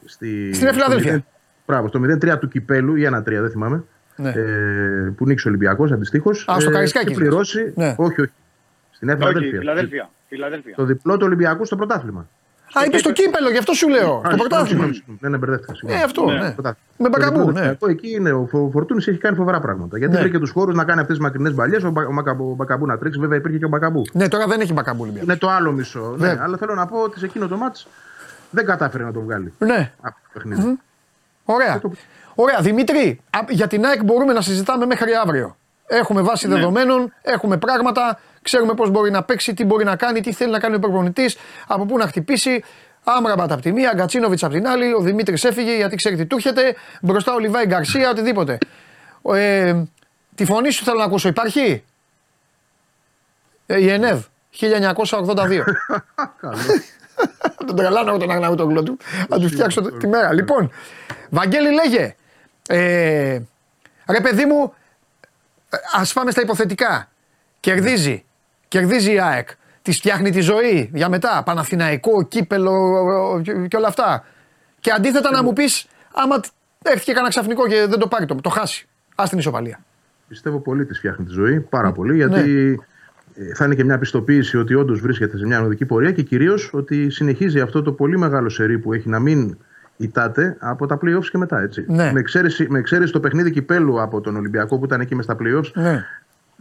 στη, 0.04 0.54
Στην 0.54 0.72
Φιλαδέλφια. 0.72 1.10
στο 1.12 1.18
0 1.18 1.22
Μπράβο, 1.66 1.88
στο 1.88 2.00
0-3 2.34 2.38
του 2.38 2.48
κυπέλου 2.48 2.96
ή 2.96 3.08
1-3, 3.14 3.22
δεν 3.24 3.50
θυμάμαι. 3.50 3.84
Ναι. 4.16 4.28
Ε, 4.30 5.12
που 5.16 5.26
νίξε 5.26 5.46
ο 5.48 5.50
Ολυμπιακός 5.50 5.92
αντιστοίχως. 5.92 6.48
Α, 6.50 6.60
στο 6.60 6.70
Καρισκάκη, 6.70 7.06
Έχει 7.06 7.16
πληρώσει. 7.18 7.72
Ναι. 7.76 7.94
Όχι, 7.98 8.20
όχι. 8.20 8.32
Στην 8.90 9.06
Νέα 9.08 9.16
Όχι, 9.16 9.24
Φιλαδέλφια. 9.26 9.58
Φιλαδέλφια. 9.58 10.10
Φιλαδέλφια. 10.28 10.74
Το 10.76 10.84
διπλό 10.84 11.16
του 11.16 11.26
Ολυμπιακού 11.26 11.64
στο 11.64 11.76
πρωτάθλημα. 11.76 12.28
Α, 12.72 12.84
είπε 12.84 12.98
στο 12.98 13.12
κύπελο, 13.12 13.50
γι' 13.50 13.58
αυτό 13.58 13.72
σου 13.72 13.88
λέω. 13.88 14.00
Α, 14.00 14.06
Το 14.06 14.12
συγγνώμη, 14.14 14.36
πρωτάθλημα. 14.38 14.66
συγγνώμη, 14.66 14.94
συγγνώμη. 14.94 15.18
Ναι, 15.22 15.28
ναι, 15.28 15.36
μπερδεύτηκα. 15.36 15.74
συγγνώμη. 15.74 16.00
Ε, 16.00 16.04
αυτό, 16.04 16.24
ναι. 16.24 16.32
Πρωτάθλημα. 16.32 16.76
Με 16.96 17.08
Το 17.08 17.18
Μπακαμπού, 17.18 17.38
διπλό 17.38 17.52
ναι. 17.52 17.58
Ολυμπιακό, 17.60 17.90
Εκεί 17.90 18.10
είναι. 18.14 18.32
Ο 18.32 18.46
Φο- 18.50 18.70
Φορτούνης 18.72 19.06
έχει 19.06 19.18
κάνει 19.18 19.36
φοβερά 19.36 19.60
πράγματα. 19.60 19.98
Γιατί 19.98 20.14
Ναι. 20.14 20.20
βρήκε 20.20 20.38
τους 20.38 20.50
χώρους 20.50 20.74
να 20.74 20.84
κάνει 20.84 21.00
αυτές 21.00 21.16
τις 21.16 21.24
μακρινές 21.24 21.54
μπαλιές. 21.54 21.82
Ο, 21.84 21.90
Μπα- 21.90 22.06
ο, 22.06 22.12
Μακαμπού, 22.12 22.50
ο 22.50 22.54
Μπακαμπού 22.54 22.86
να 22.86 22.98
τρίξει. 22.98 23.18
Βέβαια 23.20 23.38
υπήρχε 23.38 23.58
και 23.58 23.64
ο 23.64 23.68
Μπακαμπού. 23.68 24.02
Ναι, 24.12 24.28
τώρα 24.28 24.46
δεν 24.46 24.60
έχει 24.60 24.72
μπακαμπού 24.72 25.02
Ολυμπιακό. 25.02 25.24
Είναι 25.24 25.36
το 25.36 25.48
άλλο 25.50 25.72
μισό. 25.72 26.00
Ναι, 26.18 26.26
Βέβαια. 26.26 26.42
αλλά 26.44 26.56
θέλω 26.56 26.74
να 26.74 26.86
πω 26.86 26.98
ότι 26.98 27.18
σε 27.18 27.24
εκείνο 27.24 27.48
το 27.48 27.56
μάτς 27.56 27.86
δεν 28.50 28.64
κατάφερε 28.64 29.04
να 29.04 29.12
το 29.12 29.20
βγάλει 29.20 29.52
Ναι. 29.58 29.92
από 30.00 30.14
το 30.22 30.28
παιχνίδι. 30.32 30.78
Ωραία. 31.44 31.80
Ωραία. 32.34 32.58
Δημήτρη, 32.60 33.20
α, 33.30 33.38
για 33.48 33.66
την 33.66 33.84
ΑΕΚ 33.84 34.04
μπορούμε 34.04 34.32
να 34.32 34.40
συζητάμε 34.40 34.86
μέχρι 34.86 35.10
αύριο. 35.24 35.56
Έχουμε 35.86 36.20
βάση 36.22 36.48
Ναι. 36.48 36.54
δεδομένων, 36.54 37.12
έχουμε 37.22 37.56
πράγματα, 37.56 38.18
ξέρουμε 38.42 38.74
πώς 38.74 38.90
μπορεί 38.90 39.10
να 39.10 39.22
παίξει, 39.22 39.54
τι 39.54 39.64
μπορεί 39.64 39.84
να 39.84 39.96
κάνει, 39.96 40.20
τι 40.20 40.32
θέλει 40.32 40.50
να 40.50 40.58
κάνει 40.58 40.74
ο 40.74 40.78
προπονητής, 40.78 41.36
από 41.66 41.84
πού 41.86 41.98
να 41.98 42.06
χτυπήσει. 42.06 42.62
Άμραμπατ 43.04 43.52
από 43.52 43.62
τη 43.62 43.72
μία, 43.72 43.92
Γκατσίνοβιτ 43.94 44.44
από 44.44 44.52
την 44.52 44.66
άλλη. 44.66 44.92
Ο 44.92 45.00
Δημήτρης 45.00 45.44
έφυγε 45.44 45.76
γιατί 45.76 45.96
ξέρει 45.96 46.16
τι 46.16 46.26
του 46.26 46.36
έρχεται. 46.36 46.74
Μπροστά 47.02 47.34
ο 47.34 47.38
Λιβάη 47.38 47.66
Γκαρσία, 47.66 48.10
οτιδήποτε. 48.10 48.58
Ε, 49.32 49.82
τη 50.34 50.44
φωνή 50.44 50.70
σου 50.70 50.84
θέλω 50.84 50.98
να 50.98 51.04
ακούσω. 51.04 51.28
Υπάρχει; 51.28 51.84
Ε, 53.66 53.80
η 53.80 53.90
ΕΝΕΒ 53.90 54.24
1982. 54.60 55.62
τον 57.66 57.76
τρελάνω 57.76 58.08
εγώ 58.08 58.18
τον 58.18 58.30
Αγναούτογλου 58.30 58.82
του. 58.82 58.98
Να 59.28 59.38
του 59.38 59.48
φτιάξω 59.48 59.82
τη 59.82 60.06
μέρα. 60.06 60.32
Λοιπόν, 60.32 60.70
Βαγγέλη 61.30 61.72
λέγε. 61.72 62.16
Ε, 62.68 63.40
ρε 64.08 64.20
παιδί 64.22 64.44
μου, 64.44 64.74
ας 65.92 66.12
πάμε 66.12 66.30
στα 66.30 66.40
υποθετικά. 66.40 67.08
Κερδίζει. 67.60 68.24
Κερδίζει 68.72 69.12
η 69.12 69.20
ΑΕΚ. 69.20 69.48
Της 69.82 69.96
φτιάχνει 69.96 70.30
τη 70.30 70.40
ζωή 70.40 70.90
για 70.94 71.08
μετά. 71.08 71.42
Παναθηναϊκό, 71.44 72.22
κύπελο 72.22 73.40
και- 73.44 73.66
και 73.68 73.76
όλα 73.76 73.88
αυτά. 73.88 74.24
Και 74.80 74.90
αντίθετα 74.90 75.30
να 75.30 75.42
μου 75.42 75.52
πεις, 75.52 75.86
άμα 76.14 76.40
έρθει 76.82 77.04
και 77.04 77.12
κανένα 77.12 77.28
ξαφνικό 77.28 77.66
και 77.68 77.86
δεν 77.88 77.98
το 77.98 78.06
πάρει, 78.08 78.26
το, 78.26 78.34
το 78.34 78.48
χάσει. 78.48 78.88
Α 79.14 79.24
την 79.28 79.38
ισοπαλία. 79.38 79.78
Πιστεύω 80.28 80.58
πολύ 80.60 80.84
της 80.86 80.98
φτιάχνει 80.98 81.24
τη 81.24 81.32
ζωή, 81.32 81.60
πάρα 81.60 81.92
πολύ, 81.92 82.14
γιατί 82.16 82.78
ε, 83.34 83.54
θα 83.54 83.64
είναι 83.64 83.74
και 83.74 83.84
μια 83.84 83.98
πιστοποίηση 83.98 84.56
ότι 84.58 84.74
όντως 84.74 85.00
βρίσκεται 85.00 85.36
σε 85.38 85.46
μια 85.46 85.62
οδική 85.62 85.84
πορεία 85.86 86.10
και 86.12 86.22
κυρίως 86.22 86.70
ότι 86.72 87.10
συνεχίζει 87.10 87.60
αυτό 87.60 87.82
το 87.82 87.92
πολύ 87.92 88.18
μεγάλο 88.18 88.48
σερί 88.48 88.78
που 88.78 88.92
έχει 88.92 89.08
να 89.08 89.18
μην 89.18 89.56
ητάται 89.96 90.56
από 90.60 90.86
τα 90.86 90.98
playoffs 91.04 91.24
και 91.30 91.38
μετά. 91.38 91.60
Έτσι. 91.60 91.84
Ναι. 91.88 92.12
Με, 92.12 92.20
εξαίρεση, 92.20 92.66
με 92.70 92.78
εξαίρεση 92.78 93.12
το 93.12 93.20
παιχνίδι 93.20 93.50
κυπέλου 93.50 94.02
από 94.02 94.20
τον 94.20 94.36
Ολυμπιακό 94.36 94.78
που 94.78 94.84
ήταν 94.84 95.00
εκεί 95.00 95.14
μες 95.14 95.24
στα 95.24 95.36
playoffs, 95.40 95.70
Ναι. 95.74 96.04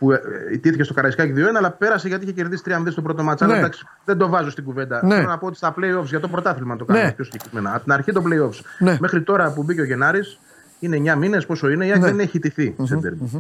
Που 0.02 0.12
ε, 0.12 0.16
ε, 0.50 0.54
ιτήθηκε 0.54 0.84
στο 0.84 0.94
Καραϊσκάκι 0.94 1.34
2-1, 1.36 1.40
αλλά 1.58 1.72
πέρασε 1.72 2.08
γιατί 2.08 2.24
είχε 2.24 2.34
κερδίσει 2.34 2.64
3-0 2.66 2.88
στο 2.90 3.02
πρώτο 3.02 3.24
μάτσα. 3.24 3.46
Ναι. 3.46 3.52
Αλλά 3.52 3.62
εντάξει, 3.62 3.86
δεν 4.06 4.18
το 4.18 4.30
βάζω 4.30 4.50
στην 4.50 4.64
κουβέντα. 4.64 5.00
Ναι. 5.06 5.16
Θέλω 5.16 5.28
να 5.28 5.38
πω 5.38 5.48
ότι 5.48 5.56
στα 5.56 5.74
playoffs 5.78 6.04
για 6.06 6.20
το 6.20 6.28
πρωτάθλημα 6.28 6.76
το 6.76 6.86
κάνουμε 6.86 7.06
Ναι. 7.06 7.12
πιο 7.12 7.24
συγκεκριμένα. 7.24 7.74
Από 7.76 7.84
την 7.84 7.92
αρχή 7.94 8.12
των 8.12 8.24
playoffs 8.28 8.60
Ναι. 8.80 8.98
μέχρι 9.00 9.22
τώρα 9.22 9.54
που 9.54 9.64
μπήκε 9.64 9.82
ο 9.82 9.84
Γενάρης, 9.84 10.40
είναι 10.80 10.98
9 10.98 11.16
μήνες, 11.16 11.46
πόσο 11.46 11.70
είναι, 11.70 11.86
η 11.86 11.92
ΑΕΚ 11.92 12.00
Ναι. 12.02 12.06
δεν 12.08 12.20
έχει 12.20 12.38
ιτηθεί 12.38 12.76
σε 12.84 13.00
derby. 13.04 13.40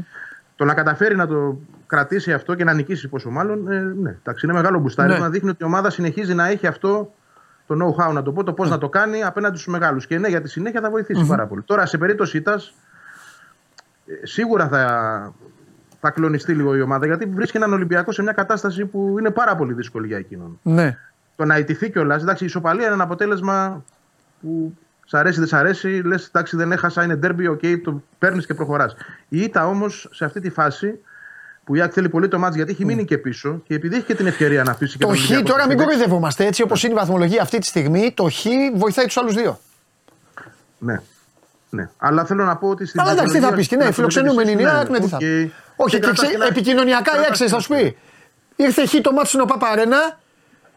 Το 0.55 0.65
να 0.65 0.73
καταφέρει 0.73 1.15
να 1.15 1.27
το 1.27 1.59
κρατήσει 1.87 2.33
αυτό 2.33 2.55
και 2.55 2.63
να 2.63 2.73
νικήσει 2.73 3.07
πόσο 3.07 3.29
μάλλον, 3.29 3.71
ε, 3.71 3.79
ναι, 3.79 4.09
εντάξει, 4.19 4.45
είναι 4.45 4.55
μεγάλο 4.55 4.79
μπουστάρι. 4.79 5.11
Ναι. 5.13 5.17
Να 5.19 5.29
δείχνει 5.29 5.49
ότι 5.49 5.63
η 5.63 5.65
ομάδα 5.65 5.89
συνεχίζει 5.89 6.33
να 6.33 6.47
έχει 6.47 6.67
αυτό 6.67 7.13
το 7.67 7.75
know-how, 7.81 8.13
να 8.13 8.21
το 8.21 8.31
πω, 8.31 8.43
το 8.43 8.53
πώς 8.53 8.69
να 8.69 8.77
το 8.77 8.89
κάνει 8.89 9.23
απέναντι 9.23 9.57
στους 9.57 9.71
μεγάλους. 9.73 10.07
Και 10.07 10.17
ναι, 10.17 10.27
για 10.27 10.41
τη 10.41 10.49
συνέχεια 10.49 10.81
θα 10.81 10.89
βοηθησει 10.89 11.25
πάρα 11.25 11.45
πολύ. 11.47 11.61
Τώρα, 11.61 11.85
σε 11.85 11.97
περίπτωση 11.97 12.37
ήττα, 12.37 12.61
σίγουρα 14.23 14.67
θα, 14.67 15.33
θα 16.01 16.09
κλονιστεί 16.09 16.53
λίγο 16.53 16.75
η 16.75 16.81
ομάδα 16.81 17.05
γιατί 17.05 17.25
βρίσκει 17.25 17.57
έναν 17.57 17.73
Ολυμπιακό 17.73 18.11
σε 18.11 18.21
μια 18.21 18.31
κατάσταση 18.31 18.85
που 18.85 19.15
είναι 19.19 19.29
πάρα 19.29 19.55
πολύ 19.55 19.73
δύσκολη 19.73 20.07
για 20.07 20.17
εκείνον. 20.17 20.59
Ναι. 20.63 20.97
Το 21.35 21.45
να 21.45 21.57
ηττηθεί 21.57 21.89
κιόλας, 21.91 22.21
εντάξει, 22.21 22.43
η 22.43 22.47
ισοπαλία 22.47 22.85
είναι 22.85 22.93
ένα 22.93 23.03
αποτέλεσμα 23.03 23.83
που 24.41 24.77
σ' 25.05 25.13
αρέσει, 25.13 25.39
δεν 25.39 25.47
σ' 25.47 25.53
αρέσει, 25.53 25.87
λες, 26.05 26.25
εντάξει, 26.27 26.55
δεν 26.55 26.71
έχασα, 26.71 27.03
είναι 27.03 27.15
ντέρμπι, 27.15 27.47
οκ, 27.47 27.59
το 27.83 28.01
παίρνεις 28.19 28.45
και 28.45 28.53
προχωράς. 28.53 28.95
Η 29.29 29.41
ήττα 29.41 29.67
όμως 29.67 30.07
σε 30.11 30.25
αυτή 30.25 30.39
τη 30.39 30.49
φάση 30.49 30.99
που 31.63 31.75
η 31.75 31.81
ΑΕΚ 31.81 31.93
θέλει 31.93 32.09
πολύ 32.09 32.27
το 32.27 32.39
ματς 32.39 32.55
γιατί 32.55 32.71
έχει 32.71 32.85
μείνει 32.85 33.05
και 33.05 33.17
πίσω 33.17 33.61
και 33.67 33.73
επειδή 33.75 33.95
έχει 33.95 34.05
και 34.05 34.15
την 34.15 34.27
ευκαιρία 34.27 34.63
να 34.63 34.71
αφήσει 34.71 34.97
και 34.97 35.03
Το 35.03 35.07
τον 35.07 35.15
Χ 35.17 35.19
Ολυμπιακό 35.19 35.43
τώρα 35.47 35.59
στο 35.59 35.67
μην 35.69 35.77
Φοίνιξ. 35.77 35.93
κοροϊδευόμαστε 35.93 36.45
έτσι 36.45 36.61
όπως 36.61 36.83
είναι 36.83 36.93
η 36.93 36.95
βαθμολογία 36.95 37.41
αυτή 37.41 37.57
τη 37.57 37.65
στιγμή. 37.65 38.11
Το 38.15 38.23
Χ 38.29 38.45
βοηθάει 38.75 39.05
τους 39.05 39.17
άλλους 39.17 39.33
δύο. 39.33 39.59
Ναι. 40.77 41.01
Ναι. 41.69 41.89
Αλλά 41.97 42.25
θέλω 42.25 42.43
να 42.43 42.55
πω 42.57 42.67
ότι 42.69 42.85
στην. 42.85 42.99
Αλλά 43.01 43.11
εντάξει, 43.11 43.31
τι 43.33 43.39
θα 43.39 43.47
βαθμολογία- 43.49 43.57
πεις 43.57 43.67
και 43.67 43.75
ναι, 43.75 43.81
στην 43.81 43.93
φιλοξενούμενη 43.93 44.51
είναι 44.51 44.61
η 44.61 44.65
βαθμολογία- 44.65 44.93
ΑΕΚ, 44.93 44.99
ναι, 45.01 45.05
τι 45.05 45.11
θα 45.11 45.17
οκ. 45.17 45.23
πει. 45.23 45.53
Όχι, 45.83 45.95
και, 45.95 45.99
κρατάς 46.01 46.19
ξέ- 46.21 46.33
ένα- 46.35 46.45
επικοινωνιακά 46.45 47.11
η 47.11 47.17
κρατάς 47.17 47.41
ΑΕΚ, 47.41 47.49
θα 47.49 47.55
ένα 47.55 47.59
σου 47.59 47.69
πει. 47.73 47.97
Ήρθε 48.55 48.85
Χ 48.85 48.93
το 49.01 49.11
ματς 49.11 49.27
στην 49.27 49.39
OPAP 49.39 49.57
Arena 49.57 50.19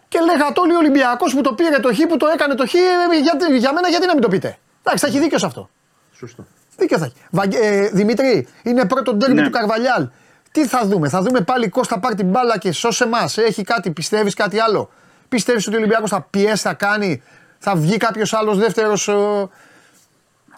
και 0.09 0.19
λέγατε 0.21 0.61
όλοι 0.61 0.75
ο 0.75 0.79
Ολυμπιακός 0.79 1.35
που 1.35 1.41
το 1.41 1.53
πήρε 1.55 1.79
το 1.79 1.95
Χ, 1.95 1.99
που 2.09 2.17
το 2.17 2.27
έκανε 2.35 2.55
το 2.55 2.67
Χ, 2.67 2.75
ε, 2.75 2.79
για, 3.23 3.57
για 3.59 3.73
μένα 3.73 3.89
γιατί 3.89 4.07
να 4.07 4.13
μην 4.13 4.23
το 4.23 4.29
πείτε. 4.29 4.59
Εντάξει, 4.83 5.05
θα 5.05 5.11
έχει 5.11 5.19
δίκιο 5.19 5.39
σε 5.39 5.47
αυτό. 5.47 5.71
Σωστό. 6.19 6.47
Δίκιο 6.77 6.99
θα 6.99 7.05
έχει. 7.05 7.15
Βαγγε- 7.31 7.61
ε, 7.63 7.89
Δημήτρη, 7.93 8.49
είναι 8.63 8.85
πρώτο 8.87 9.15
ντέρμπι 9.15 9.35
Ναι. 9.41 9.45
του 9.45 9.51
Καρβαλιάλ. 9.51 10.09
Τι 10.53 10.67
θα 10.67 10.81
δούμε, 10.87 11.09
θα 11.09 11.21
δούμε 11.23 11.41
πάλι 11.41 11.69
Κώστα 11.69 11.99
πάρει 11.99 12.15
την 12.15 12.27
μπάλα 12.27 12.59
και 12.59 12.73
σώσε 12.73 13.07
μας. 13.07 13.39
Έχει 13.39 13.63
κάτι, 13.63 13.91
πιστεύεις 13.91 14.35
κάτι 14.35 14.61
άλλο; 14.61 14.91
Πιστεύεις 15.29 15.67
ότι 15.67 15.77
ο 15.77 15.79
Ολυμπιακός 15.79 16.11
θα 16.11 16.21
πιέσει, 16.31 16.63
θα 16.63 16.75
κάνει, 16.75 17.23
θα 17.59 17.75
βγει 17.77 17.97
κάποιος 17.97 18.33
άλλος 18.35 18.59
δεύτερος. 18.59 19.09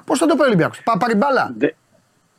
Πώς 0.05 0.19
θα 0.19 0.27
το 0.27 0.35
πει 0.35 0.43
ο 0.43 0.45
Ολυμπιακός, 0.45 0.81
θα 0.85 0.99
πάρει 0.99 1.15
μπάλα; 1.15 1.55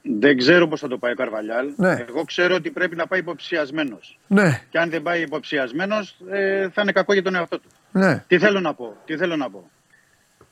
Δε- 0.07 0.17
δεν 0.19 0.38
ξέρω 0.38 0.67
πώς 0.67 0.79
θα 0.79 0.88
το 0.88 0.97
πάει 0.97 1.11
ο 1.11 1.15
Καρβαλιάλ. 1.15 1.73
Ναι. 1.75 2.05
Εγώ 2.09 2.23
ξέρω 2.23 2.55
ότι 2.55 2.69
πρέπει 2.71 2.95
να 2.95 3.07
πάει 3.07 3.19
υποψιασμένος. 3.19 4.19
Ναι, 4.27 4.61
Και 4.69 4.79
αν 4.79 4.89
δεν 4.89 5.01
πάει 5.01 5.21
υποψιασμένος, 5.21 6.17
ε, 6.29 6.69
θα 6.69 6.81
είναι 6.81 6.91
κακό 6.91 7.13
για 7.13 7.23
τον 7.23 7.35
εαυτό 7.35 7.59
του. 7.59 7.69
ναι. 7.91 8.23
Τι 8.27 8.38
θέλω 8.39 8.59
να 8.59 8.73
πω. 8.73 8.95
Τι 9.05 9.17
θέλω 9.17 9.35
να 9.35 9.49
πω. 9.49 9.69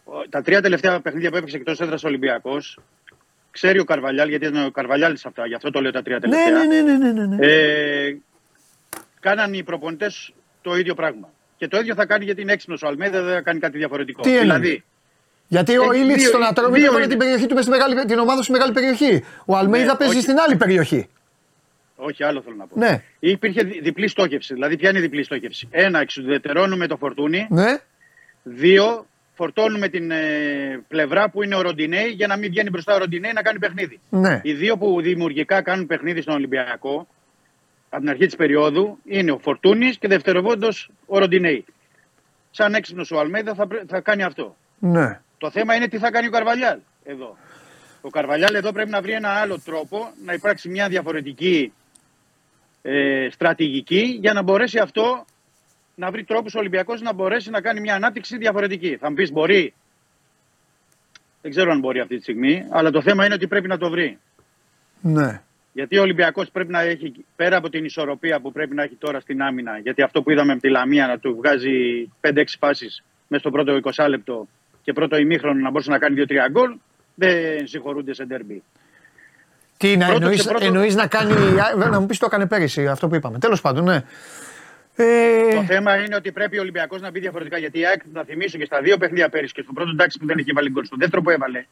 Ο- 0.03 0.30
Τα 0.30 0.41
τρία 0.41 0.61
τελευταία 0.61 0.99
παιχνίδια 1.02 1.30
που 1.30 1.36
έπαιξε 1.38 1.57
εκτός 1.57 1.80
έδρας 1.80 2.03
Ολυμπιακός, 2.03 2.80
ξέρει 3.52 3.80
ο 3.80 3.84
Καρβαλιάλ, 3.84 4.30
γιατί 4.30 4.45
ήταν 4.45 4.65
ο 4.65 4.72
Καρβαλιάλ 4.72 5.18
σε 5.18 5.27
αυτά, 5.27 5.48
γι' 5.48 5.53
αυτό 5.56 5.69
το 5.72 5.82
λέω 5.82 5.91
τα 5.91 6.02
τρία 6.02 6.15
Ναι, 6.15 6.22
τελευταία. 6.22 6.64
ναι, 6.65 6.82
ναι, 6.82 6.98
ναι, 6.98 7.11
ναι, 7.11 7.26
ναι. 7.26 7.45
Ε, 7.48 8.18
κάναν 9.19 9.53
οι 9.53 9.64
προπονητές 9.64 10.34
το 10.61 10.76
ίδιο 10.77 10.94
πράγμα. 10.94 11.30
Και 11.57 11.68
το 11.68 11.77
ίδιο 11.77 11.95
θα 11.95 12.06
κάνει 12.06 12.26
γιατί 12.26 12.41
είναι 12.41 12.52
έξυπνος 12.52 12.82
ο 12.84 12.88
Αλμέδα, 12.88 13.22
δεν 13.22 13.34
θα 13.34 13.41
κάνει 13.41 13.60
κάτι 13.60 13.77
διαφορετικό. 13.77 14.22
Τι 14.22 14.30
εννοεί; 14.38 14.44
δηλαδή, 14.60 14.84
Γιατί 15.48 15.78
ο 15.78 15.92
Έχει 15.92 16.02
Ήλιτ 16.02 16.16
δύο- 16.18 16.28
στον 16.28 16.44
Ατρόμητο 16.44 16.76
δύο 16.76 16.86
έβαλε 16.86 17.00
είναι. 17.00 17.08
την 17.10 17.18
περιοχή 17.18 17.46
του 17.46 17.54
μες 17.56 17.64
στη 17.64 17.72
μεγάλη, 17.72 18.06
την 18.06 18.20
ομάδα 18.20 18.42
στη 18.44 18.52
μεγάλη 18.52 18.72
περιοχή. 18.72 19.24
Ο 19.46 19.56
Αλμέιδα 19.58 19.92
Ναι, 19.92 19.98
παίζει 19.98 20.14
όχι. 20.14 20.24
στην 20.24 20.38
άλλη 20.40 20.56
περιοχή. 20.56 21.10
όχι 21.96 22.24
άλλο 22.24 22.42
θέλω 22.42 22.56
να 22.56 22.68
πω. 22.68 22.80
Ναι, 22.80 23.04
Υπήρχε 23.20 23.64
δι- 23.64 23.84
διπλή 23.84 24.08
στόχευση. 24.08 24.54
Δηλαδή, 24.54 24.78
ποια 24.78 24.90
είναι 24.90 24.98
η 24.98 25.02
διπλή 25.02 25.24
στόχευση; 25.24 25.68
Ένα, 25.72 26.00
εξουδετερώνουμε 26.00 26.88
το 26.88 26.98
φορτούνι. 26.98 27.48
ναι, 27.50 27.78
Δύο, 28.44 29.06
φορτώνουμε 29.36 29.88
την 29.90 30.12
ε, 30.12 30.84
πλευρά 30.88 31.30
που 31.30 31.44
είναι 31.44 31.56
ο 31.56 31.62
Ροντινέη 31.62 32.08
για 32.08 32.28
να 32.28 32.38
μην 32.38 32.50
βγαίνει 32.50 32.70
μπροστά 32.70 32.96
ο 32.96 32.98
Ροντινέη 32.98 33.32
να 33.34 33.42
κάνει 33.42 33.60
παιχνίδι. 33.60 34.00
ναι. 34.10 34.40
Οι 34.44 34.54
δύο 34.54 34.78
που 34.78 35.02
δημιουργικά 35.02 35.62
κάνουν 35.62 35.86
παιχνίδι 35.86 36.22
στον 36.22 36.34
Ολυμπιακό 36.36 37.08
από 37.90 38.02
την 38.02 38.10
αρχή 38.10 38.26
της 38.26 38.36
περίοδου 38.36 38.98
είναι 39.06 39.32
ο 39.32 39.38
Φορτούνης 39.38 39.98
και 39.98 40.08
δευτεροβόντως 40.08 40.90
ο 41.06 41.18
Ροντινέη. 41.20 41.66
Σαν 42.52 42.74
έξυπνος 42.74 43.12
ο 43.12 43.20
Αλμέδα 43.20 43.54
θα, 43.54 43.68
πρέ- 43.68 43.84
θα 43.88 44.00
κάνει 44.00 44.24
αυτό. 44.24 44.56
ναι. 44.80 45.20
Το 45.38 45.52
θέμα 45.52 45.76
είναι 45.76 45.88
τι 45.88 45.98
θα 45.98 46.12
κάνει 46.12 46.28
ο 46.28 46.30
Καρβαλιάλ 46.30 46.80
εδώ. 47.03 47.38
Ο 48.02 48.10
Καρβαλιάλ 48.10 48.56
εδώ 48.56 48.72
πρέπει 48.72 48.90
να 48.90 49.02
βρει 49.02 49.12
ένα 49.12 49.30
άλλο 49.30 49.60
τρόπο 49.60 50.12
να 50.26 50.34
υπάρξει 50.34 50.70
μια 50.70 50.88
διαφορετική 50.88 51.74
ε, 52.82 53.28
στρατηγική 53.32 54.18
για 54.22 54.34
να 54.34 54.41
μπορέσει 54.41 54.78
αυτό 54.78 55.26
να 55.95 56.12
βρει 56.12 56.24
τρόπους 56.24 56.56
ο 56.56 56.60
Ολυμπιακός 56.60 57.02
να 57.02 57.14
μπορέσει 57.14 57.49
να 57.49 57.62
κάνει 57.62 57.80
μια 57.80 57.95
ανάπτυξη 57.95 58.38
διαφορετική. 58.38 58.98
Θα 58.98 59.10
μου 59.10 59.16
πεις 59.16 59.32
μπορεί; 59.32 59.74
Δεν 61.41 61.52
ξέρω 61.52 61.72
αν 61.72 61.80
μπορεί 61.80 61.99
αυτή 61.99 62.16
τη 62.16 62.22
στιγμή, 62.22 62.66
αλλά 62.70 62.91
το 62.91 63.02
θέμα 63.02 63.26
είναι 63.26 63.34
ότι 63.34 63.48
πρέπει 63.48 63.68
να 63.68 63.78
το 63.78 63.90
βρει. 63.90 64.18
ναι. 65.02 65.41
Γιατί 65.74 65.98
ο 65.98 66.02
Ολυμπιακός 66.02 66.49
πρέπει 66.52 66.72
να 66.72 66.82
έχει, 66.82 67.26
πέρα 67.36 67.57
από 67.57 67.70
την 67.70 67.86
ισορροπία 67.86 68.40
που 68.40 68.52
πρέπει 68.52 68.76
να 68.76 68.84
έχει 68.84 68.95
τώρα 68.95 69.20
στην 69.20 69.41
άμυνα, 69.41 69.78
γιατί 69.78 70.02
αυτό 70.02 70.22
που 70.22 70.32
είδαμε 70.32 70.53
με 70.53 70.60
τη 70.60 70.70
Λαμία 70.70 71.07
να 71.07 71.20
του 71.20 71.36
βγάζει 71.36 72.07
5-6 72.22 72.44
φάσει 72.60 73.03
μέσα 73.28 73.41
στο 73.41 73.52
πρώτο 73.52 73.80
20 73.95 74.06
λεπτό 74.10 74.48
και 74.86 74.94
πρώτο 74.94 75.18
ημίχρονο 75.18 75.62
να 75.62 75.70
μπορούσε 75.70 75.90
να 75.90 75.98
κάνει 75.98 76.24
2-3 76.28 76.34
γκολ, 76.52 76.76
δεν 77.16 77.68
συγχωρούνται 77.68 78.14
σε 78.14 78.24
ντέρμπι. 78.26 78.64
Τι 79.78 79.98
να 79.98 80.06
Πρώτο 80.06 80.22
εννοείς, 80.22 80.41
και 80.41 80.49
πρώτο- 80.49 80.66
εννοείς 80.66 80.95
να 80.95 81.07
κάνει. 81.07 81.32
α, 81.60 81.90
Να 81.90 81.99
μου 81.99 82.06
πεις 82.06 82.18
το 82.18 82.26
έκανε 82.26 82.45
πέρυσι 82.48 82.88
αυτό 82.88 83.07
που 83.07 83.16
είπαμε. 83.16 83.40
Τέλος 83.40 83.62
πάντων, 83.62 83.84
ναι. 83.84 84.02
Ε, 84.95 85.56
Το 85.56 85.64
θέμα 85.64 85.95
είναι 85.95 86.16
ότι 86.16 86.32
πρέπει 86.32 86.57
ο 86.57 86.62
Ολυμπιακός 86.62 87.02
να 87.02 87.10
μπει 87.12 87.20
διαφορετικά. 87.20 87.57
Γιατί 87.57 87.80
η 87.80 87.86
ΑΕΚ, 87.86 88.02
να 88.14 88.24
θυμίσω 88.24 88.57
και 88.57 88.66
στα 88.66 88.82
δύο 88.82 88.98
παιχνίδια 88.98 89.30
πέρυσι 89.30 89.53
και 89.53 89.62
στο 89.62 89.72
πρώτο 89.74 89.90
εντάξει 89.94 90.20
που 90.20 90.26
δεν 90.26 90.38
είχε 90.38 90.52
βάλει 90.56 90.70
γκολ, 90.72 90.86
στο 90.86 90.95
δεύτερο 90.99 91.22
που 91.22 91.30
έβαλε, 91.30 91.66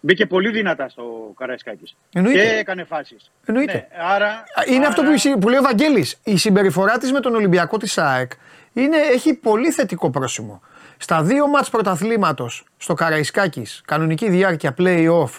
μπήκε 0.00 0.26
πολύ 0.26 0.50
δυνατά 0.50 0.88
στο 0.88 1.34
Καραϊσκάκης. 1.38 1.96
Εννοείται. 2.12 2.40
Και 2.42 2.48
έκανε 2.58 2.84
φάσεις. 2.84 3.30
Εννοείται. 3.44 3.72
Ναι, 3.72 3.86
άρα, 4.12 4.44
είναι 4.68 4.76
άρα- 4.78 4.88
αυτό 4.88 5.02
που, 5.02 5.10
η- 5.28 5.38
που 5.38 5.48
λέει 5.48 5.58
ο 5.58 5.62
Βαγγέλης. 5.62 6.20
Η 6.24 6.36
συμπεριφορά 6.36 6.98
της 6.98 7.12
με 7.12 7.20
τον 7.20 7.34
Ολυμπιακό 7.34 7.76
της 7.76 7.98
ΑΕΚ 7.98 8.32
είναι, 8.72 8.96
έχει 9.12 9.34
πολύ 9.34 9.70
θετικό 9.70 10.10
πρόσημο. 10.10 10.62
Στα 11.02 11.22
δύο 11.22 11.46
μάτς 11.48 11.70
πρωταθλήματος 11.70 12.64
στο 12.76 12.94
Καραϊσκάκης, 12.94 13.82
κανονική 13.84 14.28
διάρκεια 14.28 14.74
play-off, 14.78 15.30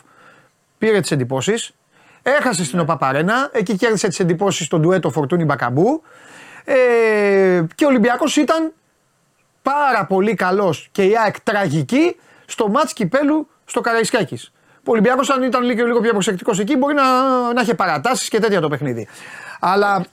πήρε 0.78 1.00
τις 1.00 1.12
εντυπώσεις. 1.12 1.74
Έχασε 2.22 2.64
στην 2.64 2.80
ΟΠΑΠΑΡΕΝΑ, 2.80 3.50
εκεί 3.52 3.76
κέρδισε 3.76 4.08
τις 4.08 4.20
εντυπώσεις 4.20 4.66
στον 4.66 4.82
ντουέτο 4.82 5.10
Φορτούνι 5.10 5.46
Μπακαμπού. 5.46 6.04
Ε, 6.64 6.76
και 7.76 7.86
ο 7.86 7.88
Ολυμπιακός 7.88 8.36
ήταν 8.36 8.74
πάρα 9.62 10.06
πολύ 10.06 10.34
καλός 10.34 10.88
και 10.92 11.04
η 11.04 11.18
ΑΕΚ 11.18 11.42
τραγική 11.42 12.16
στο 12.46 12.70
μάτς 12.70 12.94
κυπέλου 12.94 13.48
στο 13.66 13.82
Καραϊσκάκης. 13.82 14.52
Ο 14.76 14.92
Ολυμπιακός 14.92 15.30
αν 15.30 15.44
ήταν 15.44 15.64
λίγο, 15.64 15.86
λίγο 15.86 16.00
πιο 16.00 16.12
προσεκτικός 16.12 16.60
εκεί 16.60 16.78
μπορεί 16.78 16.94
να, 16.94 17.04
να 17.54 17.62
είχε 17.62 17.74
παρατάσεις 17.74 18.30
και 18.30 18.40
τέτοια 18.40 18.62
το 18.62 18.70
παιχνίδι. 18.70 19.08
Αλλά 19.60 20.06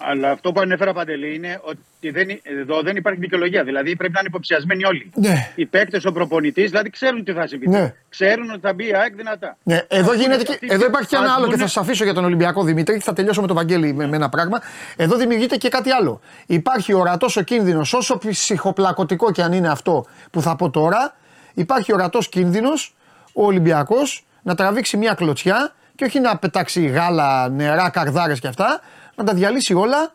Αλλά 0.00 0.30
αυτό 0.30 0.52
που 0.52 0.60
ανέφερα 0.60 0.92
παντελή 0.92 1.34
είναι 1.34 1.60
ότι 1.62 2.10
δεν, 2.10 2.28
εδώ 2.42 2.82
δεν 2.82 2.96
υπάρχει 2.96 3.20
δικαιολογία. 3.20 3.64
Δηλαδή 3.64 3.96
πρέπει 3.96 4.12
να 4.12 4.18
είναι 4.18 4.28
υποψιασμένοι 4.28 4.84
όλοι. 4.84 5.10
Ναι. 5.14 5.52
Οι 5.54 5.66
παίκτες, 5.66 6.04
ο 6.04 6.12
προπονητής, 6.12 6.70
δηλαδή 6.70 6.90
ξέρουν 6.90 7.24
τι 7.24 7.32
θα 7.32 7.46
συμβεί. 7.46 7.68
Ναι. 7.68 7.94
Ξέρουν 8.08 8.50
ότι 8.50 8.60
θα 8.60 8.72
μπει 8.74 8.86
η 8.88 8.94
ΑΕΚ 8.94 9.14
δυνατά. 9.14 9.56
Ναι, 9.62 9.82
εδώ, 9.88 10.10
Ας 10.10 10.16
γίνεται 10.16 10.32
πούνε 10.34 10.42
και, 10.44 10.52
αυτοί 10.52 10.66
εδώ 10.70 10.86
υπάρχει 10.86 11.08
και 11.08 11.16
ας 11.16 11.22
ένα 11.22 11.30
άλλο 11.32 11.44
και 11.44 11.50
πούνε- 11.50 11.60
θα 11.62 11.68
σας 11.68 11.82
αφήσω 11.82 12.04
για 12.04 12.14
τον 12.14 12.24
Ολυμπιακό 12.24 12.62
Δημήτρη 12.64 12.94
και 12.96 13.02
θα 13.02 13.12
τελειώσω 13.12 13.40
με 13.40 13.46
τον 13.46 13.56
Βαγγέλη 13.56 13.92
με, 13.94 14.06
με 14.06 14.16
ένα 14.16 14.28
πράγμα. 14.28 14.62
Εδώ 14.96 15.16
δημιουργείται 15.16 15.56
και 15.56 15.68
κάτι 15.68 15.90
άλλο. 15.90 16.20
Υπάρχει 16.46 16.92
ορατός 16.94 17.36
ο 17.36 17.42
κίνδυνος, 17.42 17.92
όσο 17.92 18.18
ψυχοπλακωτικό 18.28 19.32
και 19.32 19.42
αν 19.42 19.52
είναι 19.52 19.68
αυτό 19.68 20.04
που 20.30 20.42
θα 20.42 20.56
πω 20.56 20.70
τώρα, 20.70 21.16
υπάρχει 21.54 21.92
ορατός 21.92 22.28
κίνδυνος 22.28 22.94
ο 23.32 23.44
Ολυμπιακός 23.46 24.26
να 24.42 24.54
τραβήξει 24.54 24.96
μια 24.96 25.14
κλωτσιά 25.14 25.72
και 25.94 26.04
όχι 26.04 26.20
να 26.20 26.36
πετάξει 26.38 26.86
γάλα, 26.86 27.48
νερά, 27.48 27.90
καρδάρες 27.90 28.40
και 28.40 28.46
αυτά, 28.46 28.80
να 29.18 29.24
τα 29.24 29.34
διαλύσει 29.34 29.74
όλα 29.74 30.14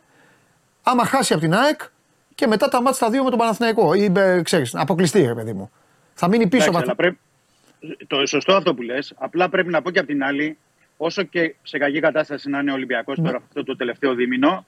άμα 0.83 1.05
χάσει 1.05 1.33
από 1.33 1.41
την 1.41 1.53
ΑΕΚ 1.53 1.81
και 2.35 2.47
μετά 2.47 2.67
τα 2.69 2.77
μάτια 2.77 2.93
στα 2.93 3.09
δύο 3.09 3.23
με 3.23 3.29
τον 3.29 3.39
Παναθηναϊκό. 3.39 3.93
Ή 3.93 4.11
ε, 4.15 4.41
ξέρεις, 4.41 4.73
να 4.73 4.81
αποκλειστεί, 4.81 5.25
ρε 5.25 5.33
παιδί 5.33 5.53
μου. 5.53 5.71
Θα 6.13 6.27
μείνει 6.27 6.47
πίσω 6.47 6.63
Εντάξει, 6.69 6.71
βαθ- 6.71 6.85
αλλά 6.85 6.95
πρέπει... 6.95 7.17
Το 8.07 8.25
σωστό 8.25 8.53
αυτό 8.55 8.73
που 8.73 8.81
λες. 8.81 9.13
Απλά 9.17 9.49
πρέπει 9.49 9.69
να 9.69 9.81
πω 9.81 9.91
και 9.91 9.99
απ' 9.99 10.05
την 10.07 10.23
άλλη, 10.23 10.57
όσο 10.97 11.23
και 11.23 11.55
σε 11.63 11.77
κακή 11.77 11.99
κατάσταση 11.99 12.49
να 12.49 12.59
είναι 12.59 12.71
ο 12.71 12.73
Ολυμπιακός 12.73 13.17
Ναι. 13.17 13.25
τώρα 13.25 13.37
αυτό 13.47 13.63
το 13.63 13.75
τελευταίο 13.75 14.13
δίμηνο, 14.13 14.65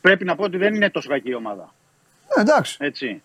πρέπει 0.00 0.24
να 0.24 0.34
πω 0.34 0.42
ότι 0.44 0.56
δεν 0.56 0.74
είναι 0.74 0.90
τόσο 0.90 1.08
κακή 1.08 1.30
η 1.30 1.34
ομάδα. 1.34 1.74
Ε, 2.36 2.40
εντάξει. 2.40 2.76
Έτσι. 2.80 3.22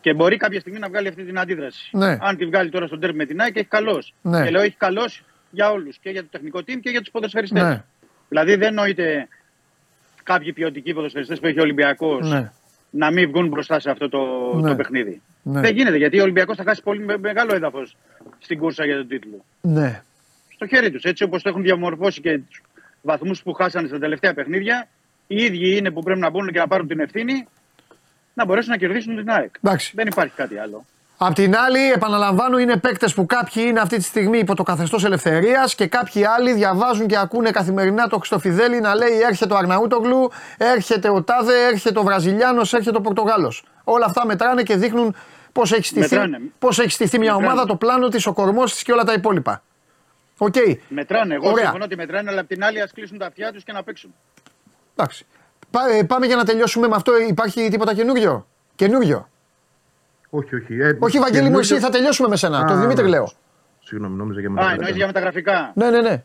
Και 0.00 0.14
μπορεί 0.14 0.36
κάποια 0.36 0.60
στιγμή 0.60 0.78
να 0.78 0.88
βγάλει 0.88 1.08
αυτή 1.08 1.24
την 1.24 1.38
αντίδραση. 1.38 1.90
Ναι. 1.92 2.18
Αν 2.20 2.36
τη 2.36 2.46
βγάλει 2.46 2.70
τώρα 2.70 2.86
στον 2.86 3.00
τέρμι 3.00 3.16
με 3.16 3.24
την 3.24 3.40
ΑΕΚ, 3.40 3.56
έχει 3.56 3.66
καλώ. 3.68 4.02
Ναι. 4.22 4.44
Και 4.44 4.50
λέω 4.50 4.62
έχει 4.62 4.76
καλώ 4.76 5.10
για 5.50 5.70
όλους. 5.70 5.98
Και 5.98 6.10
για 6.10 6.22
το 6.22 6.28
τεχνικό 6.30 6.58
team 6.58 6.80
και 6.80 6.90
για 6.90 7.00
τους 7.00 7.10
ποδοσφαιριστές. 7.10 7.62
Ναι. 7.62 7.84
Δηλαδή 8.28 8.54
δεν 8.56 8.74
νοείται 8.74 9.28
κάποιοι 10.28 10.52
ποιοτικοί 10.52 10.92
ποδοσφαιριστές 10.94 11.40
που 11.40 11.46
έχει 11.46 11.58
ο 11.58 11.62
Ολυμπιακός 11.62 12.30
Ναι. 12.30 12.50
να 12.90 13.10
μην 13.10 13.28
βγουν 13.30 13.48
μπροστά 13.48 13.80
σε 13.80 13.90
αυτό 13.90 14.08
το, 14.08 14.18
Ναι. 14.60 14.68
το 14.68 14.74
παιχνίδι. 14.76 15.22
Ναι. 15.42 15.60
Δεν 15.60 15.74
γίνεται 15.76 15.96
γιατί 15.96 16.18
ο 16.18 16.22
Ολυμπιακός 16.22 16.56
θα 16.56 16.62
χάσει 16.62 16.82
πολύ 16.82 17.00
με- 17.04 17.18
μεγάλο 17.18 17.54
έδαφος 17.54 17.96
στην 18.38 18.58
κούρσα 18.58 18.84
για 18.84 18.96
τον 18.96 19.08
τίτλο. 19.08 19.44
Ναι. 19.60 20.02
Στο 20.54 20.66
χέρι 20.66 20.90
τους. 20.90 21.02
Έτσι 21.04 21.22
όπως 21.24 21.42
το 21.42 21.48
έχουν 21.48 21.62
διαμορφώσει 21.62 22.20
και 22.20 22.38
τους 22.38 22.62
βαθμούς 23.02 23.42
που 23.42 23.52
χάσανε 23.52 23.88
στα 23.88 23.98
τελευταία 23.98 24.34
παιχνίδια, 24.34 24.88
οι 25.26 25.36
ίδιοι 25.42 25.76
είναι 25.76 25.90
που 25.90 26.02
πρέπει 26.02 26.20
να 26.20 26.30
μπουν 26.30 26.52
και 26.52 26.58
να 26.58 26.66
πάρουν 26.66 26.86
την 26.88 27.00
ευθύνη 27.00 27.46
να 28.34 28.44
μπορέσουν 28.44 28.70
να 28.70 28.76
κερδίσουν 28.76 29.16
την 29.16 29.30
ΑΕΚ. 29.30 29.54
Εντάξει. 29.62 29.92
Δεν 29.94 30.06
υπάρχει 30.06 30.34
κάτι 30.34 30.58
άλλο. 30.58 30.84
Απ' 31.20 31.34
την 31.34 31.56
άλλη, 31.56 31.90
επαναλαμβάνω, 31.92 32.58
είναι 32.58 32.76
παίκτες 32.76 33.14
που 33.14 33.26
κάποιοι 33.26 33.64
είναι 33.66 33.80
αυτή 33.80 33.96
τη 33.96 34.02
στιγμή 34.02 34.38
υπό 34.38 34.54
το 34.54 34.62
καθεστώς 34.62 35.04
ελευθερίας 35.04 35.74
και 35.74 35.86
κάποιοι 35.86 36.24
άλλοι 36.24 36.52
διαβάζουν 36.52 37.06
και 37.06 37.18
ακούνε 37.18 37.50
καθημερινά 37.50 38.08
το 38.08 38.18
Χριστοφιδέλη 38.18 38.80
να 38.80 38.94
λέει 38.94 39.20
έρχεται 39.20 39.54
ο 39.54 39.56
Αρναούτογλου, 39.56 40.30
έρχεται 40.58 41.10
ο 41.10 41.22
Τάδε, 41.22 41.66
έρχεται 41.66 41.98
ο 41.98 42.02
Βραζιλιάνος, 42.02 42.72
έρχεται 42.72 42.96
ο 42.96 43.00
Πορτογάλος. 43.00 43.64
Όλα 43.84 44.04
αυτά 44.04 44.26
μετράνε 44.26 44.62
και 44.62 44.76
δείχνουν 44.76 45.14
πώς 45.52 45.72
έχει 45.72 45.84
στηθεί, 45.84 46.14
Μετράνε. 46.14 46.40
πώς 46.58 46.78
έχει 46.78 46.90
στηθεί 46.90 47.18
μια 47.18 47.32
Μετράνε. 47.32 47.52
ομάδα, 47.52 47.66
το 47.68 47.76
πλάνο 47.76 48.08
της, 48.08 48.26
ο 48.26 48.32
κορμός 48.32 48.72
της 48.72 48.82
και 48.82 48.92
όλα 48.92 49.04
τα 49.04 49.12
υπόλοιπα. 49.12 49.62
Οκ. 50.38 50.54
Μετράνε. 50.88 51.34
Εγώ 51.34 51.48
Ωραία. 51.50 51.62
συμφωνώ 51.62 51.84
ότι 51.84 51.96
μετράνε, 51.96 52.30
αλλά 52.30 52.40
απ' 52.40 52.46
την 52.48 52.64
άλλη 52.64 52.80
ας 52.80 52.92
κλείσουν 52.92 53.18
τα 53.18 53.26
αυτιά 53.26 53.52
τους 53.52 53.62
και 53.64 53.72
να 53.72 53.82
παίξουν. 53.82 54.14
Εντάξει. 54.96 55.26
Πά- 55.70 55.88
ε, 55.90 56.02
πάμε 56.02 56.26
για 56.26 56.36
να 56.36 56.44
τελειώσουμε 56.44 56.88
με 56.88 56.96
αυτό. 56.96 57.18
Υπάρχει 57.28 57.68
τίποτα 57.70 57.94
καινούριο; 57.94 58.46
Καινούριο. 58.74 59.28
Όχι, 60.30 60.54
όχι. 60.54 60.74
Ε, 60.80 60.96
Όχι, 60.98 61.18
Βαγγέλη 61.18 61.42
μου, 61.42 61.48
καινούριο- 61.50 61.58
εσύ 61.60 61.78
θα 61.78 61.88
τελειώσουμε 61.90 62.28
με 62.28 62.36
σένα. 62.36 62.64
το 62.64 62.72
Α, 62.72 62.80
Δημήτρη 62.80 63.02
ναι. 63.04 63.08
λέω. 63.10 63.30
Συγγνώμη, 63.84 64.16
νόμιζα 64.16 64.40
για 64.40 64.48
Α, 64.48 64.52
μετά. 64.52 64.70
εννοείς 64.70 64.96
για 64.96 65.06
μεταγραφικά; 65.06 65.72
Ναι, 65.74 65.90
ναι, 65.90 66.00
ναι. 66.00 66.22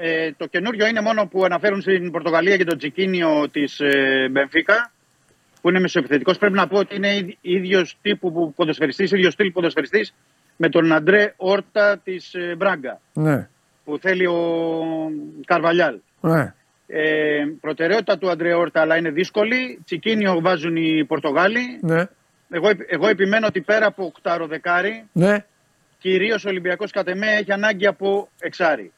Ε, 0.00 0.32
το 0.36 0.46
καινούριο 0.46 0.86
είναι 0.86 1.00
μόνο 1.00 1.26
που 1.26 1.44
αναφέρουν 1.44 1.80
στην 1.80 2.10
Πορτογαλία 2.10 2.56
και 2.56 2.64
τον 2.64 2.78
Τσικίνιο 2.78 3.48
της 3.50 3.80
ε, 3.80 4.28
Μπενφίκα, 4.30 4.90
που 5.60 5.68
είναι 5.68 5.80
μεσοεπιθετικός. 5.80 6.38
Πρέπει 6.38 6.54
να 6.54 6.66
πω 6.66 6.78
ότι 6.78 6.96
είναι 6.96 7.36
ίδιος 7.40 7.98
τύπου 8.02 8.32
που 8.32 8.52
ποδοσφαιριστής, 8.56 9.10
ίδιος 9.10 9.32
στυλ 9.32 9.50
ποδοσφαιριστής 9.52 10.14
με 10.56 10.68
τον 10.68 10.92
Αντρέ 10.92 11.34
Όρτα 11.36 11.98
της 12.04 12.34
ε, 12.34 12.54
Μπράγκα, 12.56 13.00
Ναι. 13.12 13.48
που 13.84 13.98
θέλει 14.00 14.26
ο 14.26 14.36
Καρβαλιάλ. 15.46 15.98
ναι. 16.20 16.52
Ε, 16.90 17.44
προτεραιότητα 17.60 18.18
του 18.18 18.30
Αντρέ 18.30 18.54
Όρτα, 18.54 18.80
αλλά 18.80 18.96
είναι 18.96 19.10
δύσκολη. 19.10 19.80
Τσικίνιο 19.84 20.40
βάζουν 20.40 20.76
οι 20.76 21.04
Πορτογάλοι. 21.04 21.78
Ναι. 21.80 22.04
Εγώ, 22.50 22.68
επι- 22.68 22.92
εγώ 22.92 23.08
επιμένω 23.08 23.46
ότι 23.46 23.60
πέρα 23.60 23.86
από 23.86 24.04
οκτάρο 24.04 24.46
δεκάρι, 24.46 25.04
Ναι. 25.12 25.44
κυρίως 25.98 26.44
ο 26.44 26.48
Ολυμπιακός 26.48 26.90
κατ' 26.90 27.08
εμέ 27.08 27.26
έχει 27.26 27.52
ανάγκη 27.52 27.86
από 27.86 28.28
εξάρι. 28.40 28.92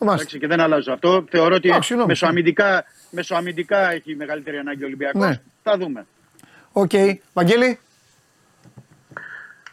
Μάλιστα. 0.00 0.14
Εντάξει, 0.22 0.38
και 0.38 0.46
δεν 0.46 0.60
αλλάζω 0.60 0.92
αυτό. 0.92 1.24
Θεωρώ 1.30 1.54
ότι 1.54 1.70
Α, 1.70 1.82
συγγνώμη. 1.82 2.08
μεσοαμυντικά, 2.08 2.84
μεσοαμυντικά 3.10 3.90
έχει 3.92 4.16
μεγαλύτερη 4.16 4.56
ανάγκη 4.56 4.82
ο 4.82 4.86
Ολυμπιακός. 4.86 5.26
Ναι. 5.26 5.40
Θα 5.62 5.76
δούμε. 5.78 6.06
Οκ. 6.72 6.90
Βαγγέλη; 7.32 7.78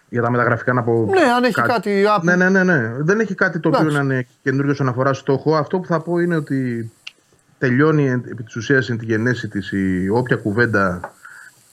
Για 0.09 0.21
τα 0.21 0.31
μεταγραφικά 0.31 0.73
να 0.73 0.83
πω. 0.83 1.05
Ναι, 1.05 1.21
αν 1.21 1.43
έχει 1.43 1.53
κάτι. 1.61 2.05
α, 2.05 2.19
Ναι, 2.23 2.35
ναι, 2.35 2.49
ναι, 2.49 2.63
ναι. 2.63 2.93
Δεν 2.99 3.19
έχει 3.19 3.35
κάτι 3.35 3.59
το 3.59 3.67
οποίο 3.69 3.79
Εντάξει. 3.81 3.97
να 3.97 4.03
είναι 4.13 4.27
καινούριο 4.43 4.71
όσον 4.71 4.87
αφορά 4.87 5.13
στόχο. 5.13 5.55
Αυτό 5.55 5.79
που 5.79 5.85
θα 5.85 6.01
πω 6.01 6.17
είναι 6.17 6.35
ότι 6.35 6.91
τελειώνει 7.57 8.07
εν- 8.07 8.25
επί 8.31 8.43
της 8.43 8.55
ουσίας 8.55 8.85
την 8.85 8.99
γενέση 9.01 9.47
τη 9.47 9.77
η 9.77 10.09
όποια 10.09 10.35
κουβέντα 10.35 11.13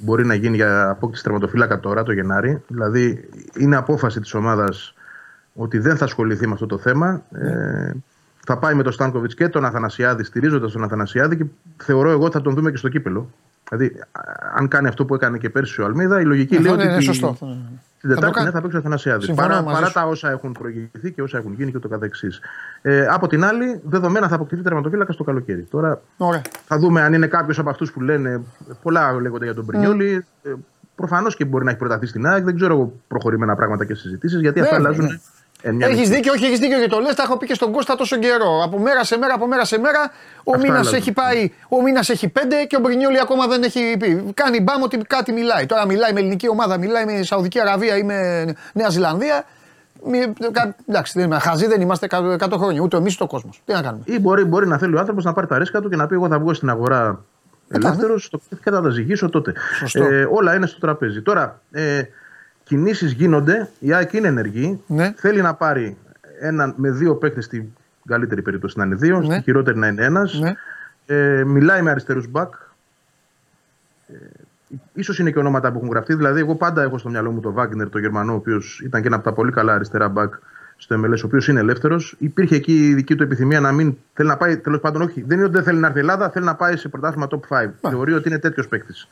μπορεί 0.04 0.26
να 0.26 0.34
γίνει 0.34 0.56
για 0.56 0.88
απόκτηση 0.88 1.22
τερματοφύλακα 1.22 1.80
τώρα 1.80 2.02
το 2.02 2.12
Γενάρη. 2.12 2.62
Δηλαδή 2.66 3.28
είναι 3.58 3.76
απόφαση 3.76 4.20
της 4.20 4.34
ομάδας 4.34 4.94
ότι 5.54 5.78
δεν 5.78 5.96
θα 5.96 6.04
ασχοληθεί 6.04 6.46
με 6.46 6.52
αυτό 6.52 6.66
το 6.66 6.78
θέμα. 6.78 7.22
Ε, 7.32 7.92
θα 8.46 8.58
πάει 8.58 8.74
με 8.74 8.82
τον 8.82 8.92
Στάνκοβιτς 8.92 9.34
και 9.34 9.48
τον 9.48 9.64
Αθανασιάδη, 9.64 10.24
στηρίζοντας 10.24 10.72
τον 10.72 10.84
Αθανασιάδη 10.84 11.36
και 11.36 11.44
θεωρώ 11.76 12.10
εγώ 12.10 12.24
ότι 12.24 12.32
θα 12.36 12.40
τον 12.42 12.54
δούμε 12.54 12.70
και 12.70 12.76
στο 12.76 12.88
κύπελο. 12.88 13.30
Δηλαδή, 13.68 13.98
α- 14.12 14.20
αν 14.54 14.68
κάνει 14.68 14.88
αυτό 14.88 15.04
που 15.04 15.14
έκανε 15.14 15.38
και 15.38 15.50
πέρσι 15.50 15.80
ο 15.80 15.84
Αλμίδα, 15.84 16.20
η 16.20 16.24
λογική 16.24 16.54
Ναι, 16.54 16.60
λέει 16.60 16.68
θα- 16.70 16.76
ότι. 16.76 16.86
ναι, 16.86 16.92
ναι, 16.92 16.98
τη- 16.98 17.04
σωστό. 17.04 17.36
Την 18.02 18.10
Θα 18.10 18.14
το 18.14 18.20
Τετάρτη 18.20 18.34
κάνει. 18.34 18.46
ναι, 18.46 18.52
θα 18.52 18.60
παίξει 18.60 18.76
ο 18.76 18.78
Αθανασιάδης. 18.80 19.24
Συμφωνώ 19.24 19.48
Παρά, 19.48 19.62
μαζί 19.62 19.74
παρά 19.74 19.86
σου. 19.86 19.92
τα 19.92 20.06
όσα 20.06 20.30
έχουν 20.30 20.52
προηγηθεί 20.52 21.12
και 21.12 21.22
όσα 21.22 21.38
έχουν 21.38 21.52
γίνει 21.52 21.70
και 21.70 21.78
το 21.78 21.88
καθεξής. 21.88 22.40
Ε, 22.82 23.06
από 23.06 23.26
την 23.26 23.44
άλλη, 23.44 23.80
δεδομένα 23.84 24.28
θα 24.28 24.34
αποκτηθεί 24.34 24.62
τερματοφύλακα 24.62 25.12
το 25.14 25.24
καλοκαίρι. 25.24 25.62
Τώρα 25.70 26.00
Ωραία. 26.16 26.42
θα 26.66 26.78
δούμε 26.78 27.00
αν 27.02 27.12
είναι 27.12 27.26
κάποιος 27.26 27.58
από 27.58 27.70
αυτούς 27.70 27.92
που 27.92 28.00
λένε. 28.00 28.40
Πολλά 28.82 29.12
λέγονται 29.20 29.44
για 29.44 29.54
τον 29.54 29.66
Πρινιόλη. 29.66 30.24
Ε, 30.42 30.52
Προφανώς 30.94 31.36
και 31.36 31.44
μπορεί 31.44 31.64
να 31.64 31.70
έχει 31.70 31.78
προταθεί 31.78 32.06
στην 32.06 32.26
ΑΕΚ. 32.26 32.44
Δεν 32.44 32.56
ξέρω 32.56 32.74
εγώ 32.74 32.92
προχωρημένα 33.08 33.54
πράγματα 33.54 33.84
και 33.84 33.94
συζητήσεις 33.94 34.40
γιατί 34.40 34.60
αυτά 34.60 34.78
Ναι, 34.78 34.84
αλλάζουν. 34.86 35.20
Ναι. 35.62 35.68
εν 35.70 35.74
μια 35.74 35.86
Έχεις 35.86 35.98
νυχτή. 35.98 36.14
δίκιο, 36.14 36.32
όχι, 36.32 36.44
έχεις 36.44 36.58
δίκιο 36.58 36.80
και 36.80 36.88
το 36.88 36.98
λες. 36.98 37.14
Τα 37.14 37.22
έχω 37.22 37.36
πει 37.36 37.46
και 37.46 37.54
στον 37.54 37.72
Κώστα 37.72 37.94
τόσο 37.96 38.16
καιρό. 38.16 38.62
Από 38.64 38.78
μέρα 38.78 39.04
σε 39.04 39.18
μέρα, 39.18 39.34
από 39.34 39.46
μέρα 39.46 39.64
σε 39.64 39.78
μέρα. 39.78 40.12
Ο 40.44 40.50
Αυτά 40.54 40.62
μήνας 40.62 40.78
αλλάζουν. 40.80 40.94
έχει 40.98 41.12
πάει, 41.12 41.52
ο 41.68 41.82
μήνας 41.82 42.08
έχει 42.10 42.28
πέντε 42.28 42.64
και 42.64 42.76
ο 42.76 42.80
Μπρινιόλη 42.80 43.20
ακόμα 43.20 43.46
δεν 43.46 43.62
έχει 43.62 43.96
πει. 43.98 44.30
Κάνει 44.34 44.60
μπάμ 44.60 44.82
ότι 44.82 44.96
κάτι 45.06 45.32
μιλάει. 45.32 45.66
Τώρα 45.66 45.86
μιλάει 45.86 46.12
με 46.12 46.20
ελληνική 46.20 46.48
ομάδα, 46.48 46.78
μιλάει 46.78 47.04
με 47.04 47.22
Σαουδική 47.22 47.60
Αραβία 47.60 47.96
ή 47.96 48.02
με 48.02 48.44
Νέα 48.72 48.88
Ζηλανδία. 48.88 49.44
Μη- 50.06 50.32
κα- 50.52 50.76
Εντάξει, 50.88 51.12
δεν, 51.18 51.26
είμαστε- 51.26 51.48
χαζοί 51.48 51.66
δεν 51.66 51.80
είμαστε 51.80 52.06
100 52.38 52.56
χρόνια, 52.58 52.80
ούτε 52.80 52.96
εμείς 52.96 53.14
ούτε 53.14 53.24
ο 53.24 53.26
κόσμος. 53.26 53.62
Τι 53.64 53.72
να 53.72 53.82
κάνουμε; 53.82 54.02
Ή 54.06 54.18
μπορεί, 54.20 54.44
μπορεί 54.44 54.66
να 54.66 54.78
θέλει 54.78 54.94
ο 54.94 54.98
άνθρωπος 54.98 55.24
να 55.24 55.32
πάρει 55.32 55.46
τα 55.46 55.58
ρίσκα 55.58 55.80
του 55.80 55.88
και 55.88 55.96
να 55.96 56.06
πει: 56.06 56.14
Εγώ 56.14 56.28
θα 56.28 56.38
βγω 56.38 56.54
στην 56.54 56.70
αγορά 56.70 57.24
ελεύθερος 57.68 58.30
και 58.62 58.70
θα 58.70 58.82
τα 58.82 58.88
ζυγίσω 58.88 59.28
τότε. 59.28 59.52
Σωστό. 59.78 60.04
Ε, 60.04 60.28
όλα 60.32 60.54
είναι 60.54 60.66
στο 60.66 60.80
τραπέζι. 60.80 61.22
Τώρα, 61.22 61.60
ε, 61.72 62.02
κινήσεις 62.64 63.12
γίνονται. 63.12 63.68
Η 63.78 63.92
ΑΕΚ 63.92 64.12
είναι 64.12 64.28
ενεργή. 64.28 64.82
Ναι. 64.86 65.12
Θέλει 65.16 65.42
να 65.42 65.54
πάρει 65.54 65.96
έναν 66.40 66.74
με 66.76 66.90
δύο 66.90 67.14
παίκτες 67.14 67.44
στην 67.44 67.64
καλύτερη 68.06 68.42
περίπτωση 68.42 68.78
να 68.78 68.84
είναι 68.84 68.94
δύο, 68.94 69.18
Ναι. 69.18 69.24
στην 69.24 69.42
χειρότερη 69.42 69.78
να 69.78 69.86
είναι 69.86 70.04
ένας. 70.04 70.40
Ναι. 70.40 70.52
Ε, 71.06 71.44
μιλάει 71.44 71.82
με 71.82 71.90
αριστερούς 71.90 72.26
μπακ. 72.30 72.54
Ε, 74.08 74.14
ίσως 74.92 75.18
είναι 75.18 75.30
και 75.30 75.38
ονόματα 75.38 75.70
που 75.72 75.76
έχουν 75.78 75.90
γραφτεί. 75.90 76.14
Δηλαδή, 76.14 76.40
εγώ 76.40 76.54
πάντα 76.54 76.82
έχω 76.82 76.98
στο 76.98 77.08
μυαλό 77.08 77.30
μου 77.30 77.40
τον 77.40 77.52
Βάγκνερ, 77.52 77.88
τον 77.88 78.00
Γερμανό, 78.00 78.32
ο 78.32 78.36
οποίος 78.36 78.80
ήταν 78.84 79.00
και 79.00 79.06
ένα 79.06 79.16
από 79.16 79.24
τα 79.24 79.32
πολύ 79.32 79.52
καλά 79.52 79.74
αριστερά 79.74 80.08
μπακ 80.08 80.34
στο 80.76 81.00
MLS, 81.00 81.16
ο 81.22 81.26
οποίος 81.26 81.48
είναι 81.48 81.60
ελεύθερος. 81.60 82.14
Υπήρχε 82.18 82.54
εκεί 82.54 82.86
η 82.88 82.94
δική 82.94 83.14
του 83.14 83.22
επιθυμία 83.22 83.60
να 83.60 83.72
μην 83.72 83.96
θέλει 84.14 84.28
να 84.28 84.36
πάει, 84.36 84.56
τέλος 84.56 84.80
πάντων, 84.80 85.02
όχι, 85.02 85.22
δεν 85.22 85.36
είναι 85.36 85.46
ότι 85.46 85.54
δεν 85.54 85.64
θέλει 85.64 85.78
να 85.78 85.86
έρθει 85.86 85.98
η 85.98 86.00
Ελλάδα, 86.00 86.30
θέλει 86.30 86.44
να 86.44 86.54
πάει 86.54 86.76
σε 86.76 86.88
πρωτάθλημα 86.88 87.26
top 87.30 87.40
5. 87.48 87.70
Θεωρεί 87.80 88.12
ότι 88.12 88.28
είναι 88.28 88.38
τέτοιος 88.38 88.68
παίκτης. 88.68 89.08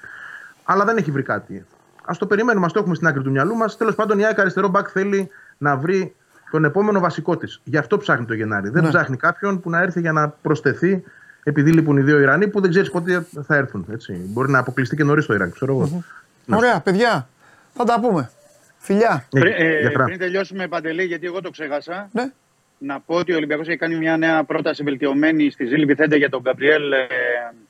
Αλλά 0.65 0.85
δεν 0.85 0.97
έχει 0.97 1.11
βρει 1.11 1.23
κάτι. 1.23 1.65
Α 2.11 2.17
το 2.19 2.27
περιμένουμε, 2.27 2.67
ας 2.67 2.73
το 2.73 2.79
έχουμε 2.79 2.95
στην 2.95 3.07
άκρη 3.07 3.23
του 3.23 3.31
μυαλού 3.31 3.57
μας. 3.57 3.77
Τέλος 3.77 3.95
πάντων, 3.95 4.19
η 4.19 4.25
ΑΕΚ 4.25 4.39
αριστερό 4.39 4.69
μπακ 4.69 4.89
θέλει 4.93 5.29
να 5.59 5.77
βρει 5.77 6.15
τον 6.51 6.65
επόμενο 6.65 7.01
βασικό 7.01 7.37
της. 7.37 7.61
Γι' 7.65 7.77
αυτό 7.77 7.97
ψάχνει 7.99 8.27
το 8.27 8.35
Γενάρη. 8.35 8.69
Δεν 8.69 8.83
Ναι. 8.83 8.89
ψάχνει 8.89 9.17
κάποιον 9.17 9.61
που 9.61 9.71
να 9.71 9.81
έρθει 9.83 10.01
για 10.01 10.13
να 10.13 10.29
προσθεθεί 10.29 11.03
επειδή 11.43 11.73
λείπουν 11.73 11.97
οι 11.97 12.01
δύο 12.03 12.21
Ιρανοί 12.21 12.49
που 12.49 12.61
δεν 12.61 12.71
ξέρεις 12.71 12.91
πότε 12.91 13.27
θα 13.47 13.57
έρθουν. 13.57 13.87
Έτσι. 13.93 14.13
Μπορεί 14.13 14.51
να 14.51 14.59
αποκλειστεί 14.59 14.97
και 14.97 15.05
νωρίς 15.05 15.27
το 15.27 15.35
Ιράν, 15.35 15.51
ξέρω 15.53 15.73
εγώ. 15.73 16.05
Ναι. 16.45 16.57
Ωραία, 16.57 16.81
παιδιά, 16.81 17.29
θα 17.75 17.85
τα 17.85 18.01
πούμε. 18.01 18.31
Φιλιά. 18.79 19.27
Ε, 19.33 19.41
Πριν, 19.41 19.53
ε, 19.57 19.81
για 19.81 19.91
χαρά. 19.91 20.05
πριν 20.05 20.19
τελειώσουμε 20.19 20.69
παντελή, 20.69 21.05
γιατί 21.05 21.27
εγώ 21.27 21.41
το 21.41 21.51
ξέχασα, 21.51 22.09
Ναι. 22.13 22.31
να 22.79 23.01
πω 23.01 23.15
ότι 23.15 23.33
ο 23.33 23.37
Ολυμπιακός 23.37 23.69
έχει 23.69 23.77
κάνει 23.77 23.97
μια 23.97 24.17
νέα 24.17 24.45
πρόταση 24.45 24.83
βελτιωμένη 24.83 25.51
στη 25.51 25.65
Ζήλη 25.67 25.85
Βιθέντε 25.85 26.17
για 26.17 26.29
τον 26.29 26.41
Γκαμπριέλ 26.41 26.93
ε, 26.93 27.07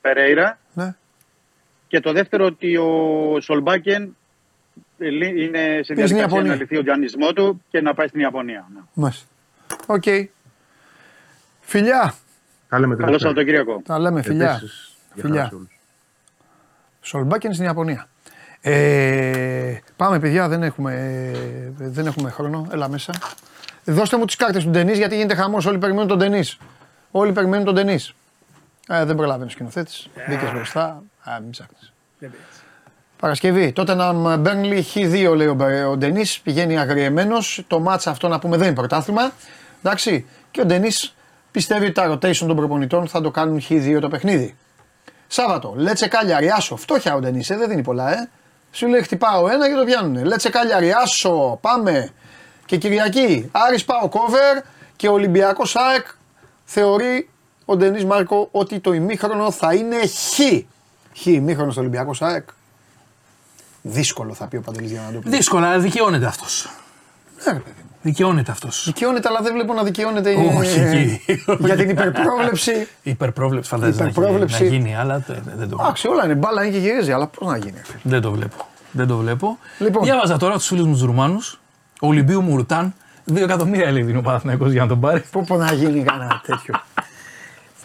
Περέιρα. 0.01 0.57
Ναι. 0.73 0.95
Και 1.87 1.99
το 1.99 2.11
δεύτερο 2.11 2.45
ότι 2.45 2.77
ο 2.77 2.89
Σολμπάκεν 3.41 4.03
ε, 4.03 4.05
λύ- 4.05 4.15
είναι 5.07 5.75
σε 5.75 5.83
στην 5.83 5.95
διαδικασία 5.95 6.17
Ιαπωνία. 6.17 6.49
να 6.51 6.55
λυθεί 6.55 6.77
ο 6.77 6.83
τζανισμό 6.83 7.33
του 7.33 7.61
και 7.69 7.81
να 7.81 7.93
πάει 7.93 8.07
στην 8.07 8.19
Ιαπωνία. 8.19 8.67
Ναι. 8.73 8.79
Μάλιστα. 8.93 9.25
Οκ. 9.85 10.03
Φιλιά. 11.61 12.13
Τα 12.69 12.79
λέμε 12.79 12.95
Καλό 12.95 13.05
τελευταία. 13.05 13.29
Σαββατοκύριακο. 13.29 13.81
Τα 13.85 13.99
λέμε 13.99 14.21
φιλιά. 14.21 14.51
Επίσης, 14.51 14.95
για 15.13 15.23
Φιλιά. 15.23 15.37
χαρά 15.37 15.49
σε 15.49 15.55
όλους. 15.55 15.79
Σολμπάκεν 17.01 17.53
στην 17.53 17.65
Ιαπωνία. 17.65 18.07
Ε, 18.61 19.77
πάμε 19.95 20.19
παιδιά, 20.19 20.47
δεν 20.47 20.63
έχουμε, 20.63 20.93
ε, 21.79 21.87
δεν 21.89 22.05
έχουμε 22.05 22.29
χρόνο. 22.29 22.67
Έλα 22.71 22.89
μέσα. 22.89 23.13
Δώστε 23.85 24.17
μου 24.17 24.25
τις 24.25 24.35
κάρτες 24.35 24.63
του 24.63 24.69
Ντενής 24.69 24.97
γιατί 24.97 25.15
γίνεται 25.15 25.35
χαμός. 25.35 25.65
Όλοι 25.65 25.77
περιμένουν 25.77 26.07
τον 26.07 26.17
Ντενής. 26.17 26.57
Όλοι 27.11 27.31
περιμένουν 27.31 27.65
τον 27.65 27.73
Ντενής. 27.73 28.13
Ε, 28.87 29.05
δεν 29.05 29.15
προλαβαίνεις 29.15 29.51
ο 29.53 29.55
σκηνοθέτης. 29.55 30.09
Μπήκες 30.29 30.51
μπροστά. 30.51 31.03
Α, 31.23 31.39
μην 31.41 31.49
ψάχνεις. 31.49 31.93
Παρασκευή. 33.21 33.71
Τότε 33.71 33.93
να 33.93 34.37
Μπέρνλι 34.37 34.85
Χ2 34.93 35.33
λέει 35.35 35.47
ο, 35.47 35.53
Μπε- 35.53 35.85
ο 35.85 35.97
Ντενή. 35.97 36.25
Πηγαίνει 36.43 36.79
αγριεμένος. 36.79 37.63
Το 37.67 37.79
μάτσα 37.79 38.09
αυτό 38.09 38.27
να 38.27 38.39
πούμε 38.39 38.57
δεν 38.57 38.65
είναι 38.65 38.75
πρωτάθλημα. 38.75 39.31
Εντάξει. 39.83 40.25
Και 40.51 40.61
ο 40.61 40.65
Ντενή 40.65 40.89
πιστεύει 41.51 41.83
ότι 41.85 41.93
τα 41.93 42.13
rotation 42.13 42.35
των 42.35 42.55
προπονητών 42.55 43.07
θα 43.07 43.21
το 43.21 43.31
κάνουν 43.31 43.61
Χ2 43.69 43.97
το 44.01 44.07
παιχνίδι. 44.09 44.55
Σάββατο. 45.27 45.73
Λέτσε 45.75 46.07
Κάλιαρη 46.07 46.49
Άσο. 46.49 46.75
Φτώχεια 46.75 47.15
ο 47.15 47.19
Ντενή, 47.19 47.43
ε, 47.47 47.57
δεν 47.57 47.69
δίνει 47.69 47.81
πολλά, 47.81 48.13
ε. 48.13 48.29
Σου 48.71 48.87
λέει 48.87 49.01
χτυπάω 49.01 49.47
ένα 49.49 49.69
και 49.69 49.75
το 49.75 49.83
πιάνουνε. 49.83 50.23
Λέτσε 50.23 50.49
Κάλιαρη 50.49 50.91
Άσο. 50.91 51.57
Πάμε. 51.61 52.09
Και 52.65 52.77
Κυριακή. 52.77 53.49
Άρης 53.51 53.85
πάω 53.85 54.09
κόβερ 54.09 54.57
και 54.95 55.07
ο 55.07 55.11
Ολυμπιακός 55.13 55.75
ΑΕΚ 55.75 56.05
θεωρεί 56.63 57.29
ο 57.65 57.75
Ντενή 57.75 58.05
Μάρκο 58.05 58.47
ότι 58.51 58.79
το 58.79 58.93
ημίχρονο 58.93 59.51
θα 59.51 59.73
είναι 59.73 59.95
Χ. 60.07 60.39
Χ 61.19 61.25
ημίχρονος 61.25 61.73
στο 61.73 61.81
Ολυμπιακός 61.81 62.21
ΑΕΚ. 62.21 62.47
Δύσκολο 63.81 64.33
θα 64.33 64.47
πει 64.47 64.55
ο 64.55 64.61
Παντελής 64.61 64.89
Διαμαντούπουλος. 64.91 65.37
Δύσκολα, 65.37 65.67
αλλά 65.67 65.79
δικαιώνεται 65.79 66.25
αυτός. 66.25 66.69
Ναι, 67.45 67.51
ρε 67.53 67.59
παιδί 67.59 67.75
μου. 67.83 67.89
Δικαιώνεται 68.01 68.51
αυτός. 68.51 68.83
Δικαιώνεται, 68.85 69.27
αλλά 69.27 69.41
δεν 69.41 69.53
βλέπω 69.53 69.73
να 69.73 69.83
δικαιώνεται 69.83 70.35
Όχι, 70.57 70.79
ε, 70.79 70.89
εκεί. 70.89 71.21
για 71.59 71.75
την 71.75 71.89
υπερπρόβλεψη. 71.89 72.87
Υπερπρόβλεψη 73.03 73.69
φαντάζεσαι 73.69 74.03
να 74.03 74.09
γίνει, 74.09 74.17
Υπερπρόβλεψη. 74.17 74.63
να 74.63 74.69
γίνει, 74.69 74.95
αλλά 74.95 75.19
τε- 75.19 75.35
δεν 75.43 75.43
το 75.45 75.55
βλέπω. 75.65 75.81
Εντάξει, 75.81 76.07
όλα 76.07 76.25
είναι 76.25 76.35
μπάλα, 76.35 76.63
είναι 76.63 76.71
και 76.71 76.79
γυρίζει, 76.79 77.11
αλλά 77.11 77.27
πώς 77.27 77.47
να 77.47 77.57
γίνει. 77.57 77.73
ρε 77.77 77.83
φίλε. 77.83 77.99
Δεν 78.03 78.21
το 78.21 78.31
βλέπω. 78.31 78.55
Δεν 78.91 79.07
το 79.07 79.17
βλέπω. 79.17 79.57
Λοιπόν. 79.79 80.03
Διάβαζα 80.03 80.37
τώρα 80.37 80.53
τους 80.53 80.65
φίλους 80.67 80.85
μου 80.85 80.91
τους 80.93 81.01
Ρουμάνους. 81.01 81.59
Ο 82.01 82.07
Ολυμπίου 82.07 82.41
Μουρτάν. 82.41 82.93
2 83.25 83.35
εκατομμύρια 83.43 83.91
λέει 83.91 84.01
δίνει 84.03 84.17
ο 84.17 84.21
Παναθηναϊκός 84.21 84.71
για 84.71 84.81
να 84.81 84.87
τον 84.87 84.99
πάρει. 84.99 85.23
Πού 85.31 85.43
πω 85.43 85.57
να 85.57 85.73
γίνει 85.73 86.03
κανένα 86.03 86.41
τέτοιο. 86.45 86.73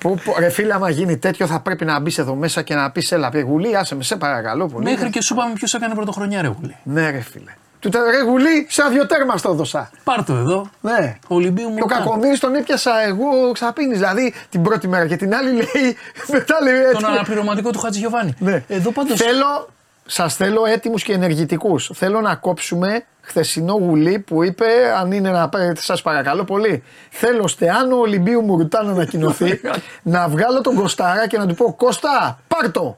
Πού, 0.00 0.18
πω, 0.24 0.34
ρε 0.38 0.48
φίλε, 0.48 0.74
άμα 0.74 0.90
γίνει 0.90 1.16
τέτοιο 1.16 1.46
θα 1.46 1.60
πρέπει 1.60 1.84
να 1.84 2.00
μπεις 2.00 2.18
εδώ 2.18 2.34
μέσα 2.34 2.62
και 2.62 2.74
να 2.74 2.90
πεις 2.90 3.12
έλα, 3.12 3.28
πει 3.30 3.40
γουλή, 3.40 3.76
άσε 3.76 3.94
με, 3.94 4.02
σε 4.02 4.16
παρακαλώ 4.16 4.66
πολύ. 4.66 4.84
Μέχρι 4.90 5.10
και 5.10 5.22
σου 5.22 5.34
είπαμε 5.34 5.52
ποιος 5.52 5.74
έκανε 5.74 5.94
πρωτοχρονιά, 5.94 6.42
ρε 6.42 6.48
Γουλή. 6.48 6.76
Ναι, 6.82 7.10
ρε 7.10 7.20
φίλε. 7.20 7.50
Του 7.80 7.88
τε- 7.88 8.10
ρε 8.10 8.22
γουλή, 8.22 8.66
σαν 8.68 8.92
δυο 8.92 9.06
τέρμα 9.06 9.36
στο 9.36 9.50
έδωσα. 9.50 9.90
Πάρ 10.04 10.24
το 10.24 10.34
εδώ. 10.34 10.70
Ναι. 10.80 11.18
Ο 11.28 11.34
Ολυμπίου 11.34 11.64
Και 11.66 11.70
ο 11.72 11.74
Μουρτάν. 11.74 11.98
Κακομοίρης 11.98 12.40
τον 12.40 12.54
έπιασα 12.54 12.90
εγώ 13.06 13.52
ξαπίνη. 13.52 13.94
Δηλαδή 13.94 14.34
την 14.48 14.62
πρώτη 14.62 14.88
μέρα 14.88 15.06
και 15.06 15.16
την 15.16 15.34
άλλη 15.34 15.50
λέει. 15.52 15.96
Μετά 16.32 16.56
λέει 16.62 16.74
Τον 16.74 16.90
έτσι. 16.94 17.04
αναπληρωματικό 17.06 17.70
του 17.70 17.78
Χατζηγιοβάνη. 17.78 18.34
Ναι. 18.38 18.64
Εδώ 18.68 18.90
πάντω. 18.92 19.16
Θέλω, 19.16 19.68
σας 20.06 20.34
θέλω 20.36 20.66
έτοιμους 20.66 21.02
και 21.02 21.12
ενεργητικούς. 21.12 21.90
Θέλω 21.94 22.20
να 22.20 22.34
κόψουμε 22.34 23.04
χθεσινό 23.20 23.72
γουλί 23.72 24.18
που 24.18 24.42
είπε, 24.42 24.66
αν 24.98 25.12
είναι 25.12 25.30
να 25.30 25.50
σας 25.74 26.02
παρακαλώ 26.02 26.44
πολύ. 26.44 26.82
Θέλω 27.10 27.48
στεάνο 27.48 27.96
Ολυμπίου 27.96 28.42
Μουρτά 28.42 28.82
να 28.82 28.90
ανακοινωθεί, 28.92 29.60
να 30.02 30.28
βγάλω 30.28 30.60
τον 30.60 30.74
Κωστάρα 30.74 31.26
και 31.28 31.38
να 31.38 31.46
του 31.46 31.54
πω 31.54 31.74
Κώστα, 31.74 32.38
πάρτο. 32.48 32.96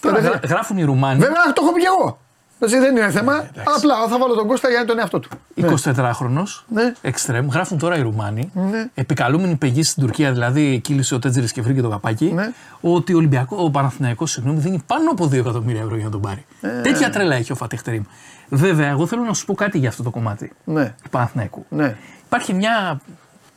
Τώρα 0.00 0.18
γρα- 0.18 0.40
γράφουν 0.48 0.76
οι 0.76 0.84
Ρουμάνοι. 0.84 1.18
Βέβαια 1.20 1.52
το 1.52 1.62
έχω 1.64 1.72
πει 1.72 1.80
και 1.80 1.86
εγώ. 1.98 2.18
Έτσι 2.64 2.78
δεν 2.78 2.96
είναι 2.96 3.10
θέμα. 3.10 3.50
Απλά 3.76 3.94
θα 4.08 4.18
βάλω 4.18 4.34
τον 4.34 4.46
Κώστα 4.46 4.68
για 4.68 4.76
να 4.76 4.82
είναι 4.82 4.90
τον 4.92 4.98
εαυτό 4.98 5.20
του. 5.20 5.28
24χρονο, 5.54 6.42
Ναι. 6.68 6.92
εξτρέμ, 7.02 7.48
γράφουν 7.48 7.78
τώρα 7.78 7.96
οι 7.96 8.02
Ρουμάνοι, 8.02 8.50
Ναι. 8.54 8.88
επικαλούμενοι 8.94 9.56
πηγή 9.56 9.82
στην 9.82 10.02
Τουρκία, 10.02 10.32
δηλαδή 10.32 10.80
κύλησε 10.80 11.14
ο 11.14 11.18
Τέτζερη 11.18 11.46
και 11.52 11.62
βρήκε 11.62 11.80
το 11.80 11.88
καπάκι, 11.88 12.32
Ναι. 12.32 12.52
ότι 12.80 13.14
ο, 13.14 13.16
Ολυμπιακό, 13.16 13.56
ο 13.60 13.70
Παναθηναϊκός 13.70 14.30
συγγνώμη, 14.30 14.58
δίνει 14.60 14.82
πάνω 14.86 15.10
από 15.10 15.26
2 15.26 15.38
εκατομμύρια 15.38 15.80
ευρώ 15.82 15.94
για 15.96 16.04
να 16.04 16.10
τον 16.10 16.20
πάρει. 16.20 16.44
Ε. 16.60 16.80
Τέτοια 16.80 17.10
τρέλα 17.10 17.34
έχει 17.34 17.52
ο 17.52 17.54
Φατίχτερημ. 17.54 18.02
Βέβαια, 18.48 18.88
εγώ 18.88 19.06
θέλω 19.06 19.22
να 19.22 19.34
σου 19.34 19.44
πω 19.46 19.54
κάτι 19.54 19.78
για 19.78 19.88
αυτό 19.88 20.02
το 20.02 20.10
κομμάτι 20.10 20.52
Ναι. 20.64 20.94
του 21.02 21.10
Παναθηναϊκού. 21.10 21.64
Ναι. 21.68 21.96
Υπάρχει 22.26 22.52
μια 22.54 23.00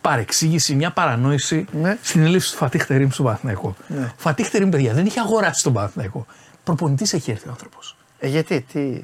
παρεξήγηση, 0.02 0.76
μια 0.76 0.92
παρανόηση 0.92 1.66
Ναι. 1.72 1.98
στην 2.02 2.26
έλευση 2.26 2.52
του 2.52 2.58
Φατίχτερημ 2.58 3.10
στον 3.10 3.26
Παναθηναϊκό. 3.26 3.76
Ναι. 3.88 4.04
Ο 4.06 4.10
Φατίχτερημ, 4.18 4.70
παιδιά, 4.70 4.94
δεν 4.94 5.06
είχε 5.06 5.20
αγοράσει 5.20 5.64
τον 5.64 5.74
Παναθηναϊκό. 5.74 6.26
Προπονητής 6.64 7.14
έχει 7.14 7.32
έρθει 7.32 7.48
ο 7.48 7.52
άνθρωπος. 7.52 7.97
Ε, 8.20 8.28
γιατί, 8.28 8.66
τι. 8.74 9.02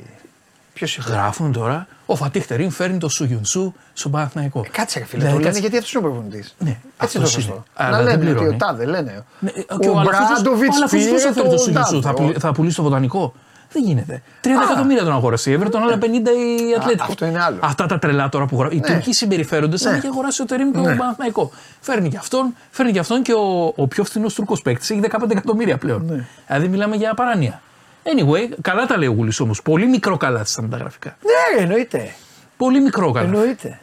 Ποιος 0.73 0.97
είχε 0.97 1.11
Γράφουν 1.11 1.51
τώρα, 1.51 1.87
ο 2.05 2.15
Φατίχτερημ 2.15 2.69
φέρνει 2.69 2.97
το 2.97 3.09
Σουγιουνσού 3.09 3.73
στον 3.93 4.11
Παναθηναϊκό. 4.11 4.65
Κάτσε 4.71 4.99
ρε 4.99 5.05
φίλε, 5.05 5.17
Δηλαδή, 5.23 5.31
το 5.37 5.39
λένε 5.39 5.43
κάτσε- 5.45 5.61
γιατί 5.61 5.77
αυτός 5.77 5.93
είναι 5.93 6.07
ο 6.07 6.11
προπονητής. 6.11 6.55
Ναι, 6.59 6.69
Έτσι 6.69 6.79
αυτός 6.97 7.13
το 7.13 7.19
είναι. 7.19 7.29
σωστό. 7.29 7.63
Αλλά 7.73 7.89
Να 7.89 7.97
δεν 7.97 8.05
λένε 8.05 8.17
ότι 8.23 8.31
πληρώνει. 8.33 8.55
ο 8.55 8.57
Τάδε 8.57 8.85
λένε. 8.85 9.23
Ναι, 9.39 9.49
ε, 9.49 9.59
ο 9.73 9.77
και 9.79 9.87
ο 9.89 9.99
Αλαφούζος- 9.99 10.27
Μπράντοβιτς 10.41 10.75
ο 10.75 10.77
Αλαφούζος 10.77 11.05
πώς 11.09 11.19
πήρε 11.21 11.31
θα 11.31 11.33
φέρει 11.33 11.49
το 11.49 11.57
Σουγιουνσού, 11.57 12.01
θα, 12.01 12.13
τον 12.13 12.25
πουλ- 12.25 12.37
θα 12.39 12.51
πουλήσει 12.51 12.75
το 12.75 12.83
βοτανικό. 12.83 13.33
Δεν 13.71 13.83
γίνεται. 13.83 14.21
30 14.41 14.47
εκατομμύρια 14.71 15.03
τον 15.03 15.13
αγόρασε 15.13 15.51
η 15.51 15.59
Everton, 15.59 15.75
άλλα 15.83 15.97
50 15.97 16.05
η 16.31 16.75
Ατλέτικο. 16.77 17.03
αυτό 17.09 17.25
είναι 17.25 17.43
άλλο. 17.43 17.57
Αυτά 17.61 17.85
τα 17.85 17.99
τρελά 17.99 18.29
τώρα 18.29 18.45
που 18.45 18.57
γράφουν. 18.59 18.77
Οι 18.77 18.79
Ναι. 18.81 18.87
Τουρκοί 18.87 19.13
συμπεριφέρονται 19.13 19.77
σαν 19.77 19.87
να 19.87 19.91
Ναι. 19.93 19.97
έχει 19.97 20.07
αγοράσει 20.07 20.41
ο 20.41 20.45
Τερήμ 20.45 20.71
και 20.71 20.79
Ναι. 20.79 20.91
ο 20.91 20.95
Παναθηναϊκό. 20.95 21.51
Φέρνει 21.79 22.09
και 22.09 22.17
αυτόν, 22.17 22.55
φέρνει 22.71 22.91
και 22.91 22.99
αυτόν 22.99 23.21
και 23.21 23.33
ο, 23.33 23.73
ο 23.75 23.87
πιο 23.87 24.03
φθηνός 24.03 24.33
Τούρκος 24.33 24.61
παίκτης 24.61 24.89
έχει 24.89 24.99
15 24.99 25.31
εκατομμύρια 25.31 25.77
πλέον. 25.77 26.05
Ναι. 26.05 26.25
Δηλαδή 26.47 26.67
μιλάμε 26.67 26.95
για 26.95 27.13
παράνοια. 27.13 27.61
Anyway, 28.03 28.57
καλά 28.61 28.85
τα 28.85 28.97
λέει 28.97 29.07
ο 29.07 29.11
Γουλής 29.11 29.39
όμως. 29.39 29.61
Πολύ 29.61 29.87
μικρό 29.87 30.17
καλάθι 30.17 30.49
στα 30.49 30.61
μεταγραφικά. 30.61 31.17
Ναι, 31.21 31.61
εννοείται. 31.61 32.13
Πολύ 32.57 32.81
μικρό 32.81 33.11
καλάθι. 33.11 33.35
Εννοείται. 33.35 33.79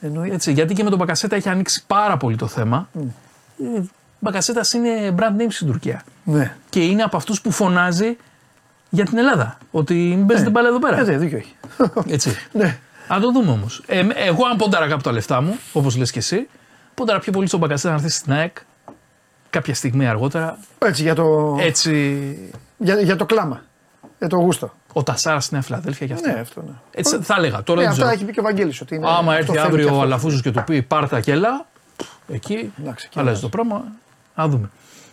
Εννοείται. 0.00 0.34
Έτσι, 0.34 0.52
γιατί 0.52 0.74
και 0.74 0.82
με 0.82 0.90
τον 0.90 0.98
Μπακασέτα 0.98 1.36
έχει 1.36 1.48
ανοίξει 1.48 1.84
πάρα 1.86 2.16
πολύ 2.16 2.36
το 2.36 2.46
θέμα. 2.46 2.88
Ε, 2.96 3.80
Μπακασέτας 4.18 4.72
είναι 4.72 5.14
brand 5.18 5.40
name 5.42 5.46
στην 5.48 5.66
Τουρκία. 5.66 6.04
Ναι. 6.24 6.56
Και 6.68 6.84
είναι 6.84 7.02
από 7.02 7.16
αυτούς 7.16 7.40
που 7.40 7.50
φωνάζει 7.50 8.16
για 8.90 9.04
την 9.04 9.18
Ελλάδα. 9.18 9.58
Ότι 9.70 9.94
μην 9.94 10.26
παίζετε 10.26 10.50
μπάλα 10.50 10.68
εδώ 10.68 10.78
πέρα. 10.78 10.98
Ε, 10.98 11.02
ναι, 11.02 11.16
δίκιο 11.16 11.38
έχει. 11.38 11.54
Έτσι. 12.14 12.36
Ναι. 12.52 12.78
Αν 13.08 13.20
το 13.20 13.32
δούμε 13.32 13.50
όμως. 13.50 13.82
Ε, 13.86 14.06
εγώ, 14.14 14.46
αν 14.46 14.56
πόνταρα 14.56 14.88
κάπου 14.88 15.02
τα 15.02 15.12
λεφτά 15.12 15.40
μου, 15.40 15.58
όπως 15.72 15.96
λες 15.96 16.10
και 16.10 16.18
εσύ, 16.18 16.48
πόνταρα 16.94 17.18
πιο 17.18 17.32
πολύ 17.32 17.46
στον 17.46 17.60
Μπακασέτα 17.60 17.88
να 17.88 17.94
έρθει 17.94 18.08
στην 18.08 18.32
ΑΕΚ 18.32 18.56
κάποια 19.50 19.74
στιγμή 19.74 20.08
αργότερα. 20.08 20.58
Έτσι 20.78 21.02
για 21.02 21.14
το, 21.14 21.56
Έτσι. 21.60 22.52
Για, 22.78 23.00
για 23.00 23.16
το 23.16 23.24
κλάμα. 23.26 23.62
Για 24.18 24.28
το 24.28 24.36
γούστο. 24.36 24.72
Ο 24.92 25.02
Τασάρας 25.02 25.44
στη 25.44 25.52
Νέα 25.54 25.62
Φιλαδέλφια 25.62 26.06
και 26.06 26.12
αυτά. 26.12 26.32
Ναι, 26.32 26.40
αυτό 26.40 26.60
ναι. 26.62 26.72
Έτσι 26.90 27.18
θα 27.22 27.34
έλεγα. 27.38 27.62
Τώρα 27.62 27.80
Ε, 27.80 27.82
δεν 27.82 27.92
αυτά 27.92 28.02
ξέρω. 28.04 28.16
έχει 28.16 28.26
πει 28.26 28.32
και 28.32 28.40
ο 28.40 28.42
Βαγγέλης 28.42 28.80
ότι 28.80 28.94
είναι. 28.94 29.06
Άμα 29.08 29.18
αυτό 29.18 29.32
έρθει 29.32 29.46
θέλει 29.46 29.58
και 29.60 29.66
αύριο 29.66 29.86
ο 29.86 29.90
αυτό. 29.90 30.00
Αλαφούζος 30.02 30.42
και 30.42 30.50
του 30.50 30.62
πει 30.66 30.82
πάρτα 30.82 31.20
και 31.20 31.32
έλα, 31.32 31.66
εκεί 32.32 32.72
Εντάξει, 32.80 33.08
και 33.08 33.20
αλλάζει 33.20 33.40
το 33.40 33.48
πράγμα. 33.48 33.84
Να 34.34 34.48
δούμε. 34.48 34.70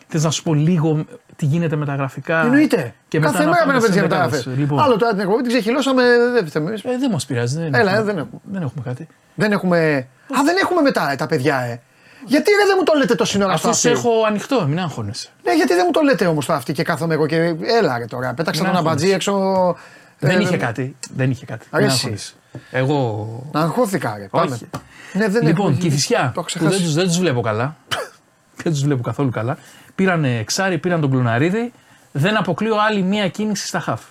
Θες 0.07 0.23
να 0.23 0.29
σου 0.31 0.43
πω 0.43 0.53
λίγο 0.53 1.05
τι 1.35 1.45
γίνεται 1.45 1.75
με 1.75 1.85
τα 1.85 1.95
γραφικά. 1.95 2.41
Εννοείται. 2.41 2.93
Και 3.07 3.19
μετά 3.19 3.31
Κάθε 3.31 3.43
να 3.43 3.49
μέρα 3.49 3.65
πάμε 3.65 3.71
πρέπει 3.79 3.89
να 3.89 3.93
σε 3.93 3.99
παίζει 4.01 4.07
δεκάδες. 4.15 4.37
μεταγραφέ. 4.45 4.61
Λοιπόν, 4.61 4.79
Άλλο 4.79 4.97
τώρα 4.97 5.11
την 5.11 5.19
εκπομπή 5.19 5.41
την 5.41 5.51
ξεχυλώσαμε. 5.51 6.03
Δεν 6.33 6.47
φταίμε 6.47 6.69
εμείς. 6.69 6.83
ε, 6.83 6.97
δεν 6.99 7.11
μας 7.11 7.25
πειράζει. 7.25 7.57
Δεν, 7.59 7.73
Έλα, 7.73 7.91
έχουμε, 7.95 7.99
ε, 7.99 8.03
δεν 8.03 8.17
έχουμε. 8.17 8.39
δεν 8.51 8.61
έχουμε 8.61 8.81
κάτι. 8.85 9.07
Δεν 9.35 9.51
έχουμε. 9.51 10.07
Α, 10.39 10.43
δεν 10.45 10.55
έχουμε 10.63 10.81
μετά 10.81 11.11
ε, 11.11 11.15
τα 11.15 11.25
παιδιά, 11.27 11.59
ε. 11.59 11.81
Γιατί 12.25 12.51
ρε, 12.51 12.65
δεν 12.65 12.75
μου 12.77 12.83
το 12.83 12.93
λέτε 12.97 13.15
το 13.15 13.25
σύνορα 13.25 13.57
στο 13.57 13.69
Αυτό 13.69 13.79
σε 13.81 13.91
αυτή. 13.93 13.99
έχω 14.07 14.23
ανοιχτό, 14.27 14.67
μην 14.67 14.79
αγχώνεσαι. 14.79 15.29
Ναι, 15.43 15.53
γιατί 15.55 15.73
δεν 15.73 15.83
μου 15.85 15.91
το 15.91 16.01
λέτε 16.01 16.25
όμως 16.25 16.45
το 16.45 16.53
αυτή 16.53 16.73
και 16.73 16.83
κάθομαι 16.83 17.13
εγώ 17.13 17.25
και. 17.25 17.35
Έλα 17.79 17.97
ρε 17.97 18.05
τώρα. 18.05 18.33
Πέταξα 18.33 18.61
Να 18.63 18.67
τον 18.69 18.77
αμπατζή 18.77 19.13
αγχώνεσαι. 19.13 19.15
έξω. 19.15 19.75
δεν 20.19 20.39
ε, 20.39 20.41
είχε 20.43 20.57
κάτι. 20.57 20.95
Δεν 21.15 21.31
είχε 21.31 21.45
κάτι. 21.45 21.65
Αρέσει. 21.69 21.89
Μην 21.89 21.95
αγχώνεσαι. 21.95 22.33
Εγώ. 22.71 23.49
Να 23.51 23.59
αγχώθηκα, 23.61 24.15
ρε. 24.17 24.27
Πάμε. 24.31 24.51
Όχι. 24.53 24.69
Ναι, 25.13 25.27
δεν 25.27 25.43
λοιπόν, 25.43 25.71
έχω- 25.71 25.79
και 25.81 25.87
η 25.87 25.91
Φυσιά, 25.91 26.17
Το 26.17 26.23
έχω 26.23 26.31
που 26.33 26.59
δεν 26.59 26.67
ξεχάσει. 26.67 26.83
τους, 26.83 26.93
δεν 26.93 27.05
τους 27.07 27.17
βλέπω 27.19 27.41
καλά. 27.41 27.75
δεν 28.63 28.71
τους 28.71 28.81
βλέπω 28.81 29.01
καθόλου 29.01 29.29
καλά. 29.29 29.57
Πήραν 29.95 30.23
εξάρι, 30.25 30.77
πήραν 30.77 31.01
τον 31.01 31.09
Κλουναρίδη. 31.09 31.73
Δεν 32.11 32.37
αποκλείω 32.37 32.75
άλλη 32.87 33.01
μία 33.01 33.27
κίνηση 33.29 33.67
στα 33.67 33.79
χαφ. 33.79 34.01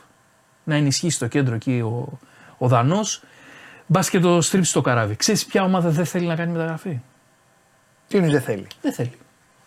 Να 0.64 0.74
ενισχύσει 0.74 1.18
το 1.18 1.26
κέντρο 1.26 1.54
εκεί 1.54 1.80
ο, 1.80 2.18
ο 2.58 2.68
Δανός. 2.68 3.22
Μπας 3.86 4.10
και 4.10 4.20
το 4.20 4.40
στρίψει 4.40 4.72
το 4.72 4.80
καράβι. 4.80 5.16
Ξέρεις 5.16 5.44
ποια 5.46 5.62
ομάδα 5.62 5.88
δεν 5.88 6.04
θέλει 6.04 6.26
να 6.26 6.34
κάνει 6.34 6.52
μεταγραφή; 6.52 7.00
Τι 8.08 8.18
είναι 8.18 8.28
δεν 8.28 8.40
θέλει; 8.40 8.66
Δεν 8.82 8.92
θέλει. 8.92 9.18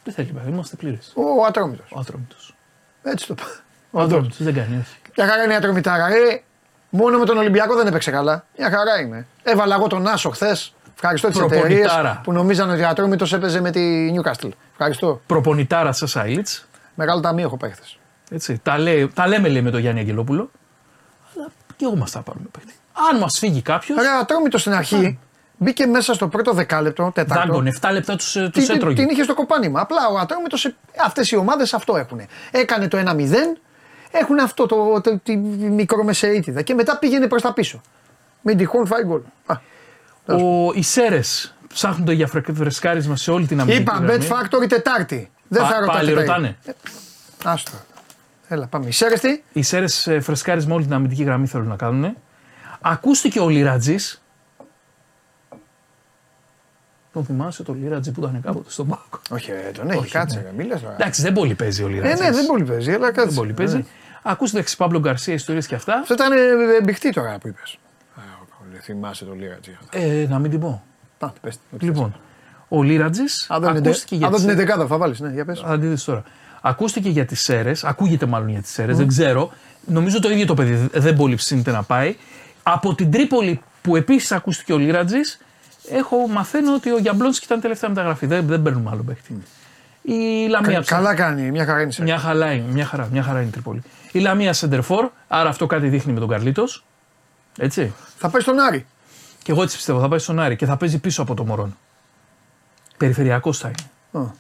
Δεν 0.03 0.13
θέλει, 0.13 0.31
βέβαια. 0.33 0.49
Είμαστε 0.53 0.75
πλήρες. 0.75 1.13
Ο 1.15 1.45
Ατρόμητος. 1.45 1.91
Ο 1.91 1.99
Ατρόμητος. 1.99 2.55
Έτσι 3.03 3.27
το 3.27 3.35
είπα. 3.37 3.47
Ο 3.91 4.01
Ατρόμητος 4.01 4.43
δεν 4.43 4.53
κάνει, 4.53 4.77
όχι. 4.77 4.95
Μια 5.17 5.27
χαρά 5.27 5.43
είναι 5.43 5.53
η 5.53 5.55
Ατρομητάρα. 5.55 6.07
Ρε, 6.07 6.41
μόνο 6.89 7.17
με 7.17 7.25
τον 7.25 7.37
Ολυμπιακό 7.37 7.75
δεν 7.75 7.87
έπαιξε 7.87 8.11
καλά. 8.11 8.45
Μια 8.57 8.69
χαρά 8.69 8.99
είναι. 8.99 9.27
Έβαλα 9.43 9.75
εγώ 9.75 9.87
τον 9.87 10.07
Άσο 10.07 10.29
χθες. 10.29 10.73
Ευχαριστώ 10.93 11.27
τις 11.27 11.39
εταιρείες 11.39 11.61
Προπονητάρα. 11.67 12.21
που 12.23 12.31
νομίζαν 12.31 12.69
ότι 12.69 12.81
ο 12.81 12.87
Ατρόμητος 12.87 13.33
έπαιζε 13.33 13.61
με 13.61 13.71
τη 13.71 14.11
Newcastle. 14.15 14.49
Ευχαριστώ. 14.71 15.21
Προπονητάρα 15.25 15.91
σα 15.91 16.07
Σάιλιτς. 16.07 16.67
Μεγάλο 16.95 17.21
ταμείο 17.21 17.45
έχω 17.45 17.57
παίχτε. 17.57 17.81
Έτσι. 18.31 18.59
Τα, 18.63 18.77
λέει, 18.77 19.07
τα 19.13 19.27
λέμε 19.27 19.47
λέει 19.47 19.61
με 19.61 19.71
τον 19.71 19.79
Γιάννη 19.79 19.99
Αγγελόπουλο. 19.99 20.51
Αλλά 21.35 21.47
και 21.75 21.85
εγώ 21.85 21.95
μας 21.95 22.11
θα 22.11 22.21
πάρουμε 22.21 22.45
παίχτη. 22.51 22.73
Αν 23.11 23.19
μας 23.19 23.37
φύγει 23.39 23.61
κάποιο. 23.61 23.95
Ρε, 23.95 24.07
Ατρόμητος 24.21 24.61
στην 24.61 24.73
αρχή 24.73 25.19
μπήκε 25.57 25.85
μέσα 25.85 26.13
στο 26.13 26.27
πρώτο 26.27 26.51
δεκάλεπτο, 26.53 27.11
τετάρτο. 27.15 27.53
Δάγκον, 27.53 27.73
7 27.81 27.89
λεπτά 27.91 28.15
τους 28.15 28.31
τους 28.31 28.65
Την, 28.65 28.75
έτρωγε. 28.75 28.95
την 28.95 29.09
είχε 29.09 29.23
στο 29.23 29.33
κοπάνημα. 29.33 29.81
Απλά 29.81 30.07
ο 30.11 30.17
Ατρόμητο, 30.17 30.57
αυτές 31.05 31.31
οι 31.31 31.35
ομάδες 31.35 31.73
αυτό 31.73 31.95
έχουν. 31.97 32.21
Έκανε 32.51 32.87
το 32.87 32.97
1-0, 32.97 33.33
έχουν 34.11 34.39
αυτό 34.39 34.65
το, 34.65 35.01
το, 35.01 35.19
τη 35.23 35.35
μικρομεσαίτιδα 35.37 36.61
και 36.61 36.73
μετά 36.73 36.97
πήγαινε 36.97 37.27
προς 37.27 37.41
τα 37.41 37.53
πίσω. 37.53 37.81
Μην 38.41 38.57
τυχόν 38.57 38.85
φάει 38.85 39.03
γκολ. 39.03 39.21
Α, 39.45 39.55
Ο, 40.35 40.71
οι 40.73 40.81
Σέρε 40.81 41.19
ψάχνονται 41.73 42.13
για 42.13 42.27
φρε- 42.27 42.55
φρεσκάρισμα 42.55 43.15
σε 43.15 43.31
όλη 43.31 43.45
την 43.47 43.59
αμυντική 43.59 43.81
Είπα 43.81 43.99
Bet 44.01 44.05
γραμμή. 44.05 44.27
Factory 44.29 44.67
Τετάρτη. 44.69 45.31
Δεν 45.47 45.61
Πα- 45.61 45.67
θα 45.67 45.79
ρωτάτε. 45.79 45.97
Πάλι 45.97 46.13
τα 46.13 46.19
ρωτάνε. 46.19 46.57
ίδια. 46.61 46.73
Άστο. 47.43 47.71
Έλα, 48.47 48.67
πάμε. 48.67 48.87
Οι 48.87 48.91
Σέρες 48.91 49.19
τι; 49.19 49.41
Οι 49.53 49.61
Σέρε 49.61 49.85
φρεσκάρισμα 50.19 50.75
όλη 50.75 50.83
την 50.83 50.93
αμυντική 50.93 51.23
γραμμή 51.23 51.47
θέλουν 51.47 51.67
να 51.67 51.75
κάνουν. 51.75 52.15
Ακούστηκε 52.81 53.39
ο 53.39 53.49
Λίρατζη. 53.49 53.95
Τον 57.17 57.25
θυμάσαι 57.25 57.63
το 57.63 57.73
Λίρατζη 57.73 58.11
που 58.11 58.19
ήταν 58.19 58.41
κάποτε 58.41 58.69
στον 58.69 58.87
Πάκο; 58.87 59.19
Όχι, 59.29 59.51
ε, 59.51 59.71
τον 59.71 59.89
έχει, 59.89 59.99
Όχι, 59.99 60.11
κάτσε. 60.11 60.37
ναι. 60.37 60.43
ρε, 60.43 60.51
Μη 60.57 60.63
λες 60.63 60.81
τώρα. 60.81 60.93
Εντάξει, 60.99 61.21
δεν 61.21 61.33
πολύ 61.33 61.53
παίζει 61.55 61.83
ο 61.83 61.87
Ε, 61.87 61.89
Λίρατζη. 61.89 62.23
ναι, 62.23 62.31
δεν 62.31 62.45
πολύ 62.45 62.63
παίζει, 62.63 62.91
αλλά 62.91 63.05
κάτσε. 63.11 63.25
Δεν 63.25 63.33
πολύ 63.35 63.53
παίζει. 63.53 63.75
Ναι. 63.75 63.83
Ακούστε 64.21 64.59
εξ 64.59 64.75
Παύλο 64.75 64.99
Γκαρσία 64.99 65.33
ιστορίες 65.33 65.67
και 65.67 65.75
αυτά. 65.75 65.93
Αυτό 65.93 66.13
ήταν 66.13 66.31
ε, 66.31 66.35
ε, 66.35 66.81
μπηχτή 66.83 67.09
τώρα 67.09 67.37
που 67.41 67.47
είπες. 67.47 67.77
Θυμάσαι 68.81 69.25
το 69.25 69.33
Λίρατζι. 69.33 69.77
Ε, 69.91 70.25
να 70.29 70.39
μην 70.39 70.51
την 70.51 70.59
πω. 70.59 70.83
Πάμε, 71.17 71.33
πες. 71.41 71.59
Λοιπόν, 71.79 72.15
ο 72.67 72.83
Λίρατζης 72.83 73.45
Αν 73.49 73.61
δω 73.61 73.67
την 73.71 73.77
ακούστηκε 73.77 74.09
τε- 74.09 74.17
για 74.17 74.25
αν 74.27 74.31
δω 74.33 74.37
τις- 74.37 74.45
την 74.45 74.57
11 74.79 74.87
θα 74.87 74.97
βάλεις. 74.97 75.19
Ναι, 75.19 75.29
για 75.29 75.45
πες. 75.45 75.59
Θα 75.59 75.79
τη 75.79 75.85
δεις 75.87 76.03
τώρα. 76.03 76.23
Ακούστηκε 76.61 77.09
για 77.09 77.25
τις 77.25 77.41
ΣΕΡΕ, 77.41 77.71
ακούγεται 77.83 78.25
μάλλον 78.25 78.49
για 78.49 78.61
τις 78.61 78.71
ΣΕΡΕ, 78.71 78.91
Ναι. 78.91 78.97
δεν 78.97 79.07
ξέρω. 79.07 79.51
Νομίζω 79.85 80.19
το 80.19 80.29
ίδιο 80.29 80.45
το 80.45 80.53
παιδί 80.53 80.89
δεν 80.93 81.15
πολύ 81.15 81.35
ψήνεται 81.35 81.71
να 81.71 81.83
πάει. 81.83 82.15
Από 82.63 82.95
την 82.95 83.11
Τρίπολη 83.11 83.61
που 83.81 83.95
επίσης 83.95 84.31
ακούστηκε 84.31 84.73
ο 84.73 84.77
Λίρατζης, 84.77 85.39
έχω 85.89 86.27
μαθαίνω 86.27 86.73
ότι 86.73 86.91
ο 86.91 86.97
Γιαμπλόνσκι 86.97 87.45
ήταν 87.45 87.61
τελευταία 87.61 87.89
μεταγραφή. 87.89 88.25
Δεν, 88.25 88.45
δεν 88.47 88.61
παίρνουμε 88.61 88.89
άλλο 88.93 89.03
παίχτη. 89.03 89.43
Η 90.01 90.47
Λαμία 90.49 90.73
Κα- 90.73 90.81
ψάχνει. 90.81 91.05
Καλά 91.05 91.15
κάνει, 91.15 91.51
μια 91.51 91.65
χαρά 91.65 91.81
είναι. 91.81 91.91
σε. 91.91 92.03
Μια, 92.03 92.17
χαρά 92.17 92.51
είναι, 92.51 92.71
μια, 92.71 92.85
χαρά, 92.85 93.07
μια 93.11 93.23
χαρά 93.23 93.39
είναι 93.39 93.47
η 93.47 93.51
Τρίπολη. 93.51 93.81
Η 94.11 94.19
Λαμία 94.19 94.53
Σεντερφόρ, 94.53 95.09
άρα 95.27 95.49
αυτό 95.49 95.65
κάτι 95.65 95.87
δείχνει 95.87 96.13
με 96.13 96.19
τον 96.19 96.29
Καρλίτος. 96.29 96.85
Έτσι. 97.57 97.93
Θα 98.17 98.29
πάει 98.29 98.41
στον 98.41 98.59
Άρη. 98.59 98.85
Και 99.43 99.51
εγώ 99.51 99.61
έτσι 99.61 99.75
πιστεύω, 99.75 99.99
θα 99.99 100.07
πάει 100.07 100.19
στον 100.19 100.39
Άρη 100.39 100.55
και 100.55 100.65
θα 100.65 100.77
παίζει 100.77 100.99
πίσω 100.99 101.21
από 101.21 101.33
το 101.33 101.45
Μωρόν. 101.45 101.77
Περιφερειακός 102.97 103.57
θα 103.57 103.67
είναι. 103.67 104.25
Α. 104.25 104.31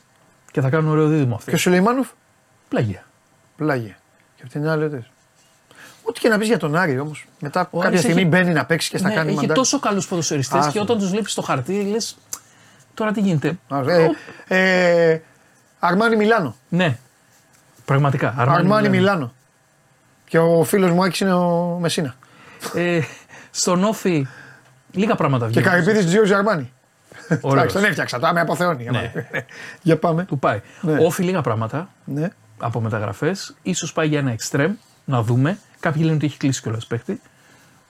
Και 0.51 0.61
θα 0.61 0.69
κάνουν 0.69 0.91
ωραίο 0.91 1.07
δίδυμο 1.07 1.35
αυτοί. 1.35 1.49
Και 1.49 1.55
ο 1.55 1.59
Σουλεϊμάνοφ; 1.59 2.07
Πλαγία. 2.67 3.03
Πλάγια. 3.55 3.97
Και 4.35 4.41
από 4.43 4.51
την 4.51 4.67
άλλη 4.67 5.05
ότι. 6.07 6.09
Ό,τι 6.09 6.19
και 6.19 6.29
να 6.29 6.37
πεις 6.37 6.47
για 6.47 6.57
τον 6.57 6.75
Άρη 6.75 6.99
όμως. 6.99 7.25
Μετά 7.39 7.59
Ο 7.61 7.63
κάποια 7.75 7.87
Άρης 7.87 7.99
στιγμή 7.99 8.19
έχει- 8.21 8.29
μπαίνει 8.29 8.53
να 8.53 8.65
παίξει 8.65 8.89
και 8.89 8.97
στα 8.97 9.07
ναι, 9.07 9.13
κάνει 9.15 9.27
έχει 9.27 9.35
μαντάκι. 9.35 9.59
τόσο 9.59 9.79
καλούς 9.79 10.07
ποδοσφαιριστές 10.07 10.59
Άστο. 10.59 10.71
και 10.71 10.79
όταν 10.79 10.97
τους 10.97 11.09
βλέπεις 11.09 11.31
στο 11.31 11.41
χαρτί 11.41 11.81
λες. 11.81 12.17
Τώρα 12.93 13.11
τι 13.11 13.21
γίνεται; 13.21 13.57
Ε, 14.47 15.11
ε, 15.11 15.21
Αρμάνι 15.79 16.15
Μιλάνο. 16.15 16.55
Ναι. 16.69 16.97
Πραγματικά. 17.85 18.33
Αρμάνι 18.37 18.57
Αρμάνι 18.59 18.89
Μιλάνο. 18.89 18.97
Μιλάνο. 19.15 19.33
Και 20.27 20.39
ο 20.39 20.63
φίλος 20.63 20.91
μου 20.91 21.03
Άκης 21.03 21.19
είναι 21.19 21.33
ο 21.33 21.77
Μεσίνα. 21.81 22.15
Ε, 22.73 22.99
στον 23.51 23.83
Όφη 23.83 24.27
λίγα 24.91 25.15
πράγματα 25.15 25.45
Και 25.49 25.59
βγαίνουν. 25.59 25.69
Καρυπίδης 25.69 26.05
Τζιόζη 26.05 26.33
Αρμάνι. 26.33 26.71
Ωραίος. 27.29 27.53
Εντάξει, 27.53 27.75
τον 27.75 27.83
έφτιαξα. 27.83 28.19
Τώρα 28.19 28.33
με 28.33 28.39
αποθεώνει. 28.39 28.87
Ναι. 28.91 29.11
Για 29.81 29.97
πάμε. 29.97 30.23
Του 30.25 30.39
πάει. 30.39 30.61
Ναι. 30.81 31.05
Όφη 31.05 31.23
λίγα 31.23 31.41
πράγματα 31.41 31.89
Ναι. 32.05 32.27
από 32.57 32.81
μεταγραφές. 32.81 33.55
σω 33.75 33.87
πάει 33.93 34.07
για 34.07 34.19
ένα 34.19 34.31
εξτρέμ. 34.31 34.73
Να 35.05 35.21
δούμε. 35.23 35.57
Κάποιοι 35.79 36.01
λένε 36.05 36.15
ότι 36.15 36.25
έχει 36.25 36.37
κλείσει 36.37 36.61
κιόλας 36.61 36.85
παίχτη. 36.85 37.21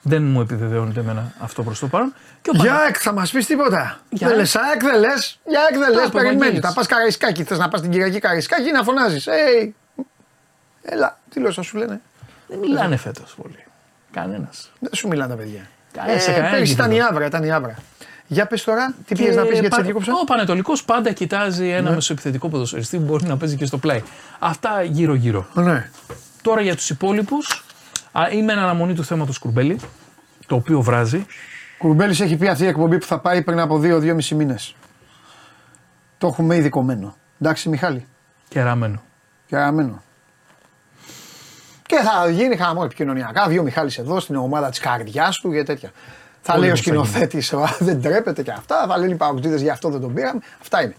Δεν 0.02 0.22
μου 0.22 0.40
επιβεβαιώνεται 0.40 1.00
εμένα 1.00 1.32
αυτό 1.38 1.62
προς 1.62 1.78
το 1.78 1.86
παρόν. 1.88 2.14
Και 2.42 2.50
ο 2.50 2.52
Για 2.60 2.72
Πανα- 2.72 2.86
εκ, 2.88 2.96
θα 3.00 3.12
μας 3.12 3.30
πεις 3.30 3.46
τίποτα; 3.46 4.00
Για 4.10 4.28
Δεν 4.28 4.36
λες, 4.36 4.54
εκ. 4.54 4.60
ΑΕΚ 4.62 4.82
δεν 4.82 4.98
λες; 5.00 5.38
Για 5.44 5.60
εκ 5.70 5.78
δεν 5.78 5.90
λες. 5.92 6.06
Α, 6.06 6.10
Περιμένει. 6.10 6.34
Παπαγγέλης. 6.36 6.60
Θα 6.66 6.72
πας 6.72 6.86
καραϊσκάκι. 6.86 7.42
Θες 7.44 7.58
να 7.58 7.68
πας 7.68 7.80
την 7.80 7.90
Κυριακή 7.90 8.18
καραϊσκάκι 8.18 8.70
να 8.70 8.82
φωνάζεις; 8.82 9.28
Hey. 9.28 9.68
Έλα, 10.82 11.18
τι 11.30 11.40
λέω, 11.40 11.50
σου 11.50 11.76
λένε; 11.76 12.00
Δεν 12.46 12.58
μιλάνε 12.58 12.96
φέτος 12.96 13.34
πολύ. 13.42 13.64
Κανένας. 14.12 14.70
Δεν 14.80 14.94
σου 14.94 15.08
μιλάνε 15.08 15.30
τα 15.34 15.36
παιδιά. 15.38 15.60
Κανένα 15.92 16.18
σε 16.18 16.30
κανένα 16.32 16.50
πέρυσι 16.50 16.72
ήταν 16.72 16.90
η 16.90 16.94
γήπεδο. 16.94 17.10
Άβρα, 17.10 17.26
ήταν 17.26 17.44
η 17.44 17.52
Άβρα. 17.52 17.74
Για 18.26 18.46
πες 18.46 18.64
τώρα, 18.64 18.94
τι 19.06 19.14
πήγε 19.14 19.30
να 19.32 19.42
πεις 19.44 19.58
γιατί 19.60 19.74
σε 19.74 19.82
διακόψα. 19.82 20.12
Ο 20.20 20.24
Πανετολικός 20.24 20.84
πάντα 20.84 21.12
κοιτάζει 21.12 21.64
Ναι. 21.64 21.72
ένα 21.76 21.90
μεσοεπιθετικό 21.90 22.48
ποδοσφαιριστή 22.48 22.96
που 22.96 23.02
μπορεί 23.04 23.26
να 23.26 23.36
παίζει 23.36 23.56
και 23.56 23.66
στο 23.66 23.78
πλάι. 23.78 24.02
Αυτά 24.38 24.82
γύρω-γύρω. 24.82 25.46
Ναι. 25.54 25.90
Τώρα 26.42 26.60
για 26.60 26.76
τους 26.76 26.90
υπόλοιπους, 26.90 27.64
είμαι 28.32 28.52
εν 28.52 28.58
αναμονή 28.58 28.94
του 28.94 29.04
θέματος 29.04 29.38
Κουρμπέλη, 29.38 29.80
το 30.46 30.54
οποίο 30.54 30.80
βράζει. 30.80 31.26
Κουρμπέλης 31.78 32.20
έχει 32.20 32.36
πει 32.36 32.48
αυτή 32.48 32.64
η 32.64 32.66
εκπομπή 32.66 32.98
που 32.98 33.06
θα 33.06 33.18
πάει 33.18 33.42
πριν 33.42 33.60
από 33.60 33.80
2-2,5 33.82 34.28
μήνες. 34.28 34.74
Το 36.18 36.26
έχουμε 36.26 36.56
ήδη 36.56 36.68
κομμένο. 36.68 37.16
Εντάξει, 37.40 37.68
Μιχάλη. 37.68 38.06
Και 38.48 38.62
ραμένο. 38.62 39.02
Και 39.46 39.56
γραμμένο. 39.56 40.02
Και 41.86 41.96
θα 41.96 42.30
γίνει 42.30 42.56
χαμό 42.56 42.80
επικοινωνιακά. 42.84 43.48
Δύο 43.48 43.62
Μιχάλης 43.62 43.98
εδώ 43.98 44.20
στην 44.20 44.36
ομάδα 44.36 44.70
της 44.70 44.78
καρδιάς 44.78 45.38
του 45.38 45.52
και 45.52 45.62
τέτοια. 45.62 45.90
Θα 46.40 46.52
Πολύ 46.52 46.66
λέει 46.66 46.74
ο 46.74 46.92
όμως 46.94 47.10
θα 47.10 47.18
γίνει. 47.18 47.42
σκηνοθέτης, 47.42 47.54
δεν 47.86 48.02
τρέπεται 48.02 48.42
και 48.42 48.50
αυτά. 48.50 48.86
Θα 48.88 48.98
λένε 48.98 49.12
οι 49.12 49.16
παγκοτζίδε 49.16 49.56
γι' 49.56 49.70
αυτό 49.70 49.88
δεν 49.88 50.00
τον 50.00 50.14
πήραμε. 50.14 50.40
Αυτά 50.60 50.82
είναι. 50.82 50.94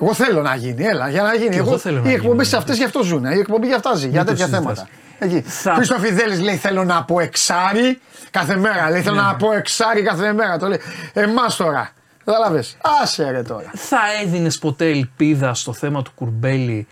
Εγώ 0.00 0.14
θέλω 0.14 0.42
να 0.42 0.54
γίνει, 0.54 0.84
έλα, 0.84 1.08
για 1.08 1.22
να 1.22 1.34
γίνει. 1.34 1.48
Και 1.48 1.56
εγώ 1.56 1.78
θέλω 1.78 2.00
να 2.02 2.10
οι 2.10 2.12
εκπομπές 2.12 2.46
γίνει. 2.46 2.58
αυτές 2.58 2.76
γι' 2.76 2.84
αυτό 2.84 3.02
ζουν. 3.02 3.24
Η 3.24 3.38
εκπομπή 3.38 3.66
γι' 3.66 3.74
αυτά 3.74 3.94
ζει, 3.94 4.08
για 4.08 4.24
το 4.24 4.30
τέτοια 4.30 4.46
συζητάς. 4.46 4.62
θέματα. 4.62 4.88
Εκεί. 5.18 5.40
Θα- 5.40 5.74
Χρήστο 5.74 5.98
Φιδέλης 5.98 6.40
λέει 6.40 6.56
θέλω 6.56 6.84
να 6.84 7.04
πω 7.04 7.20
εξάρι 7.20 8.00
κάθε 8.30 8.56
μέρα. 8.56 8.90
Λέει 8.90 9.02
θέλω 9.02 9.14
Ναι. 9.16 9.22
να 9.22 9.36
πω 9.36 9.52
εξάρι 9.52 10.02
κάθε 10.02 10.32
μέρα. 10.32 10.58
Το 10.58 10.68
λέει. 10.68 10.80
Εμάς 11.12 11.56
τώρα. 11.56 11.90
Κατάλαβε. 12.24 12.64
Άσε 13.02 13.30
ρε 13.30 13.42
τώρα. 13.42 13.70
Θα 13.74 13.98
έδινε 14.22 14.50
ποτέ 14.60 14.90
ελπίδα 14.90 15.54
στο 15.54 15.72
θέμα 15.72 16.02
του 16.02 16.12
Κουρμπέλη 16.14 16.86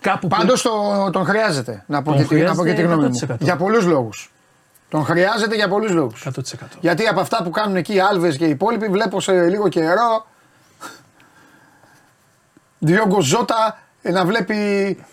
κάπου 0.00 0.28
που- 0.28 0.36
Πάντως 0.36 0.62
τον 1.12 1.24
χρειάζεται. 1.24 1.84
Να 1.86 2.02
πω, 2.02 2.12
Τον 2.12 2.28
και, 2.28 2.34
τη- 2.34 2.40
να 2.42 2.54
πω 2.54 2.64
και 2.64 2.70
τη 2.70 2.76
χρειάζεται 2.76 2.82
γνώμη 2.94 3.08
μου. 3.08 3.18
100%. 3.28 3.36
Για 3.44 3.56
πολλούς 3.56 3.84
λόγους. 3.84 4.32
Τον 4.90 5.04
χρειάζεται 5.04 5.54
για 5.54 5.68
πολλούς 5.68 5.90
λόγους. 5.92 6.26
100%. 6.26 6.78
Γιατί 6.80 7.06
από 7.06 7.20
αυτά 7.20 7.42
που 7.42 7.50
κάνουν 7.50 7.76
εκεί 7.76 7.94
οι 7.94 8.00
Άλβες 8.00 8.36
και 8.36 8.44
οι 8.44 8.50
υπόλοιποι 8.50 8.86
βλέπω 8.88 9.20
σε 9.20 9.32
λίγο 9.48 9.68
καιρό. 9.68 10.26
Διόγκο 12.78 13.20
Ζώτα 13.20 13.78
ε, 13.78 13.87
να 14.02 14.24
βλέπει, 14.24 14.54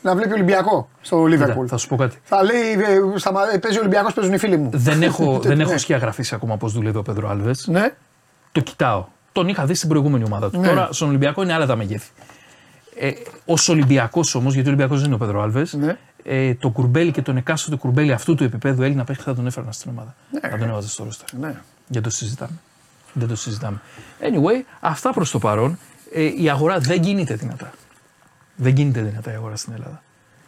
να 0.02 0.16
βλέπει 0.16 0.34
Ολυμπιακό 0.34 0.90
στο 1.02 1.16
Κοίτα, 1.16 1.30
Λίβερπουλ. 1.30 1.66
θα 1.70 1.78
σου 1.78 1.88
πω 1.88 1.96
κάτι. 1.96 2.18
Θα 2.24 2.44
λέει 2.44 2.72
ε, 2.72 3.18
σταμα, 3.18 3.54
ε, 3.54 3.58
παίζει 3.58 3.80
Ολυμπιακός, 3.80 4.14
παίζουν 4.14 4.34
οι 4.34 4.38
φίλοι 4.38 4.58
μου. 4.58 4.70
Δεν 4.74 5.02
έχω, 5.04 5.40
δεν 5.44 5.60
έχω 5.60 5.72
Ναι. 5.72 5.78
σκιαγραφίσει 5.78 6.36
ακόμα 6.36 6.58
πώς 6.58 6.74
δουλεύει 6.74 6.98
ο 6.98 7.02
Πέδρο 7.02 7.30
Άλβες. 7.30 7.68
Ναι. 7.68 7.94
Το 8.52 8.60
κοιτάω. 8.62 9.06
Τον 9.32 9.48
είχα 9.48 9.66
δει 9.66 9.74
στην 9.74 9.90
προηγούμενη 9.90 10.24
ομάδα 10.24 10.50
του. 10.50 10.60
Ναι. 10.60 10.68
Τώρα 10.68 10.90
στον 10.92 11.08
Ολυμπιακό 11.10 11.42
είναι 11.44 11.54
άλλα 11.54 11.66
τα 11.66 11.76
μεγέθη. 11.76 12.10
Ε, 13.00 13.10
Ω 13.46 13.54
Ολυμπιακός 13.68 14.36
όμως, 14.36 14.54
γιατί 14.54 14.68
ο 14.68 14.72
Ολυμπιακός 14.72 14.98
δεν 14.98 15.06
είναι 15.06 15.16
ο 15.16 15.18
Πέδρο 15.18 15.42
Άλβες, 15.42 15.74
Ναι. 15.74 15.98
ε, 16.24 16.54
το 16.56 16.70
κουρμπέλι 16.70 17.12
και 17.12 17.22
τον 17.22 17.38
εκάστοτε 17.38 17.76
κουρμπέλι 17.76 18.12
αυτού 18.12 18.36
του 18.36 18.44
επίπεδου 18.44 18.84
Έλληνα 18.84 19.04
παίχτη 19.04 19.24
θα 19.24 19.36
τον 19.36 19.48
έφερνα 19.48 19.72
στην 19.72 19.92
ομάδα. 19.92 20.16
Ναι. 20.32 20.40
θα 20.50 20.58
τον 20.58 20.70
έβαζε 20.70 20.90
στο 20.90 21.04
ρόστερ. 21.04 21.28
Ναι. 21.40 21.56
Δεν 21.88 22.02
το 22.02 22.10
συζητάμε. 22.10 22.52
Δεν 23.14 23.28
το 23.28 23.36
συζητάμε. 23.36 23.82
Anyway, 24.22 24.64
αυτά 24.80 25.14
προς 25.14 25.32
το 25.32 25.40
παρόν. 25.40 25.80
Ε, 26.14 26.24
η 26.42 26.50
αγορά 26.50 26.80
δεν 26.80 27.02
κινείται 27.02 27.34
δυνατά. 27.34 27.72
Δεν 28.56 28.74
κινείται 28.74 29.02
δυνατά 29.02 29.32
η 29.32 29.36
αγορά 29.36 29.56
στην 29.56 29.74
Ελλάδα. 29.74 30.02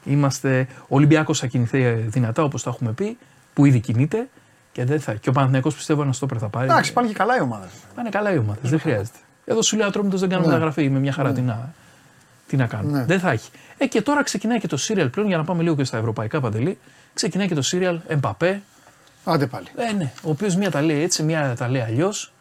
Είμαστε. 0.03 0.67
Ο 0.81 0.95
Ολυμπιακός 0.95 1.39
θα 1.39 1.47
κινηθεί 1.47 1.83
ε, 1.83 1.91
δυνατά 1.93 2.43
όπως 2.43 2.63
τα 2.63 2.69
έχουμε 2.69 2.91
πει, 2.91 3.17
που 3.53 3.65
ήδη 3.65 3.79
κινείται 3.79 4.27
και 4.71 4.85
δεν 4.85 4.99
θα. 4.99 5.13
Και 5.13 5.29
ο 5.29 5.31
Παναθηναϊκός 5.31 5.75
πιστεύω 5.75 6.01
ένα 6.01 6.13
στόπερ 6.13 6.37
θα 6.39 6.47
πάρει. 6.47 6.65
Εντάξει, 6.69 6.93
πάνε 6.93 7.07
και 7.07 7.13
καλά 7.13 7.37
η 7.37 7.41
ομάδα. 7.41 7.67
Πάνε 7.95 8.09
καλά 8.09 8.33
οι 8.33 8.37
ομάδες. 8.37 8.69
Δεν 8.69 8.79
χρειάζεται. 8.79 9.17
Εδώ 9.45 9.61
σου 9.61 9.75
λέει 9.75 9.85
ο 9.85 9.87
Ατρόμητο 9.89 10.17
δεν 10.17 10.29
κάνει 10.29 10.41
Ναι. 10.41 10.47
μεταγραφή. 10.47 10.89
Με 10.89 10.99
μια 10.99 11.11
χαρά. 11.11 11.31
Τι, 11.33 11.41
να, 11.41 11.73
τι 12.47 12.55
να 12.55 12.65
κάνουν. 12.65 12.91
Ναι. 12.91 13.05
Δεν 13.05 13.19
θα 13.19 13.31
έχει. 13.31 13.49
Ε, 13.77 13.85
και 13.87 14.01
τώρα 14.01 14.23
ξεκινάει 14.23 14.59
και 14.59 14.67
το 14.67 14.77
serial 14.87 15.07
πλέον 15.11 15.27
για 15.27 15.37
να 15.37 15.43
πάμε 15.43 15.63
λίγο 15.63 15.75
και 15.75 15.83
στα 15.83 15.97
ευρωπαϊκά 15.97 16.39
παντελή. 16.39 16.77
Ξεκινάει 17.13 17.47
και 17.47 17.55
το 17.55 17.69
serial 17.71 17.97
Εμπαπέ. 18.07 18.61
Άντε 19.23 19.47
πάλι. 19.47 19.67
Ε, 19.75 19.93
ναι. 19.93 20.11
Ο 20.23 20.29
οποίος 20.29 20.55
μία 20.55 20.71
τα 20.71 20.81
λέει 20.81 21.01
έτσι, 21.01 21.23
μία 21.23 21.55
τα 21.57 21.67
λέει 21.69 21.81
αλλιώς. 21.81 22.31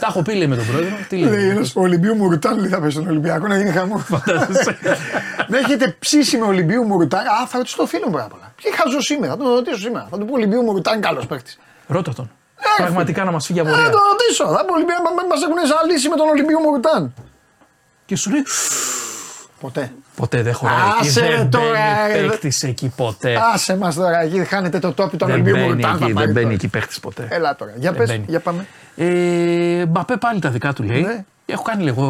Τα 0.00 0.06
έχω 0.08 0.22
πει 0.22 0.34
λέει 0.34 0.46
με 0.46 0.56
τον 0.56 0.66
πρόεδρο. 0.66 0.96
Τι 1.08 1.16
λέει. 1.16 1.30
Λέει 1.36 1.48
ένας 1.48 1.72
Ολυμπίου 1.76 2.14
Μουρτάν 2.14 2.58
λέει 2.58 2.68
θα 2.68 2.80
πέσει 2.80 2.90
στον 2.92 3.08
Ολυμπιακό 3.08 3.46
να 3.46 3.56
γίνει 3.56 3.70
χαμό. 3.70 3.98
Φαντάζεσαι. 3.98 4.78
Δεν 5.50 5.64
έχετε 5.64 5.96
ψήσει 5.98 6.36
με 6.38 6.46
Ολυμπίου 6.46 6.82
Μουρτάν. 6.84 7.20
Α, 7.26 7.46
θα 7.48 7.56
ρωτήσω 7.58 7.76
το 7.76 7.86
φίλο 7.86 8.04
μου 8.06 8.12
πάρα 8.12 8.26
πολλά. 8.26 8.54
Τι 8.62 8.76
χαζό 8.76 9.00
σήμερα, 9.00 9.32
θα 9.32 9.38
τον 9.38 9.48
ρωτήσω 9.54 9.78
σήμερα. 9.78 10.06
Θα 10.10 10.18
του 10.18 10.24
πω 10.24 10.32
Ολυμπίου 10.34 10.62
Μουρτάν 10.62 11.00
καλός 11.00 11.26
παίχτη. 11.26 11.52
Ρώτα 11.86 12.12
τον. 12.14 12.30
Ε, 12.78 12.82
Πραγματικά 12.82 13.24
να 13.24 13.30
μας 13.30 13.46
φύγει 13.46 13.58
Θα 13.60 13.64
απορία. 13.68 13.90
τον 13.90 14.00
ρωτήσω. 14.10 14.44
Θα 14.56 14.64
πω 14.64 14.72
Ολυμπίου 14.74 14.94
μα 15.02 15.36
έχουν 15.46 15.76
ζαλίσει 15.76 16.08
με 16.08 16.16
τον 16.16 16.28
Ολυμπίου 16.28 16.58
Μουρτάν. 16.60 17.14
Και 18.06 18.16
σου 18.16 18.30
λέει. 18.30 18.42
Ποτέ. 19.60 19.92
Ποτέ 20.16 20.42
δεν 20.42 20.54
χωράει. 20.54 20.76
εκεί, 20.98 21.08
Άσε 21.08 21.20
δεν 21.20 21.50
τώρα, 21.50 21.64
μπαίνει 22.08 22.24
ε, 22.24 22.28
παίκτης 22.28 22.62
εκεί 22.62 22.92
ποτέ. 22.96 23.38
Άσε 23.54 23.76
μας 23.76 23.94
τώρα 23.94 24.20
εκεί, 24.20 24.44
χάνετε 24.44 24.78
το 24.78 24.92
τόπι 24.92 25.16
τον 25.16 25.28
Δεν 25.28 25.36
Ολυμπίου 25.40 25.54
μπαίνει 25.54 25.72
Μουρτάν. 25.72 25.98
θα 25.98 26.04
εκεί, 26.04 26.12
πάρει 26.12 26.24
δεν 26.26 26.34
μπαίνει 26.34 26.42
τώρα. 26.44 26.54
εκεί 26.54 26.68
παίκτης 26.68 27.00
ποτέ. 27.00 27.26
Έλα 27.30 27.56
τώρα, 27.56 27.72
για 27.76 27.90
Δεν 27.90 27.98
πες, 28.00 28.08
μπαίνει. 28.08 28.24
για 28.28 28.40
πάμε. 28.40 28.66
Ε, 28.96 29.86
Μπαπέ 29.86 30.16
πάλι 30.16 30.40
τα 30.40 30.50
δικά 30.50 30.72
του 30.72 30.82
λέει. 30.82 31.02
Ναι. 31.02 31.24
Έχω 31.46 31.62
κάνει 31.62 31.82
λίγο. 31.82 32.02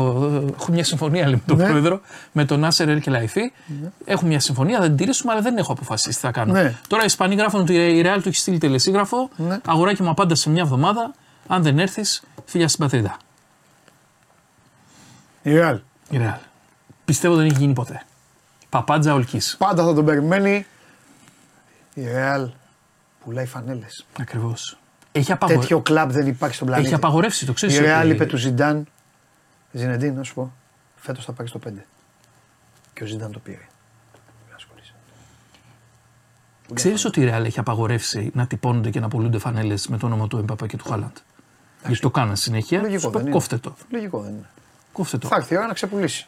Έχω 0.61 0.73
μια 0.73 0.85
συμφωνία 0.85 1.25
λέει, 1.25 1.35
με 1.35 1.43
τον 1.47 1.57
Ναι. 1.57 1.65
πρόεδρο, 1.69 2.01
με 2.33 2.45
τον 2.45 2.65
Άσερ 2.65 2.89
Ελ 2.89 3.01
Κελαϊφή. 3.01 3.53
Έχουμε 4.05 4.29
μια 4.29 4.41
συμφωνία, 4.41 4.79
θα 4.79 4.85
την 4.85 4.97
τηρήσουμε, 4.97 5.33
αλλά 5.33 5.41
δεν 5.41 5.57
έχω 5.57 5.73
αποφασίσει 5.73 6.15
τι 6.15 6.21
θα 6.27 6.31
κάνω. 6.31 6.53
Ναι. 6.53 6.77
Τώρα 6.87 7.03
οι 7.03 7.07
Ισπανοί 7.07 7.35
γράφουν 7.35 7.61
ότι 7.61 7.75
η 7.75 8.03
Real 8.07 8.19
του 8.23 8.29
έχει 8.29 8.37
στείλει 8.37 8.59
τελεσίγραφο. 8.59 9.31
Ναι. 9.37 9.59
Αγοράκι 9.67 10.03
μου 10.03 10.09
απάντα 10.11 10.35
σε 10.35 10.51
μια 10.51 10.63
εβδομάδα. 10.63 11.15
Αν 11.47 11.63
δεν 11.63 11.79
έρθεις, 11.79 12.23
φίλια 12.45 12.69
στην 12.69 12.81
πατρίδα. 12.81 13.17
Η 15.43 15.51
Real. 15.55 15.79
Η 16.11 16.19
Real. 16.21 16.39
Πιστεύω 17.05 17.35
δεν 17.37 17.45
έχει 17.47 17.57
γίνει 17.59 17.73
ποτέ. 17.73 18.03
Παπάντζα 18.69 19.15
ολκή. 19.15 19.41
Πάντα 19.59 19.85
θα 19.85 19.95
τον 19.95 20.05
περιμένει. 20.05 20.67
Η 21.95 22.03
Real 22.15 22.49
πουλάει 23.25 23.47
φανέλες. 23.47 24.07
Ακριβώς. 24.21 24.79
Έχει, 25.17 25.33
απαγο... 25.33 25.61
Τέτοιο 25.61 25.81
κλαμπ 25.81 26.11
δεν 26.11 26.27
υπάρχει 26.27 26.55
στον 26.55 26.67
πλανήτη. 26.67 26.89
έχει 26.89 26.97
απαγορεύσει, 26.97 27.47
το 27.47 27.53
ξέρεις. 27.53 27.79
Η 27.79 27.83
Real 27.85 28.09
είπε 28.09 28.27
του 28.27 28.37
Ζιντάν 28.37 28.87
Ζινεντίν, 29.73 30.15
να 30.15 30.23
σου 30.23 30.35
πω. 30.35 30.53
Φέτος 30.97 31.25
θα 31.25 31.33
πάρει 31.33 31.51
το 31.51 31.61
5. 31.67 31.71
Και 32.93 33.03
ο 33.03 33.07
Ζιντάν 33.07 33.33
το 33.33 33.39
πήρε. 33.39 33.67
Μην 34.47 34.55
ασχολείσαι. 34.55 34.93
Ξέρεις 36.75 37.05
ότι 37.05 37.21
η 37.21 37.33
Real 37.33 37.45
έχει 37.45 37.59
απαγορεύσει 37.59 38.31
να 38.35 38.47
τυπώνονται 38.47 38.91
και 38.91 39.01
να 39.01 39.09
πουλούνται 39.09 39.39
φανέλες 39.39 39.89
με 39.89 39.99
το 39.99 40.07
όνομα 40.07 40.27
του 40.27 40.37
Εμπαπέ 40.37 40.67
και 40.67 40.77
του 40.77 40.89
Χάλαντ; 40.89 41.17
Γιατί 41.87 42.01
το 42.01 42.11
κάναν 42.11 42.37
συνέχεια. 42.37 42.81
Λογικό 42.81 43.01
Σου 43.01 43.07
πω, 43.07 43.13
δεν 43.13 43.23
είναι. 43.23 43.31
κόφτε 43.31 43.57
το. 43.57 43.75
Λογικό 43.91 44.21
δεν 44.21 44.31
είναι. 44.31 44.49
Κόφτε 44.93 45.19
το. 45.19 45.29
Θα 45.29 45.37
έρθει 45.37 45.55
η 45.55 45.57
ώρα 45.57 45.67
να 45.67 45.73
ξεπουλήσει. 45.73 46.27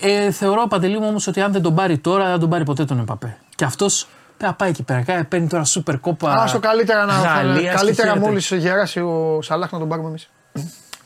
Ε, 0.00 0.30
θεωρώ 0.30 0.66
παντελή 0.66 0.98
μου 0.98 1.06
όμως 1.08 1.26
ότι 1.26 1.40
αν 1.40 1.52
δεν 1.52 1.62
τον 1.62 1.74
πάρει 1.74 1.98
τώρα, 1.98 2.24
δεν 2.24 2.32
θα 2.32 2.38
τον 2.38 2.50
πάρει 2.50 2.64
ποτέ 2.64 2.84
τον 2.84 2.98
Εμπαπέ. 2.98 3.38
Και 3.54 3.64
αυτός 3.64 4.08
θα 4.46 4.52
πάει 4.54 4.68
εκεί 4.68 4.82
πέρα. 4.82 5.02
Κάνει- 5.02 5.24
Παίρνει 5.24 5.46
τώρα 5.46 5.64
σούπερ 5.64 5.98
κόπα. 6.00 6.32
Α, 6.32 6.50
το 6.52 6.58
καλύτερα 6.58 7.04
να 7.04 7.12
Γαλλίας 7.12 7.74
καλύτερα 7.74 8.08
και 8.12 8.18
χαίρεται. 8.18 8.18
μόλι 8.50 8.60
γεράσει 8.62 9.00
ο 9.00 9.38
Σαλάχ 9.42 9.72
να 9.72 9.78
τον 9.78 9.88
πάρουμε 9.88 10.08
εμείς. 10.08 10.30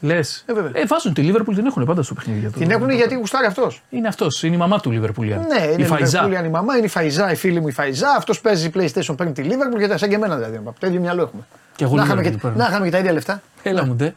Λες. 0.01 0.45
Ε, 0.47 0.53
βέβαια. 0.53 0.71
Ε, 0.75 0.87
βάζουν 0.87 1.15
τη 1.15 1.23
Λίβερπουλ, 1.23 1.55
την 1.55 1.67
έχουν 1.67 1.85
πάντα 1.85 2.03
στο 2.03 2.15
παιχνίδι. 2.15 2.39
για 2.41 2.51
το- 2.51 2.59
Την 2.59 2.71
έχουν 2.71 2.91
γιατί 2.91 3.15
γουστάρει 3.15 3.47
αυτός. 3.47 3.83
Είναι 3.91 4.09
αυτός, 4.09 4.43
είναι 4.43 4.55
η 4.55 4.59
μαμά 4.59 4.81
του 4.81 4.91
Λίβερπουλιαν. 4.91 5.41
Ναι, 5.41 5.63
είναι 5.65 5.73
η 5.73 5.83
η 5.83 5.85
Φαϊζά. 5.85 6.07
Λιβερπούλιαν 6.07 6.45
η 6.45 6.49
μαμά, 6.49 6.77
είναι 6.77 6.87
η 6.87 6.89
Φαϊζά, 6.89 7.31
η 7.31 7.35
φίλη 7.35 7.61
μου 7.61 7.69
η 7.69 7.73
Φαϊζά. 7.73 8.09
Αυτός 8.17 8.41
παίζει 8.41 8.71
PlayStation, 8.75 9.15
παίρνει 9.17 9.33
τη 9.33 9.43
Liverpool 9.47 9.79
και 9.79 9.89
τα 9.89 9.99
σαν 9.99 10.09
και 10.09 10.15
εμένα 10.15 10.37
δηλαδή. 10.37 10.61
Το 10.79 10.87
ίδιο 10.87 11.01
μυαλό 11.01 11.23
έχουμε. 11.23 11.43
Και 11.77 11.85
εγώ 11.85 11.97
να, 11.97 12.03
είχαμε 12.05 12.21
Liverpool 12.21 12.31
και, 12.31 12.37
παίρνω. 12.37 12.57
να 12.57 12.65
είχαμε 12.67 12.85
και 12.85 12.91
τα 12.91 12.99
ίδια 12.99 13.13
λεφτά. 13.13 13.43
Έλα 13.63 13.85
μου 13.87 13.95
ντε. 13.95 14.15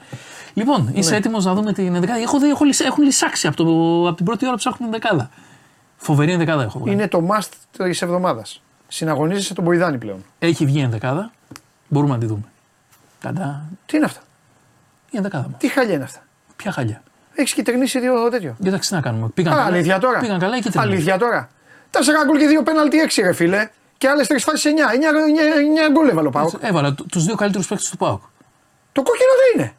Λοιπόν, 0.54 0.90
είσαι 0.94 1.10
Ναι. 1.10 1.16
έτοιμος 1.18 1.46
να 1.46 1.54
δούμε 1.54 1.74
την 1.74 1.96
ενδεκάδα; 1.96 2.20
Έχω 2.22 2.40
δει, 2.40 2.50
έχω, 2.50 2.64
λυσ- 2.64 2.86
έχουν 2.86 3.04
λυσάξει 3.04 3.48
από, 3.48 3.56
το, 3.56 3.64
από 4.08 4.16
την 4.16 4.26
πρώτη 4.26 4.44
ώρα 4.46 4.54
που 4.54 4.60
ψάχνουν 4.60 4.92
την 4.92 5.00
δεκάδα. 5.02 5.30
Φοβερή 5.98 6.32
ενδεκάδα 6.32 6.64
έχω 6.64 6.80
βγάλει. 6.80 6.94
Είναι 6.96 7.08
το 7.08 7.28
must 7.32 7.50
της 7.78 8.02
εβδομάδας. 8.02 8.62
Συναγωνίζεσαι 8.88 9.54
τον 9.54 9.64
Μποϊδάνη 9.64 9.98
πλέον. 9.98 10.26
Έχει 10.40 10.66
βγει 10.66 10.80
η 10.80 10.82
ενδεκάδα. 10.82 11.32
Μπορούμε 11.88 12.14
να 12.14 12.20
τη 12.20 12.26
δούμε. 12.26 12.44
Ταντά. 13.22 13.64
Τι 13.86 13.98
είναι 13.98 14.06
αυτά; 14.06 14.22
Η 15.10 15.18
ενδεκάδα 15.18 15.44
μου. 15.50 15.56
Τι 15.60 15.68
χαλιά 15.68 15.94
είναι 15.94 16.04
αυτά; 16.04 16.20
Ποια 16.56 16.72
χαλιά; 16.72 17.02
Έχεις 17.36 17.54
κυτρινήσει 17.54 18.00
δύο 18.00 18.30
τέτοιο. 18.30 18.56
Κοίταξε 18.64 18.90
τι 18.90 18.96
να 18.96 19.02
κάνουμε. 19.02 19.28
Πήγαν 19.34 19.54
Α, 19.54 19.56
καλά. 19.56 19.68
αλήθεια 19.68 20.00
τώρα. 20.00 20.20
Πήγαν 20.20 20.40
καλά 20.40 20.58
οι 20.58 20.60
κίτρινοι. 20.62 20.86
Αλήθεια 20.86 21.18
τώρα. 21.18 21.50
Τέσσερα 21.92 22.26
γκολ 22.26 22.38
και 22.38 22.48
δύο 22.48 22.64
πέναλτι 22.64 22.98
έξι, 23.00 23.22
ρε 23.22 23.34
φίλε. 23.34 23.70
Και 23.98 24.08
άλλες 24.08 24.28
τρεις 24.28 24.44
φάσεις 24.44 24.72
9. 24.72 24.94
9 25.90 25.92
γκολ 25.92 26.08
έβαλε 26.10 26.28
ο 26.28 26.32
Πάοκ. 26.32 26.54
Έβαλα 26.62 26.94
τους 26.94 27.26
δύο 27.26 27.36
καλύτερους 27.36 27.68
παίκτες 27.68 27.90
του 27.90 27.98
Πάουκ. 27.98 28.22
Το 28.92 29.02
κόκκινο 29.04 29.30
δεν 29.42 29.62
είναι. 29.64 29.74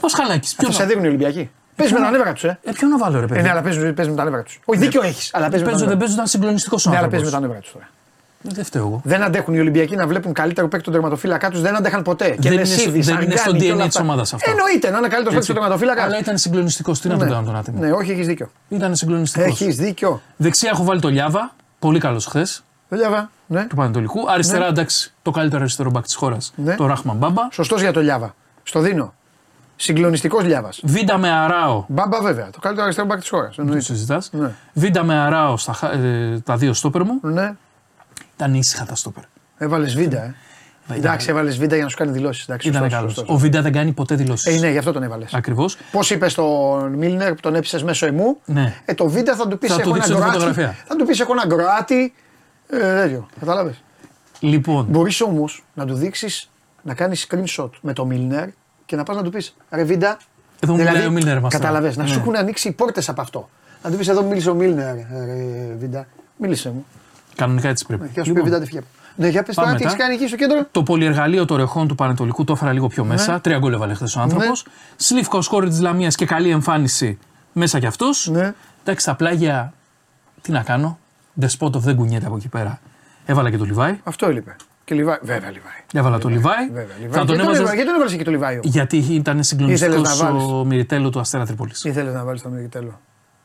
Πώς 0.00 0.12
χαλάκι. 0.14 0.54
Αυτό 0.58 0.72
σε 0.72 0.84
δείχνουν 0.84 1.04
οι 1.04 1.08
Ολυμπιακοί. 1.08 1.50
Παίζει 1.76 1.92
με 1.92 2.00
τα 2.00 2.10
νεύρα 2.10 2.32
τους, 2.32 2.44
ε. 2.44 2.58
Ε, 2.62 2.72
ποιο 2.72 2.88
να 2.88 2.98
βάλω, 2.98 3.18
ρε 3.18 3.24
Ε, 3.24 3.28
παιδί. 3.28 3.42
ναι, 3.42 3.50
αλλά 3.50 3.62
παίζει 3.62 3.92
παίζει 3.92 4.10
με 4.10 4.16
τα 4.16 4.24
νεύρα 4.24 4.42
τους. 4.42 4.60
Όχι, 4.64 4.80
δίκιο 4.80 5.02
έχεις. 5.02 5.30
Αλλά 5.34 5.48
παίζει 5.48 5.64
με 5.64 5.70
τα 5.70 5.76
Παίζουν, 5.76 5.78
δεν 5.78 5.86
νεύρα 5.88 5.98
παίζουν, 5.98 6.14
ήταν 6.14 6.26
συγκλονιστικός 6.26 6.86
ο 6.86 6.90
Ναι, 6.90 6.96
αλλά 6.96 7.08
παίζει 7.08 7.24
άνθρωπος. 7.24 7.40
με 7.42 7.46
τα 7.48 7.54
νεύρα 7.54 7.62
τους 7.62 7.72
τώρα. 7.72 7.88
Δεν 8.42 8.64
φταίω 8.64 8.82
εγώ. 8.86 9.00
Δεν 9.04 9.22
αντέχουν 9.22 9.54
οι 9.54 9.58
Ολυμπιακοί 9.60 9.96
να 9.96 10.06
βλέπουν 10.06 10.32
καλύτερο 10.32 10.68
παίκτη 10.68 10.84
τον 10.84 10.92
τερματοφύλακα 10.92 11.50
τους. 11.50 11.60
Δεν 11.60 11.76
αντέχαν 11.76 12.02
ποτέ. 12.02 12.28
Και 12.30 12.36
Δεν 12.40 12.52
είναι 12.52 12.60
Λεσίδης, 12.60 13.04
στο- 13.04 13.14
δεν 13.14 13.24
είναι 13.24 13.36
στο 13.36 13.48
Αγκάνη 13.50 13.64
και 13.64 13.70
DNA 13.70 13.74
όλα 13.74 13.86
της 13.86 13.96
αυτά. 13.96 14.08
ομάδας 14.08 14.34
αυτό. 14.34 14.50
Εννοείται 14.50 14.90
να 14.90 14.98
είναι 14.98 15.08
καλύτερος 15.08 15.24
παίκτης 15.24 15.36
Έτσι. 15.36 15.46
τον 15.52 15.56
τερματοφύλακα. 15.62 16.02
Αλλά 16.02 16.18
ήταν 16.18 16.38
συγκλονιστικός. 16.38 17.00
Τι 17.00 17.08
να 17.08 17.16
τον 17.18 17.26
Ναι. 17.26 17.32
κάνω 17.32 17.46
τον 17.46 17.56
άτιμο. 17.56 17.80
Ναι, 17.80 17.90
όχι, 17.92 18.10
έχεις 18.10 18.26
δίκιο. 18.26 18.50
Ήταν 18.68 18.94
συγκλονιστικός. 18.96 19.60
Έχεις 19.60 19.76
δίκιο. 19.76 20.20
Δεξιά 20.36 20.70
έχω 20.72 20.84
βάλει 20.84 21.00
το 21.00 21.08
Λιάβα. 21.08 21.54
Πολύ 21.78 21.98
καλός 21.98 22.26
χθες. 22.26 22.62
Λιάβα. 22.88 23.30
Ναι. 23.46 23.64
Του 23.64 23.76
Πανετολικού. 23.76 24.30
Αριστερά, 24.30 24.62
Ναι. 24.64 24.68
εντάξει, 24.68 25.12
το 25.22 25.30
καλύτερο 25.30 25.60
αριστερό 25.60 25.90
μπακ 25.90 26.04
της 26.04 26.14
χώρας. 26.14 26.52
Ναι. 26.56 26.74
Το 26.74 26.86
Ράχμαν 26.86 27.16
Μπάμπα. 27.16 27.42
Σωστός 27.50 27.80
για 27.80 27.92
το 27.92 28.00
Λιάβα. 28.00 28.34
Στο 28.62 28.80
δίνω. 28.80 29.12
Συγκλονιστικός 29.76 30.44
Λιάβας. 30.44 30.80
Βίντα 30.84 31.18
με 31.18 31.30
Αραούχο. 31.30 31.84
Μπάμπα 31.88 32.20
βέβαια. 32.20 32.50
Το 32.50 32.58
καλύτερο 32.60 32.84
αριστερό 32.84 33.06
μπακ 33.06 33.18
της 33.20 33.28
χώρας. 33.28 33.54
Δεν 33.56 33.66
το 33.70 33.80
συζητάς. 33.80 34.30
Ναι. 34.32 34.50
Βίντα 34.72 35.02
με 35.02 35.14
Αραούχο 35.18 35.56
στα, 35.56 35.72
χα- 35.72 35.92
ε, 35.92 36.40
τα 36.44 36.56
δύο 36.56 36.72
στόπερ 36.72 37.02
μου. 37.04 37.18
Ναι. 37.22 37.52
Ήταν 38.38 38.54
ήσυχα 38.54 38.84
τα 38.84 38.94
στόπερ. 38.94 39.22
Έβαλες 39.58 39.94
Βίντα, 39.94 40.22
ε. 40.24 40.34
Εντάξει, 40.96 41.30
έβαλες 41.30 41.58
Βίντα 41.58 41.74
για 41.74 41.84
να 41.84 41.90
σου 41.90 41.96
κάνει 41.96 42.10
δηλώσεις. 42.12 42.48
Ήταν 42.62 42.88
καλός. 42.88 43.24
Ο 43.26 43.36
Βίντα 43.36 43.62
δεν 43.62 43.72
κάνει 43.72 43.92
ποτέ 43.92 44.14
δηλώσεις. 44.14 44.56
Ε, 44.56 44.58
ναι, 44.58 44.70
γι' 44.70 44.78
αυτό 44.78 44.92
τον 44.92 45.02
έβαλες. 45.02 45.34
Ακριβώς. 45.34 45.76
Πώς 45.92 46.10
είπες 46.10 46.32
στον 46.32 46.92
Μίλνερ 46.94 47.34
που 47.34 47.40
τον 47.40 47.54
έπεισε 47.54 47.84
μέσω 47.84 48.06
εμού, 48.06 48.40
Ναι. 48.44 48.74
ε, 48.84 48.94
το 48.94 49.08
Βίντα 49.08 49.34
θα 49.36 49.48
του 49.48 49.58
πεις 49.58 49.70
Θα 49.70 49.74
του 49.76 49.80
έχω 49.80 49.94
ένα 49.94 50.04
δείξω 50.04 50.14
τη 50.14 50.20
Κροάτι. 50.24 50.38
φωτογραφία. 50.38 50.76
Θα 50.86 50.96
του 50.96 51.04
πεις 51.06 51.20
έχω 51.20 51.32
ένα 51.32 51.46
Κροάτι. 51.46 52.12
Ε, 52.70 52.78
τέτοιο. 52.78 53.28
Κατάλαβε. 53.40 53.74
Λοιπόν, 54.40 54.86
Μπορείς 54.90 55.20
όμως 55.20 55.64
να 55.74 55.86
του 55.86 55.94
δείξεις 55.94 56.50
να 56.82 56.94
κάνεις 56.94 57.26
screenshot 57.30 57.70
με 57.80 57.92
το 57.92 58.04
Μίλνερ 58.06 58.48
και 58.86 58.96
να 58.96 59.02
πας 59.02 59.16
να 59.16 59.22
του 59.22 59.30
πεις 59.30 59.56
ρε 59.70 59.82
βίντα. 59.84 60.18
Εδώ 60.60 60.72
μου 60.72 60.78
μιλάει 60.78 61.06
ο 61.06 61.10
Μίλνερ 61.10 61.40
μας 61.40 61.52
Κατάλαβε. 61.52 61.88
τώρα. 61.88 61.96
Να 61.98 62.02
Ναι. 62.08 62.08
σου 62.14 62.18
έχουν 62.18 62.36
ανοίξει 62.36 62.68
οι 62.68 62.72
πόρτες 62.72 63.08
από 63.08 63.20
αυτό. 63.20 63.48
Να 63.82 63.90
του 63.90 63.96
πεις 63.96 64.08
εδώ 64.08 64.22
μίλησε 64.22 64.50
ο 64.50 64.54
Μίλνερ, 64.54 64.96
ε, 64.96 65.06
ρε 65.24 65.74
βίντα. 65.78 66.06
Μίλησε 66.36 66.70
μου. 66.70 66.86
Κανονικά 67.38 67.68
έτσι 67.68 67.86
πρέπει. 67.86 68.08
Και 68.08 68.18
να 68.18 68.24
σου 68.24 68.32
πει 68.32 68.40
βίντα 68.40 68.60
τι 68.60 68.66
φύγε. 68.66 68.80
Ναι, 69.16 69.28
για 69.28 69.42
πες 69.42 69.54
τώρα 69.54 69.66
Πάμε 69.66 69.78
τι 69.78 69.84
έχεις 69.84 69.96
μετά. 69.96 70.08
κάνει 70.08 70.18
εκεί 70.20 70.28
στο 70.28 70.36
κέντρο. 70.36 70.66
Το 70.70 70.82
πολυεργαλείο 70.82 71.44
των 71.44 71.56
ρεχών 71.56 71.88
του 71.88 71.94
Πανετολικού 71.94 72.44
το 72.44 72.52
έφερα 72.52 72.72
λίγο 72.72 72.86
πιο 72.88 73.04
μέσα. 73.04 73.40
Τρία 73.40 73.58
γκολ 73.58 73.72
έβαλε 73.72 73.94
χθες 73.94 74.16
ο 74.16 74.20
άνθρωπος. 74.20 74.64
Ναι. 74.66 74.72
Σλίφκα 74.96 75.38
ο 75.38 75.42
σκόρη 75.42 75.68
της 75.68 75.80
Λαμίας 75.80 76.14
και 76.14 76.26
καλή 76.26 76.50
εμφάνιση 76.50 77.18
μέσα 77.52 77.78
κι 77.78 77.86
αυτός. 77.86 78.28
Ναι. 78.32 78.54
Εντάξει, 78.80 79.02
στα 79.04 79.14
πλάγια 79.14 79.72
τι 80.40 80.52
να 80.52 80.62
κάνω. 80.62 80.98
Δεσπότοφ 81.32 81.84
δεν 81.84 81.96
κουνιέται 81.96 82.26
από 82.26 82.36
εκεί 82.36 82.48
πέρα. 82.48 82.80
Έβαλα 83.26 83.50
και 83.50 83.56
το 83.56 83.64
Λιβάη. 83.64 84.00
Αυτό 84.04 84.26
έλειπε. 84.26 84.56
Και 84.84 84.94
Λιβάη. 84.94 85.16
Βέβαια, 85.22 85.50
Λιβάη. 85.50 85.72
Έβαλα 85.94 86.18
το 86.18 86.28
Λιβάη. 86.28 86.66
Βέβαια, 86.66 86.96
Λιβάη. 87.00 87.18
Θα 87.18 87.24
τον 87.24 87.26
Γιατί 87.26 87.42
έβαζα. 87.42 87.50
έβαλες- 87.60 87.74
Γιατί 87.74 87.84
τον 87.90 87.94
έβαλε 87.94 88.14
εκεί 88.14 88.24
το 88.24 88.30
Λιβάη. 88.30 88.52
όμως; 88.54 88.66
Γιατί 88.66 88.96
ήταν 88.96 89.42
συγκλονιστικό 89.44 89.92
Ήθελες 89.92 90.18
να 90.18 90.24
βάλεις. 90.26 90.44
ο 90.44 90.64
Μυριτέλο 90.64 91.10
του 91.10 91.20
Αστέρα 91.20 91.46
Τρίπολης. 91.46 91.84
Ήθελες 91.84 92.14
να 92.14 92.24
βάλεις 92.24 92.42
το 92.42 92.48
Μυριτέλο; 92.48 93.00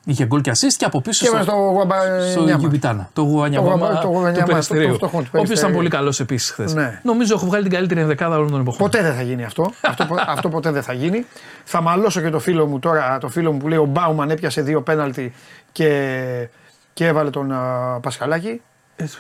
Είχε 0.06 0.26
γκολ 0.26 0.42
και 0.42 0.52
assist 0.52 0.74
και 0.78 0.86
από 0.86 1.02
πίσω 1.02 1.24
Και 1.24 1.28
έβαλε 1.30 1.44
στο, 1.44 1.52
το 1.52 1.58
Γουαμπα- 1.58 2.30
στο 2.32 2.44
Νιάμα. 2.44 2.60
Γιουμπιτάνα. 2.60 3.10
Το 3.14 3.22
Γουανιαμάμα 3.22 3.76
Γουαμπα- 3.76 3.94
το 3.96 4.00
του 4.02 4.08
Γουανιαμάμα, 4.08 4.46
Περιστερίου. 4.46 4.86
το- 4.86 4.92
το 4.92 4.96
φτωχό 4.98 5.18
του 5.18 5.30
Ο 5.34 5.38
οποίος 5.38 5.44
ήταν 5.44 5.46
Περιστερίου. 5.48 5.76
πολύ 5.76 5.90
καλός 5.90 6.20
επίσης 6.20 6.52
χθες. 6.52 6.74
Ναι. 6.74 7.00
Νομίζω 7.04 7.34
έχω 7.34 7.46
βγάλει 7.46 7.64
την 7.64 7.72
καλύτερη 7.72 8.02
ενδεκάδα 8.02 8.36
όλων 8.38 8.52
των 8.52 8.60
εποχών. 8.60 8.80
Ποτέ 8.80 9.02
δεν 9.02 9.14
θα 9.16 9.22
γίνει 9.22 9.44
αυτό. 9.44 9.72
αυτό, 9.82 10.06
πο- 10.06 10.16
αυτό 10.28 10.50
ποτέ 10.50 10.72
δεν 10.72 10.84
θα 10.84 10.94
γίνει. 10.94 11.26
Θα 11.64 11.82
μαλώσω 11.82 12.22
και 12.22 12.30
το 12.30 12.40
φίλο 12.40 12.66
μου 12.66 12.80
τώρα, 12.80 13.18
το 13.18 13.30
φίλο 13.30 13.52
μου 13.52 13.58
που 13.58 13.68
λέει 13.68 13.78
ο 13.78 13.86
Μπάουμαν 13.86 14.30
έπιασε 14.30 14.62
δύο 14.62 14.82
πέναλτι 14.82 15.34
και, 15.72 16.50
και 16.94 17.08
έβαλε 17.08 17.30
τον 17.30 17.52
α, 17.52 18.00
Πασχαλάκη. 18.02 18.62
Έτσι. 18.96 19.18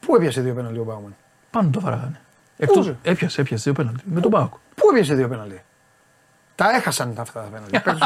Πού 0.00 0.14
έπιασε 0.16 0.40
δύο 0.40 0.54
πέναλτι 0.54 0.78
ο 0.78 0.84
Μπάουμαν; 0.84 1.14
Πάνω 1.50 1.68
το 1.72 1.80
βαράγανε. 1.80 2.20
Εκτός, 2.56 2.86
Πού; 2.86 2.96
έπιασε, 3.02 3.40
έπιασε 3.40 3.62
δύο 3.64 3.72
πέναλτι. 3.72 4.02
Με 4.04 4.20
τον 4.20 4.30
Πάοκ. 4.30 4.52
Πού 4.74 4.88
έπιασε 4.92 5.14
δύο 5.14 5.28
πέναλτι; 5.28 5.62
Τα 6.56 6.70
έχασαν 6.70 7.14
τα 7.14 7.22
αυτά 7.22 7.40
τα 7.40 7.46
πέναλτι. 7.46 8.02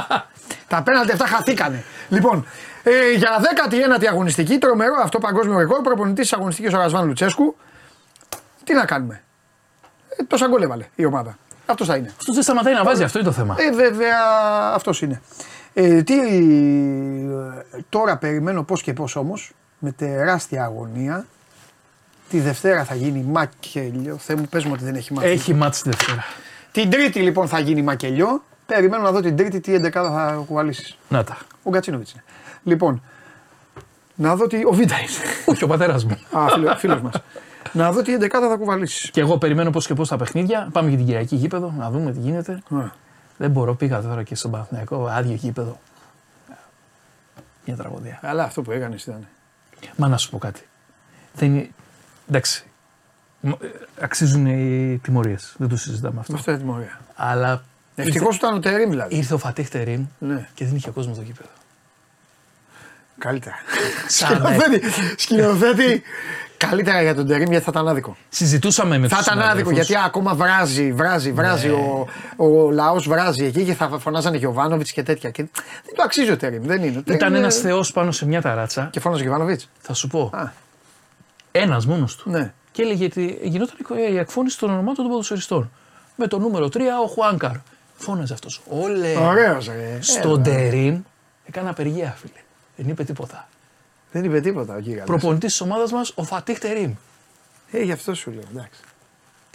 τα 0.68 0.82
πέναλτι 0.86 1.12
αυτά 1.12 1.26
χαθήκανε. 1.26 1.84
Λοιπόν, 2.08 2.46
ε, 2.82 3.12
για 3.16 3.30
19η 3.98 4.06
αγωνιστική, 4.06 4.58
τρομερό 4.58 4.94
αυτό 5.02 5.18
παγκόσμιο 5.18 5.58
ρεκόρ, 5.58 5.80
προπονητής 5.80 6.28
της 6.28 6.32
αγωνιστικής 6.32 6.74
ο 6.74 6.76
Ρασβάν 6.76 7.06
Λουτσέσκου. 7.06 7.56
Τι 8.64 8.74
να 8.74 8.84
κάνουμε; 8.84 9.22
Ε, 10.08 10.24
τόσα 10.24 10.46
γκολ 10.46 10.62
έβαλε 10.62 10.86
η 10.94 11.04
ομάδα. 11.04 11.38
Αυτό 11.66 11.84
θα 11.84 11.96
είναι. 11.96 12.12
Αυτό 12.18 12.32
δεν 12.32 12.42
σταματάει 12.42 12.74
να 12.74 12.84
βάζει, 12.84 13.02
αυτό 13.02 13.18
είναι 13.18 13.28
το 13.28 13.34
θέμα. 13.34 13.54
Ε, 13.58 13.72
βέβαια, 13.72 14.18
αυτός 14.74 15.02
είναι. 15.02 15.22
Ε, 15.74 16.02
τι, 16.02 16.18
ε, 16.18 17.82
τώρα 17.88 18.16
περιμένω 18.16 18.62
πώς 18.62 18.82
και 18.82 18.92
πώς 18.92 19.16
όμως, 19.16 19.52
με 19.78 19.92
τεράστια 19.92 20.64
αγωνία. 20.64 21.26
Τη 22.28 22.40
Δευτέρα 22.40 22.84
θα 22.84 22.94
γίνει 22.94 23.22
μακελιό. 23.22 24.16
Θεέ 24.16 24.36
μου, 24.36 24.46
πες 24.50 24.64
μου 24.64 24.70
ότι 24.74 24.84
δεν 24.84 24.94
έχει 24.94 25.12
μάθει. 25.12 25.28
Έχει 25.28 25.54
μάτς 25.54 25.82
τη 25.82 25.88
Δευτέρα. 25.88 26.24
Την 26.78 26.90
Τρίτη 26.90 27.20
λοιπόν 27.20 27.48
θα 27.48 27.58
γίνει 27.58 27.82
μακελιό. 27.82 28.42
Περιμένω 28.66 29.02
να 29.02 29.10
δω 29.12 29.20
την 29.20 29.36
Τρίτη 29.36 29.60
τι 29.60 29.74
11 29.76 29.90
θα 29.90 30.42
κουβαλήσεις. 30.46 30.98
Να 31.08 31.24
τα. 31.24 31.38
Ο 31.62 31.70
Γκατσίνοβιτς 31.70 32.12
είναι. 32.12 32.22
Λοιπόν, 32.64 33.02
να 34.14 34.36
δω 34.36 34.46
τι. 34.46 34.64
Ο 34.64 34.72
Βίντα 34.72 34.98
είναι. 34.98 35.10
Όχι, 35.52 35.64
ο 35.64 35.66
πατέρας 35.66 36.04
μου. 36.04 36.18
Α, 36.32 36.48
φίλο, 36.48 36.76
φίλος 36.76 37.00
μας. 37.00 37.14
να 37.72 37.92
δω 37.92 38.02
τι 38.02 38.16
11 38.20 38.26
θα 38.30 38.56
κουβαλήσεις. 38.58 39.10
Και 39.10 39.20
εγώ 39.20 39.38
περιμένω 39.38 39.70
πώς 39.70 39.86
και 39.86 39.94
πώς 39.94 40.08
τα 40.08 40.16
παιχνίδια. 40.16 40.68
Πάμε 40.72 40.88
για 40.88 40.96
την 40.96 41.06
Κυριακή 41.06 41.36
γήπεδο, 41.36 41.74
να 41.78 41.90
δούμε 41.90 42.12
τι 42.12 42.20
γίνεται. 42.20 42.62
Δεν 43.36 43.50
μπορώ, 43.50 43.74
πήγα 43.74 44.02
τώρα 44.02 44.22
και 44.22 44.34
στον 44.34 44.50
Παναθηναϊκό, 44.50 45.06
άδειο 45.10 45.34
γήπεδο. 45.34 45.80
Μια 47.64 47.76
τραγωδία. 47.76 48.18
Αλλά 48.22 48.44
αυτό 48.44 48.62
που 48.62 48.70
έκανες 48.70 49.02
ήταν. 49.02 49.26
Μα 49.96 50.08
να 50.08 50.16
σου 50.16 50.30
πω 50.30 50.38
κάτι. 50.38 50.68
Δεν 51.34 51.54
είναι... 51.54 51.70
Εντάξει. 52.28 52.67
Μ- 53.40 53.62
ε, 53.62 53.66
Αξίζουν 54.00 54.46
οι 54.46 54.98
τιμωρίες. 55.02 55.54
Δεν 55.58 55.68
το 55.68 55.76
συζητάμε 55.76 56.20
αυτό. 56.20 56.34
Αυτό 56.34 56.50
είναι 56.50 56.60
τιμωρία. 56.60 57.00
Αλλά. 57.14 57.62
Ευτυχώς 57.94 58.36
ήταν 58.36 58.54
ο 58.54 58.58
Τερήμ 58.58 58.90
δηλαδή. 58.90 59.16
Ήρθε 59.16 59.34
ο 59.34 59.38
Φατίχ 59.38 59.68
Τερίν 59.68 60.06
Ναι. 60.18 60.48
και 60.54 60.64
δεν 60.64 60.76
είχε 60.76 60.90
κόσμο 60.90 61.14
στο 61.14 61.22
γήπεδο. 61.22 61.48
Καλύτερα. 63.18 63.54
Σαν 64.06 64.42
να 64.42 64.48
σκηνοθέτη, 64.50 64.82
σκηνοθέτη. 65.16 66.02
Καλύτερα 66.56 67.02
για 67.02 67.14
τον 67.14 67.26
Τερήμ 67.26 67.50
γιατί 67.50 67.64
θα 67.64 67.70
ήταν 67.70 67.88
άδικο. 67.88 68.16
Συζητούσαμε 68.28 68.98
με 68.98 69.08
Θα 69.08 69.16
τους 69.16 69.26
ήταν 69.26 69.38
άδικο 69.38 69.50
συναδέλφους. 69.58 69.86
γιατί 69.88 70.06
ακόμα 70.06 70.34
βράζει, 70.34 70.92
βράζει, 70.92 71.32
βράζει. 71.32 71.66
Ναι. 71.68 71.72
Ο, 71.72 72.06
ο 72.36 72.70
λαός 72.70 73.08
βράζει 73.08 73.44
εκεί 73.44 73.64
και 73.64 73.74
θα 73.74 73.98
φωνάζανε 73.98 74.36
Γιωβάνοβιτς 74.36 74.92
και 74.92 75.02
τέτοια. 75.02 75.30
Και 75.30 75.42
δεν 75.84 75.94
το 75.96 76.02
αξίζει 76.04 76.30
ο 76.30 76.36
Τερήμ. 76.36 76.62
Δεν 76.64 76.82
είναι. 76.82 76.98
Ο 76.98 77.02
Τερίμ 77.02 77.16
Ήταν 77.16 77.28
είναι- 77.28 77.38
ένας 77.38 77.56
θεός 77.58 77.92
πάνω 77.92 78.12
σε 78.12 78.26
μια 78.26 78.40
ταράτσα. 78.42 78.88
Και 78.92 79.00
φώναζε 79.00 79.22
Γιωβάνοβιτς. 79.22 79.68
Θα 79.80 79.94
σου 79.94 80.08
πω. 80.08 80.30
Α. 80.34 80.50
Ένας 81.52 81.86
μόνος 81.86 82.16
του. 82.16 82.30
Ναι. 82.30 82.52
Και 82.78 82.84
έλεγε 82.84 83.04
ότι 83.04 83.38
γινόταν 83.42 83.76
η 84.10 84.16
εκφώνηση 84.16 84.58
των 84.58 84.70
ονομάτων 84.70 84.94
των 84.94 85.08
ποδοσφαιριστών. 85.08 85.70
Με 86.16 86.26
το 86.26 86.38
νούμερο 86.38 86.66
3 86.66 86.80
ο 87.04 87.06
Χουάνκαρ. 87.06 87.56
Φώναζε 87.96 88.32
αυτός. 88.32 88.62
Όλε. 88.68 89.16
Ωραίος, 89.16 89.66
ρε. 89.66 89.98
Στον 90.00 90.30
Έλα. 90.30 90.42
Τερίν 90.42 91.04
έκανε 91.46 91.68
απεργία, 91.68 92.16
φίλε. 92.18 92.40
Δεν 92.76 92.88
είπε 92.88 93.04
τίποτα. 93.04 93.48
Δεν 94.12 94.24
είπε 94.24 94.40
τίποτα 94.40 94.74
ο 94.74 94.78
Γίγαντας. 94.78 95.06
Προπονητής 95.06 95.50
της 95.50 95.60
ομάδας 95.60 95.92
μας 95.92 96.12
ο 96.14 96.24
Φατίχ 96.24 96.58
Τερίν. 96.58 96.96
Ε, 97.70 97.82
γι' 97.82 97.92
αυτό 97.92 98.14
σου 98.14 98.30
λέω. 98.30 98.42
Εντάξει. 98.50 98.80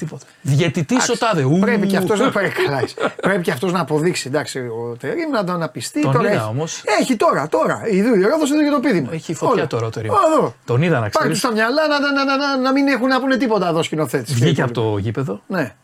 Τίποτα. 0.03 0.25
Διαιτητής 0.41 1.09
ο 1.09 1.17
τάδε. 1.17 1.43
Ου. 1.43 1.57
Πρέπει 1.59 1.88
και 1.88 1.98
αυτός 1.98 2.19
να 2.19 2.32
πάει 2.32 2.49
καλά. 2.49 2.83
Πρέπει 3.22 3.41
και 3.41 3.51
αυτός 3.51 3.72
να 3.72 3.80
αποδείξει. 3.80 4.27
Εντάξει, 4.27 4.59
ο 4.59 4.95
Τερήμ 4.99 5.30
να 5.30 5.43
τον 5.43 5.56
αναπιστεί. 5.56 6.01
Τον 6.01 6.11
τώρα 6.11 6.27
είδα 6.32 6.40
έχει. 6.41 6.49
όμως. 6.49 6.83
Έχει 7.01 7.15
τώρα, 7.15 7.48
τώρα. 7.48 7.82
Η 7.88 8.01
Ρόδος 8.01 8.49
είναι 8.49 8.61
για 8.61 8.72
το 8.72 8.80
πίδημα. 8.80 9.09
Έχει 9.14 9.33
φωτιά 9.33 9.53
Όλα. 9.56 9.67
τώρα 9.67 9.85
ο 9.85 9.90
Τερήμ. 9.90 10.11
Εδώ. 10.35 10.56
Τον 10.65 10.82
είδα 10.82 10.99
να 10.99 11.09
Πάρει 11.09 11.11
τους 11.11 11.19
ξέρει. 11.19 11.35
στα 11.35 11.51
μυαλά 11.51 11.88
να, 11.88 11.99
να, 11.99 12.11
να, 12.14 12.25
να, 12.25 12.38
να, 12.38 12.57
να 12.57 12.72
μην 12.72 12.88
έχουν 12.88 13.07
να 13.07 13.19
πούνε 13.19 13.38
τίποτα 13.38 13.67
εδώ 13.67 13.83
σκηνοθέτης. 13.83 14.33
Βγήκε 14.33 14.61
από 14.61 14.73
το 14.73 14.98
γήπεδο. 14.98 15.41
Ναι, 15.48 15.75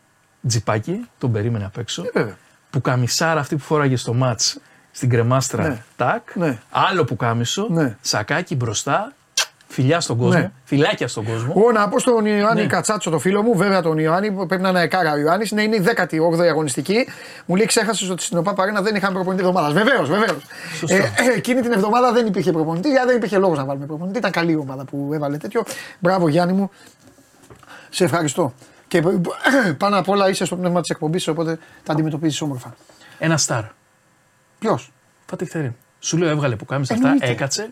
Τζιπάκι, 0.47 1.05
τον 1.17 1.31
περίμενε 1.31 1.65
απ' 1.65 1.77
έξω. 1.77 2.01
Ε, 2.01 2.09
βέβαια. 2.13 2.37
Που 2.69 2.81
καμισάρα 2.81 3.39
αυτή 3.39 3.55
που 3.55 3.61
φόραγε 3.63 3.95
στο 3.95 4.13
ματ 4.13 4.41
στην 4.91 5.09
κρεμάστρα. 5.09 5.67
Ναι. 5.67 5.83
Τάκ. 5.95 6.35
Ναι. 6.35 6.57
Άλλο 6.69 7.03
που 7.05 7.15
κάμισο. 7.15 7.67
Ναι. 7.69 7.97
Σακάκι 8.01 8.55
μπροστά. 8.55 9.13
Φιλιά 9.71 9.99
στον 9.99 10.17
κόσμο. 10.17 10.39
Ναι. 10.39 10.51
Φιλάκια 10.63 11.07
στον 11.07 11.25
κόσμο. 11.25 11.53
Εγώ 11.57 11.71
να 11.71 11.89
πω 11.89 11.99
στον 11.99 12.25
Ιωάννη 12.25 12.61
Ναι. 12.61 12.67
Κατσάτσο, 12.67 13.09
το 13.09 13.19
φίλο 13.19 13.41
μου, 13.41 13.55
βέβαια 13.55 13.81
τον 13.81 13.97
Ιωάννη, 13.97 14.31
που 14.31 14.45
πρέπει 14.45 14.61
να 14.61 14.69
είναι 14.69 14.87
κάρα 14.87 15.11
ο 15.13 15.17
Ιωάννης, 15.17 15.51
να 15.51 15.61
είναι 15.61 15.75
η 15.75 15.83
18η 15.95 16.47
αγωνιστική. 16.49 17.07
Μου 17.45 17.55
λέει: 17.55 17.65
Ξέχασες 17.65 18.09
ότι 18.09 18.23
στην 18.23 18.37
ΟΠΑ 18.37 18.53
Παρένα 18.53 18.81
δεν 18.81 18.95
είχαμε 18.95 19.13
προπονητή 19.13 19.41
εβδομάδας. 19.43 19.73
Βεβαίως, 19.73 20.09
βεβαίως. 20.09 20.45
Σωστό. 20.79 20.95
Ε, 20.95 20.99
ε, 21.15 21.33
εκείνη 21.35 21.61
την 21.61 21.71
εβδομάδα 21.71 22.11
δεν 22.11 22.25
υπήρχε 22.25 22.51
προπονητή, 22.51 22.89
γιατί 22.89 23.07
δεν 23.07 23.15
υπήρχε 23.15 23.37
λόγος 23.37 23.57
να 23.57 23.65
βάλουμε 23.65 23.85
προπονητή. 23.85 24.17
Ήταν 24.17 24.31
καλή 24.31 24.51
η 24.51 24.55
ομάδα 24.55 24.85
που 24.85 25.09
έβαλε 25.13 25.37
τέτοιο. 25.37 25.63
Μπράβο 25.99 26.27
Γιάννη 26.27 26.53
μου. 26.53 26.69
Σε 27.89 28.03
ευχαριστώ. 28.03 28.53
Και 28.87 28.97
ε, 28.97 29.71
πάνω 29.77 29.97
απ' 29.97 30.09
όλα 30.09 30.29
είσαι 30.29 30.45
στο 30.45 30.55
πνεύμα 30.55 30.81
της 30.81 30.89
εκπομπής, 30.89 31.27
οπότε 31.27 31.57
τα 31.83 31.93
αντιμετωπίζεις 31.93 32.41
όμορφα. 32.41 32.75
Ένα 33.19 33.37
στάρ. 33.37 33.63
Ποιος; 34.59 34.91
Φατιχτερή. 35.25 35.75
Σου 35.99 36.17
λέω 36.17 36.29
έβγαλε 36.29 36.55
που 36.55 36.65
κάμισε 36.65 36.93
αυτά, 36.93 37.07
Εννοείται. 37.07 37.31
έκατσε. 37.31 37.69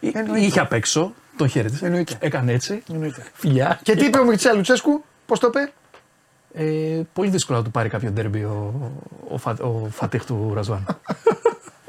Εί- 0.00 0.16
Εννοείται. 0.16 0.44
Είχε 0.46 0.60
απ' 0.60 0.72
έξω, 0.72 1.12
τον 1.36 1.48
χαίρετησε. 1.48 1.86
Εννοείται. 1.86 2.14
Έκανε 2.18 2.52
έτσι. 2.52 2.82
Εννοείται. 2.92 3.22
Φιλιά. 3.32 3.78
Και 3.82 3.96
τι 3.96 4.04
είπε 4.04 4.18
ο 4.18 4.24
Μιρτσέλ 4.24 4.56
Λουτσέσκου, 4.56 5.04
πώς 5.26 5.38
το 5.40 5.46
είπε; 5.46 5.72
Ε, 6.52 7.00
πολύ 7.12 7.30
δύσκολο 7.30 7.58
να 7.58 7.64
του 7.64 7.70
πάρει 7.70 7.88
κάποιο 7.88 8.10
ντέρμπι 8.10 8.42
ο, 8.44 8.74
ο, 9.28 9.38
Φα, 9.38 9.50
ο 9.60 9.88
Φατίχ 9.90 10.24
του 10.24 10.52
Ραζβάν. 10.54 10.86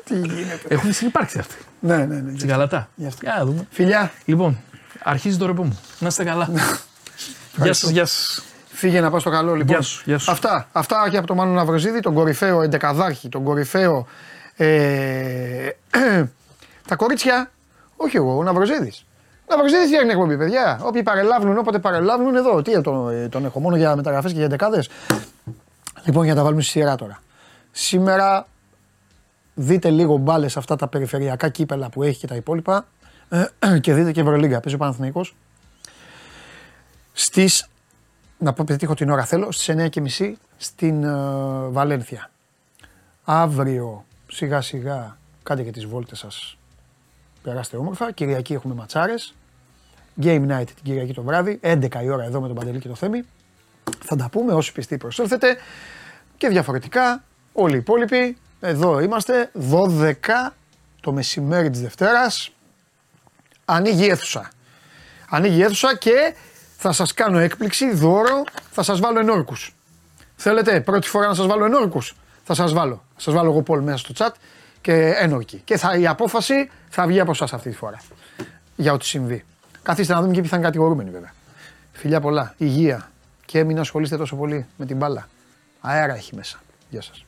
Τι 0.06 0.16
γίνεται. 0.16 0.60
Έχουν 0.68 0.94
συνεπάρξει 0.94 1.40
αυτοί. 1.40 1.56
Ναι, 1.80 1.98
ναι, 1.98 2.16
ναι. 2.20 2.38
Στην 2.38 2.50
Καλατά. 2.50 2.90
Γι' 2.96 3.06
αυτό. 3.06 3.20
Για 3.24 3.36
να 3.38 3.46
δούμε. 3.46 3.68
Φιλιά, 3.72 4.12
Λοιπόν, 4.26 4.58
αρχίζει 5.04 5.38
το 5.38 5.46
ρεπό 5.46 5.64
μου. 5.64 5.80
Να 6.00 6.08
είστε 6.08 6.24
καλά. 6.24 6.50
γεια 7.56 7.74
σας, 7.74 7.90
γεια 7.90 8.06
σας. 8.06 8.44
Φύγε 8.68 9.00
να 9.02 9.10
πάω 9.10 9.20
στο 9.20 9.30
καλό 9.30 9.52
λοιπόν. 9.54 9.68
Γεια 9.76 9.82
σου, 9.82 10.02
γεια 10.06 10.18
σου. 10.18 10.32
Αυτά, 10.32 10.68
αυτά 10.72 11.08
και 11.12 11.18
από 11.18 11.28
τον 11.28 11.36
Μάνο 11.38 11.52
Ναυροζίδη, 11.52 12.00
τον 12.00 12.14
κορυφαίο 12.14 12.62
εντεκαδάρχη, 12.62 13.30
τον 13.30 13.44
κορυφαίο. 13.44 14.08
Ε, 14.56 15.70
τα 16.88 16.96
κορίτσια, 16.96 17.52
όχι 18.02 18.18
εγώ, 18.18 18.38
ο 18.38 18.44
Ναυροζίδης. 18.44 19.06
Ο 19.46 19.56
Ναυροζίδης 19.56 19.86
φτιάχνει 19.86 20.12
εκπομπή, 20.12 20.38
παιδιά; 20.38 20.80
Όποιοι 20.84 21.04
παρελάβουν, 21.04 21.58
όποτε 21.58 21.80
παρελάβουν 21.80 22.36
εδώ. 22.36 22.62
Τι 22.62 22.82
τον, 22.82 23.30
τον 23.30 23.46
έχω 23.46 23.60
μόνο 23.60 23.76
για 23.76 23.96
μεταγραφές 23.96 24.32
και 24.32 24.38
για 24.38 24.46
εντεκάδε. 24.46 24.84
Λοιπόν, 26.06 26.24
για 26.24 26.34
να 26.34 26.40
τα 26.40 26.44
βάλουμε 26.44 26.62
στη 26.62 26.72
σειρά 26.72 26.96
τώρα. 26.96 27.20
Σήμερα 27.72 28.46
δείτε 29.54 29.90
λίγο 29.90 30.18
μπάλες 30.18 30.58
αυτά 30.58 30.76
τα 30.76 30.88
περιφερειακά 30.88 31.50
κύπελα 31.50 31.90
που 31.90 32.04
έχει 32.04 32.20
και 32.20 32.28
τα 32.28 32.36
υπόλοιπα. 32.36 32.86
και 33.82 33.94
δείτε 33.94 34.12
και 34.12 34.22
Ευρωλίγκα. 34.22 34.60
Παίζει 34.60 34.76
ο 34.76 34.78
Παναθηναϊκός 34.78 35.36
στις 37.14 37.68
να 38.38 38.54
πω 38.54 38.64
πετύχω 38.68 38.94
την 38.94 39.10
ώρα 39.10 39.26
θέλω, 39.26 39.52
στις 39.52 39.76
9.30 40.20 40.34
στην 40.58 41.04
ε, 41.04 41.10
Βαλένθια. 41.70 42.30
Αύριο 43.24 44.06
σιγά 44.28 44.62
σιγά 44.62 45.18
κάντε 45.44 45.64
και 45.64 45.72
τις 45.72 45.86
βόλτες 45.86 46.20
σας, 46.20 46.58
περάστε 47.44 47.78
όμορφα. 47.78 48.12
Κυριακή 48.12 48.54
έχουμε 48.54 48.74
ματσάρες. 48.74 49.34
Game 50.22 50.48
night 50.52 50.66
την 50.66 50.84
Κυριακή 50.84 51.14
το 51.14 51.22
βράδυ, 51.22 51.60
11 51.64 52.04
η 52.04 52.10
ώρα 52.10 52.24
εδώ 52.24 52.42
με 52.42 52.48
τον 52.48 52.56
Παντελή 52.56 52.80
και 52.80 52.88
το 52.88 52.96
Θέμη. 52.96 53.24
Θα 54.04 54.16
τα 54.16 54.30
πούμε 54.32 54.54
όσοι 54.54 54.72
πιστοί 54.72 54.98
προσέλθετε 54.98 55.58
και 56.38 56.48
διαφορετικά 56.48 57.24
όλοι 57.54 57.76
οι 57.76 57.78
υπόλοιποι. 57.78 58.38
Εδώ 58.60 59.00
είμαστε 59.00 59.52
12 59.72 60.12
το 61.02 61.12
μεσημέρι 61.12 61.70
της 61.70 61.82
Δευτέρας. 61.82 62.52
Ανοίγει 63.66 64.06
η 64.06 64.10
αίθουσα. 64.10 64.50
Ανοίγει 65.30 65.58
η 65.58 65.62
αίθουσα 65.62 65.98
και 65.98 66.36
θα 66.78 66.92
σας 66.92 67.14
κάνω 67.14 67.38
έκπληξη, 67.40 67.94
δώρο, 67.94 68.44
θα 68.72 68.84
σας 68.84 69.00
βάλω 69.00 69.20
ενόρκους. 69.20 69.76
Θέλετε 70.36 70.82
πρώτη 70.82 71.08
φορά 71.08 71.28
να 71.28 71.34
σας 71.34 71.46
βάλω 71.46 71.66
ενόρκους; 71.66 72.16
Θα 72.44 72.54
σας 72.54 72.74
βάλω. 72.74 73.04
Θα 73.14 73.22
σας 73.22 73.34
βάλω 73.34 73.50
εγώ 73.50 73.62
Πολ 73.62 73.84
μέσα 73.84 73.98
στο 73.98 74.14
chat 74.18 74.32
και 74.82 75.14
ένορκη. 75.18 75.62
Και 75.66 75.78
θα, 75.78 75.98
η 75.98 76.08
απόφαση 76.08 76.70
θα 76.90 77.08
βγει 77.08 77.20
από 77.20 77.32
εσάς 77.32 77.54
αυτή 77.54 77.70
τη 77.70 77.76
φορά. 77.76 77.98
Για 78.76 78.94
ό,τι 78.94 79.06
συμβεί. 79.06 79.46
Καθίστε 79.84 80.14
να 80.14 80.22
δούμε 80.22 80.34
και 80.34 80.40
ποιοι 80.40 80.50
θα 80.50 80.56
είναι 80.56 80.66
κατηγορούμενοι 80.66 81.10
βέβαια. 81.10 81.34
Φιλιά 81.92 82.22
πολλά, 82.22 82.54
υγεία 82.58 83.12
και 83.46 83.64
μην 83.64 83.80
ασχολείστε 83.80 84.18
τόσο 84.18 84.36
πολύ 84.36 84.66
με 84.78 84.86
την 84.86 84.98
μπάλα. 84.98 85.28
Αέρα 85.82 86.16
έχει 86.16 86.36
μέσα. 86.36 86.60
Γεια 86.90 87.02
σας. 87.02 87.24